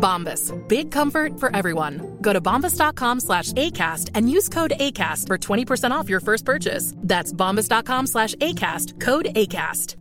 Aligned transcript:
Bombas. 0.00 0.52
Big 0.68 0.90
comfort 0.90 1.38
for 1.38 1.54
everyone. 1.54 2.18
Go 2.20 2.32
to 2.32 2.40
bombas.com 2.40 3.20
slash 3.20 3.52
ACAST 3.52 4.10
and 4.14 4.30
use 4.30 4.48
code 4.48 4.72
ACAST 4.80 5.26
for 5.26 5.38
20% 5.38 5.90
off 5.92 6.08
your 6.08 6.20
first 6.20 6.44
purchase. 6.44 6.94
That's 6.96 7.32
bombas.com 7.32 8.06
slash 8.06 8.34
ACAST. 8.36 8.98
Code 8.98 9.26
ACAST. 9.36 9.96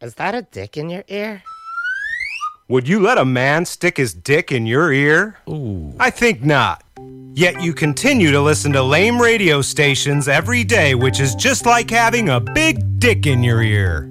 Is 0.00 0.14
that 0.14 0.34
a 0.34 0.42
dick 0.42 0.76
in 0.76 0.88
your 0.90 1.04
ear? 1.08 1.42
Would 2.68 2.88
you 2.88 2.98
let 3.00 3.18
a 3.18 3.24
man 3.24 3.64
stick 3.64 3.96
his 3.96 4.12
dick 4.12 4.50
in 4.50 4.66
your 4.66 4.92
ear? 4.92 5.36
Ooh. 5.48 5.94
I 6.00 6.10
think 6.10 6.42
not. 6.42 6.82
Yet 7.34 7.62
you 7.62 7.72
continue 7.72 8.32
to 8.32 8.40
listen 8.40 8.72
to 8.72 8.82
lame 8.82 9.20
radio 9.20 9.60
stations 9.60 10.26
every 10.26 10.64
day, 10.64 10.94
which 10.94 11.20
is 11.20 11.34
just 11.34 11.66
like 11.66 11.90
having 11.90 12.28
a 12.30 12.40
big 12.40 12.98
dick 12.98 13.26
in 13.26 13.42
your 13.42 13.62
ear. 13.62 14.10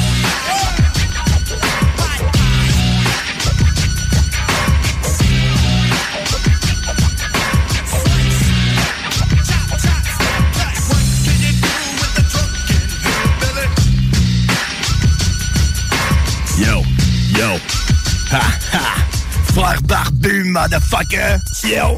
Yo. 17.41 17.57
Ha, 18.31 18.41
ha. 18.73 18.95
Frère 19.53 19.81
barbu, 19.81 20.43
motherfucker. 20.45 21.39
Yo. 21.63 21.97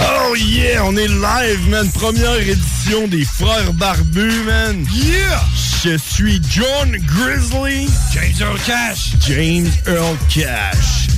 oh 0.00 0.34
yeah, 0.36 0.84
on 0.84 0.96
est 0.96 1.08
live, 1.08 1.68
man. 1.68 1.90
Première 1.90 2.40
édition 2.40 3.08
des 3.08 3.24
Frères 3.24 3.72
barbus, 3.74 4.44
man. 4.46 4.86
Yeah. 4.92 5.40
Je 5.82 5.96
suis 5.98 6.40
John 6.48 6.96
Grizzly. 7.06 7.88
James 8.12 8.40
Earl 8.40 8.58
Cash. 8.66 9.14
James 9.26 9.70
Earl 9.86 10.16
Cash. 10.28 11.08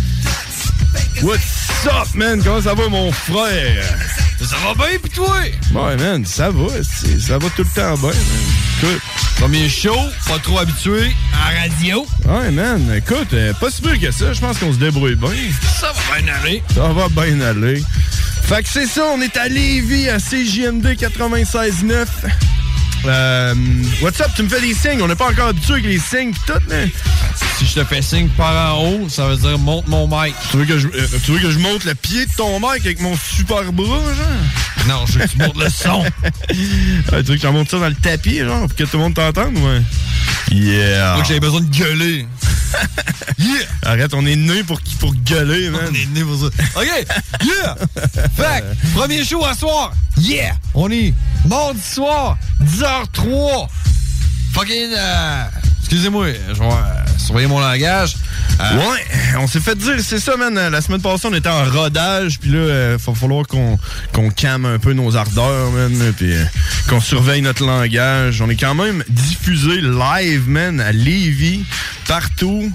What's 1.22 1.86
up, 1.86 2.14
man? 2.14 2.42
Comment 2.42 2.62
ça 2.62 2.74
va, 2.74 2.88
mon 2.88 3.12
frère? 3.12 3.84
Ça 4.40 4.56
va 4.64 4.74
bien, 4.74 4.98
pis 5.02 5.10
toi? 5.10 5.40
Ouais, 5.74 5.96
man, 5.96 6.24
ça 6.24 6.50
va. 6.50 6.68
Ça 6.82 7.38
va 7.38 7.50
tout 7.50 7.64
le 7.64 7.74
temps 7.74 7.94
bien, 7.96 8.08
man. 8.08 8.14
Écoute. 8.82 9.02
Premier 9.38 9.68
show, 9.68 9.96
pas 10.28 10.38
trop 10.38 10.58
habitué, 10.58 11.12
à 11.32 11.62
radio. 11.62 12.06
Ouais, 12.26 12.50
man, 12.50 12.92
écoute, 12.96 13.32
euh, 13.32 13.52
pas 13.54 13.70
si 13.70 13.82
pire 13.82 13.98
que 14.00 14.10
ça. 14.12 14.32
Je 14.32 14.40
pense 14.40 14.58
qu'on 14.58 14.72
se 14.72 14.78
débrouille 14.78 15.16
bien. 15.16 15.30
Ça 15.80 15.92
va 15.92 16.20
bien 16.20 16.32
aller. 16.34 16.62
Ça 16.74 16.88
va 16.92 17.08
bien 17.08 17.40
aller. 17.40 17.82
Fait 18.42 18.62
que 18.62 18.68
c'est 18.68 18.86
ça, 18.86 19.02
on 19.14 19.20
est 19.20 19.36
à 19.36 19.48
Lévis, 19.48 20.08
à 20.08 20.18
CJMD 20.18 20.86
96.9. 20.94 22.06
Euh, 23.04 23.54
what's 24.00 24.20
up? 24.20 24.28
Tu 24.36 24.44
me 24.44 24.48
fais 24.48 24.60
des 24.60 24.74
signes. 24.74 25.02
On 25.02 25.08
n'est 25.08 25.16
pas 25.16 25.30
encore 25.30 25.48
habitué 25.48 25.74
avec 25.74 25.86
les 25.86 25.98
signes 25.98 26.32
pis 26.32 26.40
tout, 26.46 26.52
mais... 26.68 26.90
Si 27.62 27.68
je 27.68 27.80
te 27.80 27.84
fais 27.84 28.02
signe 28.02 28.28
par 28.30 28.74
en 28.74 28.84
haut, 28.84 29.08
ça 29.08 29.28
veut 29.28 29.36
dire 29.36 29.56
monte 29.56 29.86
mon 29.86 30.08
mic. 30.08 30.34
Tu 30.50 30.56
veux 30.56 30.64
que 30.64 30.80
je, 30.80 30.88
euh, 30.88 31.06
tu 31.24 31.30
veux 31.30 31.38
que 31.38 31.50
je 31.52 31.60
monte 31.60 31.84
le 31.84 31.94
pied 31.94 32.26
de 32.26 32.32
ton 32.32 32.58
mic 32.58 32.84
avec 32.84 33.00
mon 33.00 33.14
super 33.16 33.72
bras, 33.72 33.86
genre? 33.86 34.88
Non, 34.88 35.06
je 35.06 35.12
veux 35.12 35.26
que 35.26 35.30
tu 35.30 35.38
montes 35.38 35.56
le 35.56 35.70
son. 35.70 36.02
Ouais, 37.12 37.22
tu 37.22 37.30
veux 37.30 37.36
que 37.36 37.40
je 37.40 37.46
monte 37.46 37.70
ça 37.70 37.78
dans 37.78 37.88
le 37.88 37.94
tapis, 37.94 38.38
genre, 38.38 38.66
pour 38.66 38.74
que 38.74 38.82
tout 38.82 38.96
le 38.96 39.04
monde 39.04 39.14
t'entende, 39.14 39.56
ouais? 39.58 39.80
Yeah! 40.50 41.14
Moi, 41.14 41.24
j'avais 41.24 41.38
besoin 41.38 41.60
de 41.60 41.66
gueuler. 41.66 42.26
yeah! 43.38 43.68
Arrête, 43.82 44.12
on 44.12 44.26
est 44.26 44.34
né 44.34 44.64
pour, 44.64 44.80
pour 44.98 45.14
gueuler, 45.14 45.70
man. 45.70 45.82
On 45.88 45.94
est 45.94 46.06
né 46.06 46.24
pour 46.24 46.36
ça. 46.36 46.46
OK, 46.80 47.06
yeah! 47.44 47.76
Fait 48.36 48.64
premier 48.92 49.24
show 49.24 49.44
à 49.44 49.54
soir. 49.54 49.92
Yeah! 50.18 50.56
On 50.74 50.90
est 50.90 51.14
mardi 51.48 51.80
soir, 51.80 52.38
10h03. 52.64 53.68
Fucking, 54.52 54.90
euh, 54.96 55.44
excusez-moi, 55.92 56.28
je 56.48 56.58
vais 56.58 56.64
euh, 56.64 57.18
surveiller 57.18 57.48
mon 57.48 57.60
langage. 57.60 58.16
Euh, 58.58 58.78
Ouais, 58.78 59.04
on 59.38 59.46
s'est 59.46 59.60
fait 59.60 59.76
dire, 59.76 59.96
c'est 60.02 60.18
ça, 60.20 60.38
man. 60.38 60.54
La 60.54 60.80
semaine 60.80 61.02
passée, 61.02 61.28
on 61.30 61.34
était 61.34 61.50
en 61.50 61.64
rodage, 61.64 62.38
puis 62.40 62.48
là, 62.48 62.92
il 62.92 62.96
va 62.96 63.14
falloir 63.14 63.44
qu'on 63.46 64.30
calme 64.30 64.64
un 64.64 64.78
peu 64.78 64.94
nos 64.94 65.14
ardeurs, 65.16 65.70
man, 65.70 66.14
puis 66.16 66.32
euh, 66.32 66.44
qu'on 66.88 67.00
surveille 67.00 67.42
notre 67.42 67.66
langage. 67.66 68.40
On 68.40 68.48
est 68.48 68.56
quand 68.56 68.74
même 68.74 69.04
diffusé 69.10 69.82
live, 69.82 70.48
man, 70.48 70.80
à 70.80 70.92
Lévis, 70.92 71.66
partout. 72.08 72.72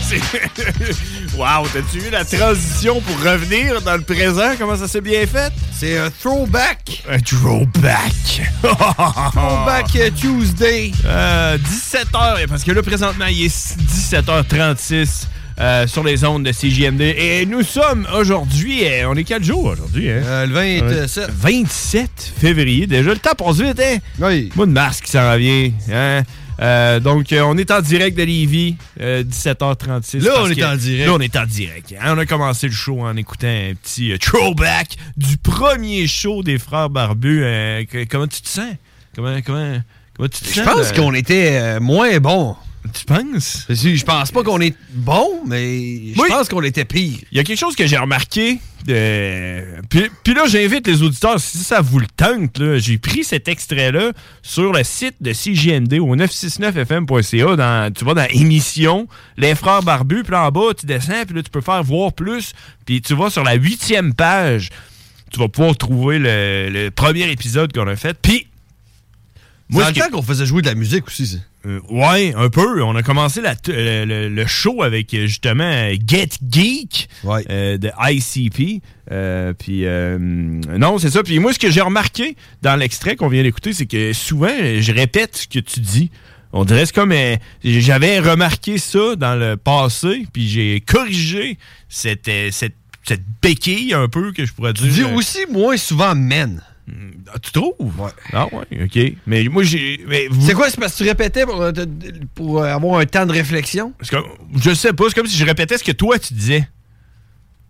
wow, 1.36 1.66
t'as-tu 1.72 1.98
vu 1.98 2.08
la 2.08 2.24
transition 2.24 3.00
pour 3.00 3.20
revenir 3.20 3.82
dans 3.82 3.96
le 3.96 4.02
présent? 4.02 4.52
Comment 4.56 4.76
ça 4.76 4.86
s'est 4.86 5.00
bien 5.00 5.26
fait? 5.26 5.52
C'est 5.72 5.98
un 5.98 6.08
throwback. 6.08 7.02
Un 7.10 7.18
throwback. 7.18 8.42
Throwback 8.62 9.96
euh, 9.96 10.10
Tuesday. 10.14 10.92
Euh, 11.04 11.58
17h, 11.58 12.46
parce 12.48 12.62
que 12.62 12.70
là, 12.70 12.80
présentement, 12.80 13.26
il 13.26 13.46
est 13.46 13.76
17h36 13.76 15.26
euh, 15.60 15.86
sur 15.86 16.04
les 16.04 16.24
ondes 16.24 16.44
de 16.44 16.52
CJMD. 16.52 17.00
Et 17.00 17.46
nous 17.46 17.62
sommes 17.62 18.06
aujourd'hui, 18.16 18.86
euh, 18.86 19.08
on 19.08 19.14
est 19.14 19.24
quel 19.24 19.42
jour 19.42 19.64
aujourd'hui? 19.64 20.10
Hein? 20.10 20.22
Euh, 20.24 20.46
le 20.46 20.52
27. 20.52 21.30
27 21.30 22.32
février. 22.38 22.86
Déjà, 22.86 23.10
le 23.10 23.18
temps 23.18 23.34
passe 23.36 23.60
vite, 23.60 23.80
hein? 23.80 23.98
Oui. 24.20 24.50
Mois 24.54 24.66
de 24.66 24.72
mars 24.72 25.00
qui 25.00 25.10
s'en 25.10 25.32
revient. 25.32 25.72
Hein? 25.92 26.22
Euh, 26.60 27.00
donc, 27.00 27.32
euh, 27.32 27.42
on 27.42 27.56
est 27.58 27.70
en 27.70 27.80
direct 27.80 28.16
de 28.16 28.22
Lévis, 28.22 28.76
euh, 29.00 29.22
17h36. 29.24 30.20
Là, 30.24 30.32
parce 30.34 30.46
on 30.48 30.50
est 30.50 30.54
que- 30.56 30.64
en 30.64 30.76
direct. 30.76 31.06
Là, 31.06 31.14
on 31.14 31.20
est 31.20 31.36
en 31.36 31.46
direct. 31.46 31.94
Hein, 32.00 32.14
On 32.14 32.18
a 32.18 32.26
commencé 32.26 32.66
le 32.68 32.72
show 32.72 33.00
en 33.00 33.16
écoutant 33.16 33.46
un 33.48 33.74
petit 33.74 34.12
euh, 34.12 34.18
throwback 34.18 34.96
du 35.16 35.36
premier 35.36 36.06
show 36.06 36.42
des 36.42 36.58
Frères 36.58 36.90
Barbus. 36.90 37.42
Euh, 37.42 37.84
que- 37.84 38.04
comment 38.04 38.26
tu 38.26 38.40
te 38.40 38.48
sens? 38.48 38.74
Comment, 39.16 39.40
comment, 39.44 39.80
comment 40.16 40.28
tu 40.28 40.40
te 40.44 40.48
Je 40.48 40.54
sens? 40.62 40.64
pense 40.64 40.92
de- 40.92 40.96
qu'on 40.96 41.14
était 41.14 41.56
euh, 41.60 41.80
moins 41.80 42.18
bon. 42.18 42.56
Tu 42.92 43.04
penses? 43.06 43.64
Je 43.70 44.04
pense 44.04 44.30
pas 44.30 44.42
qu'on 44.42 44.60
est 44.60 44.74
bon, 44.90 45.40
mais 45.46 46.12
je 46.14 46.20
Oui. 46.20 46.28
pense 46.28 46.48
qu'on 46.50 46.62
était 46.62 46.84
pire. 46.84 47.18
Il 47.32 47.36
y 47.38 47.40
a 47.40 47.44
quelque 47.44 47.58
chose 47.58 47.74
que 47.74 47.86
j'ai 47.86 47.96
remarqué. 47.96 48.58
euh, 48.90 49.80
puis, 49.88 50.02
puis 50.22 50.34
là, 50.34 50.44
j'invite 50.46 50.86
les 50.86 51.02
auditeurs, 51.02 51.40
si 51.40 51.56
ça 51.58 51.80
vous 51.80 51.98
le 51.98 52.06
tente, 52.14 52.60
j'ai 52.76 52.98
pris 52.98 53.24
cet 53.24 53.48
extrait-là 53.48 54.12
sur 54.42 54.72
le 54.74 54.84
site 54.84 55.14
de 55.22 55.32
CJND 55.32 55.94
au 56.00 56.14
969fm.ca. 56.14 57.56
Dans, 57.56 57.92
tu 57.92 58.04
vas 58.04 58.12
dans 58.14 58.26
émission, 58.28 59.08
les 59.38 59.54
frères 59.54 59.82
barbus, 59.82 60.22
puis 60.22 60.32
là 60.32 60.44
en 60.46 60.50
bas, 60.50 60.74
tu 60.78 60.84
descends, 60.84 61.24
puis 61.26 61.34
là, 61.36 61.42
tu 61.42 61.50
peux 61.50 61.62
faire 61.62 61.82
voir 61.82 62.12
plus. 62.12 62.52
Puis 62.84 63.00
tu 63.00 63.14
vas 63.14 63.30
sur 63.30 63.44
la 63.44 63.54
huitième 63.54 64.12
page, 64.12 64.68
tu 65.32 65.38
vas 65.38 65.48
pouvoir 65.48 65.74
trouver 65.76 66.18
le, 66.18 66.68
le 66.70 66.90
premier 66.90 67.30
épisode 67.30 67.72
qu'on 67.72 67.88
a 67.88 67.96
fait. 67.96 68.16
Puis, 68.20 68.46
Moi, 69.70 69.84
ce 69.84 69.88
le 69.88 69.94
temps 70.00 70.10
qu'on 70.10 70.22
faisait 70.22 70.44
jouer 70.44 70.60
de 70.60 70.66
la 70.66 70.74
musique 70.74 71.06
aussi, 71.06 71.26
ça. 71.26 71.38
Euh, 71.66 71.80
ouais, 71.90 72.34
un 72.36 72.48
peu. 72.50 72.82
On 72.82 72.94
a 72.96 73.02
commencé 73.02 73.40
la 73.40 73.54
le, 73.66 74.04
le- 74.04 74.28
le 74.28 74.46
show 74.46 74.82
avec 74.82 75.12
euh, 75.14 75.26
justement 75.26 75.88
Get 76.06 76.28
Geek 76.50 77.08
euh, 77.50 77.78
de 77.78 77.90
ICP. 77.98 78.82
Euh, 79.10 79.52
puis 79.52 79.84
euh, 79.86 80.18
non, 80.18 80.98
c'est 80.98 81.10
ça. 81.10 81.22
Puis 81.22 81.38
moi, 81.38 81.52
ce 81.52 81.58
que 81.58 81.70
j'ai 81.70 81.80
remarqué 81.80 82.36
dans 82.62 82.76
l'extrait 82.76 83.16
qu'on 83.16 83.28
vient 83.28 83.42
d'écouter, 83.42 83.72
c'est 83.72 83.86
que 83.86 84.12
souvent, 84.12 84.48
je 84.80 84.92
répète 84.92 85.36
ce 85.36 85.46
que 85.48 85.58
tu 85.58 85.80
dis. 85.80 86.10
On 86.52 86.64
dirait 86.64 86.86
c'est 86.86 86.94
comme 86.94 87.12
j'avais 87.64 88.20
remarqué 88.20 88.78
ça 88.78 89.16
dans 89.16 89.34
le 89.34 89.56
passé, 89.56 90.26
puis 90.32 90.48
j'ai 90.48 90.80
corrigé 90.80 91.58
cette, 91.88 92.30
cette 92.52 92.74
cette 93.06 93.22
béquille 93.42 93.92
un 93.92 94.08
peu 94.08 94.32
que 94.32 94.46
je 94.46 94.52
pourrais 94.54 94.72
dire. 94.72 94.84
Tu 94.84 94.90
dis 94.92 95.04
aussi 95.04 95.40
moins 95.50 95.76
souvent 95.76 96.14
men. 96.14 96.62
Ah, 97.32 97.38
tu 97.40 97.50
trouves? 97.52 97.74
Ouais. 97.80 98.10
Ah 98.32 98.46
ouais, 98.52 98.84
ok. 98.84 99.12
Mais 99.26 99.44
moi 99.44 99.62
j'ai. 99.62 100.04
vous- 100.30 100.46
C'est 100.46 100.54
quoi? 100.54 100.68
C'est 100.70 100.78
parce 100.78 100.92
que 100.92 100.98
tu 100.98 101.08
répétais 101.08 101.44
pour, 101.46 101.60
euh, 101.62 101.72
pour 102.34 102.62
euh, 102.62 102.66
avoir 102.66 103.00
un 103.00 103.06
temps 103.06 103.24
de 103.26 103.32
réflexion? 103.32 103.92
Comme- 104.10 104.24
je 104.56 104.74
sais 104.74 104.92
pas, 104.92 105.04
c'est 105.08 105.14
comme 105.14 105.26
si 105.26 105.36
je 105.36 105.44
répétais 105.44 105.78
ce 105.78 105.84
que 105.84 105.92
toi 105.92 106.18
tu 106.18 106.34
disais. 106.34 106.68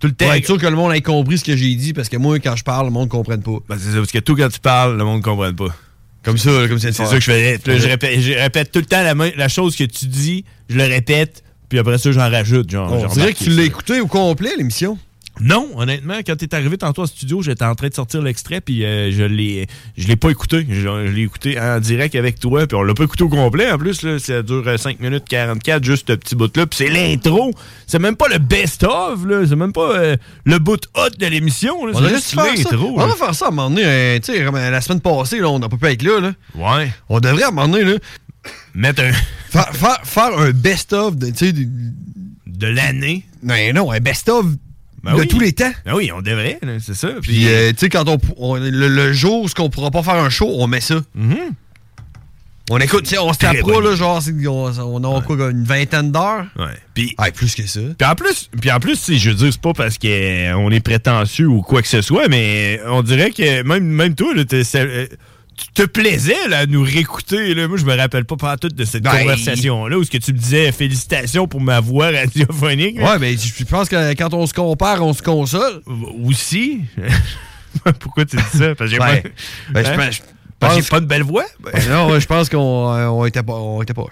Tout 0.01 0.09
le 0.09 0.15
temps. 0.15 0.27
Pour 0.27 0.35
être 0.35 0.45
sûr 0.45 0.59
que 0.59 0.67
le 0.67 0.77
monde 0.77 0.93
ait 0.93 1.01
compris 1.01 1.39
ce 1.39 1.45
que 1.45 1.57
j'ai 1.57 1.75
dit, 1.77 1.93
parce 1.93 2.09
que 2.09 2.17
moi, 2.17 2.39
quand 2.41 2.57
je 2.57 2.65
parle, 2.65 2.87
le 2.87 2.93
monde 2.93 3.07
ne 3.07 3.11
comprenne 3.11 3.43
pas. 3.43 3.59
Ben, 3.69 3.77
c'est 3.79 3.91
ça, 3.93 3.97
parce 3.99 4.11
que 4.13 4.19
tout 4.19 4.37
quand 4.37 4.49
tu 4.49 4.61
parles, 4.61 4.99
le 4.99 5.05
monde 5.05 5.19
ne 5.19 5.23
comprenne 5.23 5.55
pas. 5.55 5.75
Comme 6.25 6.39
ça, 6.39 6.51
comme 6.69 6.79
c'est 6.79 6.93
C'est 6.93 7.05
ça 7.05 7.15
que 7.15 7.21
je 7.21 7.31
fais. 7.31 7.59
Puis 7.59 7.73
là, 7.73 7.79
je, 7.79 7.87
répète, 7.87 8.21
je 8.21 8.33
répète 8.33 8.73
tout 8.73 8.81
le 8.81 8.87
temps 8.87 9.03
la, 9.03 9.49
chose 9.49 9.77
que 9.77 9.85
tu 9.85 10.07
dis, 10.07 10.45
je 10.69 10.77
le 10.77 10.85
répète, 10.85 11.45
puis 11.69 11.79
après 11.79 11.99
ça, 11.99 12.13
j'en 12.13 12.31
rajoute. 12.31 12.71
Genre, 12.71 12.91
On 12.91 13.07
dirait 13.07 13.33
que 13.33 13.45
tu 13.45 13.51
l'as 13.51 13.63
écouté 13.65 14.01
au 14.01 14.07
complet, 14.07 14.51
l'émission. 14.57 14.99
Non, 15.41 15.69
honnêtement, 15.77 16.19
quand 16.25 16.37
t'es 16.37 16.55
arrivé 16.55 16.79
tantôt 16.79 17.03
au 17.03 17.07
studio, 17.07 17.43
j'étais 17.43 17.65
en 17.65 17.75
train 17.75 17.89
de 17.89 17.95
sortir 17.95 18.23
l'extrait, 18.23 18.61
puis 18.61 18.85
euh, 18.85 19.11
je 19.11 19.25
l'ai 19.25 19.67
je 19.97 20.07
l'ai 20.07 20.15
pas 20.15 20.31
écouté. 20.31 20.65
Je, 20.69 20.83
je 20.83 21.11
l'ai 21.11 21.23
écouté 21.23 21.59
en 21.61 21.81
direct 21.81 22.15
avec 22.15 22.39
toi, 22.39 22.67
puis 22.69 22.77
on 22.77 22.83
l'a 22.83 22.95
pas 22.95 23.03
écouté 23.05 23.25
au 23.25 23.29
complet. 23.29 23.71
En 23.73 23.77
plus, 23.79 24.03
là, 24.03 24.19
ça 24.21 24.43
dure 24.43 24.63
euh, 24.67 24.77
5 24.77 25.01
minutes 25.01 25.25
44, 25.29 25.83
juste 25.83 26.07
ce 26.09 26.13
petit 26.15 26.37
bout-là. 26.37 26.67
Puis 26.67 26.77
c'est 26.77 26.89
l'intro. 26.89 27.51
C'est 27.89 27.99
même 27.99 28.15
pas 28.15 28.29
le 28.29 28.39
best-of, 28.39 29.27
là. 29.27 29.45
C'est 29.49 29.57
même 29.57 29.73
pas 29.73 29.97
euh, 29.97 30.17
le 30.45 30.59
bout 30.61 30.79
hot 30.95 31.11
de 31.19 31.27
l'émission. 31.27 31.75
C'est 31.93 32.09
juste 32.11 32.35
l'intro. 32.37 32.95
On 32.97 33.07
va 33.07 33.15
faire 33.17 33.35
ça 33.35 33.47
à 33.47 33.49
un 33.49 33.51
moment 33.51 33.71
donné. 33.71 33.83
euh, 33.85 34.19
tu 34.21 34.33
sais, 34.33 34.41
euh, 34.47 34.71
la 34.71 34.81
semaine 34.81 35.01
passée, 35.01 35.41
là, 35.41 35.49
on 35.51 35.59
n'a 35.59 35.69
pas 35.69 35.77
pu 35.77 35.87
être 35.87 36.03
là, 36.05 36.21
là. 36.21 36.33
Ouais. 36.55 36.93
On 37.09 37.19
devrait 37.19 37.43
à 37.43 37.49
un 37.49 37.51
moment 37.51 37.69
donné, 37.69 37.85
là, 37.85 37.99
Mettre 38.75 39.03
un... 39.03 39.13
faire, 39.51 39.75
faire- 39.75 40.01
faire 40.05 40.39
un 40.39 40.51
best-of 40.51 41.17
de, 41.17 41.27
tu 41.31 41.37
sais, 41.47 41.53
de, 41.53 41.67
de 42.47 42.67
l'année. 42.69 43.25
Non, 43.43 43.55
non, 43.75 43.91
un 43.91 44.01
best-of 44.01 44.47
Ben 45.13 45.17
de 45.17 45.21
oui. 45.23 45.29
tous 45.29 45.41
les 45.41 45.53
temps. 45.53 45.73
Ben 45.85 45.95
oui, 45.95 46.11
on 46.13 46.23
devrait, 46.23 46.59
c'est 46.81 46.95
ça. 46.95 47.09
Puis, 47.23 47.47
euh, 47.49 47.71
tu 47.73 47.79
sais, 47.79 47.89
quand 47.89 48.09
on, 48.09 48.19
on- 48.37 48.57
le, 48.57 48.89
le 48.89 49.13
jour 49.13 49.45
où 49.45 49.49
on 49.59 49.71
pourra 49.71 49.91
pas 49.91 50.03
faire 50.03 50.15
un 50.17 50.31
show, 50.31 50.49
on 50.59 50.67
met 50.67 50.81
ça. 50.81 50.97
On 52.71 52.79
écoute, 52.79 53.03
tu 53.05 53.11
sais, 53.11 53.19
on 53.19 53.31
se 53.35 53.39
tape 53.39 53.61
pas, 53.61 53.81
là, 53.83 53.95
genre, 53.95 54.23
on, 54.79 55.05
a 55.19 55.21
quoi, 55.21 55.51
une 55.51 55.65
vingtaine 55.65 56.11
d'heures? 56.11 56.47
Ouais. 56.59 56.65
Puis, 56.95 57.15
plus 57.35 57.55
que 57.55 57.67
ça. 57.67 57.81
Puis 57.99 58.09
en 58.09 58.15
plus, 58.15 58.49
puis 58.59 58.71
en 58.73 58.81
plus, 58.81 59.13
je 59.15 59.29
veux 59.29 59.37
dire, 59.37 59.53
c'est 59.53 59.61
pas 59.61 59.75
parce 59.75 59.99
qu'on 59.99 60.71
est 60.71 60.81
prétentieux 60.81 61.47
ou 61.47 61.61
quoi 61.61 61.83
que 61.83 61.89
ce 61.89 62.01
soit, 62.01 62.27
mais 62.29 62.81
on 62.87 63.03
dirait 63.03 63.33
que 63.33 63.63
même, 63.63 63.85
même 63.85 64.15
toi, 64.15 64.35
là, 64.35 64.47
t'es- 64.47 64.63
tu 65.57 65.67
te 65.73 65.83
plaisais 65.83 66.49
là, 66.49 66.59
à 66.61 66.67
nous 66.67 66.83
réécouter. 66.83 67.55
Là? 67.55 67.69
Moi, 67.69 67.77
je 67.79 67.85
me 67.85 67.97
rappelle 67.97 68.25
pas 68.25 68.37
pas 68.37 68.57
tout 68.57 68.69
de 68.69 68.85
cette 68.85 69.03
Ben, 69.03 69.11
conversation-là 69.19 69.97
où 69.99 70.05
ce 70.05 70.11
que 70.11 70.19
tu 70.19 70.33
me 70.33 70.39
disais 70.39 70.71
félicitations 70.73 71.47
pour 71.49 71.61
ma 71.61 71.81
voix 71.81 72.11
radiophonique. 72.11 72.99
Ouais, 72.99 73.19
ben, 73.19 73.37
je 73.39 73.65
pense 73.65 73.89
que 73.89 74.15
quand 74.15 74.35
on 74.35 74.47
se 74.47 74.55
compare, 74.55 75.03
on 75.05 75.13
se 75.13 75.23
console. 75.23 75.83
Aussi. 76.25 76.81
Pourquoi 78.01 78.25
tu 78.25 78.37
dis 78.37 78.43
ça? 78.59 78.75
Parce 78.75 78.89
que 78.91 78.95
j'ai 78.95 78.99
pas, 78.99 79.17
Ben, 79.71 79.85
je 79.85 79.91
Hein? 79.91 79.97
pense- 79.97 80.77
j'ai 80.77 80.83
pas 80.83 81.01
de 81.01 81.07
belle 81.07 81.23
voix? 81.25 81.45
Ben 81.61 81.73
non, 81.91 82.19
je 82.19 82.27
pense 82.27 82.49
qu'on 82.49 82.91
euh, 82.95 83.07
on 83.09 83.27
était 83.27 83.43
pas, 83.43 83.53
on 83.55 83.83
était. 83.83 83.93
Ok, 83.99 84.09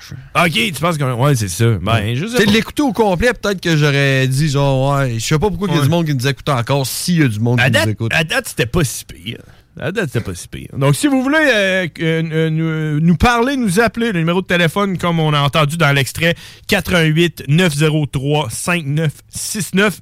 tu 0.53 0.73
penses 0.75 0.99
que. 0.99 1.05
Ouais, 1.05 1.35
c'est 1.35 1.49
ça. 1.49 1.65
Ben, 1.81 2.15
je 2.15 2.27
Tu 2.27 2.47
de 2.47 2.53
l'écouter 2.53 2.83
au 2.83 2.93
complet, 2.93 3.33
peut-être 3.33 3.61
que 3.61 3.75
j'aurais 3.77 4.27
dit 4.29 4.49
genre, 4.51 4.97
ouais, 4.99 5.15
je 5.15 5.25
sais 5.25 5.39
pas 5.39 5.49
pourquoi 5.49 5.69
il 5.71 5.77
y 5.77 5.79
a 5.79 5.83
du 5.83 5.89
monde 5.89 6.05
qui 6.07 6.15
nous 6.15 6.27
écoute 6.27 6.49
encore, 6.51 6.87
s'il 6.87 7.21
y 7.21 7.25
a 7.25 7.29
du 7.29 7.41
monde 7.41 7.59
À 7.61 7.67
qui 7.67 7.71
date, 7.71 7.87
nous 7.87 7.93
écoute. 7.93 8.13
à 8.15 8.25
date, 8.25 8.49
c'était 8.49 8.67
pas 8.67 8.85
si 8.85 9.05
pire. 9.05 9.39
À 9.81 9.91
date, 9.91 10.11
c'était 10.13 10.25
pas 10.25 10.35
si 10.35 10.49
pire. 10.49 10.69
Donc, 10.77 10.95
si 10.95 11.07
vous 11.07 11.23
voulez 11.23 11.39
euh, 11.39 11.87
euh, 12.01 12.23
euh, 12.31 12.51
nous, 12.51 13.01
nous 13.01 13.17
parler, 13.17 13.57
nous 13.57 13.81
appeler, 13.81 14.13
le 14.13 14.19
numéro 14.19 14.43
de 14.43 14.47
téléphone, 14.47 14.99
comme 14.99 15.19
on 15.19 15.33
a 15.33 15.41
entendu 15.41 15.77
dans 15.77 15.93
l'extrait, 15.93 16.35
88 16.69 17.45
903 17.49 18.51
5969. 18.51 20.01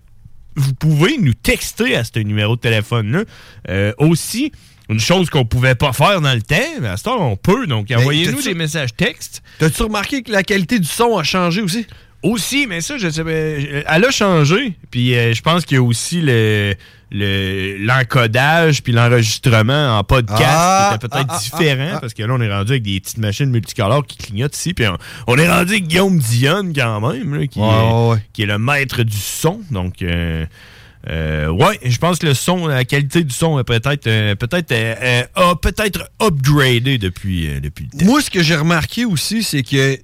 Vous 0.56 0.74
pouvez 0.74 1.18
nous 1.18 1.34
texter 1.34 1.94
à 1.96 2.02
ce 2.02 2.18
numéro 2.18 2.56
de 2.56 2.60
téléphone-là. 2.60 3.22
Euh, 3.68 3.92
aussi, 3.98 4.50
une 4.88 4.98
chose 4.98 5.30
qu'on 5.30 5.44
pouvait 5.44 5.76
pas 5.76 5.92
faire 5.92 6.20
dans 6.20 6.34
le 6.34 6.42
temps, 6.42 6.56
mais 6.80 6.88
à 6.88 6.96
ce 6.96 7.04
temps, 7.04 7.30
on 7.30 7.36
peut. 7.36 7.68
Donc, 7.68 7.92
envoyez-nous 7.92 8.42
des 8.42 8.54
messages 8.54 8.94
textes. 8.96 9.40
T'as-tu 9.60 9.84
remarqué 9.84 10.22
que 10.22 10.32
la 10.32 10.42
qualité 10.42 10.80
du 10.80 10.88
son 10.88 11.16
a 11.16 11.22
changé 11.22 11.62
aussi? 11.62 11.86
Aussi, 12.24 12.66
mais 12.66 12.80
ça, 12.80 12.98
je 12.98 13.08
sais 13.08 13.22
pas. 13.22 13.30
Elle 13.30 14.04
a 14.04 14.10
changé. 14.10 14.74
Puis 14.90 15.14
je 15.14 15.40
pense 15.42 15.64
qu'il 15.64 15.76
y 15.76 15.78
a 15.78 15.82
aussi 15.82 16.20
le 16.20 16.74
le- 17.12 17.76
l'encodage 17.84 18.82
puis 18.82 18.92
l'enregistrement 18.92 19.98
en 19.98 20.04
podcast 20.04 20.40
Ah, 20.46 20.92
était 20.94 21.08
peut-être 21.08 21.26
ah, 21.28 21.36
ah, 21.36 21.38
différent 21.42 21.90
ah, 21.94 22.00
parce 22.00 22.14
que 22.14 22.22
là 22.22 22.34
on 22.36 22.40
est 22.40 22.52
rendu 22.52 22.72
avec 22.72 22.82
des 22.82 23.00
petites 23.00 23.18
machines 23.18 23.50
multicolores 23.50 24.06
qui 24.06 24.16
clignotent 24.18 24.56
ici 24.56 24.74
puis 24.74 24.86
on, 24.86 24.96
on 25.26 25.36
est 25.36 25.48
rendu 25.48 25.72
avec 25.72 25.86
Guillaume 25.88 26.18
Dionne 26.18 26.72
quand 26.74 27.00
même 27.12 27.34
là, 27.34 27.46
qui, 27.46 27.58
Ouais, 27.58 27.66
est, 27.66 28.08
ouais, 28.10 28.18
qui 28.32 28.42
est 28.42 28.46
le 28.46 28.58
maître 28.58 29.02
du 29.02 29.16
son 29.16 29.60
donc 29.70 30.02
euh, 30.02 30.44
euh, 31.08 31.48
ouais, 31.48 31.78
je 31.82 31.96
pense 31.96 32.18
que 32.18 32.26
le 32.26 32.34
son, 32.34 32.66
la 32.66 32.84
qualité 32.84 33.24
du 33.24 33.34
son 33.34 33.58
est 33.58 33.64
peut-être 33.64 34.06
euh, 34.06 34.34
peut-être 34.34 34.70
euh, 34.72 35.22
a 35.34 35.56
peut-être 35.56 36.10
upgradé 36.22 36.98
depuis 36.98 37.58
depuis 37.58 37.88
le 37.90 37.98
temps. 38.00 38.04
Moi, 38.04 38.20
ce 38.20 38.28
que 38.30 38.42
j'ai 38.42 38.54
remarqué 38.54 39.06
aussi, 39.06 39.42
c'est 39.42 39.62
que 39.62 39.96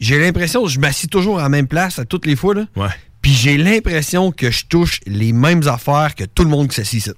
j'ai 0.00 0.18
l'impression 0.18 0.62
que 0.64 0.70
je 0.70 0.80
m'assis 0.80 1.06
toujours 1.08 1.38
à 1.38 1.42
la 1.42 1.48
même 1.50 1.66
place 1.68 1.98
à 1.98 2.06
toutes 2.06 2.24
les 2.24 2.34
fois. 2.34 2.54
Là. 2.54 2.64
Ouais. 2.76 2.88
Puis 3.22 3.32
j'ai 3.32 3.56
l'impression 3.56 4.32
que 4.32 4.50
je 4.50 4.64
touche 4.66 5.00
les 5.06 5.32
mêmes 5.32 5.66
affaires 5.68 6.14
que 6.14 6.24
tout 6.24 6.42
le 6.44 6.50
monde 6.50 6.68
qui 6.68 6.74
s'assit 6.76 6.98
ici. 7.06 7.10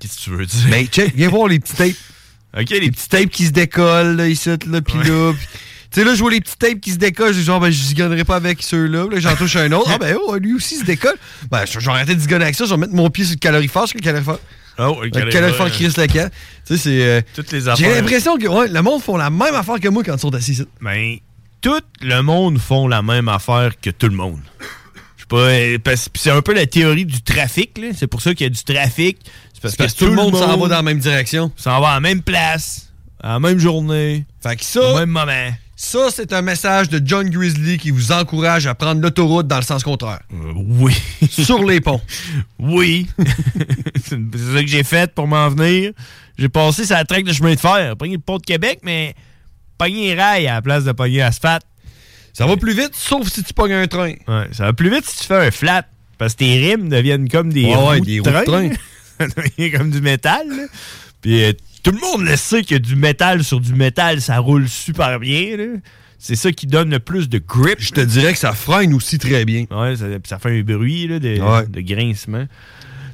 Qu'est-ce 0.00 0.16
que 0.18 0.22
tu 0.22 0.30
veux 0.30 0.46
dire? 0.46 0.68
Ben, 0.70 0.86
check, 0.86 1.14
viens 1.14 1.28
voir 1.28 1.48
les 1.48 1.60
petits 1.60 1.74
tapes. 1.74 1.94
OK, 2.58 2.70
les 2.70 2.90
petits 2.90 3.08
tapes 3.08 3.30
qui 3.30 3.46
se 3.46 3.50
décollent, 3.50 4.16
là, 4.16 4.28
ici, 4.28 4.48
là, 4.48 4.80
puis 4.80 4.98
là. 5.08 5.32
Tu 5.90 6.00
sais, 6.00 6.06
là, 6.06 6.16
je 6.16 6.20
vois 6.22 6.32
les 6.32 6.40
petits 6.40 6.56
tapes 6.56 6.80
qui 6.80 6.90
se 6.90 6.96
décollent, 6.96 7.32
je 7.32 7.38
dis 7.38 7.44
genre, 7.44 7.60
ben, 7.60 7.70
je 7.70 7.80
zigonnerai 7.80 8.24
pas 8.24 8.34
avec 8.34 8.60
ceux-là. 8.64 9.06
Là, 9.08 9.20
j'en 9.20 9.36
touche 9.36 9.54
un 9.54 9.70
autre. 9.70 9.88
Ah, 9.92 9.98
ben, 9.98 10.16
oh, 10.20 10.34
lui 10.38 10.52
aussi 10.54 10.76
se 10.76 10.84
décolle. 10.84 11.14
Ben, 11.52 11.64
je 11.66 11.78
vais 11.78 11.86
arrêter 11.88 12.16
de 12.16 12.20
zigonner 12.20 12.46
avec 12.46 12.56
ça, 12.56 12.64
je 12.64 12.70
vais 12.70 12.76
mettre 12.78 12.94
mon 12.94 13.10
pied 13.10 13.24
sur 13.24 13.34
le 13.34 13.38
calorifère, 13.38 13.86
sur 13.86 13.96
le 13.98 14.02
calorifère. 14.02 14.38
Oh, 14.78 14.98
le 15.02 15.04
le 15.04 15.10
calorifère, 15.10 15.40
calorifère 15.40 15.66
euh, 15.66 15.70
Chris 15.70 15.92
Lecan. 15.96 16.28
Tu 16.66 16.76
sais, 16.76 16.78
c'est. 16.78 17.00
euh, 17.04 17.20
Toutes 17.36 17.52
les 17.52 17.60
J'ai 17.60 17.68
affaires. 17.68 17.94
l'impression 17.94 18.36
que 18.36 18.46
ouais, 18.48 18.66
le 18.66 18.82
monde 18.82 19.02
font 19.02 19.16
la 19.16 19.30
même 19.30 19.54
affaire 19.54 19.78
que 19.78 19.86
moi 19.88 20.02
quand 20.02 20.16
ils 20.16 20.20
sont 20.20 20.34
assis 20.34 20.50
ici. 20.52 20.64
Ben, 20.80 21.16
tout 21.60 21.80
le 22.00 22.22
monde 22.22 22.58
font 22.58 22.88
la 22.88 23.00
même 23.02 23.28
affaire 23.28 23.70
que 23.80 23.90
tout 23.90 24.08
le 24.08 24.16
monde. 24.16 24.40
Je 25.30 25.36
sais 25.36 25.78
pas, 25.78 25.90
euh, 25.90 25.96
c'est 26.14 26.30
un 26.30 26.42
peu 26.42 26.52
la 26.54 26.66
théorie 26.66 27.06
du 27.06 27.22
trafic, 27.22 27.78
là. 27.78 27.88
C'est 27.96 28.06
pour 28.06 28.20
ça 28.20 28.34
qu'il 28.34 28.44
y 28.44 28.46
a 28.46 28.50
du 28.50 28.62
trafic. 28.62 29.18
C'est 29.54 29.62
parce, 29.62 29.76
parce 29.76 29.94
que 29.94 29.98
tout 30.00 30.06
le 30.06 30.14
monde 30.14 30.36
s'en 30.36 30.56
va 30.56 30.68
dans 30.68 30.76
la 30.76 30.82
même 30.82 30.98
direction. 30.98 31.50
S'en 31.56 31.80
va 31.80 31.90
à 31.90 31.94
la 31.94 32.00
même 32.00 32.22
place, 32.22 32.92
à 33.22 33.34
la 33.34 33.40
même 33.40 33.58
journée, 33.58 34.26
Fait 34.42 34.56
que 34.56 34.64
ça, 34.64 34.92
au 34.92 34.98
même 34.98 35.08
moment. 35.08 35.50
ça 35.76 36.08
c'est 36.12 36.32
un 36.34 36.42
message 36.42 36.90
de 36.90 37.00
John 37.02 37.28
Grizzly 37.30 37.78
qui 37.78 37.90
vous 37.90 38.12
encourage 38.12 38.66
à 38.66 38.74
prendre 38.74 39.00
l'autoroute 39.00 39.46
dans 39.46 39.56
le 39.56 39.62
sens 39.62 39.82
contraire. 39.82 40.20
Euh, 40.32 40.52
oui. 40.56 40.94
Sur 41.30 41.64
les 41.64 41.80
ponts. 41.80 42.02
Oui. 42.58 43.06
c'est 44.04 44.18
ça 44.54 44.60
que 44.60 44.66
j'ai 44.66 44.84
fait 44.84 45.10
pour 45.14 45.26
m'en 45.26 45.48
venir. 45.48 45.92
J'ai 46.36 46.48
passé 46.50 46.84
sur 46.84 46.96
la 46.96 47.04
traque 47.04 47.24
de 47.24 47.32
chemin 47.32 47.54
de 47.54 47.60
fer. 47.60 47.96
Pogné 47.96 48.14
le 48.14 48.20
pont 48.20 48.38
de 48.38 48.42
Québec, 48.42 48.80
mais 48.82 49.14
pogné 49.78 50.08
les 50.14 50.20
rails 50.20 50.48
à 50.48 50.54
la 50.54 50.62
place 50.62 50.84
de 50.84 50.92
pogner 50.92 51.18
l'asphalte. 51.18 51.64
Ça 52.34 52.46
va 52.46 52.56
plus 52.58 52.74
vite, 52.74 52.94
sauf 52.94 53.26
si 53.28 53.42
tu 53.42 53.54
pognes 53.54 53.72
un 53.72 53.86
train. 53.86 54.12
Ouais, 54.28 54.48
ça 54.52 54.64
va 54.64 54.72
plus 54.74 54.90
vite 54.90 55.06
si 55.06 55.20
tu 55.20 55.24
fais 55.24 55.46
un 55.46 55.50
flat. 55.50 55.86
Parce 56.18 56.34
que 56.34 56.40
tes 56.40 56.58
rimes 56.58 56.88
deviennent 56.88 57.28
comme 57.28 57.52
des 57.52 57.64
Ouais, 57.64 57.74
roues 57.74 57.88
ouais, 57.90 58.00
de 58.00 58.04
des 58.04 58.18
roues 58.20 58.26
de 58.26 58.44
train. 58.44 58.68
train. 59.18 59.70
comme 59.78 59.90
du 59.90 60.00
métal. 60.00 60.46
là. 60.48 60.64
Puis 61.22 61.42
euh, 61.44 61.52
tout 61.82 61.92
le 61.92 61.98
monde 62.00 62.22
le 62.28 62.36
sait 62.36 62.62
que 62.62 62.74
du 62.74 62.96
métal 62.96 63.42
sur 63.44 63.60
du 63.60 63.72
métal, 63.74 64.20
ça 64.20 64.38
roule 64.38 64.68
super 64.68 65.18
bien. 65.20 65.56
là. 65.56 65.64
C'est 66.18 66.36
ça 66.36 66.52
qui 66.52 66.66
donne 66.66 66.90
le 66.90 67.00
plus 67.00 67.28
de 67.28 67.38
grip. 67.38 67.76
Je 67.80 67.90
te 67.90 68.00
dirais 68.00 68.32
que 68.32 68.38
ça 68.38 68.52
freine 68.52 68.94
aussi 68.94 69.18
très 69.18 69.44
bien. 69.44 69.66
Ouais, 69.70 69.94
ça, 69.96 70.06
ça 70.24 70.38
fait 70.38 70.58
un 70.58 70.62
bruit 70.62 71.06
là, 71.06 71.18
de, 71.18 71.38
Ouais. 71.40 71.66
de 71.68 71.80
grincement. 71.80 72.46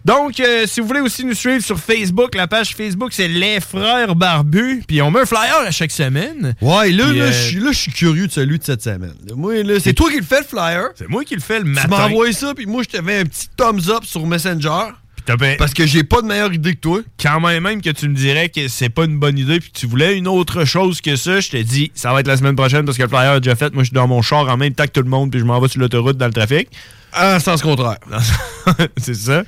Donc, 0.04 0.40
euh, 0.40 0.64
si 0.66 0.80
vous 0.80 0.86
voulez 0.86 1.00
aussi 1.00 1.24
nous 1.24 1.34
suivre 1.34 1.62
sur 1.62 1.78
Facebook, 1.78 2.34
la 2.34 2.46
page 2.46 2.74
Facebook, 2.74 3.10
c'est 3.12 3.28
Les 3.28 3.60
Frères 3.60 4.14
Barbus. 4.14 4.82
Puis 4.88 5.02
on 5.02 5.10
met 5.10 5.20
un 5.20 5.26
flyer 5.26 5.58
à 5.66 5.70
chaque 5.70 5.90
semaine. 5.90 6.54
Ouais, 6.62 6.90
là, 6.90 7.04
euh, 7.04 7.26
je 7.32 7.32
suis- 7.32 7.60
là, 7.60 7.70
je 7.72 7.78
suis 7.78 7.92
curieux 7.92 8.26
de 8.26 8.32
celui 8.32 8.58
de 8.58 8.64
cette 8.64 8.82
semaine. 8.82 9.14
Moi, 9.36 9.62
là, 9.62 9.74
c'est 9.78 9.92
toi 9.92 10.10
qui 10.10 10.16
le 10.16 10.22
fais, 10.24 10.40
le 10.40 10.46
flyer. 10.46 10.88
C'est 10.94 11.08
moi 11.08 11.22
qui 11.24 11.34
le 11.34 11.40
fais 11.40 11.58
le 11.58 11.64
Tu 11.64 11.70
matin. 11.70 11.88
m'as 11.88 12.06
envoyé 12.06 12.32
ça, 12.32 12.54
puis 12.54 12.66
moi, 12.66 12.82
je 12.82 12.98
te 12.98 13.02
fais 13.04 13.18
un 13.20 13.24
petit 13.24 13.48
thumbs 13.56 13.90
up 13.90 14.04
sur 14.04 14.26
Messenger. 14.26 14.92
Puis 15.16 15.24
t'as 15.36 15.56
Parce 15.58 15.74
que 15.74 15.86
j'ai 15.86 16.02
pas 16.02 16.22
de 16.22 16.26
meilleure 16.26 16.52
idée 16.54 16.74
que 16.74 16.80
toi. 16.80 17.00
quand 17.22 17.40
même, 17.40 17.62
même 17.62 17.82
que 17.82 17.90
tu 17.90 18.08
me 18.08 18.14
dirais 18.14 18.48
que 18.48 18.68
c'est 18.68 18.88
pas 18.88 19.04
une 19.04 19.18
bonne 19.18 19.36
idée 19.36 19.60
puis 19.60 19.70
que 19.70 19.78
tu 19.78 19.84
voulais 19.86 20.16
une 20.16 20.26
autre 20.26 20.64
chose 20.64 21.02
que 21.02 21.14
ça, 21.16 21.40
je 21.40 21.50
te 21.50 21.58
dis, 21.58 21.92
ça 21.94 22.10
va 22.14 22.20
être 22.20 22.26
la 22.26 22.38
semaine 22.38 22.56
prochaine 22.56 22.86
parce 22.86 22.96
que 22.96 23.02
le 23.02 23.08
flyer 23.10 23.34
est 23.34 23.40
déjà 23.40 23.54
fait. 23.54 23.74
Moi, 23.74 23.82
je 23.82 23.88
suis 23.88 23.94
dans 23.94 24.08
mon 24.08 24.22
char 24.22 24.48
en 24.48 24.56
même 24.56 24.72
temps 24.72 24.84
que 24.84 24.92
tout 24.92 25.02
le 25.02 25.10
monde 25.10 25.30
puis 25.30 25.38
je 25.40 25.44
m'en 25.44 25.60
vais 25.60 25.68
sur 25.68 25.78
l'autoroute 25.78 26.16
dans 26.16 26.26
le 26.26 26.32
trafic. 26.32 26.68
En 27.14 27.38
sens 27.38 27.60
contraire. 27.60 27.98
c'est 28.96 29.14
ça. 29.14 29.42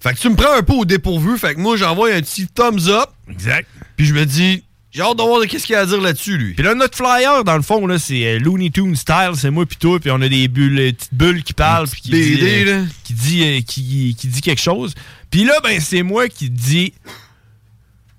Fait 0.00 0.14
que 0.14 0.18
tu 0.18 0.30
me 0.30 0.36
prends 0.36 0.54
un 0.56 0.62
peu 0.62 0.72
au 0.72 0.84
dépourvu. 0.84 1.38
Fait 1.38 1.54
que 1.54 1.60
moi, 1.60 1.76
j'envoie 1.76 2.12
un 2.12 2.20
petit 2.20 2.46
thumbs 2.48 2.88
up. 2.88 3.10
Exact. 3.30 3.68
Puis 3.96 4.06
je 4.06 4.14
me 4.14 4.24
dis, 4.24 4.64
j'ai 4.92 5.02
hâte 5.02 5.18
de 5.18 5.22
voir 5.22 5.46
qu'est-ce 5.46 5.66
qu'il 5.66 5.74
y 5.74 5.76
a 5.76 5.82
à 5.82 5.86
dire 5.86 6.00
là-dessus, 6.00 6.36
lui. 6.36 6.54
Puis 6.54 6.64
là, 6.64 6.74
notre 6.74 6.96
flyer, 6.96 7.44
dans 7.44 7.56
le 7.56 7.62
fond, 7.62 7.86
là, 7.86 7.98
c'est 7.98 8.24
euh, 8.24 8.38
Looney 8.40 8.70
Tunes 8.70 8.96
style, 8.96 9.32
c'est 9.36 9.50
moi 9.50 9.64
puis 9.64 9.76
toi, 9.76 10.00
puis 10.00 10.10
on 10.10 10.20
a 10.20 10.28
des 10.28 10.48
bulles, 10.48 10.76
des 10.76 10.92
petites 10.92 11.14
bulles 11.14 11.44
qui 11.44 11.52
parlent, 11.52 11.86
puis 11.86 12.00
qui, 12.00 12.10
BD, 12.10 12.36
dit, 12.36 12.42
euh, 12.42 12.80
là. 12.80 12.86
qui, 13.04 13.12
dit, 13.14 13.42
euh, 13.44 13.60
qui, 13.60 14.16
qui 14.18 14.26
dit 14.26 14.40
quelque 14.40 14.60
chose. 14.60 14.94
Puis 15.30 15.44
là, 15.44 15.60
ben, 15.62 15.78
c'est 15.80 16.02
moi 16.02 16.28
qui 16.28 16.50
dis 16.50 16.92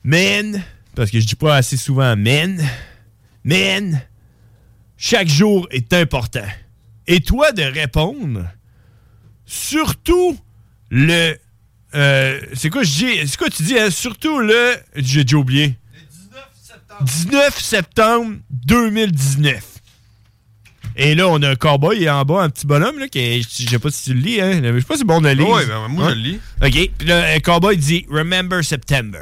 Man, 0.06 0.64
parce 0.96 1.12
que 1.12 1.20
je 1.20 1.28
dis 1.28 1.36
pas 1.36 1.56
assez 1.56 1.76
souvent 1.76 2.16
Man, 2.16 2.64
Man, 3.44 4.02
chaque 4.98 5.28
jour 5.28 5.68
est 5.72 5.92
important. 5.92 6.48
Et 7.06 7.20
toi 7.20 7.52
de 7.52 7.64
répondre, 7.64 8.48
surtout 9.46 10.38
le. 10.90 11.36
Euh, 11.96 12.40
c'est 12.54 12.70
quoi 12.70 12.84
je 12.84 12.90
dis? 12.92 13.28
C'est 13.28 13.38
quoi 13.38 13.50
tu 13.50 13.64
dis? 13.64 13.78
hein? 13.78 13.90
Surtout 13.90 14.40
le. 14.40 14.76
J'ai 14.96 15.24
déjà 15.24 15.38
oublié. 15.38 15.76
19 17.02 17.60
septembre 17.60 18.36
2019. 18.50 19.64
Et 20.98 21.16
là, 21.16 21.28
on 21.30 21.42
a 21.42 21.50
un 21.52 21.56
cowboy 21.56 22.10
en 22.10 22.24
bas, 22.26 22.42
un 22.44 22.50
petit 22.50 22.68
bonhomme, 22.68 23.00
là, 23.00 23.08
qui 23.08 23.20
est- 23.20 23.42
je 23.64 23.70
sais 23.70 23.80
pas 23.80 23.90
si 23.90 24.04
tu 24.04 24.14
le 24.14 24.20
lis, 24.20 24.42
hein. 24.42 24.62
Je 24.62 24.80
sais 24.80 24.86
pas 24.86 24.94
si 24.96 25.00
c'est 25.00 25.06
bon 25.08 25.22
de 25.22 25.30
le 25.30 25.34
lire. 25.36 25.50
Ouais, 25.50 25.66
ben, 25.66 25.88
moi, 25.88 26.10
je 26.10 26.16
le 26.16 26.22
lis. 26.22 26.40
OK. 26.62 26.90
Puis 26.98 27.08
là, 27.08 27.34
un 27.34 27.40
cowboy 27.40 27.78
dit 27.78 28.06
Remember 28.10 28.64
September. 28.64 29.22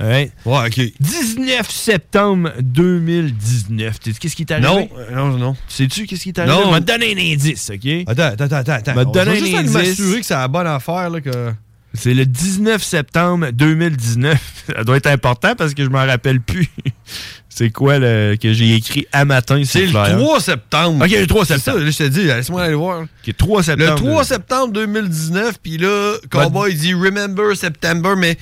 Ouais. 0.00 0.30
Ouais, 0.44 0.66
OK. 0.66 0.80
19 1.00 1.70
septembre 1.70 2.52
2019. 2.60 4.00
Tu 4.00 4.12
sais 4.12 4.18
qu'est-ce 4.18 4.36
qui 4.36 4.42
est 4.42 4.52
arrivé? 4.52 4.66
Non, 4.68 4.88
euh, 4.96 5.10
non, 5.14 5.36
non. 5.36 5.56
Sais-tu 5.68 6.06
qu'est-ce 6.06 6.22
qui 6.22 6.28
est 6.30 6.38
arrivé? 6.38 6.54
Non. 6.54 6.72
Te 6.74 6.84
donner 6.84 7.12
un 7.14 7.32
indice, 7.34 7.70
OK? 7.70 7.86
Attends, 8.06 8.22
attends, 8.44 8.56
attends, 8.56 8.72
attends. 8.72 9.10
Donner 9.10 9.38
juste 9.40 9.54
un 9.54 9.58
indice. 9.58 9.72
m'assurer 9.72 10.20
que 10.20 10.26
c'est 10.26 10.34
la 10.34 10.48
bonne 10.48 10.66
affaire, 10.68 11.10
là, 11.10 11.20
que... 11.20 11.52
C'est 11.94 12.14
le 12.14 12.26
19 12.26 12.82
septembre 12.82 13.48
2019. 13.52 14.38
Ça 14.76 14.84
doit 14.84 14.96
être 14.98 15.06
important 15.06 15.54
parce 15.56 15.74
que 15.74 15.82
je 15.84 15.88
m'en 15.88 16.04
rappelle 16.06 16.40
plus. 16.40 16.68
C'est 17.48 17.70
quoi 17.70 17.98
le, 17.98 18.36
que 18.40 18.52
j'ai 18.52 18.74
écrit 18.76 19.06
à 19.10 19.24
matin 19.24 19.60
C'est 19.64 19.80
le 19.82 19.88
flyer. 19.88 20.16
3 20.16 20.40
septembre. 20.40 21.04
OK, 21.04 21.10
le 21.10 21.26
3 21.26 21.44
C'est 21.44 21.54
ça, 21.54 21.58
septembre. 21.72 21.90
je 21.90 21.96
te 21.98 22.02
dis, 22.04 22.24
laisse-moi 22.24 22.62
aller 22.62 22.74
voir. 22.74 23.00
OK, 23.02 23.36
3 23.36 23.58
Le 23.58 23.64
septembre. 23.64 23.94
3 23.96 24.24
septembre 24.24 24.72
2019, 24.74 25.54
puis 25.62 25.76
là, 25.78 26.14
Cowboy 26.30 26.74
dit 26.74 26.94
Remember 26.94 27.56
September, 27.56 28.10
mais 28.16 28.36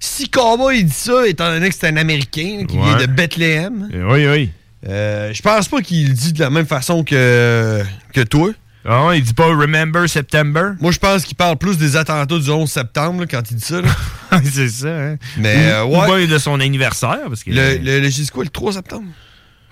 si 0.00 0.28
Cowboy 0.30 0.84
dit 0.84 0.90
ça, 0.90 1.26
étant 1.26 1.52
donné 1.52 1.68
que 1.68 1.74
c'est 1.78 1.88
un 1.88 1.96
Américain 1.98 2.64
qui 2.66 2.76
Ouais. 2.78 2.84
vient 2.84 2.96
de 2.96 3.06
Bethléem, 3.06 3.90
Euh, 3.92 4.10
Oui, 4.10 4.26
oui. 4.26 4.50
euh, 4.88 5.34
je 5.34 5.42
pense 5.42 5.68
pas 5.68 5.82
qu'il 5.82 6.08
le 6.08 6.14
dit 6.14 6.32
de 6.32 6.40
la 6.40 6.48
même 6.50 6.66
façon 6.66 7.04
que, 7.04 7.82
que 8.14 8.22
toi. 8.22 8.52
Ah, 8.84 9.10
il 9.14 9.22
dit 9.22 9.32
pas 9.34 9.46
Remember 9.46 10.08
September? 10.08 10.72
Moi, 10.80 10.90
je 10.90 10.98
pense 10.98 11.24
qu'il 11.24 11.36
parle 11.36 11.56
plus 11.56 11.78
des 11.78 11.94
attentats 11.96 12.38
du 12.38 12.50
11 12.50 12.68
septembre 12.70 13.20
là, 13.20 13.26
quand 13.28 13.48
il 13.50 13.56
dit 13.56 13.64
ça. 13.64 13.80
c'est 14.44 14.68
ça, 14.68 14.88
hein? 14.88 15.16
Mais, 15.38 15.70
euh, 15.70 15.84
Ou 15.84 15.96
ouais. 16.00 16.26
bien 16.26 16.34
de 16.34 16.38
son 16.38 16.58
anniversaire, 16.58 17.20
parce 17.28 17.44
que... 17.44 17.50
Le, 17.50 17.76
le- 17.78 18.00
le- 18.00 18.08
j'ai 18.10 18.22
dit 18.22 18.28
quoi, 18.30 18.42
le 18.44 18.50
3 18.50 18.72
septembre? 18.72 19.06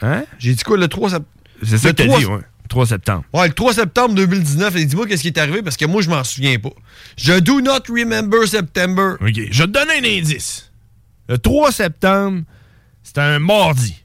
Hein? 0.02 0.24
J'ai 0.38 0.54
dit 0.54 0.62
quoi, 0.62 0.76
le 0.76 0.86
3 0.86 1.10
septembre? 1.10 1.28
C'est 1.62 1.78
ça 1.78 1.88
le 1.88 1.92
que 1.94 2.02
t'as 2.02 2.06
3 2.06 2.18
dit, 2.20 2.26
ouais. 2.26 2.40
3 2.68 2.86
septembre. 2.86 3.24
Ouais, 3.32 3.48
le 3.48 3.52
3 3.54 3.74
septembre 3.74 4.14
2019. 4.14 4.76
Et 4.76 4.84
dis-moi 4.84 5.06
qu'est-ce 5.08 5.22
qui 5.22 5.28
est 5.28 5.38
arrivé 5.38 5.60
parce 5.62 5.76
que 5.76 5.86
moi, 5.86 6.02
je 6.02 6.08
m'en 6.08 6.22
souviens 6.22 6.56
pas. 6.60 6.70
Je 7.18 7.38
do 7.40 7.60
not 7.60 7.80
remember 7.88 8.46
September. 8.46 9.14
OK, 9.20 9.32
je 9.50 9.62
vais 9.62 9.66
te 9.66 9.72
donner 9.72 9.94
un 9.98 10.20
indice. 10.20 10.70
Le 11.28 11.36
3 11.36 11.72
septembre, 11.72 12.42
c'était 13.02 13.20
un 13.22 13.40
mardi. 13.40 13.96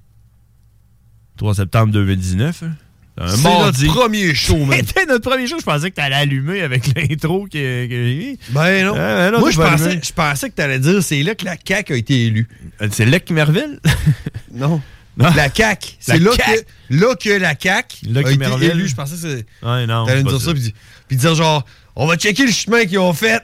3 1.38 1.53
septembre 1.55 1.91
2019, 1.93 2.63
hein? 2.63 2.71
C'est 3.17 3.24
un 3.24 3.38
mardi. 3.38 3.86
notre 3.86 3.95
premier 3.95 4.36
show, 4.36 4.57
man. 4.65 4.77
C'était 4.86 5.05
notre 5.05 5.29
premier 5.29 5.48
show. 5.48 5.57
Je 5.60 5.63
pensais 5.63 5.89
que 5.89 5.95
t'allais 5.95 6.15
allumer 6.15 6.62
avec 6.62 6.84
l'intro 6.95 7.45
que, 7.45 7.86
que. 7.88 8.36
Ben 8.51 8.86
non. 8.86 8.93
Ah, 8.98 9.31
non, 9.31 9.39
Moi, 9.39 9.51
je 9.51 9.57
pensais, 9.57 10.00
je 10.03 10.12
pensais 10.13 10.50
que 10.50 10.55
t'allais 10.55 10.79
dire 10.79 11.01
c'est 11.01 11.24
là 11.24 11.34
que 11.36 11.45
la 11.45 11.55
CAQ 11.65 11.93
a 11.93 11.98
été 11.98 12.25
élue. 12.25 12.48
Euh, 12.81 12.88
C'est 12.91 13.05
Lec 13.05 13.29
Merville? 13.31 13.79
Non. 14.53 14.81
Non. 15.17 15.29
La 15.34 15.50
CAQ. 15.50 15.93
C'est 16.00 16.19
là 16.19 16.31
que, 16.31 16.95
là 16.95 17.15
que 17.15 17.29
la 17.29 17.55
CAQ 17.57 18.07
Là 18.10 18.19
a 18.19 18.24
que 18.24 18.29
été 18.31 18.65
élue. 18.65 18.88
Je 18.89 18.95
pensais 18.95 19.15
que 19.15 19.22
c'est. 19.22 19.65
Ouais, 19.65 19.86
non. 19.88 20.05
T'allais 20.05 20.24
me 20.24 20.29
dire 20.29 20.41
ça, 20.41 20.53
puis, 20.53 20.74
puis 21.07 21.17
dire 21.17 21.36
genre, 21.36 21.65
on 21.95 22.05
va 22.07 22.17
checker 22.17 22.45
le 22.45 22.51
chemin 22.51 22.86
qu'ils 22.86 23.00
ont 23.00 23.13
fait 23.13 23.41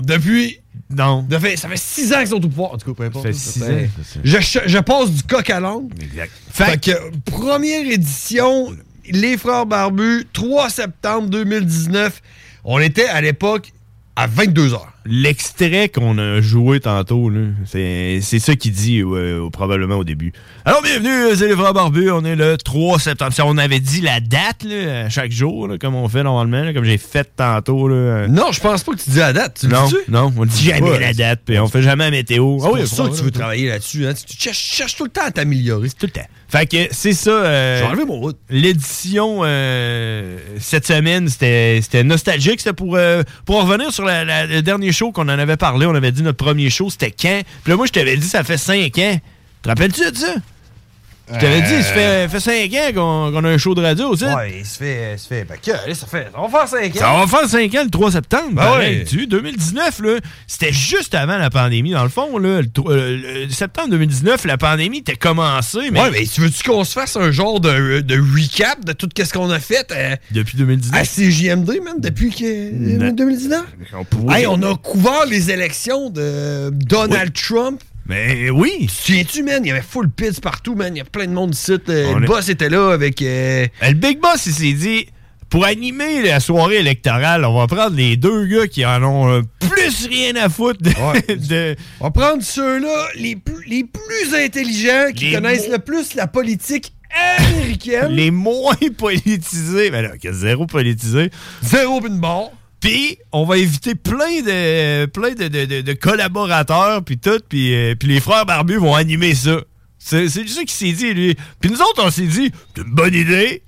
depuis. 0.00 0.60
Non. 0.90 1.26
fait- 1.38 1.56
ça 1.56 1.68
fait 1.68 1.76
six 1.76 2.12
ans 2.12 2.18
qu'ils 2.18 2.28
sont 2.28 2.36
au 2.36 2.48
pouvoir. 2.48 2.72
En 2.72 2.78
tout 2.78 2.86
cas, 2.92 2.96
peu 2.96 3.04
importe. 3.04 3.24
Ça 3.24 3.32
fait 3.32 3.38
six 3.38 3.62
ans. 3.62 3.88
Je, 4.24 4.78
passe 4.78 5.10
du 5.10 5.22
coq 5.22 5.50
à 5.50 5.60
l'ongle. 5.60 5.94
Exact. 6.02 6.32
Fait, 6.50 6.80
que, 6.80 7.16
première 7.30 7.86
édition, 7.86 8.74
Les 9.10 9.36
Frères 9.36 9.66
Barbus, 9.66 10.26
3 10.32 10.70
septembre 10.70 11.28
2019. 11.28 12.22
On 12.64 12.78
était 12.78 13.06
à 13.06 13.20
l'époque 13.20 13.72
à 14.16 14.26
22 14.26 14.74
heures. 14.74 14.92
L'extrait 15.10 15.88
qu'on 15.88 16.18
a 16.18 16.42
joué 16.42 16.80
tantôt, 16.80 17.32
c'est 17.64 18.20
ça 18.20 18.54
qu'il 18.56 18.72
dit 18.72 19.02
au- 19.02 19.48
probablement 19.48 19.96
au 19.96 20.04
début. 20.04 20.32
Alors, 20.66 20.82
bienvenue, 20.82 21.08
euh, 21.08 21.34
c'est 21.34 21.48
les 21.48 21.54
frères 21.56 21.72
barbus. 21.72 22.10
On 22.10 22.22
est 22.26 22.36
le 22.36 22.58
3 22.58 22.98
septembre. 22.98 23.32
Si 23.32 23.40
on 23.40 23.56
avait 23.56 23.80
dit 23.80 24.02
la 24.02 24.20
date 24.20 24.64
là, 24.64 25.06
à 25.06 25.08
chaque 25.08 25.32
jour, 25.32 25.66
là, 25.66 25.78
comme 25.78 25.94
on 25.94 26.06
fait 26.08 26.22
normalement, 26.22 26.62
là, 26.62 26.74
comme 26.74 26.84
j'ai 26.84 26.98
fait 26.98 27.26
tantôt. 27.36 27.88
Là, 27.88 27.94
euh, 27.94 28.28
Non, 28.28 28.52
je 28.52 28.60
pense 28.60 28.82
pas 28.84 28.92
que 28.92 28.98
tu 28.98 29.08
dis 29.08 29.18
la 29.18 29.32
date. 29.32 29.58
Tu 29.60 29.68
non, 29.68 29.86
dis-tu? 29.86 30.10
non, 30.10 30.30
on 30.36 30.44
dit 30.44 30.64
jamais 30.64 30.82
Ouais, 30.82 31.00
la 31.00 31.14
date, 31.14 31.40
puis 31.46 31.58
on 31.58 31.68
fait 31.68 31.80
jamais 31.82 32.04
la 32.04 32.10
météo. 32.10 32.58
C'est 32.60 32.82
Ah 32.82 32.86
ça 32.86 33.04
que 33.08 33.16
tu 33.16 33.22
veux 33.22 33.30
travailler 33.30 33.68
là-dessus. 33.68 34.06
Hein? 34.06 34.12
Tu, 34.12 34.24
tu 34.26 34.36
cherches, 34.42 34.58
cherches 34.58 34.96
tout 34.96 35.04
le 35.04 35.10
temps 35.10 35.24
à 35.24 35.30
t'améliorer. 35.30 35.88
Tout 35.88 36.04
le 36.06 36.10
temps. 36.10 36.26
Fait 36.50 36.66
que 36.66 36.76
c'est 36.92 37.12
ça. 37.12 37.30
euh, 37.30 37.78
J'ai 37.80 37.84
enlevé 37.86 38.04
mon 38.04 38.20
route. 38.20 38.38
L'édition 38.50 39.40
euh, 39.42 40.38
cette 40.58 40.86
semaine, 40.86 41.28
c'était 41.28 41.80
nostalgique. 42.04 42.60
C'était 42.60 42.72
pour, 42.74 42.96
euh, 42.96 43.22
pour 43.46 43.62
revenir 43.62 43.90
sur 43.92 44.04
la- 44.04 44.24
la- 44.24 44.46
le 44.46 44.62
dernier 44.62 44.92
qu'on 45.12 45.22
en 45.22 45.28
avait 45.28 45.56
parlé. 45.56 45.86
On 45.86 45.94
avait 45.94 46.12
dit 46.12 46.22
notre 46.22 46.44
premier 46.44 46.70
show, 46.70 46.90
c'était 46.90 47.10
quand? 47.10 47.42
Puis 47.62 47.70
là, 47.70 47.76
moi, 47.76 47.86
je 47.86 47.92
t'avais 47.92 48.16
dit, 48.16 48.26
ça 48.26 48.44
fait 48.44 48.58
5 48.58 48.98
ans. 48.98 49.18
Te 49.62 49.68
rappelles-tu 49.68 50.10
de 50.10 50.16
ça? 50.16 50.34
Je 51.34 51.38
t'avais 51.40 51.60
dit, 51.62 51.82
ça 51.82 51.92
fait, 51.92 52.28
fait 52.28 52.40
5 52.40 52.72
ans 52.74 52.92
qu'on 52.94 53.32
qu'on 53.32 53.44
a 53.44 53.48
un 53.50 53.58
show 53.58 53.74
de 53.74 53.82
radio, 53.82 54.16
ça. 54.16 54.34
Ouais, 54.36 54.58
il 54.60 54.66
se 54.66 54.78
fait. 54.78 55.12
Il 55.14 55.18
se 55.18 55.26
fait. 55.26 55.44
Ben, 55.44 55.56
que, 55.62 55.70
allez, 55.84 55.94
ça 55.94 56.06
fait. 56.06 56.28
On 56.36 56.48
va 56.48 56.66
faire 56.66 56.68
5 56.80 56.96
ans. 56.96 56.98
Ça 56.98 57.12
va 57.12 57.26
faire 57.26 57.48
5 57.48 57.74
ans 57.74 57.84
le 57.84 57.90
3 57.90 58.12
septembre. 58.12 58.50
Ben 58.52 58.62
pareil, 58.62 58.98
ouais. 58.98 59.04
tu 59.04 59.20
sais, 59.20 59.26
2019, 59.26 60.00
là, 60.00 60.18
c'était 60.46 60.72
juste 60.72 61.14
avant 61.14 61.36
la 61.38 61.50
pandémie. 61.50 61.90
Dans 61.90 62.02
le 62.02 62.08
fond, 62.08 62.38
là, 62.38 62.60
le, 62.62 62.68
tro- 62.70 62.90
euh, 62.90 63.44
le 63.46 63.52
septembre 63.52 63.90
2019, 63.90 64.44
la 64.46 64.56
pandémie 64.58 64.98
était 64.98 65.16
commencée, 65.16 65.90
mais 65.92 66.00
Ouais, 66.00 66.10
mais 66.10 66.24
tu 66.26 66.40
veux-tu 66.40 66.62
qu'on 66.68 66.84
se 66.84 66.92
fasse 66.92 67.16
un 67.16 67.30
genre 67.30 67.60
de, 67.60 68.00
de 68.00 68.14
recap 68.18 68.84
de 68.84 68.92
tout 68.92 69.08
ce 69.16 69.32
qu'on 69.32 69.50
a 69.50 69.58
fait 69.60 69.90
euh, 69.92 70.16
depuis 70.30 70.56
2019. 70.56 70.98
à 71.00 71.04
CJMD, 71.04 71.68
même, 71.84 72.00
depuis 72.00 72.30
que, 72.30 72.72
Non. 72.72 73.12
2019? 73.12 73.64
on 73.94 74.04
pourrait- 74.04 74.40
Hey, 74.40 74.46
on 74.46 74.62
a 74.62 74.76
couvert 74.76 75.26
les 75.26 75.50
élections 75.50 76.10
de 76.10 76.70
Donald 76.72 77.32
Trump. 77.32 77.82
Mais 78.08 78.48
oui! 78.50 78.86
Tu 78.86 78.86
te 78.86 78.92
souviens-tu, 79.32 79.42
man? 79.42 79.62
Il 79.64 79.68
y 79.68 79.70
avait 79.70 79.82
full 79.82 80.08
pits 80.10 80.40
partout, 80.42 80.74
man. 80.74 80.94
Il 80.94 80.98
y 80.98 81.02
a 81.02 81.04
plein 81.04 81.26
de 81.26 81.32
monde 81.32 81.54
ici. 81.54 81.72
Euh, 81.72 82.14
le 82.18 82.24
est- 82.24 82.26
boss 82.26 82.48
était 82.48 82.68
là 82.70 82.92
avec. 82.92 83.20
euh, 83.22 83.66
Euh, 83.82 83.88
Le 83.88 83.94
Big 83.94 84.18
Boss, 84.20 84.46
il 84.46 84.52
s'est 84.54 84.72
dit, 84.72 85.08
pour 85.50 85.64
animer 85.66 86.22
la 86.22 86.40
soirée 86.40 86.76
électorale, 86.76 87.44
on 87.44 87.58
va 87.58 87.66
prendre 87.66 87.96
les 87.96 88.16
deux 88.16 88.46
gars 88.46 88.66
qui 88.66 88.84
en 88.86 89.02
ont 89.02 89.28
euh, 89.30 89.42
plus 89.60 90.06
rien 90.06 90.36
à 90.36 90.48
foutre 90.48 90.80
de... 90.82 90.90
Ouais. 90.90 91.36
de- 91.36 91.76
On 92.00 92.04
va 92.04 92.10
prendre 92.10 92.42
ceux-là, 92.42 93.08
les 93.16 93.36
plus, 93.36 93.64
les 93.66 93.84
plus 93.84 94.34
intelligents, 94.34 95.12
qui 95.14 95.26
Les 95.26 95.32
connaissent 95.34 95.68
le 95.68 95.78
plus 95.78 96.14
la 96.14 96.26
politique 96.26 96.92
américaine. 97.38 98.12
les 98.12 98.30
moins 98.30 98.74
politisés. 98.98 99.90
Ben 99.90 100.02
là, 100.02 100.10
zéro 100.32 100.66
politisé. 100.66 101.30
Zéro 101.62 102.00
pin 102.00 102.08
barre. 102.10 102.50
Puis, 102.80 103.18
on 103.32 103.44
va 103.44 103.58
éviter 103.58 103.94
plein 103.94 104.40
de 104.40 105.06
plein 105.06 105.30
de, 105.34 105.48
de- 105.48 105.64
de- 105.64 105.80
de 105.80 105.92
collaborateurs, 105.94 107.02
puis 107.04 107.18
tout, 107.18 107.40
puis 107.48 107.74
euh, 107.74 107.94
les 108.02 108.20
frères 108.20 108.46
barbus 108.46 108.76
vont 108.76 108.94
animer 108.94 109.34
ça. 109.34 109.60
C'est 109.98 110.28
ça 110.28 110.40
qu'il 110.60 110.70
s'est 110.70 110.92
dit, 110.92 111.12
lui. 111.12 111.36
Puis 111.60 111.70
nous 111.70 111.80
autres, 111.80 112.02
on 112.04 112.10
s'est 112.10 112.22
dit, 112.26 112.52
c'est 112.74 112.82
une 112.82 112.90
bonne 112.94 113.14
idée. 113.14 113.62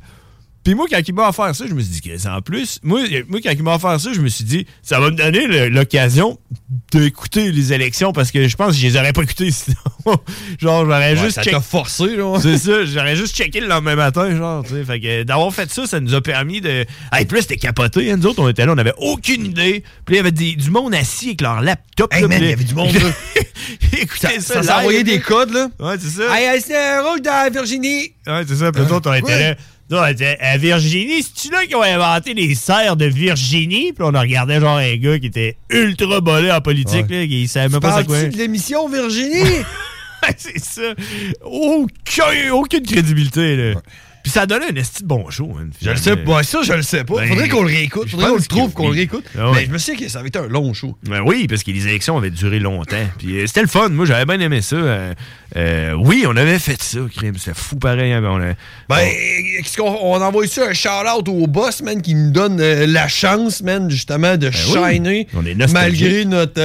Puis 0.63 0.75
moi, 0.75 0.87
quand 0.91 1.01
il 1.07 1.15
m'a 1.15 1.29
offert 1.29 1.55
ça, 1.57 1.65
je 1.67 1.73
me 1.73 1.81
suis 1.81 2.01
dit, 2.01 2.29
en 2.29 2.43
plus, 2.43 2.81
moi, 2.83 3.01
moi, 3.29 3.41
quand 3.43 3.51
il 3.51 3.63
m'a 3.63 3.77
offert 3.77 3.99
ça, 3.99 4.13
je 4.13 4.21
me 4.21 4.29
suis 4.29 4.45
dit, 4.45 4.67
ça 4.83 5.01
va 5.01 5.11
me 5.11 5.17
donner 5.17 5.71
l'occasion 5.71 6.39
d'écouter 6.93 7.51
les 7.51 7.73
élections 7.73 8.13
parce 8.13 8.31
que 8.31 8.47
je 8.47 8.57
pense 8.57 8.73
que 8.75 8.81
je 8.81 8.87
les 8.87 8.97
aurais 8.97 9.13
pas 9.15 9.23
écoutées 9.23 9.51
sinon. 9.51 9.77
genre, 10.61 10.85
j'aurais 10.85 11.13
Ouais, 11.15 11.17
juste 11.17 11.37
ça 11.37 11.43
check- 11.43 11.53
t'a 11.53 11.61
forcé, 11.61 12.15
là. 12.17 12.39
C'est 12.43 12.59
ça, 12.59 12.85
j'aurais 12.85 13.17
juste 13.17 13.35
checké 13.37 13.61
le 13.61 13.69
lendemain 13.69 13.97
matin, 13.97 14.37
genre, 14.37 14.63
tu 14.63 14.71
sais. 14.75 14.85
Fait 14.85 15.01
que 15.01 15.23
d'avoir 15.23 15.53
fait 15.55 15.71
ça, 15.71 15.87
ça 15.87 15.99
nous 16.01 16.15
a 16.15 16.21
permis 16.21 16.61
de. 16.61 16.85
Hey, 17.13 17.25
plus 17.27 17.41
c'était 17.43 17.57
capoté, 17.57 18.11
hein, 18.11 18.17
nous 18.19 18.27
autres, 18.27 18.43
on 18.43 18.49
était 18.49 18.67
là, 18.67 18.73
on 18.75 18.79
avait 18.79 18.95
aucune 18.99 19.47
idée. 19.47 19.83
Puis 20.05 20.15
il 20.15 20.17
y 20.17 20.21
avait 20.21 20.33
des- 20.33 20.57
du 20.57 20.71
monde 20.71 20.95
assis 20.95 21.29
avec 21.29 21.41
leur 21.41 21.63
laptop. 21.63 22.13
Hey, 22.13 22.23
là, 22.23 22.29
man, 22.29 22.39
il 22.43 22.51
y 22.51 22.53
avait 22.53 22.65
du 22.65 22.75
monde, 22.75 22.93
là. 22.93 23.01
Écoutez 23.99 24.41
ça. 24.41 24.55
Ça 24.55 24.63
s'est 24.63 24.73
envoyé 24.73 25.05
des 25.05 25.21
codes, 25.21 25.53
là. 25.53 25.69
Ouais, 25.79 25.97
c'est 25.99 26.09
ça. 26.11 26.39
Hey, 26.39 26.61
c'est 26.61 26.77
un 26.77 27.03
rôle 27.03 27.21
dans 27.23 27.51
Virginie. 27.53 28.13
Ouais, 28.27 28.43
c'est 28.47 28.57
ça. 28.57 28.71
Puis 28.73 28.83
nous 28.83 28.93
autres, 28.93 29.11
on 29.11 29.15
était 29.15 29.51
là. 29.51 29.57
À 29.93 30.57
Virginie. 30.57 31.23
C'est-tu 31.23 31.53
là 31.53 31.67
qui 31.67 31.75
ont 31.75 31.83
inventé 31.83 32.35
les 32.35 32.55
serres 32.55 32.97
de 32.97 33.07
Virginie? 33.07 33.93
Puis 33.93 34.05
on 34.05 34.15
a 34.15 34.21
regardé 34.21 34.61
genre 34.61 34.77
un 34.77 34.97
gars 34.97 35.19
qui 35.19 35.27
était 35.27 35.57
ultra 35.69 36.21
bolé 36.21 36.51
en 36.53 36.61
politique, 36.61 37.07
là, 37.11 37.27
qui 37.27 37.49
savait 37.49 37.69
même 37.69 37.81
pas 37.81 37.99
c'est 37.99 38.07
quoi. 38.07 38.23
De 38.23 38.37
l'émission 38.37 38.89
Virginie? 38.89 39.65
c'est 40.37 40.59
ça. 40.59 40.95
Aucun, 41.43 42.53
aucune 42.53 42.87
crédibilité, 42.87 43.57
là. 43.57 43.81
Puis 44.23 44.31
ça 44.33 44.45
donnait 44.47 44.71
un 44.71 44.75
esti 44.75 45.03
de 45.03 45.09
bon 45.09 45.31
show. 45.31 45.51
hein, 45.59 45.69
Je 45.83 45.91
le 45.91 45.97
sais 45.97 46.17
pas. 46.17 46.43
Ça, 46.43 46.61
je 46.63 46.73
le 46.75 46.83
sais 46.83 47.05
pas. 47.05 47.17
Ben, 47.17 47.29
Faudrait 47.29 47.49
qu'on 47.49 47.63
le 47.63 47.69
réécoute. 47.69 48.09
Faudrait 48.11 48.29
qu'on 48.31 48.37
le 48.37 48.43
trouve, 48.43 48.73
qu'on 48.73 48.89
le 48.89 48.95
réécoute. 48.95 49.25
Ah 49.39 49.51
ouais. 49.51 49.57
Mais 49.61 49.67
je 49.67 49.71
me 49.71 49.79
souviens 49.79 50.01
que 50.01 50.09
ça 50.11 50.19
avait 50.19 50.29
été 50.29 50.39
un 50.39 50.47
long 50.49 50.73
show. 50.75 50.97
Ben 51.05 51.21
oui, 51.25 51.47
parce 51.49 51.63
que 51.63 51.71
les 51.71 51.87
élections 51.89 52.17
avaient 52.19 52.31
duré 52.31 52.59
longtemps. 52.59 52.97
Puis 53.19 53.39
euh, 53.41 53.47
c'était 53.47 53.63
le 53.63 53.69
fun. 53.69 53.89
Moi, 53.89 54.05
j'avais 54.07 54.27
bien 54.27 54.41
aimé 54.41 54.61
ça. 54.63 54.77
Euh, 54.77 55.15
euh, 55.57 55.93
oui, 55.95 56.25
on 56.29 56.37
avait 56.37 56.59
fait 56.59 56.81
ça, 56.83 56.99
crime. 57.15 57.35
C'était 57.39 57.59
fou 57.59 57.77
pareil. 57.77 58.13
hein, 58.13 58.21
ben, 58.21 58.29
on 58.31 58.41
a- 58.41 58.55
Ben, 58.89 59.09
qu'on 59.77 59.89
on 60.03 60.21
envoie 60.21 60.47
ça 60.47 60.67
un 60.69 60.73
shout-out 60.75 61.29
au 61.29 61.47
boss, 61.47 61.83
man, 61.83 62.01
qui 62.03 62.15
nous 62.15 62.31
donne 62.31 62.61
la 62.63 63.09
chance, 63.09 63.63
man, 63.63 63.91
justement, 63.91 64.37
de 64.37 64.49
Ben 64.51 64.53
oui. 64.69 64.93
shiner. 64.95 65.27
On 65.35 65.45
est. 65.47 65.55
Malgré 65.73 66.25
notre 66.25 66.61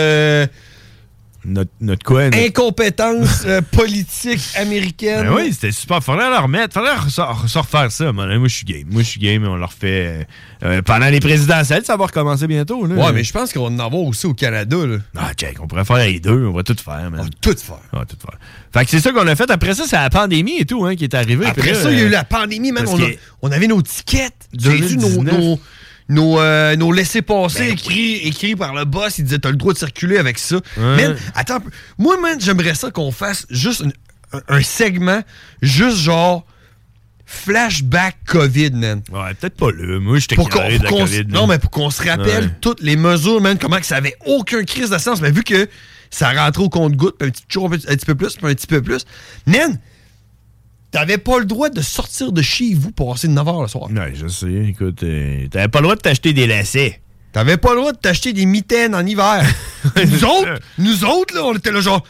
notre, 1.45 1.71
notre 1.81 2.03
quoi? 2.03 2.25
notre- 2.25 2.37
incompétence 2.39 3.43
euh, 3.45 3.61
politique 3.61 4.41
américaine. 4.57 5.23
Ben 5.27 5.33
oui, 5.35 5.53
c'était 5.53 5.71
super. 5.71 6.03
Faudrait 6.03 6.29
leur 6.29 6.43
remettre. 6.43 6.73
Faudrait 6.73 6.93
leur 6.95 7.41
refaire 7.53 7.91
ça. 7.91 8.11
man. 8.11 8.37
Moi, 8.37 8.47
je 8.47 8.55
suis 8.55 8.65
game. 8.65 8.83
Moi, 8.89 9.03
je 9.03 9.07
suis 9.09 9.19
game. 9.19 9.45
On 9.47 9.55
leur 9.55 9.73
fait. 9.73 10.07
euh, 10.07 10.23
euh, 10.63 10.81
pendant 10.81 11.07
les 11.07 11.19
présidentielles, 11.19 11.83
ça 11.85 11.95
va 11.97 12.05
recommencer 12.05 12.47
bientôt. 12.47 12.85
Là. 12.85 12.95
Ouais, 12.95 13.13
mais 13.13 13.23
je 13.23 13.31
pense 13.33 13.53
qu'on 13.53 13.67
en 13.67 13.79
envoie 13.79 14.01
aussi 14.01 14.25
au 14.25 14.33
Canada, 14.33 14.77
là. 14.85 14.97
Ah, 15.17 15.33
check, 15.33 15.57
on 15.61 15.67
pourrait 15.67 15.85
faire 15.85 15.97
les 15.97 16.19
deux. 16.19 16.45
On 16.47 16.53
va 16.53 16.63
tout 16.63 16.75
faire, 16.83 17.09
man. 17.11 17.19
On 17.19 17.23
va 17.23 17.29
tout 17.41 17.55
faire. 17.57 17.75
On 17.93 17.99
va 17.99 18.05
tout 18.05 18.17
faire. 18.19 18.39
Fait 18.73 18.83
que 18.85 18.91
c'est 18.91 18.99
ça 18.99 19.11
qu'on 19.11 19.27
a 19.27 19.35
fait. 19.35 19.49
Après 19.51 19.73
ça, 19.75 19.83
c'est 19.87 19.95
la 19.95 20.09
pandémie 20.09 20.57
et 20.59 20.65
tout, 20.65 20.83
hein, 20.85 20.95
qui 20.95 21.03
est 21.03 21.13
arrivée. 21.13 21.45
Après 21.45 21.71
là, 21.73 21.79
ça, 21.81 21.91
il 21.91 21.99
y 21.99 22.01
a 22.01 22.05
eu 22.05 22.09
la 22.09 22.23
pandémie, 22.23 22.71
man. 22.71 22.85
On, 22.87 22.99
a- 23.01 23.07
on 23.41 23.51
avait 23.51 23.67
nos 23.67 23.81
tickets. 23.81 24.33
J'ai 24.57 24.71
vu 24.77 24.97
nos, 24.97 25.09
2019. 25.09 25.59
Nos, 26.09 26.39
euh, 26.39 26.75
nos 26.75 26.91
laissés-passer 26.91 27.59
Ben 27.59 27.71
écrits, 27.73 28.15
écrits 28.27 28.55
par 28.55 28.73
le 28.73 28.85
boss. 28.85 29.17
Il 29.17 29.23
disait 29.25 29.39
T'as 29.39 29.49
le 29.49 29.55
droit 29.55 29.73
de 29.73 29.77
circuler 29.77 30.17
avec 30.17 30.37
ça. 30.37 30.57
Ouais. 30.77 30.95
Man, 31.07 31.15
attends 31.33 31.55
un 31.55 31.59
peu. 31.61 31.69
Moi, 31.97 32.17
man, 32.21 32.39
j'aimerais 32.39 32.75
ça 32.75 32.91
qu'on 32.91 33.11
fasse 33.11 33.45
juste 33.49 33.81
une- 33.81 33.93
un, 34.33 34.41
un 34.57 34.61
segment, 34.61 35.21
juste 35.61 35.97
genre 35.97 36.45
flashback 37.25 38.17
COVID, 38.27 38.71
man. 38.71 39.01
Ouais, 39.11 39.33
peut-être 39.33 39.55
pas 39.57 39.71
là. 39.71 39.99
Moi, 39.99 40.19
j'étais 40.19 40.35
carré 40.45 40.77
de 40.79 40.83
la 40.83 40.89
COVID. 40.89 41.25
non, 41.29 41.47
mais 41.47 41.57
pour 41.59 41.71
qu'on 41.71 41.89
se 41.89 42.03
rappelle 42.07 42.45
Ouais. 42.45 42.51
toutes 42.61 42.81
les 42.81 42.95
mesures, 42.95 43.41
man, 43.41 43.57
comment 43.59 43.77
que 43.79 43.85
ça 43.85 43.95
avait 43.97 44.15
aucun 44.25 44.63
crise 44.63 44.89
de 44.91 44.97
sens. 44.97 45.21
Mais 45.21 45.31
vu 45.31 45.43
que 45.43 45.67
ça 46.11 46.31
rentrait 46.31 46.63
au 46.63 46.69
compte-goutte, 46.69 47.17
puis 47.17 47.27
un 47.27 47.31
petit, 47.31 47.43
toujours 47.47 47.67
un 47.73 47.77
petit, 47.77 47.87
un 47.89 47.95
petit 47.95 48.05
peu 48.05 48.15
plus, 48.15 48.35
puis 48.35 48.45
un 48.45 48.53
petit 48.53 48.67
peu 48.67 48.81
plus. 48.81 49.05
Man, 49.47 49.79
t'avais 50.95 51.17
pas 51.17 51.39
le 51.39 51.45
droit 51.45 51.69
de 51.69 51.81
sortir 51.81 52.31
de 52.31 52.41
chez 52.41 52.73
vous 52.73 52.91
pour 52.91 53.11
passer 53.11 53.27
de 53.27 53.33
9h 53.33 53.61
le 53.63 53.67
soir. 53.67 53.89
Ouais, 53.91 54.13
je 54.15 54.27
sais. 54.27 54.53
Écoute, 54.69 55.03
euh, 55.03 55.45
t'avais 55.49 55.67
pas 55.67 55.79
le 55.79 55.83
droit 55.83 55.95
de 55.97 56.01
t'acheter 56.01 56.31
des 56.31 56.47
lacets. 56.47 57.01
T'avais 57.33 57.57
pas 57.57 57.73
le 57.73 57.79
droit 57.81 57.91
de 57.91 57.97
t'acheter 57.97 58.31
des 58.31 58.45
mitaines 58.45 58.95
en 58.95 59.05
hiver. 59.05 59.43
nous 59.97 60.23
autres, 60.23 60.57
nous 60.77 61.03
autres, 61.03 61.35
là, 61.35 61.43
on 61.43 61.53
était 61.53 61.71
là 61.73 61.81
genre. 61.81 62.01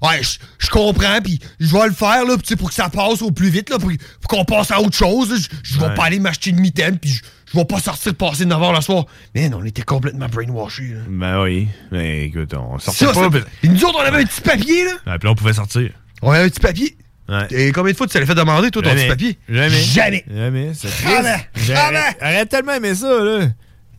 Ouais, 0.00 0.22
je- 0.22 0.70
comprends, 0.70 1.20
puis 1.22 1.38
je 1.58 1.70
vais 1.76 1.86
le 1.88 1.92
faire, 1.92 2.24
là, 2.24 2.36
sais, 2.42 2.56
pour 2.56 2.70
que 2.70 2.74
ça 2.74 2.88
passe 2.88 3.20
au 3.20 3.30
plus 3.30 3.50
vite, 3.50 3.68
là, 3.68 3.78
pour, 3.78 3.90
pour 4.22 4.30
qu'on 4.30 4.44
passe 4.46 4.70
à 4.70 4.80
autre 4.80 4.96
chose. 4.96 5.46
Je 5.62 5.78
vais 5.78 5.84
Ouais. 5.88 5.94
pas 5.94 6.04
aller 6.04 6.18
m'acheter 6.18 6.48
une 6.48 6.60
mitaine, 6.60 6.96
puis 6.98 7.10
je, 7.10 7.22
vais 7.58 7.64
pas 7.66 7.78
sortir 7.78 8.14
passer 8.14 8.46
9h 8.46 8.74
le 8.74 8.80
soir. 8.80 9.04
Man, 9.34 9.52
on 9.52 9.62
était 9.66 9.82
complètement 9.82 10.28
brainwashés, 10.28 10.94
là. 10.94 11.00
Ben 11.10 11.42
oui. 11.42 11.68
Mais 11.92 12.24
écoute, 12.24 12.54
on 12.54 12.78
sortait 12.78 13.04
Ça, 13.04 13.12
pas. 13.12 13.38
Et 13.62 13.68
nous 13.68 13.84
autres, 13.84 13.98
on 13.98 14.06
avait 14.06 14.22
un 14.22 14.24
petit 14.24 14.40
papier, 14.40 14.84
là. 14.86 14.92
Ouais, 15.06 15.18
puis 15.18 15.26
là, 15.26 15.32
on 15.32 15.34
pouvait 15.34 15.52
sortir. 15.52 15.90
On 16.22 16.30
avait 16.30 16.44
un 16.44 16.48
petit 16.48 16.60
papier. 16.60 16.96
Ouais. 17.30 17.46
Et 17.50 17.72
combien 17.72 17.92
de 17.92 17.96
fois 17.96 18.06
tu 18.08 18.12
t'allais 18.12 18.26
fait 18.26 18.34
demander, 18.34 18.70
toi, 18.72 18.82
ton 18.82 18.88
Jamais. 18.88 19.02
petit 19.02 19.08
papier? 19.08 19.38
Jamais. 19.48 19.80
Jamais. 19.80 20.24
Jamais. 20.28 20.70
C'est 20.74 20.88
triste. 20.88 21.04
Jamais. 21.08 21.36
J'aurais 21.54 21.76
Jamais. 21.76 22.00
j'aurais 22.20 22.46
tellement 22.46 22.72
aimé 22.74 22.94
ça, 22.94 23.24
là. 23.24 23.48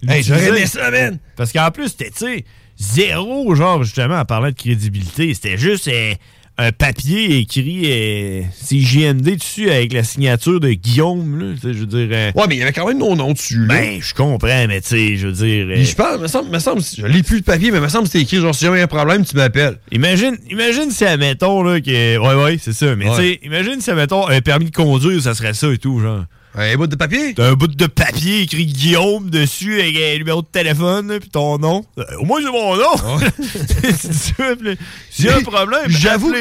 Hey, 0.08 0.24
j'aurais 0.24 0.48
aimé 0.50 0.66
ça, 0.66 0.92
man. 0.92 1.18
Parce 1.38 1.54
qu'en 1.54 1.72
plus, 1.72 1.90
c'était, 1.90 2.10
tu 2.12 2.18
sais, 2.18 2.46
zéro, 2.78 3.56
genre, 3.56 3.84
justement, 3.84 4.20
en 4.20 4.26
parlant 4.26 4.50
de 4.50 4.56
crédibilité. 4.56 5.34
C'était 5.34 5.58
juste 5.58 5.88
euh, 5.88 6.14
un 6.62 6.72
papier 6.72 7.38
écrit 7.40 7.82
euh, 7.86 8.42
CJMD 8.68 9.38
dessus 9.38 9.70
avec 9.70 9.94
la 9.94 10.04
signature 10.04 10.60
de 10.60 10.72
Guillaume, 10.72 11.40
là. 11.40 11.56
Je 11.62 11.68
veux 11.70 11.86
dire. 11.86 12.08
euh, 12.12 12.32
Ouais, 12.36 12.46
mais 12.48 12.56
il 12.56 12.60
y 12.60 12.62
avait 12.64 12.72
quand 12.74 12.88
même 12.88 12.98
nos 13.00 13.16
noms 13.16 13.34
dessus, 13.34 13.66
là. 13.66 13.76
ben, 13.76 14.00
je 14.02 14.14
comprends, 14.14 14.68
mais 14.68 14.82
tu 14.82 14.88
sais, 14.90 15.18
je 15.18 15.28
veux 15.28 15.34
dire. 15.34 15.68
euh, 15.70 15.84
je 15.84 15.96
pense, 15.96 16.20
me 16.20 16.28
semble, 16.28 16.50
me 16.52 16.60
semble, 16.60 16.82
je 16.82 17.06
lis 17.06 17.24
plus 17.24 17.38
le 17.38 17.44
papier, 17.44 17.72
mais 17.72 17.80
me 17.80 17.88
semble 17.90 18.06
que 18.06 18.12
c'était 18.12 18.24
écrit, 18.24 18.38
genre, 18.38 18.54
si 18.56 18.66
jamais 18.66 18.78
il 18.78 18.80
y 18.80 18.82
a 18.82 18.86
un 18.86 18.88
problème, 18.88 19.26
tu 19.26 19.36
m'appelles. 19.36 19.78
Imagine, 19.92 20.38
imagine 20.50 20.92
si, 20.92 21.04
admettons, 21.06 21.64
là, 21.64 21.82
que. 21.82 22.18
Ouais, 22.18 22.44
ouais, 22.44 22.58
c'est 22.62 22.74
ça. 22.74 22.96
Mais, 22.96 23.10
Ouais. 23.10 23.16
tu 23.18 23.22
sais, 23.24 23.40
imagine 23.44 23.82
si, 23.82 23.90
admettons, 23.92 24.28
un 24.28 24.42
permis 24.42 24.66
de 24.66 24.76
conduire, 24.76 25.22
ça 25.22 25.34
serait 25.34 25.54
ça 25.54 25.72
et 25.72 25.78
tout, 25.78 26.00
genre. 26.00 26.26
Un 26.54 26.76
bout 26.76 26.88
de 26.88 26.96
papier? 26.98 27.34
T'as 27.34 27.50
un 27.50 27.54
bout 27.54 27.68
de 27.68 27.86
papier 27.88 28.42
écrit 28.42 28.66
Guillaume 28.66 29.30
dessus 29.30 29.80
avec 29.82 29.96
un 29.96 30.18
numéro 30.18 30.42
de 30.42 30.48
téléphone, 30.48 31.18
puis 31.20 31.30
ton 31.30 31.58
nom. 31.58 31.86
Euh, 31.98 32.04
Au 32.20 32.26
moins, 32.26 32.42
c'est 32.42 32.52
mon 32.52 32.76
nom. 32.76 33.20
là, 33.20 34.72
S'il 35.10 35.26
y 35.26 35.30
a 35.30 35.38
un 35.38 35.42
problème, 35.42 35.82
J'avoue-. 35.90 36.34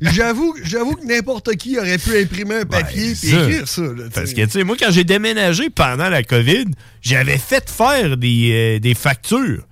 J'avoue, 0.00 0.54
j'avoue 0.62 0.94
que 0.94 1.04
n'importe 1.06 1.56
qui 1.56 1.78
aurait 1.78 1.98
pu 1.98 2.16
imprimer 2.16 2.56
un 2.56 2.64
papier 2.64 3.08
Ouais, 3.08 3.28
et 3.28 3.28
écrire 3.50 3.68
ça. 3.68 3.82
là, 3.82 4.04
Parce 4.14 4.32
que, 4.32 4.42
tu 4.44 4.50
sais, 4.50 4.64
moi, 4.64 4.76
quand 4.78 4.90
j'ai 4.90 5.04
déménagé 5.04 5.68
pendant 5.70 6.08
la 6.08 6.22
COVID, 6.22 6.66
j'avais 7.02 7.38
fait 7.38 7.68
faire 7.68 8.16
des, 8.16 8.76
euh, 8.76 8.78
des 8.78 8.94
factures. 8.94 9.64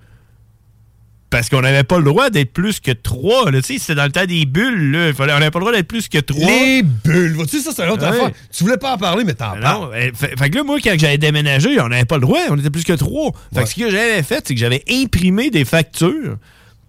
Parce 1.31 1.49
qu'on 1.49 1.61
n'avait 1.61 1.83
pas 1.83 1.97
le 1.97 2.03
droit 2.05 2.29
d'être 2.29 2.53
plus 2.53 2.79
que 2.79 2.91
trois. 2.91 3.51
Tu 3.51 3.61
sais, 3.61 3.77
c'était 3.79 3.95
dans 3.95 4.05
le 4.05 4.11
temps 4.11 4.25
des 4.25 4.45
bulles. 4.45 4.91
Là. 4.91 5.13
Fallait- 5.13 5.33
on 5.33 5.39
n'avait 5.39 5.51
pas 5.51 5.59
le 5.59 5.65
droit 5.65 5.75
d'être 5.75 5.87
plus 5.87 6.07
que 6.07 6.19
trois. 6.19 6.47
Les 6.49 6.81
bulles, 6.83 7.33
vois-tu, 7.33 7.59
ça, 7.59 7.71
c'est 7.75 7.83
une 7.83 7.89
autre 7.89 8.03
Ouais. 8.03 8.09
affaire. 8.09 8.31
Tu 8.55 8.63
voulais 8.63 8.77
pas 8.77 8.93
en 8.93 8.97
parler, 8.97 9.23
mais 9.25 9.33
t'en 9.33 9.51
parles. 9.59 9.63
Non, 9.63 9.89
fait, 10.15 10.37
fait 10.37 10.49
que 10.49 10.55
là, 10.55 10.63
moi, 10.63 10.77
quand 10.81 10.93
j'avais 10.97 11.17
déménagé, 11.17 11.79
on 11.81 11.89
n'avait 11.89 12.05
pas 12.05 12.15
le 12.15 12.21
droit, 12.21 12.39
on 12.49 12.57
était 12.57 12.69
plus 12.69 12.83
que 12.85 12.93
trois. 12.93 13.31
Fait 13.53 13.57
Ouais. 13.59 13.63
que 13.63 13.69
ce 13.69 13.75
que 13.75 13.89
j'avais 13.91 14.23
fait, 14.23 14.43
c'est 14.47 14.53
que 14.53 14.59
j'avais 14.59 14.83
imprimé 14.89 15.49
des 15.49 15.65
factures, 15.65 16.37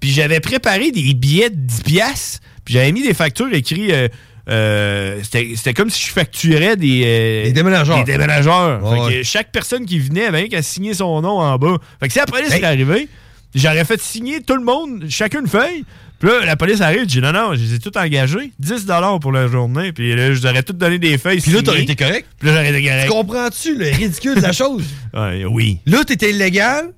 puis 0.01 0.11
j'avais 0.11 0.39
préparé 0.41 0.93
des 0.93 1.15
billets 1.15 1.51
de 1.51 1.57
10 1.57 1.83
piastres, 1.83 2.41
puis 2.65 2.75
j'avais 2.75 2.93
mis 2.93 3.03
des 3.03 3.15
factures 3.15 3.53
écrites... 3.53 3.91
euh, 3.91 4.09
euh, 4.49 5.19
c'était 5.25 5.75
comme 5.75 5.91
si 5.91 6.07
je 6.07 6.13
facturais 6.13 6.77
des, 6.77 7.03
euh, 7.05 7.45
Des 7.47 7.53
déménageurs. 7.53 8.05
Des 8.05 8.13
déménageurs. 8.13 8.81
Ouais, 8.85 9.11
Fait 9.11 9.15
que 9.19 9.23
chaque 9.25 9.51
personne 9.51 9.85
qui 9.87 9.99
venait 9.99 10.27
avait 10.27 10.49
qu'à 10.49 10.63
signer 10.63 10.95
son 10.95 11.21
nom 11.21 11.41
en 11.41 11.59
bas. 11.59 11.79
Fait 11.99 12.07
que 12.07 12.13
si 12.13 12.21
la 12.21 12.27
police 12.27 12.53
est 12.53 12.63
arrivée, 12.63 13.09
j'aurais 13.57 13.85
fait 13.85 14.01
signer 14.01 14.41
tout 14.43 14.55
le 14.57 14.63
monde, 14.65 15.07
chacune 15.09 15.41
une 15.41 15.49
feuille. 15.49 15.85
Puis 16.19 16.31
là, 16.31 16.47
la 16.47 16.57
police 16.57 16.81
arrive, 16.81 17.01
je 17.01 17.05
dis 17.07 17.21
non, 17.21 17.33
non, 17.33 17.55
je 17.55 17.61
les 17.61 17.75
ai 17.75 17.79
tous 17.79 17.99
engagés, 17.99 18.53
10 18.59 18.87
pour 19.21 19.33
la 19.33 19.49
journée. 19.49 19.93
Puis 19.93 20.15
là, 20.17 20.33
je 20.33 20.43
leur 20.43 20.57
ai 20.57 20.63
tout 20.63 20.73
donné 20.73 20.99
des 20.99 21.19
feuilles. 21.19 21.41
Puis 21.41 21.53
là, 21.53 21.61
t'aurais 21.63 21.83
été 21.83 21.95
correct. 21.95 22.27
Puis 22.39 22.49
là, 22.49 22.55
j'aurais 22.55 22.71
été 22.71 22.81
Tu 22.83 22.89
correct. 22.89 23.09
comprends-tu 23.09 23.75
le 23.77 23.85
ridicule 23.91 24.35
de 24.37 24.41
la 24.41 24.53
chose? 24.53 24.83
Ouais, 25.15 25.45
oui. 25.45 25.79
Là, 25.87 26.05
t'étais 26.05 26.31
illégal, 26.31 26.93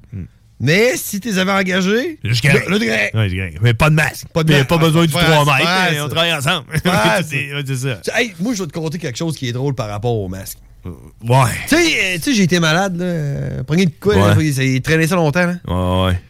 mais 0.61 0.97
si 0.97 1.19
t'es 1.21 1.37
avais 1.39 1.51
engagé, 1.53 2.19
Je 2.25 2.41
t'es 2.41 2.49
correct. 2.49 2.69
Ouais. 3.15 3.55
Mais 3.61 3.75
pas 3.75 3.91
de 3.91 3.95
masque. 3.97 4.27
Pas 4.33 4.45
de 4.45 4.53
masque. 4.53 4.69
Pas 4.69 4.79
besoin 4.79 5.07
du 5.07 5.15
Ouais, 5.15 5.23
3 5.23 5.45
c'est 5.45 5.65
mètres. 5.65 5.91
mais 5.93 6.01
on 6.01 6.09
travaille 6.09 6.33
ensemble. 6.35 6.67
C'est 7.67 7.77
ça. 7.77 8.01
Hey, 8.17 8.35
moi, 8.41 8.55
je 8.55 8.63
vais 8.63 8.69
te 8.69 8.73
conter 8.73 8.99
quelque 8.99 9.19
chose 9.19 9.37
qui 9.37 9.49
est 9.49 9.53
drôle 9.53 9.75
par 9.75 9.89
rapport 9.89 10.15
au 10.17 10.29
masque. 10.29 10.59
Ouais. 10.85 11.39
Tu 11.69 11.77
sais, 11.77 12.15
euh, 12.17 12.19
tu 12.23 12.35
j'ai 12.35 12.45
été 12.45 12.61
malade, 12.61 12.97
là. 12.97 13.63
Prenez 13.67 13.87
de 13.87 13.93
quoi, 14.01 14.15
là, 14.17 14.37
il 14.41 14.81
traînait 14.81 15.07
ça 15.09 15.17
longtemps, 15.17 15.47
là. 15.47 15.55
Ouais, 15.67 16.07
ouais. 16.13 16.21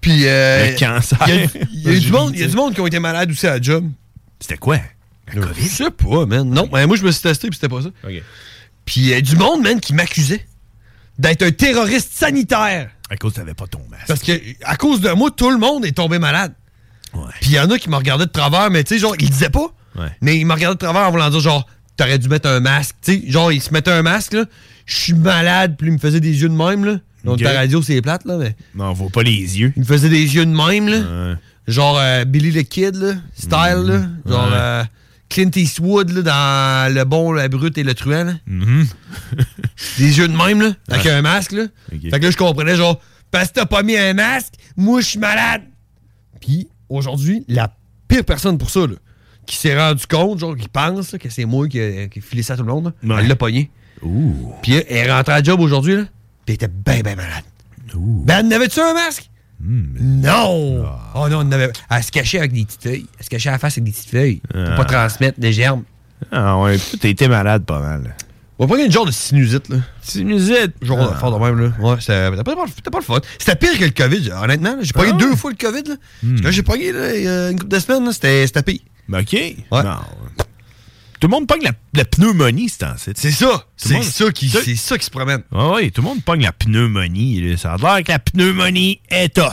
Puis, 0.00 0.26
euh, 0.26 0.70
Le 0.70 0.78
cancer. 0.78 1.18
Il 1.72 1.82
y 1.82 1.88
a, 1.88 1.92
y 1.92 1.96
a 1.96 2.00
du 2.00 2.10
monde, 2.12 2.30
il 2.34 2.40
y 2.40 2.44
a 2.44 2.46
du 2.46 2.56
monde 2.56 2.74
qui 2.74 2.80
ont 2.80 2.86
été 2.86 2.98
malades 2.98 3.30
aussi 3.30 3.46
à 3.46 3.54
la 3.54 3.60
job. 3.60 3.88
C'était 4.40 4.58
quoi? 4.58 4.78
Je 5.32 5.40
sais 5.66 5.90
pas, 5.90 6.26
man. 6.26 6.48
Non, 6.48 6.68
mais 6.72 6.86
moi, 6.86 6.96
je 6.96 7.04
me 7.04 7.10
suis 7.10 7.22
testé, 7.22 7.48
puis 7.48 7.58
c'était 7.60 7.74
pas 7.74 7.82
ça. 7.82 7.88
OK. 7.88 8.22
Puis, 8.84 9.00
il 9.00 9.06
y 9.08 9.14
a 9.14 9.20
du 9.20 9.36
monde, 9.36 9.62
man, 9.62 9.80
qui 9.80 9.92
m'accusait 9.92 10.46
d'être 11.18 11.42
un 11.42 11.50
terroriste 11.50 12.12
sanitaire. 12.12 12.90
À 13.10 13.16
cause 13.16 13.32
que 13.32 13.36
t'avais 13.40 13.54
pas 13.54 13.66
ton 13.66 13.80
masque. 13.90 14.06
Parce 14.06 14.22
que, 14.22 14.32
à 14.64 14.76
cause 14.76 15.00
de 15.00 15.10
moi, 15.10 15.30
tout 15.30 15.50
le 15.50 15.58
monde 15.58 15.84
est 15.84 15.92
tombé 15.96 16.18
malade. 16.18 16.54
Ouais. 17.14 17.22
Puis, 17.40 17.50
il 17.50 17.54
y 17.56 17.60
en 17.60 17.70
a 17.70 17.78
qui 17.78 17.90
me 17.90 17.96
regardaient 17.96 18.26
de 18.26 18.30
travers, 18.30 18.70
mais 18.70 18.84
tu 18.84 18.94
sais, 18.94 19.00
genre, 19.00 19.14
ils 19.18 19.28
disaient 19.30 19.50
pas. 19.50 19.74
Ouais. 19.96 20.10
Mais 20.20 20.38
ils 20.38 20.46
me 20.46 20.52
regardaient 20.54 20.76
de 20.76 20.78
travers 20.80 21.02
en 21.08 21.10
voulant 21.10 21.28
dire, 21.28 21.40
genre, 21.40 21.66
t'aurais 21.96 22.18
dû 22.18 22.28
mettre 22.28 22.48
un 22.48 22.60
masque. 22.60 22.96
Tu 23.02 23.20
sais, 23.20 23.30
genre, 23.30 23.52
ils 23.52 23.60
se 23.60 23.72
mettaient 23.72 23.90
un 23.90 24.02
masque, 24.02 24.34
là. 24.34 24.44
Je 24.86 24.96
suis 24.96 25.12
malade, 25.14 25.76
puis 25.76 25.88
ils 25.88 25.92
me 25.92 25.98
faisaient 25.98 26.20
des 26.20 26.40
yeux 26.40 26.48
de 26.48 26.54
même, 26.54 26.84
là. 26.84 26.98
Donc, 27.24 27.42
ta 27.42 27.52
radio, 27.52 27.82
c'est 27.82 28.00
plate, 28.00 28.24
là, 28.24 28.36
mais. 28.38 28.54
Non, 28.74 28.86
on 28.90 28.92
voit 28.92 29.10
pas 29.10 29.22
les 29.22 29.58
yeux. 29.58 29.72
Ils 29.76 29.80
me 29.80 29.84
faisaient 29.84 30.08
des 30.08 30.34
yeux 30.36 30.46
de 30.46 30.50
même, 30.52 30.88
là. 30.88 30.98
Ouais. 31.30 31.34
Genre 31.66 31.98
euh, 31.98 32.24
Billy 32.24 32.52
the 32.52 32.66
Kid, 32.68 32.94
là, 32.96 33.14
style, 33.34 33.50
là. 33.86 34.02
Genre 34.26 34.44
Ouais. 34.48 34.54
euh, 34.54 34.84
Clint 35.28 35.50
Eastwood, 35.54 36.10
là, 36.10 36.22
dans 36.22 36.94
Le 36.94 37.04
Bon, 37.04 37.32
la 37.32 37.48
Brute 37.48 37.76
et 37.76 37.82
le 37.82 37.92
Truand, 37.94 38.24
là. 38.24 38.34
Mhm. 38.46 38.86
Des 39.98 40.18
yeux 40.18 40.28
de 40.28 40.36
même, 40.36 40.60
là, 40.62 40.72
avec 40.88 41.04
Ouais. 41.04 41.10
un 41.10 41.22
masque, 41.22 41.52
là. 41.52 41.64
Fait 41.90 42.10
que 42.18 42.24
là, 42.24 42.30
je 42.30 42.36
comprenais, 42.36 42.76
genre, 42.76 43.00
parce 43.30 43.48
que 43.48 43.54
t'as 43.54 43.66
pas 43.66 43.82
mis 43.82 43.96
un 43.96 44.14
masque, 44.14 44.54
moi, 44.76 45.00
je 45.00 45.06
suis 45.06 45.18
malade. 45.18 45.62
Puis 46.40 46.68
aujourd'hui, 46.88 47.44
la 47.48 47.70
pire 48.06 48.24
personne 48.24 48.56
pour 48.58 48.70
ça, 48.70 48.80
là, 48.80 48.94
qui 49.44 49.56
s'est 49.56 49.76
rendu 49.78 50.06
compte, 50.06 50.38
genre, 50.38 50.56
qui 50.56 50.68
pense 50.68 51.12
là, 51.12 51.18
que 51.18 51.28
c'est 51.28 51.44
moi 51.44 51.68
qui 51.68 51.78
ai 51.78 52.08
filé 52.22 52.42
ça 52.42 52.54
à 52.54 52.56
tout 52.56 52.62
le 52.62 52.72
monde, 52.72 52.92
là, 53.02 53.16
elle 53.20 53.26
l'a 53.28 53.36
pogné. 53.36 53.70
Puis 54.62 54.72
elle 54.74 54.84
est 54.88 55.12
rentrée 55.12 55.32
à 55.34 55.42
job 55.42 55.60
aujourd'hui, 55.60 55.96
là, 55.96 56.04
puis 56.48 56.56
elle 56.60 56.66
était 56.66 56.68
bien, 56.68 57.00
bien 57.02 57.16
malade. 57.16 57.44
Ben, 57.94 58.46
en 58.46 58.50
avait-tu 58.50 58.80
un 58.80 58.94
masque? 58.94 59.28
Non! 59.60 60.84
Oh 61.14 61.28
non, 61.28 61.42
elle, 61.42 61.48
en 61.48 61.52
avait... 61.52 61.70
elle 61.90 62.02
se 62.02 62.10
cachait 62.10 62.38
avec 62.38 62.52
des 62.52 62.64
petites 62.64 62.82
feuilles. 62.82 63.06
Elle 63.18 63.24
se 63.24 63.30
cachait 63.30 63.48
à 63.50 63.52
la 63.52 63.58
face 63.58 63.74
avec 63.74 63.84
des 63.84 63.90
petites 63.90 64.10
feuilles 64.10 64.40
pour 64.50 64.60
Ah. 64.66 64.76
pas 64.76 64.84
transmettre 64.84 65.38
des 65.40 65.52
germes. 65.52 65.82
Ah 66.32 66.58
ouais, 66.60 66.78
puis 66.78 66.98
t'as 66.98 67.08
été 67.08 67.28
malade 67.28 67.64
pas 67.64 67.80
mal. 67.80 68.14
On 68.58 68.64
va 68.64 68.68
prendre 68.68 68.84
une 68.84 68.90
genre 68.92 69.04
de 69.06 69.10
sinusite, 69.10 69.68
là. 69.68 69.76
Sinusite? 70.00 70.72
Genre 70.80 70.98
Ah. 71.00 71.12
de 71.14 71.18
fort 71.18 71.38
de 71.38 71.44
même, 71.44 71.60
là. 71.60 71.72
Ouais, 71.80 71.96
c'était 72.00 72.30
pas, 72.90 72.98
le 72.98 73.04
fun. 73.04 73.20
C'était 73.38 73.56
pire 73.56 73.78
que 73.78 73.84
le 73.84 73.90
COVID, 73.90 74.30
honnêtement. 74.42 74.76
J'ai 74.80 74.92
pogné 74.92 75.10
Ah 75.12 75.16
ouais? 75.16 75.20
deux 75.22 75.36
fois 75.36 75.50
le 75.50 75.56
COVID, 75.56 75.82
là. 75.90 75.94
Parce 76.22 76.40
que 76.42 76.50
j'ai 76.50 76.62
pogné, 76.62 76.92
là, 76.92 77.14
il 77.14 77.26
une 77.52 77.58
couple 77.58 77.72
de 77.74 77.78
semaines, 77.78 78.04
là, 78.06 78.12
c'était 78.12 78.46
c'était 78.46 78.62
pire. 78.62 78.80
Ben, 79.08 79.20
OK. 79.20 79.36
Non. 79.70 80.00
Tout 81.20 81.26
le 81.26 81.32
monde 81.32 81.46
pogne 81.46 81.62
la, 81.62 81.72
la 81.94 82.04
pneumonie, 82.04 82.68
c'est 82.68 82.78
temps-ci. 82.78 83.10
C'est 83.16 83.30
ça. 83.32 83.64
C'est 83.76 84.02
ça, 84.02 84.30
qui, 84.30 84.48
c'est 84.48 84.76
ça 84.76 84.96
qui 84.98 85.04
se 85.04 85.10
promène. 85.10 85.42
Ah 85.54 85.72
oui, 85.74 85.90
tout 85.90 86.00
le 86.02 86.08
monde 86.08 86.22
pogne 86.22 86.42
la 86.42 86.52
pneumonie. 86.52 87.40
là. 87.40 87.56
Ça 87.56 87.74
a 87.74 87.76
l'air 87.76 88.04
que 88.04 88.12
la 88.12 88.18
pneumonie 88.18 89.00
est 89.10 89.34
tough. 89.34 89.52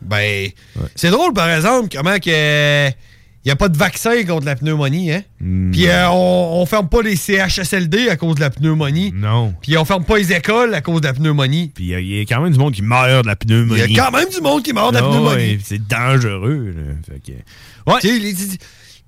Ben, 0.00 0.48
c'est 0.94 1.10
drôle, 1.10 1.32
par 1.32 1.48
exemple, 1.50 1.88
comment 1.94 2.18
que. 2.18 2.88
Il 3.44 3.48
n'y 3.48 3.52
a 3.52 3.56
pas 3.56 3.68
de 3.68 3.76
vaccin 3.76 4.22
contre 4.24 4.46
la 4.46 4.54
pneumonie, 4.54 5.10
hein? 5.10 5.24
Hmm. 5.40 5.72
Puis 5.72 5.88
euh, 5.88 6.08
on, 6.10 6.60
on 6.60 6.64
ferme 6.66 6.88
pas 6.88 7.02
les 7.02 7.16
CHSLD 7.16 8.08
à 8.08 8.16
cause 8.16 8.36
de 8.36 8.40
la 8.40 8.50
pneumonie. 8.50 9.12
Non. 9.12 9.52
Puis 9.60 9.76
on 9.76 9.84
ferme 9.84 10.04
pas 10.04 10.18
les 10.18 10.32
écoles 10.32 10.72
à 10.74 10.80
cause 10.80 11.00
de 11.00 11.08
la 11.08 11.12
pneumonie. 11.12 11.72
Puis 11.74 11.86
il 11.86 11.90
y 11.90 11.94
a- 11.96 11.98
il 12.00 12.06
y, 12.06 12.20
a 12.20 12.22
quand 12.22 12.40
même 12.40 12.52
du 12.52 12.58
monde 12.60 12.72
qui 12.72 12.82
meurt 12.82 13.24
de 13.24 13.26
la 13.26 13.34
pneumonie. 13.34 13.82
Il 13.84 13.96
y 13.96 13.98
a 13.98 14.04
quand 14.04 14.12
même 14.16 14.28
du 14.28 14.40
monde 14.40 14.62
qui 14.62 14.72
meurt 14.72 14.92
de 14.94 14.98
la 15.00 15.04
Ah 15.04 15.10
pneumonie. 15.10 15.34
ouais, 15.54 15.58
c'est 15.64 15.84
dangereux. 15.88 16.72
là. 16.76 16.92
Fait 17.14 17.32
que- 17.32 17.90
Ouais. 17.92 17.98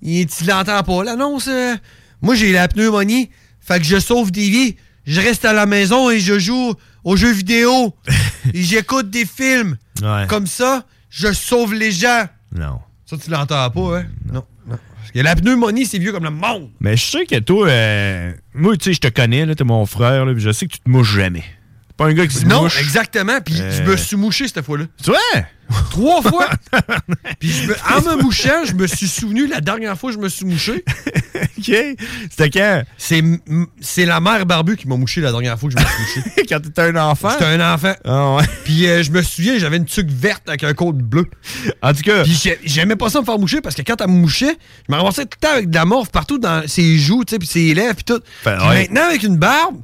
Il- 0.05 0.27
tu 0.27 0.45
l'entends 0.45 0.83
pas, 0.83 1.03
l'annonce. 1.05 1.49
euh, 1.49 1.75
moi, 2.23 2.35
j'ai 2.37 2.53
la 2.53 2.69
pneumonie, 2.69 3.31
fait 3.61 3.79
que 3.81 3.85
je 3.85 3.99
sauve 3.99 4.31
des 4.31 4.49
vies. 4.49 4.77
Je 5.07 5.21
reste 5.21 5.45
à 5.45 5.53
la 5.53 5.67
maison 5.67 6.09
et 6.11 6.21
je 6.21 6.38
joue 6.38 6.75
aux 7.03 7.17
jeux 7.17 7.33
vidéo. 7.33 7.95
et 8.55 8.62
j'écoute 8.62 9.11
des 9.11 9.27
films. 9.27 9.77
Ouais. 10.03 10.27
Comme 10.29 10.47
ça, 10.47 10.85
je 11.11 11.33
sauve 11.33 11.75
les 11.75 11.90
gens. 11.93 12.27
Non. 12.55 12.79
Ça, 13.07 13.17
tu 13.19 13.31
l'entends 13.31 13.69
pas, 13.71 13.99
hein? 13.99 14.07
Non. 14.33 14.45
non. 14.67 14.79
Parce 14.99 15.11
que 15.12 15.19
la 15.21 15.37
pneumonie, 15.37 15.85
c'est 15.85 15.99
vieux 15.99 16.12
comme 16.12 16.25
le 16.25 16.31
monde. 16.31 16.71
Mais 16.81 16.97
je 16.97 17.05
sais 17.05 17.27
que 17.27 17.38
toi, 17.38 17.69
euh, 17.69 18.33
moi, 18.55 18.77
tu 18.79 18.85
sais, 18.85 18.93
je 18.95 19.01
te 19.01 19.09
connais, 19.09 19.45
là, 19.45 19.55
t'es 19.55 19.64
mon 19.64 19.85
frère, 19.85 20.25
là, 20.25 20.33
je 20.37 20.51
sais 20.53 20.67
que 20.67 20.73
tu 20.73 20.81
te 20.81 20.88
mouches 20.88 21.14
jamais. 21.17 21.45
Pas 21.97 22.07
un 22.07 22.13
gars 22.13 22.27
qui 22.27 22.35
se 22.37 22.45
Non, 22.45 22.63
mouche. 22.63 22.81
exactement. 22.81 23.41
Puis 23.41 23.55
Euh. 23.61 23.71
je 23.71 23.83
me 23.89 23.97
suis 23.97 24.17
mouché 24.17 24.49
cette 24.49 24.65
fois-là. 24.65 24.87
Tu 25.03 25.11
vois? 25.11 25.43
Trois 25.91 26.21
fois. 26.23 26.49
Puis 27.39 27.53
me- 27.69 27.75
en 27.97 28.01
me 28.17 28.23
mouchant, 28.23 28.65
je 28.67 28.73
me 28.75 28.87
suis 28.89 29.07
souvenu 29.09 29.47
la 29.47 29.61
dernière 29.61 29.97
fois 29.97 30.11
que 30.11 30.17
je 30.17 30.21
me 30.21 30.29
suis 30.29 30.45
mouché. 30.45 30.85
OK. 31.59 31.73
C'était 32.31 32.51
quand? 32.51 32.83
C'est 32.99 34.05
la 34.07 34.21
mère 34.21 34.45
Barbu 34.45 34.77
qui 34.77 34.89
m'a 34.89 34.97
mouché 34.97 35.21
la 35.21 35.31
dernière 35.31 35.59
fois 35.59 35.71
que 35.71 35.79
je 35.79 35.83
me 35.85 35.89
suis 35.89 36.21
mouché. 36.21 36.47
quand 36.49 36.61
t'étais 36.61 36.83
un 36.83 36.97
enfant? 36.97 37.31
J'étais 37.31 37.45
un 37.45 37.75
enfant. 37.75 37.95
Ah 38.05 38.35
ouais. 38.37 38.45
Puis 38.65 38.87
euh, 38.89 39.03
je 39.03 39.11
me 39.13 39.23
souviens, 39.23 39.59
j'avais 39.59 39.77
une 39.77 39.87
tuque 39.87 40.11
verte 40.11 40.49
avec 40.49 40.65
un 40.65 40.75
côte 40.75 40.99
bleu. 40.99 41.27
En 41.81 41.93
tout 41.93 42.03
cas. 42.03 42.25
Puis 42.25 42.39
j'ai- 42.43 42.59
j'aimais 42.65 42.97
pas 42.97 43.09
ça 43.09 43.21
me 43.21 43.25
faire 43.25 43.39
moucher 43.39 43.61
parce 43.61 43.75
que 43.77 43.83
quand 43.83 44.01
elle 44.01 44.09
me 44.09 44.15
mouchait, 44.19 44.57
je 44.89 44.93
me 44.93 44.99
ramassais 44.99 45.25
tout 45.27 45.39
le 45.41 45.47
temps 45.47 45.55
avec 45.55 45.71
de 45.71 45.75
la 45.77 45.85
morve 45.85 46.11
partout 46.11 46.39
dans 46.39 46.67
ses 46.67 46.99
joues, 46.99 47.25
tu 47.25 47.33
sais, 47.33 47.39
puis 47.39 47.49
ses 47.49 47.73
lèvres, 47.73 47.95
puis 47.95 48.05
tout. 48.05 48.21
Ouais. 48.45 48.57
maintenant, 48.89 49.05
avec 49.05 49.23
une 49.23 49.37
barbe, 49.39 49.77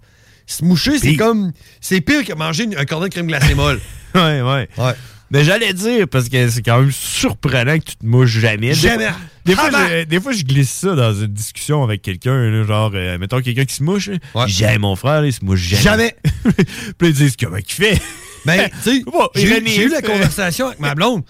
se 0.52 0.64
moucher, 0.64 0.98
c'est 0.98 1.16
comme. 1.16 1.52
C'est 1.80 2.00
pire 2.00 2.24
que 2.24 2.32
manger 2.32 2.68
un 2.76 2.84
cordon 2.84 3.06
de 3.06 3.10
crème 3.10 3.26
glacée 3.26 3.54
molle. 3.54 3.80
Ouais, 4.12 4.42
ouais. 4.42 4.68
Ouais. 4.76 4.92
Mais 5.30 5.44
j'allais 5.44 5.72
dire, 5.72 6.08
parce 6.08 6.28
que 6.28 6.48
c'est 6.50 6.62
quand 6.62 6.80
même 6.80 6.90
surprenant 6.90 7.78
que 7.78 7.84
tu 7.84 7.94
te 7.96 8.04
mouches 8.04 8.38
jamais. 8.40 8.74
Jamais. 8.74 9.10
Des 9.46 9.54
fois, 9.54 9.66
Ah 9.68 9.70
ben. 9.70 9.88
je, 10.00 10.04
des 10.04 10.20
fois, 10.20 10.32
je 10.32 10.42
glisse 10.42 10.70
ça 10.70 10.96
dans 10.96 11.14
une 11.14 11.28
discussion 11.28 11.84
avec 11.84 12.02
quelqu'un, 12.02 12.64
genre, 12.64 12.90
euh, 12.92 13.18
mettons 13.18 13.40
quelqu'un 13.40 13.64
qui 13.64 13.74
se 13.76 13.84
mouche. 13.84 14.08
Ouais. 14.34 14.48
J'aime 14.48 14.80
mon 14.80 14.96
frère, 14.96 15.20
là, 15.20 15.28
il 15.28 15.32
se 15.32 15.44
mouche 15.44 15.60
jamais. 15.60 15.82
Jamais. 15.84 16.16
Puis 16.98 17.08
ils 17.08 17.12
disent 17.14 17.36
comment 17.38 17.58
il 17.58 17.64
fait? 17.72 18.02
Ben, 18.44 18.68
tu 18.82 19.04
sais, 19.36 19.62
j'ai 19.64 19.84
eu 19.84 19.88
la 19.90 20.02
conversation 20.02 20.66
avec 20.66 20.80
ma 20.80 20.96
blonde. 20.96 21.22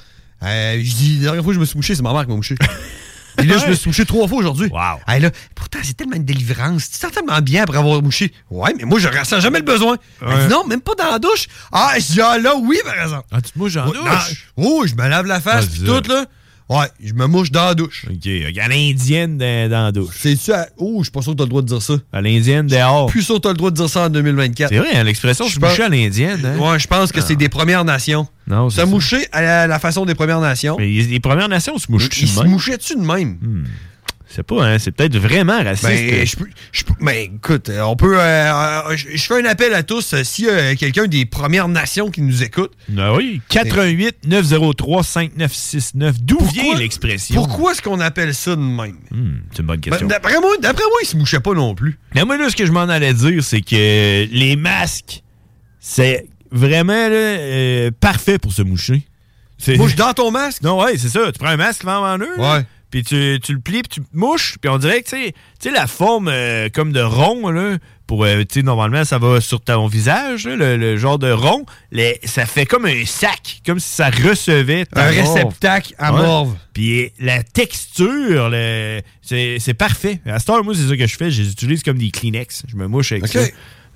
Euh, 0.42 0.80
je 0.82 0.94
dis, 0.94 1.16
la 1.16 1.24
dernière 1.24 1.42
fois 1.44 1.50
que 1.52 1.56
je 1.56 1.60
me 1.60 1.66
suis 1.66 1.76
mouché, 1.76 1.94
c'est 1.94 2.02
ma 2.02 2.14
mère 2.14 2.22
qui 2.22 2.30
m'a 2.30 2.36
mouché. 2.36 2.54
Et 3.38 3.44
là, 3.44 3.58
je 3.58 3.66
me 3.66 3.74
suis 3.74 3.88
mouché 3.88 4.04
trois 4.04 4.26
fois 4.28 4.38
aujourd'hui. 4.38 4.68
Wow. 4.70 5.00
Hey, 5.06 5.20
là, 5.20 5.30
pourtant, 5.54 5.78
c'est 5.82 5.96
tellement 5.96 6.16
une 6.16 6.24
délivrance. 6.24 6.90
Tu 6.90 6.96
te 6.96 7.00
sens 7.02 7.12
tellement 7.12 7.40
bien 7.40 7.62
après 7.62 7.78
avoir 7.78 8.02
mouché. 8.02 8.32
Ouais, 8.50 8.72
mais 8.76 8.84
moi, 8.84 8.98
je 8.98 9.08
ressens 9.08 9.40
jamais 9.40 9.58
le 9.58 9.64
besoin. 9.64 9.96
Ouais. 10.22 10.46
dit, 10.46 10.48
non, 10.52 10.66
même 10.66 10.80
pas 10.80 10.94
dans 10.94 11.10
la 11.10 11.18
douche. 11.18 11.46
Ah, 11.72 11.92
je 11.96 12.12
dis, 12.12 12.20
ah, 12.20 12.38
là, 12.38 12.54
oui, 12.56 12.78
par 12.84 12.94
exemple. 13.00 13.26
Ah, 13.30 13.40
tu 13.40 13.52
te 13.52 13.58
mouches 13.58 13.76
en 13.76 13.88
Ouais, 13.88 13.96
douche? 13.98 14.46
Oh, 14.56 14.84
je 14.86 14.94
me 14.94 15.08
lave 15.08 15.26
la 15.26 15.40
face, 15.40 15.66
Ah, 15.68 15.72
pis 15.72 15.78
c'est 15.80 15.84
tout, 15.86 16.08
là. 16.10 16.24
Ouais, 16.70 16.86
je 17.04 17.12
me 17.14 17.26
mouche 17.26 17.50
dans 17.50 17.64
la 17.66 17.74
douche. 17.74 18.06
OK. 18.08 18.24
Il 18.24 18.50
y 18.54 18.60
a 18.60 18.68
l'indienne 18.68 19.36
dans, 19.36 19.68
dans 19.70 19.82
la 19.84 19.92
douche. 19.92 20.14
C'est-tu 20.20 20.52
à... 20.52 20.68
Oh, 20.78 20.98
je 21.00 21.04
suis 21.04 21.10
pas 21.10 21.20
sûr 21.20 21.32
que 21.32 21.38
t'as 21.38 21.42
le 21.44 21.48
droit 21.50 21.62
de 21.62 21.66
dire 21.66 21.82
ça. 21.82 21.94
À 22.12 22.20
l'indienne 22.22 22.66
dehors. 22.68 23.06
Plus 23.06 23.22
sûr 23.22 23.34
que 23.34 23.40
t'as 23.40 23.48
le 23.48 23.56
droit 23.56 23.70
de 23.72 23.76
dire 23.76 23.88
ça 23.90 24.06
en 24.06 24.08
2024. 24.08 24.68
C'est 24.68 24.78
vrai, 24.78 24.88
hein, 24.94 25.02
l'expression 25.02 25.46
Je 25.48 25.54
se 25.54 25.58
pense- 25.58 25.70
moucher 25.70 25.82
à 25.82 25.88
l'indienne. 25.88 26.40
Hein? 26.44 26.58
Ouais, 26.58 26.78
je 26.78 26.86
pense 26.86 27.10
que 27.10 27.20
c'est 27.20 27.34
des 27.36 27.48
Premières 27.48 27.84
Nations. 27.84 28.28
Non, 28.46 28.70
c'est 28.70 28.82
Se 28.82 28.86
moucher 28.86 29.26
à 29.32 29.42
la, 29.42 29.66
la 29.66 29.78
façon 29.80 30.06
des 30.06 30.14
Premières 30.14 30.40
Nations. 30.40 30.76
Mais 30.78 30.88
les 30.88 31.20
Premières 31.20 31.48
Nations 31.48 31.76
se 31.76 31.90
mouchent-tu 31.90 32.20
Ils 32.20 32.26
de 32.26 32.30
se 32.30 32.40
même? 32.40 32.50
mouchaient-tu 32.50 32.94
de 32.94 33.02
même? 33.02 33.38
C'est 34.32 34.44
pas, 34.44 34.64
hein? 34.64 34.78
C'est 34.78 34.92
peut-être 34.92 35.16
vraiment 35.16 35.60
raciste. 35.60 35.88
Ben, 35.88 36.24
je 36.24 36.36
je 36.70 36.84
ben, 37.00 37.30
écoute, 37.34 37.68
euh, 37.68 37.80
on 37.82 37.96
peut. 37.96 38.16
euh, 38.16 38.22
euh, 38.90 38.96
je 38.96 39.08
je 39.16 39.22
fais 39.24 39.42
un 39.42 39.44
appel 39.44 39.74
à 39.74 39.82
tous. 39.82 40.14
euh, 40.14 40.22
S'il 40.22 40.44
y 40.44 40.48
a 40.50 40.76
quelqu'un 40.76 41.06
des 41.08 41.26
Premières 41.26 41.66
Nations 41.66 42.10
qui 42.12 42.22
nous 42.22 42.44
écoute, 42.44 42.70
Ah 42.96 43.12
oui, 43.12 43.40
88 43.48 44.18
903 44.28 45.02
5969. 45.02 46.22
D'où 46.22 46.38
vient 46.44 46.76
l'expression? 46.76 47.34
pourquoi 47.34 47.72
est-ce 47.72 47.82
qu'on 47.82 47.98
appelle 47.98 48.32
ça 48.32 48.54
de 48.54 48.60
même? 48.60 48.98
Hmm, 49.10 49.38
c'est 49.50 49.62
une 49.62 49.66
bonne 49.66 49.76
Ben, 49.80 49.90
question. 49.90 50.06
D'après 50.06 50.38
moi, 50.38 50.50
d'après 50.62 50.84
moi, 50.84 50.98
ils 51.02 51.06
se 51.06 51.16
mouchaient 51.16 51.40
pas 51.40 51.54
non 51.54 51.74
plus. 51.74 51.98
Mais 52.14 52.24
moi, 52.24 52.36
là, 52.36 52.48
ce 52.50 52.54
que 52.56 52.66
je 52.66 52.72
m'en 52.72 52.82
allais 52.88 53.12
dire, 53.14 53.42
c'est 53.42 53.62
que 53.62 54.26
les 54.30 54.54
masques, 54.54 55.24
c'est 55.80 56.28
vraiment 56.52 56.92
là, 56.92 57.16
euh, 57.16 57.90
parfait 57.98 58.38
pour 58.38 58.52
se 58.52 58.62
moucher. 58.62 59.02
Mouche 59.76 59.96
dans 59.96 60.12
ton 60.14 60.30
masque? 60.30 60.62
Non, 60.62 60.80
ouais, 60.82 60.96
c'est 60.96 61.08
ça. 61.08 61.32
Tu 61.32 61.38
prends 61.38 61.48
un 61.48 61.56
masque 61.56 61.84
vent 61.84 61.98
en 62.14 62.18
eux, 62.18 62.28
là, 62.38 62.56
Ouais. 62.58 62.64
Puis 62.90 63.02
tu, 63.02 63.38
tu 63.42 63.52
le 63.54 63.60
plies, 63.60 63.82
puis 63.82 64.00
tu 64.00 64.02
mouches, 64.12 64.56
puis 64.60 64.68
on 64.70 64.78
dirait 64.78 65.02
que, 65.02 65.08
tu 65.10 65.32
sais- 65.60 65.70
la 65.70 65.86
forme 65.86 66.28
euh, 66.28 66.68
comme 66.72 66.92
de 66.92 67.00
rond, 67.00 67.48
là, 67.50 67.76
pour, 68.06 68.24
euh, 68.24 68.40
tu 68.40 68.46
sais, 68.60 68.62
normalement, 68.62 69.04
ça 69.04 69.18
va 69.18 69.40
sur 69.40 69.60
ton 69.60 69.86
visage, 69.86 70.46
là, 70.48 70.56
le, 70.56 70.76
le 70.76 70.96
genre 70.96 71.18
de 71.18 71.30
rond, 71.30 71.64
les- 71.92 72.18
ça 72.24 72.44
fait 72.46 72.66
comme 72.66 72.86
un 72.86 73.04
sac, 73.06 73.60
comme 73.64 73.78
si 73.78 73.88
ça 73.88 74.10
recevait 74.10 74.84
ta 74.86 75.04
Un 75.06 75.12
morve. 75.12 75.34
réceptacle 75.34 75.94
à 75.98 76.12
Ouais. 76.12 76.22
morve. 76.22 76.56
Puis 76.72 77.12
la 77.20 77.42
texture, 77.44 78.48
le- 78.50 79.00
c'est 79.22 79.58
c'est 79.60 79.74
parfait. 79.74 80.20
À 80.26 80.38
cette 80.40 80.50
heure, 80.50 80.64
moi, 80.64 80.74
c'est 80.74 80.88
ça 80.88 80.96
que 80.96 81.06
je 81.06 81.16
fais. 81.16 81.30
Je 81.30 81.42
les 81.42 81.50
utilise 81.52 81.82
comme 81.84 81.98
des 81.98 82.10
Kleenex. 82.10 82.64
Je 82.68 82.76
me 82.76 82.86
mouche 82.88 83.12
avec 83.12 83.28
ça. 83.28 83.40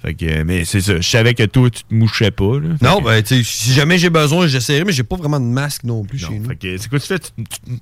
Fait 0.00 0.14
que, 0.14 0.42
mais 0.42 0.64
c'est 0.66 0.82
ça. 0.82 0.96
Je 1.00 1.08
savais 1.08 1.32
que 1.34 1.44
toi, 1.44 1.70
tu 1.70 1.82
te 1.82 1.94
mouchais 1.94 2.30
pas. 2.30 2.60
Là. 2.60 2.68
Non, 2.82 2.98
que- 3.00 3.04
ben, 3.04 3.22
tu 3.22 3.36
sais, 3.36 3.42
si 3.42 3.72
jamais 3.72 3.96
j'ai 3.98 4.10
besoin, 4.10 4.46
j'essaierai, 4.46 4.84
mais 4.84 4.92
j'ai 4.92 5.02
pas 5.02 5.16
vraiment 5.16 5.40
de 5.40 5.46
masque 5.46 5.82
non 5.84 6.04
plus 6.04 6.18
chez 6.18 6.38
nous. 6.38 6.46
Fait 6.46 6.56
que, 6.56 6.76
c'est 6.76 6.88
quoi 6.90 7.00
tu 7.00 7.06
fais? 7.06 7.18
Tu, 7.18 7.30
tu- 7.36 7.78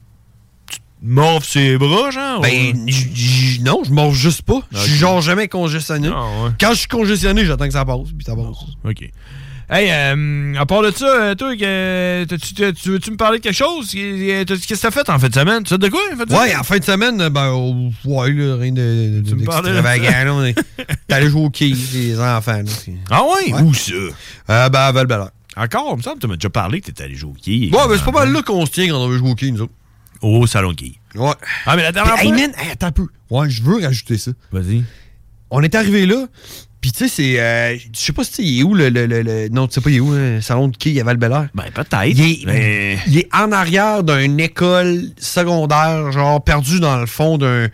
tu 1.03 1.09
te 1.09 1.12
morves 1.12 1.45
ses 1.45 1.77
bras, 1.79 2.11
genre? 2.11 2.41
Ben, 2.41 2.75
j- 2.87 3.11
j- 3.15 3.61
non, 3.62 3.83
je 3.85 3.91
mange 3.93 4.17
juste 4.17 4.43
pas. 4.43 4.61
Je 4.73 4.79
suis 4.79 4.95
genre 4.95 5.21
jamais 5.21 5.49
congestionné. 5.49 6.09
Ah, 6.12 6.23
ouais. 6.45 6.51
Quand 6.61 6.71
je 6.73 6.79
suis 6.81 6.88
congestionné, 6.88 7.45
j'attends 7.45 7.67
que 7.67 7.73
ça 7.73 7.85
passe, 7.85 8.09
puis 8.17 8.25
ça 8.25 8.35
passe. 8.37 8.47
OK. 8.85 9.11
Hey, 9.71 9.88
euh, 9.91 10.55
à 10.59 10.67
part 10.67 10.83
de 10.83 10.91
ça, 10.91 11.07
euh, 11.07 11.35
toi, 11.35 11.57
que- 11.57 12.25
t'as-tu- 12.25 12.53
t'as- 12.53 12.73
tu 12.73 12.91
veux-tu 12.91 13.11
me 13.11 13.17
parler 13.17 13.38
de 13.38 13.43
quelque 13.43 13.55
chose? 13.57 13.91
Qu'est- 13.91 14.45
Qu'est-ce 14.47 14.67
que 14.67 14.75
t'as 14.75 14.91
fait 14.91 15.09
en 15.09 15.19
fin 15.19 15.29
de 15.29 15.35
semaine? 15.35 15.62
Tu 15.62 15.71
sais 15.71 15.79
de 15.79 15.88
quoi 15.88 16.01
en 16.12 16.17
fin 16.17 16.25
de 16.27 16.31
Ouais, 16.33 16.38
semaine? 16.49 16.57
en 16.59 16.62
fin 16.62 16.79
de 16.79 16.85
semaine, 16.85 17.29
ben, 17.31 17.51
oh, 17.55 17.91
ouais, 18.05 18.33
là, 18.33 18.57
rien 18.57 18.73
de, 18.73 19.21
de, 19.23 19.29
Tu 19.29 19.35
me 19.35 19.43
est- 19.43 20.55
T'es 21.09 21.15
allé 21.15 21.31
jouer 21.31 21.41
au 21.45 21.51
quai, 21.51 21.73
les 21.95 22.21
enfants, 22.21 22.53
là. 22.53 22.62
puis- 22.85 22.95
Ah 23.11 23.23
ouais? 23.23 23.53
Ouais. 23.55 23.62
Où 23.62 23.73
ça? 23.73 23.93
Euh, 24.51 24.69
ben, 24.69 24.79
à 24.79 24.93
val 24.93 25.07
Encore, 25.57 25.91
il 25.95 25.97
me 25.99 26.03
semble 26.03 26.17
que 26.17 26.21
tu 26.23 26.27
m'as 26.29 26.35
déjà 26.37 26.51
parlé 26.51 26.81
que 26.81 26.87
t'étais 26.87 27.05
allé 27.05 27.15
jouer 27.15 27.31
au 27.31 27.35
quai. 27.43 27.71
Ouais, 27.73 27.88
ben, 27.88 27.97
c'est 27.97 28.05
pas 28.05 28.11
mal 28.25 28.33
là 28.33 28.43
qu'on 28.43 28.67
se 28.67 28.73
tient 28.73 28.88
quand 28.88 28.97
on 28.99 29.09
veut 29.09 29.19
jouer 29.19 29.31
au 29.31 29.35
quai, 29.35 29.51
nous 29.53 29.62
autres. 29.62 29.73
Au 30.22 30.46
salon 30.46 30.74
quai. 30.74 30.94
Ouais. 31.14 31.32
Ah, 31.66 31.76
mais 31.76 31.82
la 31.82 31.92
dernière 31.92 32.14
Puis, 32.14 32.28
hey, 32.28 32.32
fois... 32.32 32.40
man, 32.40 32.52
hey, 32.58 32.70
attends 32.70 32.87
un 32.87 32.92
peu. 32.92 33.06
Ouais, 33.30 33.50
je 33.50 33.62
veux 33.62 33.82
rajouter 33.82 34.16
ça. 34.18 34.30
Vas-y. 34.52 34.85
On 35.50 35.61
est 35.62 35.74
arrivé 35.74 36.06
là, 36.06 36.26
puis 36.80 36.92
tu 36.92 36.98
sais, 37.00 37.08
c'est. 37.08 37.38
euh, 37.40 37.76
je 37.92 38.00
sais 38.00 38.12
pas 38.12 38.24
si 38.24 38.42
il 38.42 38.61
est 38.61 38.62
où 38.62 38.74
le, 38.74 38.88
le, 38.88 39.06
le- 39.06 39.22
le- 39.22 39.48
Non, 39.50 39.66
tu 39.68 39.74
sais 39.74 39.80
pas, 39.82 39.90
il 39.90 39.96
est 39.96 40.00
où, 40.00 40.12
le 40.14 40.40
salon 40.40 40.68
de 40.68 40.76
quai 40.76 40.98
à 41.00 41.04
val 41.04 41.18
Ben, 41.18 41.38
peut-être. 41.74 42.04
Il 42.06 42.20
est, 42.20 42.46
mais- 42.46 42.98
il 43.06 43.18
est 43.18 43.28
en 43.35 43.52
arrière 43.52 44.02
d'une 44.02 44.40
école 44.40 45.02
secondaire, 45.18 46.11
genre 46.12 46.42
perdu 46.42 46.80
dans 46.80 46.98
le 46.98 47.06
fond 47.06 47.37
d'un. 47.38 47.68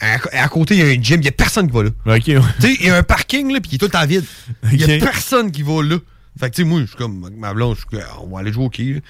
À, 0.00 0.16
à 0.32 0.48
côté, 0.48 0.74
il 0.74 0.80
y 0.80 0.82
a 0.82 0.86
un 0.86 1.00
gym, 1.00 1.20
il 1.20 1.26
y 1.26 1.28
a 1.28 1.32
personne 1.32 1.68
qui 1.68 1.74
va 1.76 1.84
là. 1.84 1.90
OK, 2.06 2.22
ouais. 2.26 2.40
Tu 2.60 2.66
sais, 2.66 2.76
il 2.80 2.86
y 2.86 2.90
a 2.90 2.96
un 2.96 3.02
parking, 3.04 3.52
là, 3.52 3.60
puis 3.60 3.70
il 3.70 3.74
est 3.76 3.78
tout 3.78 3.84
le 3.84 3.90
temps 3.92 4.04
vide. 4.04 4.24
Il 4.72 4.80
y 4.80 4.92
a 4.92 4.98
personne 4.98 5.52
qui 5.52 5.62
va 5.62 5.80
là. 5.82 5.96
Fait 6.40 6.50
que, 6.50 6.56
tu 6.56 6.62
sais, 6.62 6.68
moi, 6.68 6.80
je 6.80 6.86
suis 6.86 6.96
comme, 6.96 7.30
ma 7.38 7.54
blonde, 7.54 7.76
on 8.20 8.34
va 8.34 8.40
aller 8.40 8.52
jouer 8.52 8.64
au 8.64 8.68
quai. 8.68 9.00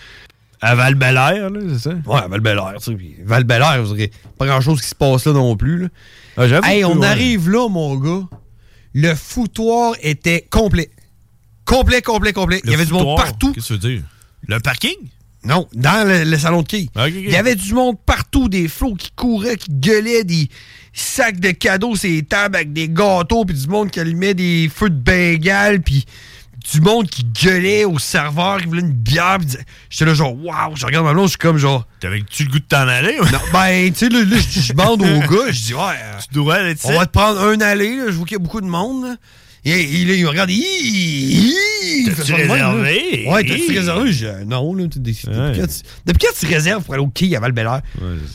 À 0.64 0.76
val 0.76 0.96
là, 0.96 1.34
c'est 1.72 1.78
ça? 1.80 1.90
Ouais, 2.06 2.20
à 2.20 2.28
val 2.28 2.40
tu 2.78 2.84
sais. 2.84 3.16
val 3.24 3.44
vous 3.82 3.90
aurez 3.90 4.12
pas 4.38 4.46
grand-chose 4.46 4.80
qui 4.80 4.86
se 4.88 4.94
passe 4.94 5.26
là 5.26 5.32
non 5.32 5.56
plus, 5.56 5.78
là. 5.82 5.88
Ah, 6.36 6.46
Hey, 6.62 6.84
on 6.84 7.00
ouais. 7.00 7.06
arrive 7.06 7.50
là, 7.50 7.68
mon 7.68 7.96
gars. 7.96 8.26
Le 8.94 9.14
foutoir 9.16 9.94
était 10.02 10.46
complet. 10.48 10.90
Complet, 11.64 12.00
complet, 12.00 12.32
complet. 12.32 12.60
Il 12.64 12.70
y 12.70 12.74
avait 12.74 12.84
du 12.84 12.92
monde 12.92 13.16
partout. 13.16 13.52
Qu'est-ce 13.52 13.74
que 13.74 13.78
tu 13.80 13.86
veux 13.88 13.94
dire? 13.96 14.02
Le 14.46 14.60
parking? 14.60 14.94
Non, 15.44 15.66
dans 15.74 16.06
le, 16.06 16.22
le 16.22 16.38
salon 16.38 16.62
de 16.62 16.68
quilles. 16.68 16.88
Il 17.08 17.30
y 17.30 17.36
avait 17.36 17.56
du 17.56 17.74
monde 17.74 17.96
partout, 18.06 18.48
des 18.48 18.68
flots 18.68 18.94
qui 18.94 19.10
couraient, 19.10 19.56
qui 19.56 19.72
gueulaient, 19.72 20.22
des 20.22 20.48
sacs 20.92 21.40
de 21.40 21.50
cadeaux, 21.50 21.96
ces 21.96 22.22
tables 22.22 22.54
avec 22.54 22.72
des 22.72 22.88
gâteaux, 22.88 23.44
puis 23.44 23.56
du 23.56 23.66
monde 23.66 23.90
qui 23.90 23.98
allumait 23.98 24.34
des 24.34 24.70
feux 24.72 24.90
de 24.90 24.94
bengale, 24.94 25.82
puis 25.82 26.04
du 26.70 26.80
monde 26.80 27.08
qui 27.08 27.24
gueulait 27.24 27.84
au 27.84 27.98
serveur, 27.98 28.58
qui 28.60 28.66
voulait 28.66 28.80
une 28.82 28.92
bière. 28.92 29.38
J'étais 29.90 30.04
là, 30.04 30.14
genre, 30.14 30.34
waouh, 30.34 30.76
je 30.76 30.86
regarde 30.86 31.04
ma 31.04 31.12
blonde, 31.12 31.26
je 31.26 31.30
suis 31.30 31.38
comme 31.38 31.58
genre. 31.58 31.86
T'avais-tu 32.00 32.44
le 32.44 32.50
goût 32.50 32.58
de 32.58 32.64
t'en 32.64 32.88
aller? 32.88 33.18
Non, 33.18 33.38
ben, 33.52 33.92
tu 33.92 33.98
sais, 33.98 34.08
là, 34.08 34.24
là, 34.24 34.36
je 34.38 34.72
bande 34.72 35.02
au 35.02 35.20
gars, 35.20 35.50
je 35.50 35.60
dis, 35.60 35.74
ouais. 35.74 35.80
euh, 35.80 36.18
Tu 36.32 36.40
être 36.70 36.86
on 36.86 36.98
va 36.98 37.06
te 37.06 37.12
prendre 37.12 37.40
un 37.40 37.60
aller, 37.60 37.96
là, 37.96 38.04
je 38.08 38.12
vois 38.12 38.26
qu'il 38.26 38.36
y 38.36 38.40
a 38.40 38.42
beaucoup 38.42 38.60
de 38.60 38.66
monde, 38.66 39.04
là. 39.06 39.16
Et 39.64 39.80
il, 39.80 40.10
il 40.10 40.24
me 40.24 40.28
regarde, 40.28 40.50
il 40.50 41.54
T'as-tu 42.04 42.16
fait 42.16 42.24
ça 42.24 42.32
de 42.32 42.38
même, 42.38 42.50
réservé? 42.50 43.26
Ouais, 43.28 43.44
t'as-tu 43.44 43.72
réservé? 43.78 44.12
Je 44.12 44.44
non, 44.44 44.74
là, 44.74 44.84
quand 45.56 45.66
tu, 45.66 45.82
depuis 46.04 46.26
quand 46.26 46.34
tu 46.38 46.46
réserves 46.46 46.82
pour 46.82 46.94
aller 46.94 47.02
au 47.02 47.06
quai 47.08 47.36
à 47.36 47.40
val 47.40 47.52
bélair 47.52 47.80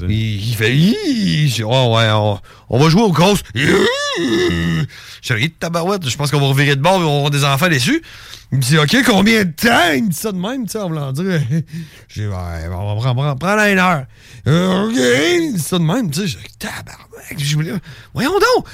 il, 0.07 0.11
il 0.49 0.55
fait, 0.55 0.73
je 0.73 1.55
dis, 1.55 1.63
ouais, 1.63 1.69
ouais, 1.69 2.09
on, 2.11 2.39
on 2.69 2.79
va 2.79 2.89
jouer 2.89 3.01
aux 3.01 3.11
grosses. 3.11 3.41
Je 3.55 5.33
dis, 5.35 5.49
tabarouette, 5.51 6.07
je 6.07 6.15
pense 6.15 6.31
qu'on 6.31 6.39
va 6.39 6.47
revirer 6.47 6.75
de 6.77 6.81
bord, 6.81 6.95
on 6.95 6.99
va 6.99 7.05
avoir 7.15 7.29
des 7.31 7.43
enfants 7.43 7.67
déçus. 7.67 8.01
Il 8.51 8.59
me 8.59 8.63
dit, 8.63 8.77
OK, 8.77 8.95
combien 9.05 9.43
de 9.43 9.51
temps? 9.51 9.91
Il 9.93 10.05
me 10.05 10.09
dit 10.09 10.15
ça 10.15 10.31
de 10.31 10.37
même, 10.37 10.65
tu 10.65 10.71
sais, 10.71 10.79
en 10.79 10.87
voulant 10.87 11.11
dire. 11.11 11.41
J'ai 12.07 12.21
dit, 12.21 12.27
ouais, 12.27 12.35
on 12.71 12.95
va 12.95 13.13
prendre, 13.13 13.37
prendre, 13.37 13.61
une 13.63 13.79
heure. 13.79 14.05
Euh, 14.47 14.85
OK, 14.85 14.93
il 14.95 15.51
me 15.51 15.57
dit 15.57 15.63
ça 15.63 15.77
de 15.77 15.83
même, 15.83 16.09
tu 16.09 16.21
sais. 16.21 16.27
Je 16.27 16.37
dis, 16.37 16.57
tabarnak, 16.57 17.35
je 17.37 17.55
voulais, 17.55 17.73
voyons 18.13 18.31
donc. 18.31 18.67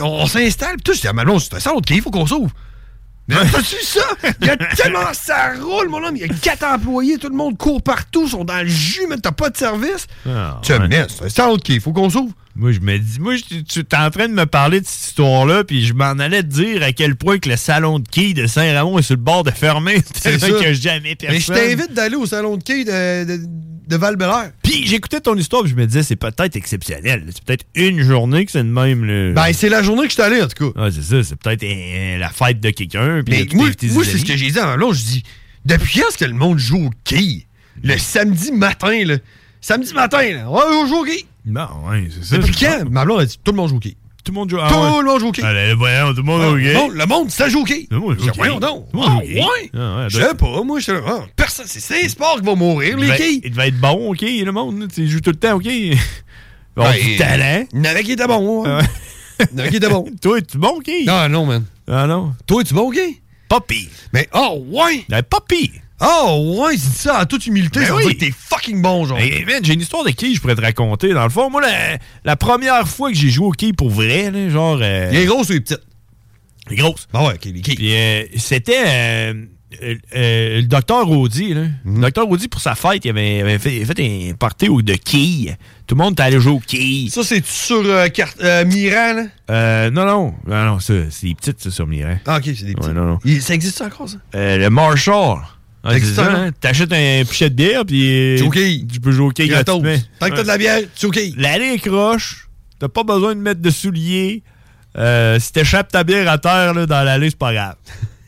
On, 0.00 0.04
on 0.04 0.26
s'installe, 0.26 0.76
puis 0.76 0.82
tout, 0.84 0.92
je 0.92 1.00
dis, 1.00 1.08
ah, 1.08 1.38
c'est 1.58 1.68
un 1.68 1.74
de 1.74 1.80
quai, 1.80 1.96
il 1.96 2.02
faut 2.02 2.10
qu'on 2.10 2.26
s'ouvre. 2.26 2.52
Mais 3.28 3.34
t'as-tu 3.50 3.82
ça? 3.82 4.04
Il 4.40 4.46
y 4.46 4.50
a 4.50 4.56
tellement 4.76 5.12
ça 5.12 5.54
roule, 5.60 5.88
mon 5.88 6.04
homme. 6.04 6.16
Il 6.16 6.22
y 6.22 6.24
a 6.24 6.28
quatre 6.28 6.64
employés, 6.64 7.18
tout 7.18 7.28
le 7.28 7.34
monde 7.34 7.58
court 7.58 7.82
partout, 7.82 8.28
sont 8.28 8.44
dans 8.44 8.62
le 8.62 8.68
jus, 8.68 9.06
mais 9.08 9.16
t'as 9.16 9.32
pas 9.32 9.50
de 9.50 9.56
service. 9.56 10.06
Ah, 10.28 10.60
tu 10.62 10.72
me 10.72 10.86
mets, 10.86 11.06
c'est 11.08 11.40
un 11.40 11.52
de 11.52 11.60
quai, 11.60 11.74
il 11.74 11.80
faut 11.80 11.92
qu'on 11.92 12.10
s'ouvre. 12.10 12.32
Moi, 12.56 12.72
je 12.72 12.80
me 12.80 12.98
dis, 12.98 13.20
moi, 13.20 13.36
je- 13.36 13.60
tu 13.60 13.80
es 13.80 13.94
en 13.96 14.10
train 14.10 14.28
de 14.28 14.32
me 14.32 14.46
parler 14.46 14.80
de 14.80 14.86
cette 14.86 15.08
histoire-là, 15.08 15.62
puis 15.64 15.84
je 15.84 15.92
m'en 15.92 16.12
allais 16.18 16.42
te 16.42 16.48
dire 16.48 16.82
à 16.82 16.92
quel 16.92 17.14
point 17.14 17.38
que 17.38 17.50
le 17.50 17.56
salon 17.56 17.98
de 17.98 18.08
quilles 18.08 18.32
de 18.32 18.46
Saint-Ramon 18.46 18.98
est 18.98 19.02
sur 19.02 19.14
le 19.16 19.20
bord 19.20 19.44
de 19.44 19.50
fermer, 19.50 19.96
C'est 20.14 20.38
tellement 20.38 20.58
ça. 20.58 20.64
que 20.64 20.72
jamais 20.72 21.16
personne. 21.16 21.36
Mais 21.36 21.40
je 21.40 21.52
t'invite 21.76 21.92
d'aller 21.92 22.16
au 22.16 22.24
salon 22.24 22.56
de 22.56 22.62
quai 22.62 22.84
de, 22.84 23.24
de, 23.24 23.40
de 23.86 23.96
val 23.96 24.16
Puis 24.62 24.86
j'écoutais 24.86 25.20
ton 25.20 25.36
histoire, 25.36 25.62
puis 25.62 25.70
je 25.72 25.76
me 25.76 25.86
disais, 25.86 26.02
c'est 26.02 26.16
peut-être 26.16 26.56
exceptionnel. 26.56 27.24
C'est 27.28 27.44
peut-être 27.44 27.66
une 27.74 28.02
journée 28.02 28.46
que 28.46 28.52
c'est 28.52 28.64
de 28.64 28.68
même. 28.68 29.04
Là. 29.04 29.32
Ben, 29.32 29.52
c'est 29.52 29.68
la 29.68 29.82
journée 29.82 30.02
que 30.04 30.08
je 30.08 30.14
suis 30.14 30.22
allé, 30.22 30.40
en 30.42 30.48
tout 30.48 30.72
cas. 30.72 30.82
Ouais, 30.82 30.90
c'est 30.90 31.02
ça. 31.02 31.22
C'est 31.22 31.36
peut-être 31.36 31.62
euh, 31.62 32.18
la 32.18 32.30
fête 32.30 32.60
de 32.60 32.70
quelqu'un. 32.70 33.22
Mais 33.28 33.40
là, 33.40 33.44
tu 33.46 33.56
moi, 33.56 34.04
c'est 34.04 34.18
ce 34.18 34.24
que 34.24 34.36
j'ai 34.36 34.50
dit 34.50 34.58
à 34.58 34.76
l'autre. 34.76 34.94
Je 34.98 35.04
dis, 35.04 35.22
depuis 35.66 36.00
quand 36.00 36.08
est-ce 36.08 36.18
que 36.18 36.24
le 36.24 36.32
monde 36.34 36.58
joue 36.58 36.86
au 36.86 36.90
quai? 37.04 37.46
Le 37.82 37.98
samedi 37.98 38.50
matin, 38.52 39.04
là. 39.04 39.16
Samedi 39.60 39.92
matin, 39.92 40.22
là. 40.32 40.50
On 40.50 40.86
joue 40.86 40.96
au 40.96 41.04
quai. 41.04 41.26
Non, 41.46 41.68
ouais, 41.88 42.08
c'est 42.10 42.24
ça. 42.24 42.38
Depuis 42.38 42.54
quand? 42.56 42.90
Ma 42.90 43.04
blonde 43.04 43.20
a 43.20 43.26
dit, 43.26 43.38
tout 43.42 43.52
le 43.52 43.56
monde 43.56 43.68
joue 43.70 43.76
au 43.76 43.80
quai. 43.80 43.96
Tout 44.24 44.32
le 44.32 44.34
monde 44.40 44.50
joue 44.50 44.56
Tout 44.56 44.62
ah, 44.64 44.96
ouais. 44.96 45.02
le 45.02 45.06
monde 45.06 45.20
joue 45.20 45.28
au 45.28 45.32
quai. 45.32 45.42
Allez, 45.44 45.74
voyons, 45.74 46.10
tout 46.10 46.16
le 46.16 46.22
monde 46.24 46.40
Ah, 46.42 46.48
joue 46.50 46.56
au 46.56 46.58
quai. 46.58 46.74
non, 46.74 46.88
le 46.88 47.06
monde, 47.06 47.30
ça 47.30 47.48
joue 47.48 47.60
au 47.60 47.64
quai. 47.64 47.86
Le 47.90 47.98
monde 48.00 48.18
joue 48.18 48.24
au 48.24 48.30
quai. 48.32 48.38
Voyons 48.38 48.58
donc. 48.58 48.90
Tout 48.90 48.96
le 48.96 48.98
monde 48.98 49.08
Ah, 49.08 49.14
joue 49.14 49.20
au 49.20 49.26
quai. 49.28 49.34
ouais. 49.40 49.70
Ah, 49.74 49.96
ouais, 49.98 50.04
Je 50.08 50.18
sais 50.20 50.34
pas, 50.34 50.62
moi, 50.64 50.80
je 50.80 50.90
ah, 50.92 51.20
personne, 51.36 51.66
c'est 51.68 51.78
c'est 51.80 52.04
un 52.04 52.08
sport 52.08 52.40
qui 52.40 52.46
va 52.46 52.54
mourir, 52.56 52.96
les 52.98 53.16
quais. 53.16 53.34
il 53.44 53.50
devait 53.50 53.68
être 53.68 53.78
bon, 53.80 54.10
OK, 54.10 54.22
le 54.22 54.50
monde. 54.50 54.88
Tu 54.92 55.06
joues 55.06 55.20
tout 55.20 55.30
le 55.30 55.36
temps, 55.36 55.54
OK. 55.54 55.66
Bon, 56.76 56.82
Ben, 56.82 56.92
du 57.00 57.16
talent. 57.16 57.64
Il 57.72 57.78
y 57.78 57.80
en 57.80 57.84
avait 57.86 58.02
qui 58.02 58.12
étaient 58.12 58.26
bons, 58.26 58.66
hein. 58.66 58.80
Il 59.40 59.46
y 59.50 59.54
en 59.54 59.58
avait 59.60 59.70
qui 59.70 59.76
étaient 59.76 59.88
bons. 59.88 60.04
Toi, 60.20 60.38
es-tu 60.38 60.58
bon, 60.58 60.74
OK? 60.76 60.90
Ah 61.08 61.26
non, 61.26 61.46
man. 61.46 61.64
Ah 61.88 62.06
non. 62.06 62.34
Toi, 62.46 62.60
es-tu 62.60 62.74
bon, 62.74 62.88
OK? 62.90 62.98
Pas 63.48 63.60
pire. 63.60 63.88
Mais, 64.12 64.28
oh, 64.34 64.62
ouais. 64.72 65.04
Ben, 65.08 65.22
pas 65.22 65.38
pire. 65.48 65.70
Oh, 66.00 66.62
ouais, 66.66 66.76
c'est 66.76 67.04
ça, 67.08 67.22
en 67.22 67.24
toute 67.24 67.46
humilité, 67.46 67.80
Ben 67.80 67.86
ça 67.86 67.92
veut 67.92 67.98
oui. 67.98 68.04
dire 68.08 68.14
que 68.14 68.24
t'es 68.26 68.34
fucking 68.36 68.82
bon, 68.82 69.06
genre. 69.06 69.18
Hey, 69.18 69.44
man, 69.46 69.64
j'ai 69.64 69.72
une 69.74 69.80
histoire 69.80 70.04
de 70.04 70.10
quilles, 70.10 70.34
je 70.34 70.40
pourrais 70.40 70.54
te 70.54 70.60
raconter. 70.60 71.14
Dans 71.14 71.24
le 71.24 71.30
fond, 71.30 71.48
moi, 71.48 71.62
la, 71.62 71.96
la 72.24 72.36
première 72.36 72.86
fois 72.86 73.10
que 73.10 73.16
j'ai 73.16 73.30
joué 73.30 73.46
au 73.46 73.50
quilles 73.52 73.72
pour 73.72 73.88
vrai, 73.90 74.30
là, 74.30 74.48
genre. 74.50 74.78
euh, 74.82 75.10
Les 75.10 75.24
grosses 75.24 75.48
ou 75.48 75.52
les 75.52 75.60
petites? 75.60 75.80
les 76.68 76.76
grosses. 76.76 77.06
Ah 77.14 77.24
ouais, 77.24 77.34
les 77.44 77.60
quilles. 77.62 77.76
Puis 77.76 77.94
euh, 77.96 78.24
c'était 78.36 78.82
euh, 78.84 79.34
euh, 80.14 80.56
le 80.60 80.62
docteur 80.66 81.06
Rodi. 81.06 81.54
Là. 81.54 81.62
Mhm. 81.84 81.94
Le 81.94 82.00
docteur 82.02 82.26
Rodi, 82.26 82.48
pour 82.48 82.60
sa 82.60 82.74
fête, 82.74 83.04
il 83.04 83.10
avait, 83.10 83.58
fait, 83.58 83.84
fait 83.84 84.00
un 84.30 84.34
party 84.34 84.66
de 84.68 84.94
quilles. 84.94 85.56
Tout 85.86 85.94
le 85.94 86.02
monde 86.02 86.12
était 86.14 86.24
allé 86.24 86.40
jouer 86.40 86.52
aux 86.52 86.58
quilles. 86.60 87.08
Ça, 87.08 87.22
c'est 87.22 87.46
sur 87.46 87.76
euh, 87.84 88.08
carte, 88.08 88.42
Miran, 88.66 89.14
là? 89.14 89.22
Euh, 89.50 89.90
non, 89.90 90.04
non. 90.04 90.34
Non, 90.46 90.64
non, 90.64 90.80
ça, 90.80 90.92
c'est 91.10 91.28
des 91.28 91.34
petites, 91.36 91.60
ça, 91.62 91.70
sur 91.70 91.86
Miret. 91.86 92.20
Ah, 92.26 92.36
ok, 92.38 92.42
c'est 92.44 92.64
des 92.66 92.74
petits. 92.74 92.88
Ouais, 92.88 92.92
non, 92.94 93.04
non. 93.06 93.18
Il- 93.24 93.40
ça 93.40 93.54
existe 93.54 93.80
encore, 93.80 94.08
ça? 94.08 94.16
Euh, 94.34 94.58
le 94.58 94.68
Marshall. 94.68 95.38
Ah, 95.86 96.22
encore? 96.22 96.34
hein? 96.34 96.50
T'achètes 96.60 96.92
un 96.92 97.24
pichet 97.24 97.50
de 97.50 97.54
bière, 97.54 97.84
puis. 97.86 98.36
Quilles. 98.52 98.86
Tu 98.86 99.00
peux 99.00 99.12
gratuitement. 99.12 99.96
Tant 100.18 100.28
que 100.28 100.34
t'as 100.34 100.42
de 100.42 100.46
la 100.48 100.58
bière, 100.58 100.80
OK. 101.02 101.18
L'allée 101.36 101.74
est 101.74 101.78
croche. 101.78 102.48
T'as 102.78 102.88
pas 102.88 103.04
besoin 103.04 103.34
de 103.34 103.40
mettre 103.40 103.60
de 103.60 103.70
souliers. 103.70 104.42
Euh, 104.98 105.38
si 105.38 105.52
t'échappes 105.52 105.92
ta 105.92 106.04
bière 106.04 106.28
à 106.28 106.38
terre 106.38 106.74
là, 106.74 106.86
dans 106.86 107.02
l'allée, 107.02 107.30
c'est 107.30 107.38
pas 107.38 107.52
grave. 107.52 107.76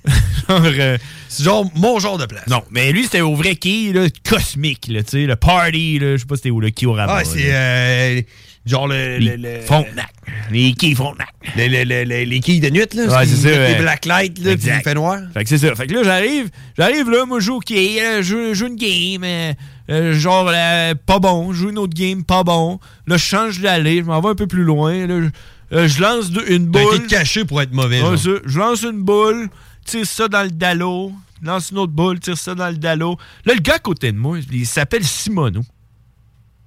genre, 0.49 0.63
euh, 0.65 0.99
C'est 1.29 1.45
genre 1.45 1.71
mon 1.75 1.99
genre 1.99 2.19
de 2.19 2.27
place. 2.27 2.47
non, 2.47 2.63
mais 2.71 2.93
lui, 2.93 3.05
c'était 3.05 3.21
au 3.21 3.35
vrai 3.35 3.57
quai, 3.57 3.93
là, 3.93 4.07
cosmique, 4.29 4.87
là, 4.89 5.03
tu 5.03 5.11
sais, 5.11 5.27
le 5.27 5.37
party, 5.37 5.99
là, 5.99 6.13
je 6.17 6.19
sais 6.19 6.27
pas 6.27 6.37
si 6.37 6.41
c'était 6.43 6.51
où 6.51 6.61
le 6.61 6.71
quai 6.71 6.87
au 6.87 6.93
rabat. 6.93 7.19
Ah, 7.19 7.25
c'est 7.25 7.49
euh, 7.53 8.23
genre 8.67 8.87
le. 8.89 9.19
Les 9.19 9.37
le, 9.37 9.43
le- 9.57 9.61
Frontenac. 9.63 10.13
Les 10.51 10.73
quais 10.75 10.95
Frontenac. 10.95 11.29
le- 11.57 11.67
le- 11.69 11.85
le- 11.85 12.05
le- 12.05 12.25
les 12.25 12.41
quilles 12.41 12.61
de 12.61 12.71
nuit, 12.71 12.87
là. 12.95 13.07
Ouais, 13.19 13.27
c'est 13.27 13.37
ça. 13.37 13.69
Les 13.69 13.75
blacklights, 13.77 14.39
là, 14.41 14.57
puis 14.57 14.67
il 14.69 14.83
fait 14.83 14.95
noir. 14.95 15.19
Fait 15.35 15.43
que 15.45 15.49
c'est 15.49 15.59
ça. 15.59 15.75
Fait 15.75 15.87
que 15.87 15.95
là, 15.95 16.03
j'arrive, 16.05 16.49
j'arrive 16.77 17.11
là, 17.11 17.25
moi, 17.27 17.41
je 17.41 17.47
joue 17.47 17.57
au 17.57 17.61
quai, 17.61 17.97
là, 18.01 18.23
je 18.23 18.53
joue 18.55 18.67
une 18.67 18.77
game, 18.77 19.25
euh, 19.25 19.53
euh, 19.91 20.13
genre, 20.15 20.51
euh, 20.53 20.95
pas 21.07 21.19
bon, 21.19 21.53
je 21.53 21.59
joue 21.61 21.71
une 21.71 21.79
autre 21.79 21.95
game, 21.95 22.25
pas 22.25 22.45
bon. 22.45 22.79
Là, 23.07 23.17
je 23.17 23.25
change 23.25 23.61
d'allée, 23.61 23.99
je 23.99 24.05
m'en 24.05 24.21
vais 24.21 24.29
un 24.29 24.35
peu 24.35 24.47
plus 24.47 24.65
loin, 24.65 25.07
là, 25.07 25.21
je, 25.23 25.77
euh, 25.77 25.89
je 25.89 26.01
lance 26.03 26.31
de- 26.31 26.45
une 26.49 26.71
T'as 26.71 26.83
boule. 26.83 26.95
été 26.97 27.07
caché 27.07 27.45
pour 27.45 27.61
être 27.63 27.73
mauvais. 27.73 28.01
Ouais, 28.03 28.17
genre. 28.17 28.19
ça. 28.19 28.31
Je 28.45 28.59
lance 28.59 28.83
une 28.83 29.03
boule, 29.03 29.49
tire 29.87 30.07
ça 30.07 30.29
dans 30.29 30.43
le 30.43 30.51
dallo, 30.51 31.13
lance 31.43 31.71
une 31.71 31.79
autre 31.79 31.93
boule, 31.93 32.21
tire 32.21 32.37
ça 32.37 32.55
dans 32.55 32.69
le 32.69 32.77
dallo. 32.77 33.17
Là, 33.47 33.55
le 33.55 33.61
gars 33.61 33.75
à 33.75 33.79
côté 33.79 34.13
de 34.13 34.19
moi, 34.19 34.39
il 34.53 34.67
s'appelle 34.67 35.05
Simono. 35.05 35.63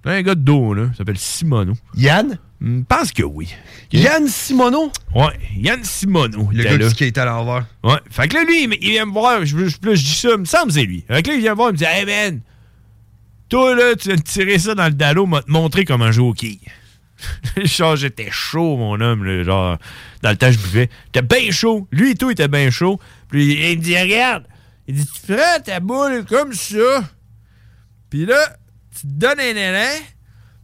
Un 0.03 0.21
gars 0.23 0.35
de 0.35 0.41
dos, 0.41 0.73
là, 0.73 0.87
il 0.91 0.97
s'appelle 0.97 1.17
Simono. 1.17 1.73
Yann? 1.95 2.39
Je 2.59 2.81
pense 2.87 3.11
que 3.11 3.23
oui. 3.23 3.49
Yann? 3.91 4.27
Simono? 4.27 4.91
Ouais, 5.13 5.39
Yann 5.57 5.83
Simono. 5.83 6.49
Le 6.51 6.61
était 6.61 6.77
gars 6.77 6.87
qui 6.87 6.95
skate 6.95 7.17
à 7.19 7.25
l'envers. 7.25 7.65
Ouais. 7.83 7.99
Fait 8.09 8.27
que 8.27 8.35
là, 8.35 8.43
lui, 8.43 8.63
il, 8.63 8.77
il 8.81 8.91
vient 8.91 9.05
me 9.05 9.11
voir. 9.11 9.45
Je, 9.45 9.57
je, 9.57 9.77
je 9.81 9.89
dis 9.91 10.15
ça, 10.15 10.29
il 10.31 10.39
me 10.39 10.45
semble 10.45 10.71
c'est 10.71 10.83
lui. 10.83 11.03
Fait 11.07 11.21
que 11.21 11.29
là, 11.29 11.35
il 11.35 11.41
vient 11.41 11.51
me 11.51 11.55
voir, 11.55 11.69
il 11.69 11.73
me 11.73 11.77
dit 11.77 11.85
Hey, 11.85 12.05
man, 12.05 12.41
toi, 13.49 13.75
là, 13.75 13.95
tu 13.95 14.07
viens 14.07 14.17
de 14.17 14.21
tirer 14.21 14.57
ça 14.57 14.73
dans 14.75 14.85
le 14.85 14.93
dallo, 14.93 15.25
m'a 15.25 15.41
te 15.41 15.51
montrer 15.51 15.85
comment 15.85 16.11
jouer 16.11 16.27
au 16.29 16.33
quai. 16.33 16.59
genre, 17.63 17.95
j'étais 17.95 18.31
chaud, 18.31 18.77
mon 18.77 18.99
homme, 19.01 19.23
là, 19.23 19.43
genre, 19.43 19.77
dans 20.23 20.29
le 20.31 20.37
temps, 20.37 20.51
je 20.51 20.57
buvais. 20.57 20.89
J'étais 21.13 21.21
bien 21.21 21.51
chaud. 21.51 21.87
Lui 21.91 22.11
et 22.11 22.15
tout, 22.15 22.29
il 22.29 22.33
était 22.33 22.47
bien 22.47 22.71
chaud. 22.71 22.99
Puis 23.29 23.71
il 23.71 23.77
me 23.77 23.83
dit 23.83 23.97
Regarde, 23.97 24.45
il 24.87 24.95
dit 24.95 25.05
Tu 25.05 25.33
prends 25.33 25.59
ta 25.63 25.79
boule 25.79 26.25
comme 26.25 26.53
ça. 26.53 27.03
Puis 28.09 28.25
là, 28.25 28.57
tu 28.95 29.01
te 29.01 29.07
donnes 29.07 29.39
un 29.39 29.55
élan. 29.55 29.99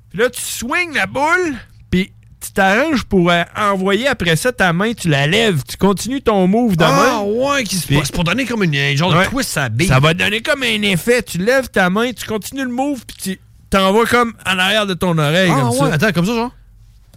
Puis 0.09 0.19
là, 0.19 0.29
tu 0.29 0.41
swings 0.41 0.93
la 0.93 1.05
boule. 1.05 1.55
Puis 1.91 2.11
tu 2.39 2.51
t'arranges 2.51 3.03
pour 3.03 3.29
euh, 3.31 3.43
envoyer 3.55 4.07
après 4.07 4.35
ça 4.35 4.51
ta 4.51 4.71
main, 4.73 4.93
tu 4.93 5.09
la 5.09 5.27
lèves. 5.27 5.63
Tu 5.67 5.77
continues 5.77 6.21
ton 6.21 6.47
move 6.47 6.75
de 6.77 6.83
Ah, 6.83 6.91
main. 6.91 7.21
ouais, 7.21 7.63
qui 7.63 7.75
se 7.77 7.87
passe 7.93 8.11
pour 8.11 8.23
donner 8.23 8.45
comme 8.45 8.63
une, 8.63 8.75
un 8.75 8.95
genre 8.95 9.13
Ouais. 9.15 9.25
de 9.25 9.29
twist 9.29 9.57
à 9.57 9.69
bille. 9.69 9.87
Ça 9.87 9.99
va 9.99 10.13
te 10.13 10.19
donner 10.19 10.41
comme 10.41 10.63
un 10.63 10.81
effet. 10.83 11.23
Tu 11.23 11.37
lèves 11.39 11.69
ta 11.69 11.89
main, 11.89 12.11
tu 12.13 12.25
continues 12.25 12.63
le 12.63 12.71
move, 12.71 13.05
puis 13.05 13.17
tu 13.17 13.39
t'envoies 13.69 14.05
comme 14.05 14.33
en 14.45 14.57
arrière 14.59 14.85
de 14.85 14.93
ton 14.93 15.17
oreille. 15.17 15.49
Ah, 15.53 15.59
comme 15.61 15.69
ouais, 15.69 15.77
ça. 15.89 15.93
attends, 15.95 16.11
comme 16.13 16.25
ça, 16.25 16.33
genre? 16.35 16.51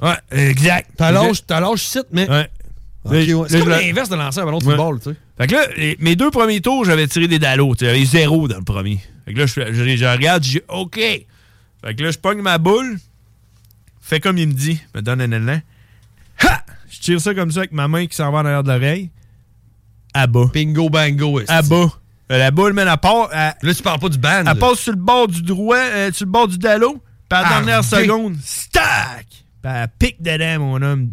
Ouais, 0.03 0.16
exact. 0.49 0.90
T'allonges, 0.96 1.44
t'allonges 1.46 1.83
ici, 1.83 1.99
mais. 2.12 2.29
Ouais. 2.29 2.49
C'est 3.49 3.59
comme 3.61 3.68
la- 3.68 3.81
l'inverse 3.81 4.09
de 4.09 4.16
lancer 4.16 4.40
un 4.40 4.44
ballon 4.44 4.59
de 4.59 4.64
football, 4.64 4.99
tu 5.01 5.11
sais. 5.11 5.16
Fait 5.40 5.46
que 5.46 5.55
là, 5.55 5.66
les- 5.76 5.96
mes 6.00 6.16
deux 6.16 6.31
premiers 6.31 6.61
tours, 6.61 6.85
j'avais 6.85 7.07
tiré 7.09 7.26
des 7.29 7.38
dallos. 7.38 7.74
J'avais 7.81 8.05
zéro 8.05 8.46
dans 8.46 8.59
le 8.59 8.64
premier. 8.64 9.00
Fait 9.24 9.33
que 9.33 9.38
là, 9.40 9.46
je, 9.46 9.72
je, 9.72 9.96
je 9.96 10.05
regarde, 10.05 10.44
je 10.44 10.50
dis 10.50 10.61
OK. 10.68 10.96
Fait 10.96 11.94
que 11.96 12.03
là, 12.03 12.11
je 12.11 12.18
pogne 12.18 12.42
ma 12.42 12.59
boule. 12.59 12.98
Fais 14.03 14.20
comme 14.20 14.37
il 14.38 14.48
me 14.48 14.53
dit. 14.53 14.79
Me 14.94 15.00
donne 15.00 15.20
un 15.22 15.31
élan. 15.33 15.61
Ha! 16.44 16.64
Je 16.90 17.00
tire 17.00 17.20
ça 17.20 17.35
comme 17.35 17.50
ça 17.50 17.61
avec 17.61 17.72
ma 17.72 17.88
main 17.88 18.07
qui 18.07 18.16
s'en 18.16 18.31
va 18.33 18.38
en 18.40 18.44
arrière 18.44 18.62
de 18.64 18.70
l'oreille. 18.72 19.11
À 20.12 20.26
bas. 20.26 20.50
Bingo 20.53 20.90
bango. 20.90 21.40
À 21.48 21.62
bas. 21.62 21.88
Euh, 22.33 22.38
La 22.38 22.50
boule, 22.50 22.72
man, 22.72 22.88
elle 22.90 22.98
part. 22.98 23.29
Là, 23.31 23.55
tu 23.74 23.83
parles 23.83 24.00
pas 24.00 24.09
du 24.09 24.18
band. 24.18 24.40
elle 24.40 24.44
là. 24.44 24.55
passe 24.57 24.81
sur 24.81 24.92
le 24.92 24.98
bord 24.98 25.29
du 25.29 25.42
droit, 25.42 25.76
euh, 25.79 26.12
sur 26.12 26.26
le 26.26 26.33
bord 26.33 26.48
du 26.48 26.59
dallo. 26.59 27.03
Puis 27.29 27.38
à 27.38 27.42
la 27.42 27.48
dernière 27.48 27.85
seconde, 27.85 28.37
stack! 28.44 29.26
Puis 29.62 29.72
elle 29.72 29.88
pique 29.98 30.20
dedans, 30.20 30.59
mon 30.59 30.83
homme. 30.83 31.11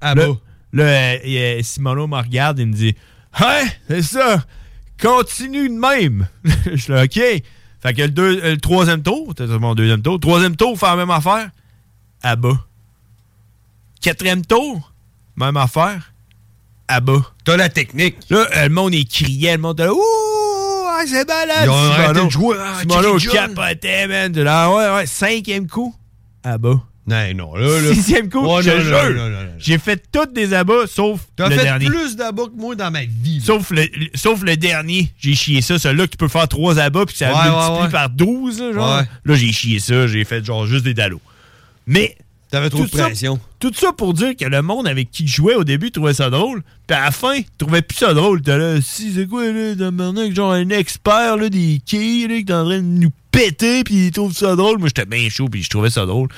À 0.00 0.14
Là, 0.14 0.26
bas. 0.28 0.34
là, 0.72 0.84
euh, 0.84 1.16
euh, 1.26 1.62
Simono 1.62 2.06
me 2.06 2.16
regarde 2.16 2.58
et 2.60 2.64
me 2.66 2.72
dit 2.72 2.96
Hein, 3.40 3.66
c'est 3.88 4.02
ça, 4.02 4.44
continue 5.00 5.68
de 5.68 5.74
même. 5.78 6.26
Je 6.66 6.76
suis 6.76 6.92
là, 6.92 7.04
OK. 7.04 7.12
Fait 7.80 7.94
que 7.94 8.02
le, 8.02 8.08
deux- 8.08 8.40
euh, 8.42 8.50
le 8.52 8.56
troisième 8.60 9.02
tour, 9.02 9.32
c'était 9.36 9.46
mon 9.58 9.74
deuxième 9.74 10.02
tour. 10.02 10.18
Troisième 10.18 10.56
tour, 10.56 10.76
faire 10.78 10.90
la 10.90 10.96
même 10.96 11.10
affaire. 11.10 11.50
À 12.22 12.34
bas. 12.34 12.58
Quatrième 14.00 14.44
tour, 14.44 14.92
même 15.36 15.56
affaire. 15.56 16.12
À 16.88 17.00
bas. 17.00 17.20
T'as 17.44 17.56
la 17.56 17.68
technique. 17.68 18.16
Là, 18.30 18.46
euh, 18.56 18.62
le 18.64 18.74
monde 18.74 18.94
est 18.94 19.04
criait, 19.08 19.52
le 19.56 19.62
monde 19.62 19.78
là, 19.78 19.92
Ouh, 19.92 19.96
ouais, 19.98 21.06
c'est 21.06 21.26
malade. 21.28 21.56
Ils 21.64 21.70
ont 21.70 21.90
arrêté 21.92 22.24
de 22.24 22.30
jouer. 22.30 22.56
Ah, 22.58 22.82
John. 23.18 23.18
capotait, 23.32 24.08
man. 24.08 24.32
De 24.32 24.42
là, 24.42 24.70
ouais, 24.72 24.94
ouais, 24.96 25.06
cinquième 25.06 25.68
coup, 25.68 25.94
abats. 26.42 26.80
Non, 27.08 27.34
non, 27.34 27.54
là, 27.56 27.80
là. 27.80 27.94
Sixième 27.94 28.28
coup, 28.28 28.46
Ouais, 28.46 28.62
je 28.62 28.70
te 28.70 28.76
non, 28.76 28.82
non, 28.84 28.84
jure. 28.84 29.14
non, 29.16 29.28
non, 29.30 29.42
non. 29.44 29.48
J'ai 29.58 29.78
fait 29.78 30.02
toutes 30.12 30.32
des 30.34 30.52
abats, 30.52 30.86
sauf 30.86 31.20
T'as 31.36 31.48
le 31.48 31.56
fait 31.56 31.62
dernier. 31.64 31.86
plus 31.86 32.16
d'abats 32.16 32.44
que 32.46 32.56
moi 32.60 32.74
dans 32.74 32.90
ma 32.90 33.04
vie. 33.04 33.38
là. 33.38 33.44
Sauf 33.44 33.70
le, 33.70 33.86
sauf 34.14 34.42
le 34.42 34.56
dernier, 34.56 35.10
j'ai 35.18 35.34
chié 35.34 35.60
ça. 35.62 35.78
Celui-là 35.78 36.04
que 36.06 36.10
tu 36.12 36.16
peux 36.18 36.28
faire 36.28 36.46
trois 36.48 36.78
abats 36.78 37.06
puis 37.06 37.16
ça 37.16 37.28
Ouais, 37.32 37.50
multiplie 37.50 37.76
ouais, 37.78 37.82
ouais. 37.84 37.88
par 37.90 38.10
12. 38.10 38.60
Là, 38.60 38.72
genre. 38.72 39.02
Là 39.24 39.34
j'ai 39.34 39.52
chié 39.52 39.78
ça. 39.78 40.06
J'ai 40.06 40.24
fait 40.24 40.44
genre 40.44 40.66
juste 40.66 40.84
des 40.84 40.94
dalos. 40.94 41.20
Mais. 41.86 42.16
T'avais 42.50 42.70
trop 42.70 42.84
de 42.84 42.88
ça- 42.88 43.04
pression. 43.04 43.38
tout 43.60 43.72
ça 43.74 43.92
pour 43.92 44.14
dire 44.14 44.34
que 44.34 44.46
le 44.46 44.62
monde 44.62 44.88
avec 44.88 45.10
qui 45.10 45.26
je 45.28 45.34
jouais 45.36 45.54
au 45.54 45.64
début 45.64 45.90
trouvait 45.90 46.14
ça 46.14 46.30
drôle. 46.30 46.62
Puis 46.86 46.96
à 46.96 47.04
la 47.04 47.10
fin, 47.10 47.38
trouvait 47.58 47.82
plus 47.82 47.98
ça 47.98 48.14
drôle. 48.14 48.40
T'es 48.40 48.56
là, 48.56 48.80
si, 48.80 49.12
c'est 49.14 49.26
quoi, 49.26 49.52
là, 49.52 49.76
tabarnak, 49.76 50.34
genre 50.34 50.52
un 50.52 50.70
expert, 50.70 51.36
là, 51.36 51.50
des 51.50 51.78
quilles, 51.84 52.26
là, 52.26 52.36
qui 52.40 52.50
est 52.50 52.54
en 52.54 52.64
train 52.64 52.78
de 52.78 52.82
nous 52.84 53.10
péter, 53.30 53.84
puis 53.84 54.06
il 54.06 54.12
trouve 54.12 54.32
ça 54.32 54.56
drôle. 54.56 54.78
Moi, 54.78 54.88
j'étais 54.88 55.04
bien 55.04 55.28
chaud, 55.28 55.50
puis 55.50 55.62
je 55.62 55.68
trouvais 55.68 55.90
ça 55.90 56.06
drôle. 56.06 56.28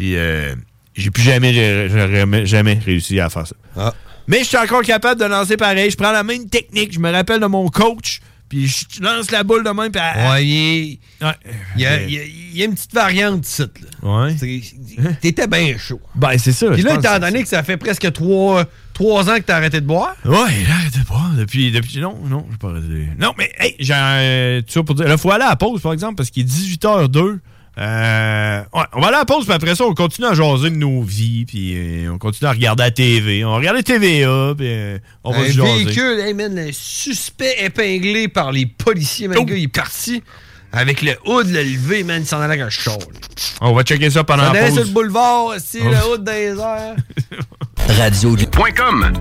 Puis 0.00 0.16
euh, 0.16 0.54
j'ai 0.96 1.10
plus 1.10 1.22
jamais, 1.22 1.52
j'ai- 1.52 1.90
j'ai 1.90 2.16
jamais, 2.16 2.46
jamais 2.46 2.78
réussi 2.82 3.20
à 3.20 3.28
faire 3.28 3.46
ça. 3.46 3.54
Ah. 3.76 3.92
Mais 4.26 4.38
je 4.38 4.44
suis 4.44 4.56
encore 4.56 4.80
capable 4.80 5.20
de 5.20 5.26
lancer 5.26 5.58
pareil. 5.58 5.90
Je 5.90 5.96
prends 5.98 6.10
la 6.12 6.22
même 6.22 6.48
technique. 6.48 6.90
Je 6.94 6.98
me 7.00 7.10
rappelle 7.12 7.38
de 7.40 7.44
mon 7.46 7.68
coach. 7.68 8.20
Puis 8.48 8.66
je 8.66 9.02
lance 9.02 9.30
la 9.30 9.44
boule 9.44 9.62
de 9.62 9.68
même. 9.68 9.92
Puis 9.92 10.00
elle- 10.02 10.30
Ouais, 10.30 10.46
il 10.46 10.98
Ouais. 11.20 11.32
y, 11.76 11.84
a, 11.84 12.02
il 12.02 12.10
y 12.14 12.18
a- 12.18 12.24
y 12.54 12.62
a 12.62 12.64
une 12.64 12.74
petite 12.74 12.94
variante 12.94 13.46
ici. 13.46 13.62
Là. 14.02 14.08
Ouais. 14.24 14.34
C'est- 14.38 15.20
T'étais 15.20 15.46
bien 15.46 15.76
chaud. 15.76 16.00
Ben, 16.14 16.38
c'est 16.38 16.52
ça. 16.52 16.70
Puis 16.70 16.80
là, 16.82 16.94
étant 16.94 17.18
donné 17.18 17.42
que 17.42 17.48
ça 17.48 17.62
fait 17.62 17.76
presque 17.76 18.10
trois, 18.12 18.64
trois 18.94 19.28
ans 19.28 19.36
que 19.36 19.42
t'as 19.42 19.56
arrêté 19.56 19.82
de 19.82 19.86
boire. 19.86 20.16
Ouais, 20.24 20.32
là, 20.32 20.74
arrêtez 20.80 21.04
pas. 21.06 21.30
Depuis, 21.36 21.70
depuis. 21.72 21.98
Non, 22.00 22.16
non, 22.26 22.46
j'ai 22.50 22.56
pas 22.56 22.70
arrêté. 22.70 23.08
Non, 23.18 23.34
mais, 23.36 23.52
hey, 23.58 23.76
j'ai 23.78 23.92
un. 23.94 24.62
Tu 24.66 24.72
vois, 24.78 24.84
pour 24.84 24.94
dire. 24.94 25.06
Là, 25.08 25.18
faut 25.18 25.30
aller 25.30 25.44
à 25.44 25.50
la 25.50 25.56
pause, 25.56 25.82
par 25.82 25.92
exemple, 25.92 26.14
parce 26.16 26.30
qu'il 26.30 26.42
est 26.42 26.46
18h02. 26.46 27.38
Euh, 27.80 28.60
ouais, 28.74 28.82
on 28.92 29.00
va 29.00 29.06
aller 29.06 29.16
à 29.16 29.20
la 29.20 29.24
pause, 29.24 29.44
puis 29.46 29.54
après 29.54 29.74
ça, 29.74 29.84
on 29.84 29.94
continue 29.94 30.26
à 30.26 30.34
jaser 30.34 30.68
de 30.70 30.76
nos 30.76 31.00
vies, 31.02 31.46
puis 31.46 31.72
euh, 31.76 32.12
on 32.12 32.18
continue 32.18 32.48
à 32.48 32.52
regarder 32.52 32.82
la 32.82 32.90
TV. 32.90 33.42
On 33.44 33.54
regarde 33.54 33.76
la 33.78 33.82
TVA, 33.82 34.54
puis 34.56 34.66
euh, 34.68 34.98
on 35.24 35.32
va 35.32 35.38
un 35.40 35.46
se 35.46 35.52
jaser. 35.52 35.84
véhicule, 35.84 36.20
hey 36.20 36.34
man, 36.34 36.54
le 36.54 36.72
suspect 36.72 37.56
épinglé 37.64 38.28
par 38.28 38.52
les 38.52 38.66
policiers, 38.66 39.28
man, 39.28 39.38
Oh. 39.40 39.44
le 39.44 39.50
gars, 39.52 39.56
il 39.56 39.64
est 39.64 39.68
parti 39.68 40.22
avec 40.72 41.00
le 41.02 41.12
hood 41.24 41.48
le 41.48 41.62
levé, 41.62 42.04
man, 42.04 42.20
il 42.22 42.26
s'en 42.26 42.36
allait 42.40 42.52
avec 42.54 42.66
un 42.66 42.70
char. 42.70 42.98
là. 42.98 43.04
On 43.62 43.72
va 43.72 43.82
checker 43.82 44.10
ça 44.10 44.24
pendant 44.24 44.42
On 44.50 44.52
la 44.52 44.60
allait 44.60 44.70
sur 44.72 44.80
pause. 44.82 44.88
le 44.88 44.92
boulevard, 44.94 45.44
aussi, 45.46 45.78
Oh. 45.82 45.88
le 45.88 46.12
hood 46.12 46.22
dans 46.24 46.32
les 46.32 46.58
airs. 46.60 46.96
Radio.com 47.98 49.12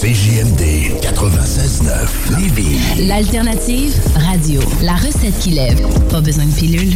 CJMD 0.00 0.94
96.9 1.02 2.38
Lévis. 2.38 2.78
L'alternative 3.08 3.92
radio. 4.14 4.60
La 4.80 4.94
recette 4.94 5.36
qui 5.40 5.50
lève. 5.50 5.80
Pas 6.08 6.20
besoin 6.20 6.44
de 6.46 6.52
pilule. 6.52 6.94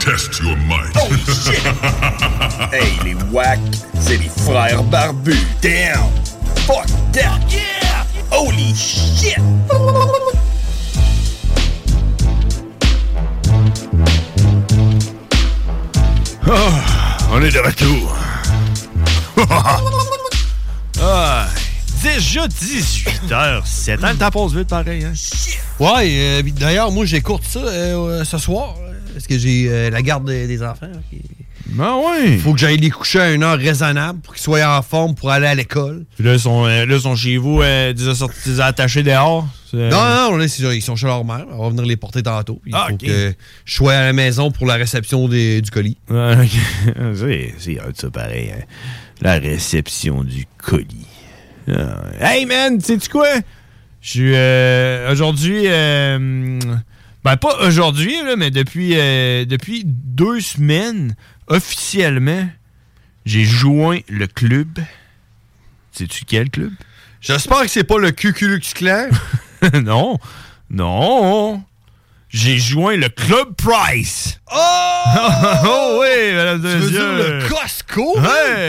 Test 0.00 0.40
your 0.40 0.56
might. 0.66 0.90
Oh 0.96 1.14
shit! 1.30 1.62
hey, 2.72 2.90
les 3.04 3.14
wack, 3.30 3.60
c'est 4.00 4.16
les 4.16 4.28
frères 4.44 4.82
barbus. 4.82 5.46
Damn! 5.62 6.10
Fuck 6.66 6.88
that! 7.12 7.38
Yeah! 7.48 8.04
Holy 8.32 8.74
shit! 8.74 9.38
Ah, 16.50 17.16
on 17.30 17.40
est 17.42 17.52
de 17.52 17.60
retour. 17.60 18.27
ah, 21.00 21.46
déjà 22.02 22.46
18h07. 22.48 23.98
Hein, 24.02 24.12
le 24.12 24.16
temps 24.18 24.30
passe 24.30 24.52
vite 24.52 24.68
pareil. 24.68 25.04
Hein? 25.04 25.12
Ouais, 25.78 26.08
euh, 26.10 26.42
d'ailleurs, 26.58 26.90
moi, 26.90 27.04
j'écoute 27.04 27.42
ça 27.48 27.60
euh, 27.60 28.24
ce 28.24 28.38
soir, 28.38 28.74
euh, 28.82 28.92
parce 29.12 29.26
que 29.26 29.38
j'ai 29.38 29.66
euh, 29.68 29.90
la 29.90 30.02
garde 30.02 30.24
des, 30.26 30.46
des 30.46 30.62
enfants. 30.62 30.86
là, 30.92 30.98
qui- 31.10 31.22
Ben 31.66 31.96
ouais. 31.96 32.38
Faut 32.38 32.52
que 32.54 32.58
j'aille 32.58 32.78
les 32.78 32.90
coucher 32.90 33.20
à 33.20 33.30
une 33.32 33.42
heure 33.44 33.58
raisonnable 33.58 34.20
pour 34.20 34.34
qu'ils 34.34 34.42
soient 34.42 34.76
en 34.78 34.82
forme 34.82 35.14
pour 35.14 35.30
aller 35.30 35.46
à 35.46 35.54
l'école. 35.54 36.04
Puis 36.16 36.24
là, 36.24 36.32
ils 36.34 36.40
sont, 36.40 36.64
euh, 36.64 36.86
là, 36.86 36.94
ils 36.96 37.00
sont 37.02 37.14
chez 37.14 37.36
vous, 37.36 37.60
euh, 37.62 37.92
des 37.92 38.60
attachés 38.60 39.02
dehors. 39.02 39.46
C'est- 39.70 39.76
Non, 39.76 40.02
non, 40.02 40.30
non, 40.30 40.36
là, 40.38 40.48
c'est- 40.48 40.62
ils 40.76 40.80
sont 40.82 40.96
chez 40.96 41.06
leur 41.06 41.24
mère. 41.26 41.44
On 41.52 41.64
va 41.64 41.68
venir 41.68 41.84
les 41.84 41.96
porter 41.96 42.22
tantôt. 42.22 42.60
Il 42.66 42.74
Ah, 42.74 42.86
faut 42.88 42.94
ok. 42.94 43.00
que 43.00 43.34
je 43.66 43.74
sois 43.74 43.92
à 43.92 44.00
la 44.06 44.12
maison 44.14 44.50
pour 44.50 44.64
la 44.66 44.74
réception 44.74 45.28
des- 45.28 45.60
du 45.60 45.70
colis. 45.70 45.98
Ok. 46.10 46.16
c'est, 47.14 47.54
c'est 47.58 47.78
hot, 47.80 47.92
ça, 47.94 48.10
pareil. 48.10 48.50
hein. 48.56 48.62
La 49.20 49.34
réception 49.38 50.22
du 50.24 50.46
colis. 50.58 51.06
Ah, 51.68 52.02
Hey, 52.20 52.46
man, 52.46 52.80
sais-tu 52.80 53.08
quoi? 53.08 53.28
Je 54.00 54.08
suis 54.10 54.32
euh, 54.34 55.10
aujourd'hui... 55.12 55.64
euh, 55.66 56.58
ben, 57.24 57.36
pas 57.36 57.58
aujourd'hui, 57.66 58.14
mais 58.36 58.50
depuis, 58.50 58.92
euh, 58.96 59.44
depuis 59.44 59.82
deux 59.84 60.40
semaines, 60.40 61.16
officiellement, 61.48 62.48
j'ai 63.26 63.44
joint 63.44 63.98
le 64.08 64.26
club. 64.28 64.78
Sais-tu 65.92 66.24
quel 66.24 66.48
club? 66.48 66.72
J'espère 67.20 67.62
que 67.62 67.68
c'est 67.68 67.84
pas 67.84 67.98
le 67.98 68.12
Cuculux 68.12 68.60
Clan. 68.74 69.08
non. 69.82 70.16
Non. 70.70 71.64
J'ai 72.30 72.58
joint 72.58 72.96
le 72.96 73.08
Club 73.08 73.54
Price. 73.56 74.38
Oh! 74.52 74.56
oh 75.66 76.00
oui, 76.00 76.32
mesdames 76.34 76.64
et 76.66 76.72
Tu 76.72 76.78
veux 76.78 76.90
dire 76.90 77.12
le 77.12 77.48
Costco? 77.48 78.18
Ouais. 78.18 78.68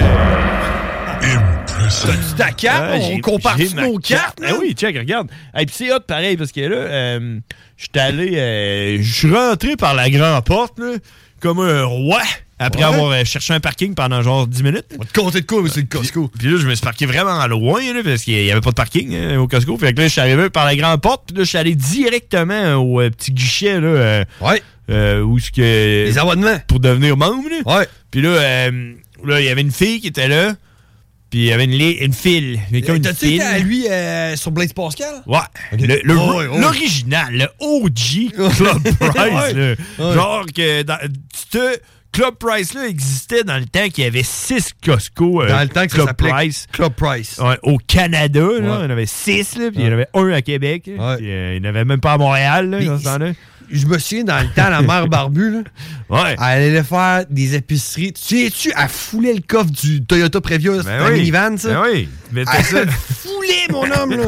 T'as-tu 1.22 2.36
ta 2.38 2.52
carte? 2.52 3.02
On 3.02 3.19
compare 3.19 3.58
nos 3.76 3.98
cartes? 3.98 4.39
Ah 4.45 4.54
oui, 4.60 4.74
check, 4.74 4.98
regarde. 4.98 5.30
Et 5.58 5.65
puis 5.65 5.76
c'est 5.78 5.91
hot 5.91 6.00
pareil 6.02 6.38
parce 6.38 6.52
que 6.52 6.62
là, 6.62 6.76
euh, 6.76 7.39
j'étais 7.78 8.00
allé, 8.00 8.38
euh, 8.38 8.98
je 9.02 9.13
suis 9.13 9.34
rentré 9.34 9.76
par 9.76 9.93
la 9.93 10.10
grande 10.10 10.43
porte 10.45 10.80
là, 10.80 10.93
comme 11.41 11.60
un 11.60 11.84
roi 11.84 12.22
après 12.60 12.84
Ouais. 12.84 12.93
avoir 12.93 13.12
euh, 13.12 13.24
cherché 13.26 13.54
un 13.54 13.60
parking 13.60 13.95
pendant 13.95 14.22
genre 14.22 14.45
10 14.45 14.63
minutes. 14.63 14.86
On 15.00 15.04
te 15.04 15.13
compter 15.19 15.41
de 15.41 15.45
quoi, 15.45 15.62
mais 15.63 15.69
c'est 15.69 15.80
le 15.82 15.88
Costco? 15.88 16.30
Puis 16.38 16.50
là, 16.50 16.58
je 16.60 16.67
me 16.67 16.76
suis 16.76 16.84
parqué 16.84 17.06
vraiment 17.06 17.45
loin 17.48 17.82
là, 17.93 18.02
parce 18.04 18.24
qu'il 18.24 18.36
n'y 18.43 18.52
avait 18.52 18.62
pas 18.62 18.72
de 18.72 18.76
parking 18.76 19.15
hein, 19.15 19.38
au 19.39 19.48
Costco. 19.48 19.78
Fait 19.78 19.93
que 19.93 20.00
là, 20.02 20.08
je 20.08 20.12
suis 20.12 20.22
arrivé 20.22 20.50
par 20.50 20.65
la 20.65 20.76
grande 20.76 21.02
porte, 21.02 21.24
puis 21.28 21.38
là, 21.38 21.43
je 21.43 21.50
suis 21.50 21.58
allé 21.58 21.74
directement 21.76 22.76
au 22.76 23.02
euh, 23.02 23.10
petit 23.10 23.32
guichet 23.32 23.80
là. 23.80 23.88
euh, 23.88 24.26
ouais. 24.41 24.62
euh, 24.89 25.22
où 25.22 25.39
ce 25.39 25.52
que 25.52 26.06
Les 26.06 26.17
abonnements. 26.17 26.60
pour 26.67 26.80
devenir 26.80 27.15
membre. 27.17 27.50
Là. 27.50 27.78
Ouais. 27.80 27.88
Puis 28.12 28.22
là, 28.22 28.69
là, 29.24 29.39
il 29.39 29.45
y 29.45 29.50
avait 29.50 29.62
une 29.62 29.72
fille 29.72 30.02
qui 30.02 30.08
était 30.08 30.28
là. 30.28 30.54
Puis 31.30 31.41
il 31.41 31.45
y 31.45 31.52
avait 31.54 31.65
une, 31.65 31.74
une 31.74 32.12
file. 32.13 32.60
T'as-tu 33.04 33.36
été 33.36 33.41
à 33.43 33.60
lui 33.60 33.88
euh, 33.88 34.36
sur 34.36 34.50
Blaise 34.50 34.74
Pascal? 34.74 35.22
Ouais. 35.28 35.38
Le- 35.74 36.02
le-. 36.04 36.60
L'original, 36.60 37.28
le 37.32 37.48
OG 37.60 38.32
Club 38.34 38.82
Price. 39.00 39.54
Ouais. 39.54 39.76
Genre 40.00 40.45
que 40.48 40.82
dans, 40.82 40.98
ce 41.52 41.78
Club 42.12 42.36
Price 42.39 42.74
là 42.74 42.88
existait 42.88 43.43
dans 43.43 43.58
le 43.58 43.65
temps 43.65 43.88
qu'il 43.89 44.04
y 44.04 44.08
avait 44.08 44.24
six 44.24 44.72
Costco. 44.84 45.43
euh, 45.43 45.48
Dans 45.50 45.62
le 45.62 45.69
temps 45.69 45.86
que 45.86 45.93
Club 45.93 46.15
Price. 46.17 46.65
Club 46.72 46.93
Price. 46.93 47.38
Ouais, 47.38 47.58
au 47.63 47.78
Canada, 47.78 48.39
là, 48.41 48.48
Ouais. 48.48 48.60
il 48.60 48.84
y 48.84 48.86
en 48.86 48.89
avait 48.89 49.06
six, 49.06 49.56
là, 49.58 49.69
puis 49.72 49.82
il 49.82 49.86
y 49.86 49.89
en 49.89 49.93
avait 49.93 50.08
un 50.13 50.30
à 50.32 50.41
Québec. 50.41 50.84
là, 50.88 51.12
Ouais. 51.12 51.17
puis, 51.17 51.32
euh, 51.32 51.56
il 51.56 51.62
n'y 51.62 51.67
en 51.67 51.69
avait 51.69 51.86
même 51.86 52.02
pas 52.02 52.13
à 52.13 52.17
Montréal, 52.17 52.69
là, 52.69 52.80
Mais 52.80 52.86
dans 52.86 52.98
ce 52.98 53.04
temps-là. 53.04 53.32
Je 53.71 53.86
me 53.86 53.97
souviens, 53.99 54.23
dans 54.23 54.39
le 54.39 54.47
temps, 54.49 54.69
la 54.69 54.82
mère 54.82 55.08
Barbu, 55.08 55.51
là, 55.51 55.60
Ouais. 56.10 56.36
elle 56.39 56.43
allait 56.43 56.84
faire 56.84 57.25
des 57.29 57.55
épiceries. 57.55 58.13
Tu 58.13 58.45
sais-tu, 58.45 58.71
elle 58.75 58.89
foulait 58.89 59.34
le 59.34 59.41
coffre 59.47 59.69
du 59.71 60.03
Toyota 60.03 60.41
Previa, 60.41 60.71
Ben 60.84 61.05
oui. 61.12 61.19
minivan, 61.19 61.58
ça? 61.58 61.69
Ben 61.69 61.82
oui. 61.91 62.10
Mais 62.32 62.43
Elle 62.58 62.63
ça. 62.65 62.82
foulait, 62.88 63.67
mon 63.69 63.84
homme, 63.91 64.12
là. 64.12 64.25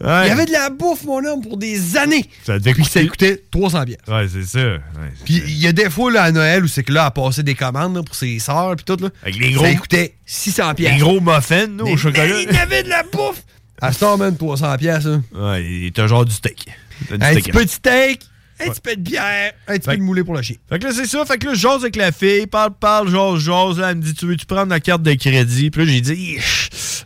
Ouais. 0.00 0.26
Il 0.26 0.28
y 0.28 0.30
avait 0.30 0.46
de 0.46 0.52
la 0.52 0.70
bouffe, 0.70 1.04
mon 1.04 1.24
homme, 1.24 1.42
pour 1.42 1.56
des 1.58 1.96
années. 1.96 2.24
Ça 2.44 2.58
devait 2.58 2.72
Puis 2.74 2.84
ça 2.84 3.04
coûtait 3.04 3.42
300 3.50 3.84
pièces. 3.84 3.98
Ouais, 4.08 4.26
c'est 4.32 4.44
ça. 4.44 4.58
Ouais, 4.64 4.80
Puis 5.24 5.42
il 5.46 5.58
y 5.58 5.66
a 5.66 5.72
des 5.72 5.90
fois, 5.90 6.10
là, 6.10 6.22
à 6.24 6.30
Noël, 6.30 6.64
où 6.64 6.68
c'est 6.68 6.82
que 6.82 6.92
là, 6.92 7.10
elle 7.14 7.22
passait 7.22 7.42
des 7.42 7.54
commandes 7.54 7.96
là, 7.96 8.02
pour 8.02 8.14
ses 8.14 8.38
sœurs, 8.38 8.74
puis 8.76 8.84
tout, 8.84 9.02
là. 9.02 9.10
Avec 9.22 9.36
les 9.38 9.52
gros- 9.52 9.64
Ça 9.64 9.74
coûtait 9.74 10.14
600 10.26 10.74
pièces. 10.74 10.92
Les 10.94 10.98
gros 10.98 11.20
muffins, 11.20 11.66
nous, 11.66 11.86
au 11.86 11.96
chocolat. 11.96 12.40
il 12.40 12.52
y 12.54 12.58
avait 12.58 12.82
de 12.82 12.88
la 12.88 13.02
bouffe. 13.02 13.42
À 13.80 13.92
ce 13.92 13.98
temps, 14.00 14.16
même, 14.16 14.36
300 14.36 14.76
pièces, 14.78 15.06
hein. 15.06 15.22
Ouais, 15.34 15.64
il 15.64 15.86
était 15.86 16.06
genre 16.08 16.24
du 16.24 16.32
steak. 16.32 16.66
Un 17.10 17.18
petit 17.34 17.50
à- 17.50 17.52
peu 17.52 17.64
de 17.64 17.70
steak, 17.70 18.20
un 18.66 18.70
petit 18.70 18.80
peu 18.80 18.96
de 18.96 19.00
bière, 19.00 19.52
un 19.68 19.78
petit 19.78 19.88
peu 19.88 19.96
de 19.96 20.02
moulé 20.02 20.24
pour 20.24 20.34
le 20.34 20.42
chien. 20.42 20.56
Fait 20.68 20.78
que 20.78 20.84
là, 20.84 20.92
c'est 20.92 21.06
ça. 21.06 21.24
Fait 21.24 21.38
que 21.38 21.46
là, 21.46 21.54
je 21.54 21.60
jase 21.60 21.82
avec 21.82 21.96
la 21.96 22.12
fille, 22.12 22.46
parle, 22.46 22.72
parle, 22.78 23.08
jase. 23.08 23.78
Là, 23.78 23.90
elle 23.90 23.96
me 23.96 24.02
dit, 24.02 24.14
tu 24.14 24.26
veux-tu 24.26 24.46
prendre 24.46 24.70
la 24.70 24.80
carte 24.80 25.02
de 25.02 25.14
crédit? 25.14 25.70
Puis 25.70 25.84
là, 25.84 25.92
j'ai 25.92 26.00
dit, 26.00 26.36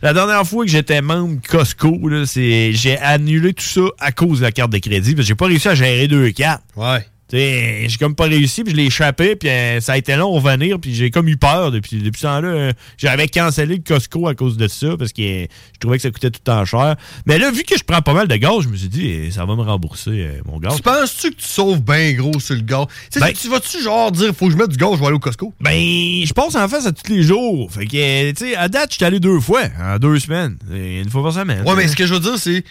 la 0.01 0.13
dernière 0.13 0.45
fois 0.45 0.65
que 0.65 0.71
j'étais 0.71 1.01
membre 1.01 1.39
Costco, 1.47 2.07
là, 2.07 2.25
c'est, 2.25 2.73
j'ai 2.73 2.97
annulé 2.99 3.53
tout 3.53 3.63
ça 3.63 3.81
à 3.99 4.11
cause 4.11 4.39
de 4.39 4.43
la 4.43 4.51
carte 4.51 4.71
de 4.71 4.77
crédit, 4.77 5.15
parce 5.15 5.25
que 5.25 5.27
j'ai 5.27 5.35
pas 5.35 5.47
réussi 5.47 5.67
à 5.67 5.75
gérer 5.75 6.07
deux 6.07 6.31
cartes. 6.31 6.63
Ouais. 6.75 7.05
J'ai 7.31 7.87
comme 7.99 8.15
pas 8.15 8.25
réussi, 8.25 8.63
puis 8.63 8.71
je 8.71 8.77
l'ai 8.77 8.85
échappé, 8.85 9.35
puis 9.35 9.49
euh, 9.49 9.81
ça 9.81 9.93
a 9.93 9.97
été 9.97 10.15
long 10.15 10.33
à 10.37 10.39
revenir, 10.39 10.79
puis 10.79 10.95
j'ai 10.95 11.11
comme 11.11 11.27
eu 11.27 11.35
peur 11.37 11.71
depuis, 11.71 11.97
depuis 12.01 12.19
ce 12.21 12.25
temps-là. 12.27 12.47
euh, 12.47 12.73
J'avais 12.97 13.27
cancellé 13.27 13.75
le 13.75 13.83
Costco 13.85 14.27
à 14.27 14.35
cause 14.35 14.55
de 14.55 14.67
ça, 14.69 14.95
parce 14.97 15.11
que 15.11 15.21
euh, 15.43 15.45
je 15.73 15.79
trouvais 15.79 15.97
que 15.97 16.03
ça 16.03 16.09
coûtait 16.11 16.29
tout 16.29 16.39
le 16.41 16.51
temps 16.51 16.63
cher. 16.63 16.95
Mais 17.25 17.37
là, 17.37 17.51
vu 17.51 17.63
que 17.63 17.77
je 17.77 17.83
prends 17.83 18.01
pas 18.01 18.13
mal 18.13 18.27
de 18.29 18.35
gaz, 18.37 18.61
je 18.61 18.69
me 18.69 18.77
suis 18.77 18.87
dit, 18.87 19.07
eh, 19.09 19.31
ça 19.31 19.43
va 19.45 19.55
me 19.55 19.61
rembourser 19.61 20.11
euh, 20.11 20.41
mon 20.45 20.57
gaz. 20.59 20.75
Tu 20.77 20.81
penses-tu 20.81 21.31
que 21.31 21.35
tu 21.35 21.47
sauves 21.47 21.81
bien 21.81 22.13
gros 22.13 22.39
sur 22.39 22.55
le 22.55 22.61
gaz? 22.61 22.85
Ben- 23.19 23.33
tu 23.33 23.49
vas-tu 23.49 23.81
genre 23.83 24.11
dire, 24.11 24.33
faut 24.33 24.45
que 24.47 24.53
je 24.53 24.57
mette 24.57 24.69
du 24.69 24.77
gaz, 24.77 24.91
je 24.93 24.99
vais 24.99 25.05
aller 25.07 25.15
au 25.15 25.19
Costco? 25.19 25.53
Ben, 25.59 25.73
je 26.25 26.33
passe 26.33 26.55
en 26.55 26.67
face 26.69 26.85
à 26.85 26.91
tous 26.93 27.11
les 27.11 27.23
jours. 27.23 27.69
Fait 27.71 27.85
que, 27.85 27.97
euh, 27.97 28.31
tu 28.33 28.45
sais, 28.45 28.55
à 28.55 28.69
date, 28.69 28.91
je 28.91 28.95
suis 28.95 29.05
allé 29.05 29.19
deux 29.19 29.39
fois, 29.41 29.63
en 29.81 29.97
deux 29.99 30.17
semaines. 30.19 30.57
Une 30.71 31.09
fois 31.09 31.23
par 31.23 31.33
semaine. 31.33 31.63
Ouais, 31.67 31.75
mais 31.75 31.87
ce 31.89 31.95
que 31.95 32.05
je 32.05 32.13
veux 32.13 32.19
dire, 32.21 32.37
c'est. 32.37 32.63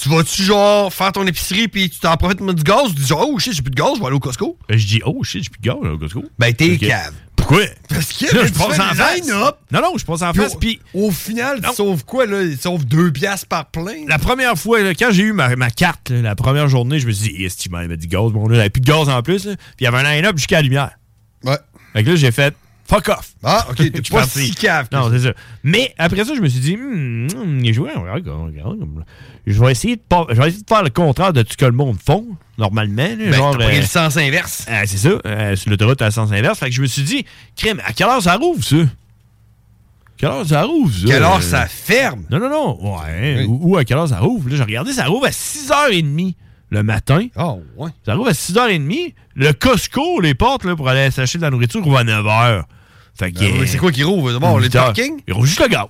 Tu 0.00 0.08
vas-tu 0.08 0.42
genre 0.42 0.92
faire 0.92 1.10
ton 1.12 1.26
épicerie 1.26 1.66
puis 1.68 1.90
tu 1.90 1.98
t'en 1.98 2.16
profites 2.16 2.38
de 2.38 2.44
mettre 2.44 2.58
du 2.58 2.62
gaz? 2.62 2.94
Tu 2.94 3.02
dis, 3.02 3.12
oh 3.12 3.38
shit, 3.38 3.52
j'ai 3.52 3.62
plus 3.62 3.70
de 3.70 3.76
gaz, 3.76 3.90
je 3.96 4.00
vais 4.00 4.06
aller 4.06 4.16
au 4.16 4.20
Costco? 4.20 4.56
Ben, 4.68 4.78
je 4.78 4.86
dis, 4.86 5.00
oh 5.04 5.24
shit, 5.24 5.42
j'ai 5.44 5.50
plus 5.50 5.60
de 5.60 5.66
gaz 5.68 5.76
au 5.92 5.98
Costco. 5.98 6.24
Ben, 6.38 6.54
t'es 6.54 6.74
Ok. 6.74 6.86
cave. 6.88 7.14
Pourquoi? 7.34 7.62
Parce 7.88 8.12
que 8.12 8.24
Là, 8.36 8.42
je 8.46 8.52
tu 8.52 8.58
passe 8.58 8.78
en 8.78 8.94
face. 8.94 9.26
Non, 9.28 9.80
non, 9.80 9.92
je 9.96 10.04
passe 10.04 10.22
en 10.22 10.32
face. 10.34 10.54
au- 10.54 10.58
Puis 10.58 10.80
Au 10.94 11.10
final, 11.10 11.60
tu 11.62 11.74
sauves 11.74 12.04
quoi, 12.04 12.26
là? 12.26 12.42
Tu 12.44 12.56
sauves 12.58 12.84
deux 12.84 13.10
piastres 13.12 13.46
par 13.46 13.66
plein? 13.66 14.04
la 14.06 14.18
première 14.18 14.56
fois, 14.58 14.80
là, 14.82 14.92
quand 14.94 15.08
j'ai 15.12 15.22
eu 15.22 15.32
ma, 15.32 15.54
ma 15.56 15.70
carte, 15.70 16.10
là, 16.10 16.20
la 16.22 16.34
première 16.36 16.68
journée, 16.68 16.98
je 17.00 17.06
me 17.06 17.12
suis 17.12 17.32
dit, 17.34 17.44
est-ce 17.44 17.56
qu'il 17.56 17.72
m'avait 17.72 17.96
du 17.96 18.06
gaz? 18.06 18.30
Bon, 18.32 18.46
là, 18.48 18.54
il 18.54 18.58
n'y 18.58 18.60
avait 18.60 18.70
plus 18.70 18.80
de 18.82 18.86
gaz 18.86 19.08
en 19.08 19.22
plus. 19.22 19.46
là. 19.46 19.56
Puis 19.56 19.64
il 19.80 19.84
y 19.84 19.86
avait 19.86 19.98
un 19.98 20.02
line-up 20.14 20.36
jusqu'à 20.36 20.56
la 20.56 20.62
lumière. 20.62 20.90
Ouais. 21.44 21.56
Fait 21.92 22.04
que 22.04 22.10
là, 22.10 22.16
j'ai 22.16 22.30
fait, 22.32 22.54
fuck 22.88 23.08
off. 23.10 23.32
Ah, 23.42 23.66
ok, 23.70 23.76
t'es 23.76 23.90
pas 24.10 24.18
parti. 24.20 24.46
si 24.46 24.54
cave. 24.54 24.88
Non, 24.92 25.10
c'est 25.10 25.20
ça. 25.20 25.32
Mais 25.62 25.94
après 25.98 26.24
ça, 26.24 26.34
je 26.34 26.40
me 26.40 26.48
suis 26.48 26.60
dit, 26.60 26.76
il 26.76 27.74
jouait, 27.74 27.92
regarde, 27.94 28.24
je 29.46 29.60
vais 29.60 29.70
essayer 29.72 29.96
de 29.96 30.00
pas, 30.06 30.26
je 30.30 30.34
vais 30.34 30.48
essayer 30.48 30.62
de 30.62 30.68
faire 30.68 30.82
le 30.82 30.90
contraire 30.90 31.32
de 31.32 31.42
tout 31.42 31.52
ce 31.52 31.56
que 31.56 31.64
le 31.64 31.72
monde 31.72 31.96
font, 32.04 32.26
normalement. 32.58 33.08
Ben, 33.18 33.32
genre, 33.32 33.56
t'as 33.56 33.64
pris 33.66 33.76
euh, 33.76 33.80
le 33.80 33.86
sens 33.86 34.16
inverse. 34.16 34.66
ah, 34.70 34.86
c'est 34.86 34.98
ça, 34.98 35.10
euh, 35.24 35.56
sur 35.56 35.70
l'autoroute 35.70 36.02
à 36.02 36.10
sens 36.10 36.32
inverse. 36.32 36.58
Fait 36.58 36.66
que 36.68 36.74
je 36.74 36.82
me 36.82 36.86
suis 36.86 37.02
dit, 37.02 37.24
crème, 37.56 37.80
à 37.84 37.92
quelle 37.92 38.08
heure 38.08 38.22
ça 38.22 38.36
rouvre, 38.36 38.62
ça? 38.64 38.76
Quelle 40.16 40.30
heure 40.30 40.46
ça 40.46 40.64
rouvre, 40.64 40.92
ça? 40.92 41.06
Quelle 41.06 41.22
heure 41.22 41.42
ça 41.42 41.66
ferme? 41.66 42.24
Non, 42.30 42.40
non, 42.40 42.50
non. 42.50 42.96
Ouais. 42.98 43.44
Ou, 43.46 43.70
ou 43.72 43.76
à 43.76 43.84
quelle 43.84 43.98
heure 43.98 44.08
ça 44.08 44.18
rouvre? 44.18 44.48
Là, 44.50 44.56
j'ai 44.56 44.64
regardé, 44.64 44.92
ça 44.92 45.06
rouvre 45.06 45.26
à 45.26 45.30
6h30 45.30 46.34
le 46.70 46.82
matin. 46.82 47.28
Oh, 47.36 47.62
ouais. 47.76 47.90
Ça 48.04 48.14
rouvre 48.14 48.28
à 48.28 48.32
6h30. 48.32 49.14
Le 49.36 49.52
Costco, 49.52 50.20
les 50.20 50.34
portes 50.34 50.64
là, 50.64 50.74
pour 50.74 50.88
aller 50.88 51.10
s'acheter 51.10 51.38
de 51.38 51.44
la 51.44 51.50
nourriture, 51.50 51.82
rouvre 51.82 51.98
à 51.98 52.04
9h. 52.04 52.64
Fait 53.18 53.32
que. 53.32 53.38
Ben, 53.40 53.66
c'est 53.66 53.78
quoi 53.78 53.90
qui 53.92 54.02
rouvre? 54.04 54.32
D'abord, 54.32 54.58
les 54.60 54.66
8 54.66 54.76
heures. 54.76 54.84
parkings? 54.86 55.20
Il 55.26 55.34
rouvre 55.34 55.46
juste 55.46 55.60
le 55.60 55.68
gaz. 55.68 55.86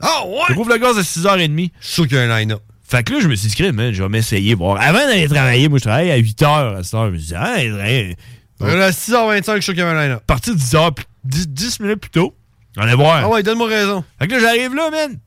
Ah, 0.00 0.24
ouais! 0.26 0.38
Il 0.50 0.54
rouvre 0.54 0.70
le 0.70 0.78
gaz 0.78 0.96
à 0.98 1.02
6h30. 1.02 1.70
Je 1.80 1.84
suis 1.86 1.94
sûr 1.94 2.06
qu'il 2.08 2.16
y 2.16 2.20
a 2.20 2.22
un 2.24 2.38
line-up. 2.38 2.62
Fait 2.84 3.02
que 3.02 3.12
là, 3.14 3.20
je 3.20 3.28
me 3.28 3.34
suis 3.34 3.48
dit, 3.48 3.72
man, 3.72 3.92
je 3.92 4.02
vais 4.02 4.08
m'essayer. 4.08 4.54
Voir. 4.54 4.80
Avant 4.80 4.98
d'aller 5.00 5.28
travailler, 5.28 5.68
moi, 5.68 5.78
je 5.78 5.84
travaille 5.84 6.10
à 6.10 6.18
8h 6.18 6.76
à 6.78 6.82
cette 6.82 6.94
heure. 6.94 7.06
Je 7.08 7.12
me 7.12 7.18
suis 7.18 7.28
dit, 7.28 7.34
ah, 7.36 7.56
hey, 7.62 8.16
Euh, 8.62 8.86
À 8.88 8.90
6h25, 8.90 9.44
je 9.46 9.52
suis 9.60 9.62
sûr 9.62 9.74
qu'il 9.74 9.82
y 9.82 9.82
a 9.82 9.88
un 9.90 10.02
line-up. 10.02 10.22
partir 10.26 10.54
10 10.54 10.74
heures, 10.74 10.94
plus- 10.94 11.04
10, 11.24 11.48
10 11.48 11.80
minutes 11.80 12.00
plus 12.00 12.10
tôt. 12.10 12.34
On 12.76 12.82
allait 12.82 12.94
voir. 12.94 13.22
Ah 13.24 13.28
ouais, 13.28 13.42
donne-moi 13.42 13.66
raison. 13.68 14.04
Fait 14.18 14.26
que 14.28 14.32
là, 14.34 14.40
j'arrive 14.40 14.74
là, 14.74 14.90
man. 14.90 15.18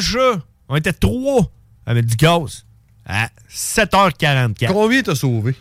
Chat. 0.00 0.40
On 0.68 0.76
était 0.76 0.92
trois 0.92 1.50
à 1.86 1.94
mettre 1.94 2.08
du 2.08 2.16
gaz 2.16 2.64
à 3.06 3.28
7h44. 3.48 4.72
Combien 4.72 5.02
t'as 5.02 5.14
sauvé? 5.14 5.54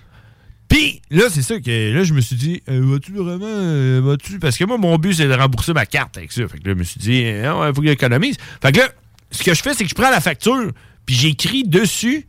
Puis 0.67 1.01
là, 1.11 1.23
c'est 1.29 1.41
ça 1.43 1.59
que 1.59 1.93
là, 1.93 2.03
je 2.03 2.13
me 2.13 2.21
suis 2.21 2.35
dit, 2.35 2.61
euh, 2.69 2.81
vas-tu 2.83 3.11
vraiment, 3.13 3.45
euh, 3.45 4.01
vas-tu? 4.03 4.39
Parce 4.39 4.57
que 4.57 4.63
moi, 4.65 4.77
mon 4.77 4.97
but, 4.97 5.13
c'est 5.13 5.27
de 5.27 5.33
rembourser 5.33 5.73
ma 5.73 5.85
carte 5.85 6.17
avec 6.17 6.31
ça. 6.31 6.47
Fait 6.47 6.57
que 6.59 6.67
là, 6.67 6.73
je 6.73 6.79
me 6.79 6.83
suis 6.83 6.99
dit, 6.99 7.19
il 7.21 7.71
faut 7.75 7.81
que 7.81 7.87
j'économise. 7.87 8.35
Fait 8.61 8.71
que 8.71 8.79
là, 8.79 8.87
ce 9.31 9.43
que 9.43 9.53
je 9.53 9.61
fais, 9.61 9.73
c'est 9.73 9.83
que 9.83 9.89
je 9.89 9.95
prends 9.95 10.09
la 10.09 10.21
facture, 10.21 10.71
puis 11.05 11.15
j'écris 11.15 11.63
dessus 11.65 12.25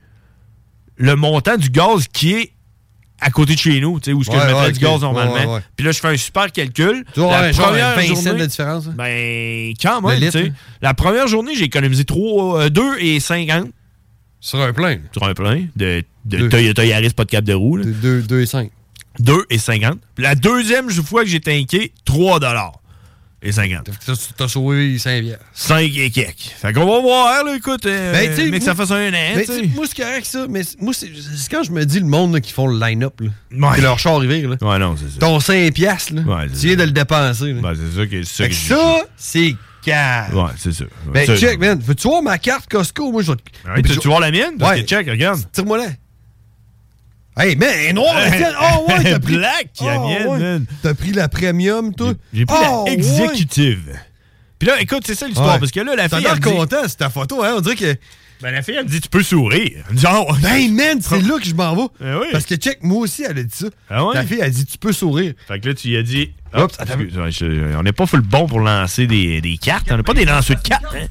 le 0.97 1.17
montant 1.17 1.57
du 1.57 1.71
gaz 1.71 2.07
qui 2.13 2.33
est 2.35 2.53
à 3.21 3.31
côté 3.31 3.55
de 3.55 3.59
chez 3.59 3.81
nous, 3.81 3.99
tu 3.99 4.11
sais, 4.11 4.13
où 4.13 4.21
est-ce 4.21 4.29
que 4.29 4.35
Ouais, 4.35 4.41
je 4.43 4.47
mettrais 4.47 4.67
ouais, 4.67 4.73
du 4.73 4.79
gaz 4.81 5.01
normalement. 5.01 5.55
Ouais. 5.55 5.61
Puis 5.75 5.87
là, 5.87 5.93
je 5.93 5.99
fais 6.01 6.09
un 6.09 6.17
super 6.19 6.53
calcul. 6.53 7.03
Tu 7.15 7.21
vois, 7.21 7.33
La 7.33 7.41
ouais, 7.47 7.53
genre 7.55 7.67
première 7.69 7.97
20 7.97 8.03
cents 8.15 8.23
journée- 8.25 8.41
de 8.41 8.47
différence. 8.47 8.87
hein? 8.89 8.95
Ben, 8.97 9.73
quand 9.81 10.03
même, 10.03 10.21
tu 10.21 10.31
sais. 10.31 10.53
La 10.83 10.93
première 10.93 11.27
journée, 11.27 11.55
j'ai 11.57 11.65
économisé 11.65 12.05
2 12.05 12.99
et 12.99 13.19
50 13.21 13.69
Sur 14.47 14.61
un 14.63 14.73
plein. 14.73 14.99
sur 15.13 15.25
un 15.25 15.35
plein 15.35 15.67
de, 15.75 16.05
de 16.25 16.37
Deux. 16.39 16.49
Toyota 16.49 16.85
Yaris, 16.85 17.11
pas 17.11 17.25
de 17.25 17.31
cap 17.31 17.45
de 17.45 17.53
roue. 17.53 17.79
là. 17.79 17.85
2 17.85 18.41
et 18.41 18.47
5. 18.47 18.71
2 19.19 19.33
et 19.51 19.59
50. 19.59 19.99
Puis 20.15 20.23
La 20.23 20.37
deuxième 20.37 20.89
fois 20.91 21.25
que 21.25 21.29
j'ai 21.29 21.41
tanké, 21.41 21.93
3 22.05 22.39
et 23.43 23.51
50. 23.51 23.91
T'as 24.37 24.47
sauvé 24.49 24.99
5 24.99 25.23
bières. 25.23 25.39
5 25.53 25.91
et 25.97 26.11
quelques. 26.11 26.53
Fait 26.61 26.73
qu'on 26.73 26.87
va 26.87 27.01
voir, 27.01 27.45
là, 27.45 27.57
écoute, 27.57 27.87
euh, 27.87 28.13
Ben, 28.13 28.51
mais 28.51 28.59
que 28.61 28.65
ça 28.65 28.75
fasse 28.77 28.93
un 28.93 29.09
an, 29.09 29.11
Mais 29.13 29.45
tu 29.45 29.53
sais. 29.53 29.61
tu 29.63 29.69
sais, 29.69 29.75
moi, 29.75 29.85
c'est 29.89 30.03
correct 30.03 30.27
ça, 30.27 30.47
mais 30.49 30.63
moi, 30.81 30.93
c'est 30.95 31.11
quand 31.51 31.65
je 31.65 31.73
me 31.73 31.85
dis 31.85 31.99
le 31.99 32.07
monde 32.07 32.33
là, 32.35 32.41
qui 32.41 32.53
font 32.53 32.69
le 32.69 32.79
line-up, 32.79 33.21
là, 33.21 33.31
Ouais. 33.71 33.81
leur 33.81 33.99
char 33.99 34.15
arrivé, 34.15 34.43
là. 34.43 34.57
Ouais, 34.61 34.79
non, 34.79 34.95
c'est 34.97 35.11
ça. 35.11 35.19
Ton 35.19 35.41
5 35.41 35.73
piastres, 35.75 36.15
là, 36.15 36.23
Ouais, 36.23 36.47
tu 36.49 36.67
viens 36.69 36.77
de 36.77 36.85
le 36.85 36.93
dépenser. 36.93 37.53
Là. 37.53 37.63
Ben, 37.63 37.75
c'est 37.75 37.99
ça 37.99 38.07
que 38.07 38.23
c'est 38.23 38.53
ça, 38.53 39.03
c'est 39.17 39.57
Ouais, 39.87 40.51
c'est 40.59 40.73
ça. 40.73 40.85
Ben, 41.13 41.27
check, 41.37 41.59
man. 41.59 41.79
Veux-tu 41.81 42.09
voir 42.09 42.23
ma 42.23 42.39
carte 42.39 42.69
Costco? 42.71 43.11
Moi, 43.13 43.23
je 43.23 43.33
vais 43.33 43.37
te. 43.37 43.69
Ouais, 43.71 43.83
tu 43.83 43.99
tu 43.99 44.09
vois 44.09 44.21
la 44.21 44.31
mienne? 44.31 44.55
Ouais. 44.61 44.83
check, 44.85 45.09
regarde. 45.09 45.41
Tire-moi 45.53 45.79
là. 45.79 45.87
Hey, 47.39 47.55
man, 47.55 47.69
elle 47.71 47.87
est 47.87 47.93
noire, 47.93 48.15
la 48.15 48.31
tienne. 48.31 48.55
Oh, 48.61 48.87
ouais, 48.89 49.03
t'as 49.05 49.19
pris. 49.21 49.37
Black, 49.37 49.69
la 49.83 50.01
Oh, 50.01 50.09
mienne, 50.09 50.27
ouais. 50.27 50.39
man. 50.39 50.67
T'as 50.83 50.95
pris 50.95 51.13
la 51.13 51.29
premium, 51.29 51.95
toi? 51.95 52.15
J'ai 52.33 52.47
pris 52.47 52.57
Oh, 52.59 52.63
la 52.65 52.83
ouais. 52.85 52.93
exécutive. 52.95 53.93
Puis 54.59 54.69
là, 54.69 54.81
écoute, 54.81 55.03
c'est 55.07 55.15
ça 55.15 55.27
l'histoire. 55.27 55.53
Ouais. 55.55 55.59
Parce 55.61 55.71
que 55.71 55.81
là, 55.81 55.95
la 55.97 56.09
T'as 56.09 56.17
fille. 56.17 56.25
l'air 56.25 56.35
dit- 56.37 56.41
content, 56.41 56.83
c'est 56.89 56.97
ta 56.97 57.11
photo, 57.11 57.43
hein? 57.45 57.55
On 57.59 57.61
dirait 57.61 57.77
que. 57.77 57.95
Ben, 58.43 58.51
la 58.53 58.63
fille, 58.63 58.75
elle 58.79 58.85
me 58.85 58.89
dit, 58.91 59.01
tu 59.03 59.09
peux 59.11 59.23
sourire. 59.23 59.85
Elle 59.89 59.95
me 59.95 59.99
dit, 59.99 60.07
oh, 60.11 60.27
Ben, 60.41 60.75
man, 60.75 60.99
c'est 61.03 61.21
là 61.29 61.39
que 61.39 61.45
je 61.47 61.55
m'en 61.55 61.75
vais. 61.77 61.89
Ben 62.01 62.19
oui. 62.21 62.27
Parce 62.33 62.47
que, 62.47 62.55
check, 62.55 62.83
moi 62.83 63.01
aussi, 63.01 63.23
elle 63.23 63.39
a 63.39 63.43
dit 63.43 63.55
ça. 63.55 63.67
Ah 63.91 64.05
ouais? 64.07 64.15
Ta 64.15 64.23
fille, 64.25 64.39
elle 64.41 64.47
a 64.47 64.51
dit, 64.51 64.65
tu 64.65 64.79
peux 64.79 64.93
sourire. 64.93 65.35
Fait 65.47 65.61
que 65.61 65.69
là, 65.69 65.75
tu 65.75 65.89
y 65.89 65.97
as 65.99 66.03
dit. 66.03 66.33
Oups, 66.57 66.65
Oups, 66.65 66.81
attends. 66.81 66.93
excuse, 67.01 67.19
ouais, 67.19 67.31
je- 67.31 67.77
on 67.77 67.83
n'est 67.83 67.93
pas 67.93 68.07
full 68.07 68.21
bon 68.23 68.47
pour 68.47 68.61
lancer 68.61 69.07
des, 69.07 69.41
des 69.41 69.57
cartes. 69.59 69.87
On 69.91 69.97
n'a 69.97 70.03
pas 70.03 70.15
des 70.15 70.25
lanceurs 70.25 70.57
de 70.57 70.63
cartes. 70.63 70.85
Hein? 70.95 71.07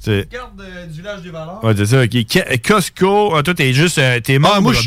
C'est- 0.00 0.28
Carte 0.30 0.52
du 0.90 0.98
village 1.00 1.22
des 1.22 1.30
valeurs. 1.30 1.64
Ouais, 1.64 1.72
c'est 1.76 1.86
ça. 1.86 2.02
ok. 2.02 2.10
Ca- 2.28 2.56
Costco, 2.58 3.34
ah, 3.36 3.42
toi, 3.42 3.54
t'es 3.54 3.72
juste. 3.72 3.96
euh, 3.98 4.20
t'es 4.20 4.38
mort. 4.38 4.52
Ah, 4.56 4.60
moi, 4.60 4.72
je 4.74 4.80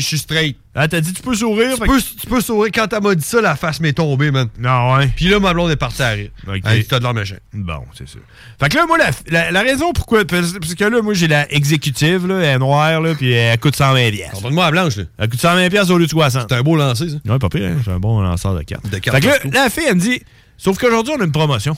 suis- 0.00 0.18
straight. 0.18 0.56
Ah, 0.78 0.86
t'as 0.88 1.00
dit, 1.00 1.14
tu 1.14 1.22
peux 1.22 1.34
sourire. 1.34 1.74
Tu 1.74 1.86
peux, 1.86 1.98
tu 1.98 2.26
peux 2.26 2.40
sourire. 2.42 2.70
Quand 2.74 2.86
elle 2.92 3.02
m'a 3.02 3.14
dit 3.14 3.24
ça, 3.24 3.40
la 3.40 3.56
face 3.56 3.80
m'est 3.80 3.94
tombée, 3.94 4.30
man. 4.30 4.48
Non, 4.58 4.96
ouais. 4.96 5.06
Puis 5.16 5.24
là, 5.30 5.40
ma 5.40 5.54
blonde 5.54 5.70
est 5.70 5.76
partie 5.76 6.02
à 6.02 6.10
rire. 6.10 6.28
Ok. 6.46 6.60
Elle 6.66 6.80
dit, 6.82 6.86
t'as 6.86 6.98
de 6.98 7.04
l'air 7.04 7.14
méchant. 7.14 7.36
Bon, 7.54 7.80
c'est 7.96 8.06
ça. 8.06 8.18
Fait 8.60 8.68
que 8.68 8.76
là, 8.76 8.84
moi, 8.86 8.98
la, 8.98 9.08
la- 9.30 9.50
la 9.52 9.62
raison 9.62 9.94
pourquoi. 9.94 10.26
Parce 10.26 10.52
que 10.52 10.84
là, 10.84 11.00
moi, 11.00 11.14
j'ai 11.14 11.28
la 11.28 11.50
exécutive, 11.50 12.26
là, 12.26 12.40
elle 12.40 12.44
est 12.44 12.58
noire, 12.58 13.00
là, 13.00 13.14
puis 13.14 13.32
elle 13.32 13.58
coûte 13.58 13.74
120 13.74 14.10
pièces. 14.10 14.42
Donne-moi 14.42 14.66
la 14.66 14.70
blanche, 14.70 14.96
là. 14.96 15.04
Elle 15.16 15.30
coûte 15.30 15.40
120 15.40 15.70
pièces 15.70 15.88
au 15.88 15.96
lieu 15.96 16.04
de 16.04 16.10
60. 16.10 16.46
C'est 16.50 16.54
un 16.56 16.62
beau 16.62 16.76
lancer, 16.76 17.08
ça. 17.08 17.16
Ouais, 17.32 17.38
pas 17.38 17.48
pire, 17.48 17.70
hein? 17.70 17.80
C'est 17.82 17.92
un 17.92 17.98
bon 17.98 18.20
lanceur 18.20 18.54
de 18.54 18.62
cartes. 18.62 18.86
De 18.90 18.98
cartes 19.10 19.24
fait 19.24 19.48
que 19.48 19.54
là, 19.54 19.64
la 19.64 19.70
fille, 19.70 19.84
elle 19.88 19.94
me 19.96 20.00
dit, 20.00 20.20
sauf 20.56 20.78
qu'aujourd'hui, 20.78 21.14
on 21.16 21.20
a 21.20 21.24
une 21.24 21.32
promotion. 21.32 21.76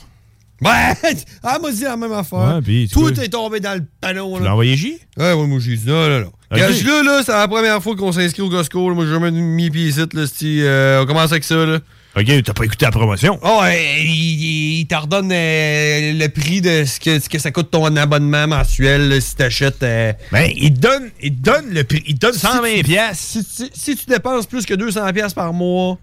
Ouais! 0.61 0.93
Elle 1.03 1.61
m'a 1.61 1.71
dit 1.71 1.83
la 1.83 1.95
même 1.95 2.11
affaire. 2.11 2.55
Ouais, 2.55 2.61
puis 2.61 2.87
tu 2.89 2.93
Tout 2.95 3.17
est 3.19 3.29
tombé 3.29 3.59
dans 3.61 3.75
le 3.75 3.85
panneau, 4.01 4.37
Tu 4.37 4.43
l'as 4.43 4.51
envoyé 4.51 4.75
J? 4.75 4.97
Ouais, 5.17 5.31
ouais, 5.33 5.47
moi, 5.47 5.59
j'ai 5.61 5.77
dit, 5.77 5.87
non, 5.87 6.09
non, 6.09 6.19
non. 6.19 6.31
Ok. 6.51 6.57
Gage 6.57 6.83
là, 6.83 7.03
là, 7.03 7.21
c'est 7.25 7.31
la 7.31 7.47
première 7.47 7.81
fois 7.81 7.95
qu'on 7.95 8.11
s'inscrit 8.11 8.41
au 8.41 8.49
Costco. 8.49 8.89
là. 8.89 8.95
Moi, 8.95 9.05
j'ai 9.05 9.11
jamais 9.11 9.31
mis 9.31 9.69
pied 9.69 9.87
ici, 9.87 10.01
là. 10.13 10.25
c'ti, 10.27 10.61
euh, 10.63 11.01
on 11.01 11.05
commence 11.05 11.31
avec 11.31 11.43
ça, 11.45 11.55
là. 11.65 11.79
Ok, 12.17 12.25
t'as 12.43 12.53
pas 12.53 12.63
écouté 12.65 12.85
la 12.85 12.91
promotion. 12.91 13.39
Oh, 13.43 13.61
il, 13.71 14.81
il- 14.81 14.87
redonne 14.95 15.31
euh, 15.31 16.13
le 16.13 16.27
prix 16.27 16.59
de 16.59 16.83
ce 16.83 16.99
que, 16.99 17.19
ce 17.19 17.29
que 17.29 17.37
ça 17.37 17.51
coûte 17.51 17.69
ton 17.69 17.95
abonnement 17.95 18.47
mensuel 18.47 19.09
là, 19.09 19.21
si 19.21 19.35
t'achètes. 19.35 19.83
euh, 19.83 20.11
Ben, 20.31 20.51
il 20.55 20.73
te 20.73 20.79
donne, 20.79 21.11
il 21.21 21.35
te 21.35 21.41
donne 21.41 21.69
le 21.71 21.83
prix. 21.83 22.03
Il 22.07 22.15
te 22.15 22.25
donne 22.25 22.33
120 22.35 22.81
pièces. 22.83 23.19
si, 23.19 23.43
si- 23.47 23.69
si 23.73 23.95
tu 23.95 24.05
dépenses 24.07 24.47
plus 24.47 24.65
que 24.65 24.73
200$ 24.73 25.13
piastres 25.13 25.35
par 25.35 25.53
mois, 25.53 25.99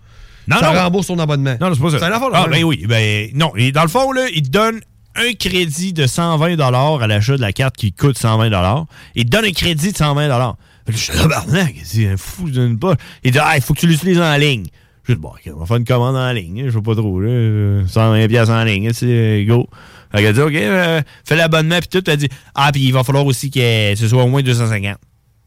Non, 0.49 0.59
ça 0.59 0.72
non. 0.72 0.80
rembourse 0.80 1.07
ton 1.09 1.18
abonnement. 1.18 1.57
Non, 1.61 1.74
c'est 1.74 1.80
pas 1.80 1.90
ça. 1.90 1.99
C'est 1.99 2.05
un 2.05 2.12
affaire 2.12 2.28
Ah, 2.32 2.47
ben 2.49 2.62
oui. 2.64 2.84
Ben, 2.88 3.30
non. 3.34 3.53
Et 3.57 3.72
dans 3.72 3.82
le 3.82 3.88
fond, 3.88 4.12
là, 4.12 4.26
il 4.34 4.42
te 4.42 4.51
donne 4.51 4.80
un 5.16 5.32
crédit 5.32 5.92
de 5.92 6.07
120 6.07 6.59
à 6.61 7.07
l'achat 7.07 7.36
de 7.36 7.40
la 7.40 7.53
carte 7.53 7.76
qui 7.76 7.92
coûte 7.92 8.18
120 8.18 8.86
Il 9.14 9.24
te 9.24 9.30
donne 9.30 9.44
un 9.44 9.53
crédit 9.53 9.92
de 9.92 9.97
120 9.97 10.57
Fait 10.86 10.92
que 10.92 10.99
je 10.99 11.03
suis 11.03 11.12
tabarnak, 11.12 11.74
c'est 11.84 12.07
un 12.09 12.16
fou, 12.16 12.49
je 12.49 12.53
donne 12.53 12.78
pas. 12.78 12.94
Il 13.24 13.32
dit, 13.32 13.38
ah, 13.40 13.57
il 13.57 13.62
faut 13.62 13.74
que 13.74 13.80
tu 13.80 13.86
l'utilises 13.86 14.20
en 14.20 14.36
ligne. 14.36 14.66
Je 15.05 15.14
dis, 15.14 15.20
bon, 15.20 15.32
on 15.55 15.59
va 15.61 15.66
faire 15.66 15.76
une 15.76 15.84
commande 15.84 16.16
en 16.16 16.32
ligne. 16.32 16.64
Je 16.66 16.70
sais 16.72 16.82
pas 16.82 16.94
trop, 16.94 17.20
là. 17.20 17.28
euh, 17.28 17.86
120 17.86 18.28
pièces 18.28 18.49
en 18.49 18.62
ligne, 18.64 18.92
c'est 18.92 19.44
go. 19.47 19.68
Fait 20.12 20.22
qu'elle 20.22 20.34
dit, 20.34 20.40
OK, 20.40 20.55
euh, 20.55 21.01
fais 21.24 21.36
l'abonnement, 21.36 21.78
puis 21.78 21.88
tout. 21.88 22.11
Elle 22.11 22.16
dit, 22.18 22.28
ah, 22.55 22.70
puis 22.72 22.82
il 22.82 22.92
va 22.92 23.05
falloir 23.05 23.24
aussi 23.24 23.51
que 23.51 23.94
ce 23.94 24.09
soit 24.09 24.22
au 24.22 24.28
moins 24.28 24.42
250. 24.42 24.97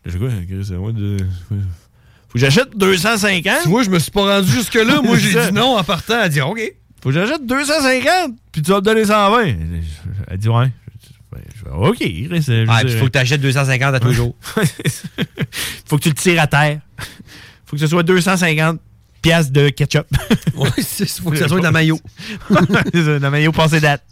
Je 0.05 0.11
dis, 0.11 0.17
quoi, 0.17 0.29
c'est 0.63 0.75
au 0.75 0.81
moins 0.81 0.93
de... 0.93 1.17
Faut 2.29 2.33
que 2.33 2.39
j'achète 2.39 2.77
250. 2.77 3.63
Tu 3.63 3.69
vois, 3.69 3.83
je 3.83 3.89
me 3.89 3.97
suis 3.99 4.11
pas 4.11 4.35
rendu 4.37 4.51
jusque-là. 4.51 5.01
Moi, 5.01 5.17
j'ai 5.19 5.29
dit 5.47 5.51
non 5.53 5.77
en 5.77 5.83
partant. 5.83 6.21
Elle 6.21 6.29
dit 6.29 6.41
OK. 6.41 6.61
Faut 7.01 7.09
que 7.09 7.15
j'achète 7.15 7.45
250, 7.45 8.33
puis 8.51 8.61
tu 8.61 8.71
vas 8.71 8.77
me 8.77 8.81
donner 8.81 9.05
120. 9.05 9.45
Elle 10.27 10.37
dit, 10.37 10.49
ouais. 10.49 10.69
Ben, 11.31 11.41
OK. 11.71 11.97
Je 12.01 12.65
Ah, 12.67 12.81
faut 12.99 13.05
que 13.05 13.11
tu 13.11 13.17
achètes 13.17 13.41
250 13.41 13.95
à 13.95 13.99
tous 13.99 14.07
les 14.09 14.13
jours. 14.13 14.35
faut 15.85 15.97
que 15.97 16.03
tu 16.03 16.09
le 16.09 16.15
tires 16.15 16.41
à 16.41 16.47
terre. 16.47 16.79
faut 17.65 17.75
que 17.75 17.79
ce 17.79 17.87
soit 17.87 18.03
250 18.03 18.79
piastres 19.21 19.53
de 19.53 19.69
ketchup. 19.69 20.07
c'est 20.77 21.09
faut 21.21 21.29
que 21.29 21.37
ça 21.37 21.47
soit 21.47 21.59
de 21.59 21.63
la 21.63 21.71
maillot. 21.71 21.99
c'est 22.49 23.03
ça, 23.03 23.17
de 23.17 23.17
la 23.21 23.29
maillot 23.29 23.51
passée 23.51 23.79
date. 23.79 24.03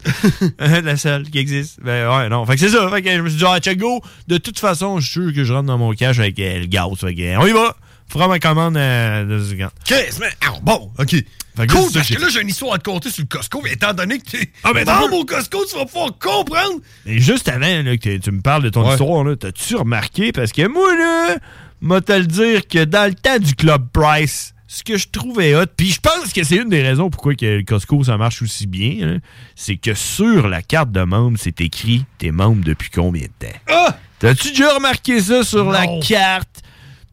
la 0.58 0.96
seule 0.96 1.28
qui 1.28 1.38
existe. 1.38 1.80
Ben 1.82 2.08
ouais, 2.08 2.28
non. 2.28 2.46
Fait 2.46 2.54
que 2.54 2.60
c'est 2.60 2.68
ça. 2.70 2.88
Fait 2.88 3.02
que 3.02 3.10
je 3.10 3.20
me 3.20 3.28
suis 3.28 3.38
dit, 3.38 3.44
ah, 3.46 3.58
check 3.60 3.78
go. 3.78 4.00
De 4.28 4.38
toute 4.38 4.58
façon, 4.58 4.98
je 5.00 5.10
suis 5.10 5.20
sûr 5.24 5.34
que 5.34 5.44
je 5.44 5.52
rentre 5.52 5.66
dans 5.66 5.78
mon 5.78 5.92
cash 5.92 6.18
avec 6.18 6.38
euh, 6.38 6.60
le 6.60 6.66
gaz. 6.66 6.88
Fait 6.98 7.14
que, 7.14 7.36
on 7.38 7.46
y 7.46 7.52
va. 7.52 7.76
Fera 8.10 8.28
ma 8.28 8.38
commande 8.38 8.76
à 8.76 9.24
deux 9.24 9.44
secondes. 9.44 9.70
Chris, 9.84 10.16
mais. 10.20 10.30
ah, 10.46 10.54
bon, 10.62 10.90
OK. 10.98 11.10
Fait 11.56 11.66
que 11.66 11.72
cool, 11.72 11.90
parce 11.92 12.08
que 12.08 12.20
là, 12.20 12.28
j'ai 12.30 12.40
une 12.42 12.48
histoire 12.48 12.74
à 12.74 12.78
te 12.78 12.84
conter 12.88 13.10
sur 13.10 13.22
le 13.22 13.26
Costco, 13.28 13.60
mais 13.64 13.72
étant 13.72 13.92
donné 13.92 14.18
que 14.20 14.30
t'es 14.30 14.50
Ah, 14.62 14.72
ben, 14.72 14.84
membre 14.84 15.14
au 15.16 15.24
Costco, 15.24 15.64
tu 15.68 15.76
vas 15.76 15.86
pouvoir 15.86 16.10
comprendre. 16.18 16.80
Et 17.04 17.18
juste 17.18 17.48
avant 17.48 17.82
là, 17.82 17.96
que 17.96 18.16
tu 18.16 18.30
me 18.30 18.40
parles 18.40 18.62
de 18.62 18.68
ton 18.70 18.84
Ouais. 18.86 18.92
histoire, 18.92 19.24
là, 19.24 19.34
t'as-tu 19.34 19.74
remarqué? 19.74 20.30
Parce 20.30 20.52
que 20.52 20.68
moi, 20.68 20.94
là, 20.96 21.36
m'a 21.80 22.00
te 22.00 22.12
le 22.12 22.26
dire 22.26 22.68
que 22.68 22.84
dans 22.84 23.08
le 23.08 23.14
temps 23.14 23.38
du 23.40 23.56
Club 23.56 23.88
Price, 23.92 24.54
ce 24.68 24.84
que 24.84 24.96
je 24.96 25.08
trouvais 25.08 25.56
hot, 25.56 25.64
puis 25.76 25.90
je 25.90 25.98
pense 26.00 26.32
que 26.32 26.44
c'est 26.44 26.56
une 26.56 26.68
des 26.68 26.82
raisons 26.82 27.10
pourquoi 27.10 27.34
que 27.34 27.46
le 27.46 27.62
Costco, 27.64 28.04
ça 28.04 28.16
marche 28.18 28.40
aussi 28.42 28.68
bien, 28.68 29.18
c'est 29.56 29.76
que 29.76 29.94
sur 29.94 30.46
la 30.46 30.62
carte 30.62 30.92
de 30.92 31.02
membre, 31.02 31.38
c'est 31.40 31.60
écrit 31.60 32.04
«T'es 32.18 32.30
membre 32.30 32.62
depuis 32.64 32.90
combien 32.90 33.22
de 33.40 33.46
temps? 33.46 33.54
Ah! 33.68 33.96
T'as-tu 34.20 34.50
déjà 34.50 34.74
remarqué 34.74 35.20
ça 35.20 35.42
sur 35.42 35.64
Non. 35.64 35.70
la 35.72 35.86
carte? 36.06 36.57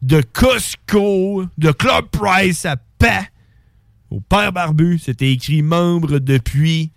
De 0.06 0.22
Costco, 0.32 1.46
de 1.58 1.72
Club 1.72 2.06
Price 2.12 2.64
à 2.64 2.76
pas 2.76 3.26
Au 4.10 4.20
Père 4.20 4.52
Barbu, 4.52 5.00
c'était 5.00 5.32
écrit 5.32 5.62
«Membre 5.62 6.20
depuis...» 6.20 6.92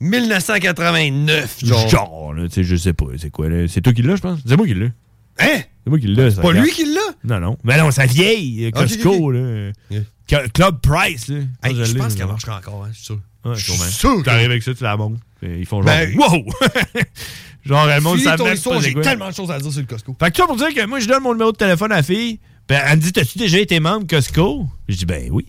1989, 0.00 1.58
genre. 1.64 2.32
Là, 2.32 2.46
je 2.56 2.76
sais 2.76 2.92
pas, 2.94 3.06
c'est 3.18 3.30
quoi, 3.30 3.48
là? 3.50 3.66
C'est 3.68 3.82
toi 3.82 3.92
qui 3.92 4.00
l'as, 4.00 4.16
je 4.16 4.22
pense? 4.22 4.38
C'est 4.46 4.56
moi 4.56 4.66
qui 4.66 4.72
l'ai. 4.74 4.92
Hein? 5.40 5.60
C'est 5.84 5.90
moi 5.90 5.98
qui 5.98 6.06
l'ai, 6.06 6.30
ça. 6.30 6.40
Pas 6.40 6.48
regarde. 6.48 6.64
lui 6.64 6.72
qui 6.72 6.86
l'a? 6.86 7.00
Non, 7.24 7.40
non. 7.40 7.58
Mais 7.64 7.76
non, 7.76 7.90
ça 7.90 8.06
vieille, 8.06 8.64
euh, 8.64 8.68
Ok, 8.68 8.74
Costco, 8.74 9.30
là. 9.32 9.72
Yeah. 9.90 10.48
Club 10.54 10.80
Price, 10.80 11.28
là. 11.28 11.40
Hey, 11.64 11.74
je 11.84 11.98
pense 11.98 12.14
qu'elle 12.14 12.28
marchera 12.28 12.58
encore, 12.58 12.84
hein, 12.84 12.90
je 12.92 12.96
suis 12.96 13.06
sûr. 13.06 13.20
Ouais, 13.44 13.54
Je 13.56 13.72
suis 13.72 13.92
sûr 13.92 14.22
T'arrives 14.22 14.50
avec 14.50 14.62
ça, 14.62 14.72
tu 14.72 14.84
la 14.84 14.96
montes. 14.96 15.18
Ils 15.42 15.66
font 15.66 15.82
genre, 15.82 15.86
Ben- 15.86 16.16
wow! 16.16 16.44
genre, 17.64 17.88
elle 17.90 18.02
monte 18.02 18.18
Finis 18.18 18.24
sa 18.24 18.36
ton 18.36 18.44
mec, 18.44 18.54
histoire, 18.54 18.76
pas 18.78 18.82
j'ai 18.82 18.94
tellement 18.94 19.28
de 19.28 19.34
choses 19.34 19.50
à 19.50 19.58
dire 19.58 19.70
sur 19.70 19.80
le 19.80 19.86
Costco. 19.86 20.16
Fait 20.18 20.30
que 20.30 20.36
ça 20.36 20.46
pour 20.46 20.56
dire 20.56 20.74
que 20.74 20.86
moi, 20.86 21.00
je 21.00 21.08
donne 21.08 21.22
mon 21.22 21.32
numéro 21.32 21.52
de 21.52 21.56
téléphone 21.56 21.92
à 21.92 21.96
la 21.96 22.02
fille. 22.02 22.40
Ben, 22.68 22.80
elle 22.86 22.98
me 22.98 23.02
dit, 23.02 23.12
t'as-tu 23.12 23.38
déjà 23.38 23.58
été 23.58 23.80
membre 23.80 24.06
Costco? 24.06 24.66
Je 24.88 24.96
dis, 24.96 25.06
ben 25.06 25.28
oui. 25.30 25.46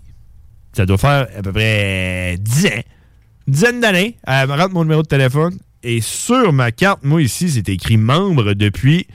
Ça 0.73 0.85
doit 0.85 0.97
faire 0.97 1.27
à 1.37 1.41
peu 1.41 1.51
près 1.51 2.37
10 2.39 2.65
ans. 2.67 2.69
Une 3.47 3.53
dizaine 3.53 3.79
d'années. 3.81 4.17
Elle 4.25 4.47
me 4.47 4.53
rentre 4.53 4.73
mon 4.73 4.83
numéro 4.83 5.03
de 5.03 5.07
téléphone. 5.07 5.57
Et 5.83 6.01
sur 6.01 6.53
ma 6.53 6.71
carte, 6.71 7.03
moi, 7.03 7.21
ici, 7.21 7.49
c'est 7.49 7.67
écrit 7.69 7.97
membre 7.97 8.53
depuis 8.53 9.07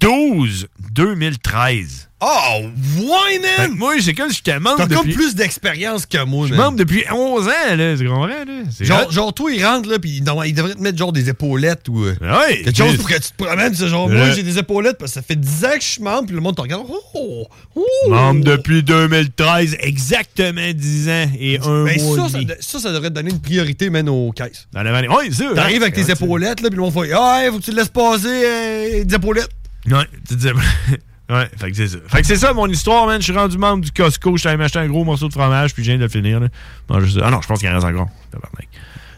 12 0.00 0.68
2013. 0.92 2.10
Oh, 2.26 2.62
ouais, 3.00 3.38
man! 3.38 3.72
moi, 3.76 3.92
c'est 4.00 4.14
comme 4.14 4.30
si 4.30 4.36
j'étais 4.36 4.58
membre 4.58 4.78
T'as 4.78 4.86
depuis... 4.86 4.96
comme 4.96 5.12
plus 5.12 5.34
d'expérience 5.34 6.06
que 6.06 6.24
moi, 6.24 6.46
Je 6.46 6.54
man. 6.54 6.60
membre 6.66 6.78
depuis 6.78 7.04
11 7.12 7.48
ans, 7.48 7.76
là. 7.76 7.96
Tu 7.98 8.06
comprends, 8.08 8.26
là? 8.26 8.44
Genre, 8.80 9.10
genre, 9.12 9.34
toi, 9.34 9.52
il 9.52 9.62
rentre, 9.64 9.90
là, 9.90 9.98
pis 9.98 10.22
non, 10.22 10.42
il 10.42 10.54
devrait 10.54 10.74
te 10.74 10.80
mettre 10.80 10.96
genre 10.96 11.12
des 11.12 11.28
épaulettes 11.28 11.86
ou. 11.88 12.04
euh, 12.04 12.14
Ouais, 12.22 12.62
quelque 12.62 12.76
chose 12.78 12.96
pour 12.96 13.08
que 13.08 13.14
tu 13.14 13.20
te 13.36 13.44
promènes. 13.44 13.74
C'est 13.74 13.88
genre, 13.88 14.08
moi, 14.08 14.30
j'ai 14.30 14.42
des 14.42 14.58
épaulettes 14.58 14.96
parce 14.96 15.10
que 15.10 15.14
ça 15.16 15.22
fait 15.22 15.36
10 15.36 15.64
ans 15.66 15.68
que 15.74 15.82
je 15.82 15.86
suis 15.86 16.02
membre, 16.02 16.26
puis 16.26 16.34
le 16.34 16.40
monde 16.40 16.56
te 16.56 16.62
regarde. 16.62 16.84
Oh, 17.14 17.46
oh. 17.74 17.86
Membre 18.08 18.42
depuis 18.44 18.82
2013, 18.82 19.76
exactement 19.80 20.72
10 20.72 21.08
ans 21.10 21.30
et 21.38 21.58
un 21.62 21.84
Ben, 21.84 22.00
mois 22.02 22.28
ça, 22.30 22.38
ça, 22.38 22.54
ça, 22.60 22.78
ça 22.78 22.92
devrait 22.92 23.10
te 23.10 23.14
donner 23.16 23.30
une 23.32 23.40
priorité, 23.40 23.90
man, 23.90 24.08
aux 24.08 24.32
caisses. 24.32 24.66
Dans 24.72 24.82
la 24.82 24.92
vanne. 24.92 25.08
Ouais, 25.08 25.26
c'est 25.30 25.44
ça. 25.44 25.54
T'arrives 25.54 25.82
avec 25.82 25.94
tes 25.94 26.10
épaulettes, 26.10 26.60
là, 26.62 26.68
puis 26.70 26.76
le 26.76 26.82
monde 26.82 26.94
fait 26.94 27.12
Ah, 27.12 27.40
hey, 27.44 27.50
faut 27.50 27.58
que 27.58 27.64
tu 27.64 27.70
te 27.70 27.76
laisses 27.76 27.88
passer 27.88 28.28
euh, 28.28 29.04
des 29.04 29.14
épaulettes. 29.14 29.50
Ouais, 29.90 30.04
tu 30.26 30.36
disais. 30.36 30.52
Ouais, 31.30 31.48
fait 31.56 31.70
que 31.70 31.76
c'est 31.76 31.88
ça. 31.88 31.98
Fait 32.06 32.20
que 32.20 32.26
c'est 32.26 32.36
ça 32.36 32.52
mon 32.52 32.66
histoire, 32.68 33.06
man. 33.06 33.18
Je 33.20 33.24
suis 33.24 33.32
rendu 33.32 33.56
membre 33.56 33.84
du 33.84 33.90
Costco. 33.92 34.32
Je 34.36 34.40
suis 34.40 34.48
allé 34.48 34.58
m'acheter 34.58 34.78
un 34.80 34.88
gros 34.88 35.04
morceau 35.04 35.28
de 35.28 35.32
fromage, 35.32 35.72
puis 35.72 35.82
je 35.82 35.90
viens 35.90 35.96
de 35.98 36.02
le 36.02 36.08
finir, 36.08 36.38
là. 36.40 36.48
Ah 36.90 37.30
non, 37.30 37.40
je 37.40 37.46
pense 37.48 37.58
qu'il 37.60 37.68
y 37.68 37.70
en 37.70 37.74
reste 37.74 37.86
encore. 37.86 38.08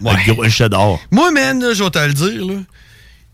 Ouais. 0.01 0.11
Avec 0.13 0.27
gros. 0.27 0.45
Moi, 1.11 1.33
man, 1.33 1.61
là, 1.61 1.73
je 1.75 1.83
vais 1.83 1.91
te 1.91 1.99
le 1.99 2.13
dire, 2.13 2.47
là. 2.47 2.55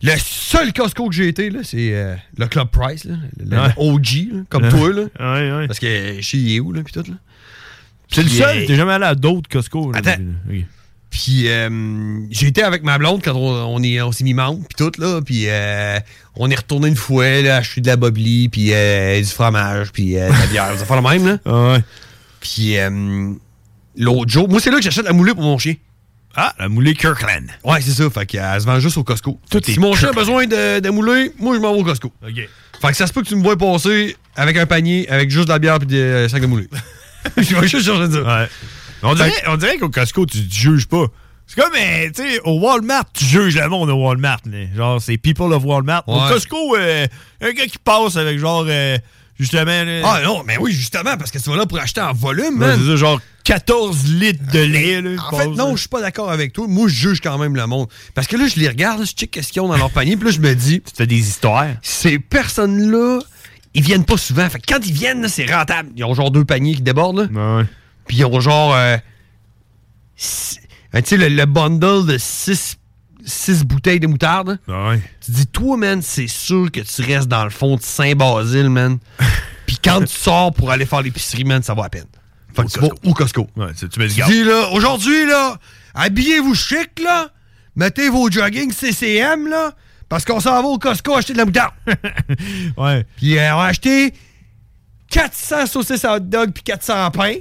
Le 0.04 0.12
seul 0.18 0.72
Costco 0.72 1.08
que 1.08 1.14
j'ai 1.14 1.28
été, 1.28 1.50
là, 1.50 1.60
c'est 1.62 1.94
euh, 1.94 2.16
le 2.36 2.46
Club 2.46 2.68
Price, 2.70 3.04
là, 3.04 3.14
le. 3.38 3.56
OG, 3.76 4.06
là, 4.32 4.40
comme 4.48 4.68
toi, 4.68 4.88
là. 4.92 5.02
Ouais, 5.34 5.52
ouais. 5.52 5.66
Parce 5.68 5.78
que 5.78 6.20
chez 6.20 6.38
You, 6.38 6.72
là, 6.72 6.82
puis 6.82 6.92
tout, 6.92 7.04
là. 7.08 7.16
C'est 8.08 8.22
le 8.22 8.28
seul. 8.28 8.58
euh, 8.58 8.66
T'es 8.66 8.74
jamais 8.76 8.92
allé 8.94 9.04
à 9.04 9.14
d'autres 9.14 9.48
Costco, 9.48 9.92
là. 9.92 9.98
Attends. 9.98 10.22
Ok. 10.50 10.64
Puis 11.12 11.48
euh, 11.48 11.68
j'ai 12.30 12.46
été 12.48 12.62
avec 12.64 12.82
ma 12.82 12.96
blonde 12.98 13.20
quand 13.22 13.34
on, 13.34 13.76
on 13.76 13.82
est- 13.82 14.00
on 14.00 14.10
s'est 14.12 14.24
mis 14.24 14.32
membre, 14.34 14.60
puis 14.66 14.74
tout, 14.76 14.90
là. 15.00 15.20
Puis 15.24 15.44
euh, 15.46 16.00
on 16.36 16.50
est 16.50 16.54
retourné 16.56 16.88
une 16.88 16.96
fois, 16.96 17.42
là, 17.42 17.58
acheter 17.58 17.80
de 17.82 17.86
la 17.86 17.96
bobli, 17.96 18.48
puis 18.48 18.72
euh, 18.72 19.18
du 19.20 19.26
fromage, 19.26 19.92
puis 19.92 20.16
euh, 20.18 20.28
de 20.28 20.32
la 20.32 20.46
bière. 20.46 20.72
Ça 20.78 20.84
fait 20.86 20.96
le 20.96 21.02
même, 21.02 21.26
là. 21.26 21.38
Ah 21.44 21.72
ouais. 21.74 21.84
Puis 22.40 22.76
l'autre 23.96 24.30
jour, 24.30 24.48
moi, 24.48 24.60
c'est 24.60 24.70
là 24.70 24.78
que 24.78 24.82
j'achète 24.82 25.04
la 25.04 25.12
moulée 25.12 25.34
pour 25.34 25.42
mon 25.44 25.58
chien. 25.58 25.74
Ah, 26.34 26.54
la 26.58 26.68
moulée 26.70 26.94
Kirkland. 26.94 27.46
Ouais, 27.62 27.80
c'est 27.82 27.90
ça. 27.90 28.08
Fait 28.08 28.24
qu'elle 28.24 28.60
se 28.60 28.64
vend 28.64 28.80
juste 28.80 28.96
au 28.96 29.04
Costco. 29.04 29.38
Tout 29.50 29.60
si 29.64 29.78
mon 29.78 29.94
chien 29.94 30.08
a 30.08 30.12
besoin 30.12 30.46
de, 30.46 30.80
de 30.80 30.88
moulée, 30.90 31.30
moi, 31.38 31.54
je 31.54 31.60
m'en 31.60 31.74
vais 31.74 31.80
au 31.80 31.84
Costco. 31.84 32.10
OK. 32.26 32.48
Fait 32.80 32.88
que 32.88 32.96
ça 32.96 33.06
se 33.06 33.12
peut 33.12 33.20
que 33.22 33.28
tu 33.28 33.36
me 33.36 33.42
vois 33.42 33.56
passer 33.58 34.16
avec 34.34 34.56
un 34.56 34.64
panier, 34.64 35.06
avec 35.10 35.30
juste 35.30 35.44
de 35.48 35.52
la 35.52 35.58
bière 35.58 35.78
puis 35.78 35.86
des 35.88 36.26
sacs 36.30 36.40
de 36.40 36.46
moulée. 36.46 36.68
je 37.36 37.54
vais 37.54 37.68
juste 37.68 37.84
changer 37.86 38.08
de 38.08 38.14
ça. 38.14 38.22
Ouais. 38.42 38.48
On 39.02 39.14
dirait, 39.14 39.32
on 39.48 39.56
dirait 39.56 39.78
qu'au 39.78 39.88
Costco, 39.90 40.26
tu 40.26 40.46
te 40.46 40.54
juges 40.54 40.86
pas. 40.86 41.06
C'est 41.46 41.60
comme, 41.60 41.72
euh, 41.74 42.08
tu 42.14 42.22
sais, 42.22 42.40
au 42.44 42.58
Walmart, 42.60 43.04
tu 43.12 43.24
juges 43.24 43.56
le 43.58 43.68
monde 43.68 43.90
au 43.90 43.94
Walmart. 43.96 44.40
Genre, 44.76 45.02
c'est 45.02 45.18
People 45.18 45.52
of 45.52 45.64
Walmart. 45.64 46.04
Au. 46.06 46.18
Costco, 46.28 46.76
euh, 46.76 47.06
un 47.40 47.52
gars 47.52 47.66
qui 47.66 47.78
passe 47.78 48.16
avec 48.16 48.38
genre, 48.38 48.64
euh, 48.68 48.96
justement, 49.38 49.64
là, 49.84 50.00
Ah 50.04 50.20
non, 50.24 50.42
mais 50.46 50.56
oui, 50.58 50.72
justement, 50.72 51.16
parce 51.18 51.30
que 51.30 51.38
tu 51.38 51.50
vas 51.50 51.56
là 51.56 51.66
pour 51.66 51.78
acheter 51.78 52.00
en 52.00 52.12
volume, 52.14 52.58
Ouais, 52.60 52.68
man. 52.68 52.78
c'est 52.80 52.86
ça, 52.86 52.96
genre 52.96 53.20
14 53.44 54.06
litres 54.06 54.50
de 54.52 54.60
lait. 54.60 55.02
Là, 55.02 55.10
En 55.30 55.36
fait, 55.36 55.46
passe, 55.48 55.56
non, 55.56 55.72
je 55.74 55.80
suis 55.80 55.88
pas 55.88 56.00
d'accord 56.00 56.30
avec 56.30 56.52
toi. 56.52 56.66
Moi, 56.68 56.88
je 56.88 56.94
juge 56.94 57.20
quand 57.20 57.36
même 57.38 57.56
le 57.56 57.66
monde. 57.66 57.88
Parce 58.14 58.28
que 58.28 58.36
là, 58.36 58.46
je 58.46 58.58
les 58.58 58.68
regarde, 58.68 59.00
là, 59.00 59.04
je 59.04 59.12
check 59.12 59.30
qu'est-ce 59.32 59.52
qu'ils 59.52 59.60
ont 59.62 59.68
dans 59.68 59.76
leur 59.76 59.90
panier, 59.90 60.16
puis 60.16 60.26
là, 60.26 60.30
je 60.30 60.40
me 60.40 60.54
dis, 60.54 60.80
Tu 60.80 60.92
fais 60.96 61.06
des 61.08 61.18
histoires. 61.18 61.66
ces 61.82 62.18
personnes-là, 62.20 63.18
ils 63.74 63.82
viennent 63.82 64.04
pas 64.04 64.16
souvent. 64.16 64.48
Fait 64.48 64.60
que 64.60 64.72
quand 64.72 64.86
ils 64.86 64.92
viennent, 64.92 65.26
c'est 65.28 65.52
rentable. 65.52 65.90
Ils 65.96 66.04
ont 66.04 66.14
genre 66.14 66.30
deux 66.30 66.44
paniers 66.44 66.76
qui 66.76 66.82
débordent, 66.82 67.28
là. 67.32 67.58
Ouais. 67.58 67.64
Puis 68.06 68.18
ils 68.18 68.24
ont 68.24 68.40
genre. 68.40 68.74
euh, 68.74 68.96
euh, 70.94 71.00
tu 71.00 71.02
sais, 71.04 71.16
le, 71.16 71.28
le 71.28 71.46
bundle 71.46 72.06
de 72.06 72.18
6 72.18 72.76
bouteilles 73.64 74.00
de 74.00 74.06
moutarde. 74.06 74.58
Ouais. 74.68 75.00
Tu 75.24 75.30
dis, 75.30 75.46
toi, 75.46 75.76
man, 75.76 76.02
c'est 76.02 76.26
sûr 76.28 76.70
que 76.70 76.80
tu 76.80 77.02
restes 77.02 77.28
dans 77.28 77.44
le 77.44 77.50
fond 77.50 77.76
de 77.76 77.82
Saint-Basile, 77.82 78.68
man. 78.68 78.98
Puis 79.66 79.78
quand 79.82 80.00
tu 80.00 80.14
sors 80.14 80.52
pour 80.52 80.70
aller 80.70 80.86
faire 80.86 81.02
l'épicerie, 81.02 81.44
man, 81.44 81.62
ça 81.62 81.74
va 81.74 81.84
à 81.84 81.88
peine. 81.88 82.06
Fait 82.54 82.64
que 82.64 82.68
tu 82.68 82.80
vas 82.80 82.88
au 83.04 83.14
Costco. 83.14 83.48
Ouais, 83.56 83.72
tu 83.74 83.86
mets 83.98 84.06
le 84.08 84.26
dis, 84.26 84.44
là, 84.44 84.68
aujourd'hui, 84.72 85.24
là, 85.26 85.56
habillez-vous 85.94 86.54
chic, 86.54 87.00
là. 87.02 87.28
Mettez 87.74 88.10
vos 88.10 88.30
jogging 88.30 88.70
CCM, 88.70 89.48
là. 89.48 89.72
Parce 90.10 90.26
qu'on 90.26 90.40
s'en 90.40 90.60
va 90.62 90.68
au 90.68 90.78
Costco 90.78 91.14
acheter 91.16 91.32
de 91.32 91.38
la 91.38 91.46
moutarde. 91.46 91.72
Ouais. 92.76 93.06
Puis 93.16 93.38
euh, 93.38 93.54
on 93.54 93.58
va 93.58 93.64
acheter 93.64 94.12
400 95.10 95.66
saucisses 95.66 96.04
à 96.04 96.16
hot 96.16 96.20
dog 96.20 96.52
puis 96.52 96.62
400 96.62 97.10
pains. 97.12 97.36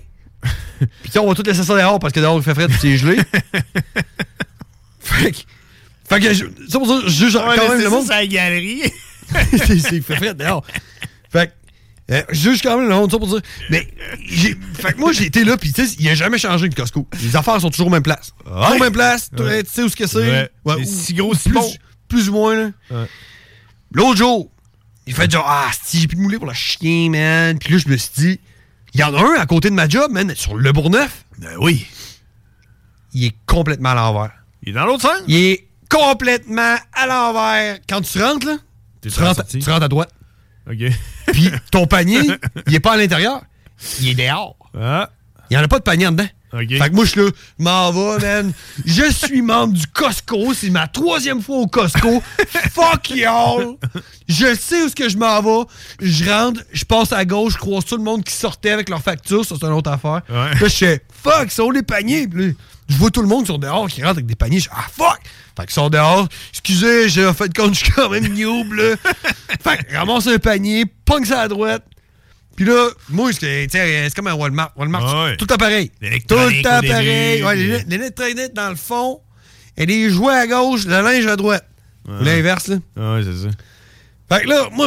Puis 1.03 1.19
on 1.19 1.27
va 1.27 1.35
tout 1.35 1.43
laisser 1.43 1.63
ça 1.63 1.75
dehors 1.75 1.99
parce 1.99 2.13
que 2.13 2.19
dehors 2.19 2.37
il 2.37 2.43
fait 2.43 2.53
frais 2.53 2.67
c'est 2.79 2.97
gelé. 2.97 3.17
fait 4.99 5.31
que, 5.31 5.37
fait 6.09 6.19
que 6.19 6.33
je, 6.33 6.45
ça 6.69 6.79
pour 6.79 6.87
ça, 6.87 7.01
je 7.05 7.09
juge 7.09 7.33
quand 7.33 7.47
même 7.47 7.77
c'est 7.77 7.83
le 7.83 7.89
monde. 7.89 8.05
c'est 8.05 8.13
la 8.13 8.27
galerie. 8.27 8.81
c'est 9.51 9.79
c'est 9.79 10.01
fait 10.01 10.15
frais 10.15 10.33
dehors. 10.33 10.63
Fait 11.31 11.47
que, 11.47 12.13
euh, 12.13 12.23
je 12.29 12.49
juge 12.51 12.61
quand 12.61 12.77
même 12.77 12.89
le 12.89 12.95
monde, 12.95 13.09
ça 13.11 13.17
pour 13.17 13.27
dire. 13.27 13.41
Mais, 13.69 13.87
j'ai- 14.25 14.57
fait 14.73 14.93
que 14.93 14.97
moi, 14.99 15.13
j'ai 15.13 15.25
été 15.25 15.43
là, 15.45 15.55
puis 15.57 15.71
tu 15.71 15.85
sais, 15.87 15.95
il 15.99 16.09
a 16.09 16.15
jamais 16.15 16.37
changé 16.37 16.67
le 16.67 16.73
Costco. 16.73 17.07
Les 17.21 17.35
affaires 17.35 17.59
sont 17.61 17.69
toujours 17.69 17.87
aux 17.87 17.91
mêmes 17.91 18.03
places. 18.03 18.33
Toujours 18.43 18.75
aux 18.75 18.79
mêmes 18.79 18.91
places, 18.91 19.29
tu 19.35 19.41
Ouais. 19.43 19.63
sais 19.65 19.83
où 19.83 19.89
ce 19.89 19.95
que 19.95 20.07
c'est. 20.07 20.17
Ouais. 20.17 20.49
Ouais, 20.65 20.75
C'est 20.83 20.89
ou- 20.91 21.01
si 21.03 21.13
gros, 21.13 21.33
si 21.35 21.43
plus, 21.49 21.53
bon. 21.53 21.73
plus 22.09 22.29
ou 22.29 22.33
moins, 22.33 22.55
là. 22.55 22.69
Ouais. 22.91 23.05
L'autre 23.93 24.17
jour, 24.17 24.51
il 25.07 25.13
fait 25.13 25.31
genre, 25.31 25.45
ah, 25.47 25.69
si 25.85 25.99
j'ai 26.01 26.07
plus 26.07 26.17
de 26.17 26.21
mouler 26.21 26.37
pour 26.37 26.47
le 26.47 26.53
chien, 26.53 27.09
man. 27.09 27.57
Puis 27.57 27.73
là, 27.73 27.79
je 27.79 27.87
me 27.89 27.95
suis 27.95 28.11
dit, 28.17 28.39
il 28.93 28.99
y 28.99 29.03
en 29.03 29.13
a 29.13 29.21
un 29.21 29.39
à 29.39 29.45
côté 29.45 29.69
de 29.69 29.75
ma 29.75 29.87
job, 29.87 30.11
man, 30.11 30.33
sur 30.35 30.55
le 30.55 30.71
Bourgneuf. 30.71 31.25
Ben 31.39 31.55
oui. 31.59 31.85
Il 33.13 33.25
est 33.25 33.35
complètement 33.45 33.89
à 33.89 33.95
l'envers. 33.95 34.31
Il 34.63 34.69
est 34.69 34.73
dans 34.73 34.85
l'autre 34.85 35.01
sens? 35.01 35.21
Il 35.27 35.35
est 35.35 35.67
complètement 35.89 36.75
à 36.93 37.07
l'envers. 37.07 37.79
Quand 37.87 38.01
tu 38.01 38.21
rentres, 38.21 38.47
là, 38.47 38.57
rentres, 39.17 39.45
tu 39.47 39.69
rentres 39.69 39.83
à 39.83 39.87
droite. 39.87 40.11
OK. 40.69 40.91
Puis 41.27 41.51
ton 41.71 41.87
panier, 41.87 42.21
il 42.67 42.75
est 42.75 42.79
pas 42.79 42.93
à 42.93 42.97
l'intérieur. 42.97 43.41
Il 43.99 44.09
est 44.09 44.27
dehors. 44.27 44.55
Ah. 44.79 45.09
Il 45.49 45.57
n'y 45.57 45.61
en 45.61 45.65
a 45.65 45.67
pas 45.67 45.79
de 45.79 45.83
panier 45.83 46.07
en 46.07 46.11
dedans. 46.11 46.27
Fait 46.51 46.89
que 46.89 46.93
moi, 46.95 47.05
je 47.05 47.09
suis 47.11 47.21
là, 47.21 47.29
je 47.59 47.63
m'en 47.63 47.91
vais, 47.91 48.19
man. 48.19 48.51
Je 48.85 49.11
suis 49.11 49.41
membre 49.41 49.73
du 49.73 49.87
Costco. 49.87 50.53
C'est 50.53 50.69
ma 50.69 50.87
troisième 50.87 51.41
fois 51.41 51.57
au 51.57 51.67
Costco. 51.67 52.21
Fuck 52.73 53.11
y'all. 53.11 53.77
Je 54.27 54.55
sais 54.55 54.81
où 54.81 54.85
est-ce 54.87 54.95
que 54.95 55.09
je 55.09 55.17
m'en 55.17 55.41
vais. 55.41 55.65
Je 56.01 56.29
rentre, 56.29 56.61
je 56.73 56.83
passe 56.85 57.11
à 57.13 57.23
gauche, 57.25 57.53
je 57.53 57.57
croise 57.57 57.85
tout 57.85 57.97
le 57.97 58.03
monde 58.03 58.23
qui 58.23 58.33
sortait 58.33 58.71
avec 58.71 58.89
leur 58.89 59.01
facture. 59.01 59.45
Ça, 59.45 59.55
c'est 59.59 59.65
une 59.65 59.73
autre 59.73 59.89
affaire. 59.91 60.21
Ouais. 60.29 60.35
Là, 60.59 60.67
je 60.67 60.67
fais, 60.67 61.01
fuck, 61.23 61.45
ils 61.45 61.51
sont 61.51 61.71
les 61.71 61.83
paniers. 61.83 62.27
Puis 62.27 62.55
je 62.89 62.97
vois 62.97 63.11
tout 63.11 63.21
le 63.21 63.27
monde 63.27 63.41
qui 63.45 63.51
sont 63.51 63.57
dehors, 63.57 63.87
qui 63.87 64.01
rentrent 64.01 64.17
avec 64.17 64.25
des 64.25 64.35
paniers. 64.35 64.59
Je 64.59 64.65
fais, 64.65 64.75
ah, 64.75 64.87
fuck. 64.91 65.19
Fait 65.57 65.63
qu'ils 65.63 65.73
sont 65.73 65.89
dehors. 65.89 66.27
Excusez, 66.51 67.09
j'ai 67.09 67.31
fait 67.33 67.55
compte, 67.55 67.73
je 67.73 67.79
suis 67.83 67.91
quand 67.91 68.09
même 68.09 68.27
noob, 68.37 68.73
là. 68.73 68.95
fait 69.63 69.85
que 69.85 69.95
ramasse 69.95 70.27
un 70.27 70.37
panier, 70.37 70.85
punk 71.05 71.25
ça 71.25 71.41
à 71.41 71.47
droite. 71.47 71.85
Puis 72.61 72.69
là, 72.69 72.89
moi, 73.09 73.31
c'est 73.33 74.13
comme 74.15 74.27
un 74.27 74.35
Walmart. 74.35 74.71
Walmart, 74.75 75.03
Ah 75.03 75.23
ouais. 75.25 75.35
tout 75.37 75.45
le 75.45 75.47
temps 75.47 75.57
pareil. 75.57 75.89
Tout 75.89 75.95
L'électronique 76.03 76.57
le 76.57 76.61
temps 76.61 76.77
au 76.77 76.81
début, 76.81 76.93
pareil. 76.93 77.43
Ouais, 77.43 77.83
L'électronique 77.87 78.53
dans 78.53 78.69
le 78.69 78.75
fond, 78.75 79.19
et 79.77 79.87
les 79.87 80.11
jouets 80.11 80.35
à 80.35 80.45
gauche, 80.45 80.85
le 80.85 81.01
linge 81.01 81.25
à 81.25 81.35
droite. 81.37 81.65
L'inverse, 82.07 82.67
là. 82.67 82.75
Ah 82.95 83.15
ouais, 83.15 83.23
c'est 83.23 83.47
ça. 83.47 83.49
Fait 84.29 84.43
que 84.43 84.49
là, 84.49 84.69
moi, 84.73 84.85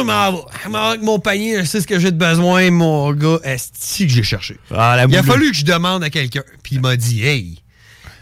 je 0.63 0.69
m'en 0.69 0.87
avec 0.87 1.01
mon 1.01 1.19
panier, 1.19 1.57
je 1.59 1.65
sais 1.65 1.81
ce 1.81 1.87
que 1.87 1.99
j'ai 1.99 2.11
de 2.11 2.17
besoin, 2.17 2.71
mon 2.71 3.11
gars. 3.11 3.39
Est-ce 3.43 4.05
que 4.05 4.09
j'ai 4.09 4.23
cherché? 4.23 4.57
Ah, 4.73 4.95
il 5.09 5.17
a 5.17 5.21
fallu 5.23 5.51
que 5.51 5.57
je 5.57 5.65
demande 5.65 6.01
à 6.01 6.09
quelqu'un. 6.09 6.43
Puis 6.63 6.75
il 6.75 6.81
m'a 6.81 6.95
dit, 6.95 7.25
hey, 7.27 7.61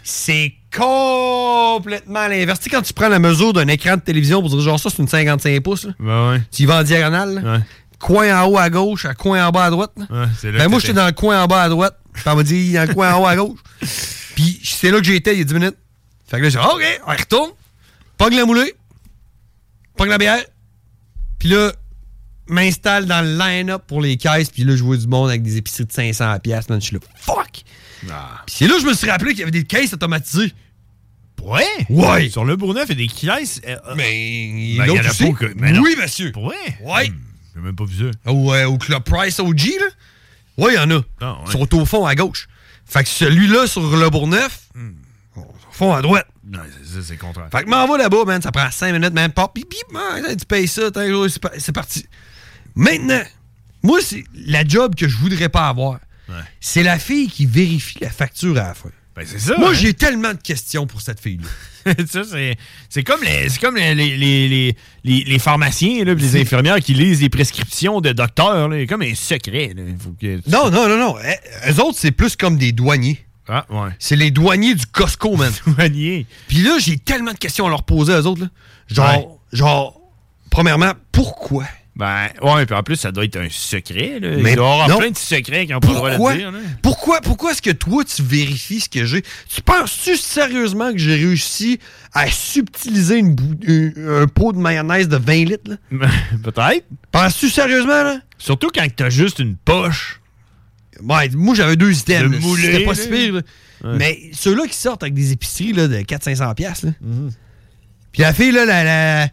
c'est 0.02 0.52
complètement 0.76 2.26
l'inverse. 2.26 2.58
Tu 2.58 2.64
sais, 2.64 2.70
quand 2.70 2.82
tu 2.82 2.92
prends 2.92 3.08
la 3.08 3.20
mesure 3.20 3.52
d'un 3.52 3.68
écran 3.68 3.94
de 3.96 4.00
télévision 4.02 4.40
pour 4.40 4.50
dire 4.50 4.58
genre 4.60 4.80
ça, 4.80 4.90
c'est 4.90 5.00
une 5.00 5.06
55 5.08 5.60
pouces, 5.62 5.84
là. 5.84 5.92
Ben 6.00 6.30
ouais. 6.32 6.42
tu 6.50 6.64
y 6.64 6.66
vas 6.66 6.80
en 6.80 6.82
diagonale, 6.82 7.34
là. 7.42 7.60
Coin 8.04 8.38
en 8.42 8.46
haut 8.48 8.58
à 8.58 8.68
gauche, 8.68 9.06
à 9.06 9.14
coin 9.14 9.46
en 9.46 9.50
bas 9.50 9.64
à 9.64 9.70
droite. 9.70 9.92
Ouais, 9.96 10.52
Ben 10.52 10.68
moi, 10.68 10.78
j'étais 10.78 10.92
dans 10.92 11.06
le 11.06 11.12
coin 11.12 11.42
en 11.42 11.46
bas 11.46 11.62
à 11.62 11.68
droite. 11.70 11.98
Puis 12.12 12.22
elle 12.26 12.36
m'a 12.36 12.42
dit, 12.42 12.72
dans 12.74 12.86
le 12.88 12.94
coin 12.94 13.14
en 13.14 13.22
haut 13.22 13.26
à 13.26 13.34
gauche. 13.34 13.58
Puis 14.34 14.60
c'est 14.62 14.90
là 14.90 15.00
que 15.00 15.10
été 15.10 15.32
il 15.32 15.38
y 15.38 15.40
a 15.40 15.44
10 15.44 15.54
minutes. 15.54 15.76
Fait 16.28 16.36
que 16.38 16.42
là, 16.42 16.48
j'ai 16.50 16.58
dit, 16.58 16.64
OK, 16.64 17.00
on 17.06 17.10
retourne. 17.12 17.50
Pogne 18.18 18.36
la 18.36 18.44
moulée. 18.44 18.74
Pogne 19.96 20.10
la 20.10 20.18
bière. 20.18 20.44
Puis 21.38 21.48
là, 21.48 21.72
m'installe 22.46 23.06
dans 23.06 23.22
le 23.24 23.38
line-up 23.38 23.82
pour 23.86 24.00
les 24.02 24.16
caisses. 24.16 24.50
Puis 24.50 24.64
là, 24.64 24.76
je 24.76 24.82
vois 24.82 24.96
du 24.96 25.06
monde 25.06 25.30
avec 25.30 25.42
des 25.42 25.56
épiceries 25.56 25.86
de 25.86 25.92
500 25.92 26.38
pièces. 26.40 26.66
Je 26.68 26.78
suis 26.80 26.94
là, 26.94 27.00
fuck. 27.16 27.62
Ah. 28.10 28.42
Puis 28.46 28.56
c'est 28.58 28.66
là 28.66 28.74
que 28.74 28.80
je 28.82 28.86
me 28.86 28.94
suis 28.94 29.08
rappelé 29.08 29.30
qu'il 29.30 29.40
y 29.40 29.42
avait 29.42 29.50
des 29.50 29.64
caisses 29.64 29.94
automatisées. 29.94 30.52
Ouais? 31.42 31.64
Ouais. 31.88 32.28
Sur 32.28 32.44
le 32.44 32.56
Bourneuf, 32.56 32.86
il 32.90 33.00
y 33.00 33.04
a 33.04 33.06
des 33.06 33.12
caisses. 33.12 33.60
euh, 33.66 33.76
Mais 33.96 34.02
ben, 34.04 34.58
il 34.58 34.74
y 34.76 34.80
en 35.00 35.04
a 35.04 35.08
aussi. 35.10 35.24
pas 35.32 35.38
que. 35.46 35.52
mais. 35.56 35.78
Oui, 35.78 35.94
monsieur. 36.00 36.32
Vrai? 36.34 36.54
Ouais. 36.82 37.12
J'ai 37.54 37.60
même 37.60 37.76
pas 37.76 37.84
vu 37.84 38.10
ça. 38.10 38.30
Au, 38.30 38.52
euh, 38.52 38.64
au 38.66 38.78
Club 38.78 39.02
Price 39.04 39.38
OG, 39.38 39.60
là. 39.78 39.86
Ouais, 40.56 40.74
il 40.74 40.76
y 40.76 40.78
en 40.78 40.90
a. 40.90 41.00
Ah, 41.20 41.32
ouais. 41.32 41.38
Ils 41.46 41.52
sont 41.52 41.74
au 41.74 41.84
fond 41.84 42.06
à 42.06 42.14
gauche. 42.14 42.48
Fait 42.86 43.02
que 43.02 43.08
celui-là 43.08 43.66
sur 43.66 43.96
le 43.96 44.10
Bourneuf, 44.10 44.68
au 45.36 45.42
fond 45.72 45.92
à 45.92 46.02
droite. 46.02 46.26
Non, 46.46 46.60
c'est 46.64 46.94
ça, 46.94 47.02
c'est 47.02 47.14
le 47.14 47.18
contraire. 47.18 47.48
Fait 47.50 47.64
que 47.64 47.70
m'en 47.70 47.86
va 47.86 47.96
là-bas, 47.98 48.24
man. 48.24 48.42
Ça 48.42 48.52
prend 48.52 48.70
5 48.70 48.92
minutes, 48.92 49.14
man. 49.14 49.32
Pop, 49.32 49.54
bip, 49.54 49.68
bip, 49.68 49.92
man, 49.92 50.22
tu 50.36 50.46
payes 50.46 50.68
ça, 50.68 50.82
c'est 51.58 51.72
parti. 51.72 52.06
Maintenant, 52.74 53.22
moi, 53.82 53.98
c'est 54.02 54.24
la 54.34 54.64
job 54.64 54.94
que 54.94 55.08
je 55.08 55.16
voudrais 55.16 55.48
pas 55.48 55.68
avoir. 55.68 55.98
C'est 56.60 56.82
la 56.82 56.98
fille 56.98 57.28
qui 57.28 57.46
vérifie 57.46 57.98
la 58.00 58.10
facture 58.10 58.56
à 58.58 58.68
la 58.68 58.74
fin. 58.74 58.90
Ben, 59.14 59.24
c'est 59.26 59.38
ça. 59.38 59.56
Moi, 59.58 59.70
hein. 59.70 59.74
j'ai 59.74 59.94
tellement 59.94 60.32
de 60.32 60.40
questions 60.40 60.86
pour 60.86 61.00
cette 61.00 61.20
fille-là. 61.20 61.48
c'est, 62.88 63.02
comme, 63.02 63.22
les, 63.22 63.46
comme 63.60 63.76
les, 63.76 63.94
les, 63.94 64.76
les, 65.04 65.24
les, 65.24 65.38
pharmaciens, 65.38 66.04
là, 66.04 66.14
pis 66.14 66.22
les 66.22 66.40
infirmières 66.40 66.80
qui 66.80 66.94
lisent 66.94 67.20
les 67.20 67.28
prescriptions 67.28 68.00
de 68.00 68.12
docteurs. 68.12 68.68
là. 68.68 68.76
C'est 68.78 68.86
comme 68.86 69.02
un 69.02 69.14
secret. 69.14 69.72
là. 69.76 69.82
Il 69.86 69.96
faut 69.98 70.10
que 70.10 70.38
tu- 70.38 70.50
Non, 70.50 70.70
non, 70.70 70.88
non, 70.88 70.96
non. 70.98 71.16
Eh, 71.24 71.70
Eux 71.70 71.80
autres, 71.82 71.98
c'est 71.98 72.12
plus 72.12 72.36
comme 72.36 72.56
des 72.56 72.72
douaniers. 72.72 73.18
Ah, 73.48 73.66
ouais. 73.68 73.90
C'est 73.98 74.16
les 74.16 74.30
douaniers 74.30 74.74
du 74.74 74.86
Costco, 74.86 75.36
man. 75.36 75.52
douaniers. 75.66 76.26
Puis 76.48 76.58
là, 76.58 76.78
j'ai 76.78 76.96
tellement 76.96 77.32
de 77.32 77.38
questions 77.38 77.66
à 77.66 77.70
leur 77.70 77.82
poser, 77.82 78.12
eux 78.12 78.26
autres. 78.26 78.40
Là. 78.42 78.48
Genre, 78.88 79.38
genre, 79.52 80.00
premièrement, 80.50 80.92
pourquoi? 81.12 81.64
Ben, 81.96 82.26
ouais, 82.42 82.66
puis 82.66 82.74
en 82.74 82.82
plus, 82.82 82.96
ça 82.96 83.12
doit 83.12 83.24
être 83.24 83.36
un 83.36 83.46
secret. 83.48 84.18
Là. 84.20 84.30
Mais 84.40 84.50
Il 84.52 84.56
doit 84.56 84.66
y 84.68 84.72
avoir 84.72 84.88
non. 84.88 84.98
plein 84.98 85.10
de 85.12 85.16
secrets 85.16 85.64
n'ont 85.66 85.78
pas 85.78 85.88
le 86.18 86.34
dire. 86.36 86.50
là. 86.50 86.58
Pourquoi, 86.82 87.20
pourquoi 87.20 87.52
est-ce 87.52 87.62
que 87.62 87.70
toi, 87.70 88.02
tu 88.04 88.20
vérifies 88.20 88.80
ce 88.80 88.88
que 88.88 89.04
j'ai? 89.04 89.22
Tu 89.22 89.62
penses-tu 89.62 90.16
sérieusement 90.16 90.90
que 90.90 90.98
j'ai 90.98 91.14
réussi 91.14 91.78
à 92.12 92.26
subtiliser 92.28 93.18
une 93.18 93.36
bou- 93.36 93.54
un, 93.96 94.26
pot 94.26 94.52
de 94.52 94.58
mayonnaise 94.58 95.08
de 95.08 95.16
20 95.16 95.44
litres? 95.44 95.70
là? 95.92 96.08
Peut-être. 96.42 96.84
Penses-tu 97.12 97.48
sérieusement, 97.48 98.02
là? 98.02 98.18
Surtout 98.38 98.70
quand 98.74 98.86
t'as 98.96 99.10
juste 99.10 99.38
une 99.38 99.54
poche. 99.56 100.20
Ouais, 101.00 101.28
moi, 101.34 101.54
j'avais 101.54 101.76
deux 101.76 101.92
items. 101.96 102.36
C'était 102.60 102.84
pas 102.84 102.94
si 102.96 103.08
pire. 103.08 103.34
là. 103.34 103.40
Ouais. 103.84 103.96
Mais 103.98 104.18
ceux-là 104.32 104.66
qui 104.66 104.74
sortent 104.76 105.02
avec 105.04 105.14
des 105.14 105.30
épiceries 105.32 105.72
là, 105.72 105.86
de 105.86 105.98
400-500$, 105.98 106.54
piastres, 106.56 106.86
là. 106.86 106.92
Mhm. 107.02 107.30
Puis 108.12 108.22
la 108.22 108.32
fille, 108.32 108.50
là, 108.52 108.64
la, 108.64 108.82
la- 108.84 109.28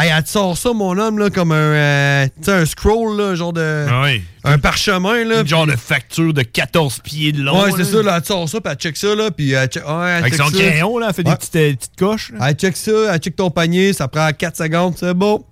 Hey, 0.00 0.10
elle 0.16 0.22
te 0.22 0.30
sort 0.30 0.56
ça, 0.56 0.72
mon 0.72 0.96
homme, 0.96 1.18
là, 1.18 1.28
comme 1.28 1.52
un, 1.52 1.54
euh, 1.56 2.26
un 2.46 2.64
scroll, 2.64 3.18
là, 3.18 3.34
genre 3.34 3.52
de... 3.52 3.86
Ah 3.86 4.02
oui. 4.04 4.22
Un 4.44 4.58
parchemin, 4.58 5.24
là. 5.24 5.40
Une 5.42 5.46
genre 5.46 5.66
de 5.66 5.76
facture 5.76 6.32
de 6.32 6.40
14 6.40 7.00
pieds 7.04 7.32
de 7.32 7.42
long. 7.42 7.62
Ouais, 7.62 7.70
c'est 7.76 7.84
ça, 7.84 8.02
là, 8.02 8.14
elle 8.16 8.22
te 8.22 8.28
sort 8.28 8.48
ça, 8.48 8.60
puis 8.62 8.72
elle 8.72 8.78
check 8.78 8.96
ça, 8.96 9.14
là, 9.14 9.30
puis 9.30 9.52
elle 9.52 9.68
check... 9.68 9.86
ouais, 9.86 9.92
elle 9.92 10.24
Avec 10.24 10.32
check 10.34 10.42
son 10.42 10.50
ça. 10.50 10.58
crayon, 10.58 10.98
là, 10.98 11.06
elle 11.08 11.14
fait 11.14 11.22
des 11.24 11.34
petites, 11.34 11.56
euh, 11.56 11.74
petites 11.74 11.96
coches. 11.98 12.32
là. 12.32 12.48
Elle 12.48 12.54
check 12.54 12.76
ça, 12.78 12.92
elle 13.12 13.18
check 13.20 13.36
ton 13.36 13.50
panier, 13.50 13.92
ça 13.92 14.08
prend 14.08 14.30
4 14.32 14.56
secondes, 14.56 14.94
c'est 14.98 15.12
bon. 15.12 15.44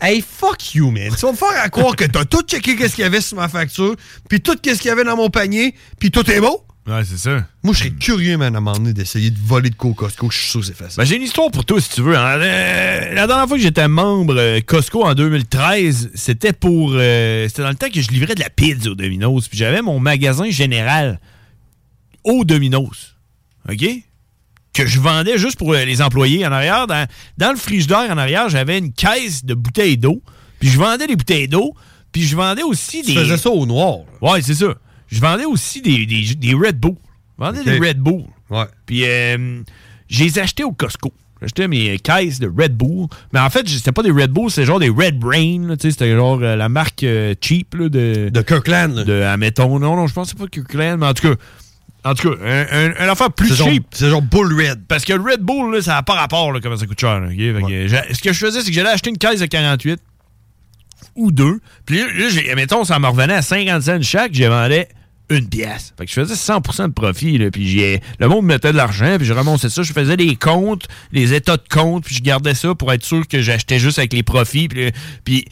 Hey, 0.00 0.22
fuck 0.22 0.74
you, 0.74 0.90
man. 0.90 1.08
Tu 1.18 1.24
vas 1.24 1.32
me 1.32 1.36
faire 1.36 1.60
à 1.62 1.68
croire 1.70 1.96
que 1.96 2.04
t'as 2.04 2.24
tout 2.26 2.42
checké 2.46 2.76
qu'est-ce 2.76 2.94
qu'il 2.94 3.02
y 3.02 3.06
avait 3.06 3.20
sur 3.22 3.38
ma 3.38 3.48
facture, 3.48 3.96
puis 4.28 4.40
tout 4.40 4.54
qu'est-ce 4.62 4.80
qu'il 4.80 4.90
y 4.90 4.92
avait 4.92 5.04
dans 5.04 5.16
mon 5.16 5.30
panier, 5.30 5.74
puis 5.98 6.10
tout 6.10 6.30
est 6.30 6.40
beau. 6.40 6.62
Ouais, 6.86 7.02
c'est 7.04 7.18
ça. 7.18 7.44
Moi, 7.64 7.74
je 7.74 7.78
serais 7.80 7.90
curieux, 7.90 8.36
man, 8.36 8.54
à 8.54 8.58
un 8.58 8.60
moment 8.60 8.76
donné, 8.76 8.92
d'essayer 8.92 9.30
de 9.30 9.38
voler 9.42 9.70
de 9.70 9.74
Costco. 9.74 10.30
Je 10.30 10.38
suis 10.38 10.50
sûr 10.50 10.60
que 10.60 10.66
c'est 10.66 10.76
facile. 10.76 10.98
Ben, 10.98 11.04
j'ai 11.04 11.16
une 11.16 11.22
histoire 11.22 11.50
pour 11.50 11.64
toi, 11.64 11.80
si 11.80 11.90
tu 11.90 12.00
veux. 12.02 12.16
hein. 12.16 12.38
Euh, 12.40 13.12
la 13.14 13.26
dernière 13.26 13.48
fois 13.48 13.56
que 13.56 13.62
j'étais 13.62 13.88
membre 13.88 14.36
euh, 14.38 14.60
Costco 14.60 15.04
en 15.04 15.14
2013, 15.14 16.12
c'était 16.14 16.52
pour. 16.52 16.92
euh, 16.94 17.48
c'était 17.48 17.62
dans 17.62 17.70
le 17.70 17.74
temps 17.74 17.90
que 17.92 18.00
je 18.00 18.08
livrais 18.10 18.36
de 18.36 18.40
la 18.40 18.50
pizza 18.50 18.90
au 18.90 18.94
Domino's. 18.94 19.48
Puis 19.48 19.58
j'avais 19.58 19.82
mon 19.82 19.98
magasin 19.98 20.48
général 20.50 21.18
au 22.22 22.44
Domino's. 22.44 23.16
OK? 23.68 23.84
Que 24.72 24.86
je 24.86 25.00
vendais 25.00 25.38
juste 25.38 25.56
pour 25.58 25.72
euh, 25.72 25.84
les 25.84 26.02
employés 26.02 26.46
en 26.46 26.52
arrière. 26.52 26.86
Dans, 26.86 27.04
dans 27.36 27.50
le 27.50 27.56
frigidaire 27.56 28.08
en 28.10 28.16
arrière, 28.18 28.48
j'avais 28.48 28.78
une 28.78 28.92
caisse 28.92 29.44
de 29.44 29.54
bouteilles 29.54 29.98
d'eau. 29.98 30.22
Puis 30.60 30.68
je 30.68 30.78
vendais 30.78 31.08
des 31.08 31.16
bouteilles 31.16 31.48
d'eau. 31.48 31.74
Puis 32.12 32.22
je 32.22 32.36
vendais 32.36 32.62
aussi 32.62 33.02
Tu 33.02 33.12
des. 33.12 33.14
faisais 33.20 33.38
ça 33.38 33.50
au 33.50 33.66
noir. 33.66 33.98
Ouais, 34.22 34.40
c'est 34.40 34.54
ça. 34.54 34.72
Je 35.08 35.20
vendais 35.20 35.44
aussi 35.44 35.80
des, 35.82 36.06
des, 36.06 36.34
des 36.34 36.54
Red 36.54 36.78
Bull. 36.78 36.96
Je 37.38 37.44
vendais 37.44 37.64
des 37.64 37.78
Red 37.78 37.98
Bull. 37.98 38.24
Ouais. 38.50 38.66
Puis 38.86 39.04
euh, 39.04 39.60
je 40.08 40.24
les 40.24 40.38
achetais 40.38 40.64
au 40.64 40.72
Costco. 40.72 41.12
J'achetais 41.40 41.68
mes 41.68 41.98
caisses 41.98 42.38
de 42.38 42.46
Red 42.48 42.76
Bull. 42.76 43.08
Mais 43.32 43.40
en 43.40 43.50
fait, 43.50 43.68
c'était 43.68 43.92
pas 43.92 44.02
des 44.02 44.10
Red 44.10 44.30
Bull, 44.30 44.50
c'était 44.50 44.66
genre 44.66 44.80
des 44.80 44.88
Red 44.88 45.18
Brain. 45.18 45.76
C'était 45.78 46.14
genre 46.14 46.38
euh, 46.42 46.56
la 46.56 46.68
marque 46.68 47.02
euh, 47.04 47.34
cheap 47.40 47.74
là, 47.74 47.88
de. 47.88 48.30
De 48.32 48.42
Kirkland. 48.42 48.94
là. 48.94 49.04
De, 49.04 49.20
admettons, 49.22 49.78
non, 49.78 49.96
non, 49.96 50.06
je 50.06 50.14
pense 50.14 50.32
que 50.32 50.38
c'est 50.38 50.42
pas 50.44 50.48
Kirkland, 50.50 50.98
mais 50.98 51.06
en 51.06 51.14
tout 51.14 51.28
cas. 51.28 51.40
En 52.04 52.14
tout 52.14 52.30
cas, 52.30 52.36
un, 52.44 52.66
un, 52.70 52.94
un 53.00 53.08
affaire 53.10 53.32
plus 53.32 53.54
cheap. 53.54 53.84
C'est 53.90 54.08
genre 54.08 54.22
Bull 54.22 54.52
Red. 54.54 54.84
Parce 54.86 55.04
que 55.04 55.12
le 55.12 55.20
Red 55.20 55.40
Bull, 55.40 55.74
là, 55.74 55.82
ça 55.82 55.94
n'a 55.94 56.02
pas 56.04 56.14
rapport 56.14 56.52
là, 56.52 56.60
comment 56.62 56.76
ça 56.76 56.86
coûte 56.86 57.00
cher. 57.00 57.20
que, 57.20 58.14
ce 58.14 58.22
que 58.22 58.32
je 58.32 58.38
faisais, 58.38 58.60
c'est 58.60 58.68
que 58.68 58.72
j'allais 58.72 58.90
acheter 58.90 59.10
une 59.10 59.18
caisse 59.18 59.40
de 59.40 59.46
48 59.46 60.00
ou 61.16 61.32
deux. 61.32 61.58
Puis 61.84 61.98
là, 61.98 62.54
mettons, 62.54 62.84
ça 62.84 62.98
me 63.00 63.08
revenait 63.08 63.34
à 63.34 63.42
50 63.42 63.82
cents 63.82 64.02
chaque, 64.02 64.32
je 64.34 64.44
vendais 64.44 64.88
une 65.28 65.48
pièce. 65.48 65.92
Fait 65.98 66.04
que 66.06 66.10
je 66.10 66.20
faisais 66.20 66.34
100% 66.34 66.88
de 66.88 66.92
profit. 66.92 67.38
Là, 67.38 67.50
puis 67.50 67.98
le 68.18 68.28
monde 68.28 68.44
me 68.44 68.54
mettait 68.54 68.72
de 68.72 68.76
l'argent, 68.76 69.16
puis 69.16 69.26
je 69.26 69.32
remontais 69.32 69.68
ça. 69.68 69.82
Je 69.82 69.92
faisais 69.92 70.16
des 70.16 70.36
comptes, 70.36 70.86
les 71.12 71.34
états 71.34 71.56
de 71.56 71.68
compte, 71.68 72.04
puis 72.04 72.14
je 72.14 72.22
gardais 72.22 72.54
ça 72.54 72.74
pour 72.74 72.92
être 72.92 73.04
sûr 73.04 73.26
que 73.26 73.42
j'achetais 73.42 73.78
juste 73.78 73.98
avec 73.98 74.12
les 74.12 74.22
profits. 74.22 74.68
Puis, 74.68 74.92
puis 75.24 75.44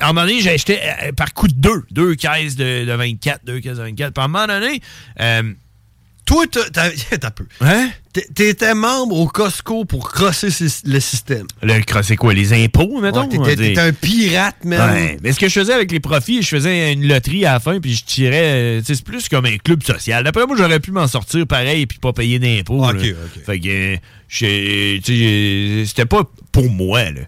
à 0.00 0.06
un 0.06 0.12
moment 0.12 0.26
donné, 0.26 0.40
j'achetais 0.40 0.80
euh, 1.02 1.12
par 1.12 1.34
coup 1.34 1.48
de 1.48 1.54
deux. 1.54 1.84
Deux 1.90 2.14
caisses 2.14 2.56
de, 2.56 2.84
de 2.84 2.92
24, 2.92 3.44
deux 3.44 3.60
caisses 3.60 3.78
de 3.78 3.82
24. 3.82 4.12
Puis 4.12 4.22
à 4.22 4.24
un 4.24 4.28
moment 4.28 4.46
donné... 4.46 4.80
euh, 5.20 5.52
Toi, 6.28 6.44
t'as- 6.52 6.90
peu. 7.30 7.46
Hein? 7.62 7.88
T'é- 8.12 8.26
T'étais 8.34 8.74
membre 8.74 9.16
au 9.16 9.26
Costco 9.28 9.86
pour 9.86 10.10
crosser 10.12 10.48
le 10.84 11.00
système. 11.00 11.46
le, 11.62 12.02
c'est 12.02 12.16
quoi, 12.16 12.34
les 12.34 12.52
impôts, 12.52 13.00
mettons? 13.00 13.26
Ouais, 13.28 13.56
t'étais- 13.56 13.80
un 13.80 13.92
pirate. 13.94 14.56
Ouais, 14.62 15.16
mais 15.22 15.32
ce 15.32 15.40
que 15.40 15.48
je 15.48 15.58
faisais 15.58 15.72
avec 15.72 15.90
les 15.90 16.00
profits, 16.00 16.42
je 16.42 16.48
faisais 16.48 16.92
une 16.92 17.08
loterie 17.08 17.46
à 17.46 17.54
la 17.54 17.60
fin, 17.60 17.80
puis 17.80 17.94
je 17.94 18.04
tirais. 18.04 18.42
euh, 18.44 18.80
tu 18.80 18.86
sais, 18.88 18.94
C'est 18.96 19.04
plus 19.04 19.26
comme 19.30 19.46
un 19.46 19.56
club 19.56 19.82
social. 19.82 20.22
D'après 20.22 20.46
moi, 20.46 20.54
j'aurais 20.58 20.80
pu 20.80 20.90
m'en 20.90 21.06
sortir 21.08 21.46
pareil, 21.46 21.86
puis 21.86 21.98
pas 21.98 22.12
payer 22.12 22.38
d'impôts. 22.38 22.84
Ok, 22.86 22.94
là. 23.02 23.08
ok. 23.08 23.44
Fait 23.46 23.60
que, 23.60 23.68
euh, 23.68 23.96
j'ai- 24.28 25.00
tu 25.02 25.16
sais, 25.16 25.22
euh, 25.24 25.84
c'était 25.86 26.06
pas 26.06 26.24
pour 26.52 26.68
moi, 26.70 27.04
là. 27.10 27.22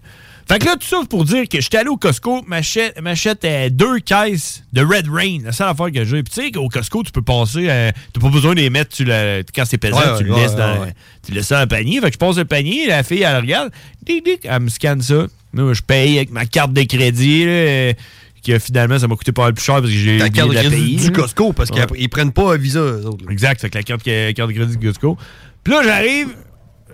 Fait 0.51 0.59
que 0.59 0.65
là, 0.65 0.75
tout 0.75 0.85
ça 0.87 0.97
pour 1.09 1.23
dire 1.23 1.47
que 1.47 1.61
j'étais 1.61 1.77
allé 1.77 1.87
au 1.87 1.95
Costco, 1.95 2.41
m'achète 2.45 3.45
euh, 3.45 3.69
deux 3.69 3.99
caisses 3.99 4.63
de 4.73 4.81
Red 4.81 5.07
Rain. 5.09 5.37
La 5.45 5.53
seule 5.53 5.69
affaire 5.69 5.91
que 5.93 6.03
j'ai. 6.03 6.23
Puis 6.23 6.33
tu 6.33 6.41
sais 6.41 6.51
qu'au 6.51 6.67
Costco, 6.67 7.03
tu 7.03 7.11
peux 7.13 7.21
passer. 7.21 7.67
euh, 7.69 7.91
T'as 8.11 8.19
pas 8.19 8.29
besoin 8.29 8.53
de 8.53 8.59
les 8.59 8.69
mettre 8.69 8.93
sur 8.93 9.05
la- 9.07 9.43
quand 9.55 9.63
c'est 9.65 9.77
pesant, 9.77 9.97
Ouais, 9.97 10.17
tu 10.17 10.23
le 10.25 10.33
ouais, 10.33 10.41
laisses 10.41 10.55
dans, 10.57 10.81
ouais. 10.81 10.93
tu 11.25 11.31
laisses 11.31 11.47
ça 11.47 11.55
dans 11.55 11.61
le 11.61 11.67
panier. 11.67 12.01
Fait 12.01 12.07
que 12.07 12.13
je 12.15 12.17
passe 12.17 12.35
le 12.35 12.43
panier, 12.43 12.85
la 12.87 13.03
fille, 13.03 13.21
elle 13.21 13.37
regarde, 13.37 13.71
dic, 14.03 14.25
dic, 14.25 14.39
elle 14.43 14.59
me 14.59 14.67
scanne 14.69 15.01
ça. 15.01 15.27
Moi, 15.53 15.73
je 15.73 15.81
paye 15.83 16.17
avec 16.17 16.31
ma 16.31 16.45
carte 16.45 16.73
de 16.73 16.83
crédit, 16.83 17.45
là, 17.45 17.51
euh, 17.51 17.93
qui 18.41 18.51
euh, 18.51 18.59
finalement, 18.59 18.99
ça 18.99 19.07
m'a 19.07 19.15
coûté 19.15 19.31
pas 19.31 19.43
mal 19.43 19.53
plus 19.53 19.63
cher 19.63 19.75
parce 19.75 19.87
que 19.87 19.91
j'ai 19.91 20.15
oublié 20.15 20.29
carte 20.31 20.49
de 20.49 20.53
la 20.55 20.63
crédit 20.63 20.95
du. 20.97 21.11
Costco, 21.13 21.53
parce 21.53 21.71
qu'ils 21.71 22.09
prennent 22.09 22.33
pas 22.33 22.53
un 22.55 22.57
visa, 22.57 22.79
eux 22.81 23.05
autres. 23.05 23.25
là. 23.25 23.31
Exact, 23.31 23.61
c'est 23.61 23.67
avec 23.67 23.75
la 23.75 23.83
carte, 23.83 24.03
carte 24.35 24.49
de 24.49 24.53
crédit 24.55 24.75
du 24.75 24.85
Costco. 24.87 25.17
Puis 25.63 25.73
là, 25.73 25.81
j'arrive, 25.81 26.27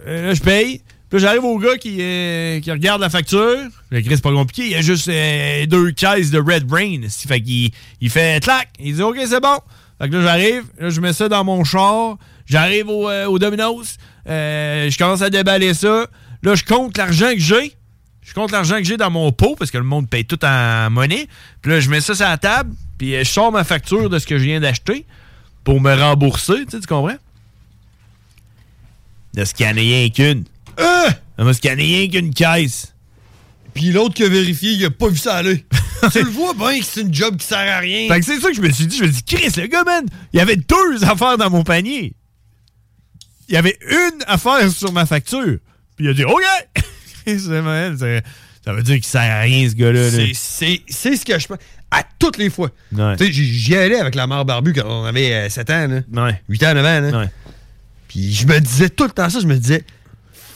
euh, 0.05 0.27
là, 0.27 0.33
je 0.35 0.41
paye. 0.41 0.81
Puis 1.09 1.19
j'arrive 1.19 1.45
au 1.45 1.57
gars 1.57 1.77
qui, 1.77 1.97
euh, 2.01 2.59
qui 2.59 2.69
regarde 2.69 2.99
la 2.99 3.09
facture. 3.09 3.57
Le 3.91 4.01
Chris, 4.01 4.15
c'est 4.15 4.21
pas 4.21 4.33
compliqué. 4.33 4.65
Il 4.65 4.71
y 4.71 4.75
a 4.75 4.81
juste 4.81 5.07
euh, 5.07 5.65
deux 5.65 5.91
caisses 5.91 6.31
de 6.31 6.39
Red 6.39 6.65
Brain. 6.65 6.99
Fait 7.09 7.41
qu'il 7.41 7.71
il 8.01 8.09
fait 8.09 8.43
clac. 8.43 8.67
Il 8.79 8.95
dit 8.95 9.01
OK, 9.01 9.17
c'est 9.25 9.39
bon. 9.39 9.59
Fait 10.01 10.09
que 10.09 10.15
là, 10.15 10.21
j'arrive. 10.21 10.63
Là, 10.79 10.89
je 10.89 10.99
mets 10.99 11.13
ça 11.13 11.29
dans 11.29 11.45
mon 11.45 11.63
char. 11.63 12.17
J'arrive 12.45 12.89
au, 12.89 13.09
euh, 13.09 13.37
Domino's. 13.39 13.97
Je 14.25 14.97
commence 14.97 15.21
à 15.21 15.29
déballer 15.29 15.73
ça. 15.73 16.07
Là, 16.43 16.55
je 16.55 16.63
compte 16.65 16.97
l'argent 16.97 17.31
que 17.31 17.39
j'ai. 17.39 17.73
Je 18.21 18.33
compte 18.33 18.51
l'argent 18.51 18.77
que 18.77 18.83
j'ai 18.83 18.97
dans 18.97 19.09
mon 19.09 19.31
pot 19.31 19.55
parce 19.57 19.71
que 19.71 19.77
le 19.77 19.85
monde 19.85 20.09
paye 20.09 20.25
tout 20.25 20.43
en 20.43 20.89
monnaie. 20.89 21.27
Puis 21.61 21.71
là, 21.71 21.79
je 21.79 21.89
mets 21.89 22.01
ça 22.01 22.15
sur 22.15 22.25
la 22.25 22.37
table. 22.37 22.73
Puis 22.97 23.13
je 23.17 23.23
sors 23.23 23.53
ma 23.53 23.63
facture 23.63 24.09
de 24.09 24.19
ce 24.19 24.27
que 24.27 24.37
je 24.37 24.43
viens 24.43 24.59
d'acheter 24.59 25.05
pour 25.63 25.79
me 25.79 25.93
rembourser. 25.93 26.65
Tu 26.65 26.71
sais, 26.71 26.79
tu 26.81 26.87
comprends? 26.87 27.15
De 29.33 29.45
scanner 29.45 29.81
rien 29.81 30.09
qu'une. 30.09 30.43
Euh! 30.79 31.09
Elle 31.37 31.45
m'a 31.45 31.53
scanné 31.53 31.83
rien 31.83 32.07
qu'une 32.09 32.33
caisse. 32.33 32.93
Puis 33.73 33.91
l'autre 33.91 34.15
qui 34.15 34.23
a 34.23 34.29
vérifié, 34.29 34.71
il 34.71 34.85
a 34.85 34.89
pas 34.89 35.07
vu 35.09 35.17
ça 35.17 35.35
aller. 35.35 35.63
tu 36.11 36.19
le 36.23 36.29
vois 36.29 36.53
bien 36.53 36.79
que 36.79 36.85
c'est 36.85 37.01
une 37.01 37.13
job 37.13 37.37
qui 37.37 37.45
sert 37.45 37.57
à 37.57 37.79
rien. 37.79 38.07
Fait 38.11 38.19
que 38.19 38.25
c'est 38.25 38.39
ça 38.39 38.49
que 38.49 38.55
je 38.55 38.61
me 38.61 38.71
suis 38.71 38.87
dit. 38.87 38.97
Je 38.97 39.03
me 39.03 39.11
suis 39.11 39.21
dit, 39.23 39.35
Chris, 39.35 39.61
le 39.61 39.67
gars, 39.67 39.83
man, 39.83 40.03
il 40.33 40.37
y 40.37 40.41
avait 40.41 40.55
deux 40.57 41.03
affaires 41.03 41.37
dans 41.37 41.49
mon 41.49 41.63
panier. 41.63 42.13
Il 43.49 43.53
y 43.53 43.57
avait 43.57 43.77
une 43.89 44.23
affaire 44.27 44.69
sur 44.71 44.91
ma 44.91 45.05
facture. 45.05 45.57
Puis 45.95 46.05
il 46.05 46.09
a 46.09 46.13
dit, 46.13 46.23
OK! 46.25 46.41
C'est- 47.25 47.39
c'est- 47.39 48.23
ça 48.63 48.73
veut 48.73 48.83
dire 48.83 48.95
qu'il 48.95 49.05
sert 49.05 49.21
à 49.21 49.41
rien, 49.41 49.69
ce 49.69 49.75
gars-là. 49.75 50.03
là. 50.03 50.11
C'est- 50.11 50.31
C'est 50.33 50.81
c'est 50.87 51.15
ce 51.17 51.25
que 51.25 51.37
je 51.37 51.45
pense. 51.47 51.57
À 51.91 52.03
toutes 52.19 52.37
les 52.37 52.49
fois. 52.49 52.69
Ouais. 52.93 53.15
Tu 53.17 53.25
sais, 53.25 53.31
j'y- 53.33 53.75
allais 53.75 53.99
avec 53.99 54.15
la 54.15 54.27
mère 54.27 54.43
barbu 54.45 54.73
quand 54.73 54.85
on 54.85 55.03
avait 55.05 55.33
euh, 55.33 55.49
7 55.49 55.69
ans, 55.69 55.87
là. 55.87 56.01
8 56.49 56.63
ans, 56.63 56.73
9 56.73 56.85
ans, 56.85 57.01
là. 57.01 57.11
Puis 58.07 58.33
je 58.33 58.47
me 58.47 58.59
disais 58.59 58.89
tout 58.89 59.03
le 59.05 59.09
temps 59.11 59.29
ça, 59.29 59.39
je 59.41 59.45
me 59.47 59.57
disais, 59.57 59.83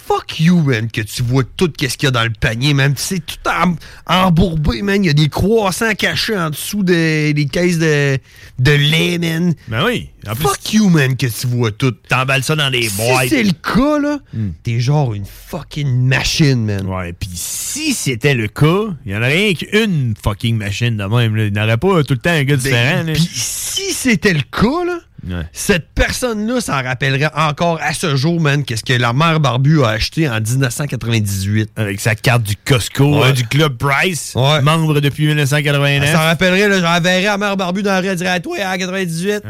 fuck 0.08 0.39
you, 0.39 0.60
man, 0.62 0.89
que 0.89 1.02
tu 1.02 1.24
vois 1.24 1.43
tout 1.56 1.70
qu'est-ce 1.72 1.97
qu'il 1.97 2.08
y 2.08 2.10
a 2.10 2.12
dans 2.12 2.24
le 2.24 2.30
panier, 2.32 2.74
man. 2.74 2.93
C'est 2.97 3.26
tout 3.26 3.38
em- 3.49 3.76
embourbé, 4.08 4.82
man. 4.82 5.04
Il 5.04 5.08
y 5.08 5.10
a 5.10 5.14
des 5.14 5.30
croissants 5.30 5.93
cachés 5.93 6.38
en 6.38 6.49
dessous 6.49 6.84
de- 6.84 7.32
des 7.32 7.45
caisses 7.45 7.80
de, 7.80 8.18
de 8.60 8.72
lait, 8.72 9.18
man. 9.18 9.54
Ben 9.68 9.86
oui. 9.86 10.10
En 10.28 10.36
plus, 10.36 10.43
fuck 10.43 10.74
you, 10.74 10.89
man, 10.89 11.16
que 11.18 11.26
tu 11.28 11.47
vois 11.47 11.72
tout. 11.72 11.91
T'emballes 12.08 12.43
ça 12.43 12.56
dans 12.56 12.70
des 12.70 12.84
Si 12.89 12.95
boîtes. 12.97 13.30
c'est 13.30 13.43
le 13.43 13.54
cas, 13.54 13.99
là, 13.99 14.20
t'es 14.64 14.80
genre 14.80 15.14
une 15.14 15.26
fucking 15.26 16.08
machine, 16.08 16.66
man. 16.66 16.86
Ouais, 16.86 17.14
puis 17.14 17.30
si 17.34 17.93
c'était 17.93 18.36
le 18.36 18.47
cas, 18.47 18.93
il 19.06 19.12
y 19.14 19.16
en 19.16 19.20
aurait 19.20 19.34
rien 19.34 19.54
qu'une 19.54 20.14
fucking 20.22 20.58
machine 20.58 20.95
de 20.97 21.04
même. 21.06 21.36
là. 21.36 21.45
Il 21.45 21.54
n'y 21.54 21.60
aurait 21.60 21.78
pas 21.78 22.04
tout 22.04 22.14
le 22.14 22.20
temps 22.20 22.30
un 22.32 22.43
gars 22.43 22.56
différent. 22.56 23.04
là. 23.04 23.14
Puis 23.14 23.30
si 23.34 23.93
c'était 23.93 24.34
le 24.34 24.41
cas, 24.41 24.86
là, 24.86 24.99
Ouais. 25.28 25.43
cette 25.53 25.88
personne-là 25.93 26.61
s'en 26.61 26.82
rappellerait 26.82 27.30
encore 27.36 27.80
à 27.82 27.93
ce 27.93 28.15
jour, 28.15 28.41
man, 28.41 28.63
qu'est-ce 28.63 28.84
que 28.84 28.93
la 28.93 29.13
mère 29.13 29.39
Barbu 29.39 29.84
a 29.84 29.89
acheté 29.89 30.28
en 30.28 30.39
1998. 30.41 31.69
Avec 31.76 31.99
sa 31.99 32.15
carte 32.15 32.43
du 32.43 32.55
Costco, 32.55 33.19
Ouais. 33.22 33.28
hein, 33.28 33.32
du 33.32 33.45
Club 33.45 33.78
Price, 33.78 34.34
membre 34.36 34.99
depuis 34.99 35.28
1989. 35.28 36.09
Elle 36.09 36.15
s'en 36.15 36.24
rappellerait, 36.24 36.67
là, 36.67 36.80
j'enverrais 36.80 37.26
à 37.28 37.38
mère 37.38 37.55
Barbu 37.57 37.84
dans 37.84 37.91
la 37.91 37.99
rue, 37.99 38.07
elle 38.07 38.15
dirait 38.17 38.30
à 38.32 38.39
toi, 38.39 38.57
en 38.65 38.78
98. 38.78 39.43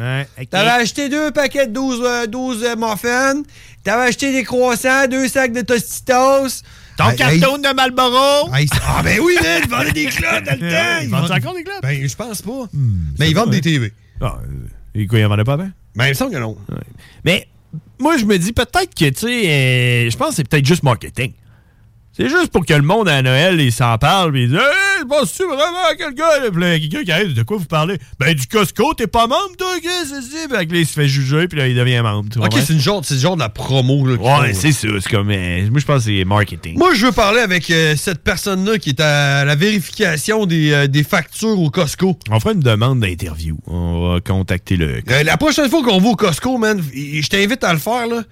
T'avais 0.50 0.70
acheté 0.82 1.08
deux 1.10 1.32
paquets 1.32 1.68
de 1.68 1.74
12, 1.74 2.02
euh, 2.04 2.28
12 2.28 2.64
euh, 2.64 2.76
muffins, 2.76 3.42
t'avais 3.84 4.10
acheté 4.10 4.32
des 4.34 4.44
croissants, 4.44 5.08
deux 5.10 5.28
sacs 5.28 5.54
de 5.54 5.62
Tostitos. 5.62 6.64
Ton 6.98 7.10
Hey, 7.10 7.16
carton 7.16 7.56
hey, 7.56 7.62
de 7.62 7.74
Marlboro? 7.74 8.54
hey, 8.54 8.68
ah 8.86 9.02
ben 9.02 9.18
oui, 9.24 9.34
man, 9.42 9.62
ils 9.64 9.70
vendaient 9.70 9.92
des 9.94 10.06
clottes 10.08 10.44
dans 10.44 10.60
le 10.60 10.70
temps. 10.72 11.02
Ils 11.04 11.10
vendent 11.10 11.32
encore 11.32 11.54
des 11.56 11.64
clottes? 11.64 11.82
Ben, 11.82 12.08
je 12.08 12.16
pense 12.16 12.42
pas. 12.42 12.66
Mais 13.18 13.30
ils 13.30 13.34
vendent 13.36 13.50
des 13.52 13.62
TV. 13.62 13.94
Ah, 14.20 14.36
euh, 14.44 14.68
et 14.96 15.08
quoi, 15.08 15.20
il 15.20 15.26
en 15.26 15.30
vendait 15.30 15.44
pas 15.44 15.58
bien? 15.58 15.72
Ben, 15.96 16.06
il 16.06 16.10
me 16.10 16.14
semble 16.14 16.32
que 16.32 16.38
non. 16.38 16.58
Mais 17.24 17.48
moi, 18.00 18.18
je 18.18 18.26
me 18.26 18.38
dis 18.38 18.54
peut-être 18.54 18.94
que, 18.96 19.10
tu 19.10 19.20
sais, 19.20 19.50
euh, 19.50 20.10
je 20.10 20.18
pense 20.18 20.30
que 20.30 20.36
c'est 20.36 20.48
peut-être 20.48 20.66
juste 20.66 20.84
marketing. 20.84 21.34
C'est 22.14 22.28
juste 22.28 22.48
pour 22.52 22.66
que 22.66 22.74
le 22.74 22.82
monde 22.82 23.08
à 23.08 23.22
Noël, 23.22 23.60
il 23.62 23.72
s'en 23.72 23.98
parle, 23.98 24.34
puis 24.34 24.44
il 24.44 24.50
dit 24.50 24.56
Hey, 24.58 25.06
penses-tu 25.08 25.44
vraiment 25.46 25.86
à 25.90 25.96
quelqu'un 25.96 26.26
Puis 26.52 26.62
là, 26.62 26.78
quelqu'un 26.78 27.04
qui 27.06 27.12
arrive, 27.14 27.34
de 27.34 27.44
quoi 27.44 27.56
vous 27.56 27.64
parlez? 27.66 27.98
Ben, 28.20 28.34
du 28.34 28.46
Costco, 28.48 28.94
t'es 28.94 29.08
pas 29.08 29.28
membre, 29.28 29.56
toi, 29.58 29.76
qu'est-ce 29.82 30.10
que 30.12 30.22
c'est 30.22 30.48
Puis 30.50 30.58
là, 30.58 30.80
il 30.82 30.86
se 30.86 30.92
fait 30.92 31.08
juger, 31.08 31.48
puis 31.48 31.58
là, 31.58 31.68
il 31.70 31.76
devient 31.76 32.02
membre. 32.02 32.30
tu 32.30 32.38
Ok, 32.40 32.44
comprends? 32.50 32.60
c'est 32.66 32.74
le 32.74 32.80
genre, 32.80 33.02
c'est 33.06 33.14
le 33.14 33.20
genre 33.22 33.36
de 33.36 33.40
la 33.42 33.48
promo. 33.48 34.06
Là, 34.06 34.18
font, 34.18 34.42
Ouais, 34.42 34.48
là. 34.50 34.54
c'est 34.54 34.74
ça. 34.74 34.90
C'est 35.00 35.10
comme. 35.10 35.32
euh, 35.32 35.70
moi, 35.72 35.80
je 35.80 35.86
pense 35.86 36.04
que 36.06 36.12
c'est 36.12 36.26
marketing. 36.26 36.78
Moi, 36.78 36.94
je 36.96 37.06
veux 37.06 37.12
parler 37.14 37.40
avec 37.40 37.72
euh, 37.72 37.96
cette 37.96 38.22
personne-là 38.24 38.78
qui 38.78 38.90
est 38.90 39.00
à 39.00 39.46
la 39.46 39.56
vérification 39.56 40.46
des, 40.46 40.74
euh, 40.74 40.88
des 40.88 41.04
factures 41.04 41.58
au 41.60 41.70
Costco. 41.70 42.20
On 42.30 42.42
fera 42.42 42.54
une 42.54 42.60
demande 42.60 43.00
d'interview. 43.00 43.58
On 43.68 44.16
va 44.16 44.20
contacter 44.20 44.76
le. 44.76 45.02
Euh, 45.10 45.24
la 45.24 45.38
prochaine 45.38 45.70
fois 45.70 45.82
qu'on 45.82 46.00
va 46.00 46.10
au 46.10 46.16
Costco, 46.18 46.58
man, 46.58 46.82
je 46.94 47.28
t'invite 47.30 47.64
à 47.64 47.72
le 47.72 47.80
faire, 47.80 48.06
là. 48.08 48.24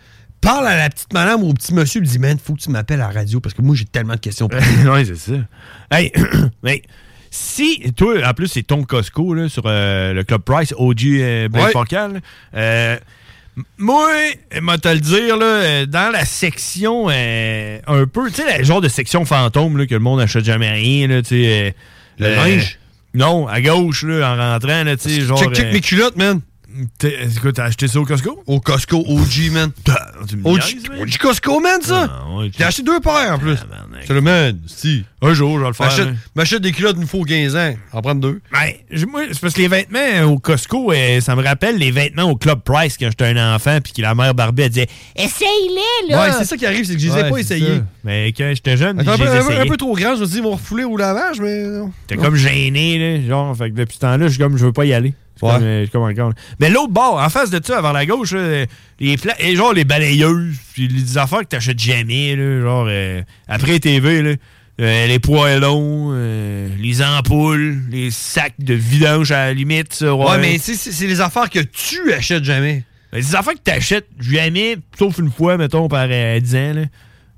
Parle 0.42 0.68
à 0.68 0.78
la 0.78 0.90
petite 0.90 1.12
madame 1.14 1.44
ou 1.44 1.50
au 1.50 1.54
petit 1.54 1.74
monsieur, 1.74 2.02
dis, 2.02 2.20
man, 2.20 2.38
faut 2.42 2.54
que 2.54 2.62
tu 2.62 2.70
m'appelles 2.70 3.02
à 3.02 3.08
la 3.08 3.14
radio 3.14 3.40
parce 3.40 3.54
que 3.54 3.62
moi, 3.62 3.76
j'ai 3.76 3.86
tellement 3.86 4.16
de 4.16 4.20
questions 4.20 4.48
pour 4.48 4.60
toi. 4.60 4.94
oui, 4.94 5.06
c'est 5.06 5.18
ça. 5.18 5.38
Hey, 5.92 6.14
mais 6.64 6.82
si, 7.32 7.92
toi, 7.96 8.16
en 8.26 8.34
plus, 8.34 8.48
c'est 8.48 8.64
ton 8.64 8.84
Costco 8.84 9.34
là, 9.34 9.50
sur 9.50 9.64
euh, 9.66 10.14
le 10.14 10.24
Club 10.24 10.42
Price, 10.42 10.74
OG 10.78 11.02
euh, 11.06 11.50
Blaise 11.50 11.74
Ouais. 11.76 12.22
Euh, 12.56 12.98
moi, 13.78 14.10
moi 14.62 14.78
te 14.78 14.88
le 14.88 15.00
dire, 15.00 15.38
là, 15.38 15.46
euh, 15.46 15.86
dans 15.86 16.12
la 16.12 16.26
section 16.26 17.08
euh, 17.10 17.80
un 17.88 18.06
peu, 18.06 18.30
tu 18.30 18.42
sais, 18.42 18.60
le 18.60 18.64
genre 18.64 18.82
de 18.82 18.88
section 18.88 19.26
fantôme 19.26 19.78
là, 19.78 19.86
que 19.86 19.94
le 19.94 20.00
monde 20.00 20.20
n'achète 20.20 20.46
jamais 20.46 20.72
rien, 20.72 21.08
là, 21.08 21.22
tu 21.22 21.44
sais. 21.44 21.76
Le 22.18 22.36
linge? 22.36 22.80
Non, 23.14 23.48
à 23.48 23.60
gauche, 23.62 24.04
là, 24.04 24.34
en 24.34 24.38
rentrant, 24.38 24.84
là, 24.84 24.96
tu 24.96 25.10
sais, 25.10 25.22
genre. 25.22 25.40
check, 25.40 25.54
check 25.54 25.74
mes 25.74 25.82
culottes, 25.82 26.16
man. 26.16 26.42
Que 27.00 27.50
t'as 27.50 27.66
acheté 27.66 27.88
ça 27.88 28.00
au 28.00 28.06
Costco? 28.06 28.42
Au 28.48 28.60
Costco 28.60 28.98
OG, 29.08 29.52
man. 29.52 29.72
OG, 30.44 31.18
Costco, 31.20 31.60
man, 31.60 31.82
ça? 31.82 32.10
Ah, 32.10 32.36
ouais, 32.38 32.52
J'ai 32.58 32.64
acheté 32.64 32.84
deux 32.84 33.00
paires, 33.00 33.34
en 33.34 33.40
plus. 33.40 33.58
C'est 34.06 34.14
le 34.14 34.22
man, 34.22 34.58
si. 34.68 35.04
Un 35.22 35.34
jour, 35.34 35.58
je 35.58 35.62
vais 35.64 35.68
le 35.68 35.74
faire. 35.74 35.88
M'achète 35.88 36.08
m'achète 36.36 36.62
des 36.62 36.72
culottes 36.72 36.96
une 36.98 37.06
fois 37.08 37.20
aux 37.20 37.26
15 37.26 37.56
ans. 37.56 37.74
En 37.92 38.02
prendre 38.02 38.22
deux. 38.22 38.40
Ben, 38.54 38.72
je- 38.90 39.06
moi, 39.06 39.22
c'est 39.32 39.40
parce 39.42 39.54
que 39.54 39.62
les 39.62 39.68
vêtements 39.68 40.00
euh, 40.00 40.24
au 40.24 40.40
Costco, 40.40 40.94
euh, 40.94 41.20
ça 41.20 41.36
me 41.36 41.44
rappelle 41.44 41.78
les 41.78 41.92
vêtements 41.92 42.24
au 42.24 42.36
Club 42.38 42.62
Price 42.64 42.98
quand 42.98 43.08
j'étais 43.10 43.26
un 43.26 43.56
enfant, 43.56 43.80
puis 43.84 43.92
que 43.92 44.02
la 44.02 44.16
mère 44.16 44.34
Barbie, 44.34 44.62
elle 44.64 44.70
disait 44.70 44.88
Essaye-les, 45.16 46.10
là! 46.12 46.22
Ouais, 46.24 46.32
c'est 46.38 46.46
ça 46.46 46.56
qui 46.58 46.66
arrive, 46.66 46.86
c'est 46.86 46.94
que 46.94 47.00
je 47.00 47.08
les 47.08 47.14
ai 47.18 47.24
Ouais, 47.24 47.30
pas 47.30 47.38
essayés. 47.38 47.82
Mais 48.04 48.28
quand 48.30 48.50
j'étais 48.54 48.78
jeune, 48.78 49.00
Attends, 49.00 49.12
un, 49.14 49.18
peu, 49.18 49.28
un 49.74 49.76
trop 49.76 49.96
grand, 49.96 50.16
je 50.16 50.22
me 50.22 50.26
dit, 50.26 50.38
ils 50.38 50.44
vont 50.44 50.52
refouler 50.52 50.86
au 50.86 50.96
lavage, 50.96 51.40
mais. 51.42 51.64
non. 51.64 51.92
T'es 52.08 52.16
comme 52.16 52.36
gêné, 52.36 52.98
là, 53.20 53.28
genre, 53.28 53.56
fait 53.58 53.70
que 53.72 53.76
depuis 53.76 53.96
ce 53.96 54.00
temps-là, 54.00 54.28
je 54.28 54.34
suis 54.34 54.40
comme, 54.40 54.58
je 54.58 54.66
veux 54.66 54.74
pas 54.74 54.86
y 54.86 54.94
aller. 54.94 55.14
Ouais. 55.42 55.90
comme, 55.92 56.04
euh, 56.10 56.14
comme 56.16 56.34
Mais 56.60 56.70
l'autre 56.70 56.92
bord, 56.92 57.20
en 57.20 57.30
face 57.30 57.50
de 57.50 57.60
ça, 57.64 57.82
vers 57.82 57.94
la 57.94 58.06
gauche, 58.06 58.32
là, 58.34 58.66
les 59.00 59.16
et 59.40 59.56
genre 59.56 59.74
les 59.74 59.86
balayeuses, 59.86 60.56
puis 60.74 60.88
les 60.88 61.18
affaires 61.18 61.40
que 61.40 61.46
t'achètes 61.46 61.80
jamais, 61.80 62.36
là, 62.36 62.62
genre, 62.62 62.86
euh, 62.90 63.22
après 63.48 63.80
TV, 63.80 64.22
là, 64.22 64.32
euh, 64.82 65.08
les 65.08 65.20
poêlons, 65.20 66.12
les 66.80 67.02
ampoules, 67.04 67.78
les 67.90 68.12
sacs 68.12 68.54
de 68.60 68.74
vidange 68.74 69.32
à 69.32 69.48
la 69.48 69.54
limite, 69.54 69.94
ça, 69.94 70.14
Ouais, 70.16 70.38
mais 70.40 70.58
c'est- 70.58 71.08
les 71.08 71.22
affaires 71.22 71.50
que 71.50 71.60
tu 71.60 72.14
achètes 72.14 72.44
jamais. 72.44 72.84
Mais 73.12 73.22
c'est 73.22 73.30
des 73.32 73.36
affaires 73.36 73.54
que 73.56 73.60
t'achètes 73.64 74.08
jamais, 74.20 74.78
sauf 74.98 75.18
une 75.18 75.32
fois, 75.32 75.58
mettons, 75.58 75.88
par 75.88 76.08
euh, 76.10 76.40
10 76.40 76.56
ans, 76.56 76.74
là. 76.76 76.86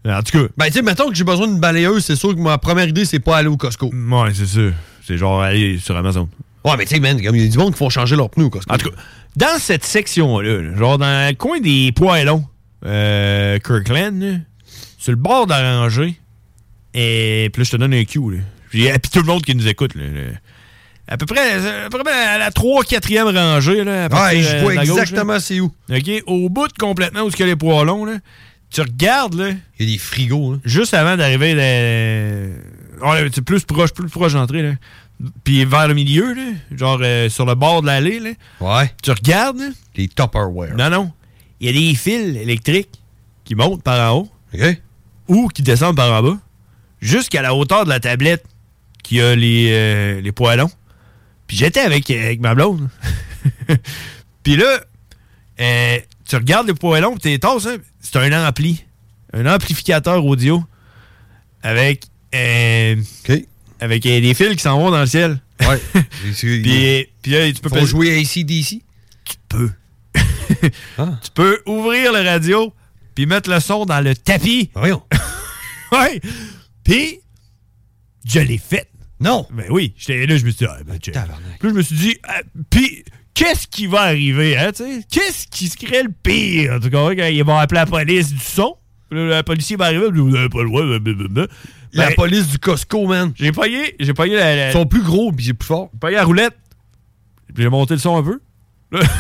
En 0.04 0.24
tout 0.24 0.32
cas. 0.40 0.48
Ben, 0.58 0.66
tu 0.66 0.72
sais, 0.74 0.82
mettons 0.82 1.08
que 1.10 1.16
j'ai 1.16 1.24
besoin 1.24 1.48
d'une 1.48 1.60
balayeuse, 1.60 2.04
c'est 2.04 2.16
sûr 2.16 2.36
que 2.36 2.40
ma 2.42 2.58
première 2.58 2.88
idée, 2.88 3.06
c'est 3.06 3.20
pas 3.20 3.38
aller 3.38 3.48
au 3.48 3.56
Costco. 3.58 3.92
Ouais, 3.94 4.30
c'est 4.34 4.48
ça. 4.48 4.76
C'est 5.06 5.16
genre 5.18 5.42
aller 5.42 5.78
sur 5.78 5.96
Amazon. 5.96 6.28
Ouais, 6.64 6.74
mais 6.78 6.86
tu 6.86 6.96
sais, 6.96 7.00
man, 7.00 7.18
il 7.20 7.24
y 7.24 7.46
a 7.46 7.48
du 7.48 7.58
monde 7.58 7.74
qui 7.74 7.78
font 7.78 7.90
changer 7.90 8.16
leurs 8.16 8.30
pneus 8.30 8.50
Costco. 8.50 8.74
En 8.74 8.78
tout 8.78 8.90
cas, 8.90 8.96
dans 9.36 9.58
cette 9.60 9.84
section-là, 9.84 10.62
là, 10.62 10.78
genre 10.78 10.98
dans 10.98 11.30
le 11.30 11.36
coin 11.36 11.60
des 11.60 11.92
poêlons, 11.92 12.46
euh, 12.86 13.58
Kirkland, 13.60 14.22
là, 14.22 14.38
sur 14.98 15.12
le 15.12 15.18
bord 15.18 15.48
de 15.48 15.52
la 15.52 15.80
rangée, 15.80 16.16
et 16.94 17.50
puis 17.52 17.62
là, 17.62 17.64
je 17.66 17.72
te 17.72 17.78
donne 17.78 17.94
un 17.94 18.04
cue, 18.04 18.20
là. 18.32 18.38
Puis, 18.70 18.86
et 18.86 19.00
puis 19.00 19.12
tout 19.12 19.20
le 19.20 19.26
monde 19.26 19.44
qui 19.44 19.56
nous 19.56 19.68
écoute, 19.68 19.96
là, 19.96 20.04
là. 20.04 20.22
à 21.08 21.18
peu 21.18 21.26
près, 21.26 21.86
à 21.86 21.90
peu 21.90 21.98
près 22.00 22.14
à 22.14 22.38
la 22.38 22.52
3 22.52 22.84
4e 22.84 23.36
rangée, 23.36 23.84
là, 23.84 24.06
à 24.06 24.30
Ouais, 24.32 24.42
je 24.42 24.56
euh, 24.56 24.62
vois 24.62 24.76
là. 24.76 24.82
exactement 24.84 25.40
c'est 25.40 25.60
où. 25.60 25.72
OK, 25.90 26.24
au 26.28 26.50
bout 26.50 26.68
de 26.68 26.74
complètement 26.74 27.22
où 27.22 27.30
y 27.30 27.44
a 27.44 27.46
les 27.46 27.56
poêlons, 27.56 28.06
là, 28.06 28.18
tu 28.70 28.82
regardes, 28.82 29.34
là. 29.34 29.50
Il 29.80 29.86
y 29.86 29.90
a 29.90 29.94
des 29.94 29.98
frigos, 30.00 30.54
hein. 30.54 30.62
Juste 30.64 30.94
avant 30.94 31.18
d'arriver 31.18 31.56
dans. 31.56 33.10
Ouais, 33.10 33.28
c'est 33.34 33.42
plus 33.44 33.64
proche, 33.64 33.92
plus 33.94 34.10
proche 34.10 34.34
d'entrée, 34.34 34.62
là. 34.62 34.74
Puis 35.44 35.66
vers 35.66 35.88
le 35.88 35.94
milieu, 35.94 36.34
là, 36.34 36.52
genre 36.72 37.00
euh, 37.02 37.30
sur 37.30 37.46
le 37.46 37.56
bord 37.56 37.82
de 37.82 37.88
l'allée, 37.88 38.20
là. 38.20 38.32
Ouais. 38.60 38.92
Tu 39.04 39.12
regardes, 39.12 39.60
là. 39.60 39.70
Les 39.96 40.08
Tupperware. 40.08 40.76
Non, 40.76 40.90
non. 40.90 41.12
Il 41.60 41.68
y 41.68 41.70
a 41.70 41.74
des 41.74 41.96
fils 41.96 42.36
électriques 42.38 42.90
qui 43.44 43.56
montent 43.56 43.84
par 43.84 44.14
en 44.14 44.20
haut. 44.20 44.30
Ou 45.28 45.48
qui 45.48 45.62
descendent 45.62 45.96
par 45.96 46.12
en 46.12 46.24
bas. 46.24 46.38
Jusqu'à 47.02 47.42
la 47.42 47.54
hauteur 47.56 47.84
de 47.86 47.90
la 47.90 48.00
tablette 48.00 48.44
qui 49.04 49.22
a 49.22 49.36
les, 49.36 49.70
euh, 49.72 50.22
les 50.22 50.32
poêlons. 50.32 50.72
Puis 51.48 51.58
j'étais 51.58 51.82
avec, 51.82 52.10
avec 52.10 52.40
ma 52.40 52.56
blonde. 52.56 52.90
Puis 54.44 54.56
là, 54.56 54.80
euh, 55.60 56.00
tu 56.28 56.36
regardes 56.36 56.68
les 56.68 56.74
poêlons, 56.74 57.12
puis 57.12 57.20
t'es 57.20 57.38
tasses, 57.40 57.68
hein, 57.68 57.78
c'est 58.00 58.16
un 58.18 58.48
ampli. 58.48 58.86
Un 59.34 59.46
amplificateur 59.46 60.26
audio 60.26 60.64
avec, 61.62 62.06
euh, 62.34 62.96
avec 63.82 64.06
euh, 64.06 64.22
des 64.22 64.34
fils 64.34 64.56
qui 64.56 64.62
s'en 64.62 64.80
vont 64.80 64.92
dans 64.92 65.02
le 65.02 65.08
ciel. 65.08 65.42
Ouais. 65.62 65.82
puis, 66.38 67.08
puis 67.22 67.32
là, 67.32 67.52
tu 67.52 67.62
peux 67.62 67.70
Faut 67.70 67.86
jouer 67.86 68.20
ACDC? 68.20 68.82
Tu 69.26 69.36
peux. 69.50 69.70
Ah. 70.98 71.18
Tu 71.24 71.32
peux 71.34 71.60
ouvrir 71.66 72.12
le 72.12 72.20
radio 72.20 72.72
puis 73.16 73.26
mettre 73.26 73.50
le 73.50 73.60
son 73.60 73.86
dans 73.86 74.02
le 74.02 74.14
tapis. 74.14 74.70
Voyons. 74.76 75.02
ouais. 75.92 76.22
Puis, 76.84 77.22
je 78.26 78.40
l'ai 78.42 78.60
fait. 78.60 78.88
Non. 79.20 79.48
Ben 79.52 79.66
oui. 79.72 79.94
J'étais 79.98 80.28
là, 80.28 80.38
je 80.38 80.46
me 80.46 80.52
suis 80.52 80.60
dit, 80.60 80.66
ah, 80.70 80.84
ben, 80.86 81.00
check. 81.00 81.16
Puis 81.16 81.24
là, 81.24 81.70
je 81.70 81.70
me 81.70 81.82
suis 81.82 81.96
dit, 81.96 82.18
ah, 82.28 82.42
puis, 82.70 83.04
qu'est-ce 83.34 83.66
qui 83.66 83.88
va 83.88 84.02
arriver, 84.02 84.56
hein, 84.56 84.72
tu 84.76 84.84
sais? 84.84 85.04
Qu'est-ce 85.10 85.48
qui 85.48 85.68
serait 85.68 86.04
le 86.04 86.12
pire, 86.12 86.74
en 86.74 86.80
tout 86.80 86.92
cas, 86.92 87.16
quand 87.16 87.26
ils 87.26 87.44
vont 87.44 87.58
appeler 87.58 87.80
la 87.80 87.86
police 87.88 88.32
du 88.32 88.40
son? 88.40 88.76
Le 89.10 89.42
policier 89.42 89.78
va 89.78 89.86
arriver, 89.86 90.12
vous 90.12 90.30
n'avez 90.30 90.50
pas 90.50 90.62
le 90.62 90.70
droit. 90.70 91.48
La 91.94 92.08
Ben, 92.08 92.16
police 92.16 92.48
du 92.48 92.58
Costco, 92.60 93.06
man. 93.08 93.34
J'ai 93.36 93.52
payé, 93.52 93.96
j'ai 94.00 94.14
payé 94.14 94.36
la, 94.36 94.56
la- 94.56 94.70
Ils 94.70 94.74
sont 94.74 94.86
plus 94.86 95.02
gros, 95.04 95.32
puis 95.32 95.46
c'est 95.46 95.54
plus 95.54 95.68
fort. 95.68 95.90
J'ai 95.94 96.00
payé 96.00 96.16
la 96.16 96.24
roulette. 96.24 96.56
Puis 97.54 97.64
j'ai 97.64 97.70
monté 97.70 97.96
le 97.96 98.00
son 98.00 98.18
un 98.18 98.24
peu. 98.24 98.40
Là, 98.92 99.02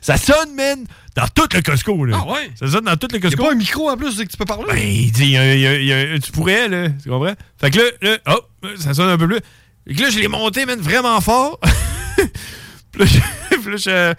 Ça 0.00 0.16
sonne, 0.16 0.54
man, 0.54 0.84
dans 1.16 1.26
tout 1.28 1.46
le 1.54 1.62
Costco, 1.62 2.04
là. 2.04 2.18
Ah 2.20 2.32
ouais? 2.32 2.50
Ça 2.56 2.66
sonne 2.68 2.84
dans 2.84 2.96
tout 2.96 3.08
le 3.12 3.18
Costco. 3.20 3.42
pas 3.44 3.52
un 3.52 3.56
micro 3.56 3.88
en 3.88 3.96
plus 3.96 4.16
que 4.16 4.22
tu 4.24 4.36
peux 4.36 4.44
parler? 4.44 4.64
Ben, 4.68 4.78
il 4.78 5.10
dit, 5.12 5.24
il 5.24 5.30
y 5.30 5.36
a- 5.38 5.54
il 5.54 5.60
y 5.60 5.66
a- 5.66 5.76
il 5.78 5.86
y 5.86 5.92
a- 5.92 6.18
tu 6.18 6.30
pourrais, 6.32 6.68
là, 6.68 6.88
tu 7.02 7.08
comprends? 7.08 7.34
Fait 7.58 7.70
que 7.70 7.78
là, 7.78 7.84
là, 8.02 8.18
hop, 8.26 8.50
ça 8.78 8.92
sonne 8.94 9.08
un 9.08 9.16
peu 9.18 9.26
plus. 9.26 9.38
Fait 9.86 9.94
que 9.94 10.02
là, 10.02 10.10
je 10.10 10.18
l'ai 10.18 10.28
monté, 10.28 10.66
man, 10.66 10.78
vraiment 10.80 11.20
fort. 11.20 11.58
puis 12.92 13.00
là, 13.00 13.06
je, 13.06 13.56
puis 13.56 13.70
là, 13.72 13.76
je- 13.76 14.14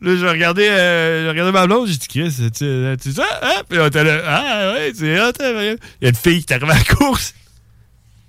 là, 0.00 0.16
je 0.16 0.26
regardais, 0.26 0.68
euh, 0.70 1.52
ma 1.52 1.66
blonde, 1.66 1.86
j'ai 1.88 1.96
dit, 1.96 2.08
Chris, 2.08 2.34
tu 2.56 2.96
tu 3.02 3.12
ça? 3.12 3.24
Hein? 3.42 3.62
Puis 3.68 3.78
on 3.78 3.86
était 3.86 4.04
là, 4.04 4.20
ah 4.26 4.72
ouais, 4.74 4.92
c'est 4.94 5.20
hot, 5.20 5.32
hein, 5.40 5.54
ouais. 5.54 5.76
Il 6.00 6.04
y 6.04 6.06
a 6.06 6.08
une 6.10 6.14
fille 6.14 6.44
qui 6.44 6.52
est 6.52 6.56
arrivée 6.56 6.72
à 6.72 6.76
la 6.78 6.94
course. 6.96 7.34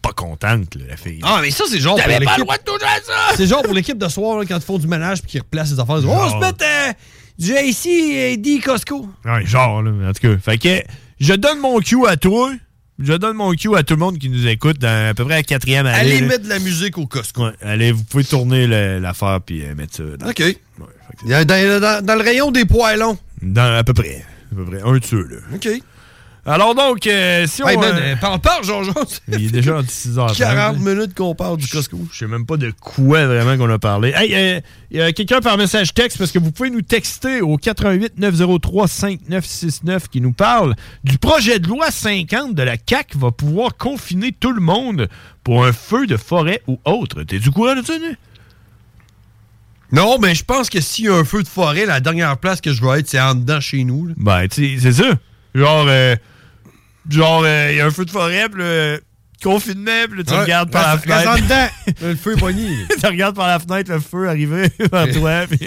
Pas 0.01 0.13
contente, 0.13 0.75
là, 0.75 0.81
la 0.89 0.97
fille. 0.97 1.19
Ah, 1.23 1.39
mais 1.41 1.51
ça, 1.51 1.65
c'est 1.69 1.79
genre. 1.79 1.95
T'avais 1.97 2.15
pour 2.17 2.25
pas 2.25 2.31
l'équipe- 2.31 2.37
le 2.37 2.43
droit 2.43 2.57
de 2.57 2.63
toucher 2.63 2.85
à 2.85 3.01
ça! 3.01 3.35
C'est 3.35 3.47
genre 3.47 3.61
pour 3.63 3.73
l'équipe 3.73 3.97
de 3.97 4.07
soir, 4.07 4.39
là, 4.39 4.45
quand 4.45 4.55
ils 4.55 4.61
font 4.61 4.77
du 4.79 4.87
ménage 4.87 5.21
puis 5.21 5.31
qu'ils 5.31 5.41
replacent 5.41 5.71
les 5.71 5.79
affaires. 5.79 5.97
ils 5.97 6.01
disent, 6.05 6.11
Oh, 6.11 6.21
on 6.23 6.29
se 6.29 6.35
met 6.37 6.53
euh, 6.61 6.93
du 7.37 7.53
et 8.15 8.37
D 8.37 8.59
Costco. 8.59 9.09
Ouais, 9.25 9.45
genre, 9.45 9.81
là, 9.81 9.91
en 10.09 10.13
tout 10.13 10.21
cas. 10.21 10.37
Fait 10.41 10.57
que 10.57 10.81
je 11.19 11.33
donne 11.33 11.59
mon 11.59 11.79
cue 11.79 12.07
à 12.07 12.15
toi. 12.17 12.51
Je 13.01 13.13
donne 13.13 13.37
mon 13.37 13.53
cue 13.53 13.75
à 13.77 13.83
tout 13.83 13.93
le 13.93 13.99
monde 13.99 14.17
qui 14.17 14.29
nous 14.29 14.45
écoute 14.47 14.77
dans 14.79 15.09
à 15.09 15.13
peu 15.13 15.23
près 15.23 15.35
la 15.35 15.43
quatrième 15.43 15.85
année. 15.85 15.97
Allez 15.99 16.19
là. 16.21 16.27
mettre 16.27 16.43
de 16.43 16.49
la 16.49 16.59
musique 16.59 16.97
au 16.97 17.07
Costco. 17.07 17.45
Ouais, 17.45 17.53
allez, 17.61 17.91
vous 17.93 18.03
pouvez 18.03 18.25
tourner 18.25 18.67
l'affaire 18.99 19.39
puis 19.45 19.63
euh, 19.65 19.73
mettre 19.75 19.95
ça 19.97 20.03
dans, 20.17 20.29
OK. 20.29 20.43
Dans, 21.25 21.45
dans- 21.45 21.79
dans- 21.81 22.05
dans 22.05 22.15
le 22.15 22.21
rayon 22.21 22.51
des 22.51 22.65
poêlons. 22.65 23.17
dans- 23.41 23.77
à 23.77 23.83
peu 23.83 23.93
près. 23.93 24.25
À 24.51 24.55
peu 24.55 24.65
près. 24.65 24.81
Un 24.81 24.97
de 24.97 25.05
ceux, 25.05 25.23
là. 25.27 25.37
OK. 25.55 25.69
Alors 26.45 26.73
donc, 26.73 27.05
euh, 27.05 27.45
si 27.47 27.61
on... 27.61 27.67
Hey, 27.67 27.77
man, 27.77 27.95
euh, 27.95 28.13
euh, 28.13 28.15
parle, 28.15 28.39
parle, 28.39 28.63
Jean-Jean. 28.63 28.93
il 29.27 29.45
est 29.47 29.51
déjà 29.51 29.81
6h30. 29.81 30.37
40 30.37 30.79
minutes 30.79 31.13
qu'on 31.13 31.35
parle 31.35 31.57
du 31.57 31.67
Costco. 31.67 31.99
Je 32.11 32.17
sais 32.17 32.27
même 32.27 32.45
pas 32.45 32.57
de 32.57 32.71
quoi 32.79 33.27
vraiment 33.27 33.57
qu'on 33.57 33.71
a 33.71 33.77
parlé. 33.77 34.13
Hey, 34.15 34.33
euh, 34.33 34.61
il 34.89 34.97
y 34.97 35.01
a 35.01 35.11
quelqu'un 35.11 35.41
par 35.41 35.57
message 35.57 35.93
texte 35.93 36.17
parce 36.17 36.31
que 36.31 36.39
vous 36.39 36.51
pouvez 36.51 36.69
nous 36.69 36.81
texter 36.81 37.41
au 37.41 37.57
88 37.57 38.13
903 38.17 38.87
5969 38.87 40.07
qui 40.07 40.21
nous 40.21 40.33
parle 40.33 40.75
du 41.03 41.17
projet 41.17 41.59
de 41.59 41.67
loi 41.67 41.91
50 41.91 42.55
de 42.55 42.63
la 42.63 42.77
CAC 42.77 43.15
va 43.15 43.31
pouvoir 43.31 43.75
confiner 43.77 44.31
tout 44.31 44.53
le 44.53 44.61
monde 44.61 45.09
pour 45.43 45.65
un 45.65 45.73
feu 45.73 46.07
de 46.07 46.17
forêt 46.17 46.61
ou 46.67 46.79
autre. 46.85 47.23
T'es 47.23 47.39
du 47.39 47.51
courant 47.51 47.75
de 47.75 47.85
ça? 47.85 47.93
Non, 49.91 50.19
mais 50.19 50.35
je 50.35 50.45
pense 50.45 50.69
que 50.69 50.79
s'il 50.81 51.05
y 51.05 51.07
a 51.09 51.15
un 51.15 51.23
feu 51.23 51.41
de 51.41 51.47
forêt, 51.47 51.85
la 51.85 51.99
dernière 51.99 52.37
place 52.37 52.61
que 52.61 52.71
je 52.71 52.83
vais 52.83 52.99
être, 52.99 53.07
c'est 53.07 53.19
en 53.19 53.35
dedans 53.35 53.59
chez 53.59 53.83
nous. 53.83 54.05
là. 54.05 54.13
Ben, 54.17 54.47
tu 54.47 54.77
sais, 54.77 54.91
c'est 54.91 55.03
ça. 55.03 55.15
Genre, 55.55 55.85
euh, 55.87 56.15
genre, 57.09 57.45
il 57.47 57.75
y 57.77 57.81
a 57.81 57.85
un 57.85 57.91
feu 57.91 58.05
de 58.05 58.11
forêt, 58.11 58.47
puis 58.49 58.61
là, 58.61 58.97
confinement, 59.41 60.05
puis 60.09 60.17
là, 60.19 60.23
tu 60.25 60.33
Ouais, 60.33 60.39
regardes 60.41 60.69
par 60.71 60.87
la 60.95 60.97
fenêtre. 60.97 61.35
dedans. 61.37 61.95
le 62.09 62.15
feu 62.15 62.33
est 62.33 62.39
pogné. 62.39 62.67
tu 62.99 63.05
regardes 63.05 63.35
par 63.35 63.47
la 63.47 63.59
fenêtre 63.59 63.91
le 63.91 63.99
feu 63.99 64.27
arriver 64.27 64.69
vers 64.91 65.11
toi, 65.13 65.45
puis 65.49 65.65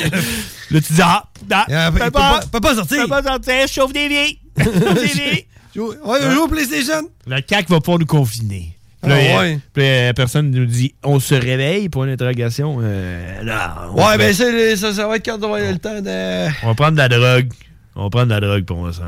là, 0.71 0.81
tu 0.81 0.93
dis 0.93 1.01
Ah, 1.03 1.25
ah 1.51 1.91
peut 1.93 1.99
peux 2.05 2.11
pas- 2.11 2.41
peut 2.53 2.61
pas 2.61 2.75
sortir. 2.75 3.03
Peux 3.03 3.09
pas 3.09 3.23
sortir, 3.23 3.67
chauffe 3.69 3.93
des 3.93 4.09
vies. 4.09 4.39
Chauffe 4.63 4.95
des 4.95 5.07
vies. 5.07 5.47
Ouais, 5.75 6.49
PlayStation. 6.51 7.09
La 7.27 7.41
CAQ 7.47 7.73
va 7.73 7.81
pas 7.81 7.97
nous 7.97 8.05
confiner. 8.07 8.77
Puis 9.03 9.11
Ah, 9.11 9.17
là, 9.17 9.21
il 9.23 9.27
y 9.27 9.31
a- 9.33 9.39
ouais. 9.41 9.59
puis 9.73 9.83
là, 9.83 10.05
la 10.07 10.15
personne 10.15 10.51
nous 10.51 10.67
dit 10.67 10.95
On 11.03 11.19
se 11.19 11.35
réveille 11.35 11.89
pour 11.89 12.05
une 12.05 12.11
interrogation. 12.11 12.79
Euh, 12.83 13.43
là, 13.43 13.89
Ouais, 13.95 14.17
ben 14.19 14.33
le- 14.39 14.77
ça, 14.77 14.93
ça 14.93 15.09
va 15.09 15.17
être 15.17 15.25
quand 15.25 15.37
on 15.43 15.49
va 15.51 15.57
avoir 15.57 15.73
le 15.73 15.79
temps 15.79 16.01
de. 16.01 16.53
On 16.63 16.69
va 16.69 16.75
prendre 16.75 16.93
de 16.93 16.99
la 16.99 17.09
drogue. 17.09 17.49
On 17.95 18.05
va 18.05 18.11
prendre 18.11 18.27
de 18.27 18.31
la 18.35 18.41
drogue, 18.41 18.65
puis 18.65 18.75
on 18.77 18.83
va 18.85 18.93
s'en. 18.93 19.03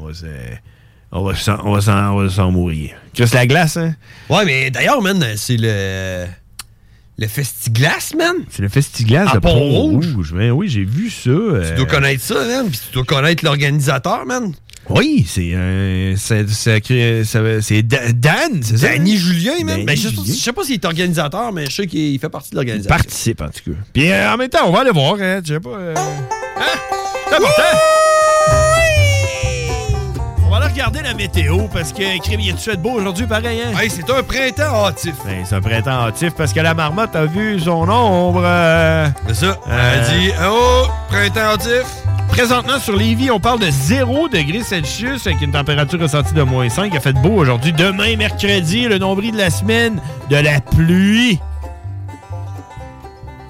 On 0.00 0.04
va 0.06 0.14
s'en- 0.14 0.26
on 1.10 1.22
va 1.24 1.34
s'en- 1.34 1.58
on 1.64 1.72
va 1.72 1.80
s'en- 1.80 2.12
on 2.14 2.22
va 2.22 2.28
s'en 2.30 2.50
mourir. 2.52 2.90
Chris 3.14 3.30
la 3.32 3.46
glace, 3.46 3.76
hein? 3.76 3.94
Ouais, 4.28 4.44
mais 4.44 4.70
d'ailleurs, 4.70 5.02
man, 5.02 5.24
c'est 5.36 5.56
le. 5.58 6.26
Le 7.20 7.26
Festiglace, 7.26 8.14
man. 8.16 8.36
C'est 8.48 8.62
le 8.62 8.68
Festiglace 8.68 9.28
À 9.32 9.34
de 9.34 9.38
Pont-Rouge. 9.40 10.32
Ben 10.32 10.52
oui, 10.52 10.68
j'ai 10.68 10.84
vu 10.84 11.10
ça. 11.10 11.30
euh, 11.30 11.68
Tu 11.70 11.74
dois 11.78 11.86
connaître 11.86 12.22
ça, 12.22 12.34
man. 12.46 12.68
Puis 12.70 12.78
tu 12.86 12.92
dois 12.94 13.02
connaître 13.02 13.44
l'organisateur, 13.44 14.24
man. 14.24 14.52
Oui, 14.88 15.26
c'est 15.28 15.52
un. 15.54 16.14
c'est- 16.16 16.44
Dan, 17.82 18.62
c'est 18.62 18.76
ça? 18.78 18.88
Danny 18.90 19.16
Julien, 19.18 19.54
man. 19.64 19.66
Danny 19.66 19.84
Ben, 19.84 19.96
je, 19.96 20.02
sais 20.02 20.14
pas, 20.14 20.22
Julien. 20.22 20.34
je 20.36 20.40
sais 20.40 20.52
pas 20.52 20.62
s'il 20.62 20.74
est 20.74 20.84
organisateur, 20.84 21.52
mais 21.52 21.66
je 21.66 21.72
sais 21.74 21.86
qu'il 21.88 22.16
fait 22.20 22.28
partie 22.28 22.50
de 22.50 22.54
Il 22.54 22.58
l'organisation. 22.58 22.88
participe, 22.96 23.40
en 23.40 23.48
tout 23.48 23.72
cas. 23.72 23.76
Puis 23.92 24.12
euh, 24.12 24.32
en 24.32 24.36
même 24.36 24.48
temps, 24.48 24.66
on 24.66 24.70
va 24.72 24.82
aller 24.82 24.92
voir, 24.92 25.16
hein. 25.20 25.40
Je 25.44 25.54
sais 25.54 25.60
pas. 25.60 25.70
euh, 25.70 25.94
Hein? 25.96 26.78
C'est 27.28 27.34
important. 27.34 27.62
Regarder 30.78 31.02
la 31.02 31.14
météo 31.14 31.62
parce 31.72 31.92
que, 31.92 32.20
crime, 32.22 32.38
il 32.38 32.50
est 32.50 32.76
beau 32.76 32.92
aujourd'hui, 32.92 33.26
pareil, 33.26 33.60
hein? 33.66 33.76
Hey, 33.76 33.90
c'est 33.90 34.08
un 34.10 34.22
printemps 34.22 34.86
hâtif. 34.86 35.12
Ben, 35.24 35.44
c'est 35.44 35.56
un 35.56 35.60
printemps 35.60 36.04
hâtif 36.06 36.32
parce 36.36 36.52
que 36.52 36.60
la 36.60 36.72
marmotte 36.72 37.16
a 37.16 37.24
vu 37.24 37.58
son 37.58 37.88
ombre. 37.90 38.42
euh, 38.44 39.08
C'est 39.26 39.34
ça. 39.34 39.56
Euh, 39.68 39.94
Elle 40.12 40.20
dit 40.20 40.30
Oh, 40.48 40.84
printemps 41.08 41.54
hâtif. 41.54 41.82
Présentement, 42.28 42.78
sur 42.78 42.94
Lévis, 42.94 43.28
on 43.32 43.40
parle 43.40 43.58
de 43.58 43.68
0 43.68 44.28
degrés 44.28 44.62
Celsius 44.62 45.26
avec 45.26 45.42
une 45.42 45.50
température 45.50 45.98
ressentie 46.00 46.32
de 46.32 46.42
moins 46.42 46.68
5. 46.68 46.90
Il 46.92 46.96
a 46.96 47.00
fait 47.00 47.12
beau 47.12 47.30
aujourd'hui. 47.38 47.72
Demain, 47.72 48.16
mercredi, 48.16 48.86
le 48.86 48.98
nombril 48.98 49.32
de 49.32 49.38
la 49.38 49.50
semaine, 49.50 50.00
de 50.30 50.36
la 50.36 50.60
pluie. 50.60 51.40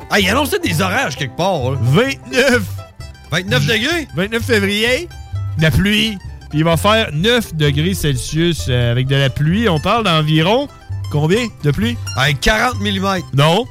Ah, 0.09 0.19
il 0.19 0.27
annonçait 0.31 0.61
des 0.61 0.81
orages 0.81 1.15
quelque 1.15 1.37
part. 1.37 1.73
là. 1.73 1.77
29. 1.83 2.63
29 3.33 3.67
degrés? 3.67 4.09
29 4.17 4.43
février, 4.43 5.11
de 5.59 5.63
la 5.63 5.71
pluie. 5.71 6.17
Puis 6.51 6.61
il 6.61 6.65
va 6.65 6.77
faire 6.77 7.11
9 7.13 7.55
degrés 7.55 7.95
Celsius 7.95 8.67
euh, 8.69 8.93
avec 8.93 9.07
de 9.07 9.17
la 9.17 9.31
pluie. 9.31 9.69
On 9.69 9.81
parle 9.81 10.05
d'environ 10.05 10.69
combien 11.11 11.47
de 11.63 11.71
pluie? 11.71 11.97
Avec 12.17 12.41
40 12.41 12.81
mm. 12.81 13.23
Non, 13.35 13.67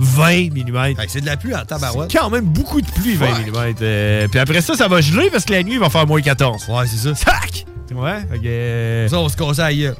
20 0.00 0.50
mm. 0.52 0.94
c'est 1.08 1.20
de 1.20 1.26
la 1.26 1.36
pluie 1.36 1.54
en 1.54 1.64
tabarouette. 1.64 2.10
C'est 2.10 2.18
quand 2.18 2.30
même 2.30 2.46
beaucoup 2.46 2.80
de 2.80 2.90
pluie, 2.90 3.14
20 3.14 3.26
mm. 3.28 4.28
puis 4.28 4.38
après 4.40 4.60
ça, 4.60 4.74
ça 4.74 4.88
va 4.88 5.00
geler 5.00 5.30
parce 5.30 5.44
que 5.44 5.52
la 5.52 5.62
nuit, 5.62 5.74
il 5.74 5.80
va 5.80 5.90
faire 5.90 6.06
moins 6.06 6.20
14. 6.20 6.68
Ouais, 6.68 6.86
c'est 6.86 7.08
ça. 7.08 7.14
Sac! 7.14 7.66
Ouais, 7.94 8.26
que, 8.42 8.46
euh, 8.46 9.08
Ça, 9.08 9.18
on 9.20 9.28
se 9.28 9.36
casse 9.36 9.58
gueule. 9.58 9.96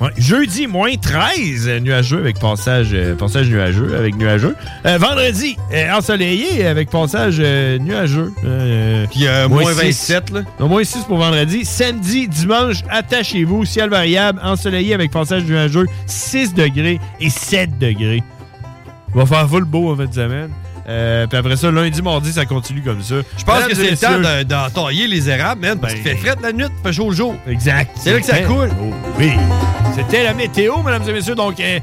Ouais, 0.00 0.10
jeudi, 0.18 0.66
moins 0.66 0.94
13 0.96 1.68
euh, 1.68 1.78
nuageux 1.78 2.18
avec 2.18 2.40
passage, 2.40 2.88
euh, 2.92 3.14
passage 3.14 3.48
nuageux 3.48 3.96
avec 3.96 4.16
nuageux. 4.16 4.56
Euh, 4.86 4.98
vendredi, 4.98 5.56
euh, 5.72 5.92
ensoleillé 5.92 6.66
avec 6.66 6.90
passage 6.90 7.38
nuageux. 7.40 8.32
Puis 9.10 9.26
euh, 9.28 9.48
moins 9.48 9.72
six. 9.72 10.10
27, 10.10 10.30
là. 10.30 10.40
Non, 10.58 10.68
moins 10.68 10.82
6 10.82 11.04
pour 11.04 11.18
vendredi. 11.18 11.64
Samedi, 11.64 12.26
dimanche, 12.26 12.82
attachez-vous. 12.90 13.64
Ciel 13.64 13.88
variable, 13.88 14.40
ensoleillé 14.42 14.94
avec 14.94 15.12
passage 15.12 15.44
nuageux, 15.44 15.86
6 16.06 16.54
degrés 16.54 16.98
et 17.20 17.30
7 17.30 17.78
degrés. 17.78 18.22
Il 19.14 19.20
va 19.20 19.26
faire 19.26 19.48
full 19.48 19.64
beau 19.64 19.92
en 19.92 19.96
fin 19.96 20.06
de 20.06 20.14
semaine. 20.14 20.50
Euh, 20.86 21.26
puis 21.26 21.38
après 21.38 21.56
ça, 21.56 21.70
lundi, 21.70 22.02
mardi, 22.02 22.32
ça 22.32 22.44
continue 22.44 22.82
comme 22.82 23.02
ça. 23.02 23.14
Je 23.38 23.44
pense 23.44 23.64
que 23.64 23.74
c'est 23.74 23.90
le 23.90 23.96
temps 23.96 24.20
d'entailler 24.46 25.06
les 25.06 25.30
érables, 25.30 25.60
man. 25.62 25.78
Parce 25.78 25.94
Ben- 25.94 26.02
qu'il 26.02 26.10
fait 26.12 26.16
fret 26.18 26.36
la 26.42 26.52
nuit, 26.52 26.66
fait 26.82 26.92
chaud 26.92 27.10
le 27.10 27.16
jour. 27.16 27.34
Exact. 27.48 27.90
C'est 27.98 28.12
là 28.12 28.20
que 28.20 28.26
ça 28.26 28.40
coule. 28.40 28.70
Oh, 28.82 28.92
oui. 29.18 29.32
C'était 29.94 30.24
la 30.24 30.34
météo, 30.34 30.82
mesdames 30.82 31.08
et 31.08 31.12
messieurs. 31.12 31.34
Donc, 31.34 31.58
euh, 31.60 31.78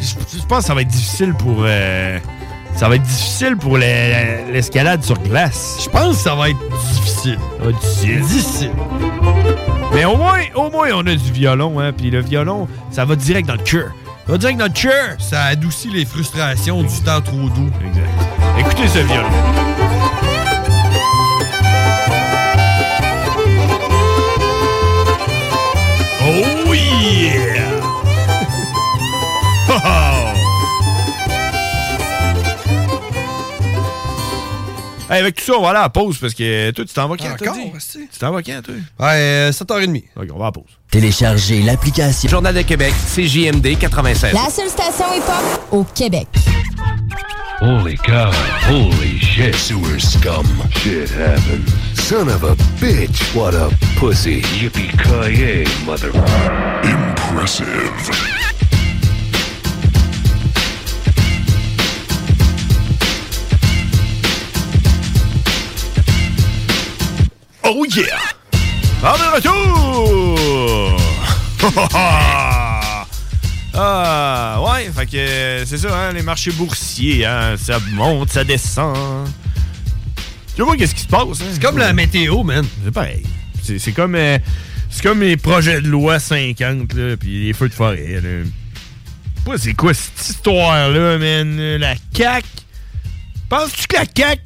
je, 0.00 0.42
pense 0.48 0.60
que 0.60 0.64
ça 0.66 0.74
va 0.74 0.80
être 0.82 0.88
difficile 0.88 1.34
pour. 1.34 1.64
euh, 1.66 2.18
ça 2.76 2.88
va 2.88 2.96
être 2.96 3.02
difficile 3.02 3.56
pour 3.56 3.76
le- 3.76 4.52
l'escalade 4.52 5.02
sur 5.02 5.18
glace. 5.18 5.78
Je 5.84 5.90
pense 5.90 6.16
que 6.16 6.22
ça 6.22 6.34
va 6.34 6.48
être 6.50 6.58
difficile. 6.94 7.38
Ça 7.58 7.64
va 7.64 7.70
être 7.70 7.80
difficile. 7.80 8.20
Difficile. 8.22 8.70
Mais 9.92 10.04
au 10.04 10.16
moins, 10.16 10.40
au 10.54 10.70
moins, 10.70 10.88
on 10.94 11.06
a 11.06 11.14
du 11.14 11.32
violon, 11.32 11.78
hein. 11.80 11.92
Puis 11.92 12.10
le 12.10 12.20
violon, 12.20 12.68
ça 12.90 13.04
va 13.04 13.16
direct 13.16 13.48
dans 13.48 13.54
le 13.54 13.62
cœur. 13.62 13.90
Ça 14.26 14.32
va 14.32 14.38
direct 14.38 14.58
dans 14.58 14.64
le 14.66 14.70
cœur. 14.70 15.16
Ça 15.18 15.44
adoucit 15.44 15.88
les 15.90 16.04
frustrations 16.04 16.82
du 16.82 17.00
temps 17.02 17.20
trop 17.20 17.48
doux. 17.48 17.70
Exact. 17.86 18.08
Écoutez 18.58 18.88
ce 18.88 18.98
violon. 18.98 19.28
Oh 26.22 26.74
yeah! 26.74 27.62
Oh, 29.68 29.72
oh. 29.84 30.06
Hey, 35.08 35.20
avec 35.20 35.36
tout 35.36 35.44
ça, 35.44 35.52
on 35.56 35.62
va 35.62 35.68
aller 35.68 35.78
à 35.78 35.82
la 35.82 35.88
pause 35.88 36.18
parce 36.18 36.34
que 36.34 36.72
toi, 36.72 36.84
tu 36.84 36.92
t'en 36.92 37.06
vas 37.08 37.16
quand? 37.16 37.30
Encore? 37.30 37.54
Tu 37.54 38.18
t'en 38.18 38.32
vas 38.32 38.42
quand, 38.42 38.60
toi? 38.64 38.74
Ouais, 38.98 39.14
euh, 39.14 39.52
7h30. 39.52 40.02
Ok, 40.16 40.28
on 40.34 40.38
va 40.38 40.46
à 40.46 40.48
la 40.48 40.52
pause. 40.52 40.64
Téléchargez 40.90 41.62
l'application 41.62 42.28
Journal 42.28 42.54
de 42.54 42.62
Québec, 42.62 42.92
CJMD 43.14 43.78
96. 43.78 44.32
La 44.32 44.50
seule 44.50 44.68
station 44.68 45.04
hip-hop 45.14 45.60
au 45.70 45.84
Québec. 45.94 46.26
Holy 47.58 47.96
cow. 47.96 48.30
Holy 48.64 49.18
shit. 49.18 49.54
Sewer 49.54 49.98
scum. 49.98 50.46
Shit 50.70 51.08
happened. 51.08 51.68
Son 51.94 52.28
of 52.28 52.44
a 52.44 52.54
bitch. 52.78 53.34
What 53.34 53.54
a 53.54 53.74
pussy. 53.98 54.42
Yippee-ki-yay, 54.42 55.64
mother... 55.86 56.10
Impressive. 56.84 58.36
Oh 67.68 67.84
yeah! 67.84 68.20
En 69.02 69.16
de 69.18 69.28
retour! 69.34 69.76
Ah, 73.78 74.58
ouais, 74.62 74.90
fait 74.90 75.06
que 75.06 75.64
c'est 75.66 75.76
ça, 75.76 75.94
hein, 75.94 76.12
les 76.12 76.22
marchés 76.22 76.50
boursiers, 76.52 77.26
hein, 77.26 77.56
ça 77.58 77.78
monte, 77.92 78.30
ça 78.30 78.42
descend. 78.42 79.28
Sais 80.56 80.64
pas 80.64 80.76
qu'est-ce 80.76 80.94
qui 80.94 81.02
se 81.02 81.06
passe. 81.06 81.26
C'est 81.52 81.62
comme 81.62 81.76
la 81.76 81.92
météo, 81.92 82.42
man. 82.42 82.64
C'est 82.82 82.90
pareil. 82.90 83.22
C'est 83.62 83.78
c'est 83.78 83.92
comme, 83.92 84.14
euh, 84.14 84.38
c'est 84.88 85.02
comme 85.02 85.20
les 85.20 85.36
projets 85.36 85.82
de 85.82 85.88
loi 85.88 86.18
50, 86.18 86.94
là, 86.94 87.16
puis 87.18 87.44
les 87.44 87.52
feux 87.52 87.68
de 87.68 87.74
forêt. 87.74 88.20
Là. 88.22 88.44
Pas 89.44 89.58
c'est 89.58 89.74
quoi 89.74 89.92
cette 89.92 90.26
histoire-là, 90.26 91.18
man? 91.18 91.76
La 91.76 91.94
CAQ? 92.14 92.46
Penses-tu 93.50 93.86
que 93.88 93.96
la 93.96 94.04
CAQ. 94.16 94.45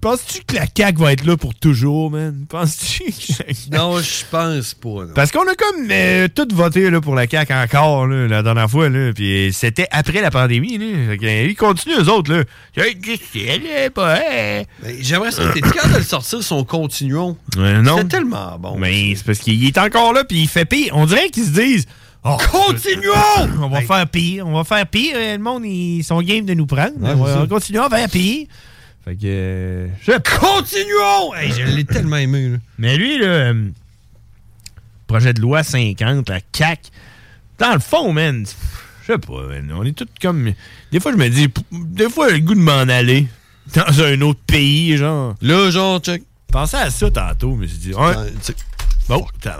Penses-tu 0.00 0.42
que 0.46 0.54
la 0.54 0.66
CAQ 0.76 1.00
va 1.00 1.12
être 1.12 1.24
là 1.24 1.36
pour 1.36 1.54
toujours, 1.54 2.10
man? 2.10 2.44
Penses-tu? 2.48 3.04
que- 3.04 3.70
Non, 3.76 3.98
je 3.98 4.24
pense 4.30 4.74
pas. 4.74 4.88
non. 4.88 5.08
Parce 5.14 5.32
qu'on 5.32 5.42
a 5.42 5.54
comme 5.54 5.88
euh, 5.90 6.28
tout 6.32 6.46
voté 6.52 6.90
là, 6.90 7.00
pour 7.00 7.14
la 7.14 7.26
CAQ 7.26 7.52
encore 7.54 8.06
là, 8.06 8.28
la 8.28 8.42
dernière 8.42 8.70
fois. 8.70 8.88
Là, 8.88 9.12
puis 9.14 9.50
c'était 9.52 9.88
après 9.90 10.20
la 10.20 10.30
pandémie. 10.30 10.78
Là. 10.78 10.84
Fait 11.10 11.18
que, 11.18 11.26
euh, 11.26 11.46
ils 11.48 11.56
continuent, 11.56 11.96
eux 12.00 12.08
autres. 12.10 12.32
Là. 12.32 12.44
Hein? 12.78 14.62
Ben, 14.82 14.94
J'aimerais 15.00 15.32
ça. 15.32 15.42
T'es 15.52 15.60
capable 15.60 15.94
de 15.94 15.98
le 15.98 16.04
sortir 16.04 16.42
son 16.42 16.62
continuum? 16.64 17.34
Ouais, 17.56 17.80
non. 17.82 17.96
C'est 17.98 18.08
tellement 18.08 18.58
bon. 18.58 18.76
Mais 18.78 19.14
c'est 19.16 19.24
parce 19.24 19.38
qu'il 19.38 19.64
est 19.66 19.78
encore 19.78 20.12
là, 20.12 20.24
puis 20.24 20.40
il 20.42 20.48
fait 20.48 20.64
pire. 20.66 20.92
On 20.96 21.06
dirait 21.06 21.30
qu'ils 21.30 21.44
se 21.46 21.50
disent 21.50 21.86
Oh, 22.24 22.36
Continuons! 22.50 23.12
On 23.62 23.68
va 23.68 23.80
faire 23.82 24.06
pire, 24.08 24.46
on 24.48 24.52
va 24.52 24.64
faire 24.64 24.84
pire. 24.88 25.12
Euh, 25.16 25.36
Le 25.36 25.42
monde, 25.42 25.64
ils 25.64 26.02
sont 26.02 26.20
game 26.22 26.44
de 26.44 26.54
nous 26.54 26.66
prendre. 26.66 26.92
Ouais, 27.00 27.12
on 27.12 27.22
va 27.22 27.46
continuer 27.46 27.78
à 27.80 27.88
faire 27.88 28.08
pire. 28.08 28.46
Fait 29.06 29.14
que. 29.14 29.20
euh, 29.24 29.88
je. 30.02 30.12
Continuons! 30.38 31.34
Hey, 31.34 31.52
je 31.52 31.62
l'ai 31.74 31.84
tellement 31.84 32.16
aimé. 32.16 32.48
Là. 32.48 32.58
Mais 32.78 32.96
lui, 32.96 33.18
le 33.18 33.26
euh, 33.26 33.68
projet 35.06 35.32
de 35.32 35.40
loi 35.40 35.62
50, 35.62 36.28
la 36.28 36.40
CAC, 36.40 36.90
dans 37.58 37.72
le 37.74 37.78
fond, 37.78 38.12
man, 38.12 38.44
je 39.02 39.12
sais 39.12 39.18
pas, 39.18 39.46
man, 39.46 39.72
on 39.76 39.84
est 39.84 39.92
tous 39.92 40.08
comme. 40.20 40.52
Des 40.90 41.00
fois, 41.00 41.12
je 41.12 41.16
me 41.16 41.28
dis, 41.28 41.48
des 41.72 42.10
fois, 42.10 42.30
j'ai 42.30 42.38
le 42.38 42.44
goût 42.44 42.54
de 42.54 42.60
m'en 42.60 42.72
aller 42.72 43.28
dans 43.74 44.02
un 44.02 44.20
autre 44.22 44.40
pays, 44.46 44.96
genre. 44.96 45.36
Là, 45.40 45.70
genre, 45.70 46.00
check. 46.00 46.22
Pensais 46.48 46.76
à 46.76 46.90
ça 46.90 47.10
tantôt, 47.10 47.54
mais 47.54 47.66
j'ai 47.68 47.76
dit, 47.76 47.94
ouais. 47.94 48.14
Bon, 49.08 49.24
t'as 49.40 49.58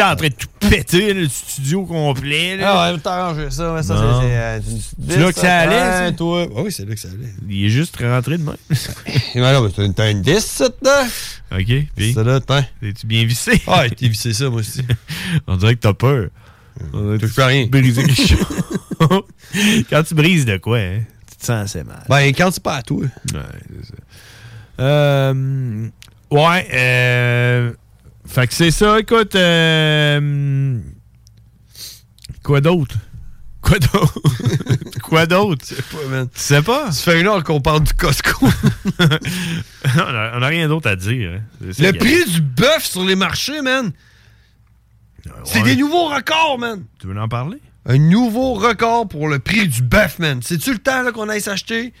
t'es 0.00 0.06
en 0.06 0.16
train 0.16 0.28
de 0.28 0.34
tout 0.34 0.48
péter, 0.68 1.12
le 1.14 1.28
studio 1.28 1.84
complet. 1.84 2.56
Là. 2.56 2.72
Ah 2.88 2.92
ouais, 2.92 2.98
t'as 3.02 3.12
arrangé 3.12 3.50
ça. 3.50 3.72
mais 3.76 3.82
ça, 3.82 3.94
Non. 3.94 4.20
c'est- 4.20 4.26
c'est. 4.28 4.36
euh, 4.36 4.60
C'est 5.08 5.18
là 5.18 5.32
que 5.32 5.38
ça 5.40 5.58
allait? 5.58 6.06
Ouais, 6.06 6.12
toi. 6.14 6.46
Ah 6.56 6.60
oui, 6.62 6.72
c'est 6.72 6.88
là 6.88 6.94
que 6.94 7.00
ça 7.00 7.08
allait. 7.08 7.32
Il 7.48 7.64
est 7.66 7.68
juste 7.68 7.96
rentré 7.96 8.38
de 8.38 8.42
même. 8.44 8.56
Et 9.34 9.38
voilà, 9.40 9.60
mais 9.60 9.68
t'as 9.70 9.84
une- 9.84 9.94
t'as 9.94 10.10
une 10.10 10.22
10, 10.22 10.40
ça, 10.44 10.68
dedans. 10.68 11.06
OK, 11.52 11.86
puis? 11.96 12.12
Ça, 12.14 12.22
là, 12.22 12.40
t'as. 12.40 12.62
Es-tu 12.82 13.06
bien 13.06 13.24
vissé? 13.24 13.60
Ah, 13.66 13.84
t'es 13.88 14.08
vissé 14.08 14.32
ça, 14.32 14.48
moi 14.48 14.60
aussi. 14.60 14.82
On 15.46 15.56
dirait 15.56 15.74
que 15.74 15.80
t'as 15.80 15.92
peur. 15.94 16.28
On 16.94 17.16
que 17.16 17.16
Touche 17.18 17.34
plus 17.34 17.42
à 17.42 17.46
rien. 17.46 17.64
tu 17.64 17.70
brises 17.70 17.96
quelque 17.96 18.14
chose. 18.14 18.62
Quand 19.90 20.02
tu 20.02 20.14
brises 20.14 20.46
de 20.46 20.56
quoi, 20.56 20.78
hein, 20.78 21.00
tu 21.30 21.36
te 21.36 21.44
sens 21.44 21.64
assez 21.64 21.82
mal. 21.84 22.04
Ben, 22.08 22.32
quand 22.34 22.50
c'est 22.52 22.62
pas 22.62 22.76
à 22.76 22.82
toi. 22.82 23.00
Ouais, 23.02 23.40
c'est 23.82 23.86
ça. 23.88 23.94
Euh, 24.80 25.88
ouais, 26.30 26.68
euh, 26.72 27.72
fait 28.26 28.46
que 28.46 28.54
c'est 28.54 28.70
ça, 28.70 28.98
écoute. 29.00 29.34
euh, 29.34 30.78
quoi 32.42 32.60
d'autre? 32.60 32.96
Quoi 33.62 33.78
d'autre? 33.78 34.18
quoi 35.02 35.26
d'autre? 35.26 35.64
Je 35.68 35.74
sais 35.76 35.82
pas, 35.82 36.06
man. 36.08 36.28
Tu 36.32 36.40
sais 36.40 36.62
pas? 36.62 36.90
Ça 36.92 37.12
fait 37.12 37.20
une 37.20 37.26
heure 37.26 37.44
qu'on 37.44 37.60
parle 37.60 37.82
du 37.82 37.92
Costco. 37.92 38.46
on, 38.98 39.98
a, 39.98 40.38
on 40.38 40.42
a 40.42 40.46
rien 40.46 40.68
d'autre 40.68 40.88
à 40.88 40.96
dire. 40.96 41.32
hein. 41.34 41.40
C'est 41.60 41.84
ça 41.84 41.92
Le 41.92 41.98
prix 41.98 42.24
du 42.30 42.40
bœuf 42.40 42.84
sur 42.84 43.04
les 43.04 43.16
marchés, 43.16 43.60
man. 43.62 43.92
C'est 45.44 45.58
Ouais. 45.58 45.64
des 45.64 45.76
nouveaux 45.76 46.08
records, 46.08 46.58
man. 46.58 46.84
Tu 46.98 47.06
veux 47.06 47.18
en 47.20 47.28
parler? 47.28 47.58
Un 47.86 47.98
nouveau 47.98 48.54
record 48.54 49.06
pour 49.08 49.28
le 49.28 49.38
prix 49.38 49.68
du 49.68 49.82
bœuf, 49.82 50.18
man. 50.18 50.40
C'est-tu 50.42 50.72
le 50.72 50.78
temps 50.78 51.02
là, 51.02 51.12
qu'on 51.12 51.28
aille 51.28 51.40
s'acheter? 51.42 51.92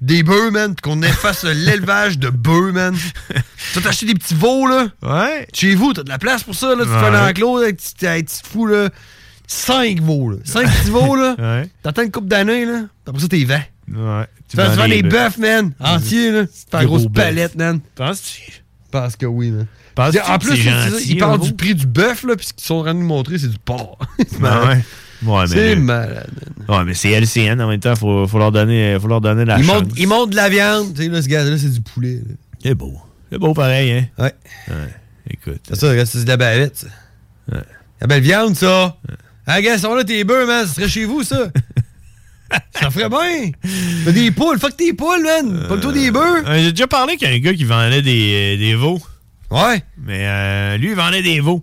Des 0.00 0.22
bœufs, 0.22 0.50
man, 0.50 0.74
pis 0.74 0.82
qu'on 0.82 1.02
efface 1.02 1.44
l'élevage 1.44 2.18
de 2.18 2.30
bœufs, 2.30 2.72
man? 2.72 2.96
T'as 3.74 3.88
acheté 3.88 4.06
des 4.06 4.14
petits 4.14 4.34
veaux, 4.34 4.66
là? 4.66 4.88
Ouais. 5.02 5.46
Chez 5.52 5.74
vous, 5.74 5.92
t'as 5.92 6.02
de 6.02 6.08
la 6.08 6.18
place 6.18 6.42
pour 6.42 6.54
ça, 6.54 6.68
là? 6.74 6.84
Tu 6.84 6.88
te 6.88 6.94
Ouais. 6.94 7.00
fais 7.00 7.06
un 7.16 7.28
enclos 7.28 7.58
avec 7.58 7.76
petit, 7.76 8.06
avec 8.06 8.26
petit 8.26 8.40
fou, 8.44 8.66
là. 8.66 8.88
Cinq 9.46 10.00
veaux, 10.00 10.30
là. 10.30 10.36
Cinq 10.44 10.66
petits 10.80 10.90
veaux, 10.90 11.16
là. 11.16 11.34
Ouais. 11.38 11.68
T'attends 11.82 12.02
une 12.02 12.10
coupe 12.10 12.28
d'années, 12.28 12.64
là. 12.64 12.82
Après 13.06 13.20
ça, 13.20 13.28
t'es 13.28 13.44
vends. 13.44 13.62
Ouais. 13.92 14.26
Tu 14.48 14.56
fais 14.56 14.70
souvent 14.70 14.88
des 14.88 15.02
bœufs, 15.02 15.38
man. 15.38 15.72
Entiers, 15.80 16.30
là. 16.32 16.46
Tu 16.46 16.52
fais 16.70 16.78
une 16.82 16.86
grosse 16.86 17.06
palette, 17.12 17.54
man. 17.56 17.80
Penses-tu? 17.94 18.62
Parce 18.90 19.16
que 19.16 19.26
oui, 19.26 19.50
man. 19.50 19.66
Penses-tu 19.94 20.20
en 20.20 20.38
plus, 20.38 20.56
ils 21.08 21.18
parlent 21.18 21.40
du 21.40 21.52
prix 21.52 21.74
du 21.74 21.86
bœuf, 21.86 22.22
là, 22.24 22.36
puis 22.36 22.46
ce 22.46 22.52
qu'ils 22.52 22.64
sont 22.66 22.76
en 22.76 22.82
train 22.82 22.94
de 22.94 23.00
nous 23.00 23.06
montrer, 23.06 23.38
c'est 23.38 23.48
du 23.48 23.58
porc. 23.58 23.98
Ouais. 24.18 24.82
Ouais, 25.24 25.46
C'est 25.46 25.76
malade. 25.76 26.30
Ouais, 26.68 26.84
mais 26.84 26.94
c'est 26.94 27.10
LCN 27.10 27.60
en 27.60 27.68
même 27.68 27.80
temps, 27.80 27.94
faut, 27.96 28.26
faut, 28.26 28.38
leur, 28.38 28.52
donner, 28.52 28.96
faut 29.00 29.08
leur 29.08 29.20
donner 29.20 29.44
la 29.44 29.58
Ils 29.58 29.64
chance. 29.64 29.82
montent, 29.82 29.92
ils 29.98 30.06
montent 30.08 30.30
de 30.30 30.36
la 30.36 30.48
viande. 30.48 30.94
Tu 30.94 31.02
sais, 31.02 31.08
là, 31.08 31.20
ce 31.22 31.28
gars-là, 31.28 31.58
c'est 31.58 31.70
du 31.72 31.80
poulet. 31.80 32.20
C'est 32.62 32.74
beau. 32.74 32.94
C'est 33.30 33.38
beau 33.38 33.52
pareil, 33.52 33.92
hein? 33.92 34.06
Ouais. 34.18 34.34
Ouais. 34.68 34.74
Écoute. 35.30 35.60
C'est 35.68 35.76
ça, 35.76 36.06
c'est 36.06 36.24
de 36.24 36.28
la 36.28 36.36
bavette, 36.36 36.76
ça. 36.76 36.86
Ouais. 37.52 37.62
La 38.00 38.06
belle 38.06 38.22
viande, 38.22 38.56
ça. 38.56 38.96
Ah, 39.46 39.60
gars, 39.60 39.78
sont 39.78 39.94
là 39.94 40.04
tes 40.04 40.24
bœufs, 40.24 40.46
man. 40.46 40.66
Ce 40.66 40.74
serait 40.74 40.88
chez 40.88 41.04
vous, 41.04 41.22
ça. 41.22 41.48
ça 42.72 42.90
ferait 42.90 43.08
bien. 43.08 43.50
Fais 44.04 44.12
des 44.12 44.30
poules. 44.30 44.58
Fuck 44.58 44.76
tes 44.76 44.92
poules, 44.92 45.22
man. 45.22 45.66
Pas 45.68 45.76
toi 45.76 45.92
des 45.92 46.10
bœufs. 46.10 46.44
Euh, 46.46 46.62
J'ai 46.62 46.70
déjà 46.72 46.86
parlé 46.86 47.16
qu'un 47.16 47.38
gars 47.38 47.52
qui 47.54 47.64
vendait 47.64 48.02
des, 48.02 48.56
euh, 48.56 48.58
des 48.58 48.74
veaux. 48.74 49.00
Ouais. 49.50 49.82
Mais 49.98 50.26
euh, 50.26 50.76
lui, 50.78 50.90
il 50.90 50.94
vendait 50.94 51.22
des 51.22 51.40
veaux. 51.40 51.62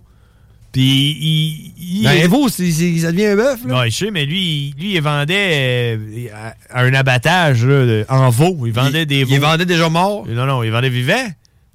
Puis 0.78 1.18
il. 1.20 1.74
il 2.00 2.04
Ben, 2.04 2.30
c'est- 2.48 2.70
c'est- 2.70 2.98
ça 2.98 3.10
devient 3.10 3.26
un 3.26 3.36
bœuf, 3.36 3.60
là. 3.66 3.80
Ouais, 3.80 3.90
je 3.90 3.96
sais, 3.96 4.10
mais 4.12 4.24
lui, 4.26 4.40
il- 4.40 4.74
lui, 4.80 4.94
il 4.94 5.02
vendait 5.02 5.96
euh, 5.98 6.26
à, 6.70 6.82
un 6.82 6.94
abattage 6.94 7.64
là, 7.64 8.04
en 8.08 8.30
veau. 8.30 8.64
Il 8.64 8.72
vendait 8.72 9.04
des 9.04 9.24
veaux. 9.24 9.34
Il 9.34 9.40
vendait 9.40 9.66
déjà 9.66 9.88
morts. 9.88 10.24
Non, 10.28 10.46
non, 10.46 10.62
il 10.62 10.70
vendait 10.70 10.88
vivant. 10.90 11.26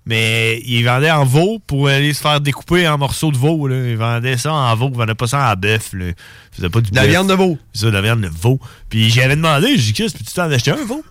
Mais 0.05 0.61
il 0.65 0.83
vendait 0.83 1.11
en 1.11 1.25
veau 1.25 1.59
pour 1.65 1.87
aller 1.87 2.13
se 2.13 2.21
faire 2.21 2.39
découper 2.41 2.87
en 2.87 2.97
morceaux 2.97 3.31
de 3.31 3.37
veau. 3.37 3.67
Là. 3.67 3.75
Il 3.89 3.95
vendait 3.97 4.37
ça 4.37 4.53
en 4.53 4.75
veau, 4.75 4.89
il 4.91 4.97
vendait 4.97 5.15
pas 5.15 5.27
ça 5.27 5.51
en 5.51 5.55
bœuf. 5.59 5.91
Il 5.93 6.13
faisait 6.51 6.69
pas 6.69 6.79
du 6.81 6.91
De 6.91 6.95
la 6.95 7.01
bœuf. 7.03 7.11
viande 7.11 7.29
de 7.29 7.33
veau. 7.33 7.57
C'est 7.73 7.81
ça, 7.81 7.87
de 7.87 7.91
la 7.91 8.01
viande 8.01 8.21
de 8.21 8.27
veau. 8.29 8.59
Puis 8.89 9.09
j'avais 9.09 9.35
demandé, 9.35 9.67
j'ai 9.77 9.91
dit, 9.91 9.93
Chris, 9.93 10.13
peux-tu 10.17 10.33
t'en 10.33 10.49
acheter 10.51 10.71
un 10.71 10.85
veau? 10.85 11.03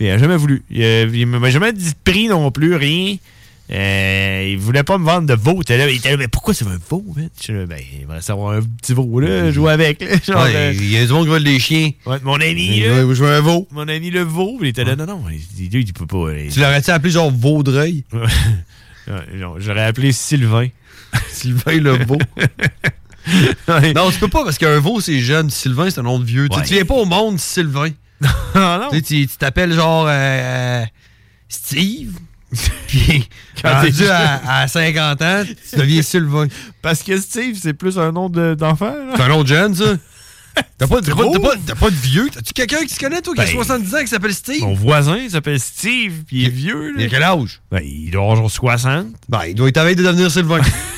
Il 0.00 0.08
a 0.08 0.18
jamais 0.18 0.36
voulu. 0.36 0.62
Il, 0.70 0.82
a- 0.82 1.02
il 1.04 1.26
m'a 1.26 1.50
jamais 1.50 1.72
dit 1.72 1.90
de 1.90 1.96
prix 2.04 2.28
non 2.28 2.50
plus, 2.50 2.74
rien. 2.76 3.16
Euh, 3.70 4.48
il 4.50 4.58
voulait 4.58 4.82
pas 4.82 4.96
me 4.96 5.04
vendre 5.04 5.26
de 5.26 5.34
veau. 5.34 5.56
Il 5.56 5.60
était 5.60 5.76
là, 5.76 5.90
il 5.90 5.96
était 5.96 6.10
là, 6.10 6.16
mais 6.16 6.28
pourquoi 6.28 6.54
c'est 6.54 6.64
un 6.66 6.78
veau? 6.88 7.04
man? 7.14 7.28
Je 7.44 7.52
là, 7.52 7.66
ben, 7.66 7.78
il 8.00 8.06
va 8.06 8.20
savoir 8.22 8.54
un 8.56 8.62
petit 8.62 8.94
veau, 8.94 9.20
là, 9.20 9.50
jouer 9.52 9.72
avec. 9.72 10.00
Là, 10.00 10.16
genre, 10.26 10.42
Ouais, 10.42 10.56
euh, 10.56 10.72
il 10.74 10.90
y 10.90 10.96
a 10.96 11.04
du 11.04 11.12
monde 11.12 11.24
qui 11.24 11.28
vole 11.30 11.44
des 11.44 11.58
chiens. 11.58 11.90
ouais, 12.06 12.16
mon 12.22 12.40
ami, 12.40 12.78
Il 12.78 12.84
là, 12.88 13.04
va 13.04 13.14
jouer 13.14 13.28
un 13.30 13.40
veau. 13.40 13.68
mon 13.70 13.86
ami 13.88 14.10
le 14.10 14.22
veau, 14.22 14.58
il 14.62 14.68
était 14.68 14.84
là, 14.84 14.96
non, 14.96 15.04
non, 15.06 15.24
il, 15.30 15.74
il 15.74 15.92
peut 15.92 16.06
pas. 16.06 16.32
il- 16.32 16.50
Tu 16.50 16.60
l'aurais-tu 16.60 16.90
appelé 16.90 17.12
genre 17.12 17.30
Vaudreuil? 17.30 18.04
Non, 19.34 19.54
J'aurais 19.58 19.84
appelé 19.84 20.12
Sylvain. 20.12 20.68
Sylvain 21.30 21.78
le 21.80 21.92
veau. 22.04 22.18
Non, 23.94 24.10
tu 24.10 24.18
peux 24.18 24.28
pas 24.28 24.44
parce 24.44 24.56
qu'un 24.58 24.78
veau, 24.80 25.00
c'est 25.00 25.20
jeune. 25.20 25.50
Sylvain, 25.50 25.90
c'est 25.90 26.00
un 26.00 26.04
nom 26.04 26.18
de 26.18 26.24
vieux. 26.24 26.48
Tu 26.48 26.56
Ouais. 26.58 26.64
Tu 26.64 26.74
viens 26.74 26.84
pas 26.86 26.94
au 26.94 27.04
monde 27.04 27.38
Sylvain. 27.38 27.90
Ah 28.54 28.80
non? 28.82 28.88
Tu 28.90 28.98
sais, 28.98 29.26
tu 29.26 29.36
t'appelles 29.38 29.72
genre 29.74 30.06
euh, 30.06 30.10
euh, 30.10 30.84
Steve. 31.48 32.12
Puis, 32.86 33.28
Quand 33.62 33.82
t'es 33.82 34.08
à, 34.08 34.60
à 34.60 34.68
50 34.68 35.22
ans, 35.22 35.42
tu 35.70 35.76
deviens 35.76 36.02
Sylvain. 36.02 36.46
Parce 36.82 37.02
que 37.02 37.18
Steve, 37.20 37.58
c'est 37.60 37.74
plus 37.74 37.98
un 37.98 38.12
nom 38.12 38.28
de- 38.28 38.54
d'enfant. 38.54 38.86
là. 38.94 39.12
C'est 39.16 39.22
un 39.22 39.28
nom 39.28 39.42
de 39.42 39.48
jeune, 39.48 39.74
ça. 39.74 39.96
T'as 40.76 40.86
pas, 40.88 40.96
pas- 41.00 41.90
de 41.90 41.94
vieux? 41.96 42.28
T'as-tu 42.32 42.52
quelqu'un 42.52 42.82
qui 42.84 42.92
se 42.94 42.98
connaît, 42.98 43.20
toi, 43.22 43.32
qui 43.34 43.40
a 43.42 43.44
Ben, 43.44 43.52
70 43.52 43.94
ans, 43.94 44.00
qui 44.00 44.08
s'appelle 44.08 44.34
Steve? 44.34 44.62
Mon 44.62 44.74
voisin, 44.74 45.16
il 45.18 45.30
s'appelle 45.30 45.60
Steve, 45.60 46.24
puis 46.26 46.38
il 46.38 46.46
est 46.46 46.50
vieux. 46.50 46.92
Il 46.96 47.00
Là. 47.00 47.06
a 47.06 47.08
quel 47.08 47.22
âge? 47.22 47.60
Ben, 47.70 47.80
il 47.84 48.10
doit 48.10 48.22
avoir 48.22 48.36
genre 48.36 48.50
60. 48.50 49.06
Ben, 49.28 49.42
il 49.46 49.54
doit 49.54 49.68
être 49.68 49.76
à 49.76 49.84
de 49.94 50.02
devenir 50.02 50.30
Sylvain. 50.30 50.60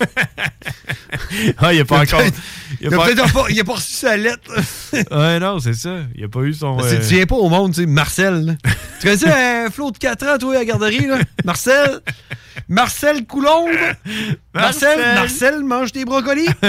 Ah, 1.58 1.72
il 1.72 1.80
a 1.80 1.84
pas 1.84 2.00
encore. 2.00 2.22
Il 2.22 2.32
Il 2.80 2.94
a 2.94 2.98
peut-être 2.98 3.32
pas, 3.32 3.64
pas 3.64 3.72
reçu 3.74 3.92
sa 3.92 4.16
lettre. 4.16 4.50
Ouais, 5.10 5.38
non, 5.38 5.58
c'est 5.58 5.74
ça. 5.74 5.98
Il 6.14 6.24
a 6.24 6.28
pas 6.28 6.40
eu 6.40 6.52
son. 6.54 6.78
Euh, 6.80 7.00
Tu 7.00 7.14
viens 7.14 7.26
pas 7.26 7.36
au 7.36 7.48
monde, 7.48 7.74
tu 7.74 7.80
sais, 7.82 7.86
Marcel. 7.86 8.46
là. 8.46 8.54
tu 9.00 9.06
connais 9.06 9.16
ça, 9.18 9.64
un 9.66 9.70
flot 9.70 9.90
de 9.90 9.98
4 9.98 10.26
ans, 10.26 10.38
toi, 10.38 10.54
à 10.54 10.58
la 10.58 10.64
garderie, 10.64 11.06
là? 11.06 11.18
Marcel? 11.44 12.00
Marcel 12.68 13.24
Coulombe? 13.26 13.68
Marcel? 14.54 14.98
Marcel. 15.14 15.62
Mange 15.64 15.92
des 15.92 16.04
brocolis? 16.04 16.46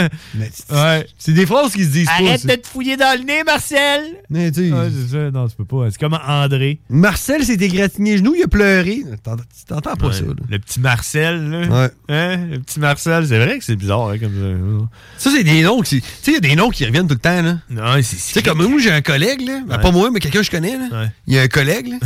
Ouais. 0.69 1.07
c'est 1.17 1.31
des 1.33 1.45
phrases 1.45 1.73
qui 1.73 1.83
se 1.85 1.89
disent 1.89 2.05
pas. 2.05 2.13
Arrête 2.13 2.41
ça. 2.41 2.47
de 2.55 2.61
te 2.61 2.67
fouiller 2.67 2.97
dans 2.97 3.17
le 3.17 3.25
nez, 3.25 3.43
Marcel! 3.43 4.01
Mais 4.29 4.51
tu 4.51 4.67
sais, 4.69 4.73
Ouais, 4.73 4.89
c'est 4.91 5.11
ça. 5.11 5.31
Non, 5.31 5.47
tu 5.47 5.55
peux 5.55 5.65
pas. 5.65 5.89
C'est 5.89 5.99
comme 5.99 6.13
André. 6.27 6.79
Marcel 6.89 7.43
s'est 7.43 7.53
égratigné 7.55 8.11
les 8.11 8.17
genoux, 8.19 8.35
il 8.35 8.43
a 8.43 8.47
pleuré. 8.47 9.03
T'entends- 9.23 9.43
Tu 9.57 9.65
t'entends 9.65 9.95
pas 9.95 10.07
Ouais. 10.07 10.13
ça, 10.13 10.21
là. 10.25 10.33
Le 10.49 10.59
petit 10.59 10.79
Marcel, 10.79 11.49
là. 11.49 11.59
Ouais. 11.67 11.89
Hein? 12.09 12.37
Le 12.51 12.59
petit 12.59 12.79
Marcel, 12.79 13.25
c'est 13.27 13.39
vrai 13.39 13.57
que 13.59 13.63
c'est 13.65 13.75
bizarre, 13.75 14.09
hein, 14.09 14.17
comme 14.19 14.87
Ça, 15.17 15.31
c'est 15.31 15.43
des 15.43 15.61
noms 15.63 15.81
qui. 15.81 16.01
Tu 16.01 16.07
sais, 16.21 16.31
il 16.31 16.33
y 16.33 16.37
a 16.37 16.41
des 16.41 16.55
noms 16.55 16.69
qui 16.69 16.85
reviennent 16.85 17.07
tout 17.07 17.15
le 17.15 17.19
temps, 17.19 17.41
là. 17.41 17.53
ça. 17.53 17.73
Non, 17.73 17.93
c'est 18.03 18.15
Tu 18.17 18.21
sais, 18.21 18.43
comme 18.43 18.61
moi, 18.67 18.79
j'ai 18.79 18.91
un 18.91 19.01
collègue, 19.01 19.41
là. 19.47 19.61
Ben, 19.65 19.77
Ouais. 19.77 19.81
Pas 19.81 19.91
moi, 19.91 20.09
mais 20.11 20.19
quelqu'un 20.19 20.39
que 20.39 20.45
je 20.45 20.51
connais, 20.51 20.77
là. 20.77 21.07
Il 21.25 21.33
y 21.33 21.39
a 21.39 21.41
un 21.43 21.47
collègue, 21.47 21.87
là. 21.87 21.97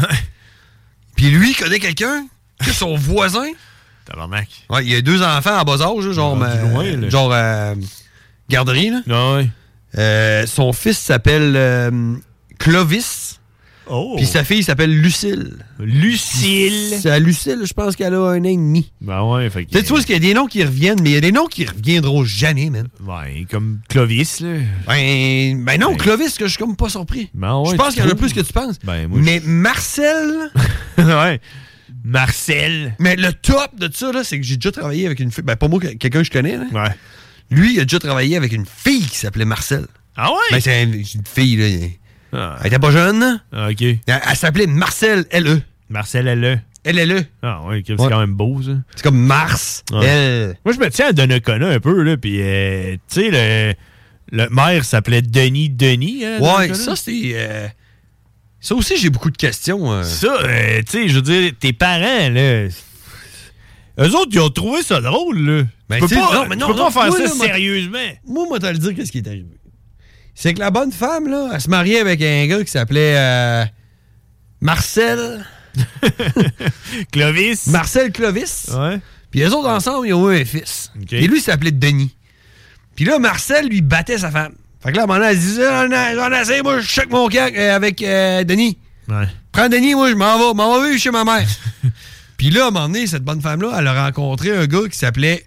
Puis 1.15 1.29
lui, 1.29 1.51
il 1.51 1.55
connaît 1.55 1.79
quelqu'un, 1.79 2.25
que 2.63 2.71
son 2.71 2.95
voisin. 2.95 3.47
Tabarnak. 4.06 4.47
Ouais, 4.70 4.84
il 4.84 4.91
y 4.91 4.95
a 4.95 5.02
deux 5.02 5.22
enfants 5.22 5.58
à 5.58 5.64
bas 5.64 5.82
âge, 5.82 6.12
genre. 6.12 6.36
Loin, 6.36 6.97
là. 6.97 7.10
genre, 7.10 7.32
euh, 7.34 7.76
garderie, 8.49 8.91
là. 8.91 9.36
Ouais. 9.36 9.49
Euh, 9.97 10.45
son 10.47 10.74
fils 10.74 10.97
s'appelle 10.97 11.91
Clovis. 12.60 13.39
Oh. 13.93 14.14
Puis 14.16 14.26
sa 14.26 14.45
fille 14.45 14.64
s'appelle 14.64 14.95
Lucille. 14.95 15.58
Lucille. 15.80 16.97
C'est 17.02 17.10
à 17.10 17.20
Lucille, 17.20 17.60
je 17.66 17.74
pense 17.74 17.95
qu'elle 17.97 18.14
a 18.14 18.20
un 18.20 18.39
an 18.39 18.43
et 18.45 18.56
demi. 18.56 18.91
Ben 19.02 19.24
ouais, 19.24 19.49
fait 19.49 19.66
que. 19.66 19.72
Tu 19.72 19.78
sais, 19.78 19.84
tu 19.84 19.89
vois, 19.89 20.02
qu'il 20.02 20.14
y 20.14 20.16
a 20.16 20.20
des 20.20 20.34
noms 20.34 20.45
qui 20.45 20.64
reviennent, 20.64 21.02
mais 21.02 21.10
il 21.10 21.14
y 21.14 21.18
a 21.18 21.22
des 21.22 21.34
noms 21.34 21.47
qui 21.47 21.66
reviendront 21.66 22.24
jamais, 22.24 22.70
man. 22.70 22.88
Ouais, 23.06 23.45
comme 23.49 23.80
Clovis, 23.89 24.39
là. 24.39 24.60
Ben, 24.88 25.64
ben 25.66 25.80
non, 25.80 25.95
Clovis, 25.95 26.38
que 26.38 26.45
je 26.45 26.52
suis 26.52 26.58
comme 26.58 26.76
pas 26.76 26.89
surpris. 26.89 27.30
Ben 27.34 27.58
ouais, 27.58 27.72
je 27.72 27.76
pense 27.76 27.93
qu'il 27.93 28.04
y 28.04 28.08
en 28.08 28.10
a 28.10 28.16
plus 28.16 28.34
que 28.34 28.39
tu 28.39 28.54
penses. 28.54 28.78
Ben, 28.84 29.08
moi, 29.10 29.20
mais 29.22 29.41
Marcel? 29.43 30.52
ouais. 30.97 31.41
Marcel. 32.04 32.95
Mais 32.99 33.16
le 33.16 33.34
top 33.34 33.76
de 33.78 33.89
ça, 33.93 34.12
là, 34.12 34.24
c'est 34.24 34.39
que 34.39 34.45
j'ai 34.45 34.56
déjà 34.56 34.72
travaillé 34.72 35.06
avec 35.06 35.20
une 35.20 35.32
fille. 35.32 35.43
Ben, 35.43 35.56
pas 35.56 35.68
moi, 35.68 35.80
quelqu'un 35.80 36.20
que 36.20 36.24
je 36.24 36.32
connais, 36.32 36.58
là. 36.58 36.66
Ouais. 36.72 36.89
Lui, 37.49 37.74
il 37.76 37.80
a 37.80 37.84
déjà 37.84 37.99
travaillé 37.99 38.38
avec 38.38 38.52
une 38.54 38.66
fille 38.66 39.06
qui 39.06 39.18
s'appelait 39.18 39.45
Marcel. 39.45 39.86
Ah 40.16 40.30
ouais? 40.32 40.38
Ben, 40.52 40.62
c'est 40.62 40.84
une, 40.84 41.04
fille, 41.26 41.56
là. 41.58 41.88
Ah. 42.34 42.58
Elle 42.62 42.68
était 42.68 42.80
pas 42.80 42.91
jeune. 42.91 43.41
Ah, 43.52 43.70
OK. 43.70 43.82
Elle, 43.82 43.99
elle 44.08 44.36
s'appelait 44.36 44.68
Marcel 44.68 45.26
L.E. 45.32 45.62
Marcel 45.89 46.26
LE. 46.39 46.60
L.L.E. 46.84 47.24
Ah 47.43 47.62
ouais, 47.66 47.84
c'est 47.86 47.99
Ouais. 47.99 48.10
quand 48.10 48.20
même 48.20 48.34
beau, 48.34 48.62
ça. 48.64 48.72
C'est 48.95 49.04
comme 49.04 49.20
Mars. 49.20 49.84
Ouais. 49.91 50.06
Elle. 50.06 50.56
Moi, 50.66 50.74
je 50.74 50.80
me 50.80 50.89
tiens 50.89 51.08
à 51.10 51.14
Donnacona 51.14 51.68
un 51.68 51.80
peu, 51.80 52.02
là, 52.02 52.18
puis, 52.18 52.38
euh, 52.41 52.95
tu 53.08 53.22
sais, 53.22 53.30
le, 53.32 53.74
le 54.32 54.49
maire 54.49 54.84
s'appelait 54.86 55.22
Denis 55.22 55.70
Denis. 55.70 56.26
Hein, 56.26 56.39
Ouais, 56.39 56.74
ça, 56.74 56.95
c'est. 56.95 57.34
euh, 57.36 57.68
Ça 58.62 58.76
aussi, 58.76 58.95
j'ai 58.97 59.09
beaucoup 59.09 59.32
de 59.32 59.38
questions. 59.38 59.91
euh. 59.91 60.03
Ça, 60.03 60.34
euh, 60.43 60.82
tu 60.84 60.91
sais, 60.91 61.07
je 61.09 61.16
veux 61.16 61.22
dire, 61.24 61.51
tes 61.59 61.74
parents, 61.74 62.30
là. 62.30 62.68
Eux 63.99 64.16
autres, 64.16 64.30
ils 64.32 64.39
ont 64.39 64.49
trouvé 64.49 64.84
ça 64.84 65.01
drôle, 65.01 65.39
là. 65.39 65.64
Ben, 65.89 65.95
tu 65.95 66.01
peux 66.01 66.07
tu 66.07 66.14
sais, 66.16 66.22
pas, 66.22 66.34
non, 66.36 66.45
mais 66.47 66.55
non, 66.55 66.68
peux 66.68 66.74
non, 66.78 66.86
pas 66.86 66.91
faire 66.91 67.07
moi, 67.07 67.18
ça 67.18 67.24
là, 67.26 67.34
moi- 67.36 67.45
sérieusement. 67.47 67.97
Moi, 68.26 68.45
moi, 68.47 68.59
t'as 68.59 68.72
le 68.72 68.78
dire 68.78 68.95
qu'est-ce 68.95 69.12
qui 69.12 69.18
est 69.18 69.28
arrivé. 69.28 69.47
C'est 70.36 70.53
que 70.53 70.59
la 70.59 70.72
bonne 70.72 70.91
femme, 70.91 71.28
là, 71.28 71.49
elle 71.53 71.59
se 71.62 71.70
mariait 71.70 71.99
avec 71.99 72.22
un 72.22 72.47
gars 72.47 72.64
qui 72.64 72.72
s'appelait 72.72 73.16
euh, 73.18 73.66
Marcel. 74.62 75.45
Clovis. 77.12 77.68
Marcel 77.68 78.12
Clovis. 78.12 78.70
Ouais. 78.74 78.99
Puis 79.30 79.39
les 79.41 79.47
autres 79.47 79.70
ensemble, 79.70 80.07
ils 80.07 80.14
ont 80.14 80.30
eu 80.32 80.41
un 80.41 80.45
fils. 80.45 80.91
Et 81.12 81.28
lui, 81.28 81.39
il 81.39 81.41
s'appelait 81.41 81.72
Denis. 81.72 82.16
Puis 82.95 83.05
là, 83.05 83.20
Marcel, 83.20 83.68
lui, 83.68 83.82
battait 83.82 84.18
sa 84.18 84.32
femme. 84.32 84.53
Fait 84.84 84.91
que 84.91 84.95
là, 84.97 85.01
à 85.01 85.05
un 85.05 85.07
moment 85.07 85.19
donné, 85.19 85.32
elle 85.32 85.38
se 85.38 85.45
disait 85.45 85.63
J'en 85.69 85.91
ai- 85.91 86.34
ai 86.34 86.38
assez, 86.38 86.61
moi, 86.61 86.79
je 86.79 86.88
choque 86.88 87.09
mon 87.11 87.27
cac 87.27 87.55
euh, 87.55 87.75
avec 87.75 88.01
euh, 88.01 88.43
Denis. 88.43 88.77
Ouais. 89.07 89.27
Prends 89.51 89.69
Denis, 89.69 89.93
moi, 89.95 90.09
je 90.09 90.15
m'en 90.15 90.38
vais, 90.38 90.53
m'en 90.55 90.79
vais 90.82 90.89
vivre 90.89 91.01
chez 91.01 91.11
ma 91.11 91.23
mère. 91.23 91.45
Puis 92.38 92.49
là, 92.49 92.65
à 92.65 92.67
un 92.69 92.71
moment 92.71 92.88
donné, 92.88 93.05
cette 93.07 93.23
bonne 93.23 93.41
femme-là, 93.41 93.75
elle 93.77 93.88
a 93.88 94.05
rencontré 94.05 94.55
un 94.55 94.65
gars 94.65 94.88
qui 94.91 94.97
s'appelait 94.97 95.45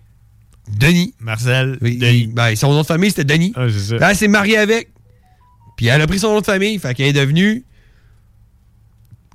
Denis. 0.79 1.15
Marcel. 1.21 1.79
Oui, 1.83 1.97
Denis. 1.97 2.19
il- 2.29 2.35
ben, 2.35 2.55
son 2.55 2.73
nom 2.73 2.83
de 2.83 2.87
famille, 2.87 3.11
c'était 3.11 3.25
Denis. 3.25 3.53
Ah, 3.57 3.67
c'est 3.71 3.79
ça. 3.81 3.97
Là, 3.97 4.11
elle 4.11 4.17
s'est 4.17 4.29
mariée 4.29 4.59
avec. 4.59 4.91
Puis 5.77 5.87
elle 5.87 6.01
a 6.01 6.07
pris 6.07 6.21
son 6.21 6.33
nom 6.35 6.41
de 6.41 6.47
famille. 6.47 6.79
Fait 6.79 6.95
qu'elle 6.95 7.07
est 7.09 7.13
devenue 7.13 7.65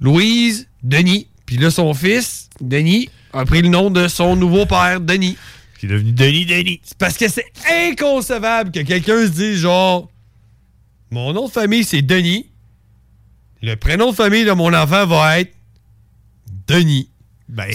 Louise 0.01 0.67
Denis. 0.83 1.27
Puis 1.45 1.57
là, 1.57 1.71
son 1.71 1.93
fils, 1.93 2.49
Denis, 2.61 3.09
a 3.33 3.43
pris 3.45 3.61
le 3.61 3.69
nom 3.69 3.89
de 3.89 4.07
son 4.07 4.35
nouveau 4.35 4.65
père, 4.65 5.01
Denis. 5.01 5.37
Qui 5.79 5.85
est 5.85 5.89
devenu 5.89 6.11
Denis 6.11 6.45
Denis. 6.45 6.81
C'est 6.83 6.97
parce 6.97 7.17
que 7.17 7.29
c'est 7.29 7.45
inconcevable 7.89 8.71
que 8.71 8.81
quelqu'un 8.81 9.25
se 9.25 9.31
dise 9.31 9.61
genre 9.61 10.11
Mon 11.09 11.31
nom 11.31 11.47
de 11.47 11.51
famille, 11.51 11.85
c'est 11.85 12.01
Denis. 12.01 12.49
Le 13.61 13.75
prénom 13.75 14.11
de 14.11 14.15
famille 14.15 14.43
de 14.43 14.51
mon 14.51 14.73
enfant 14.73 15.05
va 15.05 15.39
être 15.39 15.53
Denis. 16.67 17.09
Ben, 17.47 17.71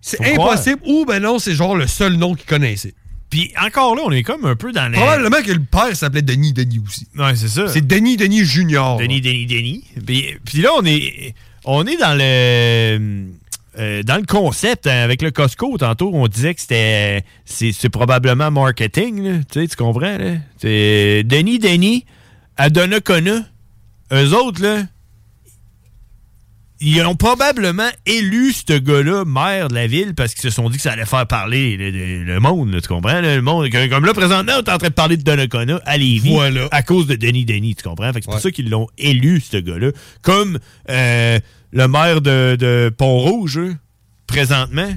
c'est 0.00 0.34
impossible. 0.34 0.80
Ou 0.86 1.04
ben 1.06 1.20
non, 1.20 1.38
c'est 1.38 1.54
genre 1.54 1.74
le 1.74 1.86
seul 1.86 2.14
nom 2.14 2.34
qu'il 2.34 2.46
connaissait. 2.46 2.94
Puis 3.30 3.50
encore 3.58 3.96
là, 3.96 4.02
on 4.04 4.10
est 4.10 4.22
comme 4.22 4.44
un 4.44 4.56
peu 4.56 4.72
dans 4.72 4.88
les. 4.88 4.98
Probablement 4.98 5.42
que 5.42 5.52
le 5.52 5.64
père 5.64 5.96
s'appelait 5.96 6.20
Denis 6.20 6.52
Denis 6.52 6.80
aussi. 6.86 7.06
Ouais, 7.16 7.34
c'est 7.34 7.48
ça. 7.48 7.66
C'est 7.68 7.86
Denis 7.86 8.18
Denis 8.18 8.44
Junior. 8.44 8.98
Denis, 8.98 9.22
Denis, 9.22 9.46
Denis. 9.46 9.84
Puis, 10.04 10.36
puis 10.44 10.60
là, 10.60 10.70
on 10.76 10.84
est, 10.84 11.34
on 11.64 11.86
est 11.86 11.96
dans 11.96 12.14
le. 12.14 13.32
Euh, 13.78 14.02
dans 14.02 14.16
le 14.16 14.24
concept, 14.26 14.86
hein, 14.86 15.02
avec 15.02 15.22
le 15.22 15.30
Costco, 15.30 15.76
tantôt, 15.78 16.10
on 16.12 16.28
disait 16.28 16.54
que 16.54 16.60
c'était. 16.60 17.24
C'est, 17.44 17.88
probablement 17.88 18.50
marketing, 18.50 19.22
là. 19.22 19.38
Tu 19.50 19.60
sais, 19.60 19.68
tu 19.68 19.76
comprends, 19.76 20.18
là? 20.18 20.34
C'est 20.58 21.22
Denis, 21.24 21.58
Denis, 21.58 22.04
à 22.56 22.68
Donnacona, 22.70 23.40
eux 24.12 24.34
autres, 24.34 24.62
là. 24.62 24.82
Ils 26.84 27.00
ont 27.02 27.14
probablement 27.14 27.88
élu 28.06 28.52
ce 28.52 28.76
gars-là 28.76 29.24
maire 29.24 29.68
de 29.68 29.74
la 29.74 29.86
ville 29.86 30.14
parce 30.16 30.34
qu'ils 30.34 30.42
se 30.42 30.50
sont 30.50 30.68
dit 30.68 30.78
que 30.78 30.82
ça 30.82 30.90
allait 30.92 31.06
faire 31.06 31.28
parler 31.28 31.76
le, 31.76 31.90
le- 31.92 32.24
le 32.24 32.40
monde, 32.40 32.72
là, 32.74 32.80
tu 32.80 32.88
comprends? 32.88 33.20
là, 33.20 33.36
le 33.36 33.40
monde, 33.40 33.70
comme 33.70 34.04
là, 34.04 34.12
présentement, 34.12 34.54
on 34.56 34.62
est 34.64 34.68
en 34.68 34.78
train 34.78 34.88
de 34.88 34.92
parler 34.92 35.16
de 35.16 35.22
Donnacona 35.22 35.80
à 35.86 35.96
Lévis 35.96 36.32
Voilà. 36.32 36.66
à 36.72 36.82
cause 36.82 37.06
de 37.06 37.14
Denis 37.14 37.44
Denis, 37.44 37.76
tu 37.76 37.84
comprends? 37.84 38.12
Fait 38.12 38.18
que 38.18 38.24
c'est 38.24 38.32
pour 38.32 38.40
ça 38.40 38.50
qu'ils 38.50 38.68
l'ont 38.68 38.88
élu, 38.98 39.40
ce 39.40 39.58
gars-là. 39.58 39.90
Comme 40.22 40.58
euh, 40.90 41.38
le 41.72 41.88
maire 41.88 42.20
de, 42.20 42.56
de 42.58 42.94
Pont-Rouge, 42.96 43.60
présentement, 44.26 44.92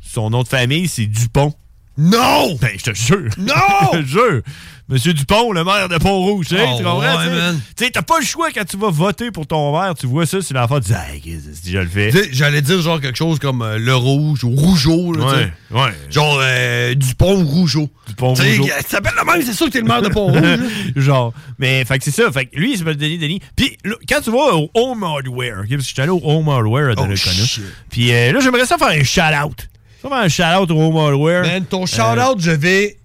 son 0.00 0.30
nom 0.30 0.42
de 0.42 0.48
famille, 0.48 0.88
c'est 0.88 1.06
Dupont. 1.06 1.54
Non! 1.98 2.56
Ben, 2.60 2.72
je 2.76 2.90
te 2.90 2.94
jure. 2.94 3.30
Non! 3.38 3.54
je 3.92 3.98
te 3.98 4.04
jure. 4.04 4.42
Monsieur 4.88 5.12
Dupont, 5.14 5.50
le 5.50 5.64
maire 5.64 5.88
de 5.88 5.96
Pont-Rouge, 5.98 6.46
tu 6.48 6.54
sais, 6.56 6.62
Oh, 6.64 6.74
tu 6.78 6.84
comprends? 6.84 7.00
ouais, 7.00 7.54
tu 7.76 7.84
sais? 7.84 7.90
t'as 7.90 8.02
pas 8.02 8.20
le 8.20 8.24
choix 8.24 8.50
quand 8.54 8.64
tu 8.64 8.76
vas 8.76 8.88
voter 8.90 9.32
pour 9.32 9.44
ton 9.44 9.72
maire, 9.76 9.94
tu 9.98 10.06
vois 10.06 10.26
ça 10.26 10.40
sur 10.40 10.54
l'enfant, 10.54 10.78
tu 10.78 10.92
dis, 10.92 11.20
qu'est-ce 11.22 11.60
que 11.62 11.68
je 11.72 11.78
le 11.78 11.88
fais. 11.88 12.12
J'allais 12.32 12.62
dire 12.62 12.80
genre 12.80 13.00
quelque 13.00 13.16
chose 13.18 13.40
comme 13.40 13.62
euh, 13.62 13.78
le 13.78 13.96
rouge 13.96 14.44
ou 14.44 14.50
rougeau. 14.50 15.12
Là. 15.12 15.24
Ouais, 15.26 15.52
ouais. 15.72 15.90
Genre 16.08 16.38
euh, 16.40 16.94
Dupont 16.94 17.34
ou 17.42 17.44
Rougeau. 17.46 17.88
Dupont 18.06 18.34
Rougeau. 18.34 18.64
Ça 18.68 18.82
s'appelle 18.88 19.14
le 19.18 19.24
même, 19.32 19.42
c'est 19.44 19.54
sûr 19.54 19.66
que 19.66 19.72
t'es 19.72 19.80
le 19.80 19.86
maire 19.88 20.02
de 20.02 20.08
Pont-Rouge. 20.08 20.60
Genre. 20.96 21.32
Mais, 21.58 21.84
fait 21.84 21.98
que 21.98 22.04
c'est 22.04 22.12
ça. 22.12 22.30
Fait 22.30 22.46
que 22.46 22.54
lui, 22.56 22.74
il 22.74 22.78
s'appelle 22.78 22.96
Denis 22.96 23.18
Denis. 23.18 23.40
Puis, 23.56 23.76
là, 23.84 23.96
quand 24.08 24.20
tu 24.22 24.30
vas 24.30 24.54
au 24.54 24.70
Home 24.74 25.02
Hardware, 25.02 25.56
parce 25.56 25.68
que 25.68 25.78
je 25.78 25.82
suis 25.82 26.00
allé 26.00 26.10
au 26.10 26.20
Home 26.22 26.48
Hardware 26.48 26.90
à 26.90 26.92
Oh, 26.92 26.94
Donnacona. 27.02 27.44
shit. 27.44 27.64
Puis 27.90 28.12
euh, 28.12 28.30
là, 28.32 28.38
j'aimerais 28.38 28.66
ça 28.66 28.78
faire 28.78 28.88
un 28.88 29.02
shout-out. 29.02 29.68
Ça 30.00 30.08
faire 30.08 30.18
un 30.18 30.28
shout-out 30.28 30.70
au 30.70 30.80
Home 30.80 30.96
Hardware. 30.96 31.42
Man, 31.42 31.64
ton 31.64 31.86
shout-out, 31.86 32.38
je 32.38 32.52
vais. 32.52 32.96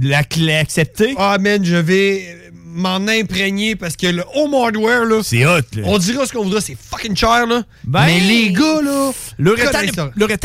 La 0.00 0.24
clé 0.24 0.54
acceptée. 0.54 1.14
Ah, 1.18 1.36
man, 1.38 1.64
je 1.64 1.76
vais 1.76 2.36
m'en 2.64 3.06
imprégner 3.08 3.76
parce 3.76 3.96
que 3.96 4.06
le 4.06 4.24
home 4.34 4.54
hardware, 4.54 5.04
là. 5.04 5.20
C'est 5.22 5.44
hot, 5.44 5.58
là. 5.76 5.82
On 5.84 5.98
dira 5.98 6.24
ce 6.26 6.32
qu'on 6.32 6.44
voudra, 6.44 6.60
c'est 6.60 6.76
fucking 6.78 7.16
cher, 7.16 7.46
là. 7.46 7.62
Ben, 7.84 8.06
Mais 8.06 8.20
les 8.20 8.50
gars, 8.52 8.80
là. 8.82 9.10
Le 9.38 9.50
connaissent 9.54 9.74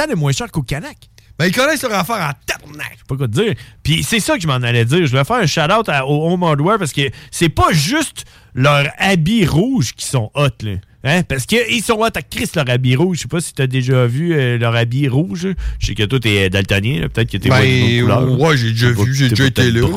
est, 0.08 0.12
est 0.12 0.16
moins 0.16 0.32
cher 0.32 0.52
qu'au 0.52 0.62
Canac. 0.64 0.98
Ben, 1.40 1.46
ils 1.46 1.54
connaissent 1.56 1.84
leur 1.84 1.94
affaire 1.94 2.16
en 2.16 2.32
tabarnak. 2.48 2.94
Je 2.94 2.98
sais 2.98 3.04
pas 3.08 3.16
quoi 3.16 3.28
te 3.28 3.34
dire. 3.34 3.54
Puis 3.84 4.04
c'est 4.04 4.20
ça 4.20 4.36
que 4.36 4.42
je 4.42 4.48
m'en 4.48 4.56
allais 4.56 4.86
dire. 4.86 5.06
Je 5.06 5.16
vais 5.16 5.24
faire 5.24 5.36
un 5.38 5.46
shout-out 5.46 5.88
à- 5.88 6.06
au 6.08 6.32
Home 6.32 6.42
Hardware 6.44 6.80
parce 6.80 6.94
que 6.94 7.10
c'est 7.32 7.50
pas 7.50 7.72
juste 7.72 8.26
leurs 8.56 8.88
habits 8.98 9.46
rouges 9.46 9.94
qui 9.94 10.06
sont 10.08 10.32
hot, 10.34 10.48
là. 10.64 10.72
Hein? 11.08 11.24
Parce 11.24 11.46
qu'ils 11.46 11.82
sont 11.84 12.02
à 12.04 12.12
Chris, 12.22 12.50
leurs 12.56 12.70
habits 12.70 12.96
rouges. 12.96 13.18
Je 13.18 13.22
sais 13.24 13.28
pas 13.28 13.42
si 13.42 13.54
t'as 13.54 13.68
déjà 13.68 14.06
vu 14.06 14.34
euh, 14.34 14.58
leurs 14.58 14.76
habits 14.76 15.08
rouges. 15.08 15.48
Je 15.80 15.86
sais 15.88 15.96
que 15.96 16.04
toi, 16.04 16.20
t'es 16.20 16.50
daltonien. 16.50 17.02
là. 17.02 17.10
Peut-être 17.10 17.32
que 17.32 17.38
t'es 17.38 17.50
Ben, 17.50 18.04
autre 18.04 18.26
couleur. 18.26 18.40
ouais, 18.40 18.58
j'ai 18.58 18.72
déjà 18.72 18.92
vu, 18.92 19.14
j'ai 19.14 19.30
déjà 19.30 19.46
été 19.46 19.72
là. 19.72 19.88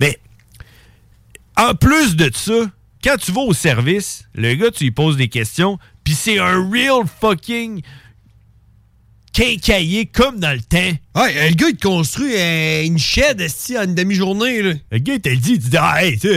Mais 0.00 0.18
en 1.56 1.74
plus 1.74 2.16
de 2.16 2.30
ça, 2.34 2.70
quand 3.04 3.16
tu 3.20 3.32
vas 3.32 3.40
au 3.42 3.52
service, 3.52 4.24
le 4.34 4.54
gars, 4.54 4.70
tu 4.70 4.84
lui 4.84 4.90
poses 4.90 5.16
des 5.16 5.28
questions, 5.28 5.78
puis 6.04 6.14
c'est 6.14 6.38
un 6.38 6.68
real 6.70 7.02
fucking 7.20 7.82
quincailler 9.38 10.06
comme 10.06 10.40
dans 10.40 10.52
le 10.52 10.60
temps. 10.60 10.96
Ouais, 11.14 11.48
le 11.50 11.54
gars, 11.54 11.68
il 11.68 11.76
te 11.76 11.86
construit 11.86 12.34
euh, 12.34 12.84
une 12.84 12.98
shed 12.98 13.40
en 13.76 13.84
une 13.84 13.94
demi-journée. 13.94 14.62
Le 14.62 14.98
gars, 14.98 15.14
il 15.14 15.20
te 15.20 15.28
le 15.28 15.36
dit, 15.36 15.52
il 15.52 15.58
te 15.60 15.68
dit, 15.68 15.76
ah, 15.78 16.04
hey, 16.04 16.18
tu 16.18 16.28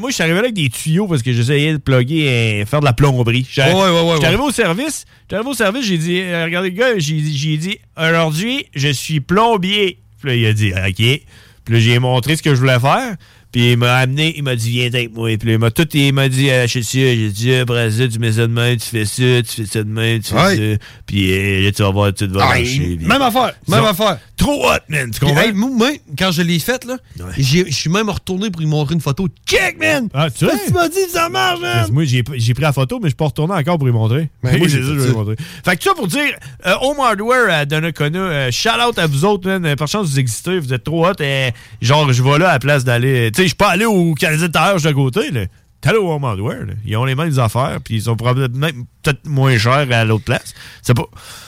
moi, 0.00 0.08
je 0.08 0.14
suis 0.14 0.22
arrivé 0.22 0.38
là 0.38 0.44
avec 0.44 0.54
des 0.54 0.70
tuyaux 0.70 1.06
parce 1.06 1.22
que 1.22 1.34
j'essayais 1.34 1.72
de 1.74 1.78
plugger, 1.78 2.28
euh, 2.62 2.66
faire 2.66 2.80
de 2.80 2.86
la 2.86 2.94
plomberie. 2.94 3.46
Ouais, 3.58 3.64
ouais, 3.64 4.00
ouais, 4.00 4.24
arrivé 4.24 4.42
au 4.42 4.50
service, 4.50 5.04
j'étais 5.22 5.34
arrivé 5.34 5.50
au 5.50 5.54
service, 5.54 5.84
j'ai 5.84 5.98
dit, 5.98 6.20
euh, 6.20 6.44
regardez 6.44 6.70
le 6.70 6.76
gars, 6.76 6.98
j'ai 6.98 7.22
j'ai 7.22 7.56
dit, 7.58 7.78
aujourd'hui, 7.98 8.66
je 8.74 8.88
suis 8.88 9.20
plombier. 9.20 9.98
Puis 10.18 10.28
là, 10.30 10.34
il 10.34 10.46
a 10.46 10.52
dit, 10.54 10.72
OK. 10.72 11.20
Puis 11.64 11.74
là, 11.74 11.80
j'ai 11.80 11.98
montré 11.98 12.36
ce 12.36 12.42
que 12.42 12.54
je 12.54 12.60
voulais 12.60 12.80
faire. 12.80 13.16
Puis 13.52 13.72
il 13.72 13.76
m'a 13.78 13.96
amené, 13.96 14.32
il 14.36 14.42
m'a 14.44 14.54
dit, 14.54 14.70
viens 14.70 14.86
avec 14.86 15.12
moi. 15.12 15.28
Puis 15.36 15.52
il 15.52 15.58
m'a 15.58 15.70
tout, 15.70 15.88
il 15.94 16.12
m'a 16.12 16.28
dit, 16.28 16.50
achète 16.50 16.84
ça. 16.84 16.90
J'ai 16.98 17.28
dit, 17.30 17.50
ça, 17.52 18.08
tu 18.08 18.18
mets 18.18 18.32
ça 18.32 18.42
de 18.42 18.52
main, 18.52 18.76
tu 18.76 18.86
fais 18.86 19.04
ça, 19.04 19.42
tu 19.42 19.62
fais 19.62 19.66
ça 19.66 19.82
de 19.82 19.88
main, 19.88 20.18
tu 20.20 20.30
fais 20.30 20.36
Ouais. 20.36 20.56
ça. 20.76 20.84
Puis 21.06 21.32
euh, 21.32 21.62
là, 21.64 21.72
tu 21.72 21.82
vas 21.82 21.90
voir, 21.90 22.14
tout 22.14 22.28
va 22.30 22.44
Ah, 22.44 22.48
marcher. 22.58 22.98
même 23.00 23.22
affaire, 23.22 23.52
même 23.68 23.84
affaire. 23.84 24.18
Trop 24.36 24.64
hot, 24.70 24.78
man, 24.88 25.10
tu 25.10 25.20
comprends? 25.20 25.40
hey, 25.42 25.52
moi, 25.52 25.68
moi, 25.70 25.88
quand 26.18 26.30
je 26.32 26.42
l'ai 26.42 26.58
faite, 26.60 26.84
là, 26.86 26.96
je 27.36 27.64
suis 27.70 27.90
même 27.90 28.08
retourné 28.08 28.50
pour 28.50 28.60
lui 28.62 28.68
montrer 28.68 28.94
une 28.94 29.00
photo. 29.00 29.28
Check, 29.46 29.78
man! 29.78 30.08
Ah, 30.14 30.30
tu 30.30 30.46
tu 30.66 30.72
m'as 30.72 30.88
dit, 30.88 30.94
ça 31.10 31.28
marche, 31.28 31.60
man! 31.60 31.88
Moi, 31.92 32.04
j'ai 32.04 32.22
pris 32.22 32.62
la 32.62 32.72
photo, 32.72 32.98
mais 33.00 33.06
je 33.06 33.10
suis 33.10 33.16
pas 33.16 33.26
retourné 33.26 33.54
encore 33.54 33.78
pour 33.78 33.88
y 33.88 33.92
montrer. 33.92 34.30
Ben, 34.42 34.56
moi, 34.58 34.68
j'ai 34.68 34.78
ça, 34.80 34.86
je 34.88 34.92
vais 35.00 35.10
y 35.10 35.12
montrer. 35.12 35.36
Fait 35.64 35.76
que 35.76 35.82
ça 35.82 35.92
pour 35.94 36.06
dire, 36.06 36.32
euh, 36.66 36.72
Home 36.80 37.00
Hardware 37.00 37.50
à 37.52 37.64
Donnacona, 37.66 38.18
euh, 38.18 38.50
shout 38.50 38.68
out 38.88 38.98
à 38.98 39.06
vous 39.06 39.24
autres, 39.24 39.46
man. 39.48 39.66
Euh, 39.66 39.76
Par 39.76 39.88
chance, 39.88 40.06
vous 40.08 40.18
existez, 40.18 40.58
vous 40.58 40.72
êtes 40.72 40.84
trop 40.84 41.06
hot. 41.06 41.12
Et, 41.20 41.50
genre, 41.82 42.10
je 42.12 42.22
vais 42.22 42.38
là 42.38 42.48
à 42.50 42.52
la 42.54 42.58
place 42.60 42.84
d'aller. 42.84 43.30
Sais, 43.40 43.44
je 43.44 43.48
suis 43.48 43.56
pas 43.56 43.70
allé 43.70 43.86
au 43.86 44.14
Canadien 44.14 44.48
de 44.48 44.52
Tire, 44.52 44.76
de 44.76 44.92
côté, 44.94 45.30
là. 45.30 45.46
T'es 45.80 45.88
allé 45.88 45.98
au 45.98 46.10
Home 46.12 46.24
Hardware, 46.24 46.66
là. 46.66 46.74
Ils 46.84 46.94
ont 46.98 47.06
les 47.06 47.14
mêmes 47.14 47.38
affaires, 47.38 47.78
puis 47.82 47.94
ils 47.94 48.02
sont 48.02 48.14
probablement 48.14 48.68
peut-être 49.02 49.26
moins 49.26 49.56
chers 49.56 49.90
à 49.90 50.04
l'autre 50.04 50.24
place. 50.24 50.52
C'est 50.82 50.92
pas. 50.92 51.06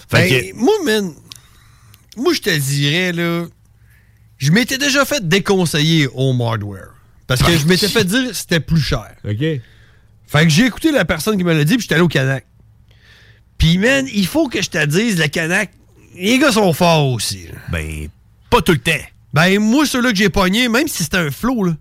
Fait 0.08 0.28
Ben, 0.30 0.30
que. 0.30 0.56
Moi, 0.56 0.72
man, 0.86 1.12
moi, 2.16 2.32
je 2.32 2.40
te 2.40 2.58
dirais, 2.58 3.12
là, 3.12 3.44
je 4.38 4.50
m'étais 4.52 4.78
déjà 4.78 5.04
fait 5.04 5.28
déconseiller 5.28 6.08
Home 6.14 6.40
Hardware. 6.40 6.88
Parce 7.26 7.42
que 7.42 7.56
je 7.58 7.66
m'étais 7.66 7.88
fait 7.88 8.04
dire 8.04 8.28
que 8.28 8.32
c'était 8.34 8.60
plus 8.60 8.80
cher. 8.80 9.14
OK. 9.24 9.36
Fait 9.38 10.44
que 10.44 10.48
j'ai 10.48 10.64
écouté 10.64 10.92
la 10.92 11.04
personne 11.04 11.36
qui 11.36 11.44
me 11.44 11.52
l'a 11.52 11.64
dit, 11.64 11.74
puis 11.74 11.82
j'étais 11.82 11.96
allé 11.96 12.02
au 12.04 12.08
Canac. 12.08 12.46
Puis, 13.58 13.76
man, 13.76 14.06
il 14.14 14.26
faut 14.26 14.48
que 14.48 14.62
je 14.62 14.70
te 14.70 14.82
dise, 14.86 15.18
le 15.18 15.28
Canac, 15.28 15.70
les 16.16 16.38
gars 16.38 16.52
sont 16.52 16.72
forts 16.72 17.08
aussi. 17.08 17.48
là. 17.48 17.58
Ben, 17.70 18.08
pas 18.48 18.62
tout 18.62 18.72
le 18.72 18.78
temps. 18.78 18.92
Ben, 19.32 19.58
moi, 19.60 19.86
ceux-là 19.86 20.10
que 20.10 20.16
j'ai 20.16 20.28
pognés, 20.28 20.68
même 20.68 20.88
si 20.88 21.04
c'était 21.04 21.16
un 21.18 21.30
flow, 21.30 21.64
là. 21.64 21.72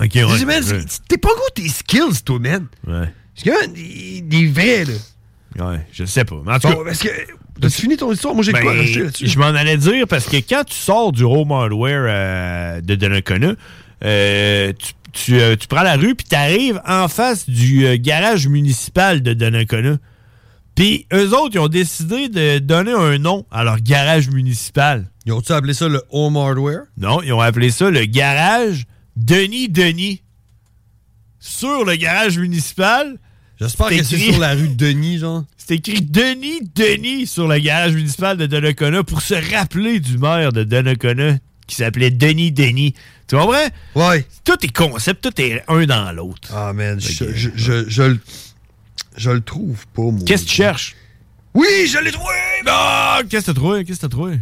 Ok, 0.00 0.10
ouais. 0.14 0.44
man, 0.44 0.62
ouais. 0.62 0.62
c'est- 0.86 1.02
t'es 1.08 1.18
pas 1.18 1.28
gros 1.30 1.48
tes 1.54 1.68
skills, 1.68 2.22
toi, 2.24 2.38
man. 2.38 2.66
Ouais. 2.86 3.12
Parce 3.34 3.44
que, 3.44 3.66
des, 3.68 4.20
des 4.22 4.46
vrais, 4.48 4.84
là. 4.84 5.68
Ouais, 5.70 5.86
je 5.92 6.04
sais 6.04 6.24
pas. 6.24 6.40
Mais 6.46 6.52
en 6.52 6.58
tout 6.58 6.68
Bon, 6.68 6.76
cas. 6.78 6.84
parce 6.86 6.98
que. 7.00 7.08
T'as-tu 7.60 7.82
fini 7.82 7.96
ton 7.98 8.10
histoire? 8.12 8.34
Moi, 8.34 8.42
j'ai 8.42 8.52
quoi 8.52 8.60
Ben, 8.72 8.78
rajouter 8.78 9.02
là-dessus? 9.04 9.26
Je 9.28 9.38
m'en 9.38 9.46
allais 9.46 9.76
dire 9.76 10.06
parce 10.08 10.24
que 10.26 10.36
quand 10.38 10.64
tu 10.64 10.74
sors 10.74 11.12
du 11.12 11.22
home 11.22 11.52
hardware 11.52 12.06
euh, 12.08 12.80
de 12.80 12.94
Donnacona, 12.94 13.54
euh, 14.04 14.72
tu, 14.78 14.92
tu, 15.12 15.38
euh, 15.40 15.54
tu 15.56 15.68
prends 15.68 15.82
la 15.82 15.96
rue 15.96 16.14
puis 16.14 16.26
tu 16.28 16.34
arrives 16.34 16.80
en 16.86 17.06
face 17.08 17.48
du 17.48 17.98
garage 17.98 18.48
municipal 18.48 19.22
de 19.22 19.34
Donnacona. 19.34 19.98
Puis 20.74 21.06
eux 21.12 21.28
autres, 21.36 21.50
ils 21.54 21.58
ont 21.58 21.68
décidé 21.68 22.28
de 22.30 22.58
donner 22.58 22.92
un 22.92 23.18
nom 23.18 23.44
à 23.50 23.62
leur 23.62 23.78
garage 23.80 24.30
municipal. 24.30 25.06
Ils 25.26 25.32
ont-tu 25.32 25.52
appelé 25.52 25.72
ça 25.74 25.88
le 25.88 26.02
home 26.10 26.36
hardware? 26.36 26.82
Non, 26.96 27.22
ils 27.22 27.32
ont 27.32 27.40
appelé 27.40 27.70
ça 27.70 27.90
le 27.90 28.04
garage 28.06 28.84
Denis 29.16 29.68
Denis. 29.68 30.22
Sur 31.38 31.84
le 31.84 31.96
garage 31.96 32.38
municipal. 32.38 33.18
J'espère 33.60 33.88
que 33.88 34.02
c'est 34.02 34.16
sur 34.18 34.38
la 34.38 34.54
rue 34.54 34.68
Denis, 34.68 35.18
genre. 35.18 35.44
C'est 35.64 35.74
écrit 35.76 36.02
Denis 36.02 36.60
Denis 36.74 37.28
sur 37.28 37.46
le 37.46 37.56
garage 37.60 37.92
municipal 37.92 38.36
de 38.36 38.46
Donnacona 38.46 39.04
pour 39.04 39.22
se 39.22 39.34
rappeler 39.54 40.00
du 40.00 40.18
maire 40.18 40.52
de 40.52 40.64
Donnacona 40.64 41.38
qui 41.68 41.76
s'appelait 41.76 42.10
Denis 42.10 42.50
Denis. 42.50 42.94
Tu 43.28 43.36
comprends? 43.36 43.68
Ouais. 43.94 44.26
Tout 44.44 44.56
est 44.64 44.72
concept, 44.76 45.22
tout 45.22 45.40
est 45.40 45.62
un 45.68 45.86
dans 45.86 46.10
l'autre. 46.10 46.50
Ah, 46.52 46.72
man, 46.72 47.00
je, 47.00 47.26
je, 47.32 47.50
je, 47.54 47.88
je 47.88 48.02
le- 48.02 48.20
je 49.16 49.30
le 49.30 49.40
trouve 49.40 49.86
pas, 49.94 50.02
moi. 50.02 50.18
Qu'est-ce 50.26 50.42
que 50.44 50.48
tu 50.48 50.56
cherches? 50.56 50.96
Oui, 51.54 51.66
je 51.86 51.98
l'ai 51.98 52.10
trouvé! 52.10 52.34
Ah, 52.66 53.20
qu'est-ce 53.30 53.46
que 53.46 53.52
t'as 53.52 53.54
trouvé? 53.54 53.84
Qu'est-ce 53.84 53.98
que 54.00 54.06
t'as 54.06 54.08
trouvé? 54.08 54.40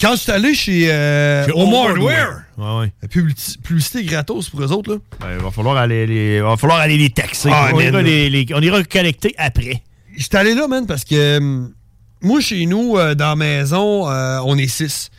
Quand 0.00 0.12
je 0.12 0.20
suis 0.20 0.30
allé 0.32 0.54
chez, 0.54 0.92
euh, 0.92 1.44
Chez 1.46 1.52
Home 1.52 1.74
Hardware. 1.74 2.42
Ouais, 2.56 2.78
ouais. 2.80 2.92
la 3.02 3.08
publici- 3.08 3.58
publicité 3.58 4.04
gratos 4.04 4.48
pour 4.50 4.62
eux 4.62 4.70
autres, 4.72 4.92
là. 4.94 4.98
Ben, 5.20 5.36
il 5.38 5.42
va 5.42 5.50
falloir 5.50 5.76
aller 5.76 6.06
les, 6.06 6.40
va 6.40 6.56
falloir 6.56 6.78
aller 6.80 6.96
les 6.98 7.10
taxer. 7.10 7.48
Ah, 7.52 7.70
on, 7.74 7.80
ira 7.80 8.00
les, 8.02 8.30
les- 8.30 8.46
on 8.54 8.60
ira 8.60 8.82
collecter 8.84 9.34
après. 9.38 9.82
J'étais 10.16 10.36
allé 10.36 10.54
là, 10.54 10.68
man, 10.68 10.86
parce 10.86 11.04
que 11.04 11.38
hum, 11.38 11.72
moi, 12.20 12.40
chez 12.40 12.66
nous, 12.66 12.96
euh, 12.98 13.14
dans 13.14 13.30
la 13.30 13.36
maison, 13.36 14.08
euh, 14.08 14.40
on 14.44 14.56
est 14.58 14.68
six. 14.68 15.10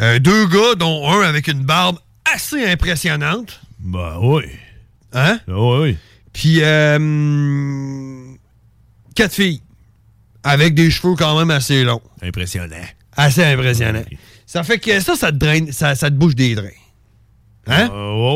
Euh, 0.00 0.18
deux 0.18 0.46
gars, 0.46 0.74
dont 0.78 1.08
un 1.10 1.22
avec 1.22 1.48
une 1.48 1.64
barbe 1.64 1.98
assez 2.32 2.64
impressionnante. 2.66 3.60
Bah 3.80 4.18
oui. 4.20 4.42
Hein? 5.12 5.38
oui, 5.48 5.78
oui. 5.82 5.96
Puis, 6.32 6.58
euh, 6.62 8.32
quatre 9.14 9.34
filles. 9.34 9.60
Avec 10.44 10.74
des 10.74 10.90
cheveux 10.90 11.14
quand 11.14 11.38
même 11.38 11.50
assez 11.50 11.84
longs. 11.84 12.00
Impressionnant. 12.22 12.74
Assez 13.16 13.44
impressionnant. 13.44 14.02
Ça 14.46 14.62
fait 14.62 14.78
que 14.78 15.00
ça, 15.00 15.16
ça 15.16 15.32
te 15.32 15.36
draine, 15.36 15.72
ça, 15.72 15.94
ça 15.94 16.10
te 16.10 16.14
bouge 16.14 16.34
des 16.34 16.54
drains. 16.54 16.68
Hein? 17.66 17.88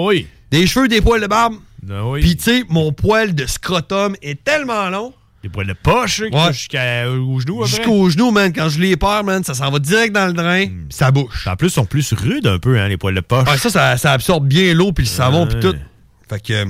oui. 0.06 0.26
Des 0.50 0.66
cheveux, 0.66 0.88
des 0.88 1.00
poils 1.00 1.20
de 1.20 1.26
barbe. 1.26 1.56
Oui. 1.88 2.20
Puis, 2.20 2.36
tu 2.36 2.44
sais, 2.44 2.64
mon 2.68 2.92
poil 2.92 3.34
de 3.34 3.46
scrotum 3.46 4.16
est 4.22 4.42
tellement 4.42 4.88
long. 4.88 5.12
Des 5.42 5.48
poils 5.48 5.66
de 5.66 5.72
poche 5.74 6.22
hein, 6.22 6.28
Ouais. 6.32 6.52
jusqu'au 6.52 7.40
genou. 7.40 7.62
après. 7.62 7.76
Jusqu'au 7.76 8.10
genou, 8.10 8.30
man. 8.30 8.52
Quand 8.52 8.68
je 8.68 8.80
les 8.80 8.96
perds, 8.96 9.24
man, 9.24 9.44
ça 9.44 9.54
s'en 9.54 9.70
va 9.70 9.78
direct 9.78 10.12
dans 10.14 10.26
le 10.26 10.32
drain. 10.32 10.66
Hmm. 10.66 10.86
Ça 10.90 11.10
bouche. 11.10 11.46
En 11.46 11.54
plus, 11.56 11.68
ils 11.68 11.70
sont 11.70 11.84
plus 11.84 12.12
rudes 12.12 12.46
un 12.46 12.58
peu, 12.58 12.78
hein, 12.78 12.88
les 12.88 12.96
poils 12.96 13.14
de 13.14 13.20
poche. 13.20 13.48
Ouais, 13.48 13.58
ça, 13.58 13.70
ça, 13.70 13.96
ça 13.96 14.12
absorbe 14.12 14.48
bien 14.48 14.74
l'eau 14.74 14.92
puis 14.92 15.04
le 15.04 15.10
savon 15.10 15.46
puis 15.46 15.60
tout. 15.60 15.74
Fait 16.28 16.40
que. 16.40 16.64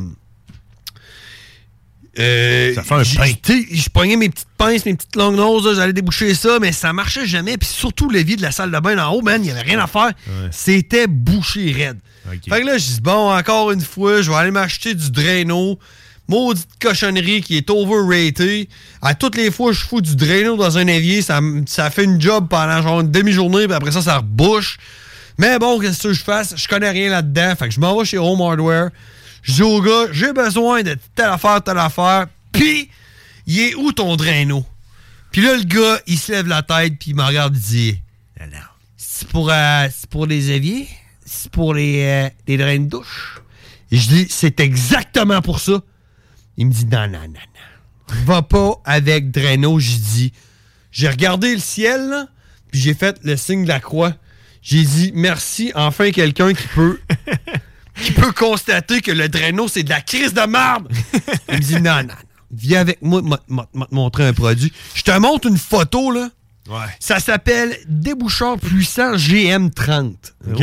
Euh, 2.18 2.74
Ça 2.74 2.82
fait 2.82 2.94
un 2.94 3.02
pain. 3.02 3.32
Je 3.72 3.88
pognais 3.90 4.16
mes 4.16 4.28
petites 4.28 4.48
pinces, 4.56 4.84
mes 4.86 4.94
petites 4.94 5.16
longues 5.16 5.36
noses, 5.36 5.76
j'allais 5.76 5.92
déboucher 5.92 6.34
ça, 6.34 6.58
mais 6.60 6.72
ça 6.72 6.92
marchait 6.92 7.26
jamais. 7.26 7.56
Puis 7.56 7.68
surtout, 7.68 8.08
l'évier 8.10 8.36
de 8.36 8.42
la 8.42 8.50
salle 8.52 8.70
de 8.70 8.78
bain 8.78 8.98
en 8.98 9.12
haut, 9.12 9.22
man, 9.22 9.42
il 9.44 9.48
y 9.48 9.50
avait 9.50 9.62
rien 9.62 9.78
à 9.78 9.86
faire. 9.86 10.12
C'était 10.50 11.06
bouché 11.06 11.72
raide. 11.72 11.98
Fait 12.48 12.60
que 12.60 12.66
là, 12.66 12.78
je 12.78 12.84
dis, 12.84 13.00
bon, 13.00 13.32
encore 13.32 13.70
une 13.70 13.80
fois, 13.80 14.20
je 14.22 14.30
vais 14.30 14.36
aller 14.36 14.50
m'acheter 14.50 14.94
du 14.94 15.10
Drano. 15.10 15.78
Maudite 16.28 16.66
cochonnerie 16.80 17.40
qui 17.40 17.56
est 17.56 17.70
overrated. 17.70 18.66
À 19.00 19.14
toutes 19.14 19.36
les 19.36 19.52
fois 19.52 19.72
je 19.72 19.84
fous 19.84 20.00
du 20.00 20.16
Drano 20.16 20.56
dans 20.56 20.76
un 20.76 20.86
évier, 20.88 21.22
ça, 21.22 21.40
ça 21.66 21.88
fait 21.88 22.02
une 22.02 22.20
job 22.20 22.48
pendant 22.50 22.82
genre 22.82 23.00
une 23.00 23.12
demi-journée, 23.12 23.66
puis 23.66 23.74
après 23.74 23.92
ça, 23.92 24.02
ça 24.02 24.16
rebouche. 24.18 24.76
Mais 25.38 25.58
bon, 25.60 25.78
qu'est-ce 25.78 26.02
que 26.08 26.12
je 26.12 26.24
fasse? 26.24 26.54
Je 26.56 26.66
connais 26.66 26.90
rien 26.90 27.10
là-dedans. 27.10 27.54
Fait 27.56 27.68
que 27.68 27.74
je 27.74 27.78
m'en 27.78 27.96
vais 27.96 28.04
chez 28.04 28.18
Home 28.18 28.40
Hardware. 28.40 28.90
Je 29.46 29.52
dis 29.52 29.62
au 29.62 29.80
gars, 29.80 30.08
j'ai 30.10 30.32
besoin 30.32 30.82
de 30.82 30.96
telle 31.14 31.26
affaire, 31.26 31.62
telle 31.62 31.78
affaire. 31.78 32.26
Puis, 32.50 32.90
il 33.46 33.60
est 33.60 33.74
où 33.76 33.92
ton 33.92 34.16
Drano? 34.16 34.66
Puis 35.30 35.40
là, 35.40 35.56
le 35.56 35.62
gars, 35.62 36.00
il 36.08 36.18
se 36.18 36.32
lève 36.32 36.48
la 36.48 36.62
tête, 36.62 36.98
puis 36.98 37.10
il 37.10 37.16
me 37.16 37.22
regarde, 37.22 37.54
il 37.56 37.62
dit 37.62 37.98
C'est 38.96 39.28
pour, 39.28 39.48
euh, 39.48 39.86
c'est 39.94 40.10
pour 40.10 40.26
les 40.26 40.50
éviers? 40.50 40.88
C'est 41.24 41.50
pour 41.50 41.74
les, 41.74 42.02
euh, 42.02 42.28
les 42.48 42.56
drains 42.56 42.80
de 42.80 42.88
douche? 42.88 43.40
Et 43.92 43.98
je 43.98 44.08
dis 44.08 44.26
C'est 44.28 44.58
exactement 44.58 45.40
pour 45.40 45.60
ça. 45.60 45.80
Il 46.56 46.66
me 46.66 46.72
dit 46.72 46.86
Non, 46.86 47.06
non, 47.06 47.20
non, 47.20 47.28
non. 47.28 48.16
Va 48.24 48.42
pas 48.42 48.80
avec 48.84 49.30
Drano. 49.30 49.78
J'ai 49.78 49.98
dit 49.98 50.32
J'ai 50.90 51.08
regardé 51.08 51.54
le 51.54 51.60
ciel, 51.60 52.08
là, 52.08 52.26
puis 52.72 52.80
j'ai 52.80 52.94
fait 52.94 53.16
le 53.22 53.36
signe 53.36 53.62
de 53.62 53.68
la 53.68 53.78
croix. 53.78 54.12
J'ai 54.60 54.82
dit 54.82 55.12
Merci, 55.14 55.70
enfin 55.76 56.10
quelqu'un 56.10 56.52
qui 56.52 56.66
peut. 56.74 57.00
Qui 58.02 58.12
peut 58.12 58.32
constater 58.32 59.00
que 59.00 59.10
le 59.12 59.28
Drano, 59.28 59.68
c'est 59.68 59.82
de 59.82 59.90
la 59.90 60.00
crise 60.00 60.34
de 60.34 60.46
marde. 60.46 60.88
Il 61.48 61.54
me 61.54 61.60
dit 61.60 61.74
Non, 61.74 61.96
non, 61.96 62.02
non. 62.04 62.14
Viens 62.52 62.80
avec 62.80 63.02
moi, 63.02 63.22
m'a 63.22 63.64
te 63.64 63.94
montrer 63.94 64.26
un 64.26 64.32
produit. 64.32 64.72
Je 64.94 65.02
te 65.02 65.16
montre 65.18 65.48
une 65.48 65.58
photo, 65.58 66.10
là. 66.10 66.28
Ouais. 66.68 66.86
Ça 67.00 67.20
s'appelle 67.20 67.76
déboucheur 67.88 68.58
puissant 68.58 69.14
GM30. 69.14 70.14
OK? 70.52 70.62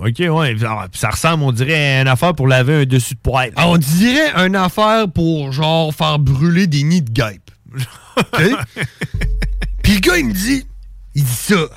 OK, 0.00 0.18
ouais. 0.18 0.56
Alors, 0.60 0.86
Ça 0.94 1.10
ressemble, 1.10 1.44
on 1.44 1.52
dirait, 1.52 1.74
à 1.98 2.00
une 2.02 2.08
affaire 2.08 2.34
pour 2.34 2.48
laver 2.48 2.82
un 2.82 2.84
dessus 2.84 3.14
de 3.14 3.20
poêle. 3.20 3.52
Ah, 3.56 3.68
on 3.68 3.76
dirait 3.76 4.32
une 4.46 4.56
affaire 4.56 5.08
pour, 5.08 5.52
genre, 5.52 5.94
faire 5.94 6.18
brûler 6.18 6.66
des 6.66 6.82
nids 6.84 7.02
de 7.02 7.10
guêpes. 7.10 7.50
OK? 8.16 8.42
Puis 9.82 9.94
le 9.94 10.00
gars, 10.00 10.16
il 10.18 10.26
me 10.26 10.32
dit, 10.32 10.66
il 11.14 11.24
dit 11.24 11.30
ça. 11.30 11.68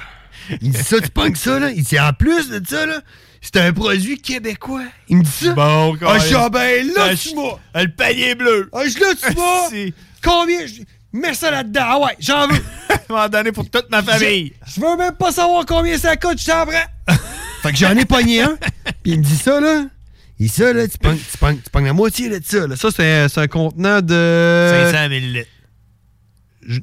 Il 0.62 0.72
dit 0.72 0.84
ça, 0.84 1.00
tu 1.02 1.10
pognes 1.10 1.36
ça, 1.36 1.60
là? 1.60 1.72
Il 1.72 1.84
dit, 1.84 2.00
en 2.00 2.14
plus 2.14 2.50
de 2.50 2.62
ça, 2.66 2.86
là, 2.86 3.02
c'est 3.44 3.58
un 3.58 3.72
produit 3.74 4.20
québécois. 4.20 4.84
Il 5.10 5.18
me 5.18 5.24
dit 5.24 5.30
ça. 5.30 5.54
Bon, 5.54 5.96
ah, 6.08 6.18
je 6.18 6.34
ah, 6.36 6.50
ben 6.50 6.88
là, 6.88 7.10
Ah, 7.12 7.16
tu 7.16 7.36
m'as. 7.36 7.82
Le 7.84 7.88
panier 7.96 8.34
bleu. 8.36 8.70
Ah, 8.74 8.84
je 8.88 8.98
là, 9.00 9.08
tu 9.14 9.36
m'as. 9.36 9.92
Combien? 10.24 10.66
je- 10.66 10.82
Mets 11.16 11.36
ça 11.36 11.52
là-dedans? 11.52 11.82
Ah 11.86 12.00
ouais, 12.00 12.16
j'en 12.20 12.48
veux. 12.48 12.56
Je 12.90 13.14
vais 13.14 13.20
en 13.20 13.30
donner 13.30 13.52
pour 13.52 13.70
toute 13.70 13.88
ma 13.92 14.02
famille. 14.02 14.54
Je 14.66 14.74
je 14.74 14.82
veux 14.82 14.98
même 14.98 15.14
pas 15.14 15.32
savoir 15.32 15.64
combien 15.68 15.96
ça 16.00 16.16
coûte, 16.16 16.40
je 16.40 16.46
t'en 16.48 16.66
prends. 16.66 17.14
fait 17.62 17.72
que 17.72 17.78
j'en 17.78 17.96
ai 17.96 18.06
pogné 18.06 18.42
un. 18.42 18.58
Puis 19.04 19.12
il 19.12 19.20
me 19.20 19.24
dit 19.24 19.36
ça, 19.38 19.60
là. 19.60 19.84
Et 20.40 20.48
ça, 20.48 20.74
là, 20.74 20.88
tu 20.88 20.98
pognes, 20.98 21.20
tu 21.20 21.38
pognes- 21.38 21.60
tu 21.64 21.70
pognes 21.70 21.86
la 21.86 21.94
moitié 21.94 22.30
de 22.30 22.42
ça. 22.44 22.66
Là. 22.66 22.76
Ça, 22.76 22.90
c'est 22.96 23.06
un, 23.38 23.44
un 23.44 23.48
contenant 23.48 24.02
de. 24.02 24.90
500 24.92 25.10
millilitres. 25.10 25.50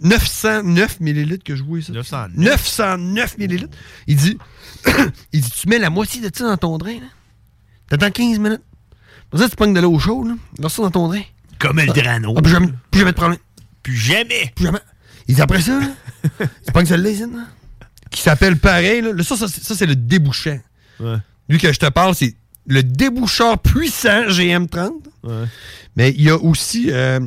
909 0.02 1.00
millilitres 1.00 1.44
que 1.44 1.56
je 1.56 1.62
vois 1.62 1.80
ça. 1.82 1.92
909. 1.92 2.36
909 2.38 3.38
millilitres. 3.38 3.76
Il 4.06 4.16
dit, 4.16 4.38
il 5.32 5.40
dit, 5.40 5.50
tu 5.50 5.68
mets 5.68 5.78
la 5.78 5.90
moitié 5.90 6.20
de 6.20 6.30
ça 6.34 6.44
dans 6.44 6.56
ton 6.56 6.78
drain, 6.78 6.94
là. 6.94 7.06
T'attends 7.88 8.10
15 8.10 8.38
minutes. 8.38 8.62
Pour 9.30 9.40
ça, 9.40 9.48
tu 9.48 9.56
pognes 9.56 9.74
de 9.74 9.80
l'eau 9.80 9.98
chaude, 9.98 10.28
là. 10.28 10.34
Lance 10.58 10.74
ça 10.74 10.82
dans 10.82 10.90
ton 10.90 11.08
drain. 11.08 11.22
Comme 11.58 11.78
le 11.78 11.86
Drano. 11.86 12.34
Ah, 12.36 12.42
plus, 12.42 12.52
jamais, 12.52 12.68
plus 12.90 13.00
jamais 13.00 13.12
de 13.12 13.16
problème. 13.16 13.38
Plus 13.82 13.96
jamais. 13.96 14.52
Plus 14.54 14.66
jamais. 14.66 14.78
Il 15.28 15.34
dit 15.34 15.42
après 15.42 15.60
ça, 15.60 15.78
là, 15.78 15.86
tu 16.66 16.72
pognes 16.72 16.86
celle-là, 16.86 17.10
qui 18.10 18.20
s'appelle 18.22 18.56
pareil, 18.58 19.02
là. 19.02 19.22
Ça, 19.22 19.36
ça, 19.36 19.46
c'est- 19.48 19.62
ça, 19.62 19.74
c'est 19.74 19.86
le 19.86 19.96
débouchant. 19.96 20.58
Ouais. 20.98 21.16
Lui 21.48 21.58
que 21.58 21.72
je 21.72 21.78
te 21.78 21.86
parle, 21.88 22.14
c'est 22.14 22.34
le 22.66 22.82
déboucheur 22.82 23.58
puissant 23.58 24.26
GM30. 24.28 24.90
Ouais. 25.24 25.44
Mais 25.96 26.10
il 26.10 26.22
y 26.22 26.30
a 26.30 26.36
aussi. 26.36 26.90
euh, 26.90 27.20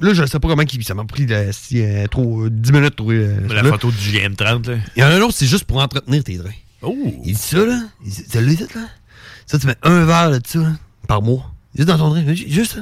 là, 0.00 0.14
je 0.14 0.24
sais 0.26 0.38
pas 0.40 0.48
comment 0.48 0.62
il- 0.62 0.84
ça 0.84 0.94
m'a 0.94 1.04
pris 1.04 1.26
euh, 1.30 1.50
si, 1.52 1.82
euh, 1.82 2.06
trop, 2.06 2.44
euh, 2.44 2.50
10 2.50 2.72
minutes 2.72 2.90
de 2.90 2.94
trouver. 2.96 3.16
euh, 3.18 3.48
La 3.48 3.62
photo 3.64 3.90
du 3.90 3.96
GM30, 3.96 4.68
là. 4.68 4.76
Il 4.96 5.00
y 5.00 5.04
en 5.04 5.08
a 5.08 5.14
un 5.14 5.20
autre, 5.20 5.34
c'est 5.34 5.46
juste 5.46 5.64
pour 5.64 5.78
entretenir 5.78 6.22
tes 6.24 6.36
drains. 6.36 6.50
Oh! 6.82 6.94
Il 7.24 7.32
dit 7.34 7.40
ça, 7.40 7.58
là. 7.64 7.80
Il 8.04 8.10
dit, 8.10 8.24
ça 8.28 8.40
là? 8.40 8.88
Ça, 9.46 9.58
tu 9.58 9.66
mets 9.66 9.76
un 9.82 10.04
verre 10.04 10.30
de 10.30 10.40
ça, 10.46 10.58
là, 10.58 10.72
par 11.08 11.22
mois. 11.22 11.50
Juste 11.74 11.88
dans 11.88 11.98
ton 11.98 12.10
drain. 12.10 12.34
Ju- 12.34 12.48
Juste 12.48 12.74
ça. 12.74 12.80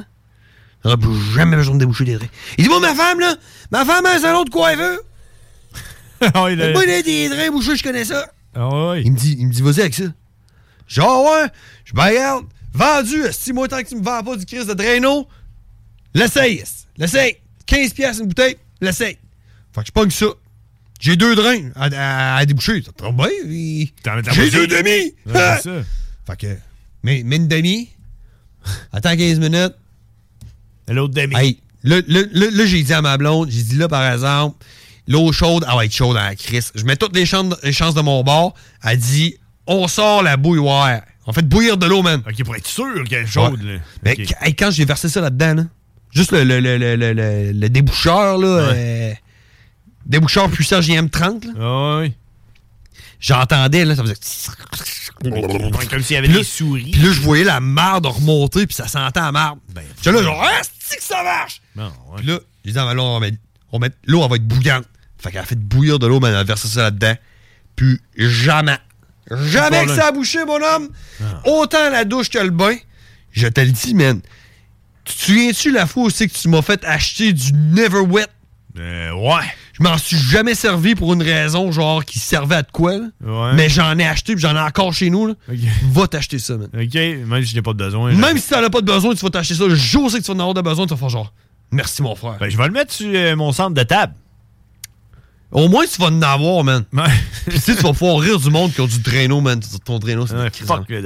T'auras 0.81 0.97
plus 0.97 1.13
jamais 1.33 1.55
besoin 1.55 1.75
de 1.75 1.79
déboucher 1.79 2.03
des 2.03 2.15
drains. 2.15 2.27
Il 2.57 2.63
dit, 2.65 2.69
moi, 2.69 2.79
ma 2.81 2.93
femme, 2.93 3.19
là, 3.19 3.35
ma 3.71 3.85
femme 3.85 4.05
a 4.05 4.15
un 4.15 4.19
salon 4.19 4.43
de 4.43 4.49
coiffeur. 4.49 4.97
Ah, 6.21 6.47
il 6.49 6.61
a- 6.61 6.71
Moi, 6.71 6.83
il 6.85 6.89
a 6.91 7.01
des 7.01 7.29
drains 7.29 7.49
bouchés, 7.51 7.75
je 7.75 7.83
connais 7.83 8.05
ça. 8.05 8.25
Ah 8.55 8.69
ouais. 8.91 9.01
Il 9.03 9.11
me 9.11 9.17
dit, 9.17 9.35
il 9.39 9.47
me 9.47 9.51
dit, 9.51 9.61
vas-y 9.61 9.81
avec 9.81 9.93
ça. 9.93 10.03
Genre, 10.87 11.25
ouais, 11.25 11.47
je 11.85 11.93
ben, 11.93 12.05
regarde, 12.05 12.45
vendu, 12.73 13.21
si 13.31 13.51
moi, 13.51 13.67
tant 13.67 13.81
que 13.81 13.87
tu 13.89 13.95
me 13.95 14.03
vends 14.03 14.23
pas 14.23 14.35
du 14.37 14.45
Christ 14.45 14.67
de 14.67 14.73
Drano, 14.73 15.27
l'essaye, 16.13 16.59
esti. 16.59 16.82
L'essaye. 16.97 17.37
15 17.65 17.93
piastres 17.93 18.21
une 18.21 18.27
bouteille, 18.29 18.57
l'essaye. 18.81 19.17
Fait 19.73 19.81
que 19.81 19.87
je 19.87 19.91
pogne 19.91 20.11
ça. 20.11 20.27
J'ai 20.99 21.15
deux 21.15 21.35
drains 21.35 21.69
à, 21.75 21.85
à- 21.85 22.37
à 22.37 22.45
déboucher. 22.45 22.81
Ça 22.81 22.91
te 22.91 23.03
bien. 23.03 23.85
t'en 24.03 24.31
J'ai 24.31 24.49
deux 24.51 24.67
demi. 24.67 25.13
Ouais, 25.25 25.33
ça. 25.61 25.71
Fait 26.27 26.37
que, 26.37 26.57
mets, 27.03 27.23
mets 27.23 27.35
une 27.37 27.47
demi, 27.47 27.89
attends 28.91 29.15
15 29.17 29.39
minutes, 29.39 29.73
L'autre 30.89 31.13
demi. 31.13 31.35
Hey, 31.35 31.59
là, 31.83 32.01
j'ai 32.65 32.83
dit 32.83 32.93
à 32.93 33.01
ma 33.01 33.17
blonde, 33.17 33.49
j'ai 33.49 33.63
dit 33.63 33.75
là, 33.75 33.87
par 33.87 34.11
exemple, 34.13 34.65
l'eau 35.07 35.31
chaude, 35.31 35.65
elle 35.69 35.75
va 35.75 35.85
être 35.85 35.93
chaude 35.93 36.15
dans 36.15 36.23
la 36.23 36.35
crise. 36.35 36.71
Je 36.75 36.83
mets 36.83 36.95
toutes 36.97 37.15
les 37.15 37.25
chances, 37.25 37.53
les 37.63 37.71
chances 37.73 37.95
de 37.95 38.01
mon 38.01 38.23
bord. 38.23 38.53
Elle 38.83 38.97
dit, 38.97 39.37
on 39.67 39.87
sort 39.87 40.23
la 40.23 40.35
bouilloire. 40.37 41.01
On 41.25 41.31
fait 41.33 41.41
bouillir 41.47 41.77
de 41.77 41.85
l'eau, 41.85 42.01
man. 42.01 42.21
OK, 42.27 42.43
pour 42.43 42.55
être 42.55 42.67
sûr 42.67 43.03
qu'elle 43.09 43.23
est 43.23 43.27
chaude, 43.27 43.61
Ouais. 43.63 43.73
là. 43.75 43.79
Mais 44.03 44.17
hey, 44.41 44.53
quand 44.55 44.71
j'ai 44.71 44.83
versé 44.85 45.07
ça 45.07 45.21
là-dedans, 45.21 45.53
là, 45.55 45.63
juste 46.13 46.31
le, 46.31 46.43
le, 46.43 46.59
le, 46.59 47.51
le, 47.51 47.69
déboucheur, 47.69 48.37
là, 48.37 48.47
euh, 48.47 49.13
déboucheur 50.05 50.49
puissant 50.49 50.79
JM30, 50.79 51.47
là, 51.47 51.53
Ah 51.59 52.03
j'entendais, 53.19 53.85
là, 53.85 53.95
ça 53.95 54.03
faisait... 54.03 54.15
Comme 55.89 56.01
s'il 56.01 56.15
y 56.15 56.17
avait 56.17 56.27
Puis 56.27 56.33
là- 56.35 56.39
des 56.39 56.43
souris. 56.43 56.91
Puis 56.91 57.01
là, 57.01 57.11
je 57.11 57.21
voyais 57.21 57.45
la 57.45 57.61
marde 57.61 58.05
remonter, 58.05 58.67
puis 58.67 58.75
ça 58.75 58.87
sentait 58.87 59.21
la 59.21 59.31
marde. 59.31 59.59
Ben, 59.73 59.83
J'étais 59.97 60.11
là, 60.11 60.21
genre, 60.23 60.43
ah, 60.45 60.61
c'est 60.79 60.97
que 60.97 61.03
ça 61.03 61.23
marche! 61.23 61.61
Non, 61.75 61.85
ouais. 61.85 62.17
Puis 62.17 62.25
là, 62.27 62.39
j'ai 62.65 62.71
dit, 62.73 62.79
ah, 62.79 62.93
là, 62.93 63.01
on 63.01 63.19
va 63.19 63.27
mettre, 63.79 63.95
l'eau, 64.05 64.23
elle 64.23 64.29
va 64.29 64.35
être 64.35 64.47
bouillante. 64.47 64.85
Fait 65.17 65.31
qu'elle 65.31 65.41
a 65.41 65.45
fait 65.45 65.55
bouillir 65.57 65.99
de 65.99 66.07
l'eau, 66.07 66.19
mais 66.19 66.27
elle 66.27 66.35
a 66.35 66.43
versé 66.43 66.67
ça 66.67 66.81
là-dedans. 66.83 67.15
Puis 67.77 67.97
jamais, 68.17 68.77
jamais 69.31 69.85
que 69.85 69.95
ça 69.95 70.07
a 70.07 70.11
bouché, 70.11 70.43
mon 70.43 70.61
homme. 70.61 70.89
Ah. 71.21 71.41
Autant 71.45 71.89
la 71.89 72.03
douche 72.03 72.29
que 72.29 72.39
le 72.39 72.49
bain. 72.49 72.75
Je 73.31 73.47
te 73.47 73.61
le 73.61 73.71
dis, 73.71 73.95
man. 73.95 74.21
Tu 75.05 75.15
te 75.15 75.21
souviens-tu 75.21 75.71
la 75.71 75.85
fois 75.85 76.03
aussi 76.03 76.27
que 76.27 76.33
tu 76.33 76.47
m'as 76.49 76.61
fait 76.61 76.83
acheter 76.85 77.33
du 77.33 77.51
Never 77.53 77.99
Wet? 77.99 78.27
Euh, 78.79 79.11
ouais. 79.11 79.43
Je 79.73 79.83
m'en 79.83 79.97
suis 79.97 80.17
jamais 80.17 80.55
servi 80.55 80.95
pour 80.95 81.13
une 81.13 81.21
raison, 81.21 81.71
genre, 81.71 82.05
qui 82.05 82.19
servait 82.19 82.55
à 82.55 82.61
de 82.61 82.71
quoi, 82.71 82.93
là. 82.97 83.05
Ouais. 83.21 83.53
Mais 83.55 83.69
j'en 83.69 83.97
ai 83.97 84.05
acheté, 84.05 84.33
puis 84.33 84.41
j'en 84.41 84.55
ai 84.55 84.59
encore 84.59 84.93
chez 84.93 85.09
nous, 85.09 85.27
là. 85.27 85.33
OK. 85.49 85.57
Va 85.91 86.07
t'acheter 86.07 86.39
ça, 86.39 86.57
man. 86.57 86.69
OK, 86.73 86.93
même 86.95 87.43
si 87.43 87.51
je 87.51 87.55
n'ai 87.55 87.61
pas 87.61 87.73
de 87.73 87.77
besoin. 87.77 88.13
Même 88.13 88.37
si 88.37 88.49
t'en 88.49 88.63
as 88.63 88.69
pas 88.69 88.81
de 88.81 88.85
besoin, 88.85 89.13
tu 89.13 89.23
vas 89.23 89.29
t'acheter 89.29 89.55
ça. 89.55 89.65
Je 89.69 89.75
sais 90.09 90.19
que 90.19 90.23
tu 90.23 90.31
vas 90.31 90.33
en 90.33 90.39
avoir 90.39 90.53
de 90.53 90.61
besoin, 90.61 90.85
tu 90.85 90.91
vas 90.91 90.97
faire 90.97 91.09
genre, 91.09 91.33
merci, 91.71 92.01
mon 92.01 92.15
frère. 92.15 92.37
Ben, 92.39 92.49
je 92.49 92.57
vais 92.57 92.65
le 92.65 92.73
mettre 92.73 92.93
sur 92.93 93.11
euh, 93.13 93.35
mon 93.35 93.51
centre 93.51 93.73
de 93.73 93.83
table. 93.83 94.13
Au 95.53 95.69
moins, 95.69 95.85
tu 95.85 96.01
vas 96.01 96.07
en 96.07 96.21
avoir, 96.21 96.63
man. 96.63 96.83
Puis 97.45 97.53
tu 97.55 97.59
sais, 97.59 97.75
tu 97.75 97.83
vas 97.83 97.93
pouvoir 97.93 98.17
rire 98.19 98.39
du 98.39 98.49
monde 98.49 98.73
qui 98.73 98.81
ont 98.81 98.87
du 98.87 98.99
draino, 98.99 99.39
man. 99.39 99.59
Ton 99.85 99.99
draino, 99.99 100.25
c'est 100.25 100.33
Ouais, 100.35 100.47
Ah, 100.47 100.65
fuck 100.65 100.89
le. 100.89 101.01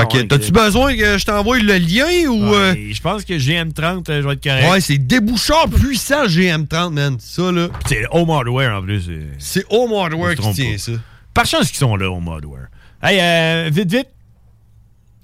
Fait 0.00 0.08
que, 0.08 0.22
t'as-tu 0.24 0.50
besoin 0.52 0.96
que 0.96 1.16
je 1.18 1.24
t'envoie 1.24 1.58
le 1.60 1.76
lien 1.78 2.28
ou. 2.28 2.52
euh, 2.54 2.74
Je 2.92 3.00
pense 3.00 3.24
que 3.24 3.34
GM30, 3.34 4.10
euh, 4.10 4.22
je 4.22 4.26
vais 4.26 4.32
être 4.34 4.42
correct. 4.42 4.70
Ouais, 4.70 4.80
c'est 4.80 4.98
déboucheur 4.98 5.68
puissant 5.68 6.24
GM30, 6.26 6.90
man. 6.92 7.16
Ça, 7.20 7.52
là. 7.52 7.68
C'est 7.86 8.04
Home 8.10 8.30
Hardware 8.30 8.76
en 8.78 8.82
plus. 8.82 9.08
C'est 9.38 9.64
Home 9.70 9.92
Hardware 9.92 10.34
qui 10.34 10.42
tient 10.54 10.72
pas. 10.72 10.78
ça. 10.78 10.92
Par 11.32 11.46
chance 11.46 11.68
qu'ils 11.68 11.78
sont 11.78 11.94
là, 11.96 12.10
Home 12.10 12.26
Hardware. 12.28 12.66
Hey, 13.02 13.18
euh, 13.20 13.70
vite, 13.72 13.90
vite. 13.92 14.08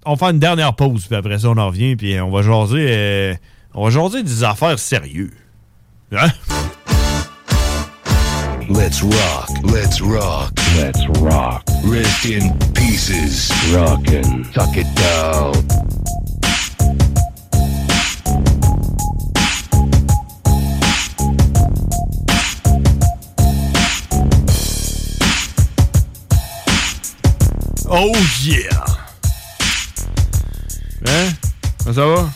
On 0.06 0.12
va 0.12 0.16
faire 0.16 0.28
une 0.30 0.38
dernière 0.38 0.74
pause, 0.74 1.06
puis 1.06 1.16
après 1.16 1.38
ça, 1.38 1.48
on 1.50 1.56
en 1.58 1.66
revient, 1.66 1.96
puis 1.96 2.18
on 2.20 2.30
va 2.30 2.42
jaser. 2.42 2.86
euh, 2.88 3.34
on 3.74 3.84
va 3.84 3.90
jaser 3.90 4.22
des 4.22 4.44
affaires 4.44 4.78
sérieuses. 4.78 5.30
Hein? 6.12 6.28
Let's 8.72 9.02
rock, 9.02 9.50
let's 9.64 10.00
rock, 10.00 10.52
let's 10.76 11.04
rock. 11.18 11.64
Rest 11.86 12.24
in 12.24 12.56
pieces. 12.72 13.50
Rockin', 13.74 14.44
tuck 14.52 14.76
it 14.76 14.86
down. 14.94 15.54
Oh 27.90 28.12
yeah! 28.40 28.70
Hein? 31.06 31.32
Comment 31.82 31.94
ça 31.94 32.06
va? 32.06 32.30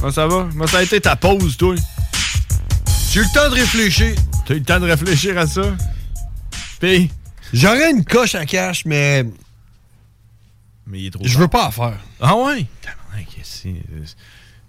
Comment 0.00 0.12
ça 0.12 0.26
va? 0.26 0.48
Comment 0.50 0.66
ça 0.66 0.78
a 0.78 0.82
été 0.82 1.00
ta 1.00 1.14
pause, 1.14 1.56
toi? 1.56 1.76
J'ai 3.12 3.20
eu 3.20 3.22
le 3.22 3.32
temps 3.32 3.48
de 3.48 3.54
réfléchir. 3.54 4.16
T'as 4.48 4.54
eu 4.54 4.60
le 4.60 4.64
temps 4.64 4.80
de 4.80 4.86
réfléchir 4.86 5.36
à 5.36 5.46
ça? 5.46 5.76
Puis? 6.80 7.10
J'aurais 7.52 7.90
une 7.90 8.02
coche 8.02 8.34
à 8.34 8.46
cash, 8.46 8.86
mais. 8.86 9.24
Mais 10.86 11.00
il 11.00 11.06
est 11.08 11.10
trop 11.10 11.22
Je 11.22 11.38
veux 11.38 11.48
pas 11.48 11.66
en 11.66 11.70
faire. 11.70 11.98
Ah 12.18 12.34
ouais? 12.34 12.64
Tabarnak, 12.80 13.26
qu'est-ce 13.26 13.64
que 13.64 13.68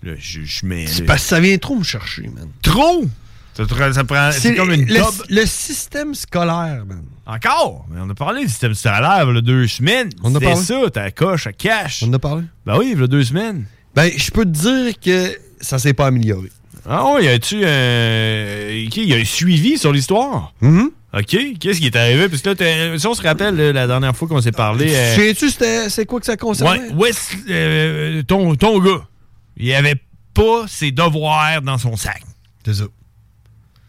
c'est? 0.01 0.06
Là, 0.06 0.15
je, 0.19 0.41
je 0.43 0.65
mets. 0.65 0.85
C'est 0.85 1.03
parce 1.03 1.22
que 1.23 1.30
ça 1.30 1.39
vient 1.39 1.57
trop 1.57 1.77
me 1.77 1.85
chercher, 1.85 2.23
man. 2.23 2.49
Trop? 2.61 3.06
Ça, 3.53 3.65
te- 3.65 3.91
ça 3.93 4.03
prend. 4.03 4.31
C'est 4.34 4.53
comme 4.53 4.72
une 4.72 4.84
le, 4.85 4.97
top. 4.97 5.14
le 5.30 5.45
système 5.45 6.14
scolaire, 6.14 6.84
man. 6.85 7.06
Encore? 7.26 7.85
Mais 7.89 8.01
on 8.01 8.10
a 8.10 8.15
parlé 8.15 8.41
du 8.41 8.49
système 8.49 8.73
scolaire, 8.73 9.27
il 9.30 9.35
y 9.35 9.38
a 9.38 9.41
deux 9.41 9.68
semaines. 9.68 10.10
On 10.23 10.35
a 10.35 10.41
parlé? 10.41 10.61
ça, 10.61 10.89
ta 10.91 11.10
coche, 11.11 11.47
à 11.47 11.53
cash. 11.53 12.03
On 12.03 12.10
en 12.10 12.14
a 12.14 12.19
parlé? 12.19 12.43
Ben 12.65 12.77
oui, 12.77 12.91
il 12.93 12.99
y 12.99 13.03
a 13.03 13.07
deux 13.07 13.23
semaines. 13.23 13.64
Ben, 13.95 14.11
je 14.14 14.30
peux 14.31 14.43
te 14.43 14.49
dire 14.49 14.99
que 14.99 15.39
ça 15.61 15.80
s'est 15.80 15.93
pas 15.93 16.07
amélioré. 16.07 16.49
Ah 16.91 17.11
ouais, 17.14 17.26
y 17.26 17.28
a-tu 17.28 17.61
euh, 17.64 18.86
ok, 18.88 18.98
y 18.98 19.14
a 19.14 19.18
un 19.18 19.24
suivi 19.26 19.78
sur 19.78 19.91
l'histoire? 19.94 20.53
Mm-hmm. 20.64 20.88
OK. 21.14 21.60
Qu'est-ce 21.60 21.80
qui 21.80 21.86
est 21.86 21.95
arrivé? 21.95 22.28
Parce 22.30 22.41
que 22.41 22.49
là, 22.49 22.98
si 22.98 23.06
on 23.06 23.14
se 23.14 23.22
rappelle, 23.22 23.56
là, 23.56 23.72
la 23.72 23.86
dernière 23.86 24.16
fois 24.16 24.28
qu'on 24.28 24.41
s'est 24.41 24.52
parlé. 24.52 24.94
euh, 24.95 25.16
Sais-tu 25.16 25.49
c'est 25.90 26.06
quoi 26.07 26.20
que 26.20 26.26
ça 26.26 26.36
concernait? 26.36 26.90
ouais, 26.90 26.94
Wes, 26.95 27.32
euh, 27.49 28.24
ton, 28.24 28.56
ton 28.56 28.80
gars, 28.80 29.06
il 29.57 29.72
avait 29.76 30.02
pas 30.34 30.66
ses 30.68 30.91
devoirs 30.91 31.61
dans 31.61 31.78
son 31.78 31.95
sac. 31.95 32.24
C'est 32.66 32.74
ça. 32.74 32.86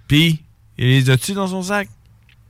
Puis, 0.06 0.40
il 0.76 0.86
les 0.86 1.08
a-tu 1.10 1.32
dans 1.32 1.46
son 1.46 1.62
sac? 1.62 1.88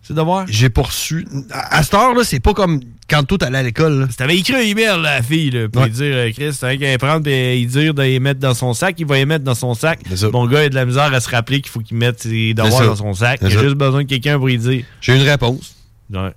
Ses 0.03 0.15
devoirs? 0.15 0.47
J'ai 0.49 0.71
poursu. 0.71 1.27
À, 1.51 1.77
à 1.79 1.83
cette 1.83 1.95
heure-là, 1.95 2.25
c'est 2.25 2.41
pas 2.41 2.55
comme 2.55 2.81
quand 3.09 3.23
toi 3.25 3.39
t'allais 3.39 3.59
à 3.59 3.63
l'école. 3.63 4.07
Si 4.11 4.17
t'avais 4.17 4.37
écrit 4.39 4.55
un 4.55 4.61
email 4.61 4.87
à 4.87 4.97
la 4.97 5.23
fille, 5.23 5.51
là, 5.51 5.69
pour 5.69 5.83
Ouais. 5.83 5.89
lui 5.89 5.95
dire, 5.95 6.17
euh, 6.17 6.31
Chris, 6.33 6.57
t'as 6.59 6.77
qu'à 6.77 6.87
les 6.91 6.99
prendre 6.99 7.27
et 7.29 7.59
lui 7.59 7.67
dire 7.67 7.95
de 7.95 8.03
les 8.03 8.19
mettre 8.19 8.41
dans 8.41 8.55
son 8.55 8.73
sac, 8.73 8.97
il 8.99 9.07
va 9.07 9.17
les 9.17 9.27
mettre 9.27 9.45
dans 9.45 9.55
son 9.55 9.75
sac. 9.75 10.01
C'est. 10.15 10.33
Mon 10.33 10.47
gars, 10.47 10.61
a 10.61 10.69
de 10.69 10.75
la 10.75 10.87
misère 10.87 11.13
à 11.13 11.21
se 11.21 11.29
rappeler 11.29 11.61
qu'il 11.61 11.71
faut 11.71 11.81
qu'il 11.81 11.97
mette 11.99 12.21
ses 12.23 12.55
devoirs 12.55 12.87
dans 12.87 12.97
son 12.97 13.13
sac. 13.15 13.41
C'est 13.43 13.51
Il 13.51 13.59
a 13.59 13.63
juste 13.63 13.75
besoin 13.77 14.03
de 14.03 14.09
quelqu'un 14.09 14.39
pour 14.39 14.47
lui 14.47 14.59
dire. 14.59 14.85
J'ai 15.01 15.17
une 15.17 15.23
réponse. 15.23 15.75
Ouais. 16.13 16.33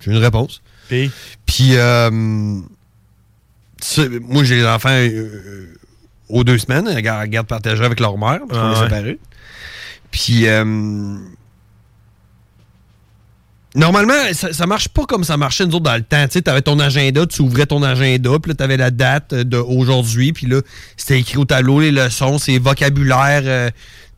J'ai 0.00 0.10
une 0.10 0.16
réponse. 0.18 0.62
Puis? 0.88 1.10
Puis, 1.46 1.76
euh, 1.76 2.10
moi, 2.10 2.64
j'ai 4.44 4.56
les 4.56 4.66
enfants 4.66 4.88
euh, 4.90 5.66
aux 6.28 6.44
deux 6.44 6.58
semaines, 6.58 6.88
ils 6.96 7.02
garde 7.02 7.46
partagée 7.46 7.84
avec 7.84 8.00
leur 8.00 8.16
mère, 8.16 8.40
parce 8.48 8.60
qu'on 8.60 8.66
Ah 8.66 8.72
est 8.72 8.76
ouais. 8.82 8.88
séparés. 8.88 9.18
Puis, 10.10 10.46
euh, 10.46 11.16
normalement, 13.74 14.12
ça, 14.32 14.52
ça 14.52 14.66
marche 14.66 14.88
pas 14.88 15.04
comme 15.06 15.24
ça 15.24 15.36
marchait 15.36 15.66
nous 15.66 15.74
autres 15.76 15.84
dans 15.84 15.96
le 15.96 16.02
temps. 16.02 16.26
Tu 16.26 16.38
sais, 16.38 16.48
avais 16.48 16.62
ton 16.62 16.78
agenda, 16.78 17.26
tu 17.26 17.42
ouvrais 17.42 17.66
ton 17.66 17.82
agenda, 17.82 18.30
puis 18.40 18.50
là, 18.50 18.54
tu 18.56 18.62
avais 18.64 18.76
la 18.76 18.90
date 18.90 19.32
euh, 19.32 19.44
d'aujourd'hui, 19.44 20.32
puis 20.32 20.46
là, 20.46 20.60
c'était 20.96 21.18
écrit 21.18 21.38
au 21.38 21.44
tableau 21.44 21.80
les 21.80 21.90
leçons, 21.90 22.38
c'est 22.38 22.58
vocabulaire. 22.58 23.42
euh, 23.44 23.70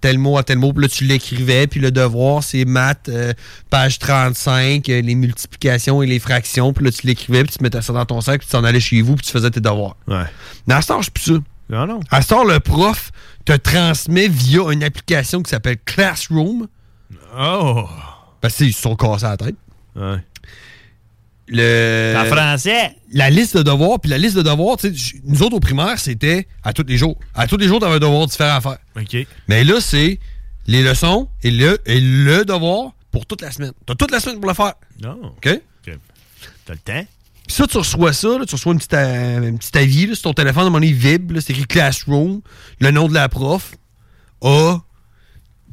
tel 0.04 0.18
mot 0.18 0.36
à 0.36 0.42
tel 0.42 0.58
mot, 0.58 0.70
puis 0.74 0.82
là, 0.82 0.88
tu 0.90 1.04
l'écrivais, 1.04 1.66
puis 1.66 1.80
le 1.80 1.90
devoir, 1.90 2.42
c'est 2.44 2.66
maths, 2.66 3.08
euh, 3.08 3.32
page 3.70 3.98
35, 3.98 4.86
euh, 4.90 5.00
les 5.00 5.14
multiplications 5.14 6.02
et 6.02 6.06
les 6.06 6.18
fractions, 6.18 6.74
puis 6.74 6.84
là, 6.84 6.90
tu 6.90 7.06
l'écrivais, 7.06 7.42
puis 7.42 7.56
tu 7.56 7.62
mettais 7.62 7.80
ça 7.80 7.94
dans 7.94 8.04
ton 8.04 8.20
sac, 8.20 8.40
puis 8.40 8.46
tu 8.46 8.52
t'en 8.52 8.64
allais 8.64 8.80
chez 8.80 9.00
vous, 9.00 9.16
puis 9.16 9.24
tu 9.24 9.32
faisais 9.32 9.50
tes 9.50 9.60
devoirs. 9.60 9.96
Ouais. 10.06 10.24
Mais 10.66 10.74
à 10.74 10.82
ce 10.82 10.88
temps, 10.88 11.00
je 11.00 11.10
plus 11.10 11.22
ça. 11.22 11.32
Non, 11.70 11.86
non. 11.86 12.00
À 12.10 12.20
ce 12.20 12.28
temps, 12.28 12.44
le 12.44 12.60
prof 12.60 13.12
te 13.46 13.54
transmet 13.54 14.28
via 14.28 14.70
une 14.70 14.84
application 14.84 15.42
qui 15.42 15.48
s'appelle 15.48 15.78
Classroom. 15.86 16.66
Oh! 17.38 17.88
Parce 18.44 18.56
qu'ils 18.56 18.74
se 18.74 18.82
sont 18.82 18.94
cassés 18.94 19.24
la 19.24 19.38
tête. 19.38 19.54
Ouais. 19.96 20.18
Le... 21.48 22.14
En 22.18 22.24
français. 22.26 22.94
La 23.12 23.30
liste 23.30 23.56
de 23.56 23.62
devoirs, 23.62 23.98
puis 24.00 24.10
la 24.10 24.18
liste 24.18 24.36
de 24.36 24.42
devoirs, 24.42 24.76
tu 24.76 24.88
sais, 24.88 24.94
j- 24.94 25.20
nous 25.24 25.42
autres 25.42 25.56
au 25.56 25.60
primaire, 25.60 25.98
c'était 25.98 26.46
à 26.62 26.74
tous 26.74 26.84
les 26.86 26.98
jours. 26.98 27.18
À 27.34 27.46
tous 27.46 27.56
les 27.56 27.66
jours, 27.68 27.78
tu 27.80 27.86
avais 27.86 27.96
un 27.96 28.00
devoir 28.00 28.26
différent 28.26 28.56
à 28.56 28.60
faire. 28.60 28.78
OK. 29.00 29.26
Mais 29.48 29.64
là, 29.64 29.80
c'est 29.80 30.18
les 30.66 30.82
leçons 30.82 31.26
et 31.42 31.50
le, 31.50 31.78
et 31.86 32.00
le 32.00 32.44
devoir 32.44 32.92
pour 33.10 33.24
toute 33.24 33.40
la 33.40 33.50
semaine. 33.50 33.72
T'as 33.86 33.94
toute 33.94 34.10
la 34.10 34.20
semaine 34.20 34.40
pour 34.40 34.48
le 34.50 34.54
faire. 34.54 34.74
Non. 35.02 35.18
OK? 35.36 35.60
T'as 36.66 36.72
le 36.74 36.78
temps? 36.78 37.06
Puis 37.46 37.56
ça, 37.56 37.66
tu 37.66 37.78
reçois 37.78 38.12
ça, 38.12 38.28
là, 38.38 38.44
tu 38.46 38.54
reçois 38.54 38.72
une 38.74 38.78
petite, 38.78 38.92
euh, 38.94 39.48
un 39.52 39.56
petit 39.56 39.78
avis 39.78 40.06
là, 40.06 40.14
sur 40.14 40.24
ton 40.24 40.34
téléphone, 40.34 40.64
à 40.64 40.66
un 40.66 40.70
moment 40.70 40.80
donné, 40.80 40.92
vibre, 40.92 41.40
c'est 41.40 41.52
écrit 41.52 41.66
Classroom, 41.66 42.40
le 42.80 42.90
nom 42.90 43.08
de 43.08 43.14
la 43.14 43.28
prof 43.30 43.72
a 44.42 44.78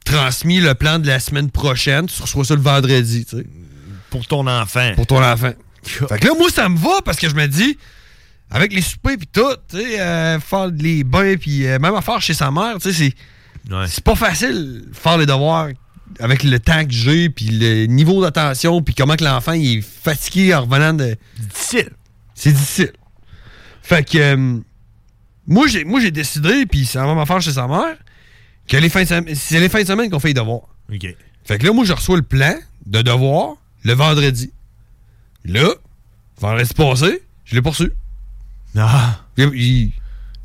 transmis 0.06 0.60
le 0.60 0.74
plan 0.76 1.00
de 1.00 1.08
la 1.08 1.20
semaine 1.20 1.50
prochaine, 1.52 2.06
tu 2.08 2.22
reçois 2.22 2.44
ça 2.46 2.56
le 2.56 2.62
vendredi, 2.62 3.26
tu 3.26 3.38
sais. 3.38 3.46
Pour 4.10 4.26
ton 4.28 4.46
enfant. 4.48 4.92
Pour 4.96 5.08
ton 5.08 5.24
enfant. 5.24 5.52
fait 5.84 6.20
que 6.20 6.28
là, 6.28 6.34
moi, 6.38 6.50
ça 6.50 6.68
me 6.70 6.78
va 6.78 7.02
parce 7.06 7.18
que 7.18 7.30
je 7.30 7.36
me 7.36 7.48
dis, 7.48 7.78
avec 8.50 8.74
les 8.74 8.82
soupers 8.82 9.18
puis 9.18 9.28
tout, 9.32 9.56
tu 9.70 9.78
sais, 9.78 10.00
euh, 10.02 10.40
faire 10.40 10.68
les 10.68 11.04
bains 11.04 11.36
puis 11.38 11.66
euh, 11.66 11.80
même 11.80 11.96
à 11.96 12.02
faire 12.02 12.22
chez 12.22 12.34
sa 12.34 12.52
mère, 12.52 12.76
tu 12.82 12.92
sais, 12.92 12.94
c'est 12.94 13.16
Ouais. 13.70 13.86
c'est 13.88 14.04
pas 14.04 14.16
facile 14.16 14.86
faire 14.92 15.20
les 15.20 15.28
devoirs 15.28 15.68
avec 16.20 16.42
le 16.42 16.60
temps 16.60 16.84
que 16.84 16.92
j'ai 16.92 17.30
puis 17.30 17.46
le 17.46 17.86
niveau 17.86 18.20
d'attention 18.20 18.82
puis 18.82 18.96
comment 18.96 19.16
que 19.16 19.24
l'enfant 19.24 19.52
il 19.52 19.78
est 19.78 19.82
fatigué 19.82 20.52
en 20.56 20.62
revenant 20.62 20.94
de 20.94 21.16
difficile. 21.38 21.92
C'est 22.34 22.52
difficile. 22.54 22.92
Fait 23.84 24.04
que 24.04 24.18
euh, 24.18 24.58
moi 25.46 25.68
j'ai 25.68 25.84
moi 25.84 26.00
j'ai 26.00 26.10
décidé 26.10 26.66
puis 26.66 26.86
c'est 26.88 26.98
la 26.98 27.06
même 27.06 27.20
affaire 27.20 27.40
chez 27.40 27.52
sa 27.52 27.68
mère 27.68 27.96
que 28.72 28.78
les 28.82 28.90
fins 28.90 29.04
de 29.04 29.08
semaine, 29.08 29.36
c'est 29.36 29.60
les 29.60 29.70
fins 29.70 29.82
de 29.82 29.88
semaine 29.88 30.10
qu'on 30.10 30.20
fait 30.20 30.30
les 30.30 30.34
devoirs. 30.34 30.68
OK. 30.94 31.06
Fait 31.44 31.58
que 31.58 31.66
là 31.66 31.74
moi 31.74 31.86
je 31.86 31.94
reçois 31.94 32.16
le 32.18 32.24
plan 32.24 32.54
de 32.86 33.02
devoirs 33.02 33.56
le 33.84 33.94
vendredi. 33.94 34.52
Là, 35.46 35.68
vendredi 36.40 36.74
passé, 36.74 37.22
je 37.46 37.56
l'ai 37.56 37.62
poursu. 37.62 37.92
Ah. 38.78 39.20
Il- 39.38 39.52
il- 39.56 39.92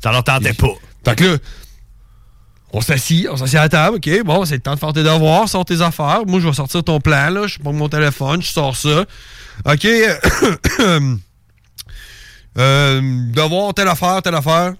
Ça 0.03 0.11
leur 0.11 0.23
tentait 0.23 0.53
pas. 0.53 0.73
Fait 1.05 1.15
que 1.15 1.23
là, 1.23 1.37
On 2.73 2.81
s'assit, 2.81 3.27
on 3.31 3.37
s'assit 3.37 3.55
à 3.55 3.61
la 3.61 3.69
table, 3.69 3.95
OK, 3.97 4.23
bon, 4.25 4.43
c'est 4.43 4.55
le 4.55 4.59
temps 4.61 4.73
de 4.75 4.79
faire 4.79 4.91
tes 4.91 5.01
devoirs, 5.01 5.47
sors 5.47 5.63
tes 5.63 5.81
affaires. 5.81 6.23
Moi, 6.27 6.41
je 6.41 6.47
vais 6.47 6.53
sortir 6.53 6.83
ton 6.83 6.99
plan, 6.99 7.29
là. 7.29 7.47
Je 7.47 7.57
prends 7.59 7.71
mon 7.71 7.87
téléphone, 7.87 8.41
je 8.41 8.47
sors 8.51 8.75
ça. 8.75 9.05
OK. 9.65 9.85
euh, 12.57 13.31
devoir, 13.31 13.73
telle 13.73 13.87
affaire, 13.87 14.21
telle 14.21 14.35
affaire. 14.35 14.71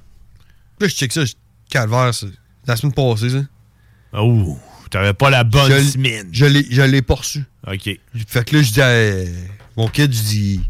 Là, 0.79 0.87
je 0.87 0.87
check 0.87 1.11
ça, 1.13 1.23
je- 1.25 1.33
calvaire, 1.69 2.13
c'est 2.13 2.27
la 2.67 2.75
semaine 2.75 2.93
passée, 2.93 3.29
ça. 3.29 3.41
Oh, 4.13 4.57
t'avais 4.89 5.13
pas 5.13 5.29
la 5.29 5.43
bonne 5.43 5.71
Je- 5.71 5.79
semaine. 5.91 6.27
Je 6.31 6.45
l'ai, 6.45 6.65
je 6.69 6.81
l'ai 6.81 7.01
pas 7.01 7.15
reçu. 7.15 7.43
OK. 7.67 7.89
Fait 8.27 8.45
que 8.45 8.55
là, 8.55 8.61
je 8.61 8.71
dis 8.71 8.81
à 8.81 9.03
mon 9.75 9.87
kid, 9.87 10.11
je 10.13 10.21
dis, 10.21 10.61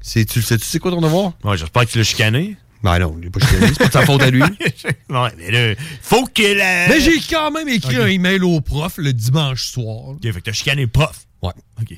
c'est, 0.00 0.24
tu 0.24 0.38
le 0.38 0.44
sais-tu, 0.44 0.64
c'est 0.64 0.78
quoi 0.78 0.90
ton 0.90 1.00
devoir? 1.00 1.32
Ouais, 1.42 1.56
j'espère 1.56 1.84
que 1.86 1.90
tu 1.90 1.98
l'as 1.98 2.04
chicané. 2.04 2.56
Ben 2.82 2.98
non, 2.98 3.16
il 3.20 3.26
est 3.26 3.30
pas 3.30 3.40
chicané, 3.40 3.68
c'est 3.68 3.78
pas 3.78 3.86
de 3.86 3.92
sa 3.92 4.04
faute 4.04 4.22
à 4.22 4.30
lui. 4.30 4.42
ouais, 5.08 5.30
mais 5.38 5.50
là, 5.50 5.74
faut 6.02 6.26
que 6.26 6.42
la. 6.56 6.88
Mais 6.88 7.00
j'ai 7.00 7.18
quand 7.20 7.50
même 7.50 7.68
écrit 7.68 7.96
un 7.96 8.06
email 8.06 8.40
au 8.42 8.60
prof 8.60 8.94
le 8.98 9.12
dimanche 9.14 9.68
soir. 9.68 10.08
OK, 10.10 10.22
fait 10.22 10.32
que 10.32 10.38
t'as 10.40 10.52
chicané 10.52 10.82
le 10.82 10.88
prof. 10.88 11.26
Ouais. 11.42 11.52
OK. 11.80 11.96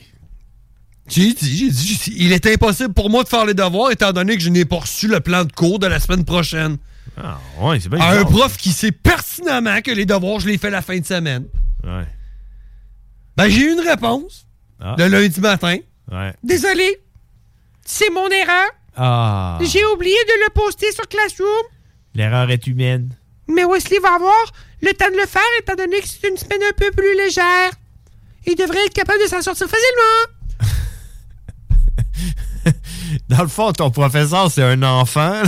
J'ai 1.09 1.33
dit, 1.35 1.57
j'ai 1.57 1.71
dit, 1.71 1.87
j'ai 1.87 2.11
dit, 2.11 2.17
il 2.19 2.33
est 2.33 2.47
impossible 2.47 2.93
pour 2.93 3.11
moi 3.11 3.23
de 3.23 3.29
faire 3.29 3.45
les 3.47 3.55
devoirs 3.55 3.91
étant 3.93 4.13
donné 4.13 4.37
que 4.37 4.43
je 4.43 4.49
n'ai 4.49 4.65
pas 4.65 4.77
reçu 4.79 5.07
le 5.09 5.21
plan 5.21 5.45
de 5.45 5.53
cours 5.53 5.79
de 5.79 5.87
la 5.87 6.01
semaine 6.01 6.25
prochaine. 6.25 6.79
Ah, 7.17 7.39
ouais, 7.61 7.81
c'est 7.81 7.89
bien. 7.89 7.99
À 8.01 8.19
un 8.19 8.25
prof 8.25 8.57
qui 8.57 8.71
sait 8.73 8.93
pertinemment 8.93 9.81
que 9.81 9.91
les 9.91 10.05
devoirs, 10.07 10.41
je 10.41 10.49
les 10.49 10.59
fais 10.59 10.71
la 10.71 10.83
fin 10.83 10.99
de 10.99 11.05
semaine. 11.07 11.47
Ouais. 11.85 12.07
Ben, 13.37 13.49
j'ai 13.49 13.63
eu 13.63 13.73
une 13.73 13.81
réponse 13.81 14.47
Ah. 14.81 14.95
le 14.99 15.09
lundi 15.09 15.41
matin. 15.41 15.79
Ouais. 16.11 16.35
Désolé. 16.43 16.99
C'est 17.85 18.11
mon 18.11 18.29
erreur. 18.29 18.69
Ah. 18.97 19.59
J'ai 19.63 19.85
oublié 19.87 20.17
de 20.27 20.45
le 20.45 20.51
poster 20.55 20.91
sur 20.93 21.07
Classroom. 21.09 21.49
L'erreur 22.15 22.51
est 22.51 22.67
humaine. 22.67 23.11
Mais 23.49 23.65
Wesley 23.65 23.99
va 24.01 24.15
avoir 24.15 24.53
le 24.83 24.93
temps 24.93 25.11
de 25.11 25.17
le 25.17 25.27
faire 25.27 25.43
étant 25.61 25.75
donné 25.75 26.01
que 26.01 26.09
c'est 26.09 26.29
une 26.29 26.37
semaine 26.37 26.61
un 26.69 26.73
peu 26.77 26.91
plus 26.91 27.17
légère. 27.17 27.71
Il 28.47 28.55
devrait 28.57 28.85
être 28.87 28.95
capable 28.95 29.21
de 29.23 29.29
s'en 29.29 29.43
sortir 29.43 29.67
facilement. 29.69 30.33
Dans 33.29 33.43
le 33.43 33.49
fond, 33.49 33.73
ton 33.73 33.91
professeur, 33.91 34.51
c'est 34.51 34.63
un 34.63 34.83
enfant. 34.83 35.43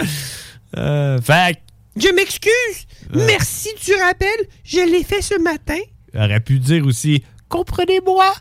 euh, 0.76 1.20
fait 1.20 1.56
que, 1.56 2.00
Je 2.00 2.08
m'excuse. 2.14 2.86
Euh. 3.14 3.24
Merci 3.26 3.68
du 3.84 3.94
rappel. 3.94 4.28
Je 4.64 4.80
l'ai 4.80 5.04
fait 5.04 5.22
ce 5.22 5.38
matin. 5.40 5.78
aurait 6.14 6.40
pu 6.40 6.58
dire 6.58 6.86
aussi 6.86 7.22
Comprenez-moi. 7.48 8.32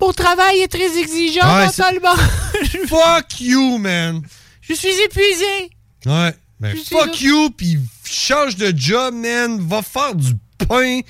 Mon 0.00 0.12
travail 0.12 0.60
est 0.60 0.68
très 0.68 0.98
exigeant 0.98 1.56
Ouais, 1.56 1.66
mentalement. 1.66 2.16
Fuck 2.86 3.40
you, 3.40 3.78
man. 3.78 4.22
Je 4.62 4.74
suis 4.74 4.98
épuisé. 5.04 5.70
Ouais. 6.06 6.34
Ben, 6.58 6.76
fuck 6.76 7.06
là. 7.06 7.12
you, 7.20 7.50
puis 7.56 7.78
change 8.04 8.56
de 8.56 8.72
job, 8.76 9.14
man. 9.14 9.58
Va 9.66 9.82
faire 9.82 10.14
du 10.14 10.32
pain 10.68 11.00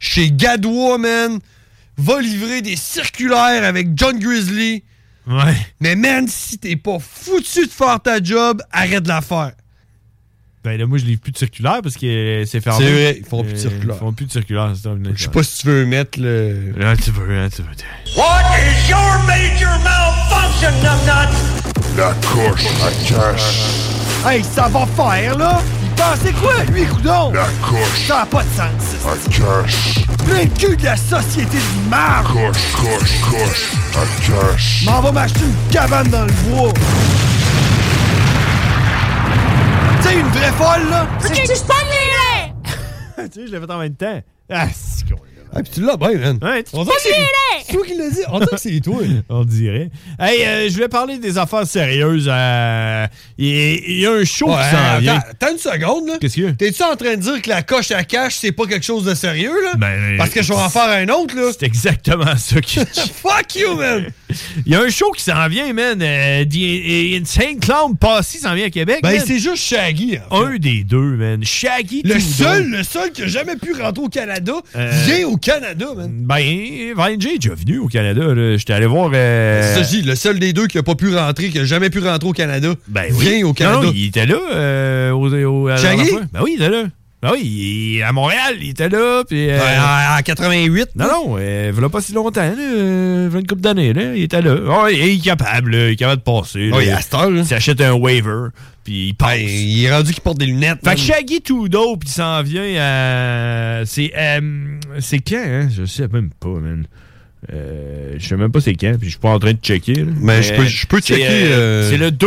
chez 0.00 0.30
Gadois, 0.30 0.98
man. 0.98 1.38
Va 1.96 2.20
livrer 2.20 2.60
des 2.60 2.76
circulaires 2.76 3.64
avec 3.64 3.88
John 3.94 4.18
Grizzly. 4.18 4.84
Ouais. 5.26 5.56
Mais, 5.80 5.96
man, 5.96 6.26
si 6.28 6.58
t'es 6.58 6.76
pas 6.76 6.98
foutu 7.00 7.66
de 7.66 7.70
faire 7.70 8.00
ta 8.00 8.22
job, 8.22 8.62
arrête 8.70 9.02
de 9.02 9.08
la 9.08 9.20
faire. 9.20 9.52
Ben 10.62 10.76
là, 10.78 10.86
moi, 10.86 10.98
je 10.98 11.04
livre 11.04 11.20
plus 11.20 11.30
de 11.32 11.38
circulaire 11.38 11.78
parce 11.82 11.96
que 11.96 12.42
c'est 12.44 12.60
fermé. 12.60 12.84
C'est 12.84 12.92
vrai, 12.92 13.16
ils 13.18 13.24
font 13.24 13.42
plus 13.44 13.52
de 13.52 13.56
Euh, 13.56 13.60
circulaire. 13.60 13.96
Ils 13.96 13.98
font 14.00 14.12
plus 14.12 14.26
de 14.26 14.32
circulaire. 14.32 14.72
c'est 14.74 14.82
terminé. 14.82 15.10
Je 15.14 15.22
sais 15.22 15.28
pas 15.30 15.42
si 15.44 15.58
tu 15.60 15.66
veux 15.68 15.86
mettre 15.86 16.18
le. 16.20 16.72
Là, 16.76 16.96
tu 16.96 17.10
veux, 17.12 17.38
hein, 17.38 17.48
tu 17.54 17.62
veux. 17.62 17.68
What 18.16 18.42
is 18.58 18.90
your 18.90 19.24
major 19.26 19.78
malfunction? 19.84 20.72
La 21.96 22.14
coche 22.22 22.66
à 22.82 22.90
cash. 23.08 24.26
Hey, 24.26 24.42
ça 24.42 24.66
va 24.68 24.86
faire, 24.86 25.38
là! 25.38 25.62
Il 25.96 26.02
pensait 26.02 26.32
quoi, 26.34 26.62
lui, 26.72 26.84
coudon? 26.86 27.32
La 27.32 27.46
coche 27.66 28.06
Ça 28.06 28.22
a 28.22 28.26
pas 28.26 28.42
de 28.42 28.48
sens. 28.50 29.06
à 29.06 29.30
cash. 29.30 30.04
Plein 30.26 30.44
de 30.44 30.58
cul 30.58 30.76
de 30.76 30.84
la 30.84 30.96
société 30.96 31.56
de 31.56 31.88
marre! 31.88 32.30
Coche, 32.32 32.72
coche, 32.74 33.20
coche 33.22 33.72
à 33.94 34.52
cash. 34.52 34.82
M'en 34.84 35.00
va 35.00 35.12
m'acheter 35.12 35.40
une 35.40 35.70
cabane 35.72 36.08
dans 36.08 36.26
le 36.26 36.32
bois! 36.32 36.72
Tu 40.02 40.08
sais, 40.08 40.18
une 40.18 40.28
vraie 40.28 40.52
folle, 40.52 40.90
là! 40.90 41.06
Ok, 41.24 41.32
tu 41.32 41.56
spawns 41.56 41.76
les 43.18 43.28
tu 43.28 43.40
sais, 43.40 43.46
je 43.46 43.52
l'ai 43.52 43.60
fait 43.60 43.72
en 43.72 43.78
même 43.78 43.96
temps. 43.96 44.20
Ah, 44.50 44.66
c'est 44.74 45.08
con. 45.08 45.16
Ah, 45.58 45.62
pis 45.62 45.70
tu 45.70 45.80
l'as 45.80 45.96
bien, 45.96 46.12
man. 46.18 46.38
Ouais, 46.42 46.62
tu- 46.62 46.70
On 46.74 46.84
dirait 46.84 46.96
que 46.96 47.02
c'est 47.66 47.72
toi 47.72 47.86
qui 47.86 47.94
l'as 47.96 48.10
dit. 48.10 48.20
On 48.30 48.38
dirait 48.38 48.50
que 48.50 48.60
c'est 48.60 48.80
toi. 48.80 48.98
On 49.30 49.44
dirait. 49.44 49.90
Hey, 50.18 50.44
euh, 50.44 50.68
je 50.68 50.74
voulais 50.74 50.88
parler 50.88 51.18
des 51.18 51.38
affaires 51.38 51.66
sérieuses. 51.66 52.28
euh, 52.30 53.06
Il 53.38 53.98
y, 54.00 54.06
a 54.06 54.12
un 54.12 54.24
show 54.24 54.48
Ouais, 54.50 54.56
qui 54.62 54.76
s'en 54.76 54.98
vient. 54.98 55.22
attends, 55.30 55.52
une 55.52 55.58
seconde, 55.58 56.08
là. 56.08 56.14
Qu'est-ce 56.20 56.46
a? 56.46 56.52
T'es-tu 56.52 56.82
en 56.82 56.96
train 56.96 57.16
de 57.16 57.20
dire 57.22 57.40
que 57.42 57.48
la 57.48 57.62
coche 57.62 57.90
à 57.90 58.04
cash, 58.04 58.34
c'est 58.34 58.52
pas 58.52 58.66
quelque 58.66 58.84
chose 58.84 59.04
de 59.04 59.14
sérieux, 59.14 59.54
là? 59.64 59.72
Ben, 59.76 60.16
Parce 60.18 60.30
que 60.30 60.42
je 60.42 60.52
vais 60.52 60.58
en 60.58 60.68
faire 60.68 60.88
un 60.90 61.08
autre, 61.08 61.34
là. 61.34 61.50
C'est 61.58 61.66
exactement 61.66 62.36
ça 62.36 62.60
qui. 62.60 62.78
Fuck 63.22 63.54
you, 63.56 63.74
man! 63.76 64.06
Il 64.66 64.72
y 64.72 64.74
a 64.74 64.80
un 64.82 64.88
show 64.88 65.10
qui 65.12 65.22
s'en 65.22 65.46
vient, 65.48 65.72
man. 65.72 66.00
Euh, 66.02 66.44
The 66.44 67.20
Insane 67.20 67.58
Clown 67.60 67.96
Passy 67.96 68.38
s'en 68.38 68.54
vient 68.54 68.66
à 68.66 68.70
Québec. 68.70 68.98
Ben, 69.02 69.20
c'est 69.24 69.38
juste 69.38 69.56
Shaggy. 69.58 70.18
en 70.30 70.40
fait. 70.40 70.44
un 70.46 70.56
des 70.58 70.84
deux, 70.84 70.98
man. 71.16 71.44
Shaggy 71.44 72.02
Le 72.04 72.18
seul, 72.18 72.68
le 72.70 72.82
seul 72.82 73.12
qui 73.12 73.22
a 73.22 73.26
jamais 73.28 73.56
pu 73.56 73.72
rentrer 73.72 74.04
au 74.04 74.08
Canada 74.08 74.52
Euh, 74.74 74.90
vient 75.06 75.26
au 75.28 75.36
Canada, 75.36 75.86
man. 75.96 76.10
Ben, 76.24 76.36
Vine 76.40 77.20
J 77.20 77.28
est 77.34 77.38
déjà 77.38 77.54
venu 77.54 77.78
au 77.78 77.86
Canada. 77.88 78.22
J'étais 78.56 78.72
allé 78.72 78.86
voir. 78.86 79.10
euh, 79.14 79.62
C'est 79.74 79.82
ça, 79.84 79.90
je 79.90 79.96
dis, 79.98 80.02
le 80.02 80.14
seul 80.16 80.38
des 80.38 80.52
deux 80.52 80.66
qui 80.66 80.78
a 80.78 80.82
pas 80.82 80.94
pu 80.94 81.14
rentrer, 81.14 81.50
qui 81.50 81.58
a 81.60 81.64
jamais 81.64 81.90
pu 81.90 82.00
rentrer 82.00 82.28
au 82.28 82.32
Canada, 82.32 82.74
Ben 82.88 83.04
oui. 83.12 83.28
vient 83.28 83.46
au 83.46 83.52
Canada. 83.52 83.76
Non, 83.78 83.84
non, 83.84 83.92
il 83.94 84.06
était 84.06 84.26
là. 84.26 84.38
Euh, 84.52 85.10
au, 85.12 85.28
au- 85.32 85.68
à 85.68 85.72
la 85.72 85.76
Shaggy? 85.76 86.10
Ben 86.32 86.40
oui, 86.42 86.54
il 86.56 86.62
était 86.62 86.70
là. 86.70 86.84
Ben 87.26 87.32
oui, 87.32 87.96
il- 87.96 88.02
à 88.02 88.12
Montréal, 88.12 88.56
il 88.60 88.70
était 88.70 88.88
là. 88.88 89.22
Puis, 89.28 89.48
euh, 89.50 89.58
en, 89.58 90.18
en 90.18 90.22
88. 90.22 90.90
Non, 90.96 91.06
non, 91.06 91.36
euh, 91.38 91.72
il 91.76 91.88
pas 91.88 92.00
si 92.00 92.12
longtemps, 92.12 92.40
là, 92.40 92.54
euh, 92.58 93.30
une 93.30 93.46
couple 93.46 93.62
d'années, 93.62 93.92
il 94.14 94.22
était 94.22 94.42
là. 94.42 94.56
Ah, 94.70 94.90
il 94.90 95.00
est 95.00 95.24
capable, 95.24 95.70
là, 95.72 95.88
il 95.88 95.92
est 95.92 95.96
capable 95.96 96.22
de 96.22 96.24
passer. 96.24 96.70
Ouais, 96.70 96.86
là. 96.86 96.96
à 96.98 97.00
cette 97.00 97.14
heure, 97.14 97.30
là. 97.30 97.40
Il 97.40 97.46
s'achète 97.46 97.80
un 97.80 97.92
waiver, 97.94 98.48
puis 98.84 99.08
il 99.08 99.14
passe. 99.14 99.38
Ben, 99.38 99.48
il 99.48 99.84
est 99.84 99.92
rendu 99.92 100.12
qu'il 100.12 100.22
porte 100.22 100.38
des 100.38 100.46
lunettes. 100.46 100.78
Fait 100.82 100.86
man. 100.90 100.94
que 100.94 101.00
Shaggy 101.00 101.40
Tudo, 101.42 101.96
puis 101.96 102.08
il 102.08 102.12
s'en 102.12 102.42
vient 102.42 102.62
à... 102.80 103.82
C'est 103.86 104.12
euh, 104.16 104.40
c'est 105.00 105.18
quand, 105.18 105.36
hein? 105.44 105.68
Je 105.76 105.84
sais 105.84 106.08
même 106.08 106.30
pas, 106.40 106.48
man. 106.48 106.86
Euh, 107.52 108.14
je 108.18 108.26
sais 108.28 108.36
même 108.36 108.50
pas 108.50 108.60
c'est 108.60 108.74
quand, 108.74 108.94
puis 108.98 109.06
je 109.06 109.10
suis 109.12 109.20
pas 109.20 109.28
en 109.30 109.38
train 109.38 109.52
de 109.52 109.58
checker. 109.62 109.94
là. 109.94 110.12
Ben, 110.16 110.42
je 110.42 110.52
peux- 110.54 110.64
je 110.64 110.86
peux 110.86 111.00
checker, 111.00 111.24
euh, 111.28 111.88
C'est 111.90 111.98
le 111.98 112.10
2 112.10 112.26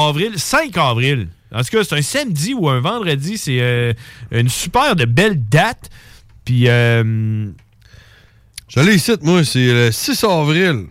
Avril, 0.00 0.32
5 0.38 0.76
avril. 0.76 1.28
En 1.52 1.62
tout 1.62 1.70
cas, 1.70 1.84
c'est 1.84 1.96
un 1.96 2.02
samedi 2.02 2.54
ou 2.54 2.68
un 2.68 2.80
vendredi. 2.80 3.38
C'est 3.38 3.58
euh, 3.60 3.92
une 4.30 4.48
super 4.48 4.94
de 4.96 5.04
belle 5.04 5.40
date. 5.48 5.90
Puis, 6.44 6.68
euh, 6.68 7.46
Je 8.68 8.80
l'ai 8.80 8.94
ici, 8.96 9.12
moi, 9.22 9.44
c'est 9.44 9.66
le 9.66 9.90
6 9.92 10.24
avril. 10.24 10.86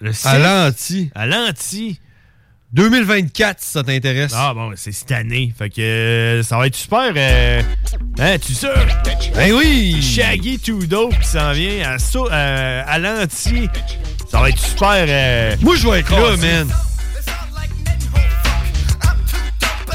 le 0.00 0.12
6 0.12 0.26
À 0.26 0.38
Lanty. 0.38 1.10
À 1.14 1.26
Lanty. 1.26 2.00
2024, 2.72 3.60
si 3.60 3.70
ça 3.70 3.84
t'intéresse. 3.84 4.32
Ah 4.34 4.52
bon, 4.52 4.72
c'est 4.74 4.90
cette 4.90 5.12
année. 5.12 5.54
Fait 5.56 5.70
que 5.70 5.80
euh, 5.80 6.42
ça 6.42 6.58
va 6.58 6.66
être 6.66 6.74
super. 6.74 7.12
euh, 7.14 7.62
hein, 8.18 8.36
tu 8.44 8.52
sais? 8.52 8.66
Ben 9.36 9.52
oui! 9.52 10.02
Shaggy 10.02 10.58
Tudo 10.58 11.08
qui 11.10 11.28
s'en 11.28 11.52
vient 11.52 11.88
à, 11.88 11.96
euh, 12.32 12.82
à 12.84 12.98
Lanty. 12.98 13.68
Ça 14.28 14.40
va 14.40 14.48
être 14.48 14.58
super. 14.58 15.06
Moi, 15.60 15.76
je 15.76 15.88
vais 15.88 16.00
être 16.00 16.10
là, 16.10 16.36
man. 16.36 16.68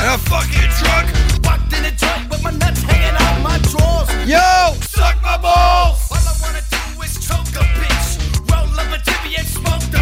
A 0.08 0.18
fucking 0.18 0.70
truck. 0.80 1.06
Walked 1.44 1.74
in 1.74 1.84
the 1.84 1.92
joint 1.92 2.30
with 2.30 2.44
my 2.44 2.52
nuts 2.52 2.82
hanging 2.84 3.16
out 3.20 3.42
my 3.42 3.58
drawers. 3.70 4.10
Yo! 4.28 4.74
Suck 4.82 5.22
my 5.22 5.38
balls! 5.38 6.00
All 6.12 6.18
I 6.18 6.34
wanna 6.42 6.64
do 6.70 7.02
is 7.04 7.14
choke 7.26 7.52
a 7.60 7.66
bitch. 7.78 8.10
Roll 8.50 8.80
up 8.80 8.92
a 8.96 9.00
tibia 9.04 9.40
and 9.40 9.48
smoke 9.48 9.84
the 9.92 9.99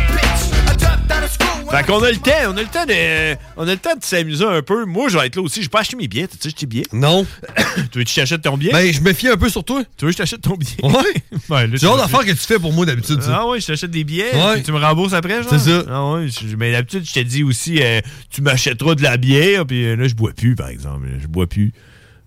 Fait 1.69 1.85
qu'on 1.85 2.01
a 2.01 2.09
le 2.11 2.17
temps, 2.17 2.31
on 2.47 2.55
a 2.57 2.61
le 2.61 2.67
temps 2.67 2.85
de, 2.85 3.35
on 3.57 3.67
a 3.67 3.71
le 3.71 3.77
temps 3.77 3.93
de 3.95 4.03
s'amuser 4.03 4.45
un 4.45 4.61
peu. 4.61 4.85
Moi, 4.85 5.09
je 5.09 5.17
vais 5.17 5.27
être 5.27 5.35
là 5.35 5.41
aussi. 5.41 5.61
J'ai 5.61 5.67
pas 5.67 5.81
acheté 5.81 5.97
mes 5.97 6.07
billets. 6.07 6.27
T'as-tu 6.27 6.47
acheté 6.47 6.59
tes 6.61 6.65
billets? 6.65 6.85
Non. 6.93 7.25
tu 7.91 7.97
veux 7.99 8.03
que 8.05 8.09
je 8.09 8.15
t'achète 8.15 8.41
ton 8.41 8.55
billet? 8.57 8.71
Ben, 8.71 8.91
je 8.93 9.01
me 9.01 9.11
fie 9.11 9.27
un 9.27 9.35
peu 9.35 9.49
sur 9.49 9.63
toi. 9.65 9.83
Tu 9.97 10.05
veux 10.05 10.11
que 10.11 10.13
je 10.13 10.17
t'achète 10.19 10.41
ton 10.41 10.55
billet? 10.55 10.77
Ouais. 10.83 11.37
C'est 11.49 11.67
le 11.67 11.77
genre 11.77 11.95
tu- 11.95 12.01
d'affaire 12.01 12.25
que 12.25 12.31
tu 12.31 12.37
fais 12.47 12.57
pour 12.59 12.71
moi 12.71 12.85
d'habitude. 12.85 13.19
Ah 13.29 13.45
ouais, 13.47 13.59
je 13.59 13.67
t'achète 13.67 13.91
des 13.91 14.05
billets, 14.05 14.33
Ouais. 14.33 14.63
tu 14.63 14.71
me 14.71 14.79
rembourses 14.79 15.13
après, 15.13 15.43
genre? 15.43 15.49
C'est 15.49 15.59
ça. 15.59 15.83
Ah 15.89 16.09
ouais, 16.13 16.27
je- 16.29 16.55
mais 16.55 16.71
d'habitude, 16.71 17.03
je 17.05 17.13
te 17.13 17.19
dis 17.19 17.43
aussi, 17.43 17.81
euh, 17.81 17.99
tu 18.29 18.41
m'achèteras 18.41 18.95
de 18.95 19.03
la 19.03 19.17
bière, 19.17 19.65
puis 19.65 19.85
euh, 19.85 19.95
là, 19.97 20.07
je 20.07 20.15
bois 20.15 20.31
plus, 20.35 20.55
par 20.55 20.69
exemple. 20.69 21.07
Je 21.21 21.27
bois 21.27 21.47
plus. 21.47 21.73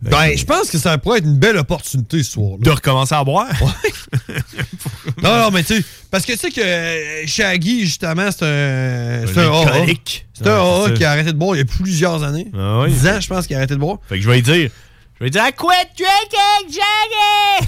Ben, 0.02 0.34
je 0.36 0.44
pense 0.46 0.70
que 0.70 0.78
ça 0.78 0.96
pourrait 0.96 1.18
être 1.18 1.26
une 1.26 1.38
belle 1.38 1.58
opportunité 1.58 2.22
ce 2.22 2.32
soir-là. 2.32 2.56
De 2.60 2.70
recommencer 2.70 3.14
à 3.14 3.22
boire? 3.24 3.48
Non, 5.22 5.36
non, 5.36 5.50
mais 5.50 5.62
tu 5.62 5.76
sais, 5.76 5.84
parce 6.10 6.24
que 6.24 6.32
tu 6.32 6.38
sais 6.38 6.50
que 6.50 6.60
euh, 6.62 7.26
Shaggy, 7.26 7.80
justement, 7.82 8.30
c'est 8.30 8.44
un. 8.44 9.26
C'est 9.26 9.38
Un 9.38 9.50
AA. 9.52 9.84
C'est 10.32 10.48
un 10.48 10.84
AA 10.86 10.90
qui 10.92 11.04
a 11.04 11.10
arrêté 11.10 11.32
de 11.32 11.36
boire 11.36 11.56
il 11.56 11.58
y 11.58 11.62
a 11.62 11.64
plusieurs 11.66 12.22
années. 12.22 12.50
Ah 12.56 12.80
ouais. 12.80 12.88
10 12.90 13.06
ans, 13.08 13.20
je 13.20 13.28
pense, 13.28 13.46
qu'il 13.46 13.54
a 13.56 13.58
arrêté 13.58 13.74
de 13.74 13.80
boire. 13.80 13.98
Fait 14.08 14.16
que 14.16 14.22
je 14.22 14.28
vais 14.28 14.36
lui 14.36 14.42
dire, 14.42 14.54
je 14.54 15.18
vais 15.20 15.24
lui 15.26 15.30
dire, 15.30 15.42
I 15.46 15.52
quit 15.52 15.88
drinking, 15.98 16.80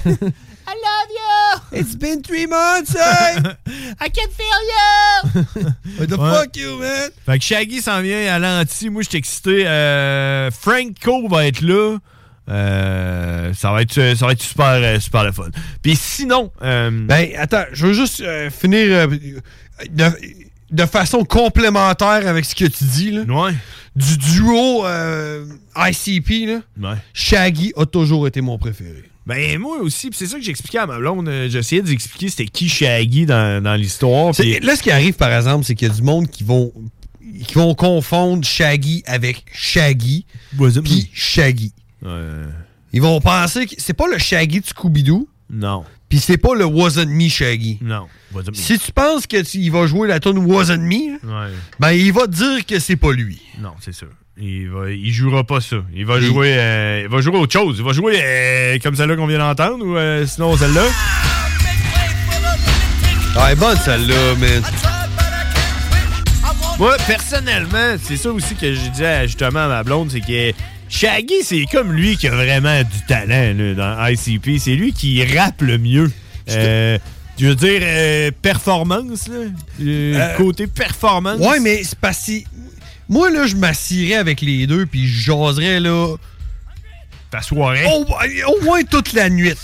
Jaggy! 0.07 0.33
I 0.67 0.75
love 0.75 1.11
you! 1.73 1.79
It's 1.81 1.95
been 1.97 2.23
three 2.23 2.47
months, 2.47 2.95
hey! 2.97 3.39
I 4.01 4.09
can 4.09 4.29
feel 4.31 4.63
you! 4.73 5.65
What 5.99 6.07
the 6.07 6.19
Ouais. 6.19 6.31
fuck 6.45 6.57
you, 6.57 6.79
man? 6.79 7.11
Fait 7.27 7.39
que 7.39 7.45
Shaggy 7.45 7.83
s'en 7.83 8.01
vient 8.01 8.33
à 8.33 8.39
l'anti. 8.39 8.89
Moi, 8.89 9.03
je 9.03 9.09
suis 9.11 9.19
excité. 9.19 9.67
Euh, 9.67 10.51
Franco 10.51 11.29
va 11.29 11.47
être 11.47 11.61
là. 11.61 11.99
Euh, 12.49 13.53
ça 13.55 13.73
va 13.73 13.83
être 13.83 13.95
ça 14.17 14.27
va 14.27 14.33
être 14.33 14.43
super 14.43 14.67
euh, 14.67 14.99
super 14.99 15.25
le 15.25 15.33
fun. 15.33 15.51
Puis 15.81 15.95
sinon, 15.97 16.51
euh, 16.63 16.91
Ben, 16.91 17.31
attends, 17.37 17.65
je 17.73 17.87
veux 17.87 17.93
juste 17.93 18.21
euh, 18.21 18.51
finir 18.51 19.09
de, 19.09 20.05
de 20.71 20.87
façon 20.87 21.25
complémentaire 21.25 22.27
avec 22.27 22.45
ce 22.45 22.55
que 22.55 22.65
tu 22.65 22.85
dis, 22.85 23.11
là. 23.13 23.23
Ouais. 23.23 23.53
Du 23.95 24.17
duo 24.17 24.85
ICP, 25.77 26.47
là. 26.47 26.61
Ouais. 26.91 26.97
Shaggy 27.13 27.73
a 27.77 27.87
toujours 27.87 28.27
été 28.27 28.41
mon 28.41 28.59
préféré. 28.59 29.05
Ben 29.25 29.57
moi 29.61 29.79
aussi, 29.79 30.11
c'est 30.13 30.27
ça 30.27 30.37
que 30.37 30.43
j'expliquais 30.43 30.79
à 30.79 30.87
ma 30.87 30.99
blonde. 30.99 31.31
J'essayais 31.49 31.83
d'expliquer 31.83 32.29
c'était 32.29 32.47
qui 32.47 32.69
Shaggy 32.69 33.25
dans, 33.25 33.63
dans 33.63 33.77
l'histoire. 33.77 34.33
Là, 34.63 34.77
ce 34.77 34.83
qui 34.83 34.91
arrive, 34.91 35.15
par 35.15 35.33
exemple, 35.33 35.65
c'est 35.65 35.77
qu'il 35.77 35.87
y 35.87 35.91
a 35.91 35.95
du 35.95 36.03
monde 36.03 36.29
qui 36.29 36.43
vont, 36.43 36.73
qui 37.47 37.55
vont 37.55 37.75
confondre 37.77 38.45
Shaggy 38.45 39.05
avec 39.07 39.45
Shaggy, 39.53 40.27
puis 40.83 41.09
Shaggy. 41.15 41.73
Ils 42.93 43.01
vont 43.01 43.21
penser 43.21 43.67
que 43.67 43.75
c'est 43.79 43.95
pas 43.95 44.07
le 44.11 44.19
Shaggy 44.19 44.61
de 44.61 44.67
Scooby-Doo, 44.67 45.29
Non. 45.51 45.85
puis 46.09 46.19
c'est 46.19 46.37
pas 46.37 46.55
le 46.55 46.65
Wasn't 46.67 47.07
Me 47.09 47.29
Shaggy. 47.29 47.79
Non. 47.81 48.07
Wasn't 48.35 48.51
me. 48.51 48.55
Si 48.55 48.79
tu 48.79 48.93
penses 48.93 49.27
qu'il 49.27 49.71
va 49.73 49.87
jouer 49.87 50.09
la 50.09 50.21
tune 50.21 50.39
Wasn't 50.39 50.79
Me, 50.81 51.13
Ouais. 51.25 51.53
ben 51.81 51.93
il 51.93 52.13
va 52.13 52.23
te 52.27 52.33
dire 52.33 52.67
que 52.67 52.79
c'est 52.79 52.97
pas 52.97 53.13
lui. 53.13 53.41
Non, 53.61 53.73
c'est 53.81 53.95
sûr. 53.95 54.09
Il, 54.39 54.69
va, 54.71 54.91
il 54.91 55.13
jouera 55.13 55.45
pas 55.45 55.61
ça. 55.61 55.77
Il 55.95 56.07
va 56.07 56.19
jouer 56.21 56.55
euh, 56.59 57.03
il 57.05 57.09
va 57.09 57.21
jouer 57.21 57.37
autre 57.37 57.53
chose. 57.53 57.77
Il 57.79 57.85
va 57.85 57.93
jouer 57.93 58.19
euh, 58.23 58.79
comme 58.83 58.97
celle-là 58.97 59.15
qu'on 59.17 59.27
vient 59.27 59.39
d'entendre 59.39 59.85
ou 59.87 59.97
euh, 59.97 60.27
sinon 60.27 60.57
celle-là? 60.57 60.85
Ah, 63.37 63.47
elle 63.47 63.53
est 63.53 63.57
bonne 63.61 63.77
celle-là, 63.79 64.35
man. 64.39 64.63
Moi, 66.79 66.97
personnellement, 67.07 67.97
c'est 68.03 68.17
ça 68.17 68.31
aussi 68.31 68.55
que 68.55 68.75
je 68.75 68.89
disais 68.91 69.27
justement 69.29 69.61
à 69.61 69.69
ma 69.69 69.83
blonde, 69.85 70.11
c'est 70.11 70.21
que 70.21 70.53
Shaggy, 70.93 71.43
c'est 71.43 71.65
comme 71.73 71.91
lui 71.95 72.19
qui 72.19 72.29
a 72.29 72.33
vraiment 72.33 72.83
du 72.83 73.07
talent 73.09 73.55
là, 73.57 73.75
dans 73.75 74.07
ICP. 74.07 74.59
C'est 74.59 74.75
lui 74.75 74.93
qui 74.93 75.25
rappe 75.25 75.63
le 75.63 75.79
mieux. 75.79 76.13
Euh, 76.51 76.99
tu 77.39 77.47
veux 77.47 77.55
dire 77.55 77.81
euh, 77.83 78.31
performance, 78.43 79.27
là? 79.27 79.39
Euh, 79.81 80.37
côté 80.37 80.67
performance. 80.67 81.41
Ouais, 81.41 81.61
mais 81.61 81.83
c'est 81.83 81.99
parce 81.99 82.27
que 82.27 82.33
moi, 83.09 83.31
là, 83.31 83.47
je 83.47 83.57
m'assierais 83.57 84.17
avec 84.17 84.43
les 84.43 84.67
deux, 84.67 84.85
puis 84.85 85.09
je 85.09 85.23
jaserais, 85.33 85.81
là. 85.81 86.15
Ta 87.31 87.41
soirée. 87.41 87.87
Au, 87.87 88.05
au 88.05 88.63
moins 88.63 88.83
toute 88.85 89.15
la 89.15 89.31
nuit. 89.31 89.55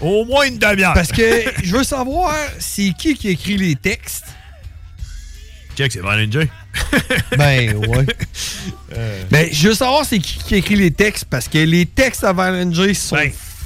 Au 0.00 0.24
moins 0.24 0.46
une 0.46 0.58
demi-heure. 0.58 0.94
Parce 0.94 1.12
que 1.12 1.44
je 1.62 1.76
veux 1.76 1.84
savoir, 1.84 2.34
c'est 2.58 2.94
qui 2.96 3.14
qui 3.14 3.28
écrit 3.28 3.58
les 3.58 3.76
textes? 3.76 4.24
Check, 5.76 5.92
c'est 5.92 6.00
J. 6.32 6.48
Ben, 7.36 7.74
ouais. 7.76 8.06
Ben, 9.30 9.48
je 9.52 9.68
veux 9.68 9.74
savoir 9.74 10.04
c'est 10.04 10.18
qui 10.18 10.38
qui 10.38 10.54
écrit 10.56 10.76
les 10.76 10.90
textes, 10.90 11.26
parce 11.28 11.48
que 11.48 11.58
les 11.58 11.86
textes 11.86 12.24
à 12.24 12.34
J 12.70 12.94
sont 12.94 13.16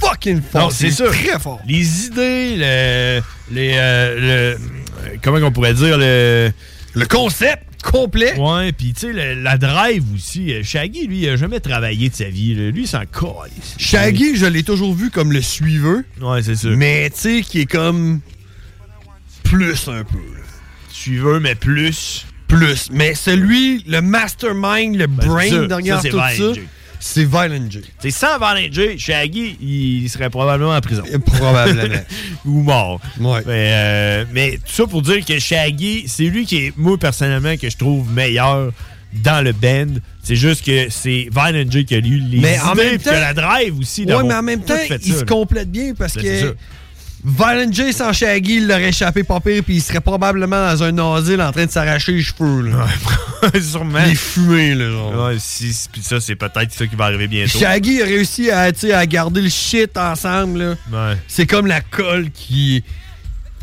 fucking 0.00 0.40
forts. 0.42 0.68
Ben, 0.68 0.90
c'est 0.90 1.04
très 1.04 1.38
fort. 1.38 1.60
Les 1.66 2.06
idées, 2.06 2.56
le, 2.56 3.20
les, 3.50 3.72
euh, 3.76 4.14
le- 4.14 4.58
euh, 5.04 5.16
comment 5.22 5.38
on 5.46 5.52
pourrait 5.52 5.74
dire 5.74 5.96
le, 5.98 6.50
le 6.94 7.06
concept 7.06 7.62
complet. 7.84 8.34
Ouais, 8.38 8.72
puis 8.72 8.92
tu 8.92 9.12
sais 9.12 9.34
la 9.34 9.58
drive 9.58 10.04
aussi. 10.14 10.52
Euh, 10.52 10.62
Shaggy, 10.62 11.06
lui, 11.06 11.20
il 11.20 11.28
a 11.28 11.36
jamais 11.36 11.60
travaillé 11.60 12.08
de 12.08 12.14
sa 12.14 12.24
vie. 12.28 12.54
là. 12.54 12.70
Lui, 12.70 12.82
il 12.82 12.88
s'en 12.88 13.04
calisse. 13.06 13.74
Shaggy, 13.78 14.36
je 14.36 14.46
l'ai 14.46 14.62
toujours 14.62 14.94
vu 14.94 15.10
comme 15.10 15.32
le 15.32 15.42
suiveux. 15.42 16.04
Ouais, 16.20 16.42
c'est 16.42 16.56
ça. 16.56 16.68
Mais 16.68 17.10
tu 17.10 17.20
sais, 17.20 17.40
qui 17.42 17.60
est 17.62 17.66
comme 17.66 18.20
plus 19.44 19.88
un 19.88 20.04
peu. 20.04 20.18
là. 20.18 20.42
Suiveux, 20.90 21.40
mais 21.40 21.54
plus. 21.54 22.26
Plus. 22.56 22.88
Mais 22.92 23.14
celui, 23.14 23.82
le 23.86 24.00
mastermind, 24.00 24.96
le 24.96 25.06
Ben, 25.06 25.26
brain 25.26 25.48
ça. 25.48 25.66
derrière 25.66 25.96
Ça, 25.96 26.02
c'est 26.02 26.08
tout 26.10 26.18
ça, 26.54 26.60
c'est 27.00 27.24
Violent 27.24 27.66
J. 27.68 27.80
C'est 28.00 28.10
sans 28.10 28.38
Violent 28.38 28.68
J, 28.70 28.98
Shaggy, 28.98 29.56
il 29.60 30.08
serait 30.08 30.30
probablement 30.30 30.74
en 30.76 30.80
prison. 30.80 31.02
Probablement. 31.26 32.00
Ou 32.44 32.62
mort. 32.62 33.00
Ouais. 33.20 33.40
Mais, 33.46 33.70
euh, 33.72 34.24
mais 34.32 34.52
tout 34.58 34.72
ça 34.72 34.86
pour 34.86 35.02
dire 35.02 35.24
que 35.24 35.38
Shaggy, 35.38 36.04
c'est 36.06 36.24
lui 36.24 36.46
qui 36.46 36.66
est, 36.66 36.72
moi, 36.76 36.96
personnellement, 36.98 37.56
que 37.56 37.68
je 37.68 37.76
trouve 37.76 38.08
meilleur 38.12 38.70
dans 39.12 39.44
le 39.44 39.52
band. 39.52 39.94
C'est 40.22 40.36
juste 40.36 40.64
que 40.64 40.86
c'est 40.90 41.28
Violent 41.32 41.68
J 41.68 41.84
qui 41.84 41.94
a 41.94 41.98
eu 41.98 42.02
les 42.18 42.38
Mais 42.38 42.52
idées, 42.54 42.60
en 42.60 42.74
même 42.76 42.98
temps- 42.98 43.10
que 43.10 43.16
la 43.16 43.34
drive 43.34 43.78
aussi. 43.80 44.06
D'avoir 44.06 44.24
mais 44.24 44.34
en 44.34 44.42
même 44.42 44.60
temps, 44.62 44.74
il 45.04 45.12
se 45.14 45.24
complète 45.24 45.70
bien 45.70 45.94
parce 45.98 46.14
Ben, 46.14 46.22
que 46.22 46.56
Violent 47.24 47.70
J 47.70 47.92
sans 47.92 48.12
Shaggy, 48.12 48.56
il 48.56 48.66
l'aurait 48.66 48.88
échappé 48.88 49.22
pas 49.22 49.38
pire, 49.38 49.62
puis 49.62 49.76
il 49.76 49.80
serait 49.80 50.00
probablement 50.00 50.56
dans 50.72 50.82
un 50.82 50.98
asile 51.14 51.40
en 51.40 51.52
train 51.52 51.66
de 51.66 51.70
s'arracher 51.70 52.12
les 52.12 52.22
cheveux. 52.22 52.62
Là. 52.62 52.86
Sûrement. 53.60 54.04
Les 54.04 54.14
fumées, 54.16 54.74
là, 54.74 54.90
genre. 54.90 55.26
Ouais, 55.26 55.36
si, 55.38 55.72
si- 55.72 55.88
puis 55.88 56.02
ça, 56.02 56.20
c'est 56.20 56.34
peut-être 56.34 56.72
ça 56.72 56.86
qui 56.86 56.96
va 56.96 57.04
arriver 57.04 57.28
bientôt. 57.28 57.58
Shaggy 57.58 58.02
a 58.02 58.06
réussi 58.06 58.50
à, 58.50 58.62
à 58.96 59.06
garder 59.06 59.40
le 59.40 59.48
shit 59.48 59.96
ensemble. 59.96 60.58
là. 60.58 61.10
Ouais. 61.12 61.16
C'est 61.28 61.46
comme 61.46 61.66
la 61.66 61.80
colle 61.80 62.30
qui. 62.32 62.82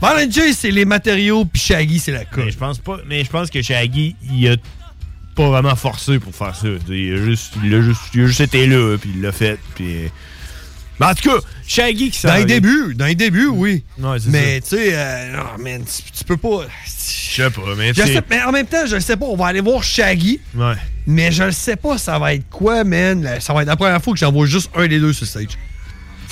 Violent 0.01 0.31
J, 0.31 0.53
c'est 0.53 0.71
les 0.71 0.85
matériaux, 0.85 1.43
puis 1.43 1.61
Shaggy, 1.61 1.99
c'est 1.99 2.13
la 2.13 2.23
colle. 2.23 2.45
Mais 2.45 2.51
je 2.51 2.57
pense 2.57 2.77
pas. 2.79 2.97
Mais 3.07 3.23
je 3.25 3.29
pense 3.29 3.49
que 3.49 3.61
Shaggy, 3.61 4.15
il 4.31 4.47
a 4.49 4.55
pas 5.35 5.49
vraiment 5.49 5.75
forcé 5.75 6.17
pour 6.19 6.33
faire 6.33 6.55
ça. 6.55 6.67
Il 6.87 7.13
a 7.13 7.17
juste, 7.25 7.53
il 7.61 7.73
a 7.75 7.81
juste, 7.81 8.01
il 8.13 8.23
a 8.23 8.27
juste 8.27 8.39
été 8.41 8.67
là, 8.67 8.95
puis 8.97 9.11
il 9.15 9.21
l'a 9.21 9.33
fait. 9.33 9.59
Puis. 9.75 10.09
Mais 10.99 11.05
en 11.05 11.13
tout 11.13 11.29
cas, 11.29 11.37
Shaggy 11.67 12.11
qui 12.11 12.19
s'en 12.19 12.27
Dans 12.29 12.35
les 12.35 12.45
débuts, 12.45 12.93
dans 12.95 13.05
les 13.05 13.15
débuts, 13.15 13.47
oui. 13.47 13.83
Ouais, 13.99 14.17
Mais 14.27 14.59
tu 14.61 14.69
sais, 14.75 14.89
euh, 14.93 15.31
non, 15.37 15.63
man, 15.63 15.81
tu, 15.83 16.11
tu 16.11 16.23
peux 16.25 16.37
pas. 16.37 16.65
Je 16.85 17.41
sais 17.43 17.49
pas, 17.49 17.61
mais 17.77 17.93
Je 17.93 18.01
tu 18.01 18.07
sais- 18.07 18.21
mais 18.29 18.41
en 18.43 18.51
même 18.51 18.65
temps, 18.67 18.85
je 18.85 18.95
le 18.95 19.01
sais 19.01 19.15
pas. 19.15 19.25
On 19.25 19.35
va 19.37 19.47
aller 19.47 19.61
voir 19.61 19.81
Shaggy. 19.83 20.39
Ouais. 20.55 20.73
Mais 21.07 21.31
je 21.31 21.43
le 21.43 21.51
sais 21.51 21.75
pas, 21.77 21.97
ça 21.97 22.19
va 22.19 22.33
être 22.33 22.49
quoi, 22.49 22.83
man? 22.83 23.37
Ça 23.39 23.53
va 23.53 23.61
être 23.61 23.67
la 23.69 23.75
première 23.77 24.01
fois 24.01 24.13
que 24.13 24.19
j'en 24.19 24.31
vois 24.31 24.45
juste 24.45 24.69
un 24.75 24.87
des 24.87 24.99
deux 24.99 25.13
sur 25.13 25.25
stage. 25.25 25.47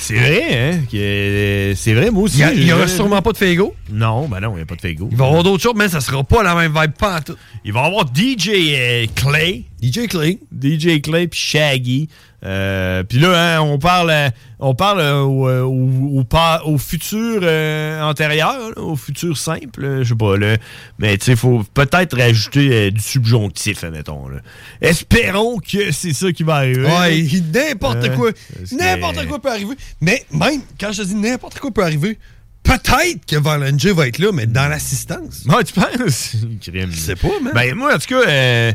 C'est 0.00 0.14
vrai, 0.14 0.44
hein? 0.52 1.74
C'est 1.76 1.92
vrai, 1.94 2.10
moi 2.12 2.22
aussi. 2.24 2.36
Il 2.36 2.40
y 2.40 2.44
a- 2.44 2.52
il 2.52 2.64
y 2.66 2.72
aura 2.72 2.86
sûrement 2.86 3.20
pas 3.20 3.32
de 3.32 3.36
Fego. 3.36 3.74
Non, 3.90 4.28
ben 4.28 4.38
non, 4.40 4.52
il 4.52 4.56
n'y 4.56 4.62
a 4.62 4.66
pas 4.66 4.76
de 4.76 4.80
Fego. 4.80 5.08
Il 5.10 5.16
va 5.16 5.24
y 5.24 5.28
avoir 5.28 5.42
d'autres 5.42 5.62
choses, 5.62 5.74
mais 5.74 5.88
ça 5.88 6.00
sera 6.00 6.22
pas 6.22 6.42
la 6.44 6.54
même 6.54 6.72
vibe 6.72 6.92
pas 6.92 7.16
en 7.16 7.20
tout. 7.20 7.34
Il 7.64 7.72
va 7.72 7.82
y 7.82 7.86
avoir 7.86 8.04
DJ 8.14 8.48
euh, 8.76 9.06
Clay. 9.16 9.64
DJ 9.82 10.06
Clay. 10.08 10.38
DJ 10.52 11.00
Clay 11.00 11.28
puis 11.28 11.38
Shaggy. 11.38 12.08
Euh, 12.44 13.02
puis 13.02 13.18
là, 13.18 13.56
hein, 13.56 13.60
on 13.62 13.78
parle, 13.80 14.10
euh, 14.10 14.30
on 14.60 14.72
parle 14.72 15.00
euh, 15.00 15.22
au, 15.22 15.48
euh, 15.48 15.62
au, 15.62 16.20
au 16.20 16.24
pa- 16.24 16.62
au 16.64 16.78
futur 16.78 17.40
euh, 17.42 18.00
antérieur, 18.00 18.70
là, 18.76 18.80
au 18.80 18.94
futur 18.94 19.36
simple, 19.36 20.02
je 20.02 20.08
sais 20.10 20.14
pas. 20.14 20.36
Là. 20.36 20.56
Mais 21.00 21.18
tu 21.18 21.24
sais, 21.26 21.30
il 21.32 21.36
faut 21.36 21.64
peut-être 21.74 22.16
rajouter 22.16 22.70
euh, 22.72 22.90
du 22.92 23.00
subjonctif, 23.00 23.82
admettons. 23.82 24.28
Là. 24.28 24.38
Espérons 24.80 25.58
que 25.58 25.90
c'est 25.90 26.12
ça 26.12 26.30
qui 26.32 26.44
va 26.44 26.56
arriver. 26.56 26.86
Ouais, 26.86 27.26
n'importe 27.52 28.04
Euh, 28.04 28.16
quoi. 28.16 28.30
N'importe 28.70 29.26
quoi 29.26 29.40
peut 29.40 29.50
arriver. 29.50 29.74
Mais 30.00 30.24
même, 30.32 30.60
quand 30.80 30.92
je 30.92 31.02
te 31.02 31.08
dis 31.08 31.14
n'importe 31.16 31.58
quoi 31.58 31.72
peut 31.72 31.82
arriver, 31.82 32.18
peut-être 32.62 33.26
que 33.26 33.78
J 33.78 33.90
va 33.90 34.06
être 34.06 34.18
là, 34.18 34.30
mais 34.32 34.46
dans 34.46 34.68
l'assistance. 34.68 35.42
Ouais, 35.46 35.64
tu 35.64 35.72
penses? 35.72 36.36
Crime. 36.62 36.90
Je 36.92 36.96
sais 36.98 37.16
pas, 37.16 37.28
man. 37.42 37.52
Ben, 37.52 37.74
moi, 37.74 37.96
en 37.96 37.98
tout 37.98 38.08
cas, 38.14 38.28
euh, 38.28 38.72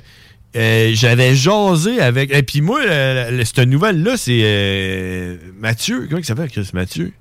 euh, 0.56 0.92
j'avais 0.94 1.36
jasé 1.36 2.00
avec. 2.00 2.32
Et 2.34 2.44
puis, 2.44 2.62
moi, 2.62 2.82
euh, 2.84 3.44
cette 3.46 3.60
nouvelle-là, 3.68 4.18
c'est 4.18 4.40
euh, 4.44 5.38
Mathieu. 5.60 6.06
Comment 6.08 6.20
il 6.20 6.26
s'appelle, 6.26 6.50
Chris? 6.52 6.70
Mathieu? 6.74 7.12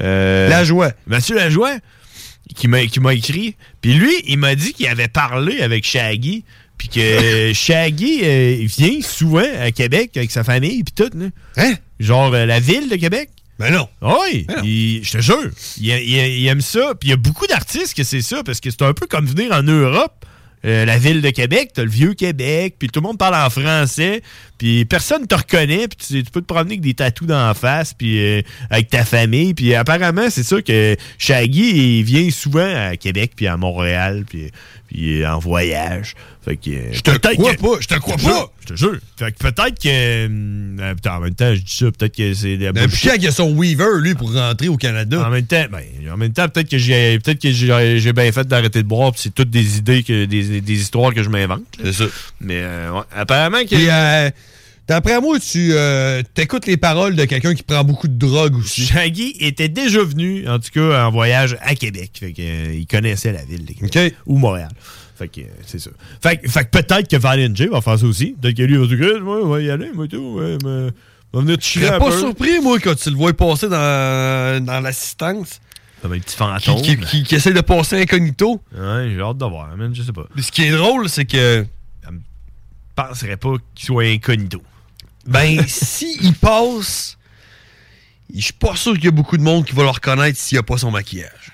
Euh, 0.00 0.48
Lajoie. 0.48 0.92
Mathieu 1.06 1.36
Lajoie, 1.36 1.76
qui 2.56 2.68
m'a 2.68 2.84
qui 2.86 3.00
m'a 3.00 3.14
écrit. 3.14 3.56
Puis 3.80 3.94
lui, 3.94 4.12
il 4.26 4.38
m'a 4.38 4.54
dit 4.54 4.72
qu'il 4.72 4.86
avait 4.88 5.08
parlé 5.08 5.60
avec 5.60 5.86
Shaggy. 5.86 6.44
Puis 6.78 6.88
que 6.88 7.52
Shaggy, 7.54 8.20
il 8.62 8.66
vient 8.66 9.00
souvent 9.02 9.44
à 9.60 9.70
Québec 9.70 10.10
avec 10.16 10.30
sa 10.30 10.42
famille, 10.42 10.82
puis 10.82 10.94
tout. 10.94 11.16
Là. 11.16 11.26
Hein? 11.56 11.74
Genre 12.00 12.30
la 12.30 12.60
ville 12.60 12.88
de 12.88 12.96
Québec. 12.96 13.30
Ben 13.60 13.70
non. 13.72 13.88
Oui, 14.02 14.48
il- 14.64 15.04
je 15.04 15.12
te 15.12 15.20
jure. 15.22 15.48
Il, 15.78 15.86
il- 15.90 16.40
il 16.40 16.46
aime 16.48 16.60
ça. 16.60 16.94
Puis 16.98 17.08
il 17.08 17.10
y 17.10 17.12
a 17.12 17.16
beaucoup 17.16 17.46
d'artistes 17.46 17.94
que 17.96 18.02
c'est 18.02 18.20
ça, 18.22 18.42
parce 18.42 18.58
que 18.60 18.68
c'est 18.70 18.82
un 18.82 18.92
peu 18.94 19.06
comme 19.06 19.26
venir 19.26 19.52
en 19.52 19.62
Europe. 19.62 20.24
Euh, 20.64 20.84
la 20.84 20.98
ville 20.98 21.20
de 21.20 21.30
Québec, 21.30 21.70
t'as 21.74 21.82
le 21.82 21.90
vieux 21.90 22.14
Québec, 22.14 22.76
puis 22.78 22.88
tout 22.88 23.00
le 23.00 23.06
monde 23.06 23.18
parle 23.18 23.34
en 23.34 23.50
français, 23.50 24.22
puis 24.56 24.84
personne 24.84 25.26
te 25.26 25.34
reconnaît, 25.34 25.88
puis 25.88 26.24
tu, 26.24 26.30
peux 26.30 26.40
te 26.40 26.46
promener 26.46 26.72
avec 26.72 26.80
des 26.80 26.94
tatous 26.94 27.26
dans 27.26 27.46
la 27.46 27.54
face, 27.54 27.92
puis 27.92 28.18
euh, 28.24 28.42
avec 28.70 28.88
ta 28.88 29.04
famille, 29.04 29.52
puis 29.52 29.74
apparemment 29.74 30.30
c'est 30.30 30.42
ça 30.42 30.62
que 30.62 30.96
Shaggy 31.18 31.98
il 31.98 32.02
vient 32.04 32.30
souvent 32.30 32.88
à 32.90 32.96
Québec 32.96 33.32
puis 33.36 33.46
à 33.46 33.56
Montréal, 33.56 34.24
puis 34.28 34.50
puis 34.88 35.26
en 35.26 35.38
voyage. 35.38 36.14
Fait 36.44 36.56
que 36.56 36.70
je 36.92 37.00
te 37.00 37.10
crois 37.10 37.54
pas, 37.54 37.80
je 37.80 37.86
te 37.86 37.94
crois 37.94 38.16
pas. 38.16 38.52
Je 38.60 38.66
te 38.66 38.76
jure. 38.76 38.98
Fait 39.16 39.32
que 39.32 39.38
peut-être 39.38 39.82
que 39.82 40.26
hum, 40.26 40.94
putain, 40.94 41.16
en 41.16 41.20
même 41.20 41.34
temps, 41.34 41.54
je 41.54 41.60
dis 41.60 41.74
ça, 41.74 41.86
peut-être 41.86 42.14
que 42.14 42.34
c'est 42.34 42.58
des 42.58 42.70
Ben, 42.70 42.88
puis 42.88 43.08
quand 43.08 43.14
il 43.14 43.22
y 43.22 43.26
a 43.26 43.32
son 43.32 43.52
Weaver, 43.54 44.00
lui, 44.00 44.14
pour 44.14 44.32
rentrer 44.32 44.68
au 44.68 44.76
Canada. 44.76 45.26
en 45.26 45.30
même 45.30 45.46
temps, 45.46 45.64
ben, 45.70 45.82
en 46.12 46.16
même 46.18 46.32
temps, 46.32 46.48
peut-être 46.48 46.68
que 46.68 46.78
j'ai 46.78 47.18
peut-être 47.18 47.40
que 47.40 47.50
j'ai 47.50 48.12
bien 48.12 48.32
fait 48.32 48.46
d'arrêter 48.46 48.82
de 48.82 48.88
boire, 48.88 49.12
puis 49.12 49.22
c'est 49.22 49.34
toutes 49.34 49.50
des 49.50 49.78
idées 49.78 50.02
que 50.02 50.26
des, 50.26 50.60
des 50.60 50.80
histoires 50.80 51.14
que 51.14 51.22
je 51.22 51.30
m'invente. 51.30 51.62
C'est 51.82 51.92
ça. 51.92 52.04
Mais 52.40 52.60
euh, 52.60 52.92
ouais, 52.92 53.04
apparemment 53.14 53.62
que 53.62 53.74
Puis, 53.74 53.88
euh, 53.88 54.30
d'après 54.88 55.20
moi, 55.20 55.38
tu 55.38 55.70
euh, 55.72 56.22
t'écoutes 56.34 56.66
les 56.66 56.76
paroles 56.76 57.16
de 57.16 57.24
quelqu'un 57.24 57.54
qui 57.54 57.62
prend 57.62 57.84
beaucoup 57.84 58.08
de 58.08 58.18
drogue 58.18 58.56
aussi. 58.56 58.86
Shaggy 58.86 59.36
était 59.40 59.68
déjà 59.68 60.02
venu, 60.02 60.46
en 60.48 60.58
tout 60.58 60.70
cas, 60.72 61.06
en 61.06 61.10
voyage 61.10 61.56
à 61.62 61.74
Québec. 61.74 62.10
Fait 62.18 62.32
que, 62.32 62.42
euh, 62.42 62.74
il 62.74 62.86
connaissait 62.86 63.32
la 63.32 63.44
ville 63.44 63.64
Québec. 63.64 64.14
Ou 64.26 64.38
Montréal. 64.38 64.70
Fait 65.16 65.28
que 65.28 65.40
euh, 65.42 65.44
c'est 65.66 65.78
ça. 65.78 65.90
Fait, 66.22 66.38
que- 66.38 66.48
fait 66.50 66.64
que 66.64 66.70
peut-être 66.70 67.08
que 67.08 67.16
Valiant 67.16 67.54
J 67.54 67.66
va 67.68 67.80
faire 67.80 67.98
ça 67.98 68.06
aussi. 68.06 68.34
Peut-être 68.40 68.56
que 68.56 68.62
lui 68.62 68.76
va 68.76 68.86
dire, 68.86 69.20
moi, 69.22 69.38
on 69.42 69.48
va 69.48 69.60
y 69.60 69.70
aller, 69.70 69.90
moi, 69.92 70.08
tout. 70.08 70.16
Ouais, 70.38 70.56
mais, 70.64 70.90
on 71.32 71.38
va 71.38 71.40
venir 71.44 71.58
te 71.58 71.62
Je 71.64 71.68
chiller 71.68 71.86
serais 71.86 71.98
pas 71.98 72.10
peu. 72.10 72.18
surpris, 72.18 72.60
moi, 72.60 72.78
quand 72.80 72.94
tu 72.96 73.10
le 73.10 73.16
vois 73.16 73.32
passer 73.32 73.68
dans, 73.68 74.64
dans 74.64 74.80
l'assistance. 74.80 75.60
Comme 76.02 76.12
un 76.12 76.18
petit 76.18 76.32
Qui, 76.32 76.36
fantôme. 76.36 76.82
qui, 76.82 76.96
qui- 76.98 77.22
qui 77.22 77.34
essaie 77.34 77.52
de 77.52 77.60
passer 77.60 78.00
incognito. 78.02 78.60
Ouais, 78.76 79.10
j'ai 79.14 79.20
hâte 79.22 79.38
de 79.38 79.44
voir, 79.46 79.76
man, 79.76 79.94
je 79.94 80.02
sais 80.02 80.12
pas. 80.12 80.26
Mais 80.36 80.42
ce 80.42 80.52
qui 80.52 80.64
est 80.64 80.70
drôle, 80.72 81.08
c'est 81.08 81.24
que. 81.24 81.64
Je 82.02 83.02
penserais 83.02 83.36
pas 83.36 83.54
qu'il 83.74 83.86
soit 83.86 84.04
incognito. 84.04 84.62
Ben, 85.26 85.64
si 85.66 86.16
il 86.22 86.34
passe, 86.34 87.16
je 88.34 88.40
suis 88.40 88.52
pas 88.52 88.76
sûr 88.76 88.94
qu'il 88.94 89.06
y 89.06 89.08
a 89.08 89.10
beaucoup 89.10 89.36
de 89.36 89.42
monde 89.42 89.64
qui 89.64 89.72
va 89.74 89.82
le 89.82 89.88
reconnaître 89.90 90.38
s'il 90.38 90.58
a 90.58 90.62
pas 90.62 90.78
son 90.78 90.90
maquillage. 90.92 91.50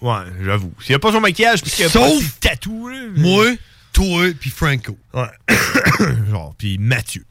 Ouais, 0.00 0.16
j'avoue. 0.44 0.72
S'il 0.80 0.90
n'y 0.90 0.96
a 0.96 0.98
pas 0.98 1.12
son 1.12 1.20
maquillage, 1.20 1.62
puis 1.62 1.70
qu'il 1.70 1.84
n'y 1.86 1.90
a 1.90 1.92
pas 1.94 2.08
Sauf 2.08 2.22
ses 2.22 2.40
tatous, 2.40 2.90
là. 2.92 2.98
Moi, 3.16 3.46
toi, 3.92 4.26
puis 4.38 4.50
Franco. 4.50 4.96
Ouais. 5.14 5.22
Genre, 6.30 6.54
puis 6.58 6.78
Mathieu. 6.78 7.24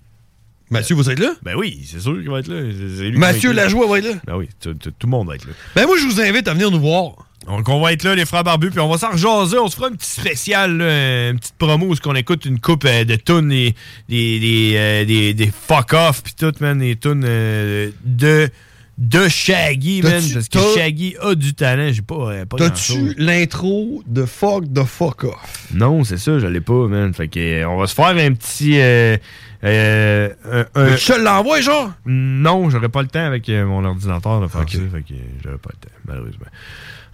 Mathieu, 0.71 0.95
vous 0.95 1.09
êtes 1.09 1.19
là? 1.19 1.33
Ben 1.43 1.55
oui, 1.55 1.85
c'est 1.87 1.99
sûr 1.99 2.13
qu'il 2.19 2.29
va 2.31 2.39
être 2.39 2.47
là. 2.47 2.61
C'est- 2.61 3.03
lui 3.03 3.11
qui 3.13 3.17
Mathieu 3.19 3.49
va 3.49 3.55
être. 3.55 3.63
Lajoie 3.63 3.87
va 3.87 3.99
être 3.99 4.05
là? 4.05 4.15
Ben 4.25 4.35
oui, 4.37 4.49
tout, 4.59 4.73
tout- 4.73 4.89
tout 4.91 5.07
le 5.07 5.11
monde 5.11 5.27
va 5.27 5.35
être 5.35 5.45
là. 5.45 5.53
Ben, 5.75 5.85
moi, 5.85 5.97
je 5.99 6.05
vous 6.05 6.19
invite 6.19 6.47
à 6.47 6.53
venir 6.53 6.71
nous 6.71 6.79
voir. 6.79 7.11
Donc, 7.45 7.67
on 7.67 7.81
va 7.81 7.91
être 7.91 8.03
là, 8.03 8.15
les 8.15 8.25
frères 8.25 8.45
barbus, 8.45 8.69
puis 8.71 8.79
on 8.79 8.89
va 8.89 8.97
s'en 8.97 9.11
rejaser. 9.11 9.57
On 9.59 9.67
se 9.67 9.75
fera 9.75 9.89
une 9.89 9.97
petite 9.97 10.21
spéciale, 10.21 10.77
là, 10.77 11.29
une 11.31 11.39
petite 11.39 11.55
promo 11.59 11.87
où 11.87 11.95
on 12.05 12.15
écoute 12.15 12.45
une 12.45 12.59
coupe 12.59 12.85
euh, 12.85 13.03
de 13.03 13.15
tunes, 13.17 13.49
des, 13.49 13.75
des, 14.07 14.39
des, 14.39 14.71
euh, 14.77 15.05
des, 15.05 15.33
des 15.33 15.51
fuck-off, 15.51 16.23
puis 16.23 16.33
tout, 16.39 16.53
man, 16.61 16.79
des 16.79 16.95
tunes 16.95 17.23
euh, 17.25 17.91
de, 18.05 18.49
de 18.97 19.27
Shaggy, 19.27 20.01
man. 20.03 20.21
Parce 20.33 20.47
que 20.49 20.59
Shaggy 20.75 21.15
a 21.21 21.33
du 21.35 21.53
talent. 21.55 21.91
J'ai 21.91 22.01
pas, 22.03 22.15
euh, 22.31 22.45
pas 22.45 22.57
T'as-tu 22.57 23.15
l'intro 23.17 24.03
de 24.07 24.23
Fuck 24.25 24.71
the 24.73 24.83
Fuck 24.83 25.23
Off? 25.23 25.67
Non, 25.73 26.03
c'est 26.03 26.17
ça, 26.17 26.37
je 26.39 26.45
l'ai 26.47 26.61
pas, 26.61 26.87
man. 26.87 27.13
Fait 27.13 27.27
que, 27.27 27.39
euh, 27.39 27.67
on 27.69 27.77
va 27.79 27.87
se 27.87 27.95
faire 27.95 28.07
un 28.09 28.33
petit. 28.33 28.79
Euh, 28.79 29.17
euh, 29.63 30.29
un- 30.51 30.65
un- 30.75 30.95
Je 30.95 31.07
te 31.13 31.19
l'envoie, 31.19 31.61
genre? 31.61 31.91
Non, 32.05 32.69
j'aurais 32.69 32.89
pas 32.89 33.01
le 33.01 33.07
temps 33.07 33.25
avec 33.25 33.49
euh, 33.49 33.65
mon 33.65 33.83
ordinateur 33.83 34.41
de 34.41 34.47
faire 34.47 34.61
ça. 34.61 34.67
Fait 34.67 35.01
que 35.01 35.13
j'aurais 35.43 35.57
pas 35.57 35.71
le 35.73 35.79
temps, 35.89 35.95
malheureusement. 36.05 36.47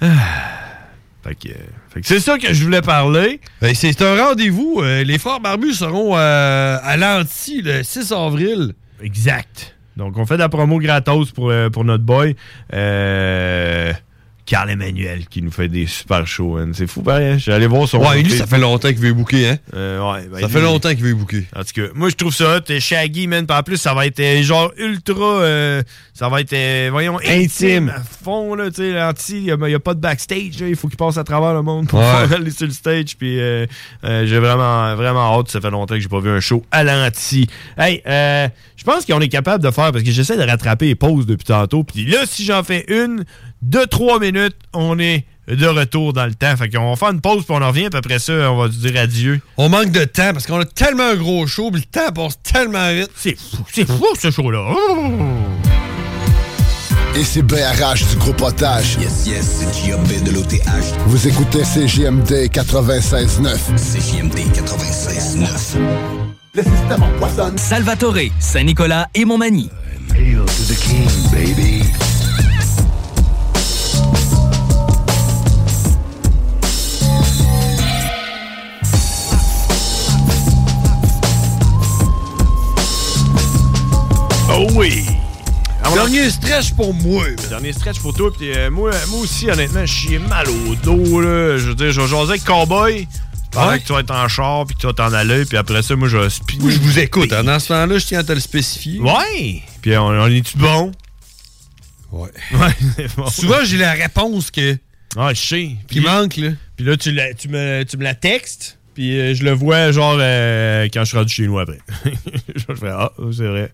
Ah. 0.01 0.07
Fait 1.23 1.35
que, 1.35 1.49
que 1.99 2.07
c'est 2.07 2.19
ça 2.21 2.37
que 2.37 2.53
je 2.53 2.63
voulais 2.63 2.81
parler. 2.81 3.41
Ben, 3.61 3.75
c'est 3.75 4.01
un 4.01 4.15
rendez-vous. 4.25 4.81
les 4.83 5.17
frères 5.17 5.39
barbus 5.41 5.73
seront 5.75 6.15
à 6.15 6.95
l'anti 6.97 7.61
le 7.61 7.83
6 7.83 8.11
avril. 8.11 8.73
Exact. 9.01 9.75
Donc, 9.97 10.17
on 10.17 10.25
fait 10.25 10.35
de 10.35 10.39
la 10.39 10.49
promo 10.49 10.77
gratos 10.79 11.31
pour, 11.31 11.49
euh, 11.49 11.69
pour 11.69 11.83
notre 11.83 12.03
boy. 12.03 12.35
Euh, 12.73 13.93
Carl 14.45 14.67
Emmanuel 14.71 15.27
qui 15.27 15.43
nous 15.43 15.51
fait 15.51 15.67
des 15.67 15.85
super 15.85 16.25
shows. 16.25 16.57
hein. 16.57 16.71
C'est 16.73 16.87
fou, 16.87 17.03
pareil. 17.03 17.27
hein. 17.27 17.33
Je 17.37 17.43
suis 17.43 17.51
allé 17.51 17.67
voir 17.67 17.87
son. 17.87 17.99
Ouais, 17.99 18.23
lui, 18.23 18.31
ça 18.31 18.47
fait 18.47 18.57
longtemps 18.57 18.87
qu'il 18.87 18.97
veut 18.97 19.13
booker, 19.13 19.47
hein? 19.47 19.57
Euh, 19.75 19.99
ouais, 20.11 20.27
ben, 20.27 20.39
Ça 20.39 20.47
lui- 20.47 20.53
fait 20.53 20.61
longtemps 20.61 20.89
qu'il 20.89 21.03
veut 21.03 21.13
booker. 21.13 21.45
En 21.55 21.59
tout 21.63 21.71
cas, 21.75 21.87
moi, 21.93 22.09
je 22.09 22.15
trouve 22.15 22.33
ça 22.33 22.57
hot. 22.57 22.61
euh, 22.71 22.79
Shaggy, 22.79 23.27
man. 23.27 23.45
En 23.47 23.61
plus, 23.61 23.77
ça 23.77 23.93
va 23.93 24.07
être 24.07 24.19
euh, 24.19 24.41
genre 24.41 24.71
ultra. 24.79 25.23
euh, 25.23 25.83
ça 26.15 26.29
va 26.29 26.41
être, 26.41 26.89
voyons, 26.89 27.19
intime, 27.19 27.43
Intime. 27.43 27.89
à 27.95 27.99
fond, 28.01 28.55
là. 28.55 28.71
Tu 28.71 28.77
sais, 28.77 28.91
l'anti, 28.93 29.37
il 29.37 29.55
n'y 29.55 29.73
a, 29.75 29.79
pas 29.79 29.93
de 29.93 29.99
backstage. 29.99 30.59
là. 30.59 30.67
Il 30.67 30.75
faut 30.75 30.87
qu'il 30.87 30.97
passe 30.97 31.17
à 31.19 31.23
travers 31.23 31.53
le 31.53 31.61
monde 31.61 31.87
pour 31.87 31.99
Ouais. 31.99 32.05
aller 32.35 32.49
sur 32.49 32.65
le 32.65 32.73
stage. 32.73 33.17
Puis 33.19 33.35
j'ai 33.37 34.39
vraiment, 34.39 34.95
vraiment 34.95 35.37
hâte. 35.37 35.49
Ça 35.49 35.61
fait 35.61 35.69
longtemps 35.69 35.93
que 35.93 36.01
j'ai 36.01 36.09
pas 36.09 36.21
vu 36.21 36.31
un 36.31 36.39
show 36.39 36.65
à 36.71 36.83
l'anti. 36.83 37.47
Hey, 37.77 38.01
euh, 38.07 38.47
je 38.79 38.85
pense 38.85 39.05
qu'on 39.05 39.19
est 39.19 39.27
capable 39.27 39.61
de 39.61 39.71
faire 39.71 39.91
parce 39.91 40.05
que 40.05 40.11
j'essaie 40.11 40.37
de 40.37 40.49
rattraper 40.49 40.85
les 40.85 40.95
pauses 40.95 41.25
depuis 41.25 41.43
tantôt. 41.43 41.83
Puis 41.83 42.05
là, 42.05 42.19
si 42.25 42.45
j'en 42.45 42.63
fais 42.63 42.85
une 42.87 43.25
de 43.61 43.79
trois 43.79 44.21
minutes, 44.21 44.55
on 44.73 44.97
est 44.99 45.25
de 45.49 45.67
retour 45.67 46.13
dans 46.13 46.25
le 46.25 46.33
temps. 46.33 46.55
Fait 46.55 46.69
qu'on 46.69 46.89
va 46.89 46.95
faire 46.95 47.09
une 47.09 47.19
pause 47.19 47.43
puis 47.43 47.53
on 47.53 47.61
en 47.61 47.67
revient. 47.67 47.89
Puis 47.89 47.97
après 47.97 48.19
ça, 48.19 48.49
on 48.53 48.55
va 48.55 48.71
se 48.71 48.77
dire 48.77 48.95
adieu. 48.95 49.41
On 49.57 49.67
manque 49.67 49.91
de 49.91 50.05
temps 50.05 50.31
parce 50.31 50.47
qu'on 50.47 50.61
a 50.61 50.65
tellement 50.65 51.09
un 51.09 51.17
gros 51.17 51.45
show, 51.45 51.71
puis 51.71 51.81
le 51.81 51.87
temps 51.87 52.13
passe 52.13 52.41
tellement 52.41 52.89
vite. 52.93 53.11
C'est 53.15 53.37
fou, 53.37 53.65
c'est 53.69 53.85
fou 53.85 54.05
ce 54.17 54.31
show-là. 54.31 54.73
Et 57.17 57.23
c'est 57.25 57.41
BRH 57.41 58.07
du 58.11 58.15
groupe 58.15 58.41
Otage. 58.41 58.97
Yes, 59.01 59.27
yes, 59.27 59.65
c'est 59.73 60.23
de 60.23 60.31
l'OTH. 60.31 60.55
Vous 61.07 61.27
écoutez 61.27 61.63
CJMD 61.63 62.47
96.9. 62.49 63.75
CJMD 63.75 64.37
96.9. 64.53 66.18
Le 66.59 66.65
système 66.65 67.03
empoisonne. 67.03 67.57
Salvatore, 67.57 68.17
Saint-Nicolas 68.37 69.07
et 69.15 69.23
Montmagny. 69.23 69.69
Hail 70.13 70.35
to 70.35 70.63
the 70.67 70.77
king, 70.77 71.07
baby. 71.31 71.83
Oh 84.51 84.67
oui! 84.75 85.05
Dernier 85.93 86.29
stretch 86.29 86.73
pour 86.73 86.93
moi. 86.93 87.23
Dernier 87.49 87.71
stretch 87.71 88.01
pour 88.01 88.13
toi. 88.13 88.31
Puis 88.37 88.51
euh, 88.53 88.69
moi, 88.69 88.91
moi 89.09 89.21
aussi, 89.21 89.49
honnêtement, 89.49 89.85
je 89.85 89.93
suis 89.93 90.19
mal 90.19 90.47
au 90.49 90.75
dos. 90.75 91.21
Là. 91.21 91.57
Je 91.57 91.69
veux 91.69 91.75
dire, 91.75 91.93
je 91.93 92.01
vais 92.01 92.07
jaser 92.07 92.31
avec 92.31 92.43
Cowboy. 92.43 93.07
Pendant 93.51 93.69
Ouais. 93.71 93.79
que 93.79 93.85
tu 93.87 93.93
vas 93.93 93.99
être 94.01 94.11
en 94.11 94.27
char, 94.27 94.65
puis 94.65 94.75
que 94.75 94.81
tu 94.81 94.87
vas 94.87 94.93
t'en 94.93 95.11
aller, 95.13 95.43
puis 95.45 95.57
après 95.57 95.81
ça, 95.81 95.95
moi, 95.95 96.07
je 96.07 96.17
vais. 96.17 96.27
Moi, 96.59 96.69
je 96.71 96.77
vous 96.79 96.99
écoute. 96.99 97.33
hein. 97.33 97.43
Dans 97.43 97.59
ce 97.59 97.69
temps-là, 97.69 97.97
je 97.97 98.05
tiens 98.05 98.19
à 98.19 98.23
te 98.23 98.31
le 98.31 98.39
spécifier. 98.39 98.99
Ouais! 98.99 99.63
Puis 99.81 99.97
on, 99.97 100.05
on 100.07 100.27
est-tu 100.27 100.57
bon? 100.57 100.91
Ouais. 102.11 102.29
Ouais, 102.53 102.67
c'est 102.95 103.15
bon. 103.15 103.27
Souvent, 103.27 103.57
j'ai 103.63 103.77
la 103.77 103.93
réponse 103.93 104.51
que. 104.51 104.77
Ah, 105.17 105.33
je 105.33 105.39
sais. 105.41 105.69
Qui 105.89 105.99
manque, 106.01 106.37
là. 106.37 106.49
Puis 106.77 106.85
là, 106.85 106.95
tu, 106.97 107.11
la- 107.11 107.33
tu, 107.33 107.49
me, 107.49 107.83
tu 107.83 107.97
me 107.97 108.03
la 108.03 108.13
textes, 108.13 108.77
puis 108.93 109.19
euh, 109.19 109.33
je 109.33 109.43
le 109.43 109.51
vois, 109.51 109.91
genre, 109.91 110.17
euh, 110.19 110.87
quand 110.93 111.01
je 111.01 111.05
suis 111.09 111.17
rendu 111.17 111.33
chez 111.33 111.47
nous 111.47 111.57
après. 111.59 111.79
je 112.55 112.73
fais, 112.75 112.89
ah, 112.89 113.11
c'est 113.35 113.47
vrai. 113.47 113.71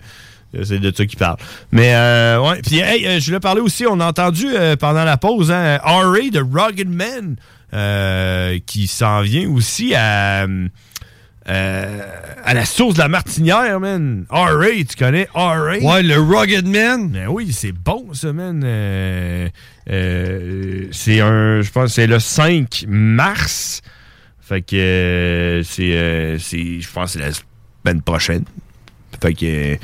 C'est 0.63 0.79
de 0.79 0.93
ça 0.95 1.05
qu'il 1.05 1.19
parle. 1.19 1.35
Mais, 1.73 1.93
euh, 1.93 2.39
ouais. 2.41 2.61
Puis, 2.61 2.79
hey, 2.79 3.05
euh, 3.05 3.19
je 3.19 3.25
voulais 3.25 3.41
parler 3.41 3.59
aussi, 3.59 3.85
on 3.85 3.99
a 3.99 4.05
entendu 4.05 4.47
pendant 4.79 5.03
la 5.03 5.17
pause, 5.17 5.51
hein, 5.51 5.77
R.A. 5.83 6.29
de 6.31 6.39
Rugged 6.39 6.87
Man, 6.89 7.35
euh, 7.75 8.57
qui 8.65 8.87
s'en 8.87 9.21
vient 9.21 9.49
aussi 9.49 9.93
à. 9.93 10.47
euh, 11.47 11.99
à 12.43 12.53
la 12.53 12.65
source 12.65 12.95
de 12.95 12.99
la 12.99 13.07
martinière, 13.07 13.79
man. 13.79 14.25
R.A., 14.29 14.67
tu 14.87 14.95
connais 14.97 15.27
R.A.? 15.33 15.77
Ouais, 15.79 16.01
le 16.03 16.19
Rugged 16.19 16.65
Man. 16.67 17.09
Ben 17.09 17.27
oui, 17.27 17.51
c'est 17.51 17.71
bon, 17.71 18.13
ça, 18.13 18.33
man. 18.33 18.63
Euh, 18.65 19.49
c'est 20.91 21.19
un, 21.21 21.61
je 21.61 21.69
pense, 21.71 21.93
c'est 21.93 22.07
le 22.07 22.19
5 22.19 22.85
mars. 22.87 23.81
Fait 24.41 24.61
que 24.61 25.61
c'est, 25.65 26.37
je 26.37 26.91
pense, 26.91 27.13
que 27.13 27.19
c'est 27.19 27.25
la 27.25 27.31
semaine 27.33 28.01
prochaine. 28.01 28.45
Fait 29.21 29.33
que 29.33 29.77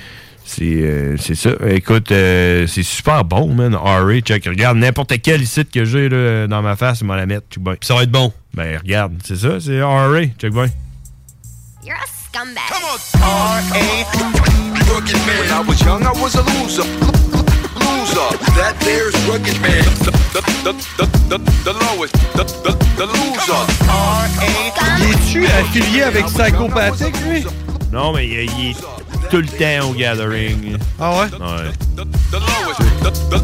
c'est, 0.52 0.64
euh, 0.64 1.16
c'est 1.18 1.36
ça. 1.36 1.52
Écoute, 1.70 2.12
euh, 2.12 2.68
c'est 2.68 2.84
super 2.84 3.24
bon, 3.24 3.54
man. 3.54 3.74
R.A., 3.74 4.20
check. 4.20 4.46
Regarde, 4.46 4.78
n'importe 4.78 5.14
quel 5.22 5.46
site 5.48 5.72
que 5.72 5.86
j'ai 5.86 6.10
là, 6.10 6.48
dans 6.48 6.62
ma 6.62 6.76
face, 6.76 7.00
il 7.02 7.08
va 7.08 7.16
la 7.16 7.26
mettre. 7.26 7.48
check 7.50 7.64
bien. 7.64 7.76
Ça 7.82 7.96
va 7.96 8.04
être 8.04 8.12
bon. 8.12 8.34
Ben, 8.54 8.78
regarde, 8.78 9.14
c'est 9.24 9.38
ça, 9.38 9.60
c'est 9.62 9.82
R.A., 9.82 10.26
check 10.38 10.52
bien. 10.52 10.68
You're 11.86 11.96
a 11.96 12.06
scumbag. 12.08 12.62
When 15.40 15.50
I 15.50 15.64
was 15.66 15.82
young, 15.82 16.04
I 16.04 16.12
was 16.22 16.36
a 16.36 16.44
loser. 16.44 16.84
Loser. 17.80 18.30
That 18.58 18.76
there's 18.82 19.16
rugged 19.26 19.60
man. 19.62 19.84
The, 20.04 20.12
the, 20.34 20.42
the, 20.64 20.74
the, 20.98 21.06
the, 21.30 21.38
the 21.64 21.74
lowest. 21.74 22.14
The, 22.36 22.44
the, 22.44 22.72
the 22.98 23.06
loser. 23.08 23.64
Es-tu 25.02 25.46
affilié 25.48 26.04
avec 26.04 26.26
Psychopathic, 26.26 27.16
lui? 27.26 27.46
Non, 27.92 28.14
mais 28.14 28.28
il, 28.28 28.50
il 28.60 28.72
est 28.72 29.01
tout 29.30 29.38
le 29.42 29.48
temps 29.48 29.90
au 29.90 29.94
gathering. 29.94 30.78
Ah 31.00 31.12
ouais? 31.12 31.30
Ouais. 31.40 31.72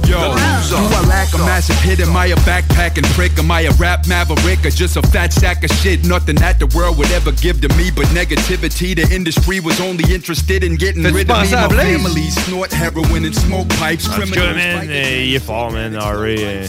Yo, 0.07 0.17
do 0.17 0.77
I 0.77 1.05
lack 1.07 1.33
a 1.33 1.37
massive 1.39 1.79
hit? 1.81 1.99
Am 1.99 2.15
I 2.15 2.27
a 2.27 2.35
backpacking 2.37 3.05
prick? 3.15 3.37
Am 3.37 3.51
I 3.51 3.61
a 3.61 3.71
rap 3.73 4.07
maverick? 4.07 4.65
Or 4.65 4.69
just 4.69 4.97
a 4.97 5.01
fat 5.01 5.33
sack 5.33 5.63
of 5.63 5.71
shit? 5.71 6.05
Nothing 6.05 6.35
that 6.37 6.59
the 6.59 6.67
world 6.75 6.97
would 6.97 7.11
ever 7.11 7.31
give 7.31 7.61
to 7.61 7.69
me 7.75 7.91
but 7.91 8.05
negativity. 8.07 8.95
The 8.95 9.07
industry 9.13 9.59
was 9.59 9.79
only 9.79 10.13
interested 10.13 10.63
in 10.63 10.75
getting 10.75 11.03
rid 11.03 11.29
of 11.29 11.41
me. 11.41 11.51
My 11.51 11.67
Blaze? 11.67 11.97
family 11.97 12.29
snort 12.29 12.71
heroin 12.71 13.25
and 13.25 13.35
smoke 13.35 13.67
pipes. 13.79 14.07
En 14.07 14.13
tout 14.13 14.33
cas, 14.33 14.53
Criminals 14.53 14.55
man, 14.55 14.89
il 14.89 15.35
est 15.35 15.43
fort, 15.43 15.71
man, 15.71 15.93
Harry. 15.93 16.67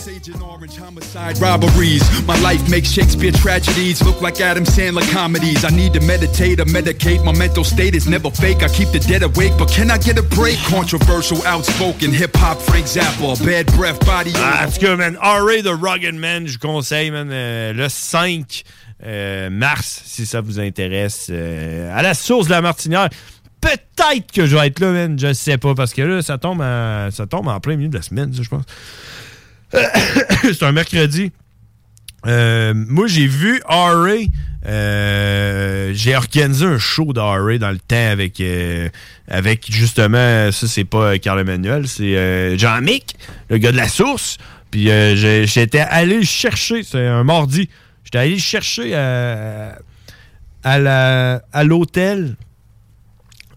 Robberies. 1.41 2.03
My 2.27 2.39
life 2.41 2.69
makes 2.69 2.91
Shakespeare 2.91 3.33
tragedies 3.33 4.03
look 4.03 4.21
like 4.21 4.41
Adam 4.41 4.65
Sandler 4.65 5.09
comedies. 5.13 5.65
I 5.65 5.71
need 5.71 5.93
to 5.95 6.01
meditate 6.01 6.61
or 6.61 6.67
medicate. 6.67 7.25
My 7.25 7.33
mental 7.33 7.65
state 7.65 7.95
is 7.95 8.07
never 8.07 8.31
fake. 8.31 8.63
I 8.63 8.69
keep 8.69 8.88
the 8.93 8.99
dead 9.01 9.23
awake, 9.23 9.53
but 9.59 9.69
can 9.71 9.91
I 9.91 9.99
get 9.99 10.19
a 10.19 10.23
break? 10.23 10.59
Controversial, 10.69 11.39
outspoken, 11.47 12.13
hip 12.13 12.35
hop, 12.37 12.61
Frank 12.61 12.87
Zappa, 12.87 13.37
bad 13.45 13.67
breath, 13.77 14.01
body. 14.07 14.33
Ah, 14.37 14.65
en 14.67 14.71
tout 14.71 14.81
cas, 14.81 14.97
man, 14.97 15.17
R.A. 15.17 15.63
The 15.63 15.75
Rugged 15.81 16.15
Man, 16.15 16.47
je 16.47 16.59
conseille, 16.59 17.11
man, 17.11 17.29
euh, 17.31 17.73
le 17.73 17.89
5 17.89 18.63
euh, 19.05 19.51
mars, 19.51 20.03
si 20.05 20.27
ça 20.27 20.41
vous 20.41 20.59
intéresse, 20.61 21.29
euh, 21.31 21.95
à 21.97 22.03
la 22.03 22.15
source 22.15 22.47
de 22.47 22.53
la 22.53 22.61
Martinière. 22.63 23.09
Peut-être 23.61 24.33
que 24.33 24.47
je 24.47 24.57
vais 24.57 24.69
être 24.69 24.81
là, 24.81 24.93
man, 24.93 25.19
je 25.19 25.33
sais 25.33 25.59
pas, 25.59 25.75
parce 25.75 25.93
que 25.93 26.03
là, 26.03 26.23
ça 26.23 26.39
tombe, 26.39 26.63
à- 26.63 27.09
ça 27.11 27.27
tombe 27.27 27.49
en 27.49 27.61
plein 27.61 27.77
milieu 27.77 27.89
de 27.91 27.97
la 27.97 28.03
semaine, 28.03 28.33
ça, 28.33 28.43
je 28.43 28.49
pense. 28.49 28.65
C'est 30.43 30.63
un 30.63 30.73
mercredi. 30.73 31.33
Euh, 32.27 32.75
moi, 32.75 33.07
j'ai 33.07 33.27
vu 33.27 33.61
R.A. 33.69 34.17
euh, 34.67 35.93
j'ai 35.95 36.17
organisé 36.17 36.67
un 36.67 36.79
show 36.79 37.13
d'R.A. 37.13 37.59
dans 37.59 37.71
le 37.71 37.79
temps 37.79 38.11
avec, 38.11 38.41
euh, 38.41 38.89
avec 39.29 39.71
justement, 39.71 40.51
ça, 40.51 40.67
c'est 40.67 40.85
pas 40.85 41.19
Carl 41.19 41.41
Emmanuel, 41.41 41.87
c'est 41.87 42.59
Jean-Mick, 42.59 43.17
le 43.51 43.59
gars 43.59 43.73
de 43.73 43.77
la 43.77 43.89
source. 43.89 44.39
Puis 44.71 44.91
j'étais 45.47 45.81
allé 45.81 46.19
le 46.19 46.25
chercher, 46.25 46.83
c'est 46.83 47.07
un 47.07 47.25
mardi. 47.25 47.69
J'étais 48.05 48.19
allé 48.19 48.35
le 48.35 48.41
chercher 48.41 48.95
à, 48.95 49.79
à 50.65 51.65
l'hôtel. 51.65 52.37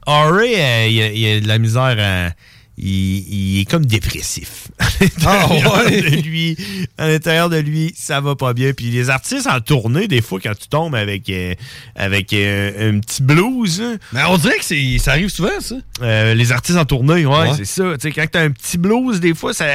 R.A., 0.07 0.87
il, 0.87 1.01
a, 1.01 1.11
il 1.11 1.37
a 1.37 1.39
de 1.41 1.47
la 1.47 1.57
misère 1.57 1.97
à. 1.99 2.31
Il, 2.77 2.87
il 2.87 3.59
est 3.61 3.65
comme 3.65 3.85
dépressif. 3.85 4.67
Ah, 5.25 5.47
ouais? 5.49 6.01
de 6.01 6.15
lui, 6.21 6.55
à 6.97 7.07
l'intérieur 7.07 7.49
de 7.49 7.57
lui, 7.57 7.91
ça 7.97 8.21
va 8.21 8.35
pas 8.35 8.53
bien. 8.53 8.71
Puis 8.73 8.85
les 8.91 9.09
artistes 9.09 9.47
en 9.47 9.59
tournée, 9.59 10.07
des 10.07 10.21
fois, 10.21 10.39
quand 10.41 10.53
tu 10.57 10.67
tombes 10.67 10.95
avec, 10.95 11.29
euh, 11.29 11.53
avec 11.95 12.33
euh, 12.33 12.91
un 12.95 12.99
petit 12.99 13.23
blues. 13.23 13.81
Mais 14.13 14.21
on 14.29 14.37
dirait 14.37 14.57
que 14.57 14.97
ça 14.99 15.11
arrive 15.11 15.29
souvent, 15.29 15.59
ça. 15.59 15.75
euh, 16.01 16.33
les 16.35 16.51
artistes 16.51 16.77
en 16.77 16.85
tournée, 16.85 17.25
ouais, 17.25 17.35
Ouais. 17.39 17.49
c'est 17.57 17.65
ça. 17.65 17.97
Tu 17.99 18.11
quand 18.13 18.25
t'as 18.31 18.43
un 18.43 18.51
petit 18.51 18.77
blues, 18.77 19.19
des 19.19 19.33
fois, 19.33 19.53
ça, 19.53 19.65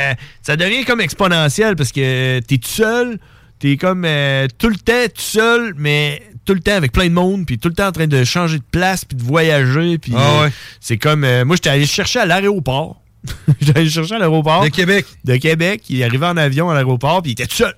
ça 0.42 0.56
devient 0.56 0.84
comme 0.84 1.00
exponentiel 1.00 1.74
parce 1.76 1.90
que 1.92 2.40
t'es 2.40 2.58
tout 2.58 2.68
seul, 2.68 3.18
t'es 3.58 3.76
comme 3.76 4.02
tout 4.58 4.68
le 4.68 4.76
temps 4.76 5.06
tout 5.14 5.20
seul, 5.22 5.74
mais 5.76 6.22
tout 6.46 6.54
le 6.54 6.60
temps 6.60 6.72
avec 6.76 6.92
plein 6.92 7.06
de 7.08 7.12
monde, 7.12 7.44
puis 7.44 7.58
tout 7.58 7.68
le 7.68 7.74
temps 7.74 7.88
en 7.88 7.92
train 7.92 8.06
de 8.06 8.24
changer 8.24 8.58
de 8.58 8.64
place, 8.70 9.04
puis 9.04 9.16
de 9.16 9.22
voyager, 9.22 9.98
puis 9.98 10.12
Ah 10.16 10.20
euh, 10.20 10.44
ouais. 10.44 10.52
c'est 10.80 10.96
comme... 10.96 11.24
euh, 11.24 11.44
moi, 11.44 11.56
j'étais 11.56 11.68
allé 11.70 11.84
chercher 11.84 12.20
à 12.20 12.26
l'aéroport. 12.26 13.02
j'étais 13.60 13.78
allé 13.80 13.90
chercher 13.90 14.14
à 14.14 14.18
l'aéroport. 14.20 14.62
De 14.62 14.68
Québec. 14.68 15.04
De 15.24 15.36
Québec. 15.36 15.82
Il 15.90 16.00
est 16.00 16.04
arrivé 16.04 16.24
en 16.24 16.36
avion 16.36 16.70
à 16.70 16.74
l'aéroport, 16.74 17.20
puis 17.22 17.32
il 17.32 17.34
était 17.34 17.46
tout 17.46 17.56
seul. 17.56 17.74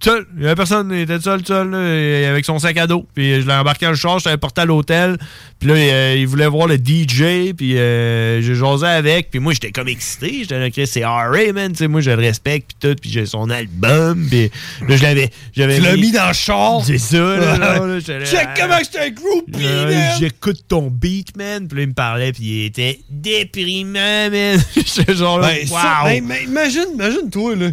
Seul. 0.00 0.26
Avait 0.40 0.54
personne. 0.54 0.90
Il 0.92 1.00
était 1.00 1.20
seul, 1.20 1.44
seul, 1.44 1.70
là, 1.70 1.94
et 1.94 2.26
avec 2.26 2.44
son 2.44 2.58
sac 2.58 2.76
à 2.76 2.86
dos. 2.86 3.06
Puis 3.14 3.40
je 3.40 3.46
l'ai 3.46 3.54
embarqué 3.54 3.86
dans 3.86 3.90
le 3.90 3.96
char, 3.96 4.20
je 4.20 4.26
l'avais 4.26 4.38
porté 4.38 4.60
à 4.60 4.64
l'hôtel. 4.64 5.18
Puis 5.58 5.68
là, 5.68 5.74
euh, 5.74 6.14
il 6.16 6.26
voulait 6.28 6.46
voir 6.46 6.68
le 6.68 6.76
DJ, 6.76 7.52
puis 7.56 7.76
euh, 7.76 8.40
j'ai 8.40 8.54
jasé 8.54 8.86
avec. 8.86 9.30
Puis 9.30 9.40
moi, 9.40 9.52
j'étais 9.54 9.72
comme 9.72 9.88
excité. 9.88 10.38
J'étais 10.42 10.58
là, 10.58 10.68
c'est 10.86 11.04
R.A., 11.04 11.52
man. 11.52 11.72
Tu 11.72 11.78
sais, 11.78 11.88
moi, 11.88 12.00
je 12.00 12.10
le 12.10 12.16
respecte, 12.16 12.74
puis 12.78 12.88
tout. 12.88 12.96
Puis 13.00 13.10
j'ai 13.10 13.26
son 13.26 13.50
album. 13.50 14.28
Puis 14.30 14.50
là, 14.88 14.96
je 14.96 15.02
l'avais... 15.02 15.30
Tu 15.52 15.66
l'as 15.66 15.96
mis 15.96 16.12
dans 16.12 16.28
le 16.28 16.32
char? 16.32 16.84
C'est 16.84 16.98
ça, 16.98 17.18
là. 17.18 17.58
là, 17.58 17.86
là, 17.86 18.00
Check 18.00 18.48
comment 18.56 18.78
j'étais 18.78 19.00
un 19.00 19.10
groupie, 19.10 19.64
man. 19.64 20.16
J'écoute 20.20 20.60
ton 20.68 20.90
beat, 20.90 21.36
man. 21.36 21.66
Puis 21.66 21.76
là, 21.76 21.82
il 21.82 21.88
me 21.88 21.94
parlait, 21.94 22.32
puis 22.32 22.44
il 22.44 22.64
était 22.66 23.00
déprimant, 23.10 24.30
man. 24.30 24.60
J'étais 24.76 25.14
genre 25.14 25.40
là, 25.40 25.48
Ben, 25.48 25.68
wow. 25.68 25.76
ça, 25.76 26.02
ben, 26.04 26.24
imagine, 26.44 26.86
imagine 26.94 27.30
toi, 27.30 27.56
là. 27.56 27.70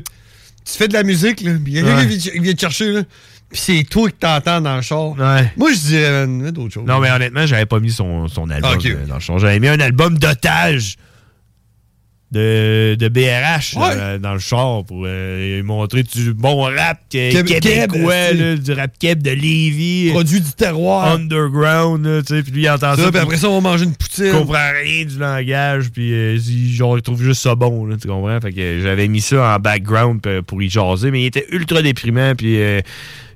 Tu 0.65 0.73
fais 0.77 0.87
de 0.87 0.93
la 0.93 1.03
musique, 1.03 1.41
là. 1.41 1.51
Puis 1.63 1.73
il 1.73 1.75
y 1.75 1.79
a 1.79 1.83
quelqu'un 1.83 1.97
Ouais. 2.09 2.17
qui 2.17 2.39
vient- 2.39 2.53
te 2.53 2.59
chercher, 2.61 2.91
là. 2.91 3.01
Puis 3.51 3.59
c'est 3.63 3.83
toi 3.89 4.09
qui 4.09 4.15
t'entends 4.17 4.59
dans 4.59 4.75
le 4.75 4.81
char. 4.81 5.11
Ouais. 5.11 5.51
Moi, 5.55 5.71
je 5.71 5.77
dirais, 5.77 6.27
mets 6.27 6.51
d'autres 6.51 6.73
choses. 6.73 6.85
Non, 6.87 6.99
mais 6.99 7.11
honnêtement, 7.11 7.45
j'avais 7.45 7.67
pas 7.67 7.79
mis 7.79 7.91
son, 7.91 8.27
son 8.27 8.49
album 8.49 8.71
Ah, 8.83 8.87
euh, 8.87 9.05
dans 9.05 9.13
le 9.15 9.19
char. 9.19 9.37
J'avais 9.39 9.59
mis 9.59 9.67
un 9.67 9.79
album 9.79 10.17
d'otage 10.17 10.95
de, 12.31 12.95
de 12.99 13.07
BRH 13.07 13.75
là, 13.75 14.17
dans 14.17 14.33
le 14.33 14.39
char 14.39 14.83
pour 14.83 15.03
euh, 15.05 15.61
montrer 15.63 16.03
du 16.03 16.33
bon 16.33 16.63
rap 16.63 16.99
que- 17.09 17.41
québécois, 17.43 18.33
là, 18.33 18.55
du 18.57 18.71
rap 18.73 18.91
keb 18.99 19.21
de 19.23 19.29
Lévis. 19.31 20.09
Produit 20.11 20.41
du 20.41 20.51
terroir. 20.51 21.13
Underground, 21.13 22.23
tu 22.25 22.35
sais. 22.35 22.43
Puis 22.43 22.51
lui, 22.51 22.63
il 22.63 22.69
entend 22.69 22.95
ça. 22.95 23.03
Ça, 23.03 23.11
puis 23.11 23.19
après 23.21 23.37
ça, 23.37 23.49
on 23.49 23.61
va 23.61 23.69
manger 23.69 23.85
une 23.85 23.95
poutine. 23.95 24.25
Il 24.25 24.31
comprend 24.31 24.57
rien 24.83 25.05
du 25.05 25.17
langage, 25.19 25.89
puis 25.91 26.13
euh, 26.13 26.35
il- 26.37 26.73
genre, 26.73 26.97
il 26.97 27.01
trouve 27.03 27.21
juste 27.23 27.41
ça 27.41 27.55
bon, 27.55 27.87
tu 27.97 28.07
comprends? 28.07 28.39
Fait 28.41 28.51
que 28.51 28.81
j'avais 28.81 29.07
mis 29.07 29.21
ça 29.21 29.55
en 29.55 29.59
background 29.59 30.19
pour 30.47 30.61
y 30.61 30.69
jaser, 30.69 31.11
mais 31.11 31.21
il 31.21 31.25
était 31.27 31.45
ultra 31.51 31.81
déprimant, 31.81 32.33
puis 32.35 32.57
euh, 32.59 32.81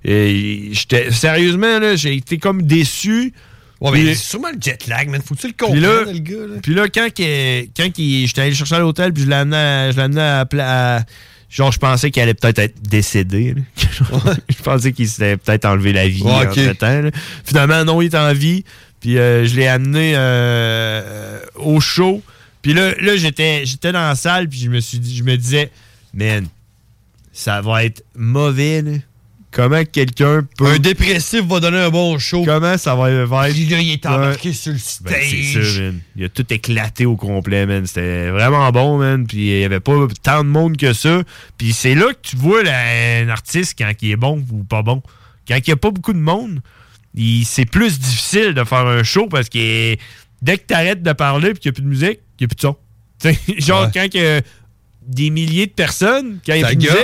j'étais... 0.03 1.11
Sérieusement, 1.11 1.79
là, 1.79 1.95
j'ai 1.95 2.15
été 2.15 2.37
comme 2.37 2.63
déçu. 2.63 3.33
Ouais, 3.81 3.91
mais 3.91 4.15
sûrement 4.15 4.49
le 4.49 4.59
jet 4.59 4.87
lag, 4.87 5.09
man. 5.09 5.21
Faut-tu 5.25 5.47
le 5.47 5.53
comprendre, 5.53 5.81
là, 5.81 6.11
le 6.11 6.19
gars, 6.19 6.35
là? 6.35 6.55
puis 6.61 6.73
là, 6.73 6.89
quand, 6.89 7.07
quand 7.07 7.89
j'étais 7.97 8.41
allé 8.41 8.49
le 8.49 8.55
chercher 8.55 8.75
à 8.75 8.79
l'hôtel, 8.79 9.13
puis 9.13 9.23
je 9.23 9.29
l'ai 9.29 9.35
amené 9.35 9.55
à, 9.57 9.91
je 9.91 11.03
Genre, 11.49 11.71
je 11.71 11.79
pensais 11.79 12.11
qu'il 12.11 12.21
allait 12.21 12.35
peut-être 12.35 12.59
être 12.59 12.79
décédé. 12.81 13.55
je 14.49 14.61
pensais 14.61 14.91
qu'il 14.91 15.07
s'était 15.07 15.35
peut-être 15.35 15.65
enlevé 15.65 15.93
la 15.93 16.07
vie 16.07 16.21
Ouais, 16.21 16.45
là. 16.45 17.09
Finalement, 17.43 17.83
non, 17.85 18.01
il 18.03 18.05
est 18.05 18.15
en 18.15 18.33
vie. 18.33 18.63
Puis 18.99 19.17
euh, 19.17 19.45
je 19.45 19.55
l'ai 19.55 19.67
amené 19.67 20.13
euh, 20.15 21.39
au 21.55 21.79
show. 21.79 22.21
Puis 22.61 22.73
là, 22.73 22.93
là 22.99 23.15
j'étais, 23.15 23.65
j'étais 23.65 23.91
dans 23.91 24.07
la 24.07 24.15
salle, 24.15 24.47
puis 24.47 24.59
je 24.59 24.69
me 24.69 24.79
suis 24.79 24.99
dit, 24.99 25.15
je 25.15 25.23
me 25.23 25.35
disais, 25.37 25.71
man, 26.13 26.45
ça 27.33 27.61
va 27.61 27.83
être 27.83 28.03
mauvais, 28.15 28.81
là. 28.81 28.91
Comment 29.51 29.83
quelqu'un 29.83 30.45
peut. 30.57 30.67
Un 30.67 30.77
dépressif 30.77 31.41
va 31.45 31.59
donner 31.59 31.79
un 31.79 31.89
bon 31.89 32.19
show. 32.19 32.43
Comment 32.45 32.77
ça 32.77 32.93
va 32.95 33.09
être. 33.11 33.51
Puis 33.51 33.65
là, 33.65 33.79
il 33.79 33.93
est 33.93 34.05
embarqué 34.05 34.49
Ouais. 34.49 34.53
sur 34.53 34.71
le 34.73 34.77
Ben, 35.01 35.15
c'est 35.21 35.43
stage. 35.43 35.73
ça, 35.75 35.81
man. 35.81 35.99
Il 36.15 36.23
a 36.25 36.29
tout 36.29 36.45
éclaté 36.53 37.05
au 37.07 37.15
complet, 37.15 37.65
man. 37.65 37.85
C'était 37.87 38.29
vraiment 38.29 38.71
bon, 38.71 38.99
man. 38.99 39.25
Puis 39.25 39.37
il 39.37 39.59
y 39.61 39.63
avait 39.63 39.79
pas 39.79 39.93
tant 40.21 40.43
de 40.43 40.49
monde 40.49 40.77
que 40.77 40.93
ça. 40.93 41.23
Puis 41.57 41.73
c'est 41.73 41.95
là 41.95 42.13
que 42.13 42.19
tu 42.29 42.35
vois 42.35 42.61
là, 42.61 42.73
un 43.23 43.29
artiste 43.29 43.73
quand 43.77 43.91
il 44.01 44.11
est 44.11 44.15
bon 44.15 44.45
ou 44.51 44.63
pas 44.63 44.83
bon. 44.83 45.01
Quand 45.47 45.55
il 45.57 45.67
y 45.67 45.73
a 45.73 45.77
pas 45.77 45.89
beaucoup 45.89 46.13
de 46.13 46.19
monde, 46.19 46.59
il- 47.15 47.43
c'est 47.43 47.65
plus 47.65 47.99
difficile 47.99 48.53
de 48.53 48.63
faire 48.63 48.85
un 48.85 49.01
show 49.01 49.25
parce 49.27 49.49
que 49.49 49.95
dès 50.43 50.57
que 50.59 50.63
tu 50.67 50.73
arrêtes 50.75 51.01
de 51.01 51.11
parler 51.13 51.53
puis 51.53 51.59
qu'il 51.61 51.71
n'y 51.71 51.73
a 51.73 51.75
plus 51.75 51.83
de 51.83 51.87
musique, 51.89 52.19
il 52.39 52.41
n'y 52.41 52.45
a 52.45 52.47
plus 52.49 52.55
de 52.55 52.61
son. 52.61 52.75
Tu 53.19 53.33
sais, 53.33 53.39
genre, 53.59 53.85
Ouais. 53.85 53.91
quand 53.93 54.07
il 54.13 54.21
y 54.21 54.25
a 54.25 54.41
des 55.07 55.29
milliers 55.31 55.65
de 55.65 55.71
personnes, 55.71 56.37
quand 56.45 56.53
il 56.53 56.61
y 56.61 56.63
a 56.63 56.67
plus 56.67 56.75
de 56.77 56.81
musique, 56.83 56.97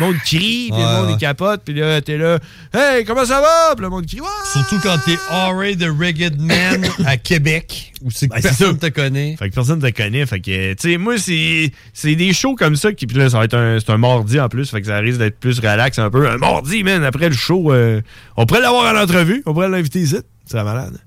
le 0.00 0.06
monde 0.06 0.16
crie, 0.24 0.68
puis 0.70 0.72
Ouais, 0.72 0.78
le 0.78 1.00
monde 1.02 1.10
ouais. 1.12 1.16
capote, 1.18 1.62
puis 1.64 1.74
là, 1.74 2.00
t'es 2.00 2.16
là, 2.18 2.38
hey, 2.72 3.04
comment 3.04 3.24
ça 3.24 3.40
va? 3.40 3.74
Puis 3.76 3.82
le 3.84 3.90
monde 3.90 4.06
crie, 4.06 4.20
ouais! 4.20 4.26
Surtout 4.52 4.78
quand 4.82 4.96
t'es 5.04 5.14
R.A. 5.30 5.74
The 5.76 5.90
Ragged 5.98 6.40
Man 6.40 6.84
à 7.06 7.16
Québec, 7.16 7.92
où 8.02 8.10
c'est 8.10 8.28
que 8.28 8.34
Ben, 8.34 8.42
personne 8.42 8.78
te 8.78 8.86
connaît. 8.88 9.36
Fait 9.38 9.48
que 9.50 9.54
personne 9.54 9.80
te 9.80 9.90
connaît. 9.90 10.26
Fait 10.26 10.40
que, 10.40 10.72
tu 10.74 10.90
sais, 10.92 10.96
moi, 10.98 11.16
c'est 11.18 11.70
c'est 11.92 12.14
des 12.14 12.32
shows 12.32 12.54
comme 12.56 12.76
ça 12.76 12.92
qui, 12.92 13.06
puis 13.06 13.16
là, 13.18 13.30
ça 13.30 13.38
va 13.38 13.44
être 13.44 13.54
un, 13.56 13.78
c'est 13.78 13.90
un 13.90 13.98
mardi 13.98 14.40
en 14.40 14.48
plus. 14.48 14.68
Fait 14.70 14.80
que 14.80 14.86
ça 14.86 14.98
risque 14.98 15.18
d'être 15.18 15.38
plus 15.38 15.58
relax 15.60 15.98
un 15.98 16.10
peu. 16.10 16.28
Un 16.28 16.38
mardi, 16.38 16.82
man, 16.82 17.04
après 17.04 17.28
le 17.28 17.34
show, 17.34 17.72
euh, 17.72 18.00
on 18.36 18.46
pourrait 18.46 18.60
l'avoir 18.62 18.94
en 18.94 18.98
entrevue. 19.00 19.42
On 19.46 19.52
pourrait 19.54 19.68
l'inviter 19.68 20.00
ici. 20.00 20.16
C'est 20.46 20.62
malade. 20.62 20.98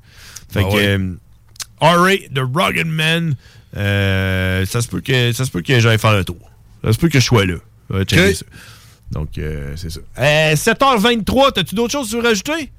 Fait 0.52 0.62
Ah 0.66 0.70
que, 0.72 0.76
ouais. 0.76 0.98
euh, 0.98 1.16
R.A. 1.82 2.16
The 2.34 2.40
Rugged 2.56 2.88
Man, 2.88 3.36
euh, 3.76 4.66
ça 4.66 4.82
se 4.82 4.88
peut 4.88 5.02
que, 5.02 5.32
ça 5.34 5.46
se 5.46 5.52
peut 5.52 5.62
que 5.62 5.80
j'aille 5.80 6.00
faire 6.00 6.14
le 6.16 6.24
tour. 6.24 6.38
Ça 6.84 6.94
se 6.94 6.98
peut 6.98 7.10
que 7.10 7.20
je 7.20 7.26
sois 7.26 7.46
là. 7.46 7.56
Ça. 8.34 8.46
Donc, 9.12 9.38
euh, 9.38 9.74
c'est 9.76 9.90
ça. 9.90 10.00
Euh, 10.20 10.56
7h23, 10.56 11.54
t'as-tu 11.54 11.76
d'autres 11.76 11.92
choses 11.94 12.14
à 12.16 12.22
rajouter? 12.22 12.72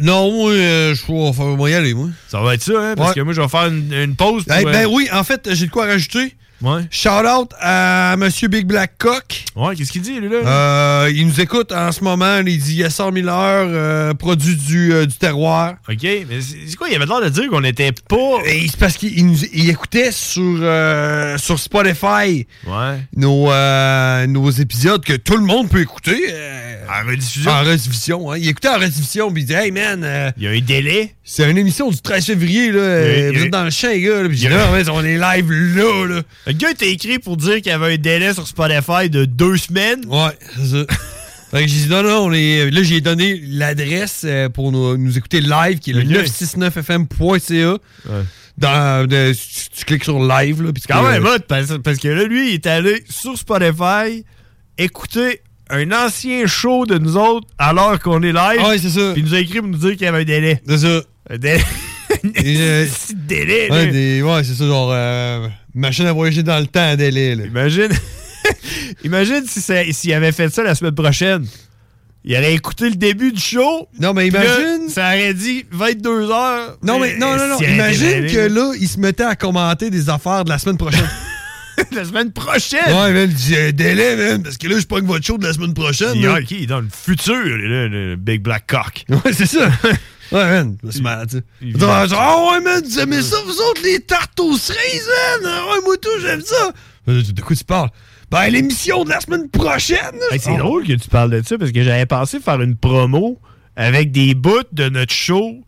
Non, 0.00 0.30
moi, 0.32 0.50
euh, 0.52 0.94
je 0.94 1.06
vais 1.12 1.32
faire- 1.32 1.68
y 1.68 1.74
aller, 1.74 1.94
moi. 1.94 2.08
Ça 2.28 2.40
va 2.40 2.54
être 2.54 2.62
ça, 2.62 2.72
hein? 2.76 2.94
Parce 2.96 3.10
Ouais. 3.10 3.14
que 3.14 3.20
moi, 3.20 3.32
je 3.32 3.40
vais 3.40 3.48
faire 3.48 3.66
une, 3.66 3.92
une 3.92 4.16
pause. 4.16 4.44
pour, 4.44 4.56
Eh 4.58 4.64
ben 4.64 4.86
euh, 4.86 4.90
oui, 4.90 5.08
en 5.12 5.22
fait, 5.22 5.48
j'ai 5.52 5.66
de 5.66 5.70
quoi 5.70 5.86
rajouter. 5.86 6.34
Shout 6.90 7.26
out 7.26 7.50
à 7.60 8.16
Monsieur 8.18 8.48
Big 8.48 8.66
Black 8.66 8.92
Cock. 8.98 9.44
Ouais, 9.54 9.76
qu'est-ce 9.76 9.92
qu'il 9.92 10.00
dit, 10.02 10.18
lui, 10.18 10.28
là? 10.28 10.36
Euh, 10.46 11.10
il 11.14 11.26
nous 11.26 11.40
écoute 11.40 11.72
en 11.72 11.92
ce 11.92 12.02
moment. 12.02 12.38
Il 12.38 12.58
dit 12.58 12.72
il 12.72 12.78
y 12.78 12.84
a 12.84 12.90
100 12.90 13.12
000 13.12 13.28
heures, 13.28 13.68
euh, 13.68 14.14
produit 14.14 14.56
du, 14.56 14.92
euh, 14.92 15.06
du 15.06 15.14
terroir. 15.14 15.74
OK, 15.88 16.02
mais 16.02 16.40
c'est 16.40 16.76
quoi? 16.76 16.88
Il 16.88 16.96
avait 16.96 17.06
l'air 17.06 17.20
de 17.20 17.28
dire 17.28 17.50
qu'on 17.50 17.60
n'était 17.60 17.92
pas. 18.08 18.38
C'est 18.46 18.76
parce 18.78 18.96
qu'il 18.96 19.12
il 19.52 19.70
écoutait 19.70 20.10
sur, 20.10 20.42
euh, 20.60 21.36
sur 21.38 21.58
Spotify 21.58 22.46
Ouais. 22.66 22.98
nos, 23.16 23.50
nos 24.26 24.50
épisodes 24.50 25.04
que 25.04 25.14
tout 25.14 25.36
le 25.36 25.44
monde 25.44 25.68
peut 25.68 25.80
écouter. 25.80 26.18
En 26.88 27.06
rediffusion? 27.08 27.50
En 27.50 27.62
rediffusion, 27.64 28.32
hein. 28.32 28.38
Il 28.38 28.48
écoutait 28.48 28.68
en 28.68 28.78
rediffusion, 28.78 29.32
puis 29.32 29.42
il 29.42 29.46
dit 29.46 29.52
Hey 29.54 29.70
man, 29.70 30.02
euh, 30.04 30.30
il 30.36 30.42
y 30.42 30.46
a 30.46 30.50
un 30.50 30.60
délai. 30.60 31.14
C'est 31.24 31.50
une 31.50 31.58
émission 31.58 31.90
du 31.90 32.00
13 32.00 32.24
février, 32.26 32.70
là. 32.72 32.78
Il 32.78 32.78
a- 32.78 32.80
euh, 32.82 33.30
il 33.32 33.36
a- 33.36 33.38
vous 33.38 33.44
êtes 33.46 33.50
dans 33.52 33.64
le 33.64 33.70
champ, 33.70 33.88
les 33.88 34.00
gars. 34.00 34.22
là. 34.22 34.28
Puis 34.28 34.36
il 34.38 34.40
j'ai 34.42 34.48
dit, 34.48 34.54
mais 34.54 34.88
on 34.90 35.04
est 35.04 35.18
live 35.18 35.50
là, 35.50 36.06
là. 36.06 36.22
Le 36.46 36.52
gars 36.52 36.70
était 36.70 36.90
écrit 36.90 37.18
pour 37.18 37.36
dire 37.36 37.56
qu'il 37.56 37.66
y 37.66 37.70
avait 37.70 37.94
un 37.94 37.96
délai 37.98 38.34
sur 38.34 38.46
Spotify 38.46 39.08
de 39.10 39.24
deux 39.24 39.56
semaines. 39.56 40.04
Ouais, 40.08 40.36
c'est 40.56 40.66
ça. 40.66 40.84
Fait 41.50 41.62
que 41.62 41.68
j'ai 41.68 41.82
dit 41.84 41.88
non, 41.88 42.02
non, 42.02 42.18
on 42.26 42.32
est. 42.32 42.68
Là, 42.70 42.82
j'ai 42.82 43.00
donné 43.00 43.40
l'adresse 43.46 44.22
euh, 44.24 44.48
pour 44.48 44.72
nous, 44.72 44.96
nous 44.96 45.16
écouter 45.16 45.40
live, 45.40 45.78
qui 45.78 45.90
est 45.90 45.94
le 45.94 46.00
Ok. 46.00 46.26
969fm.ca. 46.26 47.78
Dans, 48.56 49.08
de- 49.08 49.32
tu, 49.32 49.68
tu 49.78 49.84
cliques 49.84 50.04
sur 50.04 50.18
live, 50.24 50.62
là. 50.62 50.70
quand 50.88 51.00
tu- 51.04 51.20
même 51.20 51.38
parce, 51.48 51.76
parce 51.82 51.98
que 51.98 52.08
là, 52.08 52.24
lui, 52.24 52.50
il 52.50 52.54
est 52.54 52.66
allé 52.66 53.04
sur 53.08 53.36
Spotify 53.36 54.24
écouter 54.78 55.40
un 55.70 55.90
ancien 55.92 56.46
show 56.46 56.86
de 56.86 56.98
nous 56.98 57.16
autres 57.16 57.46
alors 57.58 57.98
qu'on 58.00 58.22
est 58.22 58.32
live. 58.32 58.60
Ouais, 58.66 58.78
c'est 58.78 58.90
ça. 58.90 59.12
Puis 59.12 59.22
il 59.22 59.24
nous 59.24 59.34
a 59.34 59.40
écrit 59.40 59.60
pour 59.60 59.68
nous 59.68 59.78
dire 59.78 59.92
qu'il 59.92 60.02
y 60.02 60.06
avait 60.06 60.20
un 60.20 60.24
délai. 60.24 60.60
C'est 60.68 60.78
ça. 60.78 61.00
Un 61.30 61.38
délai. 61.38 61.62
Et, 62.36 62.56
euh, 62.58 62.86
petit 63.06 63.14
délai, 63.14 63.70
ouais, 63.70 63.86
des- 63.88 64.22
ouais, 64.22 64.44
c'est 64.44 64.54
ça, 64.54 64.66
genre. 64.66 64.90
euh, 64.92 65.48
machine 65.74 66.06
à 66.06 66.12
voyager 66.12 66.42
dans 66.42 66.58
le 66.58 66.66
temps 66.66 66.88
à 66.90 66.96
délai, 66.96 67.34
là. 67.34 67.46
Imagine. 67.46 67.88
Imagine 69.04 69.44
si 69.46 69.60
ça- 69.60 69.84
s'il 69.90 70.12
avait 70.12 70.32
fait 70.32 70.48
ça 70.52 70.62
la 70.62 70.74
semaine 70.74 70.94
prochaine. 70.94 71.46
Il 72.26 72.34
aurait 72.36 72.54
écouté 72.54 72.88
le 72.88 72.96
début 72.96 73.32
du 73.32 73.40
show. 73.40 73.86
Non, 74.00 74.14
mais 74.14 74.30
là, 74.30 74.42
imagine- 74.44 74.88
ça 74.88 75.08
aurait 75.08 75.34
dit 75.34 75.66
22 75.70 76.30
heures. 76.30 76.78
Non, 76.82 76.98
mais 76.98 77.16
non, 77.18 77.36
non, 77.36 77.48
non. 77.48 77.58
Imagine 77.60 78.26
que 78.26 78.48
là, 78.48 78.72
il 78.80 78.88
se 78.88 78.98
mettait 78.98 79.24
à 79.24 79.34
commenter 79.36 79.90
des 79.90 80.08
affaires 80.08 80.44
de 80.44 80.48
la 80.50 80.58
semaine 80.58 80.78
prochaine. 80.78 81.04
la 81.92 82.04
semaine 82.04 82.32
prochaine. 82.32 82.84
Ouais, 82.86 83.12
man, 83.12 83.28
il 83.30 83.34
dit 83.34 83.56
euh, 83.56 83.72
délai, 83.72 84.16
man, 84.16 84.42
parce 84.42 84.56
que 84.58 84.66
là, 84.68 84.78
je 84.78 84.86
pogne 84.86 85.06
votre 85.06 85.24
show 85.24 85.38
de 85.38 85.46
la 85.46 85.52
semaine 85.52 85.74
prochaine. 85.74 86.12
Il, 86.14 86.22
il 86.50 86.62
est 86.62 86.66
dans 86.66 86.80
le 86.80 86.88
futur, 86.92 87.34
là, 87.34 87.88
le 87.88 88.16
Big 88.16 88.42
Black 88.42 88.66
Cock? 88.66 89.04
Ouais, 89.08 89.32
c'est 89.32 89.46
ça. 89.46 89.68
Ouais, 90.32 90.42
man, 90.42 90.76
c'est 90.90 91.02
malade, 91.02 91.44
il- 91.60 91.78
Genre, 91.78 92.08
genre, 92.08 92.18
Ah 92.18 92.52
ouais, 92.52 92.60
man, 92.64 92.82
vous 92.82 92.98
aimez 92.98 93.20
ça, 93.20 93.36
vous 93.44 93.60
autres, 93.60 93.82
les 93.84 94.00
tartes 94.00 94.40
aux 94.40 94.56
cerises, 94.56 95.06
man? 95.42 95.50
Ah 95.52 95.66
Ouais, 95.70 95.80
moi, 95.84 95.96
tout, 96.00 96.08
j'aime 96.22 96.40
ça. 96.40 96.72
Euh, 97.08 97.22
De 97.22 97.40
quoi 97.42 97.54
tu 97.54 97.62
parles? 97.62 97.90
Ben, 98.30 98.48
l'émission 98.48 99.04
de 99.04 99.10
la 99.10 99.20
semaine 99.20 99.50
prochaine. 99.50 99.98
Hey, 100.32 100.40
c'est 100.40 100.50
Oh. 100.52 100.56
drôle 100.56 100.86
que 100.86 100.94
tu 100.94 101.08
parles 101.10 101.30
de 101.30 101.42
ça 101.46 101.58
parce 101.58 101.72
que 101.72 101.84
j'avais 101.84 102.06
pensé 102.06 102.40
faire 102.40 102.60
une 102.62 102.74
promo 102.74 103.38
avec 103.76 104.12
des 104.12 104.34
bouts 104.34 104.62
de 104.72 104.88
notre 104.88 105.12
show 105.12 105.62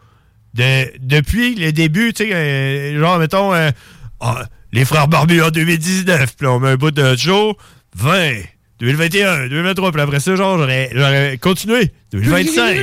de, 0.55 0.91
depuis 1.07 1.55
le 1.55 1.71
début, 1.73 2.15
tu 2.15 2.25
sais, 2.25 2.35
euh, 2.35 2.99
genre, 2.99 3.19
mettons, 3.19 3.53
euh, 3.55 3.71
ah, 4.21 4.47
les 4.77 4.85
frères 4.85 5.09
Barbus 5.09 5.41
en 5.41 5.51
2019, 5.51 6.37
puis 6.37 6.47
on 6.47 6.61
met 6.61 6.69
un 6.69 6.77
bout 6.77 6.91
de 6.91 7.17
show, 7.17 7.57
20, 7.97 8.33
2021, 8.79 9.49
2023, 9.49 9.91
puis 9.91 10.01
après 10.03 10.21
ça, 10.21 10.37
genre, 10.37 10.59
j'aurais 10.59 11.39
continué, 11.41 11.93
2025, 12.13 12.77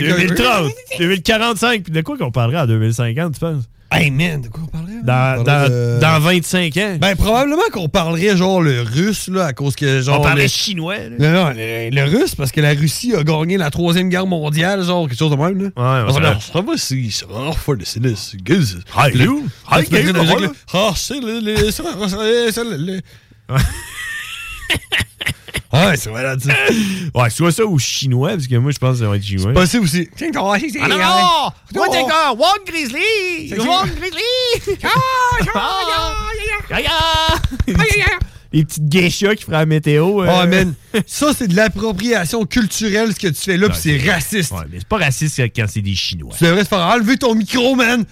2030, 0.00 0.72
2045, 0.98 1.82
puis 1.82 1.92
de 1.92 2.00
quoi 2.00 2.16
qu'on 2.16 2.30
parlerait 2.30 2.60
en 2.62 2.66
2050, 2.66 3.34
tu 3.34 3.40
penses? 3.40 3.64
Hey, 3.92 4.10
man, 4.10 4.40
de 4.42 4.48
quoi 4.48 4.62
on 4.64 4.66
parlerait? 4.66 4.92
Dans, 5.04 5.34
On 5.34 5.38
dans, 5.38 5.44
parlerait 5.44 5.70
de- 5.70 5.98
dans 6.00 6.18
25 6.18 6.76
ans. 6.78 6.96
Ben, 7.00 7.14
probablement 7.14 7.62
qu'on 7.72 7.88
parlerait, 7.88 8.36
genre, 8.36 8.60
le 8.60 8.82
russe, 8.82 9.28
là, 9.28 9.46
à 9.46 9.52
cause 9.52 9.76
que, 9.76 10.00
genre. 10.02 10.18
on 10.20 10.22
parlait 10.22 10.42
le- 10.42 10.48
chinois, 10.48 10.96
là. 10.98 11.16
Non, 11.18 11.32
non, 11.32 11.50
le, 11.56 11.90
le 11.90 12.02
russe, 12.04 12.34
parce 12.34 12.50
que 12.50 12.60
la 12.60 12.70
Russie 12.70 13.14
a 13.14 13.22
gagné 13.22 13.56
la 13.56 13.70
troisième 13.70 14.08
guerre 14.08 14.26
mondiale, 14.26 14.82
genre, 14.82 15.08
quelque 15.08 15.18
chose 15.18 15.30
de 15.30 15.36
même, 15.36 15.56
là. 15.56 15.64
Ouais, 15.64 16.10
On 16.10 16.14
ouais. 16.14 16.20
va 16.20 16.40
ça 16.40 16.60
va, 16.60 16.72
c'est 16.76 17.10
ça 17.10 17.26
va, 17.30 17.52
c'est 17.84 18.00
le. 18.00 18.10
Hi, 18.96 19.16
you? 19.16 19.46
Ah, 19.68 19.80
Hi, 19.80 19.84
you. 19.84 20.52
Ah, 20.72 20.92
c'est 20.96 21.20
le. 21.20 23.00
Le- 24.70 25.96
c'est 25.96 25.96
c'est 25.96 25.96
c'est 25.96 26.10
malade, 26.10 26.40
ça. 26.40 26.52
Ouais, 27.14 27.30
soit 27.30 27.52
ça 27.52 27.64
ou 27.66 27.78
chinois, 27.78 28.30
parce 28.30 28.46
que 28.46 28.54
moi, 28.56 28.70
je 28.70 28.78
pense 28.78 28.98
que 28.98 29.04
ça 29.04 29.08
va 29.10 29.16
être 29.16 29.24
chinois. 29.24 29.52
Passé 29.52 29.78
aussi. 29.78 30.08
Tiens, 30.16 30.30
c'est 30.32 30.80
Ah 30.80 30.88
non, 30.88 30.96
non! 30.98 31.50
Toi, 31.74 31.86
t'es 31.90 32.02
gars, 32.04 32.32
One 32.32 32.64
Grizzly! 32.66 33.48
C'est 33.48 33.58
One 33.60 33.90
Grizzly! 33.98 34.78
Les 38.52 38.64
petites 38.64 38.88
geishas 38.88 39.34
qui 39.34 39.42
feraient 39.44 39.58
la 39.58 39.66
météo. 39.66 40.22
euh. 40.22 40.28
Oh, 40.42 40.46
man. 40.46 40.74
Ça, 41.06 41.32
c'est 41.36 41.48
de 41.48 41.56
l'appropriation 41.56 42.46
culturelle, 42.46 43.12
ce 43.12 43.18
que 43.20 43.26
tu 43.28 43.42
fais 43.42 43.56
là, 43.56 43.68
puis 43.68 43.78
c'est 43.78 43.98
c'est- 43.98 44.10
raciste. 44.10 44.52
Ouais, 44.52 44.60
mais 44.70 44.78
c'est 44.78 44.88
pas 44.88 44.98
raciste 44.98 45.38
quand 45.54 45.66
c'est 45.68 45.82
des 45.82 45.94
Chinois. 45.94 46.32
Tu 46.38 46.44
devrais 46.44 46.62
te 46.62 46.68
faire 46.68 46.78
enlever 46.78 47.16
ton 47.18 47.34
micro, 47.34 47.74
man, 47.74 48.04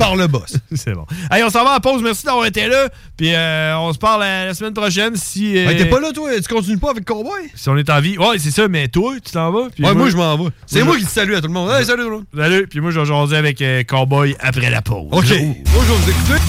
par 0.00 0.16
le 0.16 0.26
boss. 0.26 0.56
c'est 0.74 0.94
bon. 0.94 1.06
Allez, 1.30 1.44
on 1.44 1.50
s'en 1.50 1.62
va 1.62 1.76
en 1.76 1.80
pause. 1.80 2.02
Merci 2.02 2.24
d'avoir 2.24 2.46
été 2.46 2.66
là. 2.66 2.88
Puis 3.16 3.32
euh, 3.32 3.76
on 3.78 3.92
se 3.92 3.98
parle 3.98 4.20
la, 4.22 4.46
la 4.46 4.54
semaine 4.54 4.74
prochaine 4.74 5.14
si. 5.16 5.56
euh, 5.58 5.66
Ben, 5.66 5.76
t'es 5.76 5.84
pas 5.84 6.00
là, 6.00 6.10
toi? 6.12 6.30
Tu 6.40 6.52
continues 6.52 6.78
pas 6.78 6.90
avec 6.90 7.04
Cowboy? 7.04 7.42
Si 7.54 7.68
on 7.68 7.76
est 7.76 7.88
en 7.90 8.00
vie. 8.00 8.18
Ouais, 8.18 8.38
c'est 8.38 8.50
ça, 8.50 8.66
mais 8.66 8.88
toi, 8.88 9.14
tu 9.24 9.30
t'en 9.32 9.52
vas? 9.52 9.68
puis 9.74 9.84
Ouais, 9.84 9.94
moi, 9.94 10.10
je 10.10 10.16
m'en 10.16 10.36
vais. 10.36 10.50
C'est 10.66 10.78
Moi, 10.78 10.86
moi 10.86 10.94
je- 10.96 11.00
qui 11.00 11.06
te 11.06 11.12
salue 11.12 11.34
à 11.34 11.40
tout 11.40 11.46
le 11.46 11.52
monde. 11.52 11.70
Hey, 11.70 11.84
salut 11.84 12.02
tout 12.02 12.08
le 12.10 12.16
monde. 12.16 12.24
Salut. 12.36 12.66
Puis 12.66 12.80
moi, 12.80 12.90
je 12.90 12.98
vais 13.00 13.06
jaser 13.06 13.36
avec 13.36 13.60
euh, 13.62 13.82
Cowboy 13.84 14.34
après 14.40 14.70
la 14.70 14.82
pause. 14.82 15.08
OK. 15.12 15.14
Moi, 15.14 15.24
vais 15.28 15.94
vous 15.94 16.10
écouter. 16.10 16.40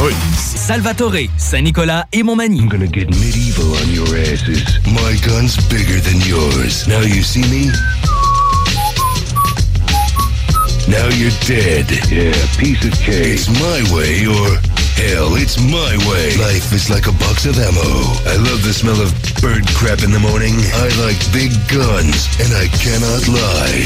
Oui. 0.00 0.12
Salvatore, 0.36 1.12
Saint-Nicolas 1.38 2.06
et 2.12 2.22
Montmagny. 2.22 2.60
I'm 2.60 2.68
gonna 2.68 2.86
get 2.86 3.06
medieval 3.06 3.64
on 3.84 3.92
your 3.92 4.06
asses. 4.14 4.78
My 4.86 5.16
gun's 5.26 5.56
bigger 5.68 6.00
than 6.00 6.20
yours. 6.28 6.86
Now 6.86 7.00
you 7.02 7.22
see 7.22 7.40
me? 7.48 7.70
Now 10.88 11.04
you're 11.20 11.36
dead. 11.44 11.84
Yeah, 12.08 12.32
piece 12.56 12.80
of 12.80 12.96
cake. 12.96 13.36
It's 13.36 13.48
my 13.60 13.84
way 13.92 14.24
or 14.24 14.56
hell, 14.96 15.36
it's 15.36 15.60
my 15.60 15.92
way. 16.08 16.32
Life 16.40 16.72
is 16.72 16.88
like 16.88 17.04
a 17.04 17.12
box 17.20 17.44
of 17.44 17.60
ammo. 17.60 18.16
I 18.24 18.40
love 18.40 18.64
the 18.64 18.72
smell 18.72 18.96
of 18.96 19.12
bird 19.44 19.68
crap 19.76 20.00
in 20.00 20.16
the 20.16 20.18
morning. 20.18 20.56
I 20.56 20.88
like 21.04 21.20
big 21.28 21.52
guns, 21.68 22.24
and 22.40 22.56
I 22.56 22.72
cannot 22.80 23.28
lie. 23.28 23.84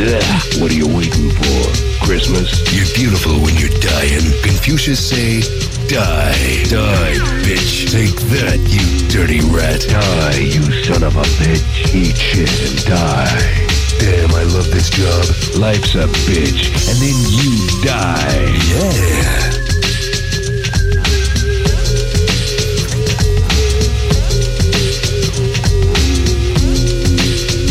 Ugh. 0.00 0.62
What 0.64 0.72
are 0.72 0.80
you 0.80 0.88
waiting 0.88 1.28
for? 1.28 1.60
Christmas? 2.00 2.64
You're 2.72 2.88
beautiful 2.96 3.36
when 3.44 3.52
you're 3.60 3.76
dying. 3.84 4.24
Confucius 4.40 4.96
say, 4.96 5.44
die. 5.92 6.64
Die, 6.72 7.20
bitch. 7.44 7.92
Take 7.92 8.16
that, 8.32 8.56
you 8.64 9.08
dirty 9.12 9.44
rat. 9.52 9.84
Die, 9.84 10.40
you 10.40 10.64
son 10.88 11.04
of 11.04 11.20
a 11.20 11.26
bitch. 11.36 11.94
Eat 11.94 12.16
shit 12.16 12.48
and 12.64 12.80
die. 12.88 13.67
Damn, 13.98 14.30
I 14.34 14.44
love 14.44 14.70
this 14.70 14.90
job. 14.90 15.24
Life's 15.58 15.94
a 15.94 16.06
bitch. 16.26 16.70
And 16.88 16.98
then 17.00 17.16
you 17.38 17.66
die. 17.82 18.58
Yeah. 18.70 19.58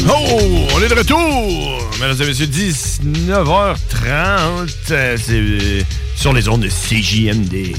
Oh, 0.10 0.68
on 0.76 0.82
est 0.82 0.90
de 0.90 0.95
retour! 0.95 1.78
Mesdames 1.99 2.22
et 2.22 2.26
messieurs, 2.28 2.45
19h30, 2.45 3.76
euh, 4.91 5.18
c'est 5.18 5.34
euh, 5.34 5.82
sur 6.16 6.32
les 6.34 6.48
ondes 6.48 6.62
de 6.62 6.70
CJMD. 6.70 7.76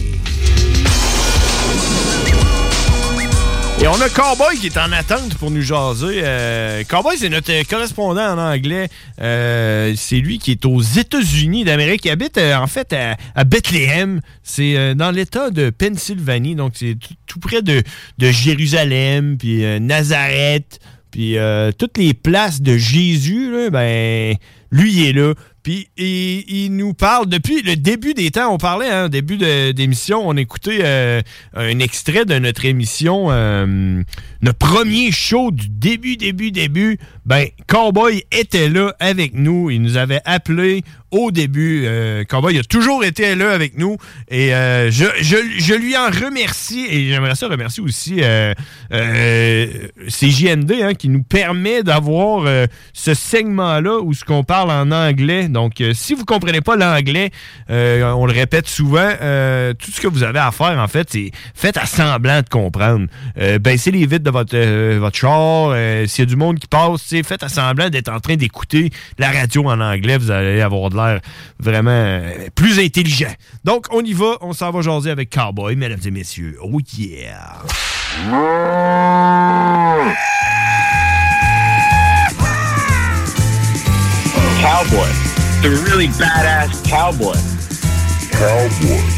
Et 3.81 3.87
on 3.87 4.01
a 4.01 4.09
Cowboy 4.09 4.59
qui 4.59 4.67
est 4.67 4.77
en 4.77 4.91
attente 4.91 5.37
pour 5.37 5.53
nous 5.53 5.63
jaser. 5.63 6.21
Euh, 6.25 6.83
Cowboy, 6.83 7.17
c'est 7.17 7.29
notre 7.29 7.63
correspondant 7.69 8.35
en 8.35 8.39
anglais. 8.39 8.89
Euh, 9.21 9.95
c'est 9.97 10.17
lui 10.17 10.41
qui 10.41 10.51
est 10.51 10.67
aux 10.67 10.81
États-Unis 10.81 11.63
d'Amérique. 11.63 12.05
Il 12.05 12.11
habite 12.11 12.39
euh, 12.39 12.57
en 12.57 12.67
fait 12.67 12.93
à, 12.93 13.45
Bethléem. 13.45 14.21
C'est 14.43 14.77
euh, 14.77 14.95
dans 14.95 15.13
l'État 15.13 15.51
de 15.51 15.71
Pennsylvanie. 15.71 16.57
Donc 16.57 16.73
c'est 16.75 16.97
tout, 17.27 17.39
près 17.39 17.63
de, 17.63 17.85
de 18.19 18.31
Jérusalem, 18.33 19.37
puis 19.39 19.63
Nazareth, 19.81 20.81
puis 21.13 21.37
toutes 21.79 21.99
les 21.99 22.15
places 22.15 22.61
de 22.61 22.77
Jésus. 22.77 23.53
Là, 23.53 23.71
ben, 23.71 24.35
lui, 24.73 25.07
est 25.07 25.13
là. 25.13 25.35
Puis 25.69 25.91
il, 25.99 26.71
nous 26.71 26.95
parle 26.95 27.27
depuis 27.27 27.61
le 27.61 27.77
début 27.77 28.15
des 28.15 28.31
temps. 28.31 28.55
On 28.55 28.57
parlait, 28.57 28.89
hein, 28.89 29.11
début 29.11 29.37
d'émission, 29.75 30.27
on 30.27 30.35
écoutait 30.35 30.79
euh, 30.81 31.21
un 31.53 31.79
extrait 31.79 32.25
de 32.25 32.39
notre 32.39 32.65
émission 32.65 33.27
euh, 33.29 34.03
notre 34.41 34.59
premier 34.59 35.11
show 35.11 35.51
du 35.51 35.69
début, 35.69 36.17
début, 36.17 36.51
début, 36.51 36.99
ben, 37.27 37.49
Cowboy 37.67 38.25
était 38.33 38.69
là 38.69 38.95
avec 39.01 39.35
nous. 39.35 39.71
Il 39.71 39.83
nous 39.83 39.97
avait 39.97 40.21
appelé 40.25 40.83
au 41.11 41.31
début. 41.31 41.85
Euh, 41.87 42.25
Cowboy 42.25 42.59
a 42.59 42.63
toujours 42.63 43.05
été 43.05 43.35
là 43.35 43.51
avec 43.51 43.77
nous. 43.79 43.97
Et 44.31 44.55
euh, 44.55 44.91
je, 44.91 45.75
lui 45.75 45.97
en 45.97 46.07
remercie. 46.07 46.87
Et 46.89 47.09
j'aimerais 47.09 47.35
ça 47.35 47.49
remercier 47.49 47.83
aussi 47.83 48.19
euh, 48.23 48.55
euh, 48.93 49.67
CJND 50.09 50.73
hein, 50.83 50.95
qui 50.95 51.09
nous 51.09 51.23
permet 51.23 51.83
d'avoir 51.83 52.49
ce 52.93 53.15
segment-là 53.15 54.01
où 54.01 54.13
ce 54.15 54.25
qu'on 54.25 54.45
parle 54.45 54.71
en 54.71 54.91
anglais. 54.91 55.49
Donc, 55.49 55.83
si 55.95 56.15
vous 56.15 56.25
comprenez 56.25 56.61
pas 56.61 56.77
l'anglais, 56.77 57.31
on 57.69 58.27
le 58.27 58.33
répète 58.33 58.69
souvent, 58.69 59.09
tout 59.79 59.91
ce 59.91 60.01
que 60.01 60.09
vous 60.09 60.23
avez 60.23 60.39
à 60.39 60.51
faire, 60.51 60.79
en 60.79 60.89
fait, 60.89 61.09
c'est 61.11 61.31
faites 61.55 61.77
à 61.77 61.87
semblant 61.87 62.43
de 62.43 62.49
comprendre. 62.49 63.07
Baissez 63.61 63.91
les 63.91 64.07
vitres 64.07 64.28
de 64.29 64.33
votre, 64.33 64.55
euh, 64.57 64.99
votre 65.01 65.17
char. 65.17 65.71
euh, 65.73 66.07
S'il 66.07 66.23
y 66.25 66.27
a 66.27 66.27
du 66.27 66.37
monde 66.37 66.59
qui 66.59 66.67
passe, 66.67 67.03
tu 67.03 67.09
sais, 67.17 67.23
faites 67.23 67.43
à 67.43 67.49
semblant 67.49 67.89
d'être 67.89 68.11
en 68.11 68.21
train 68.21 68.37
d'écouter 68.37 68.91
la 69.19 69.31
radio 69.31 69.65
en 69.69 69.81
anglais. 69.81 70.19
Vous 70.19 70.31
allez 70.31 70.61
avoir 70.61 70.91
de 70.91 70.97
l'air 70.97 71.21
vraiment 71.59 71.91
euh, 71.91 72.49
plus 72.55 72.79
intelligent. 72.79 73.33
Donc, 73.65 73.87
on 73.91 74.03
y 74.03 74.13
va. 74.13 74.37
On 74.41 74.53
s'en 74.53 74.71
va 74.71 74.81
jaser 74.83 75.11
avec 75.11 75.31
Cowboy, 75.31 75.77
mesdames 75.77 76.01
et 76.05 76.11
messieurs. 76.11 76.57
Oh 76.63 76.79
yeah! 76.97 77.63
Cowboy. 84.61 85.09
The 85.63 85.71
really 85.89 86.09
badass 86.09 86.83
cowboy. 86.89 87.35
Cowboy. 88.33 89.18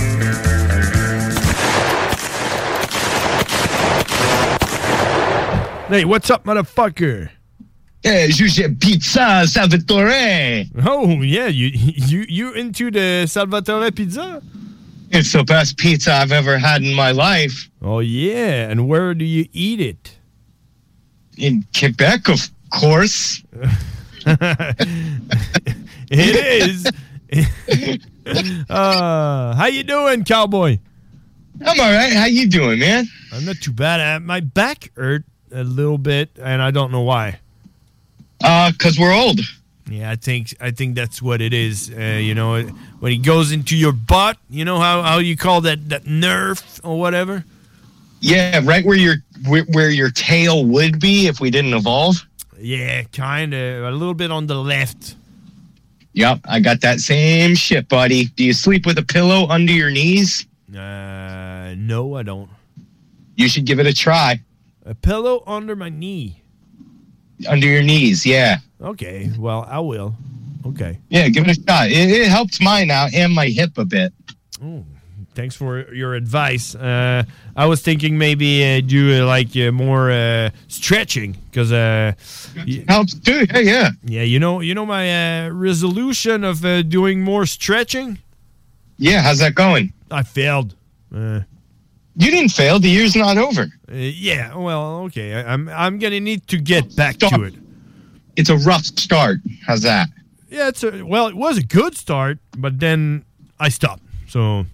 Hey, 5.91 6.05
what's 6.05 6.29
up, 6.29 6.45
motherfucker? 6.45 7.31
Hey, 8.01 8.29
Juge 8.29 8.79
Pizza 8.79 9.45
Salvatore. 9.45 10.63
Oh 10.85 11.21
yeah, 11.21 11.47
you 11.47 11.67
you 11.67 12.25
you 12.29 12.53
into 12.53 12.91
the 12.91 13.27
Salvatore 13.27 13.91
pizza? 13.91 14.41
It's 15.09 15.33
the 15.33 15.43
best 15.43 15.75
pizza 15.77 16.13
I've 16.13 16.31
ever 16.31 16.57
had 16.57 16.81
in 16.81 16.93
my 16.93 17.11
life. 17.11 17.69
Oh 17.81 17.99
yeah, 17.99 18.69
and 18.69 18.87
where 18.87 19.13
do 19.13 19.25
you 19.25 19.49
eat 19.51 19.81
it? 19.81 20.17
In 21.37 21.65
Quebec, 21.77 22.29
of 22.29 22.49
course. 22.69 23.43
It 26.13 26.35
is. 26.63 26.87
uh, 28.69 29.55
how 29.55 29.65
you 29.65 29.83
doing, 29.83 30.23
cowboy? 30.23 30.79
I'm 31.65 31.79
all 31.81 31.91
right. 31.91 32.13
How 32.13 32.27
you 32.27 32.47
doing, 32.47 32.79
man? 32.79 33.07
I'm 33.33 33.43
not 33.43 33.57
too 33.57 33.73
bad. 33.73 33.99
Uh, 33.99 34.19
my 34.21 34.39
back 34.39 34.91
hurt 34.95 35.25
a 35.53 35.63
little 35.63 35.97
bit, 35.97 36.29
and 36.41 36.61
I 36.61 36.71
don't 36.71 36.91
know 36.91 37.01
why. 37.01 37.39
Uh, 38.43 38.71
cause 38.77 38.97
we're 38.97 39.13
old. 39.13 39.39
Yeah, 39.89 40.09
I 40.09 40.15
think 40.15 40.55
I 40.61 40.71
think 40.71 40.95
that's 40.95 41.21
what 41.21 41.41
it 41.41 41.53
is. 41.53 41.91
Uh, 41.91 42.17
you 42.19 42.33
know, 42.33 42.63
when 42.99 43.11
he 43.11 43.17
goes 43.17 43.51
into 43.51 43.75
your 43.75 43.91
butt, 43.91 44.37
you 44.49 44.63
know 44.63 44.79
how, 44.79 45.01
how 45.01 45.17
you 45.17 45.35
call 45.35 45.61
that 45.61 45.89
that 45.89 46.07
nerve 46.07 46.63
or 46.83 46.97
whatever. 46.97 47.43
Yeah, 48.21 48.61
right 48.63 48.85
where 48.85 48.97
your 48.97 49.15
where, 49.47 49.63
where 49.73 49.89
your 49.89 50.09
tail 50.09 50.65
would 50.65 50.99
be 50.99 51.27
if 51.27 51.41
we 51.41 51.49
didn't 51.49 51.73
evolve. 51.73 52.25
Yeah, 52.57 53.03
kind 53.11 53.53
of 53.53 53.83
a 53.83 53.91
little 53.91 54.13
bit 54.13 54.31
on 54.31 54.47
the 54.47 54.55
left. 54.55 55.15
Yep, 56.13 56.39
I 56.45 56.59
got 56.59 56.81
that 56.81 56.99
same 56.99 57.55
shit, 57.55 57.89
buddy. 57.89 58.25
Do 58.25 58.43
you 58.43 58.53
sleep 58.53 58.85
with 58.85 58.97
a 58.97 59.03
pillow 59.03 59.47
under 59.47 59.71
your 59.71 59.89
knees? 59.89 60.45
Uh, 60.69 61.73
no, 61.77 62.15
I 62.15 62.23
don't. 62.23 62.49
You 63.35 63.49
should 63.49 63.65
give 63.65 63.79
it 63.79 63.87
a 63.87 63.93
try. 63.93 64.39
A 64.85 64.95
pillow 64.95 65.43
under 65.45 65.75
my 65.75 65.89
knee. 65.89 66.41
Under 67.47 67.67
your 67.67 67.83
knees, 67.83 68.25
yeah. 68.25 68.57
Okay, 68.81 69.29
well, 69.37 69.65
I 69.69 69.79
will. 69.79 70.15
Okay. 70.65 70.99
Yeah, 71.09 71.27
give 71.29 71.47
it 71.47 71.57
a 71.57 71.61
shot. 71.61 71.89
It, 71.89 72.09
it 72.09 72.27
helps 72.27 72.61
mine 72.61 72.91
out 72.91 73.13
and 73.13 73.33
my 73.33 73.47
hip 73.47 73.77
a 73.77 73.85
bit. 73.85 74.13
Oh, 74.63 74.85
thanks 75.33 75.55
for 75.55 75.91
your 75.93 76.13
advice. 76.13 76.75
Uh, 76.75 77.23
I 77.55 77.65
was 77.65 77.81
thinking 77.81 78.17
maybe 78.17 78.63
uh, 78.63 78.81
do 78.81 79.23
uh, 79.23 79.25
like 79.25 79.55
uh, 79.55 79.71
more 79.71 80.11
uh, 80.11 80.51
stretching 80.67 81.37
because 81.49 81.71
uh, 81.71 82.13
helps 82.87 83.13
too. 83.15 83.45
Yeah, 83.51 83.59
yeah. 83.59 83.89
Yeah, 84.03 84.23
you 84.23 84.39
know, 84.39 84.59
you 84.61 84.75
know 84.75 84.85
my 84.85 85.45
uh, 85.45 85.49
resolution 85.49 86.43
of 86.43 86.63
uh, 86.63 86.83
doing 86.83 87.21
more 87.21 87.45
stretching. 87.45 88.19
Yeah, 88.97 89.21
how's 89.21 89.39
that 89.39 89.55
going? 89.55 89.93
I 90.11 90.23
failed. 90.23 90.75
You 92.15 92.29
didn't 92.31 92.49
fail. 92.49 92.79
The 92.79 92.89
year's 92.89 93.15
not 93.15 93.37
over. 93.37 93.61
uh, 93.61 93.95
yeah, 93.95 94.55
well, 94.55 95.03
okay. 95.05 95.33
I, 95.33 95.53
I'm 95.53 95.69
I'm 95.69 95.99
gonna 95.99 96.19
need 96.19 96.47
to 96.47 96.57
get 96.57 96.95
back 96.95 97.17
to 97.17 97.43
it. 97.43 97.53
It's 98.35 98.49
a 98.49 98.57
rough 98.57 98.83
start. 98.85 99.37
How's 99.65 99.81
that? 99.81 100.09
Yeah, 100.49 100.67
it's 100.67 100.83
a, 100.83 101.03
well, 101.03 101.27
it 101.27 101.35
was 101.35 101.57
a 101.57 101.63
good 101.63 101.95
start, 101.95 102.39
but 102.57 102.79
then 102.79 103.23
I 103.59 103.69
stopped. 103.69 104.03
So 104.27 104.65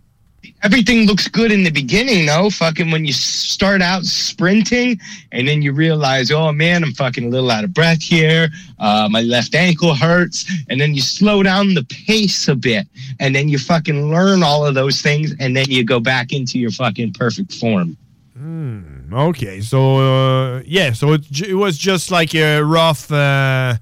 Everything 0.63 1.05
looks 1.05 1.27
good 1.27 1.51
in 1.51 1.63
the 1.63 1.69
beginning, 1.69 2.25
though. 2.25 2.49
Fucking 2.49 2.89
when 2.89 3.05
you 3.05 3.13
start 3.13 3.81
out 3.81 4.03
sprinting, 4.05 4.99
and 5.31 5.47
then 5.47 5.61
you 5.61 5.71
realize, 5.71 6.31
oh 6.31 6.51
man, 6.51 6.83
I'm 6.83 6.93
fucking 6.93 7.25
a 7.25 7.29
little 7.29 7.51
out 7.51 7.63
of 7.63 7.73
breath 7.73 8.01
here. 8.01 8.49
Uh, 8.79 9.07
my 9.09 9.21
left 9.21 9.53
ankle 9.53 9.93
hurts, 9.93 10.51
and 10.69 10.81
then 10.81 10.95
you 10.95 11.01
slow 11.01 11.43
down 11.43 11.75
the 11.75 11.83
pace 11.83 12.47
a 12.47 12.55
bit, 12.55 12.87
and 13.19 13.35
then 13.35 13.49
you 13.49 13.59
fucking 13.59 14.09
learn 14.09 14.41
all 14.41 14.65
of 14.65 14.73
those 14.73 15.01
things, 15.01 15.33
and 15.39 15.55
then 15.55 15.65
you 15.69 15.83
go 15.83 15.99
back 15.99 16.33
into 16.33 16.57
your 16.57 16.71
fucking 16.71 17.13
perfect 17.13 17.53
form. 17.53 17.95
Hmm, 18.35 19.13
okay, 19.13 19.61
so 19.61 19.97
uh, 19.97 20.61
yeah, 20.65 20.91
so 20.91 21.13
it, 21.13 21.41
it 21.41 21.55
was 21.55 21.77
just 21.77 22.09
like 22.09 22.33
a 22.33 22.61
rough 22.61 23.11
uh, 23.11 23.75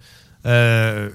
uh, 0.44 1.10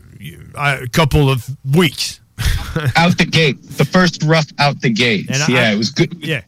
a 0.56 0.88
couple 0.88 1.28
of 1.28 1.54
weeks 1.74 2.19
out 2.96 3.18
the 3.18 3.26
gate. 3.30 3.62
The 3.62 3.84
first 3.84 4.22
rough 4.22 4.46
out 4.58 4.80
the 4.80 4.90
gate. 4.90 5.26
yeah, 5.48 5.72
it 5.72 5.76
was 5.78 5.90
good. 5.90 6.14
Yeah, 6.24 6.42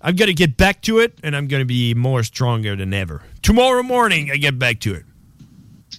I'm 0.00 0.16
gonna 0.16 0.32
get 0.32 0.56
back 0.56 0.82
to 0.82 0.98
it, 0.98 1.18
and 1.22 1.34
I'm 1.36 1.48
gonna 1.48 1.64
be 1.64 1.94
more 1.94 2.22
stronger 2.22 2.76
than 2.76 2.92
ever. 2.92 3.22
Tomorrow 3.42 3.82
morning, 3.82 4.30
I 4.30 4.36
get 4.36 4.58
back 4.58 4.80
to 4.80 4.94
it. 4.94 5.04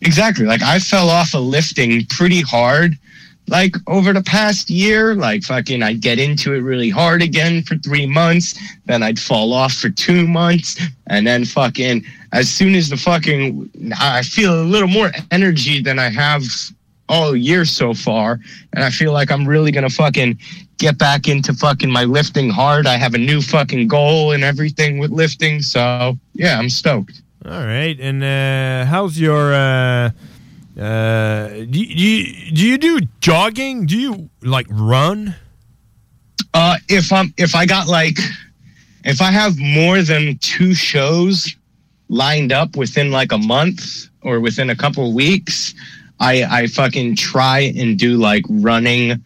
Exactly. 0.01 0.45
Like 0.45 0.61
I 0.61 0.80
fell 0.80 1.09
off 1.09 1.34
of 1.34 1.43
lifting 1.43 2.05
pretty 2.07 2.41
hard. 2.41 2.97
Like 3.47 3.76
over 3.88 4.11
the 4.11 4.23
past 4.23 4.72
year, 4.72 5.13
like 5.13 5.43
fucking, 5.43 5.84
I'd 5.84 6.01
get 6.01 6.17
into 6.17 6.53
it 6.53 6.59
really 6.61 6.89
hard 6.89 7.22
again 7.22 7.61
for 7.61 7.77
three 7.77 8.07
months. 8.07 8.59
Then 8.85 9.03
I'd 9.03 9.19
fall 9.19 9.53
off 9.53 9.73
for 9.73 9.89
two 9.89 10.27
months. 10.27 10.81
And 11.07 11.27
then 11.27 11.45
fucking, 11.45 12.03
as 12.34 12.49
soon 12.49 12.73
as 12.73 12.89
the 12.89 12.97
fucking, 12.97 13.93
I 13.99 14.23
feel 14.23 14.61
a 14.61 14.63
little 14.65 14.88
more 14.88 15.11
energy 15.30 15.80
than 15.80 15.99
I 15.99 16.09
have 16.09 16.43
all 17.07 17.36
year 17.36 17.65
so 17.65 17.94
far. 17.94 18.40
And 18.73 18.84
I 18.84 18.90
feel 18.90 19.11
like 19.11 19.32
I'm 19.32 19.48
really 19.48 19.72
going 19.72 19.88
to 19.88 19.94
fucking 19.94 20.40
get 20.77 20.98
back 20.98 21.27
into 21.27 21.53
fucking 21.53 21.90
my 21.90 22.03
lifting 22.03 22.49
hard. 22.49 22.88
I 22.88 22.98
have 22.98 23.14
a 23.14 23.18
new 23.18 23.41
fucking 23.41 23.88
goal 23.88 24.32
and 24.32 24.44
everything 24.44 24.98
with 24.98 25.11
lifting. 25.11 25.61
So 25.61 26.18
yeah, 26.34 26.57
I'm 26.57 26.69
stoked. 26.69 27.22
All 27.45 27.64
right, 27.64 27.95
and 27.99 28.23
uh, 28.23 28.90
how's 28.90 29.19
your? 29.19 29.53
Uh, 29.53 30.10
uh, 30.82 31.49
do, 31.49 31.80
you, 31.80 31.95
do 31.95 32.02
you 32.03 32.52
do 32.52 32.68
you 32.68 32.77
do 32.80 33.07
jogging? 33.22 33.86
Do 33.86 33.98
you 33.98 34.30
like 34.41 34.65
run? 34.72 35.36
Uh, 36.56 36.77
if 36.90 37.14
I'm 37.14 37.34
if 37.38 37.53
I 37.53 37.68
got 37.68 37.88
like 37.88 38.18
if 39.03 39.22
I 39.22 39.30
have 39.30 39.60
more 39.60 40.02
than 40.02 40.40
two 40.40 40.73
shows 40.73 41.56
lined 42.10 42.52
up 42.52 42.76
within 42.76 43.11
like 43.11 43.32
a 43.32 43.38
month 43.38 44.07
or 44.22 44.40
within 44.40 44.72
a 44.72 44.76
couple 44.76 45.14
weeks, 45.14 45.76
I 46.20 46.44
I 46.44 46.68
fucking 46.68 47.16
try 47.16 47.60
and 47.78 47.98
do 47.98 48.18
like 48.18 48.44
running 48.50 49.24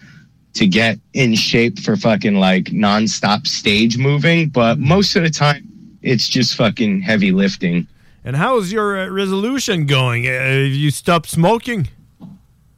to 0.53 0.67
get 0.67 0.99
in 1.13 1.35
shape 1.35 1.79
for 1.79 1.95
fucking 1.95 2.35
like 2.35 2.65
nonstop 2.65 3.47
stage 3.47 3.97
moving. 3.97 4.49
But 4.49 4.79
most 4.79 5.15
of 5.15 5.23
the 5.23 5.29
time, 5.29 5.67
it's 6.01 6.27
just 6.27 6.55
fucking 6.55 7.01
heavy 7.01 7.31
lifting. 7.31 7.87
And 8.25 8.35
how's 8.35 8.71
your 8.71 8.99
uh, 8.99 9.07
resolution 9.07 9.85
going? 9.85 10.27
Uh, 10.27 10.31
have 10.31 10.65
you 10.67 10.91
stopped 10.91 11.29
smoking? 11.29 11.87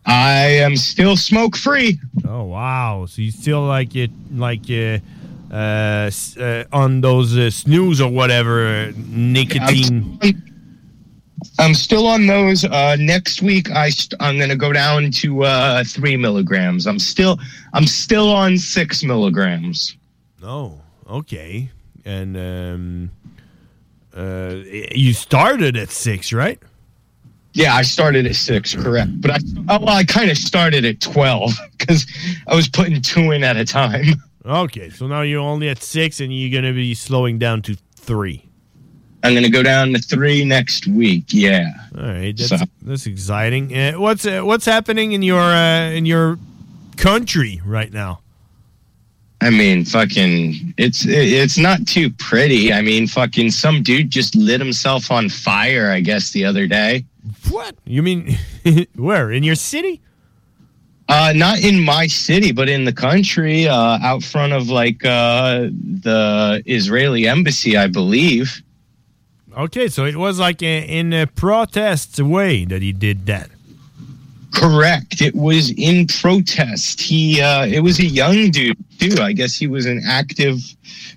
I 0.06 0.42
am 0.66 0.76
still 0.78 1.16
smoke 1.16 1.56
free. 1.56 2.00
Oh 2.28 2.44
wow! 2.44 3.06
So 3.08 3.22
you 3.22 3.32
still 3.32 3.62
like 3.62 3.96
it, 3.96 4.12
like 4.34 4.70
uh, 4.70 5.00
uh, 5.54 6.10
uh, 6.40 6.64
on 6.72 7.02
those 7.02 7.38
uh, 7.38 7.50
snooze 7.50 8.02
or 8.02 8.10
whatever 8.10 8.68
uh, 8.68 8.92
nicotine? 8.96 10.20
I'm 11.60 11.74
still 11.74 12.08
on 12.08 12.28
those. 12.28 12.66
Uh, 12.66 12.96
next 13.00 13.42
week, 13.42 13.72
I 13.72 13.90
st- 13.90 14.20
I'm 14.22 14.38
gonna 14.40 14.56
go 14.56 14.72
down 14.74 15.12
to 15.12 15.44
uh, 15.44 15.84
three 15.84 16.18
milligrams. 16.18 16.88
I'm 16.88 17.00
still 17.00 17.40
I'm 17.74 17.88
still 17.88 18.30
on 18.32 18.58
six 18.58 19.04
milligrams. 19.04 19.96
Oh, 20.44 20.82
okay. 21.08 21.70
And 22.06 22.38
um, 22.38 23.12
uh, 24.16 24.56
you 24.94 25.14
started 25.14 25.78
at 25.78 25.90
six, 25.90 26.34
right? 26.34 26.60
Yeah, 27.54 27.76
I 27.76 27.82
started 27.82 28.26
at 28.26 28.36
six, 28.36 28.74
correct. 28.76 29.20
But 29.22 29.32
I 29.32 29.38
oh, 29.70 29.80
well, 29.80 29.90
I 29.90 30.04
kind 30.04 30.32
of 30.32 30.38
started 30.38 30.86
at 30.86 31.02
twelve 31.02 31.52
because 31.78 32.06
I 32.48 32.56
was 32.56 32.68
putting 32.68 33.02
two 33.02 33.32
in 33.32 33.44
at 33.44 33.58
a 33.58 33.66
time. 33.66 34.06
Okay, 34.46 34.90
so 34.90 35.06
now 35.08 35.22
you're 35.22 35.42
only 35.42 35.70
at 35.70 35.84
six, 35.84 36.20
and 36.20 36.34
you're 36.34 36.52
gonna 36.52 36.74
be 36.74 36.94
slowing 36.94 37.38
down 37.38 37.62
to 37.64 37.76
three. 37.96 38.46
I'm 39.24 39.34
gonna 39.36 39.50
go 39.50 39.64
down 39.64 39.94
to 39.94 40.00
three 40.00 40.44
next 40.46 40.88
week. 40.88 41.26
Yeah. 41.30 41.72
All 41.98 42.04
right, 42.04 42.36
that's, 42.36 42.50
So- 42.50 42.66
that's 42.82 43.06
exciting. 43.06 43.76
Uh, 43.76 43.94
what's 43.94 44.26
uh, 44.26 44.42
what's 44.42 44.66
happening 44.66 45.12
in 45.12 45.22
your 45.22 45.40
uh, 45.42 45.90
in 45.92 46.06
your 46.06 46.38
country 46.98 47.62
right 47.66 47.92
now? 47.94 48.20
I 49.44 49.50
mean, 49.50 49.86
fucking, 49.86 50.76
it's 50.78 51.04
it's 51.08 51.58
not 51.58 51.88
too 51.88 52.12
pretty. 52.12 52.72
I 52.72 52.82
mean, 52.82 53.08
fucking, 53.08 53.50
some 53.52 53.82
dude 53.82 54.12
just 54.12 54.36
lit 54.36 54.60
himself 54.60 55.10
on 55.10 55.30
fire. 55.30 55.90
I 55.92 56.00
guess 56.00 56.32
the 56.32 56.46
other 56.46 56.68
day. 56.68 57.06
What 57.50 57.76
you 57.86 58.04
mean? 58.04 58.38
Where 58.96 59.32
in 59.32 59.42
your 59.44 59.56
city? 59.56 60.00
Uh, 61.10 61.34
not 61.36 61.60
in 61.60 61.80
my 61.84 62.08
city, 62.08 62.52
but 62.52 62.70
in 62.70 62.86
the 62.86 62.94
country, 62.94 63.68
uh, 63.68 63.98
out 64.02 64.24
front 64.24 64.54
of 64.54 64.70
like 64.70 65.04
uh, 65.04 65.62
the 66.04 66.62
Israeli 66.66 67.28
embassy, 67.28 67.76
I 67.76 67.88
believe. 67.88 68.62
Okay, 69.56 69.90
so 69.90 70.06
it 70.06 70.16
was 70.16 70.40
like 70.40 70.62
a, 70.64 70.82
in 70.82 71.14
a 71.14 71.28
protest 71.28 72.20
way 72.20 72.66
that 72.66 72.82
he 72.82 72.94
did 72.94 73.26
that. 73.26 73.50
Correct. 74.54 75.22
It 75.22 75.36
was 75.36 75.72
in 75.72 76.08
protest. 76.08 77.00
He 77.00 77.42
uh 77.42 77.66
it 77.66 77.80
was 77.80 78.00
a 78.00 78.06
young 78.06 78.52
dude 78.52 78.78
too. 79.00 79.22
I 79.22 79.32
guess 79.32 79.56
he 79.56 79.68
was 79.68 79.86
an 79.86 80.02
active 80.06 80.58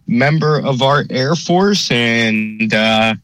member 0.06 0.60
of 0.64 0.82
our 0.82 1.04
Air 1.10 1.34
Force 1.34 1.90
and 1.90 2.72
uh 2.72 3.14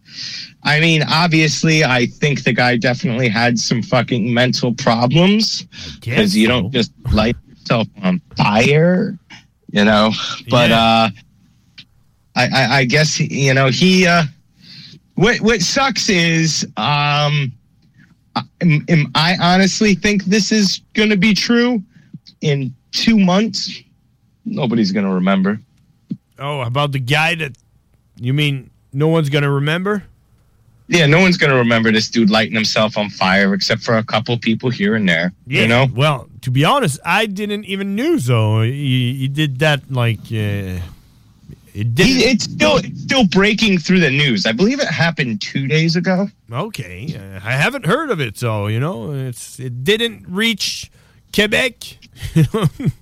I 0.63 0.79
mean, 0.81 1.03
obviously, 1.09 1.85
I 1.85 2.07
think 2.07 2.45
the 2.45 2.53
guy 2.53 2.77
definitely 2.77 3.29
had 3.29 3.59
some 3.59 3.83
fucking 3.83 4.35
mental 4.35 4.75
problems 4.75 5.63
because 5.95 6.37
you 6.37 6.49
don't 6.49 6.71
just 6.71 6.93
light 7.13 7.37
yourself 7.49 7.89
on 8.03 8.21
fire, 8.37 9.19
you 9.71 9.85
know. 9.85 10.11
But 10.51 10.71
uh, 10.71 11.09
I, 12.37 12.47
I, 12.47 12.77
I 12.79 12.85
guess 12.85 13.19
you 13.19 13.55
know 13.55 13.69
he. 13.69 14.07
Uh, 14.07 14.25
what 15.21 15.39
what 15.41 15.61
sucks 15.61 16.09
is 16.09 16.67
um, 16.79 17.53
am, 18.63 18.85
am 18.89 19.11
I 19.15 19.37
honestly 19.41 19.95
think 19.95 20.25
this 20.25 20.51
is 20.51 20.81
going 20.95 21.11
to 21.11 21.17
be 21.17 21.35
true 21.35 21.83
in 22.41 22.75
two 22.93 23.19
months. 23.19 23.83
Nobody's 24.47 24.93
going 24.93 25.05
to 25.05 25.13
remember. 25.13 25.61
Oh, 26.39 26.63
about 26.63 26.93
the 26.93 26.99
guy 26.99 27.35
that 27.35 27.53
you 28.17 28.33
mean 28.33 28.71
no 28.95 29.09
one's 29.09 29.29
gonna 29.29 29.51
remember? 29.51 30.05
Yeah, 30.89 31.07
no 31.07 31.21
one's 31.21 31.37
going 31.37 31.51
to 31.51 31.57
remember 31.57 31.93
this 31.93 32.11
dude 32.11 32.31
lighting 32.31 32.55
himself 32.55 32.99
on 32.99 33.11
fire 33.11 33.55
except 33.55 33.83
for 33.83 33.99
a 33.99 34.03
couple 34.03 34.37
people 34.39 34.71
here 34.71 34.97
and 34.97 35.09
there. 35.09 35.33
Yeah. 35.47 35.63
You 35.63 35.69
know? 35.69 35.87
Well, 35.95 36.29
to 36.41 36.51
be 36.51 36.65
honest, 36.65 36.99
I 37.05 37.27
didn't 37.27 37.65
even 37.67 37.95
knew 37.95 38.19
so. 38.19 38.63
He, 38.63 39.15
he 39.15 39.29
did 39.29 39.61
that 39.61 39.93
like 39.93 40.19
uh, 40.33 40.81
it. 41.75 41.99
He, 41.99 42.25
it's 42.25 42.45
still 42.45 42.77
it's 42.77 43.01
still 43.03 43.27
breaking 43.27 43.79
through 43.79 44.01
the 44.01 44.11
news. 44.11 44.47
I 44.47 44.53
believe 44.53 44.81
it 44.81 44.89
happened 44.89 45.41
two 45.41 45.67
days 45.67 45.97
ago. 45.97 46.29
Okay, 46.53 47.15
uh, 47.17 47.47
I 47.47 47.53
haven't 47.53 47.87
heard 47.87 48.11
of 48.11 48.21
it, 48.21 48.39
so 48.39 48.67
you 48.67 48.81
know, 48.81 49.13
it's 49.13 49.59
it 49.61 49.85
didn't 49.85 50.27
reach 50.29 50.91
Quebec. 51.33 51.75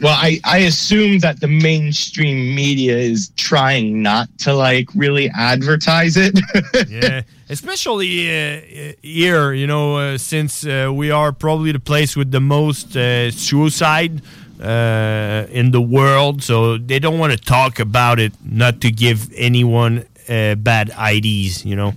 Well, 0.00 0.14
I, 0.14 0.40
I 0.44 0.58
assume 0.58 1.20
that 1.20 1.40
the 1.40 1.48
mainstream 1.48 2.54
media 2.54 2.98
is 2.98 3.30
trying 3.36 4.02
not 4.02 4.28
to 4.40 4.52
like 4.52 4.88
really 4.94 5.30
advertise 5.30 6.18
it. 6.18 6.38
yeah, 6.88 7.22
especially 7.48 8.28
uh, 8.28 8.92
here, 9.00 9.54
you 9.54 9.66
know, 9.66 9.96
uh, 9.96 10.18
since 10.18 10.66
uh, 10.66 10.90
we 10.92 11.10
are 11.10 11.32
probably 11.32 11.72
the 11.72 11.80
place 11.80 12.14
with 12.14 12.30
the 12.30 12.40
most 12.40 12.94
uh, 12.94 13.30
suicide 13.30 14.20
uh, 14.60 15.46
in 15.50 15.70
the 15.70 15.80
world, 15.80 16.42
so 16.42 16.78
they 16.78 16.98
don't 16.98 17.18
want 17.18 17.32
to 17.32 17.38
talk 17.38 17.78
about 17.78 18.18
it, 18.18 18.32
not 18.44 18.80
to 18.82 18.90
give 18.90 19.32
anyone 19.34 20.04
uh, 20.28 20.54
bad 20.56 20.90
IDs, 20.90 21.64
you 21.64 21.76
know. 21.76 21.92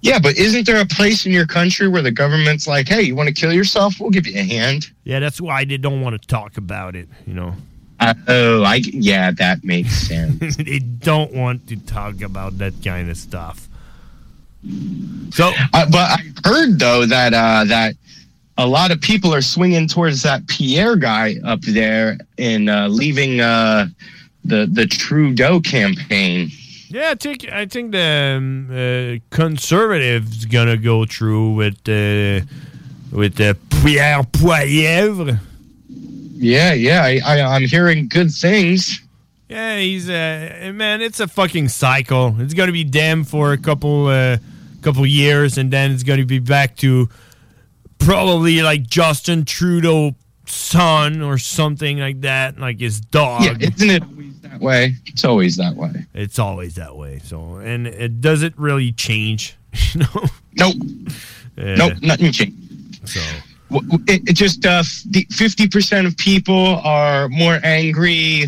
yeah, 0.00 0.18
but 0.18 0.36
isn't 0.36 0.66
there 0.66 0.80
a 0.80 0.86
place 0.86 1.26
in 1.26 1.32
your 1.32 1.46
country 1.46 1.88
where 1.88 2.02
the 2.02 2.12
government's 2.12 2.66
like, 2.66 2.88
hey, 2.88 3.02
you 3.02 3.16
want 3.16 3.28
to 3.28 3.34
kill 3.34 3.52
yourself? 3.52 3.94
We'll 3.98 4.10
give 4.10 4.26
you 4.26 4.38
a 4.38 4.44
hand. 4.44 4.86
Yeah, 5.04 5.20
that's 5.20 5.40
why 5.40 5.64
they 5.64 5.76
don't 5.78 6.00
want 6.00 6.20
to 6.20 6.28
talk 6.28 6.56
about 6.56 6.94
it, 6.96 7.08
you 7.26 7.34
know. 7.34 7.54
Uh, 8.00 8.14
oh, 8.28 8.62
I 8.64 8.76
yeah, 8.84 9.30
that 9.32 9.64
makes 9.64 9.94
sense. 9.94 10.56
they 10.58 10.80
don't 10.80 11.32
want 11.32 11.68
to 11.68 11.76
talk 11.76 12.22
about 12.22 12.58
that 12.58 12.74
kind 12.84 13.08
of 13.08 13.16
stuff. 13.16 13.68
So, 15.30 15.52
uh, 15.72 15.86
but 15.90 15.94
I 15.96 16.18
heard 16.44 16.78
though 16.78 17.06
that 17.06 17.32
uh, 17.34 17.64
that 17.64 17.94
a 18.56 18.66
lot 18.66 18.90
of 18.90 19.00
people 19.00 19.34
are 19.34 19.42
swinging 19.42 19.88
towards 19.88 20.22
that 20.22 20.46
Pierre 20.46 20.96
guy 20.96 21.36
up 21.44 21.60
there 21.62 22.18
and 22.38 22.70
uh, 22.70 22.86
leaving 22.86 23.40
uh, 23.40 23.86
the 24.44 24.68
the 24.70 24.86
Trudeau 24.86 25.60
campaign. 25.60 26.50
Yeah, 26.88 27.10
I 27.10 27.14
think 27.14 27.48
I 27.50 27.66
think 27.66 27.92
the 27.92 28.36
um, 28.38 28.68
uh, 28.70 29.34
conservatives 29.34 30.44
gonna 30.44 30.76
go 30.76 31.04
through 31.04 31.54
with 31.54 31.88
uh, 31.88 32.46
with 33.10 33.40
uh, 33.40 33.54
Pierre 33.82 34.22
Poilievre. 34.22 35.40
Yeah, 36.36 36.72
yeah, 36.74 37.02
I, 37.02 37.20
I, 37.24 37.56
I'm 37.56 37.62
hearing 37.62 38.08
good 38.08 38.30
things. 38.30 39.00
Yeah, 39.48 39.78
he's 39.78 40.08
uh, 40.08 40.72
man. 40.74 41.00
It's 41.00 41.20
a 41.20 41.26
fucking 41.26 41.68
cycle. 41.68 42.36
It's 42.38 42.54
gonna 42.54 42.72
be 42.72 42.84
them 42.84 43.24
for 43.24 43.52
a 43.52 43.58
couple 43.58 44.06
uh, 44.06 44.38
couple 44.82 45.04
years, 45.06 45.58
and 45.58 45.72
then 45.72 45.90
it's 45.90 46.04
gonna 46.04 46.26
be 46.26 46.38
back 46.38 46.76
to 46.76 47.08
probably 48.04 48.62
like 48.62 48.86
Justin 48.86 49.44
Trudeau 49.44 50.14
son 50.46 51.22
or 51.22 51.38
something 51.38 51.98
like 51.98 52.20
that, 52.22 52.58
like 52.58 52.80
his 52.80 53.00
dog. 53.00 53.44
Yeah, 53.44 53.56
isn't 53.60 53.90
it 53.90 54.02
always 54.02 54.40
that 54.40 54.60
way? 54.60 54.94
It's 55.06 55.24
always 55.24 55.56
that 55.56 55.74
way. 55.74 56.06
It's 56.14 56.38
always 56.38 56.74
that 56.76 56.96
way. 56.96 57.20
So, 57.24 57.56
and 57.56 57.86
it 57.86 58.20
doesn't 58.20 58.56
really 58.58 58.92
change. 58.92 59.56
You 59.94 60.00
know? 60.00 60.24
Nope. 60.56 60.74
Yeah. 61.56 61.74
Nope, 61.74 61.92
nothing 62.02 62.30
changed. 62.32 63.08
So 63.08 63.20
W- 63.70 63.88
w- 63.90 64.04
It, 64.08 64.28
it 64.28 64.32
just 64.34 64.64
uh, 64.64 64.82
fifty 65.32 65.66
percent 65.68 66.06
of 66.06 66.16
people 66.16 66.76
are 66.84 67.28
more 67.28 67.58
angry. 67.64 68.46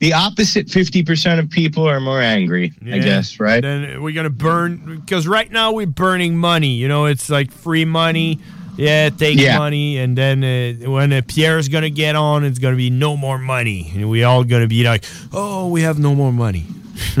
The 0.00 0.12
opposite 0.12 0.68
fifty 0.68 1.02
percent 1.04 1.38
of 1.40 1.48
people 1.50 1.88
are 1.88 2.00
more 2.00 2.20
angry. 2.20 2.72
I 2.84 2.98
guess, 2.98 3.38
right? 3.38 3.62
Then 3.62 4.02
we're 4.02 4.14
gonna 4.14 4.28
burn 4.30 5.00
because 5.00 5.28
right 5.28 5.50
now 5.50 5.72
we're 5.72 5.86
burning 5.86 6.36
money. 6.36 6.74
You 6.74 6.88
know, 6.88 7.04
it's 7.06 7.30
like 7.30 7.52
free 7.52 7.84
money. 7.84 8.40
Yeah, 8.76 9.08
take 9.10 9.38
Yeah. 9.40 9.58
money, 9.58 9.98
and 9.98 10.16
then 10.16 10.44
uh, 10.44 10.90
when 10.90 11.12
uh, 11.12 11.22
Pierre's 11.26 11.68
gonna 11.68 11.90
get 11.90 12.14
on, 12.16 12.44
it's 12.44 12.58
gonna 12.58 12.76
be 12.76 12.90
no 12.90 13.16
more 13.16 13.38
money, 13.38 13.90
and 13.94 14.08
we 14.10 14.22
all 14.24 14.44
gonna 14.44 14.66
be 14.68 14.84
like, 14.84 15.04
"Oh, 15.32 15.68
we 15.68 15.82
have 15.82 15.98
no 15.98 16.14
more 16.14 16.32
money." 16.32 16.66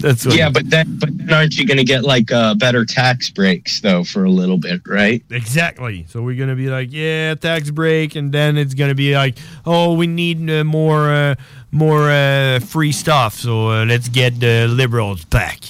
That's 0.00 0.24
what 0.24 0.34
yeah, 0.34 0.48
but 0.48 0.68
then, 0.70 0.98
but 0.98 1.10
then 1.16 1.32
aren't 1.32 1.56
you 1.58 1.66
going 1.66 1.76
to 1.76 1.84
get 1.84 2.04
like 2.04 2.32
uh, 2.32 2.54
better 2.54 2.86
tax 2.86 3.28
breaks 3.28 3.80
though 3.80 4.02
for 4.02 4.24
a 4.24 4.30
little 4.30 4.56
bit, 4.56 4.80
right? 4.86 5.22
Exactly. 5.30 6.06
So 6.08 6.22
we're 6.22 6.38
gonna 6.38 6.56
be 6.56 6.68
like, 6.68 6.88
yeah, 6.90 7.34
tax 7.34 7.70
break, 7.70 8.16
and 8.16 8.32
then 8.32 8.56
it's 8.56 8.72
gonna 8.74 8.94
be 8.94 9.14
like, 9.14 9.36
oh, 9.66 9.92
we 9.94 10.06
need 10.06 10.48
uh, 10.50 10.64
more, 10.64 11.10
uh, 11.10 11.34
more 11.70 12.10
uh, 12.10 12.60
free 12.60 12.92
stuff. 12.92 13.34
So 13.34 13.68
uh, 13.70 13.84
let's 13.84 14.08
get 14.08 14.40
the 14.40 14.66
liberals 14.68 15.24
back. 15.26 15.60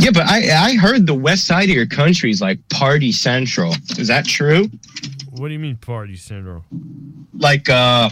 Yeah, 0.00 0.10
but 0.12 0.26
I 0.26 0.50
I 0.50 0.74
heard 0.74 1.06
the 1.06 1.14
west 1.14 1.46
side 1.46 1.64
of 1.64 1.74
your 1.74 1.86
country 1.86 2.30
is 2.30 2.40
like 2.40 2.58
party 2.68 3.12
central. 3.12 3.74
Is 3.98 4.08
that 4.08 4.26
true? 4.26 4.68
What 5.30 5.48
do 5.48 5.54
you 5.54 5.60
mean 5.60 5.76
party 5.76 6.16
central? 6.16 6.64
Like 7.34 7.68
uh 7.68 8.10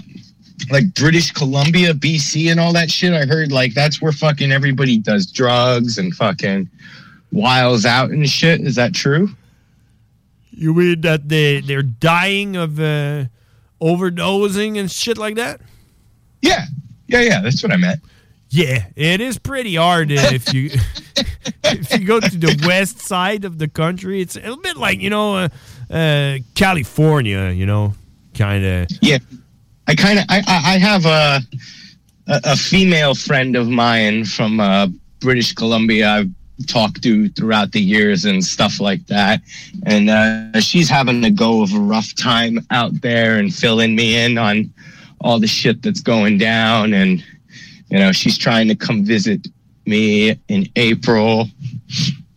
like 0.71 0.95
British 0.95 1.33
Columbia, 1.33 1.95
BC 1.95 2.51
and 2.51 2.61
all 2.61 2.73
that 2.73 2.91
shit. 2.91 3.13
I 3.13 3.27
heard 3.27 3.51
like 3.53 3.75
that's 3.75 4.01
where 4.01 4.13
fucking 4.13 4.53
everybody 4.53 4.99
does 4.99 5.27
drugs 5.27 5.99
and 5.99 6.15
fucking 6.15 6.69
wiles 7.33 7.85
out 7.85 8.11
and 8.11 8.29
shit. 8.29 8.61
Is 8.61 8.77
that 8.77 8.95
true? 8.95 9.31
You 10.51 10.75
mean 10.75 11.01
that 11.01 11.29
they 11.29 11.61
they're 11.61 11.83
dying 11.83 12.57
of 12.57 12.79
uh, 12.79 13.25
overdosing 13.81 14.79
and 14.79 14.91
shit 14.91 15.19
like 15.19 15.37
that? 15.37 15.61
Yeah, 16.41 16.67
yeah, 17.09 17.21
yeah. 17.21 17.41
That's 17.41 17.63
what 17.63 17.73
I 17.73 17.77
meant. 17.77 18.01
Yeah, 18.55 18.85
it 18.97 19.23
is 19.23 19.39
pretty 19.39 19.77
hard 19.77 20.11
if 20.11 20.53
you 20.53 20.69
if 21.65 21.99
you 21.99 22.07
go 22.07 22.21
to 22.21 22.37
the 22.37 22.63
west 22.67 23.01
side 23.01 23.47
of 23.47 23.57
the 23.59 23.67
country. 23.67 24.21
It's 24.21 24.37
a 24.37 24.57
bit 24.63 24.77
like 24.77 25.01
you 25.01 25.09
know 25.09 25.37
uh, 25.37 25.49
uh, 25.91 26.37
California, 26.55 27.49
you 27.49 27.65
know, 27.65 27.95
kind 28.35 28.63
of. 28.63 28.89
Yeah, 29.01 29.17
I 29.89 29.95
kind 29.95 30.19
of 30.19 30.27
I 30.29 30.43
I 30.47 30.77
have 30.77 31.07
a, 31.07 31.41
a 32.29 32.41
a 32.53 32.57
female 32.57 33.15
friend 33.15 33.57
of 33.57 33.69
mine 33.69 34.27
from 34.27 34.61
uh, 34.61 34.89
British 35.21 35.55
Columbia. 35.55 36.11
I've 36.11 36.31
talked 36.67 37.03
to 37.05 37.31
throughout 37.31 37.73
the 37.73 37.81
years 37.81 38.27
and 38.27 38.45
stuff 38.45 38.81
like 38.81 39.07
that. 39.07 39.41
And 39.87 40.11
uh, 40.11 40.61
she's 40.61 40.91
having 40.91 41.23
to 41.23 41.31
go 41.31 41.63
of 41.63 41.73
a 41.73 41.79
rough 41.79 42.15
time 42.17 42.59
out 42.71 43.01
there 43.01 43.39
and 43.39 43.53
filling 43.53 43.97
me 43.97 44.23
in 44.23 44.37
on 44.37 44.71
all 45.23 45.39
the 45.39 45.47
shit 45.47 45.81
that's 45.81 46.03
going 46.03 46.37
down. 46.37 46.93
And, 46.93 47.25
you 47.93 47.99
know, 47.99 48.11
she's 48.11 48.39
trying 48.39 48.69
to 48.69 48.75
come 48.75 49.05
visit 49.05 49.47
me 49.85 50.35
in 50.49 50.67
April, 50.77 51.47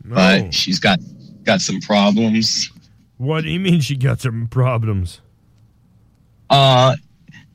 but 0.04 0.54
she's 0.54 0.80
got 0.80 1.00
got 1.44 1.62
some 1.62 1.80
problems. 1.80 2.70
What 3.18 3.46
do 3.46 3.50
you 3.50 3.62
mean 3.62 3.80
she 3.80 3.96
got 3.96 4.20
some 4.20 4.48
problems? 4.48 5.22
Uh, 6.50 6.96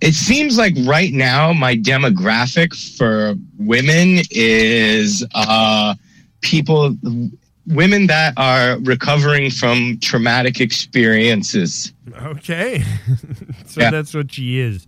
it 0.00 0.14
seems 0.14 0.56
like 0.56 0.74
right 0.86 1.12
now 1.12 1.52
my 1.52 1.76
demographic 1.76 2.72
for 2.96 3.34
women 3.58 4.22
is 4.30 5.22
uh, 5.34 5.94
people, 6.40 6.96
women 7.66 8.06
that 8.06 8.32
are 8.38 8.78
recovering 8.80 9.50
from 9.50 9.98
traumatic 10.00 10.58
experiences. 10.60 11.92
Okay. 12.22 12.82
so 13.66 13.82
Yeah. 13.82 13.90
that's 13.90 14.14
what 14.14 14.32
she 14.32 14.58
is. 14.58 14.86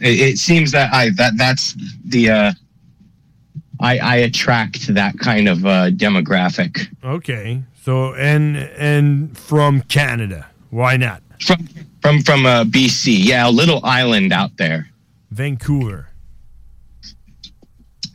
It, 0.00 0.20
it 0.20 0.38
seems 0.38 0.72
that 0.72 0.92
I 0.92 1.10
that 1.10 1.34
that's 1.36 1.74
the 2.04 2.30
uh, 2.30 2.52
I 3.80 3.98
I 3.98 4.16
attract 4.16 4.94
that 4.94 5.18
kind 5.18 5.48
of 5.48 5.64
uh, 5.64 5.90
demographic. 5.90 6.86
Okay. 7.04 7.62
So 7.82 8.14
and 8.14 8.56
and 8.56 9.36
from 9.36 9.82
Canada. 9.82 10.46
Why 10.70 10.96
not? 10.96 11.22
From 11.40 11.68
from 12.02 12.22
from 12.22 12.46
uh, 12.46 12.64
BC, 12.64 13.24
yeah, 13.24 13.48
a 13.48 13.50
little 13.50 13.84
island 13.84 14.32
out 14.32 14.56
there. 14.56 14.88
Vancouver. 15.30 16.06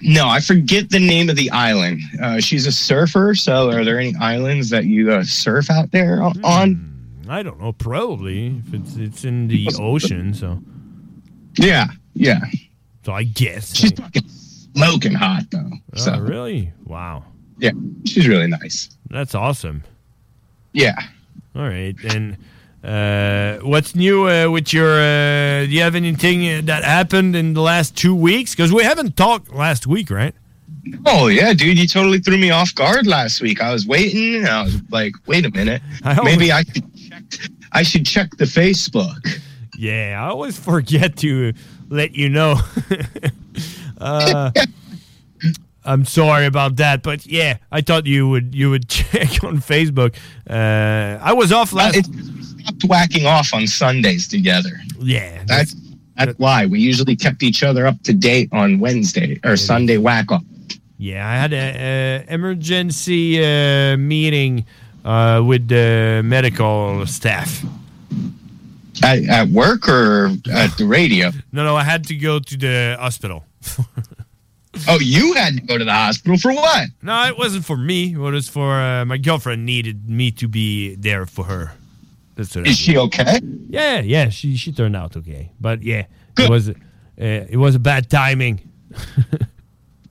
No, 0.01 0.27
I 0.27 0.39
forget 0.39 0.89
the 0.89 0.99
name 0.99 1.29
of 1.29 1.35
the 1.35 1.49
island. 1.49 2.01
Uh, 2.21 2.39
she's 2.39 2.67
a 2.67 2.71
surfer, 2.71 3.33
so 3.33 3.71
are 3.71 3.83
there 3.83 3.97
any 3.97 4.13
islands 4.19 4.69
that 4.69 4.85
you 4.85 5.11
uh, 5.11 5.23
surf 5.23 5.69
out 5.71 5.91
there 5.91 6.21
on? 6.21 6.91
I 7.27 7.41
don't 7.41 7.59
know. 7.59 7.73
Probably 7.73 8.61
if 8.67 8.73
it's 8.73 8.95
it's 8.97 9.23
in 9.25 9.47
the 9.47 9.67
ocean. 9.79 10.33
So 10.33 10.61
Yeah, 11.57 11.87
yeah. 12.13 12.39
so 13.03 13.13
I 13.13 13.23
guess. 13.23 13.75
She's 13.75 13.91
fucking 13.91 14.27
smoking 14.27 15.13
hot 15.13 15.43
though. 15.51 15.71
Oh, 15.95 15.97
So 15.97 16.19
really? 16.19 16.71
Wow. 16.85 17.25
yeah, 17.59 17.71
she's 18.05 18.27
really 18.27 18.47
nice. 18.47 18.89
That's 19.09 19.33
awesome. 19.35 19.83
Yeah. 20.73 20.95
All 21.55 21.63
right. 21.67 21.95
And 22.03 22.37
uh, 22.83 23.59
what's 23.65 23.95
new 23.95 24.27
uh, 24.29 24.49
with 24.49 24.73
your? 24.73 24.91
Uh, 24.99 25.65
do 25.65 25.69
you 25.71 25.81
have 25.81 25.95
anything 25.95 26.47
uh, 26.47 26.61
that 26.65 26.83
happened 26.83 27.35
in 27.35 27.53
the 27.53 27.61
last 27.61 27.95
two 27.95 28.13
weeks? 28.13 28.53
Because 28.53 28.73
we 28.73 28.83
haven't 28.83 29.15
talked 29.15 29.53
last 29.53 29.87
week, 29.87 30.09
right? 30.11 30.35
Oh 31.05 31.27
yeah, 31.27 31.53
dude, 31.53 31.79
you 31.79 31.87
totally 31.87 32.19
threw 32.19 32.37
me 32.37 32.51
off 32.51 32.75
guard 32.75 33.07
last 33.07 33.41
week. 33.41 33.59
I 33.61 33.71
was 33.71 33.87
waiting, 33.87 34.35
and 34.35 34.47
I 34.47 34.63
was 34.63 34.79
like, 34.91 35.13
"Wait 35.25 35.45
a 35.45 35.49
minute, 35.51 35.81
I 36.03 36.21
maybe 36.23 36.51
I 36.51 36.61
should 36.63 36.93
check. 36.95 37.23
I 37.71 37.81
should 37.83 38.05
check 38.05 38.29
the 38.37 38.45
Facebook." 38.45 39.39
Yeah, 39.77 40.21
I 40.21 40.29
always 40.29 40.57
forget 40.57 41.17
to 41.17 41.53
let 41.89 42.15
you 42.15 42.29
know. 42.29 42.59
uh, 43.97 44.51
I'm 45.83 46.05
sorry 46.05 46.45
about 46.45 46.77
that, 46.77 47.03
but 47.03 47.25
yeah, 47.25 47.57
I 47.71 47.81
thought 47.81 48.05
you 48.05 48.27
would 48.29 48.55
you 48.55 48.69
would 48.69 48.89
check 48.89 49.43
on 49.43 49.57
Facebook. 49.57 50.15
Uh, 50.49 51.19
I 51.21 51.33
was 51.33 51.51
off 51.51 51.73
last. 51.73 52.05
Stopped 52.05 52.85
whacking 52.85 53.25
off 53.25 53.53
on 53.53 53.67
Sundays 53.67 54.27
together. 54.27 54.71
Yeah, 54.99 55.43
that's 55.45 55.75
that's 56.17 56.37
why 56.39 56.65
we 56.65 56.79
usually 56.79 57.15
kept 57.15 57.43
each 57.43 57.61
other 57.61 57.85
up 57.85 58.01
to 58.03 58.13
date 58.13 58.49
on 58.51 58.79
Wednesday 58.79 59.39
or 59.43 59.57
Sunday 59.57 59.97
whack 59.97 60.31
off. 60.31 60.43
Yeah, 60.97 61.27
I 61.27 61.35
had 61.35 61.53
a, 61.53 62.25
a 62.29 62.33
emergency 62.33 63.43
uh, 63.43 63.97
meeting 63.97 64.65
uh, 65.03 65.43
with 65.45 65.67
the 65.67 66.21
medical 66.23 67.05
staff. 67.05 67.63
At, 69.03 69.23
at 69.25 69.47
work 69.49 69.87
or 69.89 70.31
at 70.51 70.77
the 70.77 70.85
radio? 70.85 71.31
No, 71.51 71.63
no, 71.63 71.75
I 71.75 71.83
had 71.83 72.05
to 72.07 72.15
go 72.15 72.39
to 72.39 72.57
the 72.57 72.97
hospital. 72.99 73.43
Oh, 74.89 74.99
you 74.99 75.33
had 75.33 75.55
to 75.55 75.61
go 75.61 75.77
to 75.77 75.85
the 75.85 75.93
hospital 75.93 76.37
for 76.37 76.53
what? 76.53 76.89
No, 77.01 77.25
it 77.27 77.37
wasn't 77.37 77.63
for 77.63 77.77
me. 77.77 78.11
It 78.13 78.17
was 78.17 78.49
for 78.49 78.73
uh, 78.73 79.05
my 79.05 79.17
girlfriend 79.17 79.65
needed 79.65 80.09
me 80.09 80.31
to 80.31 80.49
be 80.49 80.95
there 80.95 81.25
for 81.25 81.45
her. 81.45 81.71
That's 82.35 82.55
what 82.55 82.67
Is 82.67 82.77
she 82.77 82.97
okay? 82.97 83.39
Yeah, 83.69 84.01
yeah, 84.01 84.27
she 84.29 84.57
she 84.57 84.73
turned 84.73 84.95
out 84.95 85.15
okay. 85.15 85.51
But 85.61 85.81
yeah, 85.81 86.07
it 86.37 86.49
was 86.49 86.69
uh, 86.69 86.73
it 87.17 87.57
was 87.57 87.75
a 87.75 87.79
bad 87.79 88.09
timing. 88.09 88.59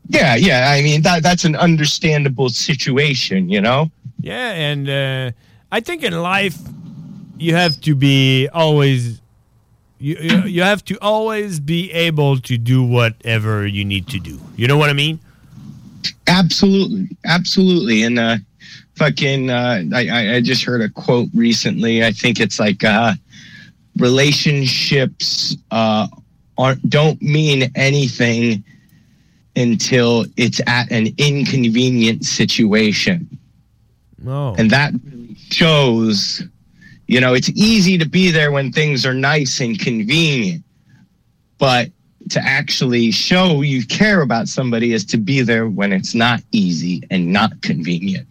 Yeah, 0.09 0.35
yeah. 0.37 0.71
I 0.71 0.83
mean 0.83 1.01
that 1.03 1.23
that's 1.23 1.45
an 1.45 1.57
understandable 1.57 2.51
situation, 2.51 3.49
you 3.49 3.61
know. 3.61 3.91
Yeah, 4.21 4.53
and 4.53 4.89
uh, 4.89 5.31
I 5.73 5.81
think 5.81 6.03
in 6.03 6.13
life 6.21 6.59
you 7.39 7.55
have 7.55 7.81
to 7.83 7.95
be 7.95 8.49
always 8.49 9.21
you, 9.99 10.17
you 10.21 10.43
you 10.45 10.63
have 10.63 10.85
to 10.87 10.99
always 11.01 11.61
be 11.61 11.91
able 11.93 12.39
to 12.41 12.59
do 12.59 12.83
whatever 12.85 13.67
you 13.67 13.85
need 13.85 14.09
to 14.09 14.19
do. 14.21 14.39
You 14.57 14.69
know 14.69 14.77
what 14.77 14.91
I 14.91 14.93
mean? 14.93 15.19
Absolutely, 16.27 17.09
absolutely. 17.25 18.03
And 18.03 18.19
uh, 18.19 18.37
fucking, 18.97 19.51
uh, 19.51 19.83
I 19.95 20.37
I- 20.37 20.41
just 20.41 20.65
heard 20.65 20.81
a 20.83 20.89
quote 20.89 21.29
recently. 21.35 22.05
I 22.05 22.13
think 22.13 22.41
it's 22.41 22.59
like 22.59 22.85
uh, 22.85 23.15
relationships 23.99 25.57
uh, 25.71 26.07
aren't 26.59 26.89
don't 26.89 27.21
mean 27.23 27.71
anything 27.75 28.65
until 29.57 30.27
it's 30.37 30.61
at 30.67 30.91
an 30.91 31.09
inconvenient 31.19 32.25
situation. 32.25 33.29
No. 34.23 34.55
And 34.59 34.71
that 34.71 34.93
really 35.05 35.37
shows, 35.51 36.43
you 37.07 37.21
know, 37.21 37.35
it's 37.35 37.51
easy 37.51 37.99
to 37.99 38.09
be 38.09 38.31
there 38.31 38.51
when 38.53 38.73
things 38.73 39.05
are 39.05 39.15
nice 39.15 39.61
and 39.61 39.79
convenient. 39.79 40.65
But 41.59 41.91
to 42.31 42.41
actually 42.41 43.11
show 43.11 43.61
you 43.61 43.87
care 43.87 44.23
about 44.23 44.49
somebody 44.49 44.93
is 44.93 45.05
to 45.07 45.19
be 45.19 45.43
there 45.43 45.69
when 45.69 45.93
it's 45.93 46.15
not 46.15 46.41
easy 46.53 47.03
and 47.11 47.33
not 47.33 47.61
convenient. 47.63 48.27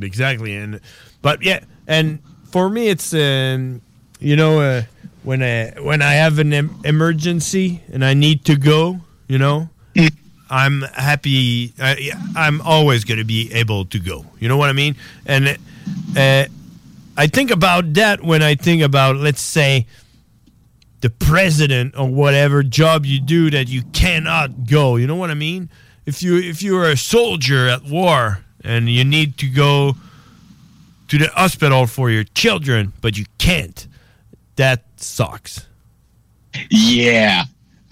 Exactly, 0.00 0.56
and 0.56 0.80
but 1.22 1.42
yeah, 1.42 1.60
and 1.86 2.18
for 2.50 2.68
me, 2.68 2.88
it's 2.88 3.14
um, 3.14 3.80
you 4.18 4.34
know 4.34 4.60
uh, 4.60 4.82
when 5.22 5.42
I 5.42 5.70
when 5.80 6.02
I 6.02 6.14
have 6.14 6.38
an 6.38 6.52
em- 6.52 6.80
emergency 6.84 7.80
and 7.92 8.04
I 8.04 8.14
need 8.14 8.44
to 8.46 8.56
go, 8.56 9.00
you 9.28 9.38
know, 9.38 9.68
I'm 10.50 10.82
happy. 10.82 11.72
I, 11.80 12.12
I'm 12.36 12.60
always 12.60 13.04
going 13.04 13.18
to 13.18 13.24
be 13.24 13.52
able 13.52 13.86
to 13.86 13.98
go. 13.98 14.26
You 14.38 14.48
know 14.48 14.56
what 14.56 14.68
I 14.68 14.72
mean? 14.72 14.96
And 15.26 15.56
uh, 16.16 16.44
I 17.16 17.26
think 17.26 17.50
about 17.50 17.94
that 17.94 18.22
when 18.22 18.42
I 18.42 18.54
think 18.54 18.82
about, 18.82 19.16
let's 19.16 19.40
say, 19.40 19.86
the 21.00 21.10
president 21.10 21.94
or 21.96 22.08
whatever 22.08 22.62
job 22.62 23.04
you 23.04 23.20
do 23.20 23.50
that 23.50 23.68
you 23.68 23.82
cannot 23.92 24.66
go. 24.66 24.96
You 24.96 25.06
know 25.06 25.16
what 25.16 25.30
I 25.30 25.34
mean? 25.34 25.68
If 26.06 26.22
you 26.22 26.38
if 26.38 26.62
you 26.62 26.76
are 26.78 26.90
a 26.90 26.96
soldier 26.96 27.68
at 27.68 27.84
war 27.84 28.40
and 28.62 28.88
you 28.88 29.04
need 29.04 29.36
to 29.38 29.48
go 29.48 29.96
to 31.08 31.18
the 31.18 31.28
hospital 31.28 31.86
for 31.86 32.10
your 32.10 32.24
children, 32.24 32.92
but 33.00 33.18
you 33.18 33.26
can't, 33.38 33.86
that 34.56 34.84
sucks. 34.96 35.66
Yeah, 36.70 37.44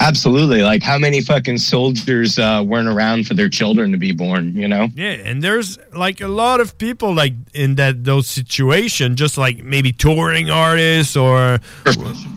absolutely. 0.03 0.63
Like 0.63 0.83
how 0.83 0.99
many 0.99 1.21
fucking 1.21 1.59
soldiers 1.59 2.39
uh, 2.39 2.63
weren't 2.67 2.89
around 2.89 3.27
for 3.27 3.35
their 3.35 3.49
children 3.49 3.93
to 3.93 3.99
be 3.99 4.13
born, 4.13 4.55
you 4.57 4.69
know? 4.69 4.89
Yeah, 4.95 5.13
and 5.13 5.43
there's 5.43 5.79
like 5.95 6.21
a 6.21 6.29
lot 6.29 6.61
of 6.61 6.77
people 6.79 7.15
like 7.15 7.35
in 7.55 7.77
that 7.77 8.05
those 8.05 8.27
situation, 8.27 9.17
just 9.17 9.39
like 9.39 9.63
maybe 9.63 9.93
touring 9.93 10.51
artists 10.51 11.17
or 11.17 11.61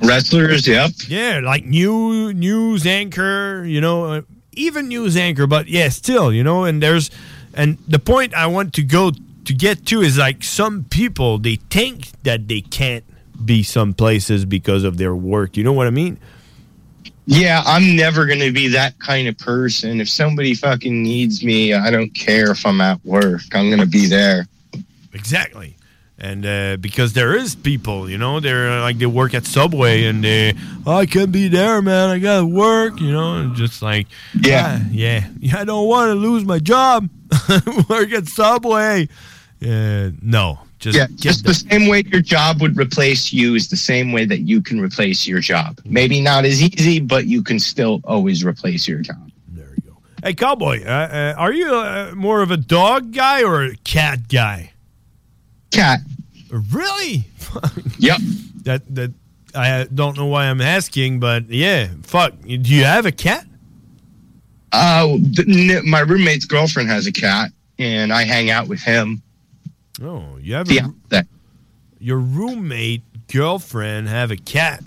wrestlers. 0.02 0.68
Yep. 0.68 0.92
Yeah, 1.08 1.42
like 1.44 1.66
new 1.66 2.34
news 2.34 2.86
anchor, 2.86 3.64
you 3.66 3.82
know, 3.82 4.06
uh, 4.06 4.22
even 4.54 4.88
news 4.88 5.18
anchor, 5.18 5.48
but 5.48 5.68
yeah, 5.68 5.90
still, 5.90 6.32
you 6.32 6.44
know. 6.44 6.64
And 6.64 6.82
there's, 6.82 7.12
and 7.54 7.78
the 7.88 8.00
point 8.00 8.34
I 8.34 8.48
want 8.48 8.74
to 8.76 8.84
go 8.84 9.12
to 9.12 9.54
get 9.54 9.86
to 9.88 10.02
is 10.02 10.18
like 10.18 10.44
some 10.44 10.86
people 10.86 11.38
they 11.38 11.58
think 11.70 12.12
that 12.24 12.48
they 12.48 12.62
can't 12.62 13.04
be 13.44 13.64
some 13.64 13.94
places 13.94 14.46
because 14.46 14.84
of 14.84 14.98
their 14.98 15.16
work. 15.16 15.58
You 15.58 15.64
know 15.64 15.74
what 15.74 15.88
I 15.88 15.92
mean? 15.92 16.20
Yeah, 17.28 17.64
I'm 17.66 17.96
never 17.96 18.26
going 18.26 18.40
to 18.40 18.52
be 18.52 18.68
that 18.70 18.98
kind 19.00 19.28
of 19.28 19.38
person. 19.38 20.00
If 20.00 20.10
somebody 20.10 20.54
fucking 20.54 21.02
needs 21.02 21.44
me, 21.44 21.74
I 21.74 21.90
don't 21.90 22.12
care 22.12 22.52
if 22.52 22.66
I'm 22.66 22.82
at 22.82 23.04
work. 23.04 23.42
I'm 23.54 23.70
going 23.70 23.80
to 23.80 23.88
be 23.88 24.06
there. 24.08 24.46
Exactly. 25.14 25.76
And 26.18 26.46
uh, 26.46 26.78
because 26.78 27.14
there 27.14 27.36
is 27.36 27.56
people, 27.56 28.10
you 28.10 28.18
know, 28.18 28.40
they're 28.40 28.70
uh, 28.72 28.82
like 28.82 29.00
they 29.00 29.06
work 29.06 29.34
at 29.34 29.46
Subway 29.46 30.06
and 30.06 30.24
they, 30.24 30.54
oh, 30.86 30.96
I 30.98 31.06
can't 31.08 31.32
be 31.32 31.50
there, 31.50 31.82
man. 31.82 32.10
I 32.10 32.20
gotta 32.20 32.46
work, 32.46 33.02
you 33.02 33.12
know, 33.12 33.36
and 33.36 33.54
just 33.54 33.82
like, 33.82 34.08
Yeah. 34.42 34.80
"Ah, 34.82 34.88
yeah, 34.92 35.28
yeah. 35.40 35.58
I 35.60 35.66
don't 35.66 35.88
want 35.90 36.10
to 36.12 36.16
lose 36.16 36.46
my 36.46 36.60
job. 36.60 37.10
work 37.90 38.14
at 38.14 38.28
Subway. 38.28 39.10
Uh, 39.62 40.12
no, 40.22 40.60
just 40.92 40.98
yeah, 40.98 41.08
just 41.16 41.46
the 41.46 41.54
same 41.54 41.88
way 41.88 42.04
your 42.06 42.22
job 42.22 42.62
would 42.62 42.78
replace 42.78 43.34
you 43.34 43.56
is 43.56 43.70
the 43.70 43.76
same 43.76 44.12
way 44.12 44.26
that 44.26 44.42
you 44.42 44.62
can 44.62 44.80
replace 44.80 45.26
your 45.26 45.40
job. 45.40 45.80
Maybe 45.84 46.22
not 46.22 46.46
as 46.46 46.62
easy, 46.62 47.00
but 47.00 47.26
you 47.26 47.42
can 47.42 47.58
still 47.58 48.02
always 48.04 48.46
replace 48.46 48.88
your 48.88 49.00
job. 49.00 49.32
There 49.48 49.68
you 49.76 49.82
go. 49.82 49.98
Hey, 50.22 50.36
cowboy, 50.36 50.84
uh, 50.86 50.90
uh, 50.90 51.34
are 51.38 51.52
you 51.52 51.74
uh, 51.74 52.14
more 52.16 52.42
of 52.42 52.52
a 52.52 52.58
dog 52.58 53.12
guy 53.14 53.42
or 53.44 53.64
a 53.64 53.76
cat 53.78 54.28
guy? 54.28 54.74
Cat. 55.72 56.02
Really? 56.52 57.26
yep. 57.98 58.20
That 58.64 58.84
that 58.94 59.12
I 59.56 59.88
don't 59.92 60.16
know 60.16 60.28
why 60.28 60.46
I'm 60.46 60.62
asking, 60.62 61.20
but 61.20 61.50
yeah, 61.50 61.88
fuck. 62.04 62.34
Do 62.42 62.54
you 62.54 62.84
have 62.84 63.08
a 63.08 63.12
cat? 63.12 63.46
Uh, 64.72 65.18
my 65.84 66.02
roommate's 66.02 66.46
girlfriend 66.46 66.90
has 66.90 67.08
a 67.08 67.12
cat, 67.12 67.52
and 67.80 68.14
I 68.14 68.24
hang 68.24 68.52
out 68.52 68.68
with 68.68 68.82
him. 68.82 69.24
Oh, 70.02 70.38
you 70.42 70.54
have 70.56 70.70
Yeah, 70.72 70.88
a, 71.12 71.26
your 72.00 72.20
roommate 72.20 73.04
girlfriend 73.32 74.08
have 74.08 74.32
a 74.32 74.38
cat. 74.38 74.84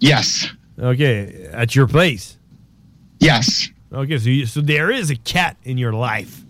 Yes. 0.00 0.46
Okay, 0.78 1.48
at 1.52 1.74
your 1.74 1.86
place. 1.86 2.36
Yes. 3.20 3.68
Okay, 3.92 4.18
so 4.18 4.28
you, 4.28 4.46
so 4.46 4.60
there 4.60 4.90
is 4.90 5.10
a 5.10 5.16
cat 5.16 5.56
in 5.64 5.78
your 5.78 5.92
life. 5.92 6.40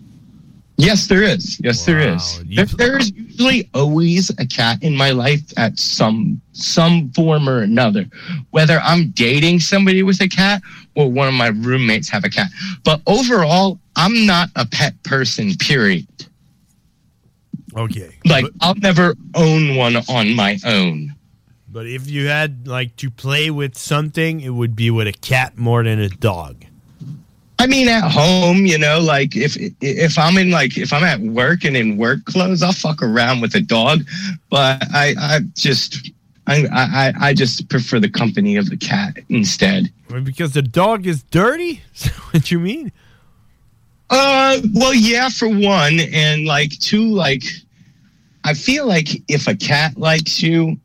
Yes, 0.77 1.07
there 1.07 1.23
is. 1.23 1.57
Yes, 1.63 1.85
there 1.85 1.99
is. 1.99 2.41
There- 2.49 2.65
there's 2.65 3.11
usually 3.11 3.69
always 3.73 4.29
a 4.39 4.45
cat 4.45 4.83
in 4.83 4.93
my 4.95 5.11
life 5.11 5.41
at 5.57 5.79
some 5.79 6.41
some 6.51 7.11
form 7.11 7.47
or 7.47 7.61
another. 7.61 8.05
Whether 8.51 8.79
I'm 8.79 9.11
dating 9.11 9.61
somebody 9.61 10.03
with 10.03 10.19
a 10.21 10.27
cat 10.27 10.61
or 10.95 11.09
one 11.09 11.27
of 11.29 11.33
my 11.33 11.47
roommates 11.47 12.09
have 12.09 12.25
a 12.25 12.29
cat. 12.29 12.47
But 12.83 13.01
overall, 13.07 13.79
I'm 13.95 14.25
not 14.25 14.49
a 14.57 14.65
pet 14.65 15.01
person, 15.03 15.55
period. 15.55 16.07
Okay. 17.75 18.17
Like 18.25 18.45
I'll 18.61 18.75
never 18.75 19.15
own 19.33 19.75
one 19.75 19.97
on 19.97 20.35
my 20.35 20.57
own. 20.65 21.15
But 21.69 21.87
if 21.87 22.09
you 22.09 22.27
had 22.27 22.67
like 22.67 22.95
to 22.97 23.11
play 23.11 23.51
with 23.51 23.77
something, 23.77 24.39
it 24.39 24.51
would 24.51 24.75
be 24.75 24.89
with 24.89 25.07
a 25.07 25.13
cat 25.13 25.57
more 25.57 25.83
than 25.83 25.99
a 25.99 26.07
dog. 26.07 26.63
I 27.59 27.67
mean, 27.67 27.87
at 27.87 28.09
home, 28.09 28.65
you 28.65 28.77
know, 28.77 28.99
like 28.99 29.35
if 29.35 29.57
if 29.81 30.17
I'm 30.17 30.37
in 30.37 30.51
like 30.51 30.77
if 30.77 30.93
I'm 30.93 31.03
at 31.03 31.19
work 31.19 31.65
and 31.65 31.75
in 31.75 31.97
work 31.97 32.23
clothes, 32.25 32.63
I'll 32.63 32.71
fuck 32.71 33.01
around 33.01 33.41
with 33.41 33.55
a 33.55 33.61
dog. 33.61 34.01
But 34.49 34.83
I 34.93 35.15
I 35.17 35.39
just 35.55 36.11
I 36.47 36.65
I 36.71 37.13
I 37.29 37.33
just 37.33 37.67
prefer 37.69 37.99
the 37.99 38.09
company 38.09 38.55
of 38.55 38.69
the 38.69 38.77
cat 38.77 39.17
instead. 39.29 39.91
Because 40.23 40.53
the 40.53 40.61
dog 40.61 41.05
is 41.05 41.23
dirty? 41.23 41.81
What 42.31 42.51
you 42.51 42.59
mean? 42.59 42.91
Uh, 44.09 44.59
well, 44.73 44.93
yeah, 44.93 45.29
for 45.29 45.47
one, 45.47 45.99
and 45.99 46.45
like 46.45 46.77
two, 46.79 47.05
like 47.05 47.43
I 48.45 48.53
feel 48.53 48.85
like 48.85 49.09
if 49.27 49.47
a 49.47 49.55
cat 49.55 49.97
likes 49.97 50.41
you, 50.41 50.77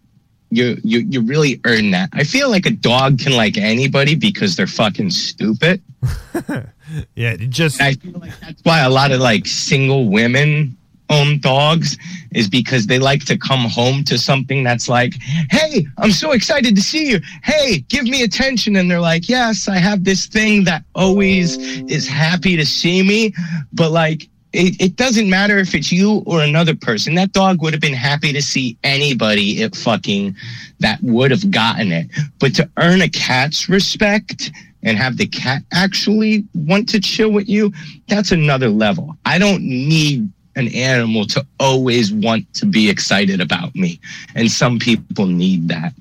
you 0.51 0.79
you 0.83 1.01
you 1.01 1.21
really 1.21 1.61
earn 1.67 1.91
that. 1.91 2.09
I 2.15 2.25
feel 2.25 2.51
like 2.51 2.65
a 2.65 2.71
dog 2.71 3.19
can 3.19 3.33
like 3.33 3.59
anybody 3.59 4.15
because 4.15 4.57
they're 4.57 4.67
fucking 4.67 5.11
stupid. 5.11 5.83
yeah, 7.15 7.37
just. 7.37 7.81
I 7.81 7.93
feel 7.95 8.19
like 8.19 8.33
that's 8.41 8.63
why 8.65 8.81
a 8.81 8.89
lot 8.89 9.13
of 9.13 9.21
like 9.21 9.47
single 9.47 10.09
women 10.09 10.75
own 11.11 11.39
dogs 11.41 11.99
is 12.33 12.49
because 12.49 12.87
they 12.87 12.99
like 12.99 13.27
to 13.27 13.37
come 13.37 13.69
home 13.69 14.05
to 14.05 14.17
something 14.17 14.65
that's 14.65 14.89
like, 14.89 15.13
"Hey, 15.51 15.87
I'm 15.99 16.13
so 16.13 16.33
excited 16.33 16.75
to 16.77 16.81
see 16.81 17.11
you. 17.11 17.21
Hey, 17.43 17.81
give 17.91 18.05
me 18.05 18.23
attention." 18.23 18.77
And 18.77 18.91
they're 18.91 19.01
like, 19.03 19.29
"Yes, 19.29 19.69
I 19.69 19.77
have 19.77 20.05
this 20.05 20.27
thing 20.27 20.65
that 20.65 20.83
always 20.95 21.59
is 21.59 22.09
happy 22.09 22.57
to 22.57 22.65
see 22.65 23.03
me." 23.03 23.35
But 23.71 23.91
like 23.91 24.30
it, 24.53 24.81
it 24.81 24.97
doesn't 24.97 25.31
matter 25.31 25.59
if 25.59 25.75
it's 25.75 25.93
you 25.93 26.23
or 26.27 26.43
another 26.43 26.75
person. 26.75 27.15
That 27.15 27.33
dog 27.33 27.63
would 27.63 27.73
have 27.73 27.81
been 27.81 27.95
happy 27.95 28.33
to 28.33 28.43
see 28.43 28.77
anybody 28.83 29.63
it 29.63 29.77
fucking 29.77 30.35
that 30.81 30.99
would 31.03 31.31
have 31.31 31.51
gotten 31.51 31.93
it. 31.93 32.09
But 32.39 32.55
to 32.57 32.69
earn 32.77 33.03
a 33.03 33.09
cat's 33.09 33.69
respect 33.69 34.51
and 34.83 34.97
have 34.97 35.17
the 35.17 35.27
cat 35.27 35.63
actually 35.73 36.45
want 36.55 36.89
to 36.91 37.01
chill 37.01 37.31
with 37.31 37.49
you, 37.49 37.73
that's 38.09 38.33
another 38.33 38.69
level. 38.69 39.17
I 39.25 39.39
don't 39.39 39.63
need 39.63 40.31
an 40.57 40.69
animal 40.69 41.27
to 41.27 41.47
always 41.61 42.13
want 42.13 42.53
to 42.55 42.67
be 42.67 42.91
excited 42.91 43.41
about 43.41 43.75
me. 43.77 44.01
And 44.35 44.51
some 44.51 44.79
people 44.79 45.27
need 45.27 45.69
that. 45.69 45.95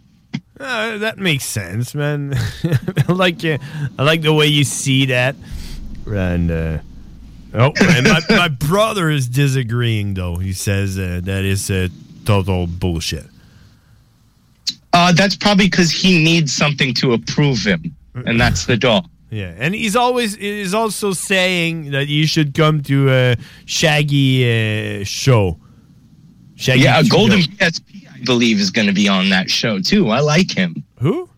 Uh, 0.59 0.97
that 0.97 1.17
makes 1.17 1.45
sense, 1.45 1.95
man. 1.95 2.33
I 3.07 3.11
like 3.11 3.43
you. 3.43 3.59
I 3.97 4.03
like 4.03 4.21
the 4.21 4.33
way 4.33 4.47
you 4.47 4.63
see 4.63 5.05
that. 5.05 5.35
And 6.05 6.51
uh, 6.51 6.77
oh, 7.53 7.73
and 7.81 8.07
my, 8.07 8.21
my 8.29 8.47
brother 8.47 9.09
is 9.09 9.27
disagreeing 9.27 10.13
though. 10.13 10.37
He 10.37 10.53
says 10.53 10.97
uh, 10.97 11.21
that 11.23 11.43
is 11.43 11.69
uh, 11.69 11.89
total 12.25 12.67
bullshit. 12.67 13.25
Uh, 14.91 15.11
that's 15.13 15.35
probably 15.35 15.65
because 15.65 15.91
he 15.91 16.23
needs 16.23 16.51
something 16.51 16.93
to 16.95 17.13
approve 17.13 17.59
him, 17.59 17.95
and 18.25 18.39
that's 18.39 18.65
the 18.65 18.77
dog. 18.77 19.05
Yeah, 19.31 19.53
and 19.59 19.75
he's 19.75 19.95
always 19.95 20.35
is 20.37 20.73
also 20.73 21.13
saying 21.13 21.91
that 21.91 22.07
you 22.07 22.25
should 22.25 22.55
come 22.55 22.81
to 22.81 23.11
a 23.11 23.35
Shaggy 23.65 25.01
uh, 25.01 25.03
show. 25.03 25.59
Shaggy 26.55 26.81
yeah, 26.81 27.03
show. 27.03 27.09
Golden 27.09 27.41
PSP, 27.41 28.07
I 28.11 28.23
believe, 28.25 28.59
is 28.59 28.71
going 28.71 28.87
to 28.87 28.93
be 28.93 29.07
on 29.07 29.29
that 29.29 29.51
show 29.51 29.79
too. 29.79 30.09
I 30.09 30.19
like 30.19 30.51
him. 30.51 30.83
Who? 30.99 31.29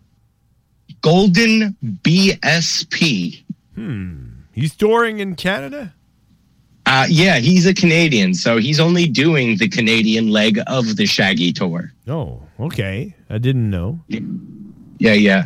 Golden 1.02 1.76
BSP. 2.02 3.42
Hmm. 3.74 4.22
He's 4.52 4.74
touring 4.74 5.18
in 5.18 5.34
Canada. 5.34 5.94
Uh, 6.92 7.06
yeah, 7.08 7.38
he's 7.38 7.64
a 7.64 7.72
Canadian, 7.72 8.34
so 8.34 8.58
he's 8.58 8.78
only 8.78 9.06
doing 9.06 9.56
the 9.56 9.66
Canadian 9.66 10.28
leg 10.28 10.58
of 10.66 10.96
the 10.96 11.06
Shaggy 11.06 11.50
tour. 11.50 11.90
Oh, 12.06 12.42
okay. 12.60 13.14
I 13.30 13.38
didn't 13.38 13.70
know. 13.70 13.98
Yeah, 14.98 15.14
yeah. 15.14 15.44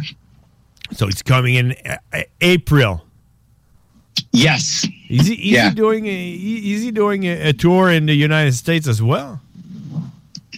So 0.91 1.07
he's 1.07 1.23
coming 1.23 1.55
in 1.55 1.77
April. 2.41 3.05
Yes. 4.33 4.89
Is 5.09 5.29
he, 5.29 5.35
is 5.35 5.39
Yeah. 5.53 5.69
he 5.69 5.75
doing 5.77 6.07
a, 6.07 6.31
is 6.33 6.83
he 6.83 6.91
doing 6.91 7.23
a, 7.25 7.51
a 7.51 7.53
tour 7.53 7.93
in 7.93 8.07
the 8.07 8.15
United 8.15 8.55
States 8.55 8.89
as 8.89 9.01
well? 9.01 9.41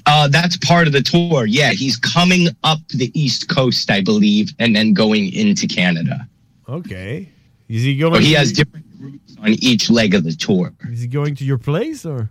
Uh, 0.06 0.26
that's 0.28 0.56
part 0.56 0.86
of 0.86 0.94
the 0.94 1.02
tour. 1.02 1.44
Yeah, 1.44 1.72
he's 1.72 1.98
coming 1.98 2.48
up 2.64 2.78
the 2.94 3.10
East 3.12 3.50
Coast, 3.50 3.90
I 3.90 4.00
believe, 4.00 4.54
and 4.58 4.74
then 4.74 4.94
going 4.94 5.34
into 5.34 5.66
Canada. 5.66 6.26
Okay. 6.66 7.28
Is 7.68 7.82
he 7.82 7.94
going? 7.98 8.12
But 8.14 8.22
he 8.22 8.32
to- 8.32 8.38
has 8.38 8.52
different 8.52 8.86
on 9.40 9.50
each 9.60 9.90
leg 9.90 10.14
of 10.14 10.24
the 10.24 10.32
tour. 10.32 10.72
Is 10.90 11.00
he 11.00 11.06
going 11.06 11.34
to 11.36 11.44
your 11.44 11.58
place 11.58 12.04
or? 12.04 12.30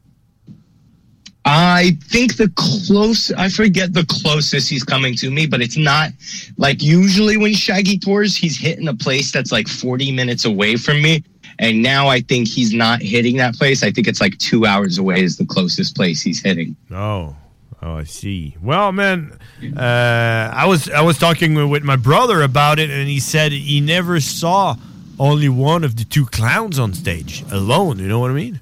I 1.49 1.97
think 2.03 2.35
the 2.35 2.51
close, 2.55 3.31
I 3.31 3.47
forget 3.47 3.93
the 3.93 4.05
closest 4.05 4.69
he's 4.69 4.83
coming 4.83 5.15
to 5.15 5.31
me, 5.31 5.47
but 5.47 5.61
it's 5.61 5.77
not 5.77 6.11
like 6.57 6.83
usually 6.83 7.37
when 7.37 7.53
Shaggy 7.53 7.97
tours, 7.97 8.35
he's 8.35 8.59
hitting 8.59 8.89
a 8.89 8.93
place 8.93 9.31
that's 9.31 9.49
like 9.49 9.69
40 9.69 10.11
minutes 10.11 10.43
away 10.43 10.75
from 10.75 11.01
me. 11.01 11.23
And 11.59 11.81
now 11.81 12.09
I 12.09 12.19
think 12.19 12.49
he's 12.49 12.73
not 12.73 13.01
hitting 13.01 13.37
that 13.37 13.55
place. 13.55 13.81
I 13.81 13.91
think 13.91 14.07
it's 14.07 14.19
like 14.19 14.37
two 14.39 14.65
hours 14.65 14.97
away 14.97 15.23
is 15.23 15.37
the 15.37 15.45
closest 15.45 15.95
place 15.95 16.21
he's 16.21 16.41
hitting. 16.41 16.75
Oh, 16.91 17.33
oh, 17.81 17.93
I 17.93 18.03
see. 18.03 18.57
Well, 18.61 18.91
man, 18.91 19.39
uh, 19.75 20.51
I 20.53 20.65
was 20.67 20.89
I 20.89 21.01
was 21.01 21.17
talking 21.17 21.69
with 21.69 21.83
my 21.83 21.95
brother 21.95 22.41
about 22.41 22.77
it, 22.77 22.89
and 22.89 23.07
he 23.07 23.19
said 23.19 23.53
he 23.53 23.79
never 23.79 24.19
saw 24.19 24.75
only 25.19 25.49
one 25.49 25.83
of 25.83 25.95
the 25.95 26.03
two 26.03 26.25
clowns 26.25 26.79
on 26.79 26.93
stage 26.93 27.43
alone. 27.51 27.99
You 27.99 28.07
know 28.07 28.19
what 28.19 28.31
I 28.31 28.35
mean? 28.35 28.59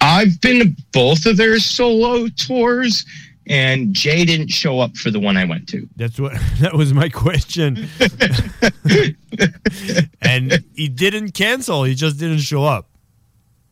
I've 0.00 0.40
been 0.40 0.60
to 0.60 0.82
both 0.92 1.26
of 1.26 1.36
their 1.36 1.58
solo 1.58 2.28
tours, 2.28 3.04
and 3.46 3.94
Jay 3.94 4.24
didn't 4.24 4.48
show 4.48 4.80
up 4.80 4.96
for 4.96 5.10
the 5.10 5.20
one 5.20 5.36
I 5.36 5.44
went 5.44 5.68
to. 5.68 5.88
That's 5.96 6.18
what 6.18 6.32
that 6.60 6.74
was 6.74 6.92
my 6.92 7.08
question. 7.08 7.88
and 10.22 10.64
he 10.74 10.88
didn't 10.88 11.32
cancel. 11.32 11.84
He 11.84 11.94
just 11.94 12.18
didn't 12.18 12.38
show 12.38 12.64
up. 12.64 12.88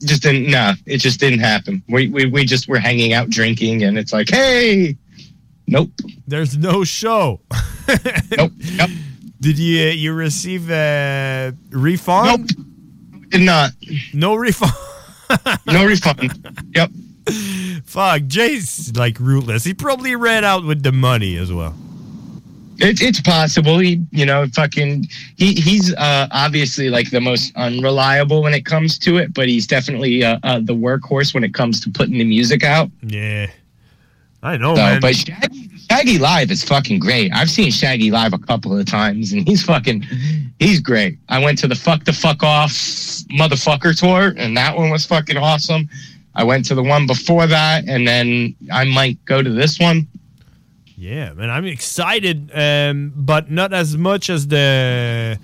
Just 0.02 0.22
didn't, 0.22 0.50
nah, 0.50 0.74
it 0.86 0.98
just 0.98 1.20
didn't 1.20 1.38
happen. 1.38 1.82
We, 1.88 2.08
we, 2.08 2.26
we 2.26 2.44
just 2.44 2.68
were 2.68 2.78
hanging 2.78 3.12
out 3.12 3.30
drinking, 3.30 3.84
and 3.84 3.96
it's 3.96 4.12
like, 4.12 4.28
hey, 4.28 4.96
nope. 5.66 5.90
There's 6.26 6.58
no 6.58 6.84
show. 6.84 7.40
nope. 8.36 8.52
Yep. 8.58 8.90
Did 9.44 9.58
you 9.58 9.88
uh, 9.88 9.92
you 9.92 10.14
receive 10.14 10.70
a 10.70 11.52
refund? 11.70 12.54
Nope. 12.56 13.28
Did 13.28 13.42
not. 13.42 13.72
No 14.14 14.36
refund. 14.36 14.72
no 15.66 15.84
refund. 15.84 16.48
Yep. 16.74 16.90
Fuck, 17.84 18.22
Jay's 18.26 18.96
like 18.96 19.20
rootless. 19.20 19.62
He 19.64 19.74
probably 19.74 20.16
ran 20.16 20.44
out 20.44 20.64
with 20.64 20.82
the 20.82 20.92
money 20.92 21.36
as 21.36 21.52
well. 21.52 21.74
It, 22.78 23.02
it's 23.02 23.20
possible. 23.20 23.78
He, 23.80 24.02
you 24.12 24.24
know, 24.24 24.46
fucking, 24.54 25.08
he, 25.36 25.52
he's 25.54 25.94
uh, 25.94 26.26
obviously 26.32 26.88
like 26.88 27.10
the 27.10 27.20
most 27.20 27.54
unreliable 27.56 28.42
when 28.42 28.54
it 28.54 28.64
comes 28.64 28.98
to 29.00 29.18
it, 29.18 29.32
but 29.34 29.46
he's 29.46 29.66
definitely 29.66 30.24
uh, 30.24 30.38
uh, 30.42 30.58
the 30.60 30.74
workhorse 30.74 31.34
when 31.34 31.44
it 31.44 31.52
comes 31.54 31.80
to 31.80 31.90
putting 31.90 32.16
the 32.18 32.24
music 32.24 32.64
out. 32.64 32.90
Yeah, 33.02 33.50
I 34.42 34.56
know, 34.56 34.74
So, 34.74 34.82
man. 34.82 35.00
but 35.00 35.14
Shaggy, 35.14 35.70
Shaggy 35.94 36.18
live 36.18 36.50
is 36.50 36.64
fucking 36.64 36.98
great. 36.98 37.32
I've 37.32 37.48
seen 37.48 37.70
Shaggy 37.70 38.10
live 38.10 38.32
a 38.32 38.38
couple 38.38 38.76
of 38.76 38.84
times, 38.84 39.32
and 39.32 39.46
he's 39.46 39.62
fucking, 39.62 40.04
he's 40.58 40.80
great. 40.80 41.18
I 41.28 41.38
went 41.38 41.56
to 41.58 41.68
the 41.68 41.76
fuck 41.76 42.02
the 42.02 42.12
fuck 42.12 42.42
off 42.42 42.72
motherfucker 43.30 43.96
tour, 43.96 44.34
and 44.36 44.56
that 44.56 44.76
one 44.76 44.90
was 44.90 45.06
fucking 45.06 45.36
awesome. 45.36 45.88
I 46.34 46.42
went 46.42 46.64
to 46.64 46.74
the 46.74 46.82
one 46.82 47.06
before 47.06 47.46
that, 47.46 47.84
and 47.86 48.08
then 48.08 48.56
I 48.72 48.82
might 48.86 49.24
go 49.24 49.40
to 49.40 49.48
this 49.48 49.78
one. 49.78 50.08
Yeah, 50.96 51.32
man, 51.34 51.48
I'm 51.48 51.64
excited, 51.64 52.50
um, 52.52 53.12
but 53.14 53.52
not 53.52 53.72
as 53.72 53.96
much 53.96 54.30
as 54.30 54.48
the 54.48 55.38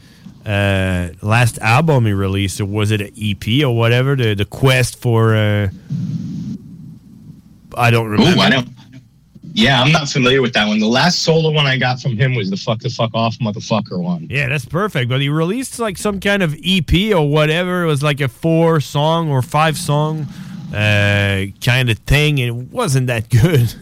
uh, 0.45 1.09
last 1.23 1.59
album 1.61 2.07
he 2.07 2.13
released, 2.13 2.61
or 2.61 2.67
was 2.67 2.91
it 2.91 3.01
an 3.01 3.13
EP 3.17 3.63
or 3.65 3.77
whatever? 3.77 4.17
The 4.17 4.35
the 4.35 4.47
quest 4.47 5.01
for 5.01 5.37
uh, 5.37 5.69
I 7.77 7.93
don't 7.93 8.09
remember. 8.09 8.37
Ooh, 8.37 8.43
I 8.43 8.51
don't. 8.51 8.80
Yeah, 9.53 9.83
I'm 9.83 9.93
not 9.93 10.09
familiar 10.09 10.43
with 10.43 10.53
that 10.55 10.67
one. 10.67 10.79
The 10.79 10.87
last 10.87 11.23
solo 11.23 11.51
one 11.51 11.67
I 11.67 11.77
got 11.77 12.01
from 12.01 12.17
him 12.17 12.35
was 12.35 12.51
the 12.51 12.57
"fuck 12.57 12.81
the 12.81 12.89
fuck 12.91 13.11
off, 13.15 13.37
motherfucker" 13.39 14.01
one. 14.01 14.27
Yeah, 14.31 14.49
that's 14.49 14.65
perfect. 14.65 15.09
But 15.09 15.21
he 15.21 15.29
released 15.29 15.79
like 15.79 15.99
some 15.99 16.21
kind 16.21 16.43
of 16.43 16.57
EP 16.65 16.93
or 17.15 17.29
whatever. 17.29 17.85
It 17.85 17.87
was 17.87 18.03
like 18.03 18.21
a 18.21 18.29
four 18.29 18.81
song 18.81 19.31
or 19.31 19.43
five 19.43 19.77
song 19.77 20.27
uh, 20.75 21.47
kind 21.61 21.91
of 21.91 21.99
thing, 22.01 22.41
and 22.41 22.49
it 22.49 22.73
wasn't 22.73 23.09
that 23.09 23.29
good. 23.29 23.75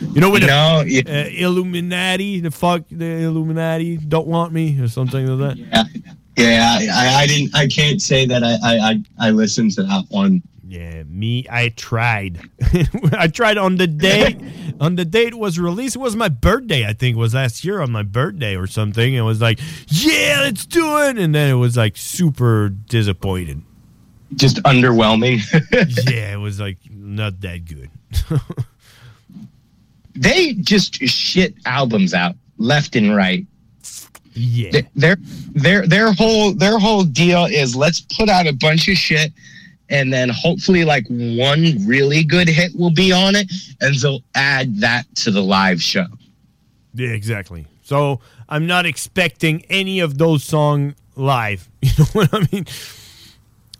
you 0.00 0.20
know, 0.20 0.30
with 0.30 0.42
No, 0.42 0.84
the, 0.84 1.04
uh, 1.06 1.28
Illuminati, 1.30 2.40
the 2.40 2.50
fuck, 2.50 2.82
the 2.90 3.22
Illuminati 3.22 3.96
don't 3.96 4.26
want 4.26 4.52
me 4.52 4.78
or 4.80 4.88
something 4.88 5.26
like 5.26 5.56
that. 5.56 5.88
Yeah, 6.36 6.48
yeah. 6.78 6.78
I, 6.78 6.88
I, 6.92 7.14
I 7.22 7.26
didn't. 7.26 7.54
I 7.54 7.66
can't 7.66 8.00
say 8.02 8.26
that 8.26 8.42
I, 8.44 8.58
I, 8.62 8.78
I, 8.90 9.02
I 9.28 9.30
listened 9.30 9.72
to 9.72 9.82
that 9.84 10.04
one. 10.10 10.42
Yeah, 10.66 11.02
me, 11.02 11.46
I 11.50 11.68
tried. 11.68 12.40
I 13.12 13.28
tried 13.28 13.58
on 13.58 13.76
the 13.76 13.86
day, 13.86 14.38
on 14.80 14.96
the 14.96 15.04
day 15.04 15.26
it 15.26 15.34
was 15.34 15.58
released. 15.58 15.96
It 15.96 15.98
was 15.98 16.16
my 16.16 16.28
birthday, 16.28 16.86
I 16.86 16.94
think, 16.94 17.16
it 17.16 17.18
was 17.18 17.34
last 17.34 17.64
year 17.64 17.82
on 17.82 17.92
my 17.92 18.02
birthday 18.02 18.56
or 18.56 18.66
something. 18.66 19.12
It 19.12 19.20
was 19.20 19.42
like, 19.42 19.60
yeah, 19.88 20.38
let's 20.40 20.64
do 20.64 20.98
it, 21.02 21.18
and 21.18 21.34
then 21.34 21.50
it 21.50 21.58
was 21.58 21.76
like 21.76 21.98
super 21.98 22.70
disappointed. 22.70 23.60
Just 24.36 24.56
underwhelming. 24.62 25.42
yeah, 26.10 26.32
it 26.32 26.40
was 26.40 26.58
like 26.58 26.78
not 26.90 27.40
that 27.42 27.66
good. 27.66 27.90
they 30.14 30.54
just 30.54 30.94
shit 30.94 31.54
albums 31.66 32.14
out 32.14 32.36
left 32.56 32.96
and 32.96 33.14
right. 33.14 33.46
Yeah. 34.32 34.80
Their 34.96 35.16
their 35.52 35.86
their 35.86 36.12
whole 36.12 36.52
their 36.52 36.78
whole 36.78 37.04
deal 37.04 37.44
is 37.44 37.76
let's 37.76 38.00
put 38.00 38.28
out 38.28 38.46
a 38.46 38.52
bunch 38.52 38.88
of 38.88 38.96
shit 38.96 39.32
and 39.90 40.12
then 40.12 40.28
hopefully 40.30 40.84
like 40.84 41.06
one 41.08 41.76
really 41.86 42.24
good 42.24 42.48
hit 42.48 42.74
will 42.76 42.92
be 42.92 43.12
on 43.12 43.34
it 43.36 43.50
and 43.80 43.94
they'll 43.96 44.22
add 44.34 44.76
that 44.80 45.04
to 45.16 45.30
the 45.30 45.42
live 45.42 45.82
show. 45.82 46.06
Yeah, 46.94 47.10
exactly. 47.10 47.66
So 47.82 48.20
I'm 48.48 48.66
not 48.66 48.86
expecting 48.86 49.64
any 49.68 50.00
of 50.00 50.16
those 50.18 50.42
songs 50.44 50.94
live. 51.16 51.68
You 51.82 51.90
know 51.98 52.04
what 52.12 52.28
I 52.32 52.46
mean? 52.52 52.64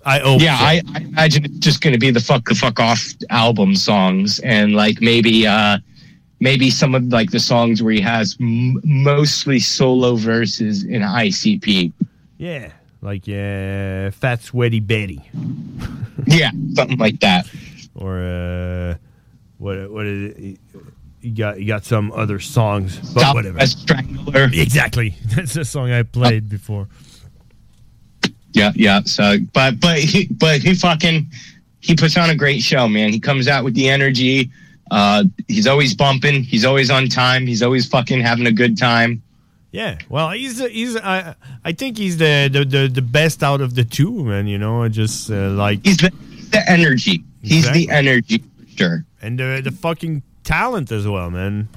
I 0.07 0.19
hope. 0.19 0.43
yeah. 0.43 0.59
I, 0.61 0.83
I 0.95 0.99
imagine 1.01 1.47
it's 1.47 1.59
just 1.59 1.81
going 1.81 1.95
to 1.95 1.99
be 1.99 2.11
the 2.11 2.21
fuck 2.21 2.45
the 2.47 2.55
fuck 2.55 2.79
off 2.79 3.03
album 3.31 3.75
songs 3.75 4.39
and 4.41 4.75
like 4.75 5.01
maybe 5.01 5.47
uh 5.47 5.79
maybe 6.41 6.69
some 6.69 6.95
of 6.95 7.05
like 7.05 7.31
the 7.31 7.41
songs 7.41 7.83
where 7.83 7.95
he 7.95 8.01
has 8.03 8.37
m- 8.39 8.79
mostly 8.85 9.59
solo 9.59 10.17
verses 10.17 10.85
in 10.85 11.01
ICP. 11.01 11.91
yeah, 12.37 12.71
like 13.05 13.29
uh, 13.29 14.11
Fat 14.11 14.43
Sweaty 14.43 14.81
Betty. 14.81 15.21
Yeah, 16.27 16.53
something 16.75 16.97
like 16.97 17.21
that. 17.21 17.47
Or 17.95 18.19
uh, 18.19 18.95
what? 19.59 19.91
What 19.91 20.07
is 20.07 20.35
it? 20.37 20.61
You 21.21 21.35
got 21.35 21.61
you 21.61 21.67
got 21.67 21.85
some 21.85 22.13
other 22.13 22.39
songs, 22.39 22.97
but 23.13 23.35
whatever. 23.35 23.59
Southwest 23.59 23.81
Strangler. 23.81 24.45
Exactly. 24.45 25.17
That's 25.37 25.55
the 25.55 25.65
song 25.65 25.91
I 25.91 26.03
played 26.05 26.49
before. 26.49 26.89
Yeah, 28.53 28.73
yeah. 28.77 29.01
So, 29.05 29.37
but 29.53 29.81
but 29.81 29.99
he 29.99 30.29
but 30.29 30.61
he 30.61 30.75
fucking 30.75 31.31
he 31.81 31.95
puts 31.95 32.17
on 32.17 32.31
a 32.31 32.37
great 32.37 32.63
show, 32.63 32.89
man. 32.89 33.11
He 33.13 33.21
comes 33.21 33.49
out 33.49 33.65
with 33.65 33.75
the 33.75 33.91
energy. 33.91 34.51
Uh, 34.93 35.25
he's 35.49 35.67
always 35.67 35.95
bumping. 35.95 36.45
He's 36.45 36.65
always 36.65 36.91
on 36.91 37.09
time. 37.09 37.47
He's 37.47 37.63
always 37.63 37.87
fucking 37.87 38.21
having 38.21 38.47
a 38.47 38.53
good 38.53 38.79
time. 38.79 39.21
Yeah, 39.75 39.99
well, 40.09 40.31
he's 40.31 40.65
he's 40.65 40.97
I 40.97 41.35
I 41.65 41.73
think 41.73 41.99
he's 41.99 42.17
the 42.17 42.49
the, 42.49 42.65
the, 42.65 42.87
the 42.87 43.03
best 43.03 43.43
out 43.43 43.61
of 43.61 43.75
the 43.75 43.83
two, 43.83 44.25
man. 44.25 44.47
You 44.47 44.57
know, 44.57 44.89
just 44.89 45.29
uh, 45.33 45.51
like 45.51 45.85
he's 45.85 45.97
the, 45.97 46.13
the 46.53 46.63
energy. 46.71 47.25
He's 47.43 47.69
the 47.73 47.91
energy, 47.91 48.45
sure. 48.77 49.05
and 49.21 49.37
the 49.37 49.61
the 49.65 49.73
fucking 49.73 50.23
talent 50.45 50.93
as 50.93 51.09
well, 51.09 51.29
man. 51.29 51.69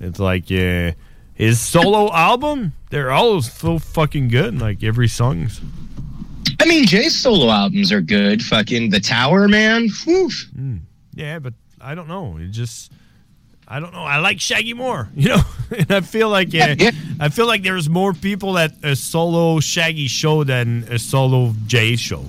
It's 0.00 0.18
like 0.18 0.50
uh, 0.50 0.98
his 1.34 1.60
solo 1.60 2.12
album, 2.12 2.72
they're 2.90 3.12
all 3.12 3.40
so 3.40 3.78
fucking 3.78 4.30
good. 4.30 4.58
Like 4.58 4.82
every 4.82 5.06
song's. 5.06 5.60
I 6.58 6.66
mean, 6.66 6.86
Jay's 6.86 7.16
solo 7.16 7.50
albums 7.50 7.92
are 7.92 8.00
good. 8.00 8.42
Fucking 8.42 8.90
The 8.90 8.98
Tower, 8.98 9.46
man. 9.46 9.86
Whew. 10.04 10.28
Yeah, 11.14 11.38
but 11.38 11.54
I 11.80 11.94
don't 11.94 12.08
know. 12.08 12.36
It 12.38 12.48
just 12.48 12.90
I 13.70 13.80
don't 13.80 13.92
know. 13.92 14.00
I 14.02 14.16
like 14.18 14.40
Shaggy 14.40 14.72
more, 14.74 15.08
you 15.14 15.28
know. 15.28 15.42
and 15.76 15.90
I 15.92 16.00
feel 16.00 16.30
like 16.30 16.54
uh, 16.54 16.74
I 17.20 17.28
feel 17.28 17.46
like 17.46 17.62
there's 17.62 17.88
more 17.88 18.12
people 18.14 18.56
at 18.56 18.72
a 18.82 18.96
solo 18.96 19.60
Shaggy 19.60 20.08
show 20.08 20.42
than 20.44 20.84
a 20.90 20.98
solo 20.98 21.52
Jay 21.66 21.96
show. 21.96 22.24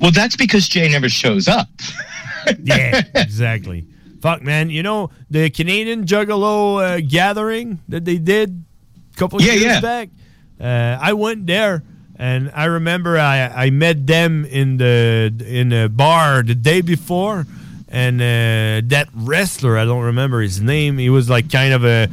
Well, 0.00 0.12
that's 0.12 0.36
because 0.36 0.68
Jay 0.68 0.88
never 0.88 1.08
shows 1.08 1.48
up. 1.48 1.68
yeah, 2.62 3.02
exactly. 3.14 3.86
Fuck, 4.20 4.42
man. 4.42 4.70
You 4.70 4.82
know 4.82 5.10
the 5.30 5.50
Canadian 5.50 6.04
Juggalo 6.04 6.80
uh, 6.82 7.00
gathering 7.08 7.80
that 7.88 8.04
they 8.04 8.18
did 8.18 8.64
a 9.12 9.16
couple 9.18 9.42
Yeah, 9.42 9.52
years 9.52 9.64
yeah. 9.64 9.80
back. 9.80 10.08
Uh, 10.60 10.98
I 11.02 11.12
went 11.14 11.46
there, 11.46 11.82
and 12.16 12.50
I 12.54 12.66
remember 12.66 13.18
I, 13.18 13.46
I 13.66 13.70
met 13.70 14.06
them 14.06 14.44
in 14.44 14.76
the 14.76 15.34
in 15.46 15.72
a 15.72 15.88
bar 15.88 16.42
the 16.44 16.54
day 16.54 16.80
before, 16.80 17.44
and 17.94 18.20
uh, 18.20 18.86
that 18.88 19.08
wrestler 19.14 19.78
I 19.78 19.84
don't 19.84 20.02
remember 20.04 20.40
his 20.40 20.60
name. 20.60 20.98
He 20.98 21.10
was 21.10 21.30
like 21.30 21.50
kind 21.50 21.72
of 21.72 21.84
a 21.84 22.08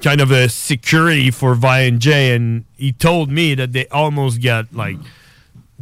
kind 0.00 0.20
of 0.20 0.30
a 0.30 0.48
security 0.48 1.30
for 1.30 1.54
Vi 1.54 1.80
and 1.80 2.00
J, 2.00 2.34
and 2.34 2.64
he 2.76 2.92
told 2.92 3.30
me 3.30 3.54
that 3.54 3.72
they 3.72 3.86
almost 3.88 4.42
got 4.42 4.72
like 4.72 4.98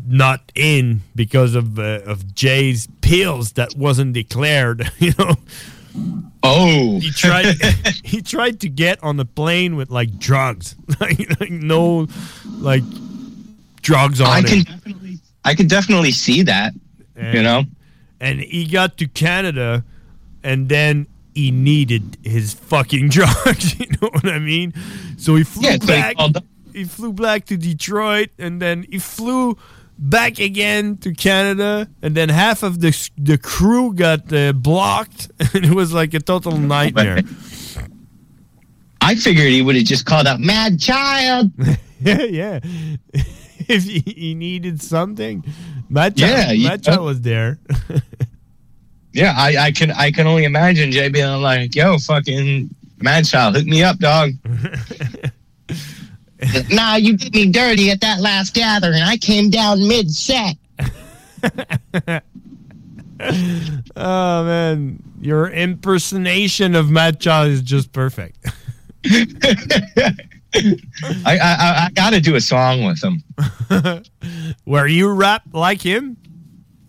not 0.06 0.40
in 0.54 1.02
because 1.14 1.54
of 1.54 1.78
uh, 1.78 2.00
of 2.06 2.34
Jay's 2.34 2.88
pills 3.00 3.52
that 3.52 3.76
wasn't 3.76 4.12
declared. 4.12 4.90
You 4.98 5.12
know. 5.18 5.34
Oh. 6.42 7.00
He 7.00 7.10
tried. 7.10 7.56
he 8.04 8.22
tried 8.22 8.60
to 8.60 8.68
get 8.68 9.02
on 9.02 9.16
the 9.16 9.24
plane 9.24 9.74
with 9.76 9.90
like 9.90 10.18
drugs, 10.18 10.76
like, 11.00 11.40
like 11.40 11.50
no, 11.50 12.06
like 12.58 12.84
drugs 13.82 14.20
on 14.20 14.28
I 14.28 14.38
it. 14.38 14.66
definitely, 14.66 15.18
I 15.44 15.54
can 15.54 15.66
definitely 15.66 16.12
see 16.12 16.42
that. 16.42 16.72
you 17.16 17.42
know. 17.42 17.64
And 18.20 18.40
he 18.40 18.66
got 18.66 18.96
to 18.98 19.06
Canada, 19.08 19.84
and 20.42 20.68
then 20.68 21.06
he 21.34 21.50
needed 21.50 22.18
his 22.22 22.52
fucking 22.54 23.08
drugs. 23.16 23.78
you 23.78 23.86
know 24.00 24.08
what 24.12 24.26
I 24.26 24.38
mean? 24.38 24.72
So 25.16 25.36
he 25.36 25.44
flew 25.44 25.68
Yeah, 25.68 25.76
like 25.80 26.16
back. 26.16 26.42
he 26.72 26.84
flew 26.84 27.12
back 27.12 27.46
to 27.46 27.56
Detroit, 27.56 28.30
and 28.38 28.60
then 28.60 28.84
he 28.90 28.98
flew 28.98 29.56
back 29.98 30.38
again 30.38 30.96
to 30.98 31.12
Canada, 31.12 31.88
and 32.02 32.14
then 32.14 32.28
half 32.30 32.62
of 32.62 32.80
the 32.80 32.92
the 33.18 33.38
crew 33.38 33.92
got 33.94 34.32
uh, 34.32 34.52
blocked, 34.52 35.30
and 35.54 35.64
it 35.64 35.74
was 35.74 35.92
like 35.92 36.14
a 36.14 36.20
total 36.20 36.56
nightmare. 36.74 37.22
I 39.00 39.14
figured 39.14 39.48
he 39.48 39.62
would 39.62 39.76
have 39.76 39.84
just 39.84 40.04
called 40.04 40.26
out 40.26 40.40
"Mad 40.40 40.78
Child." 40.78 41.52
yeah, 42.00 42.22
yeah. 42.22 42.60
if 43.68 43.84
he, 43.84 44.00
he 44.00 44.34
needed 44.34 44.82
something, 44.82 45.44
Matt 45.90 46.16
Child, 46.16 46.32
Yeah, 46.32 46.52
you- 46.52 46.68
Matt 46.68 46.82
Child 46.82 47.04
was 47.04 47.20
there. 47.20 47.58
Yeah, 49.12 49.34
I, 49.36 49.56
I 49.56 49.72
can 49.72 49.90
I 49.90 50.12
can 50.12 50.28
only 50.28 50.44
imagine 50.44 50.92
Jay 50.92 51.08
being 51.08 51.42
like, 51.42 51.74
"Yo, 51.74 51.98
fucking 51.98 52.72
Mad 53.00 53.24
Child, 53.24 53.56
hook 53.56 53.66
me 53.66 53.82
up, 53.82 53.98
dog." 53.98 54.30
nah, 56.70 56.94
you 56.94 57.16
did 57.16 57.34
me 57.34 57.50
dirty 57.50 57.90
at 57.90 58.00
that 58.02 58.20
last 58.20 58.54
gathering. 58.54 59.02
I 59.02 59.16
came 59.16 59.50
down 59.50 59.88
mid 59.88 60.12
set. 60.12 60.54
oh 63.96 64.44
man, 64.44 65.02
your 65.20 65.50
impersonation 65.50 66.76
of 66.76 66.88
Matt 66.88 67.18
Child 67.18 67.48
is 67.50 67.62
just 67.62 67.90
perfect. 67.92 68.46
I 70.54 71.38
I, 71.38 71.86
I, 71.86 71.90
got 71.94 72.10
to 72.10 72.20
do 72.20 72.34
a 72.34 72.40
song 72.40 72.84
with 72.84 73.02
him. 73.02 73.22
Where 74.64 74.86
you 74.86 75.12
rap 75.12 75.42
like 75.52 75.80
him? 75.80 76.16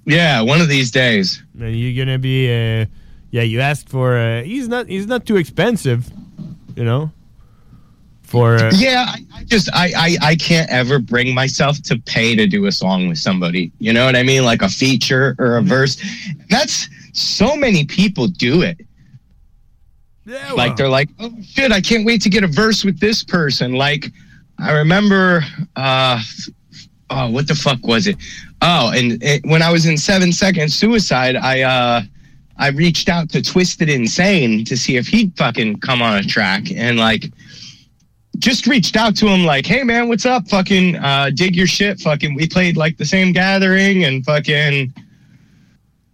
Yeah, 0.06 0.42
one 0.42 0.62
of 0.62 0.70
these 0.70 0.92
days. 0.92 1.44
And 1.60 1.76
you're 1.78 2.04
gonna 2.04 2.18
be, 2.20 2.48
uh, 2.48 2.86
yeah. 3.30 3.44
You 3.44 3.62
asked 3.62 3.90
for. 3.90 4.18
Uh, 4.18 4.44
he's 4.44 4.68
not. 4.68 4.88
He's 4.88 5.08
not 5.08 5.26
too 5.26 5.38
expensive, 5.38 6.10
you 6.76 6.84
know. 6.84 7.12
For 8.24 8.56
uh, 8.56 8.72
Yeah, 8.74 9.06
I, 9.08 9.26
I 9.36 9.44
just 9.44 9.70
I, 9.74 9.92
I 9.96 10.18
I 10.30 10.36
can't 10.36 10.70
ever 10.70 11.00
bring 11.00 11.36
myself 11.36 11.82
to 11.84 12.00
pay 12.00 12.36
to 12.36 12.48
do 12.48 12.66
a 12.66 12.72
song 12.72 13.10
with 13.10 13.18
somebody. 13.18 13.72
You 13.80 13.94
know 13.94 14.06
what 14.06 14.16
I 14.16 14.24
mean? 14.24 14.46
Like 14.46 14.62
a 14.62 14.70
feature 14.70 15.36
or 15.38 15.58
a 15.58 15.62
verse. 15.62 16.02
That's 16.50 16.88
so 17.14 17.56
many 17.56 17.86
people 17.86 18.28
do 18.28 18.62
it. 18.62 18.80
Yeah, 20.26 20.52
like 20.54 20.76
they're 20.76 20.88
like, 20.88 21.10
oh 21.20 21.34
shit, 21.42 21.72
I 21.72 21.82
can't 21.82 22.06
wait 22.06 22.22
to 22.22 22.30
get 22.30 22.44
a 22.44 22.48
verse 22.48 22.84
with 22.84 23.00
this 23.00 23.24
person. 23.24 23.74
Like 23.74 24.12
I 24.60 24.72
remember, 24.72 25.44
uh, 25.76 26.22
oh, 27.10 27.30
what 27.32 27.48
the 27.48 27.56
fuck 27.56 27.86
was 27.86 28.08
it? 28.08 28.18
Oh, 28.62 28.92
and 28.96 29.22
it, 29.24 29.44
when 29.46 29.62
I 29.62 29.72
was 29.72 29.86
in 29.88 29.98
Seven 29.98 30.32
Seconds 30.32 30.76
Suicide, 30.76 31.36
I 31.36 31.62
uh, 31.62 32.02
I 32.58 32.70
reached 32.70 33.10
out 33.10 33.30
to 33.32 33.42
Twisted 33.42 33.90
Insane 33.90 34.64
to 34.66 34.78
see 34.78 34.98
if 34.98 35.08
he'd 35.08 35.36
fucking 35.36 35.80
come 35.80 36.02
on 36.02 36.18
a 36.18 36.24
track, 36.24 36.72
and 36.72 36.98
like 37.00 37.26
just 38.38 38.68
reached 38.68 38.96
out 38.96 39.16
to 39.18 39.28
him 39.28 39.46
like, 39.46 39.66
hey 39.66 39.84
man, 39.84 40.08
what's 40.08 40.26
up? 40.26 40.48
Fucking 40.50 40.96
uh, 40.98 41.32
dig 41.34 41.56
your 41.56 41.68
shit. 41.68 42.00
Fucking, 42.00 42.36
we 42.36 42.48
played 42.48 42.78
like 42.78 42.98
the 42.98 43.06
same 43.06 43.32
gathering 43.32 44.06
and 44.06 44.26
fucking 44.26 44.94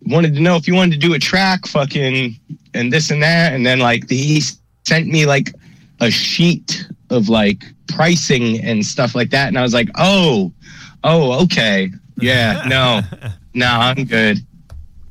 wanted 0.08 0.34
to 0.36 0.42
know 0.42 0.56
if 0.56 0.68
you 0.68 0.74
wanted 0.76 1.00
to 1.00 1.08
do 1.08 1.14
a 1.14 1.20
track, 1.20 1.68
fucking, 1.68 2.36
and 2.74 2.92
this 2.94 3.12
and 3.12 3.22
that. 3.24 3.54
And 3.54 3.66
then 3.66 3.80
like 3.80 4.10
he 4.10 4.42
sent 4.86 5.08
me 5.08 5.26
like 5.26 5.54
a 6.02 6.10
sheet 6.12 6.88
of 7.10 7.30
like 7.30 7.64
pricing 7.88 8.60
and 8.64 8.86
stuff 8.86 9.16
like 9.16 9.30
that. 9.32 9.48
And 9.48 9.58
I 9.58 9.62
was 9.62 9.74
like, 9.74 9.90
oh, 9.96 10.52
oh, 11.04 11.44
okay, 11.44 11.90
yeah, 12.20 12.64
no, 12.68 13.02
no, 13.54 13.68
I'm 13.68 14.06
good. 14.06 14.40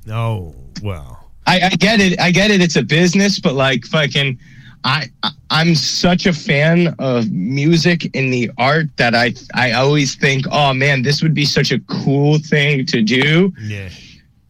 No, 0.06 0.54
well, 0.82 1.30
I, 1.46 1.60
I 1.62 1.68
get 1.70 2.00
it. 2.00 2.20
I 2.20 2.30
get 2.30 2.50
it. 2.50 2.60
It's 2.60 2.76
a 2.76 2.82
business, 2.82 3.38
but 3.40 3.54
like 3.54 3.84
fucking, 3.86 4.38
I 4.84 5.06
I- 5.22 5.30
I'm 5.48 5.76
such 5.76 6.26
a 6.26 6.32
fan 6.32 6.92
of 6.98 7.30
music 7.30 8.10
and 8.16 8.32
the 8.32 8.50
art 8.58 8.86
that 8.96 9.14
I 9.14 9.32
I 9.54 9.72
always 9.72 10.16
think, 10.16 10.44
oh 10.50 10.74
man, 10.74 11.02
this 11.02 11.22
would 11.22 11.34
be 11.34 11.44
such 11.44 11.70
a 11.70 11.78
cool 11.80 12.38
thing 12.38 12.84
to 12.86 13.00
do. 13.02 13.52
Yeah. 13.62 13.88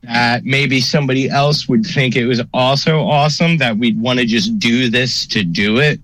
That 0.07 0.45
maybe 0.45 0.81
somebody 0.81 1.29
else 1.29 1.69
would 1.69 1.85
think 1.85 2.15
it 2.17 2.27
was 2.27 2.41
also 2.55 3.01
awesome. 3.01 3.59
That 3.59 3.77
we'd 3.77 4.01
want 4.01 4.19
to 4.21 4.25
just 4.27 4.59
do 4.59 4.89
this 4.89 5.27
to 5.29 5.43
do 5.43 5.79
it, 5.79 6.01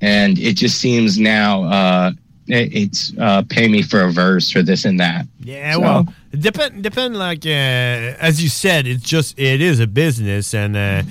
and 0.00 0.38
it 0.38 0.54
just 0.56 0.78
seems 0.80 1.18
now 1.18 1.64
uh, 1.64 2.10
it, 2.46 2.74
it's 2.74 3.12
uh, 3.18 3.42
pay 3.48 3.68
me 3.68 3.82
for 3.82 4.02
a 4.02 4.12
verse 4.12 4.54
or 4.54 4.62
this 4.62 4.84
and 4.84 5.00
that. 5.00 5.26
Yeah, 5.40 5.74
So- 5.74 5.80
well, 5.80 6.08
depend 6.38 6.82
depend 6.82 7.16
like 7.16 7.46
uh, 7.46 8.16
as 8.28 8.42
you 8.42 8.48
said, 8.50 8.86
it's 8.86 9.02
just 9.04 9.38
it 9.38 9.60
is 9.60 9.80
a 9.80 9.86
business, 9.86 10.52
and 10.54 10.76
uh, 10.76 11.02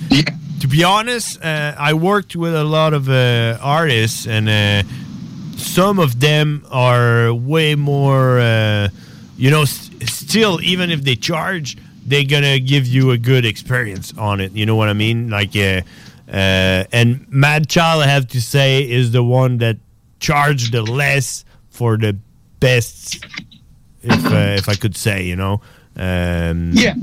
to 0.60 0.68
be 0.68 0.84
honest, 0.84 1.42
uh, 1.44 1.74
I 1.76 1.92
worked 1.94 2.36
with 2.36 2.54
a 2.54 2.64
lot 2.64 2.94
of 2.94 3.08
uh, 3.08 3.58
artists, 3.60 4.26
and 4.28 4.48
uh, 4.48 4.88
some 5.56 5.98
of 5.98 6.20
them 6.20 6.64
are 6.70 7.34
way 7.34 7.74
more, 7.74 8.38
uh, 8.38 8.88
you 9.36 9.50
know, 9.50 9.62
s- 9.62 9.90
still 10.04 10.60
even 10.62 10.90
if 10.90 11.02
they 11.02 11.16
charge, 11.16 11.76
they're 12.06 12.24
gonna 12.24 12.58
give 12.58 12.86
you 12.86 13.10
a 13.12 13.18
good 13.18 13.44
experience 13.44 14.12
on 14.18 14.40
it. 14.40 14.52
You 14.52 14.66
know 14.66 14.76
what 14.76 14.88
I 14.88 14.92
mean? 14.92 15.30
Like, 15.30 15.54
uh, 15.56 15.82
uh, 16.28 16.84
and 16.92 17.26
Mad 17.30 17.68
Child, 17.68 18.02
I 18.02 18.06
have 18.06 18.28
to 18.28 18.40
say, 18.40 18.88
is 18.88 19.12
the 19.12 19.22
one 19.22 19.58
that 19.58 19.76
charged 20.20 20.72
the 20.72 20.82
less 20.82 21.44
for 21.70 21.96
the 21.96 22.16
best 22.60 23.24
if 24.02 24.24
uh, 24.26 24.56
if 24.58 24.68
I 24.68 24.74
could 24.74 24.96
say, 24.96 25.24
you 25.24 25.36
know. 25.36 25.60
Um, 25.96 26.70
Yeah, 26.72 26.94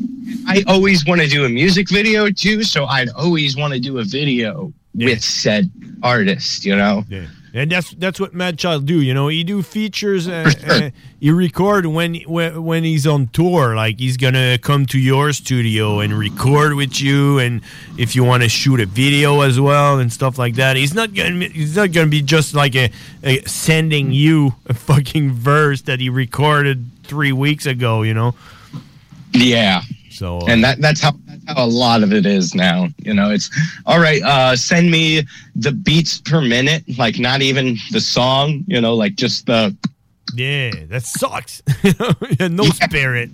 I 0.48 0.64
always 0.68 1.06
want 1.06 1.22
to 1.22 1.28
do 1.28 1.46
a 1.46 1.50
music 1.50 1.90
video 1.90 2.30
too, 2.30 2.64
so 2.64 2.86
I'd 2.86 3.10
always 3.10 3.56
want 3.56 3.74
to 3.74 3.80
do 3.80 4.00
a 4.00 4.04
video 4.04 4.74
with 4.96 5.22
said 5.24 5.70
artist. 6.02 6.66
You 6.66 6.76
know. 6.76 7.06
Yeah. 7.10 7.28
And 7.54 7.72
that's 7.72 7.92
that's 7.92 8.20
what 8.20 8.34
Mad 8.34 8.60
Child 8.60 8.86
do, 8.86 9.02
you 9.02 9.14
know. 9.14 9.28
He 9.28 9.44
do 9.44 9.64
features. 9.64 10.28
Uh, 10.28 10.52
uh, 10.68 10.90
he 11.20 11.32
record 11.32 11.86
when, 11.88 12.16
when 12.22 12.64
when 12.64 12.84
he's 12.84 13.08
on 13.08 13.28
tour. 13.28 13.76
Like 13.76 14.00
he's 14.00 14.18
gonna 14.18 14.58
come 14.60 14.86
to 14.88 15.00
your 15.00 15.34
studio 15.34 16.00
and 16.00 16.14
record 16.14 16.76
with 16.76 17.02
you, 17.02 17.40
and 17.40 17.62
if 17.98 18.16
you 18.16 18.24
want 18.24 18.44
to 18.44 18.50
shoot 18.50 18.80
a 18.80 18.86
video 18.86 19.42
as 19.42 19.60
well 19.60 20.00
and 20.00 20.14
stuff 20.14 20.38
like 20.38 20.56
that. 20.56 20.78
He's 20.78 20.94
not 20.94 21.14
gonna 21.14 21.46
he's 21.48 21.76
not 21.76 21.92
gonna 21.92 22.08
be 22.08 22.22
just 22.22 22.54
like 22.54 22.76
a, 22.76 22.92
a 23.24 23.42
sending 23.46 24.12
you 24.12 24.56
a 24.68 24.74
fucking 24.74 25.34
verse 25.34 25.82
that 25.84 26.00
he 26.00 26.10
recorded 26.10 26.86
three 27.04 27.32
weeks 27.32 27.66
ago, 27.66 28.04
you 28.04 28.14
know. 28.14 28.36
Yeah. 29.34 29.82
So 30.12 30.40
uh, 30.40 30.46
and 30.48 30.64
that 30.64 30.82
that's 30.82 31.02
how 31.02 31.14
how 31.50 31.66
a 31.66 31.68
lot 31.68 32.04
of 32.04 32.14
it 32.14 32.26
is 32.26 32.54
now. 32.54 32.88
You 33.00 33.14
know, 33.14 33.32
it's 33.32 33.50
all 33.86 34.00
right. 34.00 34.22
Uh, 34.22 34.56
send 34.56 34.92
me 34.92 35.24
the 35.56 35.72
beats 35.72 36.22
per 36.22 36.42
minute, 36.42 36.84
like 36.98 37.20
not 37.20 37.42
even 37.42 37.78
the 37.92 38.02
song. 38.02 38.64
You 38.68 38.82
know, 38.82 38.96
like 38.96 39.16
just 39.16 39.46
the 39.46 39.76
yeah, 40.36 40.72
that 40.88 41.04
sucks. 41.04 41.62
no 42.40 42.64
spirit. 42.66 43.32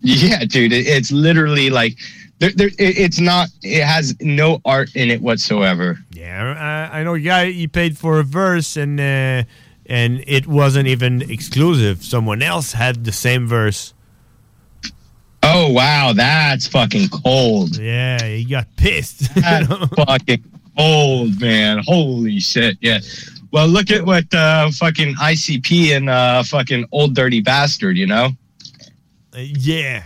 yeah, 0.00 0.44
dude. 0.44 0.72
It, 0.72 0.86
it's 0.86 1.12
literally 1.12 1.70
like 1.70 1.96
there, 2.38 2.50
there. 2.54 2.68
It, 2.68 2.98
it's 2.98 3.20
not. 3.20 3.48
It 3.62 3.84
has 3.84 4.16
no 4.20 4.60
art 4.64 4.94
in 4.96 5.10
it 5.10 5.20
whatsoever. 5.20 5.98
Yeah, 6.10 6.88
I, 6.92 7.00
I 7.00 7.04
know 7.04 7.18
guy 7.18 7.52
he 7.52 7.68
paid 7.68 7.96
for 7.96 8.18
a 8.18 8.24
verse 8.24 8.76
and 8.76 8.98
uh, 8.98 9.44
and 9.86 10.24
it 10.26 10.46
wasn't 10.46 10.88
even 10.88 11.22
exclusive. 11.22 12.04
Someone 12.04 12.42
else 12.42 12.72
had 12.72 13.04
the 13.04 13.12
same 13.12 13.46
verse. 13.46 13.94
Oh 15.42 15.70
wow, 15.72 16.12
that's 16.14 16.66
fucking 16.66 17.08
cold. 17.08 17.76
Yeah, 17.78 18.22
he 18.22 18.44
got 18.44 18.66
pissed. 18.76 19.34
That's 19.34 19.68
fucking 19.94 20.44
cold, 20.76 21.40
man. 21.40 21.80
Holy 21.86 22.40
shit. 22.40 22.76
Yeah. 22.80 22.98
Well, 23.50 23.68
look 23.68 23.90
at 23.90 24.04
what 24.04 24.32
uh, 24.34 24.70
fucking 24.72 25.14
ICP 25.14 25.96
and 25.96 26.10
uh, 26.10 26.42
fucking 26.42 26.86
old 26.92 27.14
dirty 27.14 27.40
bastard. 27.40 27.96
You 27.96 28.06
know. 28.06 28.30
Uh, 29.32 29.38
yeah. 29.38 30.04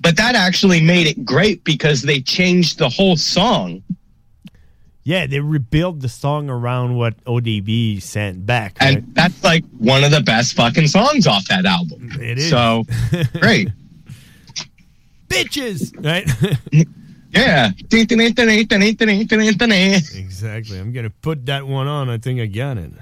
But 0.00 0.18
that 0.18 0.34
actually 0.34 0.82
made 0.82 1.06
it 1.06 1.24
great 1.24 1.64
because 1.64 2.02
they 2.02 2.20
changed 2.20 2.78
the 2.78 2.90
whole 2.90 3.16
song. 3.16 3.82
Yeah, 5.04 5.26
they 5.26 5.38
rebuilt 5.40 6.00
the 6.00 6.08
song 6.08 6.48
around 6.48 6.96
what 6.96 7.22
ODB 7.24 8.00
sent 8.00 8.46
back. 8.46 8.78
right? 8.80 8.96
And 8.96 9.14
that's 9.14 9.44
like 9.44 9.64
one 9.76 10.02
of 10.02 10.10
the 10.10 10.22
best 10.22 10.54
fucking 10.54 10.86
songs 10.88 11.26
off 11.26 11.46
that 11.48 11.66
album. 11.66 12.10
It 12.18 12.38
is. 12.38 12.48
So 12.48 12.84
great. 13.40 13.68
Bitches, 15.28 15.92
right? 16.04 16.86
Yeah. 17.30 17.72
exactly. 20.14 20.78
I'm 20.78 20.92
gonna 20.92 21.10
put 21.10 21.46
that 21.46 21.66
one 21.66 21.86
on. 21.86 22.08
I 22.08 22.18
think 22.18 22.40
I 22.40 22.46
got 22.46 22.78
it. 22.78 22.92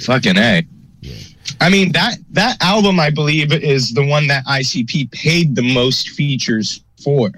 Fucking 0.00 0.36
A. 0.36 0.62
Yeah. 1.00 1.14
I 1.60 1.70
mean 1.70 1.90
that 1.92 2.18
that 2.30 2.56
album 2.62 3.00
I 3.00 3.10
believe 3.10 3.52
is 3.52 3.92
the 3.92 4.06
one 4.06 4.28
that 4.28 4.44
ICP 4.44 5.10
paid 5.10 5.56
the 5.56 5.74
most 5.74 6.10
features 6.10 6.82
for. 7.02 7.30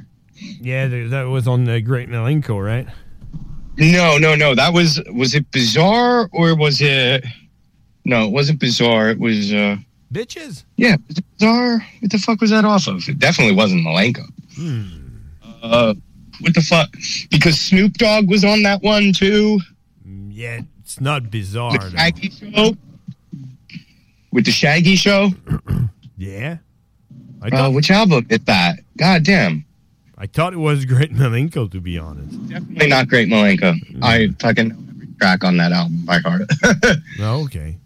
Yeah, 0.60 0.88
that 0.88 1.22
was 1.22 1.48
on 1.48 1.64
the 1.64 1.80
Great 1.80 2.10
Malenko, 2.10 2.62
right? 2.62 2.86
No, 3.76 4.18
no, 4.18 4.34
no. 4.34 4.54
That 4.54 4.72
was 4.72 5.00
was 5.12 5.34
it 5.34 5.50
bizarre 5.50 6.28
or 6.32 6.54
was 6.56 6.80
it 6.80 7.24
No, 8.04 8.26
it 8.26 8.30
wasn't 8.30 8.60
bizarre. 8.60 9.10
It 9.10 9.18
was 9.18 9.52
uh 9.52 9.76
Bitches. 10.12 10.64
Yeah, 10.76 10.96
was 11.08 11.18
it 11.18 11.24
bizarre. 11.38 11.84
What 12.00 12.10
the 12.12 12.18
fuck 12.18 12.40
was 12.40 12.50
that 12.50 12.64
off 12.64 12.86
of? 12.86 13.08
It 13.08 13.18
definitely 13.18 13.54
wasn't 13.56 13.84
Malenko. 13.86 14.24
Hmm. 14.56 14.86
Uh 15.62 15.94
what 16.40 16.54
the 16.54 16.60
fuck? 16.60 16.90
Because 17.30 17.60
Snoop 17.60 17.94
Dogg 17.94 18.28
was 18.28 18.44
on 18.44 18.62
that 18.64 18.82
one 18.82 19.12
too. 19.12 19.60
Yeah, 20.28 20.60
it's 20.82 21.00
not 21.00 21.30
bizarre. 21.30 21.72
The 21.72 21.78
though. 21.78 21.96
Shaggy 21.96 22.30
show. 22.30 22.76
With 24.32 24.44
the 24.44 24.50
Shaggy 24.52 24.96
show. 24.96 25.30
Yeah. 26.16 26.58
I 27.42 27.48
Uh, 27.48 27.70
which 27.70 27.90
album 27.90 28.24
is 28.30 28.38
that? 28.44 28.78
God 28.96 29.24
damn. 29.24 29.64
I 30.16 30.26
thought 30.26 30.52
it 30.52 30.58
was 30.58 30.84
Great 30.84 31.12
Malenko, 31.14 31.70
to 31.70 31.80
be 31.80 31.98
honest. 31.98 32.48
Definitely 32.48 32.88
not 32.88 33.08
great 33.08 33.28
Malenko. 33.28 33.74
I 34.02 34.28
fucking 34.38 34.68
know 34.68 34.76
every 34.90 35.08
track 35.18 35.44
on 35.44 35.56
that 35.58 35.72
album 35.72 36.04
by 36.04 36.18
heart. 36.18 36.42
Oh, 37.20 37.44
okay. 37.44 37.78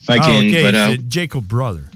Fucking, 0.00 0.22
oh, 0.24 0.38
okay. 0.38 0.62
but 0.62 0.74
uh, 0.74 0.78
uh, 0.78 0.96
Jacob 1.08 1.46
Brother. 1.46 1.90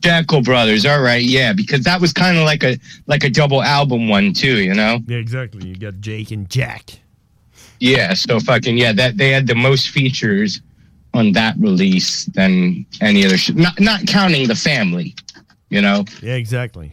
Jackal 0.00 0.42
Brothers. 0.42 0.86
All 0.86 1.00
right, 1.00 1.22
yeah, 1.22 1.52
because 1.52 1.82
that 1.84 2.00
was 2.00 2.12
kind 2.12 2.38
of 2.38 2.44
like 2.44 2.62
a 2.62 2.78
like 3.06 3.24
a 3.24 3.30
double 3.30 3.62
album 3.62 4.08
one 4.08 4.32
too. 4.32 4.62
You 4.62 4.74
know. 4.74 5.00
Yeah, 5.06 5.18
exactly. 5.18 5.66
You 5.68 5.76
got 5.76 6.00
Jake 6.00 6.30
and 6.30 6.48
Jack. 6.48 6.90
Yeah. 7.80 8.14
So 8.14 8.40
fucking 8.40 8.78
yeah, 8.78 8.92
that 8.92 9.16
they 9.16 9.30
had 9.30 9.46
the 9.46 9.54
most 9.54 9.88
features 9.88 10.60
on 11.14 11.32
that 11.32 11.56
release 11.58 12.26
than 12.26 12.86
any 13.00 13.24
other. 13.24 13.36
Sh- 13.36 13.54
not 13.54 13.78
not 13.80 14.06
counting 14.06 14.46
the 14.46 14.54
family. 14.54 15.14
You 15.70 15.80
know. 15.80 16.04
Yeah, 16.22 16.34
exactly. 16.34 16.92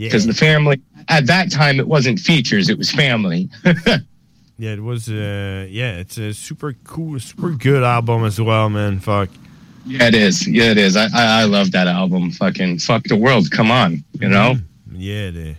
Yeah. 0.00 0.08
Because 0.08 0.24
the 0.26 0.32
family 0.32 0.80
at 1.08 1.26
that 1.26 1.52
time 1.52 1.78
it 1.78 1.86
wasn't 1.86 2.20
features, 2.20 2.70
it 2.70 2.78
was 2.78 2.90
family. 2.90 3.50
Yeah, 4.60 4.72
it 4.72 4.82
was. 4.82 5.08
Uh, 5.08 5.66
yeah, 5.70 5.96
it's 5.96 6.18
a 6.18 6.34
super 6.34 6.74
cool, 6.84 7.18
super 7.18 7.48
good 7.52 7.82
album 7.82 8.26
as 8.26 8.38
well, 8.38 8.68
man. 8.68 8.98
Fuck. 8.98 9.30
yeah, 9.86 10.08
it 10.08 10.14
is. 10.14 10.46
Yeah, 10.46 10.72
it 10.72 10.76
is. 10.76 10.96
I, 10.96 11.04
I 11.04 11.40
I 11.40 11.44
love 11.44 11.72
that 11.72 11.86
album. 11.88 12.30
Fucking 12.30 12.78
fuck 12.80 13.04
the 13.04 13.16
world. 13.16 13.50
Come 13.50 13.70
on. 13.70 14.04
You 14.20 14.28
know. 14.28 14.56
Yeah, 14.92 15.30
the. 15.30 15.56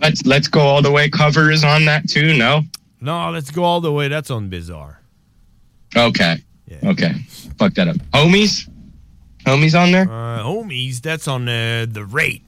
Let's 0.00 0.24
let's 0.24 0.46
go 0.46 0.60
all 0.60 0.82
the 0.82 0.92
way. 0.92 1.10
Covers 1.10 1.64
on 1.64 1.84
that 1.86 2.08
too. 2.08 2.32
No. 2.38 2.62
No, 3.00 3.30
let's 3.30 3.50
go 3.50 3.64
all 3.64 3.80
the 3.80 3.90
way. 3.90 4.06
That's 4.06 4.30
on 4.30 4.48
Bizarre. 4.48 5.00
Okay. 5.96 6.36
Okay. 6.84 7.14
Fuck 7.58 7.74
that 7.74 7.88
up. 7.88 7.96
Homies. 8.14 8.70
Homies 9.44 9.76
on 9.76 9.90
there. 9.90 10.08
Uh, 10.08 10.44
homies, 10.44 11.00
that's 11.00 11.26
on 11.26 11.48
uh, 11.48 11.86
the 11.90 12.04
rate. 12.04 12.44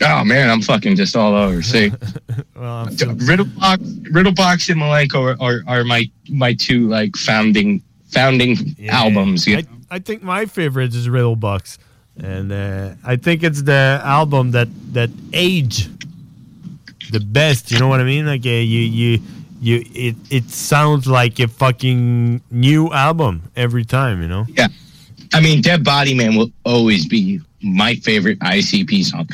Oh 0.00 0.24
man, 0.24 0.48
I'm 0.48 0.62
fucking 0.62 0.96
just 0.96 1.16
all 1.16 1.34
over. 1.34 1.60
See, 1.62 1.90
Well, 2.54 2.86
I'm 2.86 2.88
Riddlebox, 2.96 3.78
Riddlebox 4.12 4.68
and 4.70 4.80
Malenko 4.80 5.36
are, 5.40 5.42
are, 5.42 5.62
are 5.66 5.84
my 5.84 6.08
my 6.28 6.54
two 6.54 6.88
like 6.88 7.16
founding 7.16 7.82
founding 8.06 8.76
albums. 8.88 9.46
You 9.46 9.56
know? 9.56 9.62
I, 9.90 9.96
I 9.96 9.98
think 9.98 10.22
my 10.22 10.46
favorite 10.46 10.94
is 10.94 11.08
Riddle 11.08 11.36
Bucks, 11.36 11.78
and 12.16 12.52
uh, 12.52 12.94
I 13.04 13.16
think 13.16 13.42
it's 13.42 13.62
the 13.62 14.00
album 14.04 14.52
that 14.52 14.68
that 14.92 15.10
age. 15.32 15.88
the 17.10 17.20
best. 17.20 17.70
You 17.70 17.78
know 17.78 17.88
what 17.88 18.00
I 18.00 18.04
mean? 18.04 18.26
Like 18.26 18.44
uh, 18.46 18.50
you 18.50 18.80
you 18.80 19.20
you 19.60 19.84
it 19.94 20.16
it 20.30 20.50
sounds 20.50 21.06
like 21.06 21.40
a 21.40 21.48
fucking 21.48 22.40
new 22.50 22.92
album 22.92 23.42
every 23.56 23.84
time. 23.84 24.22
You 24.22 24.28
know? 24.28 24.46
Yeah. 24.48 24.68
I 25.34 25.40
mean, 25.40 25.60
Dead 25.60 25.84
Body 25.84 26.14
Man 26.14 26.36
will 26.36 26.50
always 26.64 27.06
be 27.06 27.40
my 27.62 27.94
favorite 27.96 28.38
ICP 28.38 29.04
song, 29.04 29.28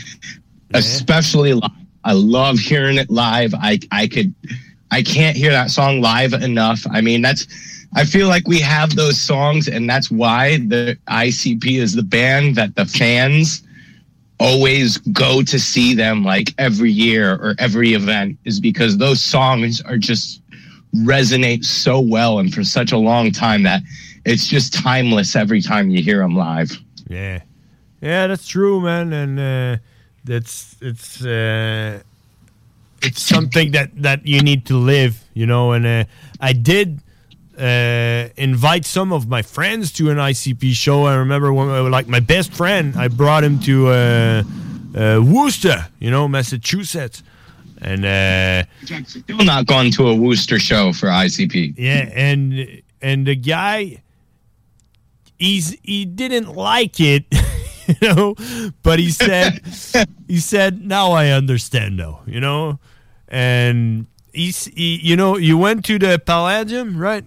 especially 0.74 1.54
live. 1.54 1.70
I 2.04 2.12
love 2.12 2.58
hearing 2.58 2.98
it 2.98 3.10
live. 3.10 3.54
I 3.54 3.78
I 3.90 4.06
could, 4.08 4.34
I 4.90 5.02
can't 5.02 5.36
hear 5.36 5.50
that 5.50 5.70
song 5.70 6.00
live 6.00 6.32
enough. 6.34 6.84
I 6.90 7.00
mean, 7.00 7.22
that's. 7.22 7.46
I 7.96 8.04
feel 8.04 8.26
like 8.26 8.48
we 8.48 8.58
have 8.58 8.96
those 8.96 9.20
songs, 9.20 9.68
and 9.68 9.88
that's 9.88 10.10
why 10.10 10.58
the 10.58 10.98
ICP 11.08 11.78
is 11.78 11.94
the 11.94 12.02
band 12.02 12.56
that 12.56 12.74
the 12.74 12.86
fans 12.86 13.62
always 14.40 14.98
go 14.98 15.42
to 15.42 15.58
see 15.58 15.94
them 15.94 16.24
like 16.24 16.52
every 16.58 16.90
year 16.90 17.34
or 17.34 17.54
every 17.58 17.94
event 17.94 18.36
is 18.44 18.58
because 18.58 18.98
those 18.98 19.22
songs 19.22 19.80
are 19.82 19.96
just 19.96 20.42
resonate 20.96 21.64
so 21.64 22.00
well 22.00 22.40
and 22.40 22.52
for 22.52 22.64
such 22.64 22.92
a 22.92 22.98
long 22.98 23.30
time 23.30 23.62
that 23.62 23.82
it's 24.24 24.46
just 24.46 24.74
timeless 24.74 25.36
every 25.36 25.60
time 25.60 25.90
you 25.90 26.02
hear 26.02 26.18
them 26.18 26.34
live. 26.34 26.70
Yeah, 27.08 27.40
yeah, 28.00 28.26
that's 28.26 28.46
true, 28.46 28.80
man, 28.80 29.12
and 29.12 29.38
uh, 29.38 29.82
that's 30.24 30.76
it's 30.80 31.24
uh, 31.24 32.00
it's 33.02 33.22
something 33.22 33.72
that 33.72 33.90
that 34.02 34.26
you 34.26 34.40
need 34.42 34.64
to 34.66 34.76
live, 34.76 35.22
you 35.34 35.46
know. 35.46 35.72
And 35.72 35.86
uh, 35.86 36.04
I 36.40 36.52
did 36.52 37.00
uh, 37.58 38.28
invite 38.36 38.84
some 38.84 39.12
of 39.12 39.28
my 39.28 39.42
friends 39.42 39.92
to 39.92 40.10
an 40.10 40.16
ICP 40.16 40.72
show. 40.72 41.04
I 41.04 41.14
remember 41.16 41.52
when, 41.52 41.68
uh, 41.68 41.82
like 41.90 42.08
my 42.08 42.20
best 42.20 42.52
friend, 42.52 42.96
I 42.96 43.08
brought 43.08 43.44
him 43.44 43.58
to 43.60 43.88
uh, 43.88 44.42
uh, 44.96 45.22
Worcester, 45.22 45.86
you 46.00 46.10
know, 46.10 46.26
Massachusetts, 46.28 47.22
and 47.80 48.04
uh, 48.04 48.64
Still 49.06 49.44
not 49.44 49.66
gone 49.66 49.90
to 49.92 50.08
a 50.08 50.14
Worcester 50.16 50.58
show 50.58 50.92
for 50.92 51.08
ICP. 51.08 51.74
yeah, 51.76 52.08
and 52.14 52.82
and 53.02 53.26
the 53.26 53.36
guy, 53.36 54.02
he's 55.38 55.76
he 55.82 56.04
didn't 56.06 56.54
like 56.54 56.98
it, 57.00 57.24
you 58.00 58.14
know, 58.14 58.34
but 58.82 58.98
he 58.98 59.10
said 59.10 59.60
he 60.28 60.38
said 60.38 60.84
now 60.84 61.12
I 61.12 61.28
understand 61.28 61.98
though, 61.98 62.20
you 62.26 62.40
know, 62.40 62.78
and 63.28 64.06
he's 64.32 64.66
he, 64.66 65.00
you 65.02 65.16
know 65.16 65.36
you 65.36 65.58
went 65.58 65.84
to 65.86 65.98
the 65.98 66.18
Palladium, 66.18 66.96
right? 66.96 67.24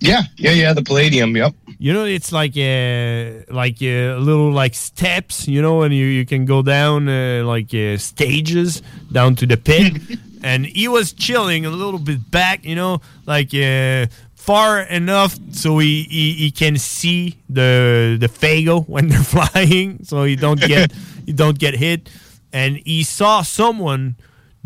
Yeah, 0.00 0.22
yeah, 0.36 0.52
yeah. 0.52 0.72
The 0.74 0.82
Palladium. 0.82 1.36
Yep. 1.36 1.54
You 1.78 1.92
know, 1.92 2.04
it's 2.04 2.30
like 2.30 2.56
a 2.56 3.44
like 3.48 3.82
a 3.82 4.14
little 4.14 4.52
like 4.52 4.74
steps, 4.74 5.48
you 5.48 5.60
know, 5.60 5.82
and 5.82 5.92
you 5.92 6.06
you 6.06 6.24
can 6.24 6.44
go 6.44 6.62
down 6.62 7.08
uh, 7.08 7.42
like 7.44 7.74
uh, 7.74 7.98
stages 7.98 8.82
down 9.10 9.34
to 9.36 9.46
the 9.46 9.56
pit. 9.56 9.94
and 10.42 10.66
he 10.66 10.88
was 10.88 11.12
chilling 11.12 11.66
a 11.66 11.70
little 11.70 11.98
bit 11.98 12.30
back, 12.30 12.64
you 12.64 12.74
know, 12.74 13.00
like 13.26 13.52
uh, 13.54 14.06
far 14.48 14.80
enough 14.80 15.38
so 15.52 15.76
he, 15.76 16.04
he 16.04 16.32
he 16.32 16.50
can 16.50 16.78
see 16.78 17.36
the 17.50 18.16
the 18.18 18.28
Fago 18.28 18.88
when 18.92 19.08
they're 19.08 19.22
flying, 19.22 20.02
so 20.04 20.24
you 20.24 20.36
don't 20.36 20.58
get 20.58 20.90
you 21.26 21.34
don't 21.34 21.58
get 21.58 21.74
hit. 21.74 22.08
And 22.50 22.78
he 22.78 23.02
saw 23.02 23.42
someone 23.42 24.16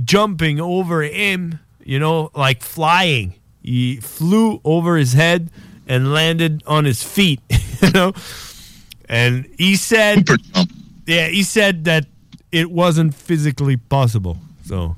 jumping 0.04 0.60
over 0.60 1.02
him, 1.02 1.58
you 1.82 1.98
know, 1.98 2.30
like 2.36 2.62
flying. 2.62 3.34
He 3.60 3.96
flew 3.96 4.60
over 4.64 4.96
his 4.96 5.14
head 5.14 5.50
and 5.88 6.12
landed 6.12 6.62
on 6.64 6.84
his 6.84 7.02
feet, 7.02 7.40
you 7.82 7.90
know. 7.90 8.12
And 9.08 9.50
he 9.58 9.74
said, 9.74 10.28
yeah, 11.06 11.26
he 11.26 11.42
said 11.42 11.84
that 11.86 12.06
it 12.52 12.70
wasn't 12.70 13.14
physically 13.14 13.78
possible. 13.78 14.38
So 14.64 14.96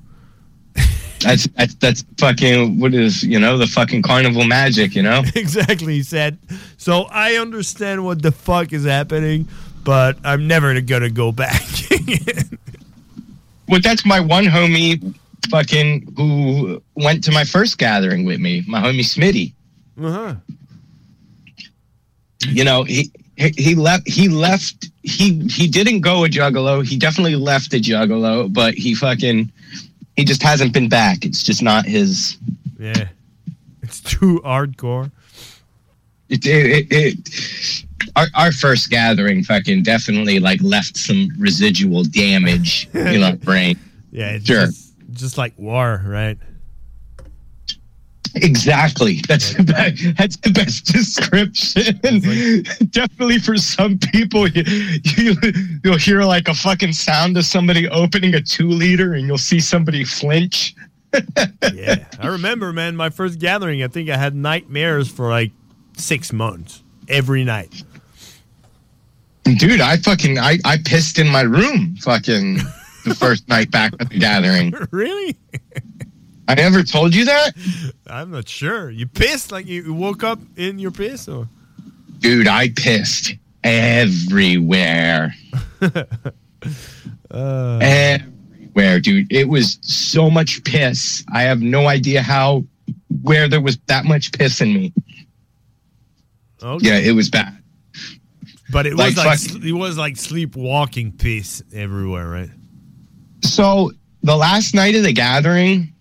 That's 1.24 1.46
that's 1.48 1.74
that's 1.74 2.04
fucking 2.18 2.78
what 2.78 2.94
is 2.94 3.22
you 3.24 3.38
know 3.40 3.58
the 3.58 3.66
fucking 3.66 4.02
carnival 4.02 4.44
magic, 4.44 4.94
you 4.94 5.02
know. 5.02 5.22
exactly, 5.34 5.94
he 5.94 6.02
said. 6.02 6.38
So 6.76 7.02
I 7.04 7.36
understand 7.36 8.04
what 8.04 8.22
the 8.22 8.32
fuck 8.32 8.72
is 8.72 8.84
happening, 8.84 9.48
but 9.82 10.18
I'm 10.24 10.46
never 10.46 10.80
gonna 10.80 11.10
go 11.10 11.32
back. 11.32 11.62
Well, 13.66 13.80
that's 13.80 14.04
my 14.04 14.20
one 14.20 14.44
homie, 14.44 15.14
fucking 15.50 16.12
who 16.16 16.82
went 16.96 17.24
to 17.24 17.32
my 17.32 17.44
first 17.44 17.78
gathering 17.78 18.24
with 18.24 18.38
me. 18.38 18.62
My 18.68 18.80
homie 18.80 19.00
Smitty. 19.00 19.54
uh-huh. 19.98 20.34
You 22.48 22.64
know 22.64 22.84
he. 22.84 23.10
He 23.36 23.48
he 23.56 23.74
left. 23.74 24.06
He 24.06 24.28
left. 24.28 24.90
He 25.02 25.40
he 25.48 25.66
didn't 25.66 26.02
go 26.02 26.24
a 26.24 26.28
juggalo. 26.28 26.86
He 26.86 26.96
definitely 26.96 27.34
left 27.34 27.74
a 27.74 27.78
juggalo, 27.80 28.52
but 28.52 28.74
he 28.74 28.94
fucking 28.94 29.50
he 30.16 30.24
just 30.24 30.42
hasn't 30.42 30.72
been 30.72 30.88
back. 30.88 31.24
It's 31.24 31.42
just 31.42 31.62
not 31.62 31.84
his. 31.86 32.38
Yeah, 32.78 33.08
it's 33.82 34.00
too 34.00 34.40
hardcore. 34.44 35.10
It, 36.28 36.44
it, 36.46 36.66
it, 36.66 36.86
it 36.90 37.84
our, 38.16 38.26
our 38.34 38.52
first 38.52 38.90
gathering 38.90 39.44
fucking 39.44 39.82
definitely 39.82 40.40
like 40.40 40.60
left 40.62 40.96
some 40.96 41.28
residual 41.38 42.02
damage 42.04 42.88
in 42.94 43.22
our 43.22 43.36
brain. 43.36 43.78
Yeah, 44.10 44.30
it's 44.36 44.46
Sure. 44.46 44.66
just, 44.66 44.94
just 45.10 45.38
like 45.38 45.58
war, 45.58 46.00
right? 46.06 46.38
Exactly. 48.36 49.20
That's 49.28 49.54
the 49.54 49.62
best, 49.62 50.16
that's 50.16 50.36
the 50.38 50.50
best 50.50 50.86
description. 50.86 52.88
Definitely 52.90 53.38
for 53.38 53.56
some 53.56 53.98
people, 53.98 54.48
you, 54.48 54.64
you 55.16 55.34
you'll 55.84 55.98
hear 55.98 56.22
like 56.22 56.48
a 56.48 56.54
fucking 56.54 56.92
sound 56.92 57.36
of 57.36 57.44
somebody 57.44 57.88
opening 57.88 58.34
a 58.34 58.40
two 58.40 58.68
liter, 58.68 59.14
and 59.14 59.26
you'll 59.26 59.38
see 59.38 59.60
somebody 59.60 60.04
flinch. 60.04 60.74
yeah, 61.72 62.04
I 62.18 62.26
remember, 62.26 62.72
man, 62.72 62.96
my 62.96 63.10
first 63.10 63.38
gathering. 63.38 63.82
I 63.82 63.88
think 63.88 64.10
I 64.10 64.16
had 64.16 64.34
nightmares 64.34 65.08
for 65.08 65.28
like 65.28 65.52
six 65.96 66.32
months 66.32 66.82
every 67.08 67.44
night. 67.44 67.84
Dude, 69.44 69.80
I 69.80 69.98
fucking 69.98 70.38
I, 70.38 70.58
I 70.64 70.78
pissed 70.84 71.18
in 71.18 71.28
my 71.28 71.42
room 71.42 71.96
fucking 71.96 72.56
the 73.04 73.14
first 73.14 73.48
night 73.48 73.70
back 73.70 73.92
at 74.00 74.08
the 74.08 74.18
gathering. 74.18 74.74
really? 74.90 75.36
I 76.46 76.54
never 76.54 76.82
told 76.82 77.14
you 77.14 77.24
that? 77.24 77.52
I'm 78.06 78.30
not 78.30 78.48
sure. 78.48 78.90
You 78.90 79.06
pissed 79.06 79.50
like 79.50 79.66
you 79.66 79.94
woke 79.94 80.22
up 80.22 80.38
in 80.56 80.78
your 80.78 80.90
piss, 80.90 81.28
or 81.28 81.48
Dude, 82.18 82.46
I 82.48 82.68
pissed 82.70 83.34
everywhere. 83.62 85.34
uh, 87.30 87.78
everywhere, 87.80 89.00
dude. 89.00 89.32
It 89.32 89.48
was 89.48 89.78
so 89.82 90.30
much 90.30 90.62
piss. 90.64 91.24
I 91.32 91.42
have 91.42 91.60
no 91.62 91.86
idea 91.86 92.22
how 92.22 92.64
where 93.22 93.48
there 93.48 93.60
was 93.60 93.78
that 93.86 94.04
much 94.04 94.32
piss 94.32 94.60
in 94.60 94.74
me. 94.74 94.92
okay. 96.62 96.86
Yeah, 96.86 96.98
it 96.98 97.12
was 97.12 97.30
bad. 97.30 97.56
but 98.70 98.86
it 98.86 98.96
like 98.96 99.16
was 99.16 99.24
like 99.24 99.38
fuck- 99.38 99.62
it 99.64 99.72
was 99.72 99.96
like 99.96 100.16
sleepwalking 100.16 101.12
piss 101.12 101.62
everywhere, 101.72 102.28
right? 102.28 102.50
So 103.42 103.92
the 104.22 104.36
last 104.36 104.74
night 104.74 104.94
of 104.94 105.02
the 105.04 105.12
gathering, 105.12 105.93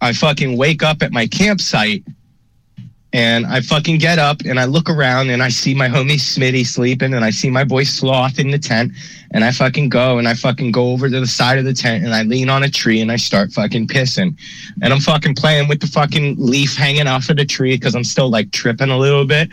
I 0.00 0.12
fucking 0.12 0.56
wake 0.56 0.82
up 0.82 1.02
at 1.02 1.12
my 1.12 1.26
campsite 1.26 2.04
and 3.12 3.44
I 3.46 3.60
fucking 3.60 3.98
get 3.98 4.18
up 4.18 4.42
and 4.44 4.60
I 4.60 4.66
look 4.66 4.88
around 4.88 5.30
and 5.30 5.42
I 5.42 5.48
see 5.48 5.74
my 5.74 5.88
homie 5.88 6.14
Smitty 6.14 6.64
sleeping 6.64 7.12
and 7.12 7.24
I 7.24 7.30
see 7.30 7.50
my 7.50 7.64
boy 7.64 7.82
Sloth 7.82 8.38
in 8.38 8.50
the 8.50 8.58
tent 8.58 8.92
and 9.32 9.44
I 9.44 9.50
fucking 9.50 9.88
go 9.88 10.18
and 10.18 10.28
I 10.28 10.34
fucking 10.34 10.70
go 10.70 10.92
over 10.92 11.08
to 11.08 11.20
the 11.20 11.26
side 11.26 11.58
of 11.58 11.64
the 11.64 11.74
tent 11.74 12.04
and 12.04 12.14
I 12.14 12.22
lean 12.22 12.48
on 12.48 12.62
a 12.62 12.70
tree 12.70 13.00
and 13.00 13.10
I 13.10 13.16
start 13.16 13.52
fucking 13.52 13.88
pissing. 13.88 14.38
And 14.80 14.92
I'm 14.92 15.00
fucking 15.00 15.34
playing 15.34 15.68
with 15.68 15.80
the 15.80 15.88
fucking 15.88 16.36
leaf 16.38 16.76
hanging 16.76 17.08
off 17.08 17.28
of 17.30 17.36
the 17.36 17.44
tree 17.44 17.76
because 17.76 17.96
I'm 17.96 18.04
still 18.04 18.30
like 18.30 18.52
tripping 18.52 18.90
a 18.90 18.98
little 18.98 19.26
bit. 19.26 19.52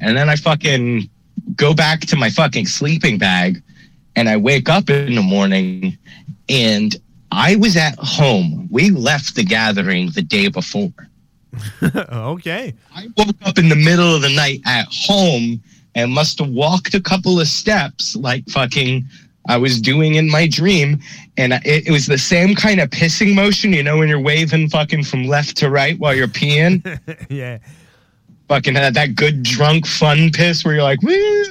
And 0.00 0.16
then 0.16 0.28
I 0.28 0.34
fucking 0.34 1.08
go 1.54 1.74
back 1.74 2.00
to 2.00 2.16
my 2.16 2.30
fucking 2.30 2.66
sleeping 2.66 3.16
bag 3.16 3.62
and 4.16 4.28
I 4.28 4.36
wake 4.36 4.68
up 4.68 4.90
in 4.90 5.14
the 5.14 5.22
morning 5.22 5.96
and 6.48 6.96
I 7.30 7.56
was 7.56 7.76
at 7.76 7.98
home. 7.98 8.68
We 8.70 8.90
left 8.90 9.34
the 9.34 9.44
gathering 9.44 10.10
the 10.10 10.22
day 10.22 10.48
before. 10.48 10.92
okay. 11.82 12.74
I 12.94 13.08
woke 13.16 13.36
up 13.42 13.58
in 13.58 13.68
the 13.68 13.76
middle 13.76 14.14
of 14.14 14.22
the 14.22 14.34
night 14.34 14.60
at 14.66 14.86
home 14.90 15.62
and 15.94 16.12
must 16.12 16.38
have 16.38 16.48
walked 16.48 16.94
a 16.94 17.00
couple 17.00 17.40
of 17.40 17.48
steps 17.48 18.14
like 18.16 18.48
fucking 18.48 19.04
I 19.48 19.56
was 19.56 19.80
doing 19.80 20.14
in 20.14 20.30
my 20.30 20.46
dream. 20.46 21.00
And 21.36 21.54
it, 21.54 21.88
it 21.88 21.90
was 21.90 22.06
the 22.06 22.18
same 22.18 22.54
kind 22.54 22.80
of 22.80 22.90
pissing 22.90 23.34
motion, 23.34 23.72
you 23.72 23.82
know, 23.82 23.98
when 23.98 24.08
you're 24.08 24.20
waving 24.20 24.68
fucking 24.68 25.04
from 25.04 25.24
left 25.24 25.56
to 25.58 25.70
right 25.70 25.98
while 25.98 26.14
you're 26.14 26.28
peeing. 26.28 27.00
yeah. 27.30 27.58
Fucking 28.48 28.74
had 28.74 28.94
that 28.94 29.14
good 29.14 29.42
drunk 29.42 29.86
fun 29.86 30.30
piss 30.32 30.64
where 30.64 30.74
you're 30.74 30.82
like, 30.82 31.02
woo! 31.02 31.44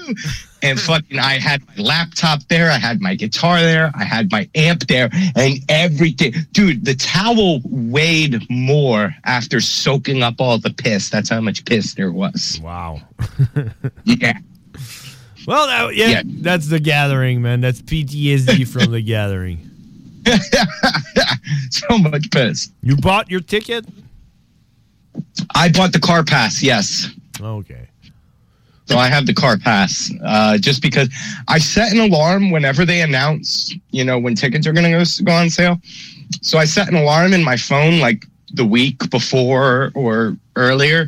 And 0.63 0.79
fucking, 0.79 1.19
I 1.19 1.37
had 1.39 1.61
my 1.67 1.83
laptop 1.83 2.41
there, 2.49 2.71
I 2.71 2.77
had 2.77 2.99
my 3.01 3.13
guitar 3.15 3.59
there, 3.61 3.91
I 3.95 4.03
had 4.03 4.31
my 4.31 4.49
amp 4.55 4.87
there, 4.87 5.09
and 5.35 5.59
everything. 5.69 6.33
Dude, 6.51 6.83
the 6.85 6.95
towel 6.95 7.61
weighed 7.65 8.49
more 8.49 9.15
after 9.25 9.59
soaking 9.61 10.23
up 10.23 10.35
all 10.39 10.57
the 10.57 10.71
piss. 10.71 11.09
That's 11.09 11.29
how 11.29 11.39
much 11.41 11.63
piss 11.65 11.93
there 11.93 12.11
was. 12.11 12.59
Wow. 12.63 13.01
yeah. 14.03 14.33
Well, 15.47 15.67
that, 15.67 15.95
yeah, 15.95 16.07
Yeah. 16.07 16.21
that's 16.25 16.67
the 16.67 16.79
gathering, 16.79 17.41
man. 17.41 17.61
That's 17.61 17.81
PTSD 17.81 18.67
from 18.67 18.91
the 18.91 19.01
gathering. 19.01 19.69
so 21.69 21.97
much 21.99 22.29
piss. 22.31 22.71
You 22.81 22.97
bought 22.97 23.29
your 23.29 23.39
ticket? 23.39 23.85
I 25.55 25.69
bought 25.69 25.93
the 25.93 25.99
car 25.99 26.23
pass. 26.23 26.61
Yes. 26.61 27.09
Okay. 27.41 27.87
So 28.85 28.97
I 28.97 29.09
have 29.09 29.25
the 29.25 29.33
car 29.33 29.57
pass 29.57 30.11
uh, 30.23 30.57
just 30.57 30.81
because 30.81 31.09
I 31.49 31.59
set 31.59 31.91
an 31.91 31.99
alarm 31.99 32.51
whenever 32.51 32.85
they 32.85 33.01
announce, 33.01 33.75
you 33.91 34.05
know, 34.05 34.17
when 34.17 34.33
tickets 34.33 34.65
are 34.65 34.71
going 34.71 34.85
to 34.85 34.91
go, 34.91 35.25
go 35.25 35.31
on 35.33 35.49
sale. 35.49 35.81
So 36.41 36.57
I 36.57 36.63
set 36.63 36.87
an 36.87 36.95
alarm 36.95 37.33
in 37.33 37.43
my 37.43 37.57
phone 37.57 37.99
like 37.99 38.25
the 38.53 38.65
week 38.65 39.09
before 39.09 39.91
or 39.93 40.37
earlier. 40.55 41.07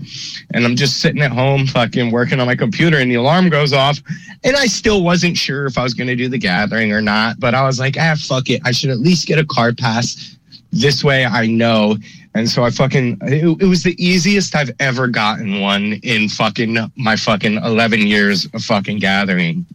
And 0.53 0.65
I'm 0.65 0.75
just 0.75 0.99
sitting 0.99 1.21
at 1.21 1.31
home 1.31 1.67
fucking 1.67 2.11
working 2.11 2.41
on 2.41 2.47
my 2.47 2.55
computer 2.55 2.97
and 2.97 3.09
the 3.09 3.15
alarm 3.15 3.49
goes 3.49 3.71
off. 3.71 3.99
And 4.43 4.57
I 4.57 4.65
still 4.65 5.01
wasn't 5.01 5.37
sure 5.37 5.65
if 5.65 5.77
I 5.77 5.83
was 5.83 5.93
going 5.93 6.07
to 6.07 6.17
do 6.17 6.27
the 6.27 6.37
gathering 6.37 6.91
or 6.91 7.01
not. 7.01 7.39
But 7.39 7.55
I 7.55 7.63
was 7.63 7.79
like, 7.79 7.95
ah, 7.97 8.15
fuck 8.19 8.49
it. 8.49 8.61
I 8.65 8.71
should 8.71 8.89
at 8.89 8.99
least 8.99 9.25
get 9.25 9.39
a 9.39 9.45
car 9.45 9.73
pass. 9.73 10.35
This 10.71 11.03
way 11.03 11.25
I 11.25 11.47
know. 11.47 11.97
And 12.35 12.47
so 12.47 12.63
I 12.63 12.69
fucking, 12.69 13.17
it, 13.23 13.61
it 13.61 13.65
was 13.65 13.83
the 13.83 13.95
easiest 14.03 14.55
I've 14.55 14.71
ever 14.79 15.07
gotten 15.07 15.61
one 15.61 15.93
in 16.03 16.29
fucking 16.29 16.77
my 16.95 17.15
fucking 17.15 17.55
11 17.57 18.05
years 18.05 18.45
of 18.53 18.61
fucking 18.63 18.99
gathering. 18.99 19.65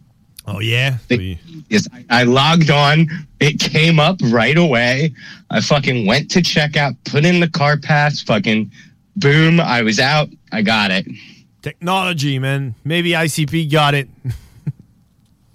Oh, 0.47 0.59
yeah? 0.59 0.97
Yes, 1.69 1.87
I- 1.91 2.05
I 2.09 2.23
logged 2.23 2.69
on. 2.69 3.07
It 3.39 3.59
came 3.59 3.99
up 3.99 4.17
right 4.25 4.57
away. 4.57 5.11
I 5.49 5.59
fucking 5.59 6.05
went 6.05 6.31
to 6.31 6.39
checkout, 6.41 6.95
put 7.05 7.25
in 7.25 7.39
the 7.39 7.49
car 7.49 7.77
pass, 7.77 8.21
fucking 8.21 8.71
boom, 9.17 9.59
I 9.59 9.81
was 9.81 9.99
out. 9.99 10.29
I 10.51 10.61
got 10.61 10.91
it. 10.91 11.05
Technology, 11.61 12.37
man. 12.39 12.75
Maybe 12.83 13.11
ICP 13.11 13.69
got 13.71 13.95
it. 13.95 14.07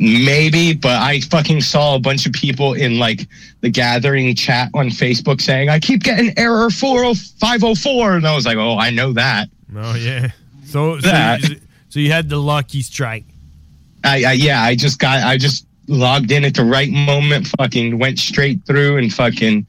Maybe, 0.03 0.73
but 0.73 0.97
I 1.01 1.21
fucking 1.21 1.61
saw 1.61 1.95
a 1.95 1.99
bunch 1.99 2.25
of 2.25 2.33
people 2.33 2.73
in 2.73 2.99
like 2.99 3.29
the 3.61 3.69
gathering 3.69 4.35
chat 4.35 4.71
on 4.73 4.89
Facebook 4.89 5.43
saying, 5.43 5.69
I 5.69 5.79
keep 5.79 6.03
getting 6.03 6.33
error 6.39 6.71
40504. 6.71 8.17
And 8.17 8.27
I 8.27 8.35
was 8.35 8.47
like, 8.47 8.57
oh, 8.57 8.79
I 8.79 8.89
know 8.89 9.13
that. 9.13 9.51
Oh, 9.77 9.95
yeah. 9.95 10.31
So, 10.65 10.99
so, 11.01 11.37
you, 11.43 11.57
so 11.91 12.01
you 12.01 12.11
had 12.13 12.31
the 12.31 12.39
lucky 12.39 12.81
strike. 12.81 13.25
I, 14.05 14.25
I 14.25 14.33
yeah, 14.33 14.63
I 14.63 14.75
just 14.77 14.99
got 14.99 15.23
I 15.23 15.37
just 15.37 15.67
logged 15.89 16.31
in 16.31 16.45
at 16.45 16.55
the 16.55 16.65
right 16.65 16.91
moment, 16.91 17.49
fucking 17.59 17.99
went 17.99 18.19
straight 18.19 18.65
through 18.65 18.97
and 18.97 19.13
fucking 19.13 19.67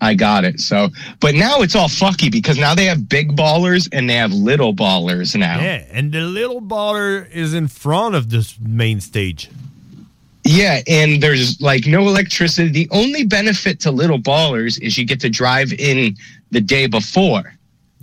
I 0.00 0.14
got 0.14 0.44
it. 0.44 0.60
So 0.60 0.88
but 1.20 1.34
now 1.34 1.62
it's 1.62 1.74
all 1.74 1.88
fucky 1.88 2.30
because 2.30 2.58
now 2.58 2.74
they 2.74 2.84
have 2.86 3.08
big 3.08 3.36
ballers 3.36 3.88
and 3.92 4.08
they 4.08 4.14
have 4.14 4.32
little 4.32 4.74
ballers 4.74 5.36
now. 5.36 5.60
Yeah, 5.60 5.84
and 5.90 6.12
the 6.12 6.20
little 6.20 6.62
baller 6.62 7.28
is 7.30 7.54
in 7.54 7.68
front 7.68 8.14
of 8.14 8.30
this 8.30 8.58
main 8.58 9.00
stage. 9.00 9.50
Yeah, 10.46 10.80
and 10.86 11.22
there's 11.22 11.60
like 11.60 11.86
no 11.86 12.02
electricity. 12.02 12.68
The 12.70 12.88
only 12.90 13.24
benefit 13.24 13.80
to 13.80 13.90
little 13.90 14.18
ballers 14.18 14.80
is 14.80 14.96
you 14.96 15.04
get 15.04 15.20
to 15.20 15.28
drive 15.28 15.72
in 15.72 16.16
the 16.50 16.60
day 16.60 16.86
before. 16.86 17.52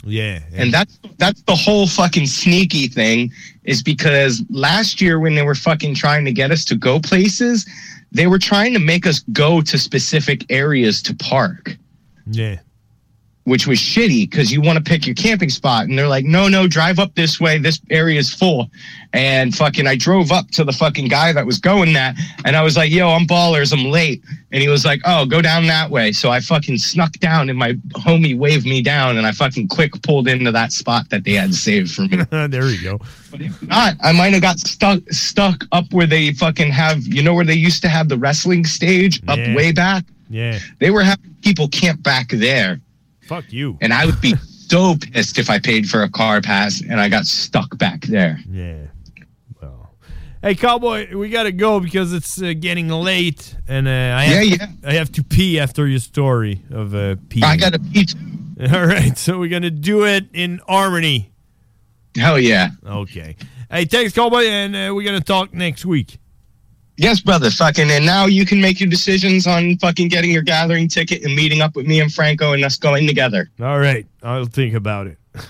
Yeah. 0.06 0.40
And 0.54 0.74
that's 0.74 1.00
that's 1.18 1.42
the 1.44 1.56
whole 1.56 1.88
fucking 1.88 2.28
sneaky 2.28 2.88
thing 2.88 3.32
is 3.64 3.82
because 3.82 4.44
last 4.50 5.00
year 5.00 5.20
when 5.20 5.36
they 5.36 5.44
were 5.44 5.56
fucking 5.56 5.96
trying 5.96 6.26
to 6.26 6.32
get 6.32 6.52
us 6.52 6.66
to 6.66 6.76
go 6.76 7.00
places, 7.00 7.66
they 8.12 8.28
were 8.28 8.40
trying 8.40 8.74
to 8.74 8.80
make 8.80 9.08
us 9.08 9.20
go 9.32 9.62
to 9.62 9.78
specific 9.78 10.46
areas 10.50 11.02
to 11.04 11.16
park, 11.16 11.78
Yeah. 12.30 12.60
Which 13.46 13.68
was 13.68 13.78
shitty 13.78 14.30
because 14.30 14.52
you 14.52 14.62
want 14.62 14.78
to 14.78 14.84
pick 14.84 15.06
your 15.06 15.16
camping 15.16 15.50
spot 15.50 15.86
and 15.86 15.98
they're 16.00 16.08
like, 16.08 16.24
"No, 16.26 16.48
no, 16.48 16.66
drive 16.68 16.98
up 17.00 17.14
this 17.16 17.40
way. 17.40 17.58
This 17.58 17.80
area 17.90 18.20
is 18.20 18.34
full." 18.34 18.70
And 19.12 19.54
fucking 19.56 19.86
I 19.86 19.96
drove 19.96 20.32
up 20.32 20.50
to 20.52 20.64
the 20.64 20.72
fucking 20.72 21.08
guy 21.10 21.34
that 21.34 21.46
was 21.46 21.60
going 21.60 21.94
that 21.94 22.16
and 22.46 22.56
I 22.56 22.64
was 22.64 22.78
like, 22.78 22.92
"Yo, 22.92 23.10
I'm 23.10 23.26
ballers, 23.28 23.74
I'm 23.74 23.92
late." 23.92 24.24
And 24.52 24.62
he 24.62 24.68
was 24.70 24.86
like, 24.86 25.02
"Oh, 25.06 25.26
go 25.26 25.42
down 25.42 25.68
that 25.68 25.90
way." 25.90 26.12
So 26.14 26.30
I 26.30 26.40
fucking 26.40 26.78
snuck 26.78 27.12
down 27.14 27.50
and 27.50 27.60
my 27.60 27.74
homie 27.94 28.38
waved 28.38 28.66
me 28.66 28.82
down 28.82 29.18
and 29.18 29.28
I 29.28 29.32
fucking 29.34 29.68
quick 29.68 30.02
pulled 30.04 30.28
into 30.28 30.52
that 30.52 30.72
spot 30.72 31.10
that 31.10 31.24
they 31.26 31.34
had 31.34 31.54
saved 31.54 31.92
for 31.94 32.04
me. 32.04 32.24
there 32.48 32.70
you 32.70 32.82
go. 32.82 33.00
If 33.34 33.62
not, 33.64 33.96
I 34.02 34.12
might 34.14 34.32
have 34.34 34.42
got 34.42 34.60
stuck 34.60 35.00
stuck 35.12 35.66
up 35.72 35.92
where 35.92 36.08
they 36.08 36.32
fucking 36.34 36.72
have 36.72 37.04
you 37.06 37.22
know 37.22 37.34
where 37.34 37.46
they 37.46 37.56
used 37.56 37.82
to 37.82 37.90
have 37.90 38.08
the 38.08 38.18
wrestling 38.18 38.64
stage 38.64 39.22
up 39.28 39.38
Yeah. 39.38 39.56
way 39.56 39.72
back. 39.74 40.06
Yeah. 40.30 40.60
They 40.80 40.90
were 40.92 41.04
having 41.04 41.36
people 41.44 41.68
camp 41.68 42.02
back 42.02 42.30
there, 42.30 42.80
Fuck 43.28 43.52
you. 43.54 43.78
and 43.82 43.94
I 43.94 44.06
would 44.06 44.20
be 44.22 44.36
so 44.36 44.96
pissed 44.96 45.38
if 45.40 45.50
I 45.50 45.60
paid 45.60 45.88
for 45.90 46.04
a 46.04 46.10
car 46.10 46.42
pass 46.42 46.82
and 46.82 47.00
I 47.00 47.10
got 47.10 47.26
stuck 47.26 47.78
back 47.78 48.02
there. 48.02 48.40
Yeah. 48.50 48.88
Well. 49.62 49.92
Hey, 50.42 50.56
cowboy, 50.56 51.16
we 51.16 51.30
gotta 51.30 51.52
go 51.52 51.80
because 51.80 52.12
it's 52.14 52.42
uh, 52.42 52.54
getting 52.60 52.90
late, 52.90 53.56
and 53.68 53.88
uh, 53.88 53.92
I 53.92 54.24
have 54.26 54.44
Yeah, 54.46 54.58
to, 54.58 54.70
I 54.84 54.94
have 54.94 55.12
to 55.14 55.24
pee 55.24 55.60
after 55.60 55.88
your 55.88 56.00
story 56.00 56.62
of 56.72 56.94
uh, 56.96 57.16
pee. 57.30 57.42
I 57.44 57.56
gotta 57.58 57.80
pee. 57.80 58.06
Too. 58.06 58.18
All 58.74 58.86
right, 58.86 59.18
so 59.18 59.40
we're 59.40 59.50
gonna 59.50 59.72
do 59.72 60.06
it 60.06 60.26
in 60.34 60.60
harmony. 60.68 61.32
Hell 62.16 62.40
yeah. 62.40 62.70
Okay. 62.86 63.36
Hey, 63.72 63.86
thanks, 63.86 64.14
cowboy, 64.14 64.44
and 64.44 64.76
uh, 64.76 64.94
we're 64.94 65.06
gonna 65.06 65.22
talk 65.22 65.54
next 65.54 65.86
week. 65.86 66.18
Yes, 67.04 67.20
brother. 67.20 67.52
Fucking, 67.52 67.92
and 67.92 68.06
now 68.06 68.28
you 68.28 68.46
can 68.46 68.62
make 68.62 68.80
your 68.80 68.90
decisions 68.90 69.46
on 69.46 69.78
fucking 69.80 70.08
getting 70.08 70.32
your 70.32 70.42
gathering 70.42 70.88
ticket 70.88 71.22
and 71.26 71.36
meeting 71.36 71.60
up 71.60 71.76
with 71.76 71.86
me 71.86 72.00
and 72.00 72.10
Franco 72.10 72.54
and 72.54 72.64
us 72.64 72.78
going 72.78 73.06
together. 73.08 73.52
All 73.62 73.78
right, 73.78 74.08
I'll 74.24 74.46
think 74.46 74.74
about 74.74 75.08
it. 75.08 75.18
All 75.36 75.42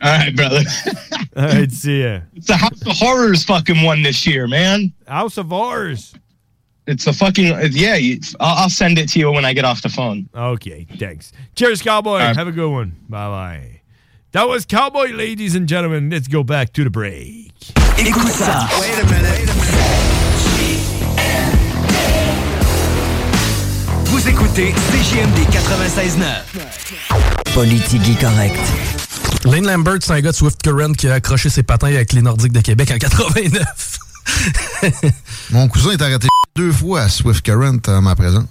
right, 0.00 0.34
brother. 0.34 0.62
All 1.36 1.44
right, 1.44 1.70
see 1.70 2.02
ya. 2.02 2.20
It's 2.34 2.46
the 2.46 2.56
House 2.56 2.80
of 2.80 2.96
Horrors 2.96 3.44
fucking 3.44 3.82
one 3.82 4.02
this 4.02 4.26
year, 4.26 4.48
man. 4.48 4.90
House 5.06 5.36
of 5.36 5.48
Horrors. 5.48 6.14
It's 6.86 7.06
a 7.06 7.12
fucking 7.12 7.58
yeah. 7.72 7.96
You, 7.96 8.18
I'll, 8.40 8.62
I'll 8.62 8.70
send 8.70 8.98
it 8.98 9.10
to 9.10 9.18
you 9.18 9.30
when 9.30 9.44
I 9.44 9.52
get 9.52 9.66
off 9.66 9.82
the 9.82 9.90
phone. 9.90 10.30
Okay, 10.34 10.86
thanks. 10.96 11.32
Cheers, 11.54 11.82
cowboy. 11.82 12.20
Have 12.20 12.48
a 12.48 12.52
good 12.52 12.70
one. 12.70 12.96
Bye 13.10 13.28
bye. 13.28 13.80
That 14.30 14.48
was 14.48 14.64
Cowboy, 14.64 15.08
ladies 15.08 15.54
and 15.54 15.68
gentlemen. 15.68 16.08
Let's 16.08 16.26
go 16.26 16.42
back 16.42 16.72
to 16.72 16.84
the 16.84 16.90
break. 16.90 17.52
Écoute 17.98 18.32
ça. 18.32 18.66
Wait 18.80 18.98
a 18.98 19.04
minute. 19.04 20.21
Vous 24.12 24.28
écoutez 24.28 24.74
CJMD 24.74 25.38
96.9. 25.50 27.54
Politique 27.54 28.20
correct. 28.20 28.60
Lane 29.46 29.66
Lambert, 29.66 29.96
c'est 30.02 30.12
un 30.12 30.20
gars 30.20 30.32
de 30.32 30.36
Swift 30.36 30.60
Current 30.62 30.92
qui 30.92 31.08
a 31.08 31.14
accroché 31.14 31.48
ses 31.48 31.62
patins 31.62 31.86
avec 31.86 32.12
les 32.12 32.20
Nordiques 32.20 32.52
de 32.52 32.60
Québec 32.60 32.92
en 32.94 32.98
89. 32.98 33.98
Mon 35.50 35.66
cousin 35.66 35.92
est 35.92 36.02
arrêté 36.02 36.28
deux 36.54 36.72
fois 36.72 37.04
à 37.04 37.08
Swift 37.08 37.40
Current 37.40 37.78
en 37.88 38.02
ma 38.02 38.14
présence. 38.14 38.44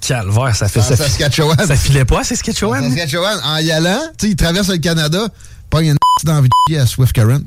Calvaire, 0.00 0.54
ça 0.54 0.68
fait 0.68 0.78
En 0.78 0.84
ça. 0.84 0.96
Saskatchewan. 0.96 1.66
Ça 1.66 1.74
filait 1.74 2.04
pas 2.04 2.20
à 2.20 2.24
Saskatchewan? 2.24 2.84
En 2.84 2.88
Saskatchewan, 2.88 3.40
en 3.42 3.56
y 3.56 3.72
allant, 3.72 4.02
tu 4.16 4.26
sais, 4.26 4.32
il 4.34 4.36
traverse 4.36 4.68
le 4.68 4.78
Canada, 4.78 5.26
pogne 5.68 5.86
une 5.86 5.98
d'envie 6.22 6.48
de 6.48 6.54
chier 6.68 6.78
à 6.78 6.86
Swift 6.86 7.12
Current, 7.12 7.42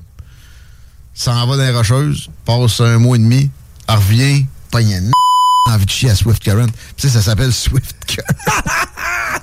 s'en 1.14 1.48
va 1.48 1.56
dans 1.56 1.64
les 1.64 1.72
Rocheuses, 1.72 2.30
passe 2.44 2.82
un 2.82 2.98
mois 2.98 3.16
et 3.16 3.20
demi, 3.20 3.50
elle 3.88 3.96
revient, 3.96 4.46
pogne 4.72 4.92
une 4.92 5.12
envie 5.70 5.86
de 5.86 5.92
chier 5.92 6.10
à 6.10 6.16
Swift 6.16 6.44
Current. 6.44 6.66
Tu 6.98 7.08
sais, 7.08 7.10
ça 7.10 7.22
s'appelle 7.22 7.54
Swift 7.54 7.96
Current. 8.08 8.26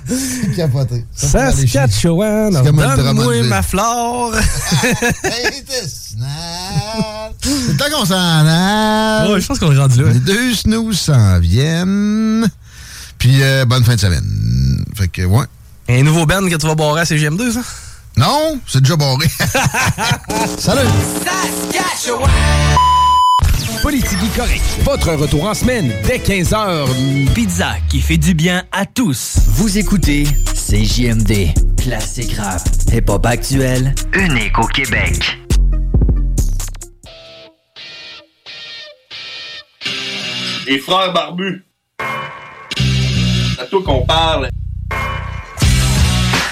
C'est 0.09 0.55
capoté. 0.55 1.05
Ça. 1.15 1.53
Saskatchewan, 1.53 2.53
donne-moi 2.53 3.43
ma 3.45 3.63
flore. 3.63 4.35
C'est 5.23 6.17
le 7.69 7.77
temps 7.77 7.85
qu'on 7.93 8.05
s'en 8.05 8.15
aille. 8.15 9.33
Ouais, 9.33 9.41
je 9.41 9.47
pense 9.47 9.59
qu'on 9.59 9.73
est 9.73 9.79
rendu 9.79 10.03
là. 10.03 10.11
Les 10.11 10.21
deux 10.21 10.55
snooze 10.55 10.99
s'en 10.99 11.39
viennent. 11.41 12.49
Puis, 13.19 13.43
euh, 13.43 13.65
bonne 13.65 13.85
fin 13.85 13.95
de 13.95 14.01
semaine. 14.01 14.85
Fait 14.95 15.09
que, 15.09 15.23
ouais. 15.23 15.45
Un 15.89 16.03
nouveau 16.03 16.27
band 16.27 16.49
que 16.49 16.57
tu 16.57 16.67
vas 16.67 16.75
boire 16.75 16.97
à 16.97 17.05
CGM2, 17.05 17.53
ça? 17.53 17.61
Non, 18.17 18.59
c'est 18.67 18.81
déjà 18.81 18.97
barré. 18.97 19.29
Salut! 20.59 20.89
Saskatchewan! 21.73 22.86
Politique 23.87 24.19
correct. 24.35 24.65
Votre 24.83 25.13
retour 25.13 25.45
en 25.45 25.55
semaine 25.55 25.93
dès 26.09 26.19
15h. 26.19 26.89
Pizza 27.35 27.77
qui 27.89 28.01
fait 28.01 28.17
du 28.17 28.35
bien 28.35 28.65
à 28.73 28.85
tous. 28.85 29.39
Vous 29.47 29.79
écoutez 29.79 30.25
CJMD. 30.25 31.55
Classique 31.81 32.33
rap. 32.37 32.63
Hip-hop 32.93 33.25
actuel. 33.25 33.95
Unique 34.13 34.59
au 34.59 34.67
Québec. 34.67 35.39
Les 40.67 40.81
frères 40.81 41.13
barbus. 41.13 41.65
C'est 43.55 43.63
à 43.63 43.67
toi 43.67 43.83
qu'on 43.85 44.05
parle. 44.05 44.49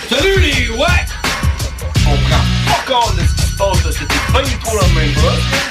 Salut 0.09 0.41
les 0.41 0.71
ouais! 0.71 0.87
On 2.07 2.17
prend 2.17 2.45
pas 2.69 2.85
compte 2.87 3.17
de 3.17 3.23
ce 3.23 3.35
qui 3.35 3.51
se 3.51 3.57
passe 3.57 3.85
là, 3.85 3.91
c'était 3.91 4.33
pas 4.33 4.43
du 4.45 4.53
tout 4.59 4.77
la 4.81 5.01
même 5.01 5.15
chose. 5.15 5.65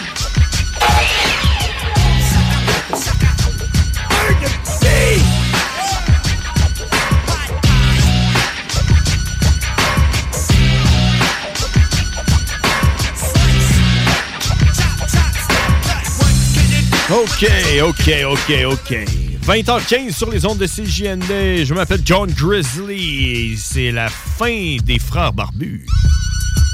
OK, 17.09 17.45
OK, 17.83 18.11
OK, 18.25 18.53
OK. 18.65 18.97
20h15 19.45 20.13
sur 20.13 20.31
les 20.31 20.45
ondes 20.45 20.57
de 20.57 20.65
CJND. 20.65 21.65
Je 21.65 21.73
m'appelle 21.73 21.99
John 22.05 22.31
Grizzly. 22.31 23.57
C'est 23.57 23.91
la 23.91 24.07
fin 24.07 24.77
des 24.81 24.99
Frères 24.99 25.33
Barbus. 25.33 25.85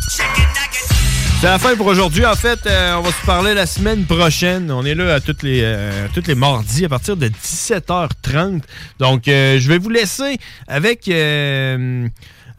C'est 0.07 1.47
la 1.47 1.57
fin 1.57 1.75
pour 1.75 1.87
aujourd'hui. 1.87 2.27
En 2.27 2.35
fait, 2.35 2.59
euh, 2.67 2.97
on 2.97 3.01
va 3.01 3.11
se 3.11 3.25
parler 3.25 3.55
la 3.55 3.65
semaine 3.65 4.05
prochaine. 4.05 4.69
On 4.69 4.85
est 4.85 4.93
là 4.93 5.15
à 5.15 5.19
toutes 5.19 5.41
les, 5.41 5.61
euh, 5.63 6.07
toutes 6.13 6.27
les 6.27 6.35
mardis 6.35 6.85
à 6.85 6.89
partir 6.89 7.17
de 7.17 7.27
17h30. 7.27 8.61
Donc, 8.99 9.27
euh, 9.27 9.59
je 9.59 9.67
vais 9.67 9.79
vous 9.79 9.89
laisser 9.89 10.37
avec... 10.67 11.09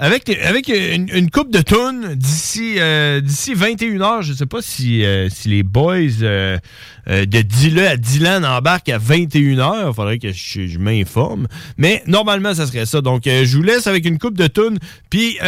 avec, 0.01 0.29
avec 0.29 0.69
une, 0.69 1.31
coupe 1.31 1.53
de 1.53 1.61
tunes 1.61 2.15
d'ici 2.15 2.79
d'ici 3.23 3.55
21h. 3.55 4.23
Je 4.23 4.33
ne 4.33 4.37
sais 4.37 4.47
pas 4.47 4.63
si, 4.63 5.05
si 5.29 5.49
les 5.49 5.63
boys 5.63 5.99
de 7.07 7.41
Dylan 7.43 7.87
à 7.87 7.97
Dylan 7.97 8.45
embarquent 8.45 8.89
à 8.89 8.99
21h. 8.99 9.89
Il 9.89 9.95
faudrait 9.95 10.19
que 10.19 10.33
je, 10.33 10.79
m'informe. 10.79 11.47
Mais 11.77 12.03
normalement, 12.07 12.55
ça 12.55 12.67
serait 12.67 12.87
ça. 12.87 13.01
Donc, 13.01 13.23
je 13.27 13.57
vous 13.57 13.63
laisse 13.63 13.87
avec 13.87 14.07
une 14.07 14.19
coupe 14.19 14.37
de 14.37 14.47
tunes. 14.49 14.79
Puis... 15.11 15.39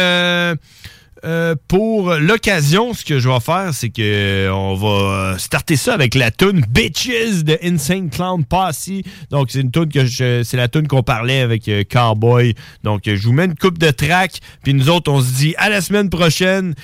Euh, 1.25 1.55
pour 1.67 2.13
l'occasion, 2.15 2.93
ce 2.93 3.05
que 3.05 3.19
je 3.19 3.29
vais 3.29 3.39
faire, 3.39 3.73
c'est 3.73 3.89
que 3.89 4.01
euh, 4.01 4.53
on 4.53 4.75
va 4.75 5.37
starter 5.37 5.77
ça 5.77 5.93
avec 5.93 6.15
la 6.15 6.31
tune 6.31 6.65
Bitches 6.67 7.43
de 7.43 7.57
Insane 7.63 8.09
Clown 8.09 8.43
Posse. 8.43 8.89
Donc 9.29 9.51
c'est 9.51 9.61
une 9.61 9.71
tune 9.71 9.89
que 9.89 10.05
je, 10.05 10.43
c'est 10.43 10.57
la 10.57 10.67
tune 10.67 10.87
qu'on 10.87 11.03
parlait 11.03 11.39
avec 11.39 11.67
euh, 11.69 11.83
Cowboy. 11.89 12.55
Donc 12.83 13.03
je 13.05 13.15
vous 13.15 13.33
mets 13.33 13.45
une 13.45 13.55
coupe 13.55 13.77
de 13.77 13.91
track, 13.91 14.39
puis 14.63 14.73
nous 14.73 14.89
autres 14.89 15.11
on 15.11 15.21
se 15.21 15.31
dit 15.31 15.55
à 15.57 15.69
la 15.69 15.81
semaine 15.81 16.09
prochaine. 16.09 16.75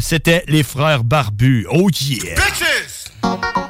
C'était 0.00 0.44
les 0.48 0.62
frères 0.62 1.04
barbus. 1.04 1.66
Oh 1.70 1.88
yeah. 1.90 2.34
Bitches! 2.34 3.63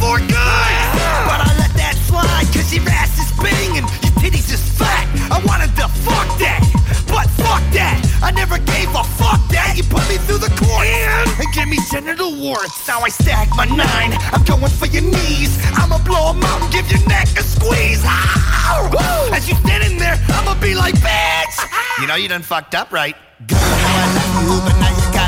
34 0.00 0.18
guys. 0.32 0.88
But 1.28 1.40
I 1.44 1.50
let 1.60 1.72
that 1.76 1.94
slide 2.08 2.48
cause 2.52 2.72
your 2.72 2.88
ass 2.88 3.12
is 3.20 3.30
banging. 3.36 3.84
Your 4.00 4.14
titties 4.16 4.48
is 4.52 4.62
fat. 4.76 5.04
I 5.28 5.38
wanted 5.44 5.76
to 5.76 5.86
fuck 6.04 6.28
that. 6.40 6.64
But 7.06 7.28
fuck 7.36 7.60
that. 7.76 8.00
I 8.22 8.30
never 8.32 8.56
gave 8.58 8.88
a 8.96 9.04
fuck 9.20 9.40
that. 9.52 9.76
You 9.76 9.84
put 9.84 10.04
me 10.08 10.16
through 10.24 10.40
the 10.40 10.52
court 10.56 10.86
and 10.88 11.52
give 11.52 11.68
me 11.68 11.78
genital 11.92 12.32
warts. 12.40 12.86
Now 12.88 13.00
I 13.00 13.08
stack 13.10 13.48
my 13.56 13.66
nine. 13.66 14.16
I'm 14.32 14.42
going 14.44 14.72
for 14.72 14.86
your 14.86 15.04
knees. 15.04 15.60
I'ma 15.76 15.98
blow 16.04 16.30
'em 16.32 16.42
out 16.44 16.62
and 16.62 16.72
give 16.72 16.90
your 16.90 17.04
neck 17.08 17.28
a 17.36 17.42
squeeze. 17.44 18.02
Ow! 18.04 19.30
As 19.32 19.48
you 19.48 19.54
standing 19.56 19.98
there, 19.98 20.16
I'ma 20.28 20.54
be 20.60 20.74
like, 20.74 20.94
bitch. 20.96 21.56
You 22.00 22.06
know 22.06 22.14
you 22.14 22.28
done 22.28 22.40
fucked 22.40 22.74
up, 22.74 22.92
right? 22.92 23.14
Girl, 23.46 23.58
I 23.60 24.08
love 24.16 24.32
you, 24.40 24.56
but 24.64 24.76
now 24.80 24.88
you 24.88 25.06
gotta 25.12 25.19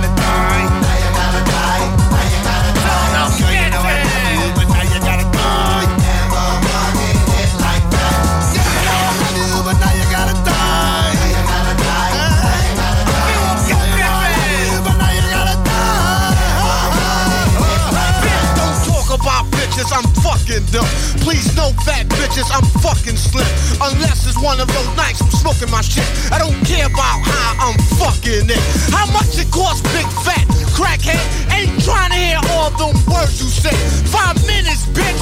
bitches, 19.73 19.89
I'm 19.92 20.05
fucking 20.20 20.65
them. 20.68 20.84
Please 21.25 21.57
no 21.57 21.73
fat 21.84 22.07
bitches, 22.20 22.49
I'm 22.52 22.65
fucking 22.81 23.17
slim. 23.17 23.47
Unless 23.81 24.28
it's 24.28 24.41
one 24.41 24.60
of 24.60 24.68
those 24.68 24.97
nights 24.97 25.20
I'm 25.23 25.31
smoking 25.31 25.70
my 25.70 25.81
shit. 25.81 26.05
I 26.31 26.39
don't 26.39 26.57
care 26.65 26.86
about 26.86 27.25
how 27.25 27.73
I'm 27.73 27.78
fucking 27.97 28.52
it. 28.52 28.62
How 28.92 29.07
much 29.12 29.39
it 29.41 29.51
costs, 29.51 29.81
big 29.92 30.07
fat 30.25 30.44
crackhead? 30.76 31.20
Ain't 31.52 31.73
trying 31.84 32.10
to 32.10 32.18
hear 32.18 32.41
all 32.52 32.70
them 32.76 32.97
words 33.09 33.41
you 33.41 33.49
say. 33.49 33.75
Five 34.12 34.36
minutes, 34.47 34.84
bitch, 34.92 35.20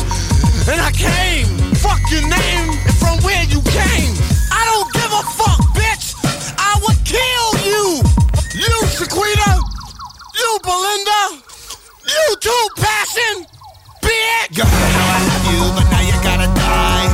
and 0.67 0.81
I 0.81 0.91
came. 0.91 1.47
Fuck 1.79 2.03
your 2.11 2.27
name 2.27 2.75
and 2.75 2.97
from 2.99 3.23
where 3.23 3.45
you 3.47 3.63
came. 3.71 4.13
I 4.51 4.63
don't 4.67 4.91
give 4.93 5.13
a 5.15 5.23
fuck, 5.39 5.63
bitch. 5.79 6.19
I 6.59 6.75
would 6.83 6.99
kill 7.07 7.49
you. 7.63 8.03
You, 8.59 8.75
Shaquita. 8.99 9.63
You, 10.35 10.51
Belinda. 10.63 11.23
You 12.05 12.37
too, 12.41 12.65
Passion. 12.77 13.60
Bitch. 14.11 14.57
Girl, 14.57 14.67
you 14.67 14.89
know 14.97 15.07
I 15.07 15.21
love 15.31 15.47
you, 15.53 15.61
but 15.77 15.87
now 15.93 16.03
you 16.03 16.17
gotta 16.25 16.49
die. 16.59 17.10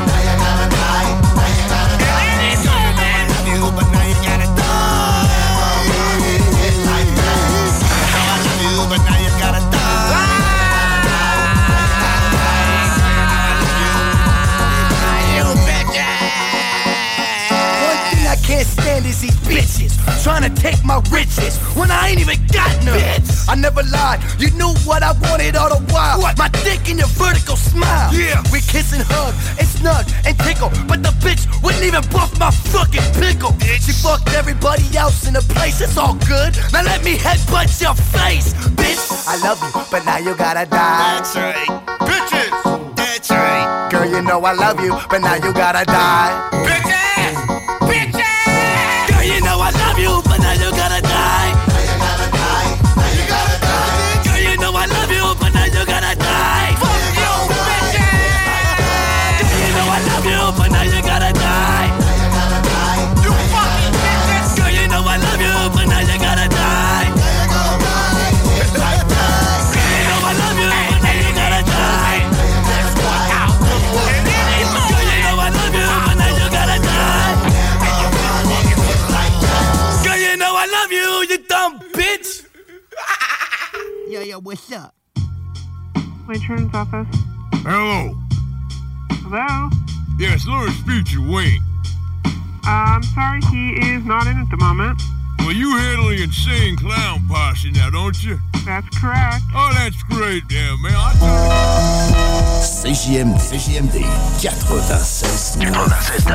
These 19.21 19.37
bitches 19.47 19.97
trying 20.23 20.43
to 20.43 20.53
take 20.61 20.83
my 20.85 21.01
riches 21.11 21.59
when 21.77 21.91
I 21.91 22.09
ain't 22.09 22.21
even 22.21 22.39
got 22.53 22.71
none. 22.85 22.99
Bitch. 22.99 23.49
I 23.49 23.55
never 23.55 23.83
lied. 23.85 24.21
You 24.39 24.51
knew 24.53 24.73
what 24.85 25.03
I 25.03 25.13
wanted 25.27 25.57
all 25.57 25.69
the 25.69 25.81
while. 25.93 26.21
What? 26.21 26.39
My 26.39 26.49
dick 26.65 26.89
in 26.89 26.99
your 26.99 27.09
vertical 27.15 27.57
smile. 27.57 28.13
Yeah. 28.13 28.43
We 28.53 28.61
kiss 28.61 28.93
and 28.93 29.03
hug 29.03 29.35
and 29.59 29.67
snug 29.67 30.07
and 30.27 30.39
tickle, 30.41 30.71
but 30.89 31.03
the 31.03 31.15
bitch 31.25 31.47
wouldn't 31.63 31.85
even 31.85 32.03
buff 32.11 32.39
my 32.39 32.51
fucking 32.51 33.07
pickle. 33.21 33.53
Bitch. 33.63 33.87
She 33.87 33.93
fucked 33.93 34.33
everybody 34.35 34.85
else 34.97 35.27
in 35.27 35.35
the 35.35 35.45
place. 35.55 35.81
It's 35.81 35.97
all 35.97 36.15
good. 36.27 36.57
Now 36.73 36.83
let 36.83 37.05
me 37.05 37.17
headbutt 37.17 37.81
your 37.81 37.95
face, 37.95 38.55
bitch. 38.77 39.03
I 39.27 39.37
love 39.47 39.61
you, 39.63 39.71
but 39.91 40.05
now 40.05 40.19
you 40.19 40.35
gotta 40.37 40.67
die. 40.67 41.19
That's 41.19 41.37
right. 41.37 41.71
Bitches. 42.01 42.97
That's 42.97 43.31
right. 43.31 43.89
Girl, 43.91 44.09
you 44.09 44.23
know 44.23 44.45
I 44.45 44.53
love 44.53 44.81
you, 44.81 44.99
but 45.09 45.21
now 45.21 45.35
you 45.35 45.53
gotta 45.53 45.85
die. 45.85 46.51
Bitches. 46.67 47.37
Bitches. 47.89 48.26
Yo, 84.37 84.41
yo, 84.41 84.43
what's 84.43 84.71
up? 84.71 84.95
Matron's 86.29 86.75
office. 86.75 87.07
Hello. 87.65 88.15
Hello? 89.25 89.71
Yes, 90.19 90.47
Lawrence 90.47 90.77
Future 90.83 91.23
Wayne. 91.23 91.63
Uh, 92.67 92.69
I'm 92.69 93.03
sorry, 93.03 93.41
he 93.51 93.81
is 93.95 94.05
not 94.05 94.27
in 94.27 94.37
at 94.37 94.51
the 94.51 94.59
moment. 94.59 95.01
Well, 95.39 95.53
you 95.53 95.75
handle 95.79 96.09
the 96.09 96.23
insane 96.23 96.77
clown 96.77 97.27
posse 97.29 97.71
now, 97.71 97.89
don't 97.89 98.23
you? 98.23 98.39
That's 98.67 98.87
correct. 98.99 99.43
Oh, 99.55 99.73
that's 99.75 100.03
great, 100.03 100.43
yeah, 100.51 100.77
man. 100.83 100.93
I 100.95 101.15
CJMD. 102.61 103.41
CJMD 103.41 104.03
96. 104.03 105.57
96 105.57 106.27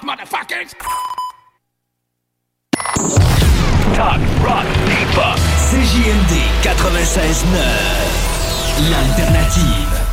motherfuckers! 0.00 0.74
Talk, 3.94 4.20
rock, 4.44 4.66
hip-hop. 4.86 5.38
CJMD 5.68 6.34
96.9. 6.62 8.90
L'alternative. 8.90 10.08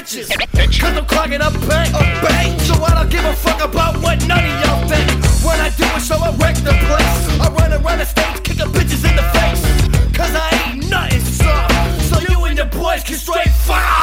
riches. 0.00 0.28
Cause 0.28 0.96
I'm 0.96 1.06
clogging 1.06 1.40
up 1.40 1.52
bank. 1.68 1.94
A 1.94 2.02
bank. 2.24 2.60
So 2.60 2.74
I 2.82 2.94
don't 2.94 3.10
give 3.10 3.24
a 3.24 3.34
fuck 3.34 3.62
about 3.62 3.96
what 4.02 4.26
none 4.26 4.44
of 4.44 4.64
y'all 4.64 4.88
think. 4.88 5.08
When 5.44 5.60
I 5.60 5.70
do 5.76 5.84
it, 5.84 6.00
so 6.00 6.16
I 6.16 6.30
wreck 6.36 6.56
the 6.56 6.74
place. 6.88 7.40
I 7.40 7.48
run 7.58 7.72
around 7.72 7.98
the 7.98 8.06
stage, 8.06 8.42
kicking 8.42 8.72
bitches 8.72 9.04
in 9.08 9.16
the 9.16 9.26
face. 9.34 9.62
Cause 10.16 10.34
I 10.34 10.72
ain't 10.72 10.88
nothing 10.88 11.20
soft. 11.20 12.02
So 12.10 12.20
you 12.28 12.44
and 12.44 12.56
your 12.56 12.66
boys 12.66 13.02
can 13.04 13.16
straight 13.16 13.50
fire. 13.50 13.99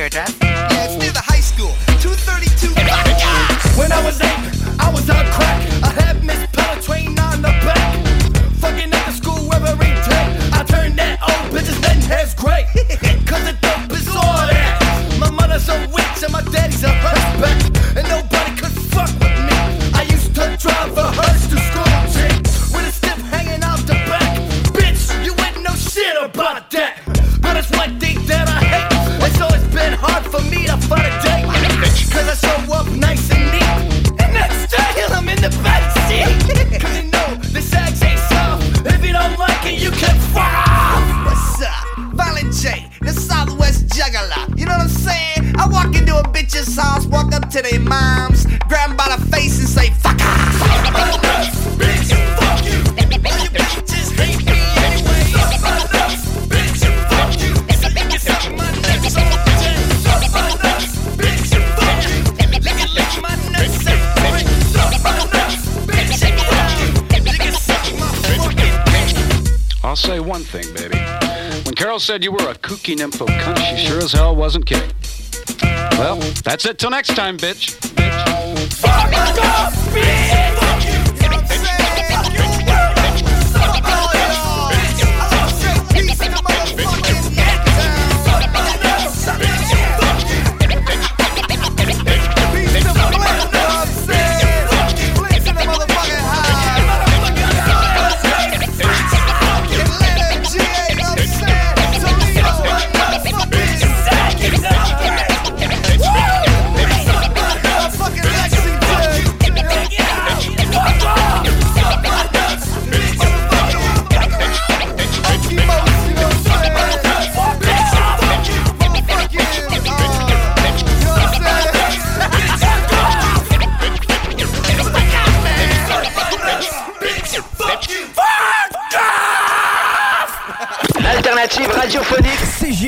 your 0.00 0.06
address? 0.06 0.34
Yeah, 0.40 0.84
it's 0.84 0.96
near 0.96 1.12
the 1.12 1.20
high 1.20 1.40
school, 1.40 1.74
232. 2.00 2.72
When 3.78 3.92
I 3.92 4.02
was 4.02 4.18
eight. 4.22 4.49
thing, 70.50 70.74
baby. 70.74 70.98
When 71.64 71.74
Carol 71.74 72.00
said 72.00 72.24
you 72.24 72.32
were 72.32 72.50
a 72.50 72.54
kooky 72.54 72.96
nympho 72.96 73.26
cunt, 73.26 73.58
she 73.58 73.86
sure 73.86 73.98
as 73.98 74.12
hell 74.12 74.34
wasn't 74.34 74.66
kidding. 74.66 74.90
Well, 75.92 76.16
that's 76.42 76.66
it 76.66 76.78
till 76.78 76.90
next 76.90 77.14
time, 77.14 77.36
bitch. 77.36 77.78
bitch. 77.94 78.72
Fuck 78.74 79.10
bitch! 79.94 80.59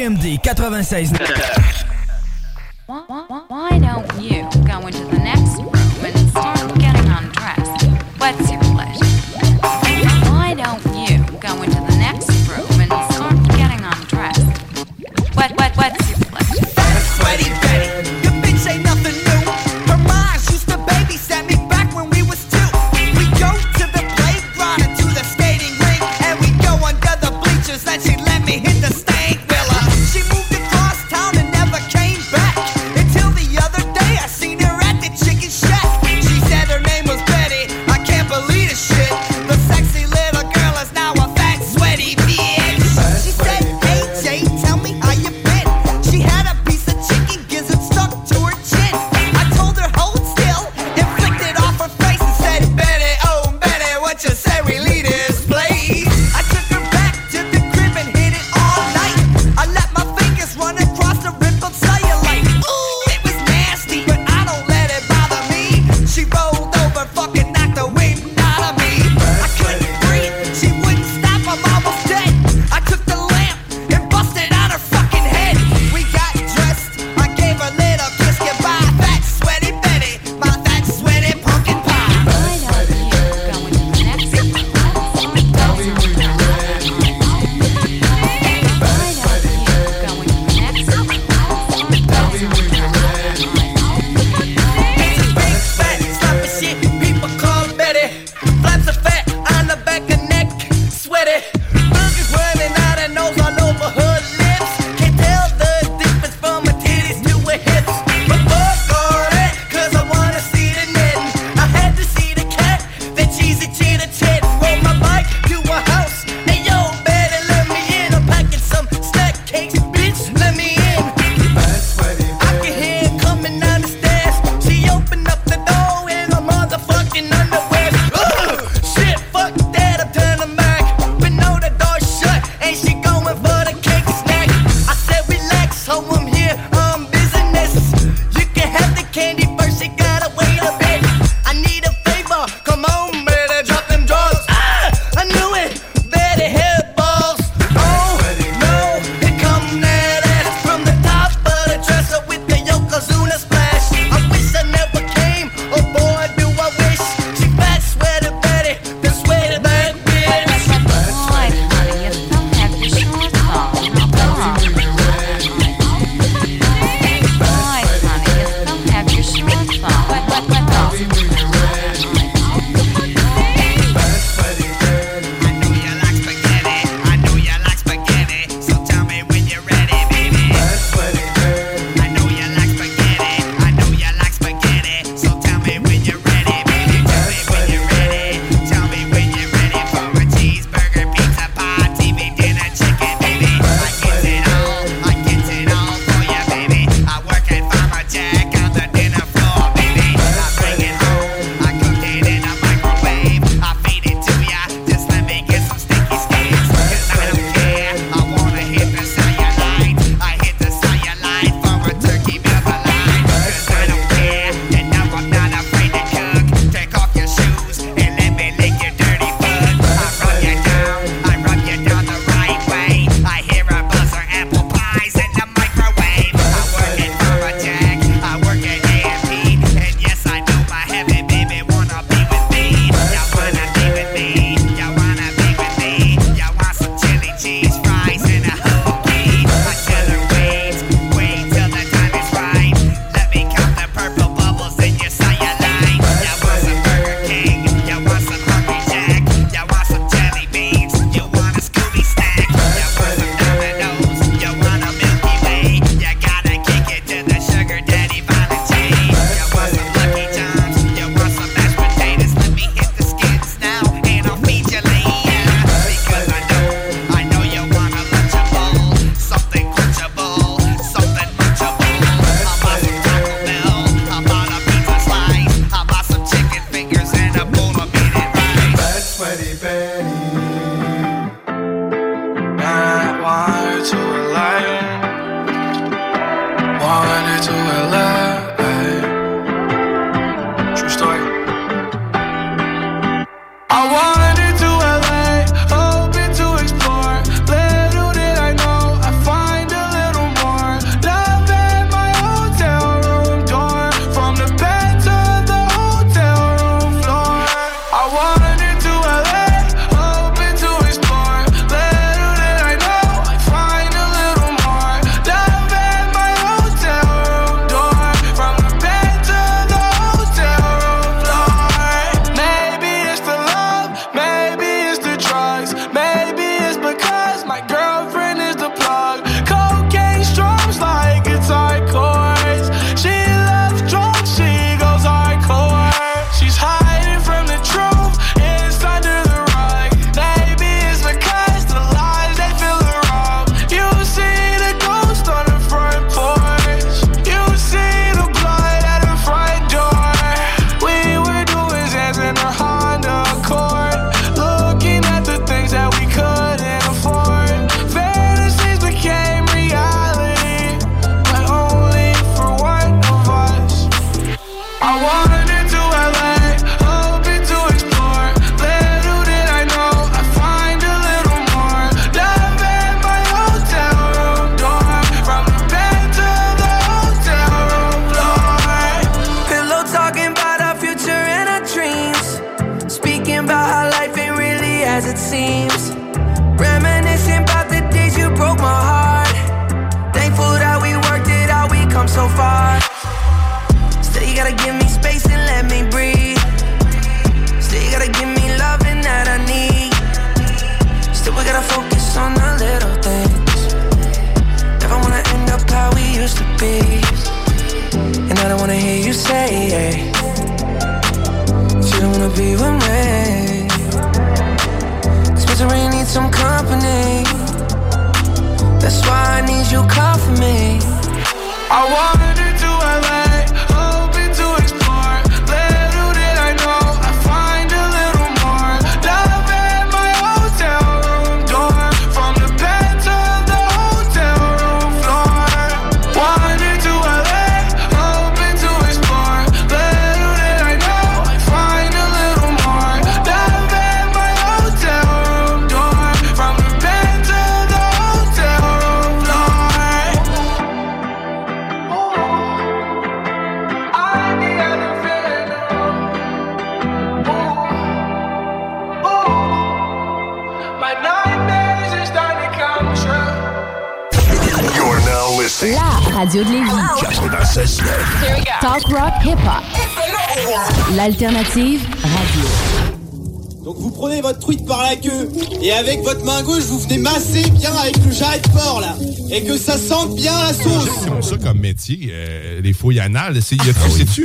MD 0.03 0.37
96. 0.39 1.92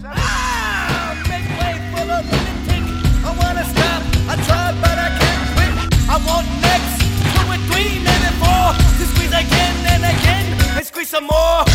squeeze 9.06 9.32
again 9.32 9.75
and 9.93 10.03
again 10.03 10.77
I 10.77 10.82
squeeze 10.82 11.09
some 11.09 11.25
more. 11.25 11.75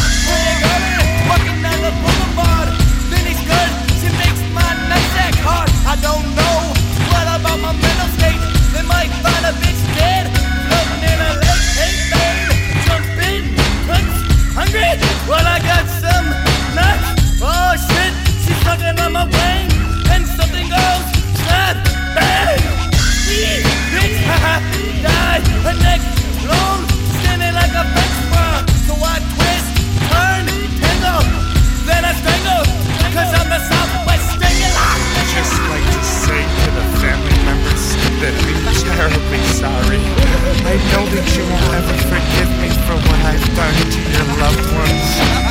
that 41.21 41.37
you 41.37 41.45
won't 41.45 41.77
ever 41.77 41.97
forgive 42.09 42.49
me 42.65 42.69
for 42.89 42.97
what 42.97 43.21
I've 43.29 43.45
done 43.53 43.77
to 43.77 44.01
your 44.09 44.25
loved 44.41 44.65
ones. 44.73 45.09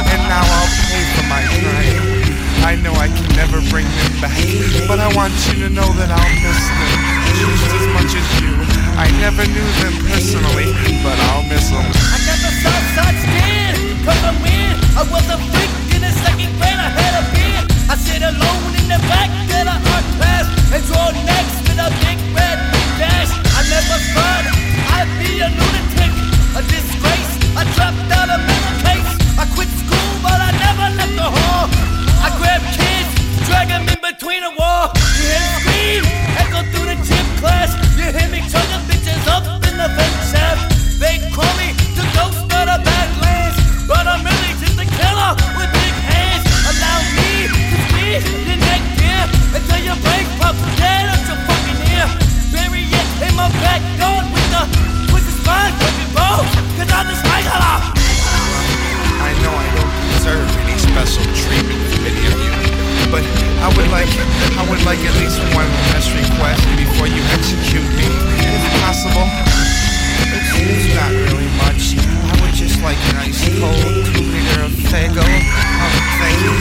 And 0.09 0.22
now 0.25 0.41
I'll 0.41 0.73
pay 0.89 1.03
for 1.14 1.25
my 1.30 1.45
crime. 1.45 2.01
I 2.65 2.73
know 2.81 2.93
I 2.98 3.06
can 3.06 3.30
never 3.38 3.61
bring 3.69 3.85
them 3.85 4.14
back, 4.17 4.41
but 4.89 4.98
I 4.98 5.14
want 5.14 5.38
you 5.45 5.61
to 5.61 5.69
know 5.69 5.85
that 6.01 6.09
I'll 6.09 6.35
miss 6.41 6.61
them 6.73 6.93
just 7.38 7.69
as 7.69 7.85
much 7.93 8.11
as 8.17 8.27
you. 8.41 8.53
I 8.98 9.14
never 9.22 9.45
knew 9.45 9.69
them 9.85 9.93
personally, 10.09 10.73
but 11.06 11.17
I'll 11.30 11.45
miss 11.45 11.69
them. 11.69 11.85
I 11.85 12.17
never 12.25 12.49
saw 12.65 12.75
such 12.98 13.19
fear 13.30 13.69
come 14.09 14.17
from 14.25 14.38
in. 14.49 14.73
I 14.98 15.06
was 15.06 15.25
a 15.30 15.38
freak 15.53 15.73
in 15.93 16.01
the 16.01 16.14
second 16.25 16.49
grade, 16.57 16.81
I 16.81 16.89
had 16.98 17.14
a 17.14 17.23
beard. 17.30 17.65
I 17.85 17.93
sit 17.93 18.25
alone 18.25 18.73
in 18.73 18.89
the 18.89 18.99
back 19.06 19.30
that 19.53 19.69
I 19.69 19.77
art 19.77 20.07
pass, 20.17 20.49
and 20.73 20.81
draw 20.89 21.14
next 21.30 21.61
to 21.69 21.72
the 21.77 21.88
big 22.01 22.17
red 22.33 22.57
dash. 22.98 23.30
I 23.53 23.61
never 23.69 23.98
thought 24.17 24.68
I'd 25.00 25.08
be 25.16 25.40
a 25.40 25.48
lunatic, 25.48 26.11
a 26.58 26.61
disgrace. 26.68 27.32
I 27.56 27.64
dropped 27.72 28.11
out 28.11 28.30
of. 28.36 28.42
I 29.40 29.48
quit 29.56 29.69
school, 29.72 30.11
but 30.19 30.36
I 30.36 30.52
never 30.52 30.92
left 31.00 31.16
the 31.16 31.24
hall. 31.24 31.72
I 32.19 32.36
grabbed 32.36 32.68
kids, 32.76 33.08
in 33.88 34.02
between. 34.03 34.44
You 34.44 35.72
hear 35.72 36.03
echo 36.36 36.68
through 36.68 36.92
the 36.92 37.00
gym 37.08 37.26
class. 37.40 37.72
You 37.95 38.11
hear 38.11 38.28
me 38.28 38.44
chugging 38.52 38.84
bitches 38.92 39.26
up 39.32 39.48
in 39.64 39.78
the 39.80 39.88
vent 39.88 40.16
shaft. 40.28 40.78
I 63.61 63.67
would 63.75 63.89
like, 63.91 64.09
I 64.55 64.63
would 64.69 64.83
like 64.83 64.99
at 64.99 65.15
least 65.19 65.39
one 65.53 65.67
last 65.91 66.09
request 66.15 66.63
before 66.79 67.07
you 67.07 67.21
execute 67.35 67.83
me, 67.99 68.07
if 68.07 68.63
possible? 68.79 69.27
Not 70.95 71.11
really 71.11 71.49
much. 71.59 71.99
I 71.99 72.33
would 72.41 72.53
just 72.55 72.81
like 72.81 72.97
a 72.97 73.13
nice 73.13 73.39
cold 73.59 74.05
two 74.07 74.23
liter 74.23 74.63
of 74.63 74.71
thank 76.19 76.39
you, 76.41 76.51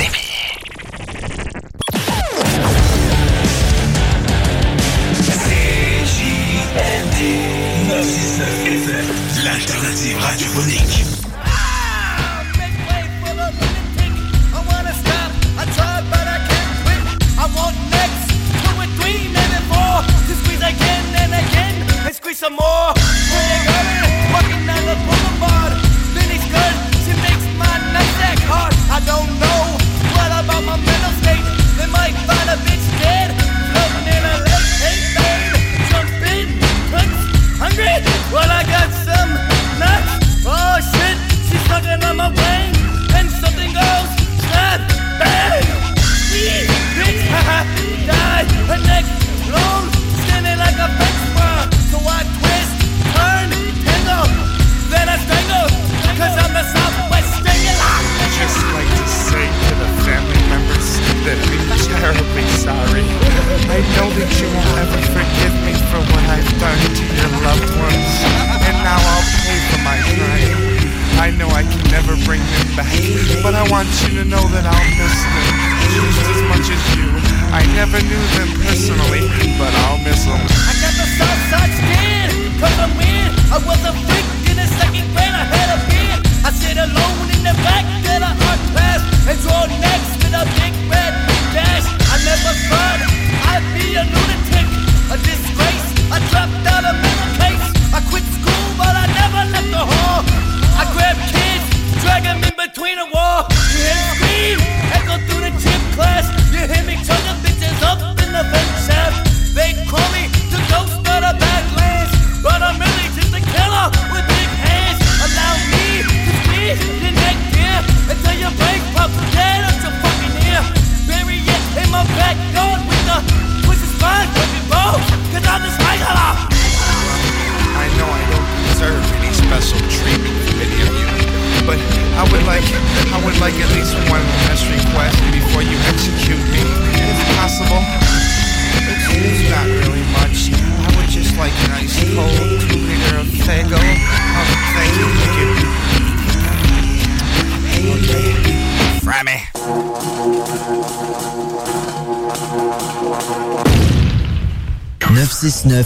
you. 0.00 0.25